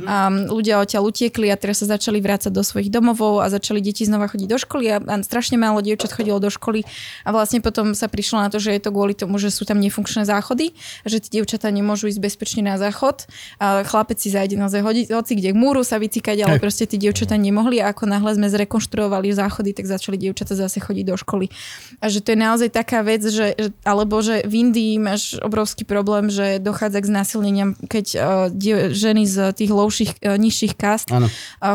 A 0.07 0.31
ľudia 0.31 0.79
odtiaľ 0.79 1.11
utiekli 1.11 1.51
a 1.51 1.59
teraz 1.59 1.83
sa 1.83 1.97
začali 1.97 2.23
vrácať 2.23 2.53
do 2.53 2.63
svojich 2.63 2.87
domovov 2.87 3.43
a 3.43 3.51
začali 3.51 3.83
deti 3.83 4.07
znova 4.07 4.31
chodiť 4.31 4.47
do 4.47 4.57
školy 4.57 4.85
a, 4.93 4.97
a 5.03 5.15
strašne 5.25 5.59
málo 5.59 5.83
dievčat 5.83 6.13
chodilo 6.15 6.39
do 6.39 6.47
školy. 6.47 6.87
A 7.27 7.35
vlastne 7.35 7.59
potom 7.59 7.91
sa 7.97 8.07
prišlo 8.07 8.39
na 8.39 8.47
to, 8.47 8.61
že 8.61 8.77
je 8.77 8.81
to 8.81 8.93
kvôli 8.93 9.17
tomu, 9.17 9.41
že 9.41 9.51
sú 9.51 9.67
tam 9.67 9.81
nefunkčné 9.81 10.23
záchody, 10.23 10.77
že 11.03 11.19
tie 11.19 11.41
dievčatá 11.41 11.73
nemôžu 11.73 12.13
ísť 12.13 12.21
bezpečne 12.21 12.61
na 12.69 12.77
záchod 12.77 13.25
a 13.57 13.81
chlapec 13.81 14.21
si 14.21 14.29
zajde 14.29 14.59
naozaj 14.59 14.85
hoci 15.09 15.33
kde 15.33 15.49
k 15.53 15.57
múru 15.57 15.81
sa 15.81 15.97
vycikať, 15.97 16.45
ale 16.45 16.61
proste 16.61 16.85
tie 16.85 17.01
dievčatá 17.01 17.39
nemohli 17.39 17.81
a 17.81 17.89
ako 17.89 18.05
náhle 18.05 18.37
sme 18.37 18.47
zrekonštruovali 18.51 19.33
záchody, 19.33 19.73
tak 19.73 19.87
začali 19.87 20.19
dievčatá 20.19 20.53
zase 20.53 20.77
chodiť 20.77 21.05
do 21.07 21.15
školy. 21.17 21.49
A 22.03 22.11
že 22.11 22.19
to 22.19 22.35
je 22.35 22.39
naozaj 22.39 22.69
taká 22.69 23.01
vec, 23.01 23.23
že, 23.23 23.55
že 23.55 23.69
alebo 23.87 24.19
že 24.19 24.43
v 24.43 24.53
Indii 24.67 24.90
máš 24.97 25.37
obrovský 25.43 25.85
problém, 25.85 26.31
že 26.31 26.57
dochádza 26.57 26.99
k 27.03 27.09
znásilneniam, 27.11 27.77
keď 27.87 28.05
uh, 28.15 28.21
die, 28.49 28.91
ženy 28.91 29.27
z 29.27 29.53
tých 29.53 29.71
lovších, 29.71 30.11
uh, 30.23 30.39
nižších 30.39 30.73
kast 30.75 31.11
uh, 31.11 31.27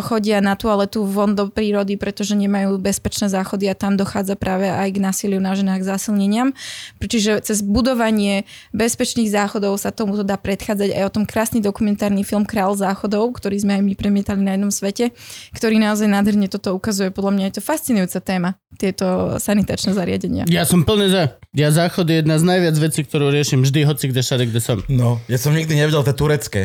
chodia 0.05 0.43
na 0.43 0.59
toaletu 0.59 1.07
von 1.07 1.39
do 1.39 1.47
prírody, 1.53 1.95
pretože 1.95 2.35
nemajú 2.35 2.81
bezpečné 2.83 3.31
záchody 3.31 3.71
a 3.71 3.79
tam 3.79 3.95
dochádza 3.95 4.35
práve 4.35 4.67
aj 4.67 4.89
k 4.93 4.99
násiliu 4.99 5.39
na 5.39 5.55
ženách, 5.55 5.85
k 5.85 5.89
zásilneniam. 5.95 6.51
Čiže 6.99 7.45
cez 7.47 7.63
budovanie 7.63 8.49
bezpečných 8.75 9.31
záchodov 9.31 9.79
sa 9.79 9.95
tomuto 9.95 10.27
dá 10.27 10.35
predchádzať 10.35 10.91
aj 10.97 11.05
o 11.07 11.15
tom 11.15 11.25
krásny 11.25 11.63
dokumentárny 11.63 12.27
film 12.27 12.43
Král 12.43 12.75
záchodov, 12.75 13.39
ktorý 13.39 13.63
sme 13.63 13.79
aj 13.79 13.83
my 13.87 13.95
premietali 13.95 14.43
na 14.43 14.59
jednom 14.59 14.73
svete, 14.75 15.15
ktorý 15.55 15.79
naozaj 15.79 16.11
nádherne 16.11 16.51
toto 16.51 16.75
ukazuje. 16.75 17.15
Podľa 17.15 17.33
mňa 17.39 17.45
je 17.49 17.55
to 17.57 17.63
fascinujúca 17.63 18.19
téma, 18.19 18.51
tieto 18.75 19.39
sanitačné 19.39 19.95
zariadenia. 19.95 20.45
Ja 20.51 20.67
som 20.67 20.83
plný 20.83 21.07
za. 21.09 21.23
Ja 21.57 21.73
záchod 21.73 22.11
je 22.11 22.21
jedna 22.21 22.37
z 22.37 22.45
najviac 22.45 22.77
vecí, 22.77 23.01
ktorú 23.07 23.31
riešim 23.31 23.63
vždy, 23.63 23.87
hoci 23.87 24.11
kde 24.11 24.21
všade, 24.21 24.45
kde 24.51 24.61
som. 24.61 24.79
No, 24.91 25.23
ja 25.31 25.39
som 25.39 25.55
nikdy 25.55 25.79
nevedel 25.79 26.03
tie 26.03 26.15
turecké. 26.15 26.63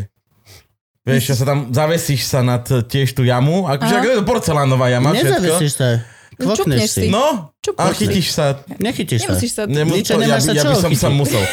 Vieš, 1.01 1.33
že 1.33 1.35
sa 1.41 1.45
tam 1.49 1.73
zavesíš 1.73 2.29
sa 2.29 2.45
nad 2.45 2.61
tiež 2.65 3.17
tú 3.17 3.25
jamu, 3.25 3.65
akože 3.65 3.93
ako 3.97 4.05
je 4.05 4.17
to 4.21 4.25
porcelánová 4.25 4.85
jama, 4.93 5.17
všetko. 5.17 5.33
Nezavesíš 5.33 5.71
sa. 5.73 5.87
Kvokneš 6.37 6.81
si. 6.85 7.01
si. 7.05 7.07
No, 7.09 7.53
Čupneš 7.61 7.77
a 7.79 7.93
si. 7.93 8.01
chytíš 8.01 8.27
sa. 8.31 8.45
Nechytíš 8.75 9.19
sa. 9.19 9.25
Nemusíš 9.27 9.51
sa... 9.53 9.61
Nemus- 9.63 9.93
Nič, 9.93 10.07
to, 10.07 10.13
ja, 10.15 10.25
nemáš 10.25 10.41
by- 10.41 10.47
sa 10.47 10.51
ja 10.51 10.63
by 10.65 10.75
som 10.75 10.91
sa 10.91 11.09
musel. 11.11 11.43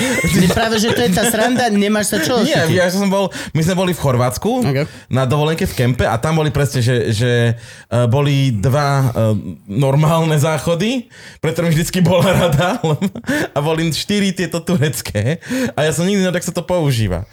Práve, 0.48 0.76
že 0.76 0.88
to 0.88 1.00
je 1.00 1.10
tá 1.12 1.22
sranda, 1.22 1.68
nemáš 1.68 2.06
sa 2.08 2.18
čo 2.18 2.40
Nie, 2.40 2.64
chytiť. 2.64 2.74
ja 2.74 2.88
som 2.88 3.06
bol, 3.06 3.28
my 3.52 3.60
sme 3.60 3.74
boli 3.76 3.92
v 3.92 4.00
Chorvátsku 4.00 4.64
Ok. 4.64 4.88
na 5.06 5.22
dovolenke 5.22 5.62
v 5.62 5.74
kempe 5.74 6.02
a 6.02 6.16
tam 6.16 6.40
boli 6.40 6.48
presne, 6.48 6.80
že, 6.80 7.12
že 7.12 7.30
uh, 7.52 8.08
boli 8.08 8.48
dva 8.50 8.88
uh, 9.04 9.36
normálne 9.68 10.32
záchody, 10.34 11.12
pre 11.38 11.52
ktorým 11.52 11.70
vždycky 11.70 12.00
bola 12.00 12.24
rada 12.24 12.80
a 13.54 13.58
boli 13.60 13.92
štyri 13.92 14.32
tieto 14.32 14.58
turecké 14.58 15.44
a 15.70 15.82
ja 15.82 15.92
som 15.92 16.02
nikdy 16.02 16.24
nevedel, 16.24 16.40
jak 16.40 16.48
sa 16.48 16.56
to 16.56 16.64
používa. 16.64 17.28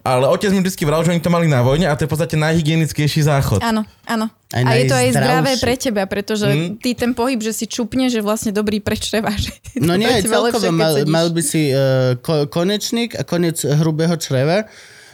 Ale 0.00 0.28
otec 0.28 0.52
mi 0.52 0.60
vždycky 0.60 0.84
vral, 0.84 1.02
že 1.02 1.10
oni 1.10 1.18
to 1.18 1.28
mali 1.28 1.44
na 1.44 1.60
vojne 1.60 1.84
a 1.84 1.96
to 1.96 2.04
je 2.04 2.08
v 2.08 2.12
podstate 2.12 2.36
najhygienickejší 2.36 3.20
záchod. 3.22 3.58
Áno, 3.58 3.82
áno. 4.04 4.30
Aj 4.50 4.60
a 4.60 4.74
je 4.74 4.84
to 4.84 4.96
aj 4.96 5.08
zdravé 5.10 5.52
pre 5.56 5.74
teba, 5.74 6.02
pretože 6.04 6.42
Mm. 6.42 6.74
ty 6.76 6.90
ten 6.92 7.10
pohyb, 7.10 7.38
že 7.38 7.54
si 7.54 7.64
čupne, 7.64 8.06
že 8.06 8.18
vlastne 8.20 8.50
dobrý 8.50 8.78
pre 8.78 8.94
čreva. 8.94 9.30
Že 9.30 9.50
No 9.80 9.94
nie, 9.94 10.06
lepšie, 10.06 10.28
celkovo 10.28 10.68
mal, 10.70 10.94
mal 11.04 11.28
by 11.28 11.42
si 11.42 11.70
uh, 11.70 12.14
ko- 12.18 12.46
konečník 12.46 13.14
a 13.14 13.22
konec 13.22 13.60
hrubého 13.60 14.14
čreva 14.16 14.68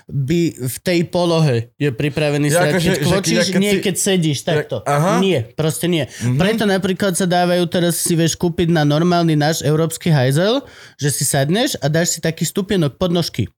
by 0.07 0.55
v 0.55 0.77
tej 0.87 1.03
polohe 1.05 1.75
je 1.75 1.91
pripravený 1.91 2.47
Ja 2.47 2.63
ja, 2.63 2.79
akože, 2.79 2.91
že- 2.93 3.03
kvočíš, 3.03 3.39
ja 3.51 3.59
nie 3.59 3.73
si- 3.73 3.83
keď 3.83 3.95
sedíš 3.99 4.39
takto. 4.41 4.79
aha. 4.87 5.19
Nie, 5.19 5.43
proste 5.51 5.91
nie. 5.91 6.07
Preto 6.39 6.63
napríklad 6.63 7.13
sa 7.13 7.27
dávajú 7.27 7.67
teraz 7.67 7.99
si 7.99 8.15
vieš 8.15 8.39
kúpiť 8.39 8.71
na 8.71 8.87
normálny 8.87 9.35
náš 9.35 9.67
európsky 9.67 10.09
hajzel, 10.09 10.63
že 10.95 11.11
si 11.11 11.27
sadneš 11.27 11.75
a 11.81 11.91
dáš 11.91 12.15
si 12.15 12.19
taký 12.21 12.47
stupienok 12.47 12.95
podnožky. 12.95 13.51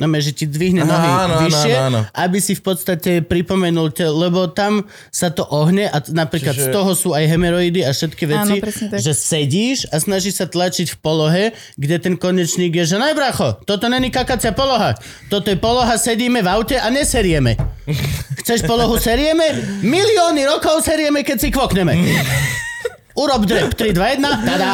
No, 0.00 0.08
že 0.08 0.32
ti 0.32 0.48
dvihne 0.48 0.88
nohy 0.88 1.04
áno, 1.04 1.44
vyššie, 1.44 1.74
áno, 1.76 2.00
áno. 2.00 2.00
aby 2.16 2.40
si 2.40 2.56
v 2.56 2.64
podstate 2.64 3.20
pripomenul, 3.20 3.92
te, 3.92 4.08
lebo 4.08 4.48
tam 4.48 4.88
sa 5.12 5.28
to 5.28 5.44
ohne 5.44 5.84
a 5.84 6.00
napríklad 6.08 6.56
Čiže- 6.56 6.64
z 6.64 6.66
toho 6.72 6.96
sú 6.96 7.12
aj 7.12 7.28
hemeroidy 7.28 7.84
a 7.84 7.92
všetky 7.92 8.24
veci, 8.24 8.56
Áno, 8.56 8.96
že 8.96 9.12
sedíš 9.12 9.84
a 9.92 10.00
snažíš 10.00 10.40
sa 10.40 10.48
tlačiť 10.48 10.96
v 10.96 10.98
polohe, 10.98 11.44
kde 11.76 11.96
ten 12.00 12.14
konečník 12.16 12.72
je, 12.72 12.96
že 12.96 12.96
najbracho, 12.96 13.68
toto 13.68 13.92
není 13.92 14.08
kakacia 14.08 14.56
poloha. 14.56 14.96
Toto 15.28 15.52
je 15.52 15.60
poloha, 15.60 16.00
sedíme 16.00 16.40
v 16.40 16.48
aute 16.48 16.80
a 16.80 16.88
neserieme. 16.88 17.60
Chceš 18.40 18.64
polohu 18.64 18.96
serieme? 18.96 19.44
Milióny 19.84 20.48
rokov 20.48 20.88
serieme, 20.88 21.20
keď 21.20 21.36
si 21.36 21.48
kvokneme. 21.52 21.92
Urob 23.12 23.44
drep, 23.44 23.72
3, 23.72 23.92
2, 23.92 24.16
1, 24.16 24.24
tada. 24.24 24.68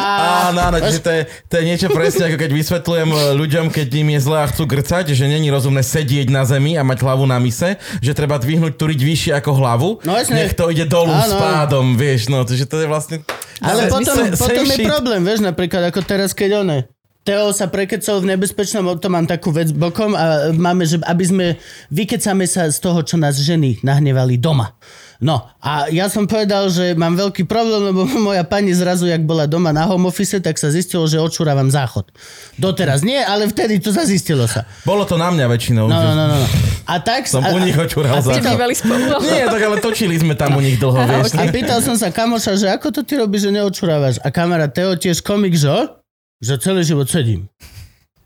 Áno, 0.47 0.59
áno, 0.63 0.77
čiže 0.79 0.99
to 0.99 1.11
je, 1.11 1.21
to 1.45 1.53
je 1.59 1.63
niečo 1.63 1.87
presne, 1.89 2.23
ako 2.25 2.37
keď 2.37 2.51
vysvetľujem 2.51 3.09
e, 3.09 3.17
ľuďom, 3.35 3.65
keď 3.67 3.87
im 3.97 4.09
je 4.13 4.19
zle 4.21 4.37
a 4.37 4.47
chcú 4.47 4.63
grcať, 4.63 5.11
že 5.11 5.25
není 5.25 5.47
rozumné 5.47 5.79
sedieť 5.79 6.27
na 6.27 6.43
zemi 6.43 6.73
a 6.73 6.81
mať 6.81 6.99
hlavu 6.99 7.23
na 7.23 7.35
mise, 7.35 7.75
že 7.99 8.11
treba 8.11 8.35
dvihnúť 8.35 8.73
tú 8.73 8.87
riť 8.87 9.01
vyššie 9.01 9.31
ako 9.35 9.51
hlavu, 9.53 9.89
No 10.01 10.15
jasne. 10.15 10.39
nech 10.39 10.53
to 10.53 10.67
ide 10.67 10.85
dolu 10.85 11.11
Áno. 11.11 11.25
s 11.25 11.33
pádom, 11.33 11.85
vieš, 11.93 12.27
no, 12.27 12.41
takže 12.41 12.63
to 12.63 12.79
je 12.79 12.87
vlastne... 12.87 13.15
Ale 13.59 13.87
potom, 13.87 14.07
sem- 14.07 14.31
potom 14.31 14.63
je 14.63 14.77
problém, 14.81 15.21
vieš, 15.21 15.43
napríklad 15.43 15.91
ako 15.91 15.99
teraz, 16.01 16.31
keď 16.31 16.63
one, 16.63 16.77
Teo 17.19 17.51
sa 17.51 17.67
prekecol 17.67 18.23
v 18.23 18.31
nebezpečnom, 18.33 18.95
to 18.95 19.11
mám 19.11 19.27
takú 19.27 19.51
vec 19.51 19.69
bokom 19.69 20.15
a 20.15 20.49
máme, 20.49 20.87
že 20.87 20.97
aby 21.03 21.21
sme, 21.21 21.45
vykecame 21.91 22.47
sa 22.47 22.65
z 22.65 22.79
toho, 22.79 23.03
čo 23.03 23.19
nás 23.19 23.35
ženy 23.35 23.83
nahnevali 23.83 24.39
doma. 24.39 24.79
No 25.19 25.43
a 25.59 25.91
ja 25.91 26.07
som 26.07 26.23
povedal, 26.23 26.71
že 26.71 26.95
mám 26.95 27.11
veľký 27.11 27.43
problém, 27.43 27.91
lebo 27.91 28.07
moja 28.31 28.47
pani 28.47 28.71
zrazu, 28.71 29.03
jak 29.03 29.27
bola 29.27 29.51
doma 29.51 29.75
na 29.75 29.83
home 29.83 30.07
office, 30.07 30.39
tak 30.39 30.55
sa 30.55 30.71
zistilo, 30.71 31.03
že 31.11 31.19
odčúravam 31.19 31.67
záchod. 31.67 32.07
Doteraz 32.55 33.03
nie, 33.03 33.19
ale 33.19 33.51
vtedy 33.51 33.83
to 33.83 33.91
zazistilo 33.91 34.47
sa. 34.47 34.63
Bolo 34.87 35.03
to 35.03 35.19
na 35.19 35.27
mňa 35.27 35.45
väčšinou. 35.51 35.91
No, 35.91 35.99
no, 35.99 36.11
no, 36.15 36.25
no. 36.39 36.47
A 36.87 37.03
tak... 37.03 37.27
Som 37.27 37.43
a, 37.43 37.51
u 37.51 37.59
nich 37.59 37.75
očúral 37.75 38.15
a- 38.15 38.23
a 38.23 38.23
Ste 38.23 38.39
záchod. 38.39 38.71
spolu. 38.79 39.03
Nie, 39.27 39.43
tak 39.51 39.59
ale 39.59 39.77
točili 39.83 40.15
sme 40.15 40.39
tam 40.39 40.55
u 40.55 40.63
nich 40.63 40.79
dlho, 40.79 40.95
vieš. 41.03 41.35
A 41.35 41.51
pýtal 41.51 41.83
som 41.83 41.99
sa 41.99 42.15
kamoša, 42.15 42.55
že 42.55 42.71
ako 42.71 42.87
to 42.95 43.01
ty 43.03 43.19
robíš, 43.19 43.51
že 43.51 43.51
neočurávaš? 43.59 44.23
A 44.23 44.31
kamarát 44.31 44.71
Teo 44.71 44.95
tiež 44.95 45.19
komik, 45.19 45.51
že? 45.53 45.91
Že 46.39 46.53
celý 46.63 46.81
život 46.87 47.11
sedím. 47.11 47.51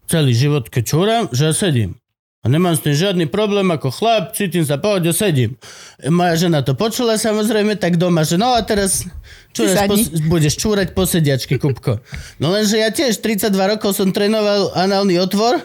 Celý 0.06 0.38
život, 0.38 0.70
keď 0.70 0.84
čúram, 0.86 1.24
že 1.34 1.50
sedím. 1.58 1.98
A 2.44 2.52
nemám 2.52 2.76
s 2.76 2.84
tým 2.84 2.92
žiadny 2.92 3.32
problém, 3.32 3.72
ako 3.72 3.88
chlap, 3.88 4.36
cítim 4.36 4.68
sa 4.68 4.76
pohode, 4.76 5.08
sedím. 5.16 5.56
Moja 6.04 6.36
žena 6.36 6.60
to 6.60 6.76
počula 6.76 7.16
samozrejme, 7.16 7.80
tak 7.80 7.96
doma, 7.96 8.28
že 8.28 8.36
no 8.36 8.52
a 8.52 8.60
teraz 8.68 9.08
čúraš 9.56 9.88
po, 9.88 9.96
sadni. 9.96 10.28
budeš 10.28 10.60
čúrať 10.60 10.92
po 10.92 11.08
sediačky, 11.08 11.56
Kupko. 11.56 12.04
No 12.44 12.52
lenže 12.52 12.84
ja 12.84 12.92
tiež 12.92 13.16
32 13.24 13.48
rokov 13.56 13.96
som 13.96 14.12
trénoval 14.12 14.76
análny 14.76 15.24
otvor 15.24 15.64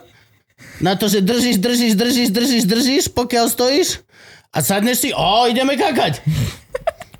na 0.78 0.94
to, 0.94 1.10
že 1.10 1.18
držíš, 1.18 1.58
držíš, 1.58 1.94
držíš, 1.98 2.30
držíš, 2.30 2.64
držíš, 2.70 3.04
pokiaľ 3.10 3.50
stojíš 3.50 4.06
a 4.54 4.62
sadneš 4.62 5.02
si, 5.02 5.10
o, 5.10 5.50
ideme 5.50 5.74
kakať. 5.74 6.22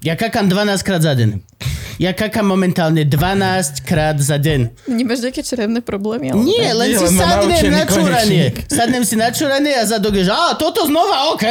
Ja 0.06 0.14
kakám 0.14 0.46
12 0.46 0.86
krát 0.86 1.02
za 1.02 1.18
deň. 1.18 1.42
Ja 1.98 2.10
kakám 2.12 2.46
momentálne 2.46 3.02
12 3.02 3.82
krát 3.82 4.14
za 4.16 4.36
deň. 4.36 4.86
Nemáš 4.86 5.18
nejaké 5.20 5.42
črevné 5.42 5.82
problémy? 5.82 6.30
alebo 6.30 6.40
Nie, 6.40 6.70
len 6.70 6.88
Nie, 6.88 6.96
si 6.96 7.04
len 7.04 7.14
sadnem 7.16 7.50
naučený 7.50 7.74
na 7.74 7.84
čúranie. 7.84 8.44
konečník. 8.48 8.54
Sadnem 8.70 9.02
si 9.02 9.14
na 9.14 9.28
čúranie 9.28 9.72
a 9.72 9.82
zadok 9.82 10.14
je, 10.14 10.22
že 10.22 10.30
á, 10.30 10.54
toto 10.54 10.86
znova, 10.86 11.34
OK. 11.34 11.44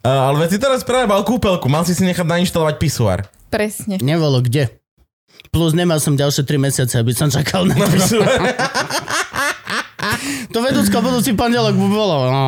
A, 0.00 0.30
ale 0.30 0.40
veď 0.40 0.48
si 0.48 0.58
teraz 0.58 0.80
prerábal 0.80 1.20
kúpelku, 1.22 1.66
mal 1.66 1.82
si 1.82 1.92
si 1.92 2.02
nechať 2.02 2.24
nainštalovať 2.24 2.76
pisuár. 2.76 3.28
Presne. 3.46 4.00
Nebolo 4.00 4.40
kde. 4.40 4.72
Plus 5.48 5.72
nemal 5.72 5.98
som 5.98 6.14
ďalšie 6.14 6.42
3 6.42 6.56
mesiace, 6.58 6.94
aby 6.96 7.12
som 7.12 7.28
čakal 7.28 7.64
na 7.64 7.74
Na 7.74 7.84
to. 7.84 7.92
pisuár. 7.92 8.40
To 10.48 10.58
vedúcko 10.58 10.96
budúci 11.00 11.32
pondelok 11.32 11.74
by 11.74 11.86
bolo. 11.86 12.16
No, 12.26 12.46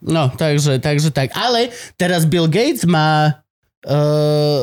no 0.00 0.22
takže, 0.30 0.78
takže 0.78 1.10
tak. 1.10 1.32
Ale 1.32 1.68
teraz 1.96 2.22
Bill 2.22 2.46
Gates 2.46 2.84
má 2.84 3.42
uh, 3.82 4.62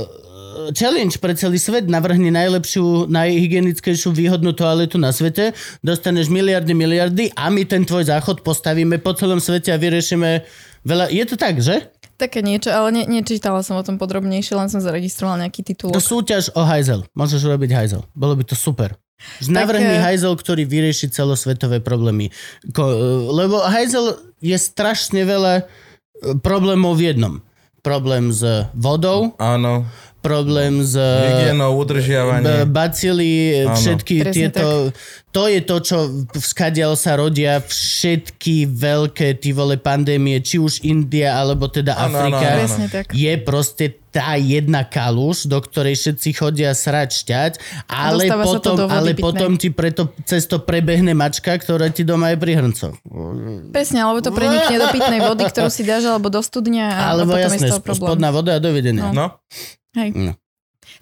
challenge 0.74 1.18
pre 1.18 1.36
celý 1.36 1.58
svet. 1.58 1.88
Navrhni 1.88 2.34
najlepšiu, 2.34 3.10
najhygienickejšiu 3.10 4.14
výhodnú 4.14 4.54
toaletu 4.54 5.02
na 5.02 5.14
svete. 5.14 5.58
Dostaneš 5.82 6.32
miliardy, 6.32 6.74
miliardy 6.74 7.26
a 7.34 7.50
my 7.50 7.66
ten 7.66 7.84
tvoj 7.84 8.08
záchod 8.08 8.42
postavíme 8.46 9.02
po 9.02 9.16
celom 9.16 9.42
svete 9.42 9.74
a 9.74 9.82
vyriešime 9.82 10.46
veľa... 10.86 11.12
Je 11.12 11.24
to 11.26 11.36
tak, 11.36 11.60
že? 11.64 11.90
Také 12.20 12.44
niečo, 12.44 12.68
ale 12.76 12.92
ne, 12.92 13.04
nečítala 13.08 13.64
som 13.64 13.80
o 13.80 13.84
tom 13.84 13.96
podrobnejšie, 13.96 14.52
len 14.52 14.68
som 14.68 14.84
zaregistrovala 14.84 15.48
nejaký 15.48 15.64
titul. 15.64 15.96
To 15.96 16.04
súťaž 16.04 16.52
o 16.52 16.68
hajzel. 16.68 17.08
Môžeš 17.16 17.48
robiť 17.48 17.72
hajzel. 17.72 18.04
Bolo 18.12 18.36
by 18.36 18.44
to 18.44 18.60
super. 18.60 19.00
Navrhni 19.48 20.00
eh, 20.00 20.04
hajzel, 20.04 20.36
ktorý 20.36 20.64
vyrieši 20.64 21.12
celosvetové 21.12 21.84
problémy. 21.84 22.32
Ko, 22.72 22.88
eh, 22.88 22.96
lebo 23.32 23.64
hajzel 23.64 24.20
je 24.40 24.56
strašne 24.56 25.24
veľa 25.24 25.54
eh, 25.60 25.66
problémov 26.40 27.00
v 27.00 27.16
jednom. 27.16 27.34
Problém 27.80 28.36
s 28.36 28.44
vodou, 28.76 29.40
Áno. 29.40 29.88
Problém 30.20 30.84
s 30.84 30.94
Hygienou, 30.96 31.74
b- 31.74 31.80
udržiavanie. 31.80 32.68
bacily, 32.68 33.32
Áno. 33.64 33.76
všetky 33.76 34.16
Presne 34.22 34.34
tieto... 34.34 34.66
To 35.30 35.46
je 35.46 35.62
to, 35.62 35.78
čo 35.78 35.98
vskadiaľ 36.34 36.98
sa 36.98 37.14
rodia 37.14 37.62
všetky 37.62 38.66
veľké 38.66 39.38
ty 39.38 39.54
vole 39.54 39.78
pandémie, 39.78 40.42
či 40.42 40.58
už 40.58 40.82
India, 40.82 41.38
alebo 41.38 41.70
teda 41.70 41.94
áno, 41.94 42.18
Afrika. 42.18 42.46
áno. 42.50 42.58
Presne 42.58 42.86
tak. 42.90 43.06
Je 43.14 43.34
proste 43.38 43.86
tá 44.10 44.34
jedna 44.42 44.82
kaluž, 44.82 45.46
do 45.46 45.62
ktorej 45.62 46.02
všetci 46.02 46.30
chodia 46.34 46.74
srať 46.74 47.10
šťať, 47.14 47.52
ale, 47.86 48.26
to 48.26 48.42
potom, 48.42 48.76
ale 48.90 49.14
potom 49.14 49.54
ti 49.54 49.70
preto 49.70 50.10
cesto 50.26 50.58
prebehne 50.58 51.14
mačka, 51.14 51.54
ktorá 51.54 51.94
ti 51.94 52.02
doma 52.02 52.34
je 52.34 52.38
pri 52.42 52.58
hrncoch. 52.58 52.98
Presne, 53.70 54.02
alebo 54.02 54.26
to 54.26 54.34
prenikne 54.34 54.82
do 54.82 54.90
pitnej 54.90 55.22
vody, 55.22 55.46
ktorú 55.46 55.70
si 55.70 55.86
dáš, 55.86 56.10
alebo 56.10 56.34
do 56.34 56.42
studňa 56.42 56.90
Alebo 57.06 57.38
jasné, 57.38 57.70
je 57.70 57.70
z 57.70 57.78
toho 57.78 57.86
problém. 57.86 58.18
spodná 58.18 58.34
voda 58.34 58.58
a 58.58 58.60
dovidenia. 58.60 59.14
No, 59.14 59.38
Hej. 59.94 60.12
No. 60.14 60.34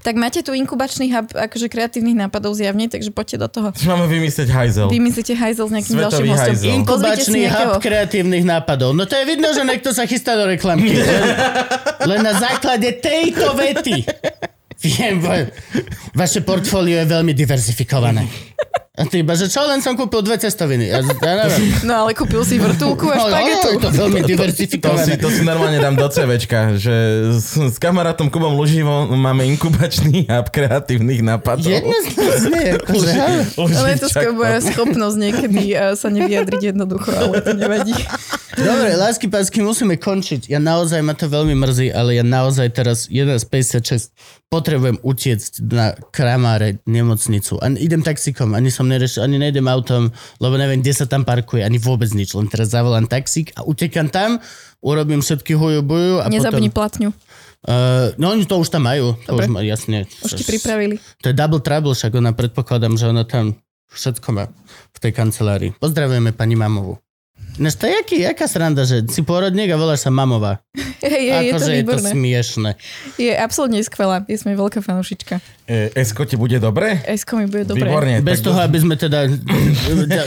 Tak 0.04 0.20
máte 0.20 0.44
tu 0.44 0.52
inkubačný 0.52 1.08
hub 1.10 1.32
akože 1.32 1.72
kreatívnych 1.72 2.18
nápadov 2.18 2.52
zjavne, 2.54 2.86
takže 2.86 3.08
poďte 3.08 3.38
do 3.40 3.48
toho. 3.48 3.68
máme 3.86 4.04
vymyslieť 4.06 4.50
hajzel. 4.50 4.88
Vymyslíte 4.88 5.32
hajzel 5.32 5.64
s 5.64 5.72
nejakým 5.72 5.94
Svetový 5.96 6.04
ďalším 6.04 6.28
hostom. 6.28 6.44
hajzel. 6.44 6.72
Inkubačný 6.76 7.42
hub 7.48 7.72
kreatívnych 7.80 8.44
nápadov. 8.44 8.92
No 8.92 9.08
to 9.08 9.16
je 9.16 9.24
vidno, 9.24 9.48
že 9.50 9.64
niekto 9.64 9.96
sa 9.96 10.04
chystá 10.04 10.36
do 10.36 10.44
reklamky. 10.44 10.92
len, 10.92 11.24
len 12.04 12.20
na 12.20 12.36
základe 12.36 13.00
tejto 13.00 13.56
vety. 13.56 14.04
Viem, 14.78 15.18
va- 15.18 15.50
vaše 16.14 16.40
portfólio 16.40 17.00
je 17.00 17.08
veľmi 17.08 17.34
diverzifikované. 17.34 18.28
A 18.98 19.06
ty 19.06 19.22
iba, 19.22 19.38
že 19.38 19.46
čo, 19.46 19.62
len 19.62 19.78
som 19.78 19.94
kúpil 19.94 20.20
dve 20.20 20.36
cestoviny. 20.36 20.90
Ja, 20.90 21.06
ja 21.06 21.34
neviem. 21.38 21.70
No 21.88 22.02
ale 22.02 22.12
kúpil 22.12 22.42
si 22.42 22.58
vrtulku 22.58 23.06
a 23.06 23.16
No, 23.16 23.24
no, 23.24 23.30
špagetu. 23.30 23.68
je 23.70 23.78
to 23.78 23.90
veľmi 23.94 24.20
To 24.20 24.26
si, 24.26 24.30
diverzifikované. 24.34 25.14
to 25.16 25.30
si 25.30 25.42
normálne 25.44 25.78
dám 25.78 25.94
do 25.94 26.08
CVčka, 26.08 26.76
že 26.76 26.96
s, 27.32 27.54
s 27.54 27.78
kamarátom 27.78 28.26
Kubom 28.28 28.58
Luživom 28.58 29.14
máme 29.14 29.46
inkubačný 29.48 30.26
hub 30.26 30.48
kreatívnych 30.50 31.22
nápadov. 31.22 31.70
Jednoznačne, 31.70 32.62
akože. 32.82 33.12
Ale 33.54 33.88
je 33.94 33.98
to 34.02 34.08
moja 34.34 34.60
schopnosť 34.66 35.16
niekedy 35.16 35.62
uh, 35.72 35.94
sa 35.94 36.10
nevyjadriť 36.10 36.74
jednoducho, 36.74 37.14
ale 37.14 37.38
to 37.40 37.54
nevadí. 37.54 37.94
Dobre, 38.58 38.98
lásky 38.98 39.30
pásky, 39.30 39.62
musíme 39.62 39.94
končiť. 39.96 40.50
Ja 40.50 40.58
naozaj, 40.58 41.06
ma 41.06 41.14
to 41.14 41.30
veľmi 41.30 41.54
mrzí, 41.54 41.94
ale 41.94 42.18
ja 42.18 42.26
naozaj 42.26 42.74
teraz 42.74 43.06
11.56 43.06 44.10
potrebujem 44.48 44.98
utiecť 44.98 45.52
na 45.62 45.94
kramáre 46.10 46.82
nemocnicu. 46.88 47.60
A 47.60 47.70
idem 47.70 48.02
taxikom, 48.02 48.56
ani 48.56 48.72
som 48.72 48.87
nerešil, 48.88 49.28
ani 49.28 49.38
nejdem 49.38 49.68
autom, 49.68 50.10
lebo 50.40 50.56
neviem, 50.56 50.80
kde 50.80 50.94
sa 50.96 51.06
tam 51.06 51.28
parkuje, 51.28 51.62
ani 51.62 51.78
vôbec 51.78 52.08
nič. 52.16 52.32
Len 52.34 52.48
teraz 52.48 52.72
zavolám 52.72 53.06
taxík 53.06 53.52
a 53.60 53.68
utekam 53.68 54.08
tam, 54.08 54.40
urobím 54.80 55.20
všetky 55.20 55.54
huju 55.54 55.84
buju 55.84 56.24
a 56.24 56.32
Nezabudni 56.32 56.72
potom... 56.72 56.80
platňu. 56.80 57.10
Uh, 57.68 58.16
no 58.16 58.32
oni 58.32 58.48
to 58.48 58.56
už 58.56 58.72
tam 58.72 58.88
majú. 58.88 59.18
To 59.28 59.36
už 59.36 59.50
Dobre. 59.50 59.54
má, 59.54 59.60
jasne. 59.66 60.08
Už 60.24 60.40
ti 60.40 60.46
pripravili. 60.48 61.02
To 61.26 61.34
je 61.34 61.36
double 61.36 61.60
trouble, 61.60 61.92
však 61.92 62.16
ona 62.16 62.32
predpokladám, 62.32 62.96
že 62.96 63.10
ona 63.12 63.28
tam 63.28 63.60
všetko 63.92 64.28
má 64.32 64.46
v 64.94 64.98
tej 65.02 65.12
kancelárii. 65.12 65.72
Pozdravujeme 65.76 66.32
pani 66.32 66.56
Mamovu. 66.56 67.02
Než 67.58 67.74
to 67.76 67.90
je 67.90 67.94
jaký, 67.94 68.16
jaká 68.22 68.46
sranda, 68.46 68.86
že 68.86 69.02
si 69.10 69.26
pôrodník 69.26 69.66
a 69.74 69.78
voláš 69.78 70.06
sa 70.06 70.14
Mamová. 70.14 70.62
Je, 70.98 71.10
je 71.10 71.54
to 71.54 71.62
akože 71.62 71.72
je 71.72 71.84
to 71.86 71.98
smiešne. 72.10 72.70
Je 73.22 73.30
absolútne 73.30 73.78
skvelá. 73.82 74.26
Je 74.26 74.34
sme 74.34 74.58
veľká 74.58 74.82
fanúšička. 74.82 75.38
E, 75.66 75.94
Esko 75.94 76.26
ti 76.26 76.34
bude 76.34 76.58
dobre? 76.58 77.02
Esko 77.06 77.38
mi 77.38 77.46
bude 77.46 77.70
dobre. 77.70 77.86
Výborne. 77.86 78.22
Bez 78.22 78.42
toho, 78.42 78.58
aby 78.58 78.82
sme 78.82 78.98
teda 78.98 79.30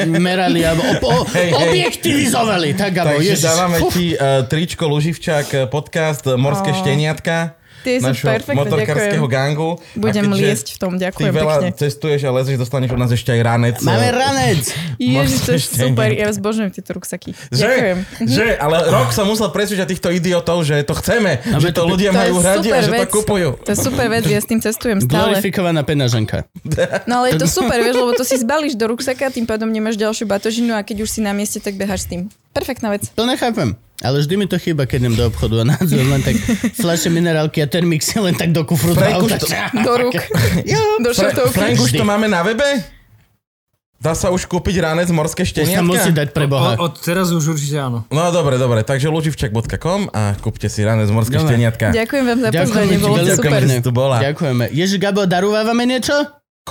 merali 0.06 0.62
alebo 0.62 0.82
op- 0.86 1.04
o- 1.04 1.26
hej. 1.34 1.50
objektivizovali. 1.54 2.74
Tak, 2.74 2.90
Gabo, 2.94 3.18
Takže 3.18 3.34
ježiš. 3.34 3.44
dávame 3.44 3.78
ti 3.90 4.14
uh, 4.14 4.46
tričko 4.46 4.86
Luživčák 4.86 5.70
podcast 5.70 6.26
Morské 6.38 6.70
Ó. 6.70 6.78
šteniatka. 6.78 7.59
Sú 7.80 8.06
našho 8.06 8.26
perfektné, 8.26 8.60
motorkárskeho 8.60 9.24
ďakujem. 9.24 9.32
gangu. 9.32 9.70
A 9.76 9.98
Budem 9.98 10.24
keďže 10.26 10.36
liesť 10.38 10.68
v 10.70 10.78
tom, 10.78 10.92
Ty 10.92 11.02
ďakujem 11.08 11.32
veľa 11.32 11.56
pekne. 11.56 11.70
cestuješ 11.74 12.20
a 12.22 12.30
lezeš, 12.30 12.56
dostaneš 12.56 12.90
od 12.92 13.00
nás 13.00 13.10
ešte 13.10 13.30
aj 13.32 13.40
ranec. 13.40 13.76
Máme 13.80 14.08
eh, 14.08 14.14
ranec. 14.14 14.62
Ježiš, 15.00 15.38
to 15.40 15.50
je 15.54 15.60
super, 15.64 16.08
ja 16.08 16.28
zbožňujem 16.28 16.70
tieto 16.70 16.90
ruksaky. 16.92 17.30
Že, 17.48 17.56
Ďakujem. 17.56 17.98
že, 18.28 18.46
ale 18.54 18.76
rok 18.86 19.10
som 19.10 19.24
musel 19.24 19.48
presvedčať 19.48 19.88
týchto 19.88 20.08
idiotov, 20.10 20.62
že 20.62 20.84
to 20.84 20.92
chceme, 20.94 21.40
No, 21.46 21.56
že 21.56 21.72
to 21.72 21.82
ľudia 21.82 22.12
to 22.12 22.20
majú 22.20 22.34
radi 22.38 22.68
a 22.68 22.80
že 22.80 22.92
to 22.92 23.06
kupujú. 23.10 23.48
To 23.64 23.70
je 23.72 23.78
super 23.78 24.06
vec, 24.06 24.24
ja 24.24 24.38
s 24.38 24.46
tým 24.46 24.60
cestujem 24.60 25.00
stále. 25.00 25.32
Glorifikovaná 25.32 25.80
peňaženka. 25.80 26.44
No 27.08 27.22
ale 27.22 27.34
je 27.34 27.42
to 27.42 27.48
super, 27.48 27.76
vieš, 27.76 27.96
lebo 27.96 28.12
to 28.12 28.22
si 28.22 28.36
zbalíš 28.36 28.74
do 28.76 28.86
ruksaka, 28.86 29.30
tým 29.30 29.44
pádom 29.44 29.66
nemáš 29.66 29.96
ďalšiu 29.96 30.26
batožinu 30.26 30.76
a 30.76 30.84
keď 30.84 31.02
už 31.02 31.10
si 31.10 31.20
na 31.20 31.32
mieste, 31.32 31.58
tak 31.58 31.74
beháš 31.74 32.06
s 32.06 32.08
tým. 32.08 32.20
Perfektná 32.52 32.90
vec. 32.90 33.08
To 33.14 33.24
nechápem. 33.24 33.74
Ale 34.00 34.16
vždy 34.18 34.34
mi 34.34 34.46
to 34.46 34.56
chýba, 34.56 34.84
keď 34.84 34.98
idem 35.02 35.14
do 35.14 35.28
obchodu 35.28 35.60
a 35.60 35.64
nádzujem 35.66 36.08
len 36.08 36.20
tak 36.20 36.36
fľaše 36.74 37.08
minerálky 37.08 37.60
a 37.60 37.66
termixy 37.66 38.16
len 38.16 38.32
tak 38.32 38.48
do 38.50 38.64
kufru 38.64 38.92
do 38.92 39.00
auta. 39.00 39.36
to- 39.36 39.48
Do 39.86 39.92
rúk. 39.98 40.16
Do 40.98 41.10
Fra-. 41.10 41.36
Frank, 41.46 41.76
už 41.76 41.92
to 41.92 42.02
máme 42.02 42.24
na 42.24 42.40
webe? 42.40 42.64
Dá 44.00 44.16
sa 44.16 44.32
už 44.32 44.48
kúpiť 44.48 44.80
ranec 44.80 45.12
morské 45.12 45.44
Už 45.44 45.52
sa 45.68 45.84
musí 45.84 46.08
šteniatka? 46.08 46.16
dať 46.16 46.28
pre 46.32 46.48
Boha. 46.48 46.72
O, 46.74 46.88
od 46.88 46.96
teraz 46.96 47.28
už 47.28 47.52
určite 47.52 47.76
áno. 47.76 48.08
No 48.08 48.32
dobre, 48.32 48.56
dobre, 48.56 48.80
takže 48.80 49.12
luživčak.com 49.12 50.08
a 50.08 50.32
kúpte 50.40 50.72
si 50.72 50.80
ranec 50.80 51.12
morské 51.12 51.36
Dobre. 51.36 51.52
šteniatka. 51.52 51.92
Ďakujem 51.92 52.24
vám 52.24 52.38
za 52.40 52.48
Ďakujeme 52.48 52.64
pozvanie, 52.64 52.96
bolo 52.96 53.12
to 53.12 53.20
veľmi 53.20 53.36
super. 53.36 53.60
Ďakujeme, 53.60 53.84
tu 53.84 53.90
bola. 53.92 54.16
Ďakujeme. 54.18 54.64
Ježi, 54.72 54.96
Gabo, 54.96 55.28
darúvávame 55.28 55.84
niečo? 55.84 56.16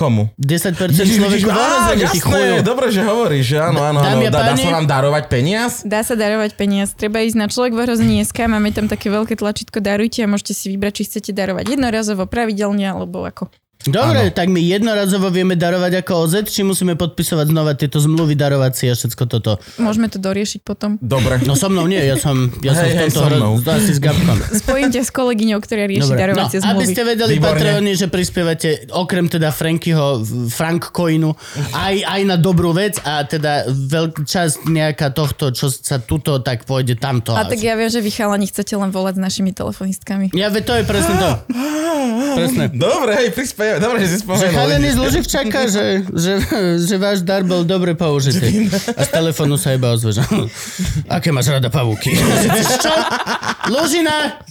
Komu? 0.00 0.32
10% 0.40 0.96
človeku 0.96 1.52
Á, 1.52 1.92
vorezeli, 1.92 2.08
ty 2.08 2.64
dobre, 2.64 2.88
že 2.88 3.04
hovoríš, 3.04 3.44
že 3.52 3.56
áno, 3.60 3.84
áno, 3.84 4.00
áno. 4.00 4.08
Dámy 4.16 4.24
a 4.24 4.30
Dá, 4.32 4.40
dá 4.40 4.52
páni? 4.56 4.64
sa 4.64 4.70
vám 4.72 4.86
darovať 4.88 5.24
peniaz? 5.28 5.72
Dá 5.84 6.00
sa 6.00 6.16
darovať 6.16 6.56
peniaz. 6.56 6.96
Treba 6.96 7.20
ísť 7.20 7.36
na 7.36 7.52
človek 7.52 7.76
v 7.76 7.84
ohrození 7.84 8.24
SK, 8.24 8.48
máme 8.48 8.72
tam 8.72 8.88
také 8.88 9.12
veľké 9.12 9.36
tlačítko 9.36 9.84
darujte 9.84 10.24
a 10.24 10.30
môžete 10.32 10.56
si 10.56 10.72
vybrať, 10.72 10.92
či 10.96 11.02
chcete 11.04 11.30
darovať 11.36 11.76
jednorazovo, 11.76 12.24
pravidelne 12.24 12.88
alebo 12.88 13.28
ako. 13.28 13.52
Dobre, 13.88 14.28
tak 14.28 14.52
my 14.52 14.60
jednorazovo 14.60 15.32
vieme 15.32 15.56
darovať 15.56 16.04
ako 16.04 16.28
OZ, 16.28 16.52
či 16.52 16.60
musíme 16.60 17.00
podpisovať 17.00 17.48
znova 17.48 17.72
tieto 17.72 17.96
zmluvy 17.96 18.36
darovacie 18.36 18.92
a 18.92 18.94
všetko 18.96 19.24
toto. 19.24 19.56
Môžeme 19.80 20.12
to 20.12 20.20
doriešiť 20.20 20.60
potom. 20.60 21.00
Dobre. 21.00 21.40
No 21.48 21.56
so 21.56 21.72
mnou 21.72 21.88
nie, 21.88 21.96
ja 21.96 22.20
som, 22.20 22.52
ja 22.60 22.76
som 22.76 22.84
Hej, 22.84 23.08
v 23.08 23.16
tomto 23.16 23.64
so 23.64 23.70
asi 23.72 23.96
s 23.96 24.00
Gabkom. 24.04 24.36
Spojím 24.52 24.92
ťa 24.92 25.00
s 25.00 25.10
kolegyňou, 25.16 25.58
ktorá 25.64 25.88
rieši 25.88 26.12
Dobre. 26.12 26.12
No, 26.12 26.20
darovacie 26.20 26.58
aby 26.60 26.84
zmluvy. 26.84 26.92
ste 26.92 27.02
vedeli, 27.08 27.32
Výborne. 27.40 27.56
Patreoni, 27.56 27.92
že 27.96 28.06
prispievate 28.12 28.68
okrem 28.92 29.32
teda 29.32 29.48
Frankyho 29.48 30.28
Frank 30.52 30.92
Coinu 30.92 31.32
aj, 31.72 32.04
aj 32.04 32.20
na 32.28 32.36
dobrú 32.36 32.76
vec 32.76 33.00
a 33.00 33.24
teda 33.24 33.64
veľký 33.72 34.28
časť 34.28 34.68
nejaká 34.68 35.16
tohto, 35.16 35.56
čo 35.56 35.72
sa 35.72 35.96
tuto, 35.96 36.36
tak 36.44 36.68
pôjde 36.68 37.00
tamto. 37.00 37.32
A 37.32 37.48
tak 37.48 37.64
ja 37.64 37.80
viem, 37.80 37.88
že 37.88 38.04
vy 38.04 38.12
chalani 38.12 38.44
chcete 38.44 38.76
len 38.76 38.92
volať 38.92 39.16
s 39.16 39.20
našimi 39.24 39.56
telefonistkami. 39.56 40.36
Ja 40.36 40.52
ve, 40.52 40.60
to 40.60 40.76
je 40.76 40.84
presne 40.84 41.16
to. 41.16 41.30
Presne. 42.38 42.72
Dobre, 42.72 43.12
hej, 43.16 43.28
prispievaj. 43.70 43.80
Dobre, 43.80 43.98
že 43.98 44.06
si 44.06 44.12
Že 44.12 44.20
spomenul. 44.20 44.52
chalení 44.52 44.88
z 44.88 44.98
Luživčaka, 44.98 45.60
že, 45.66 45.84
že, 46.10 46.32
že 46.80 46.94
váš 46.96 47.18
dar 47.20 47.42
bol 47.42 47.62
dobre 47.62 47.94
použitý. 47.94 48.66
A 48.90 49.02
z 49.02 49.10
telefónu 49.10 49.54
sa 49.54 49.70
iba 49.70 49.90
ozve, 49.90 50.10
že 50.12 50.22
aké 51.06 51.30
máš 51.30 51.48
rada 51.48 51.68
pavúky? 51.68 52.14
Čo? 52.80 52.94
Lužina! 53.68 54.42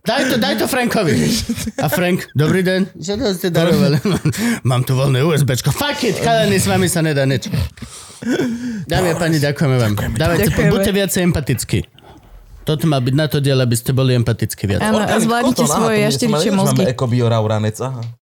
Daj 0.00 0.22
to, 0.24 0.36
daj 0.38 0.54
to 0.54 0.66
Frankovi. 0.66 1.18
A 1.76 1.90
Frank, 1.90 2.30
dobrý 2.32 2.62
deň. 2.62 2.94
Čo 2.94 3.12
to 3.16 3.26
ste 3.32 3.50
darovali? 3.50 3.98
Mám 4.62 4.86
tu 4.86 4.94
voľné 4.94 5.18
USBčko. 5.20 5.74
Fuck 5.74 6.06
it, 6.06 6.22
chalení, 6.22 6.56
s 6.56 6.70
vami 6.70 6.86
sa 6.86 7.02
nedá 7.02 7.26
nič. 7.26 7.50
Dámy 8.86 9.12
a 9.12 9.16
páni, 9.16 9.36
ďakujeme 9.36 9.76
vám. 9.76 9.92
Dávajte, 10.14 10.48
Ďakujeme. 10.48 10.70
buďte 10.70 10.92
viacej 10.94 11.20
empatickí. 11.26 11.78
Toto 12.62 12.86
má 12.86 12.98
byť 12.98 13.14
na 13.14 13.26
to 13.26 13.38
diel, 13.38 13.58
aby 13.58 13.74
ste 13.74 13.90
boli 13.90 14.14
empatickí 14.14 14.66
viac. 14.66 14.82
Áno, 14.82 14.98
a 14.98 15.14
zvládnite 15.16 15.62
svoje 15.62 16.02
jašteričie 16.02 16.50
mozgy. 16.50 16.82
Máme 16.82 16.90
ekobioravranec, 16.90 17.76
aha. 17.78 18.02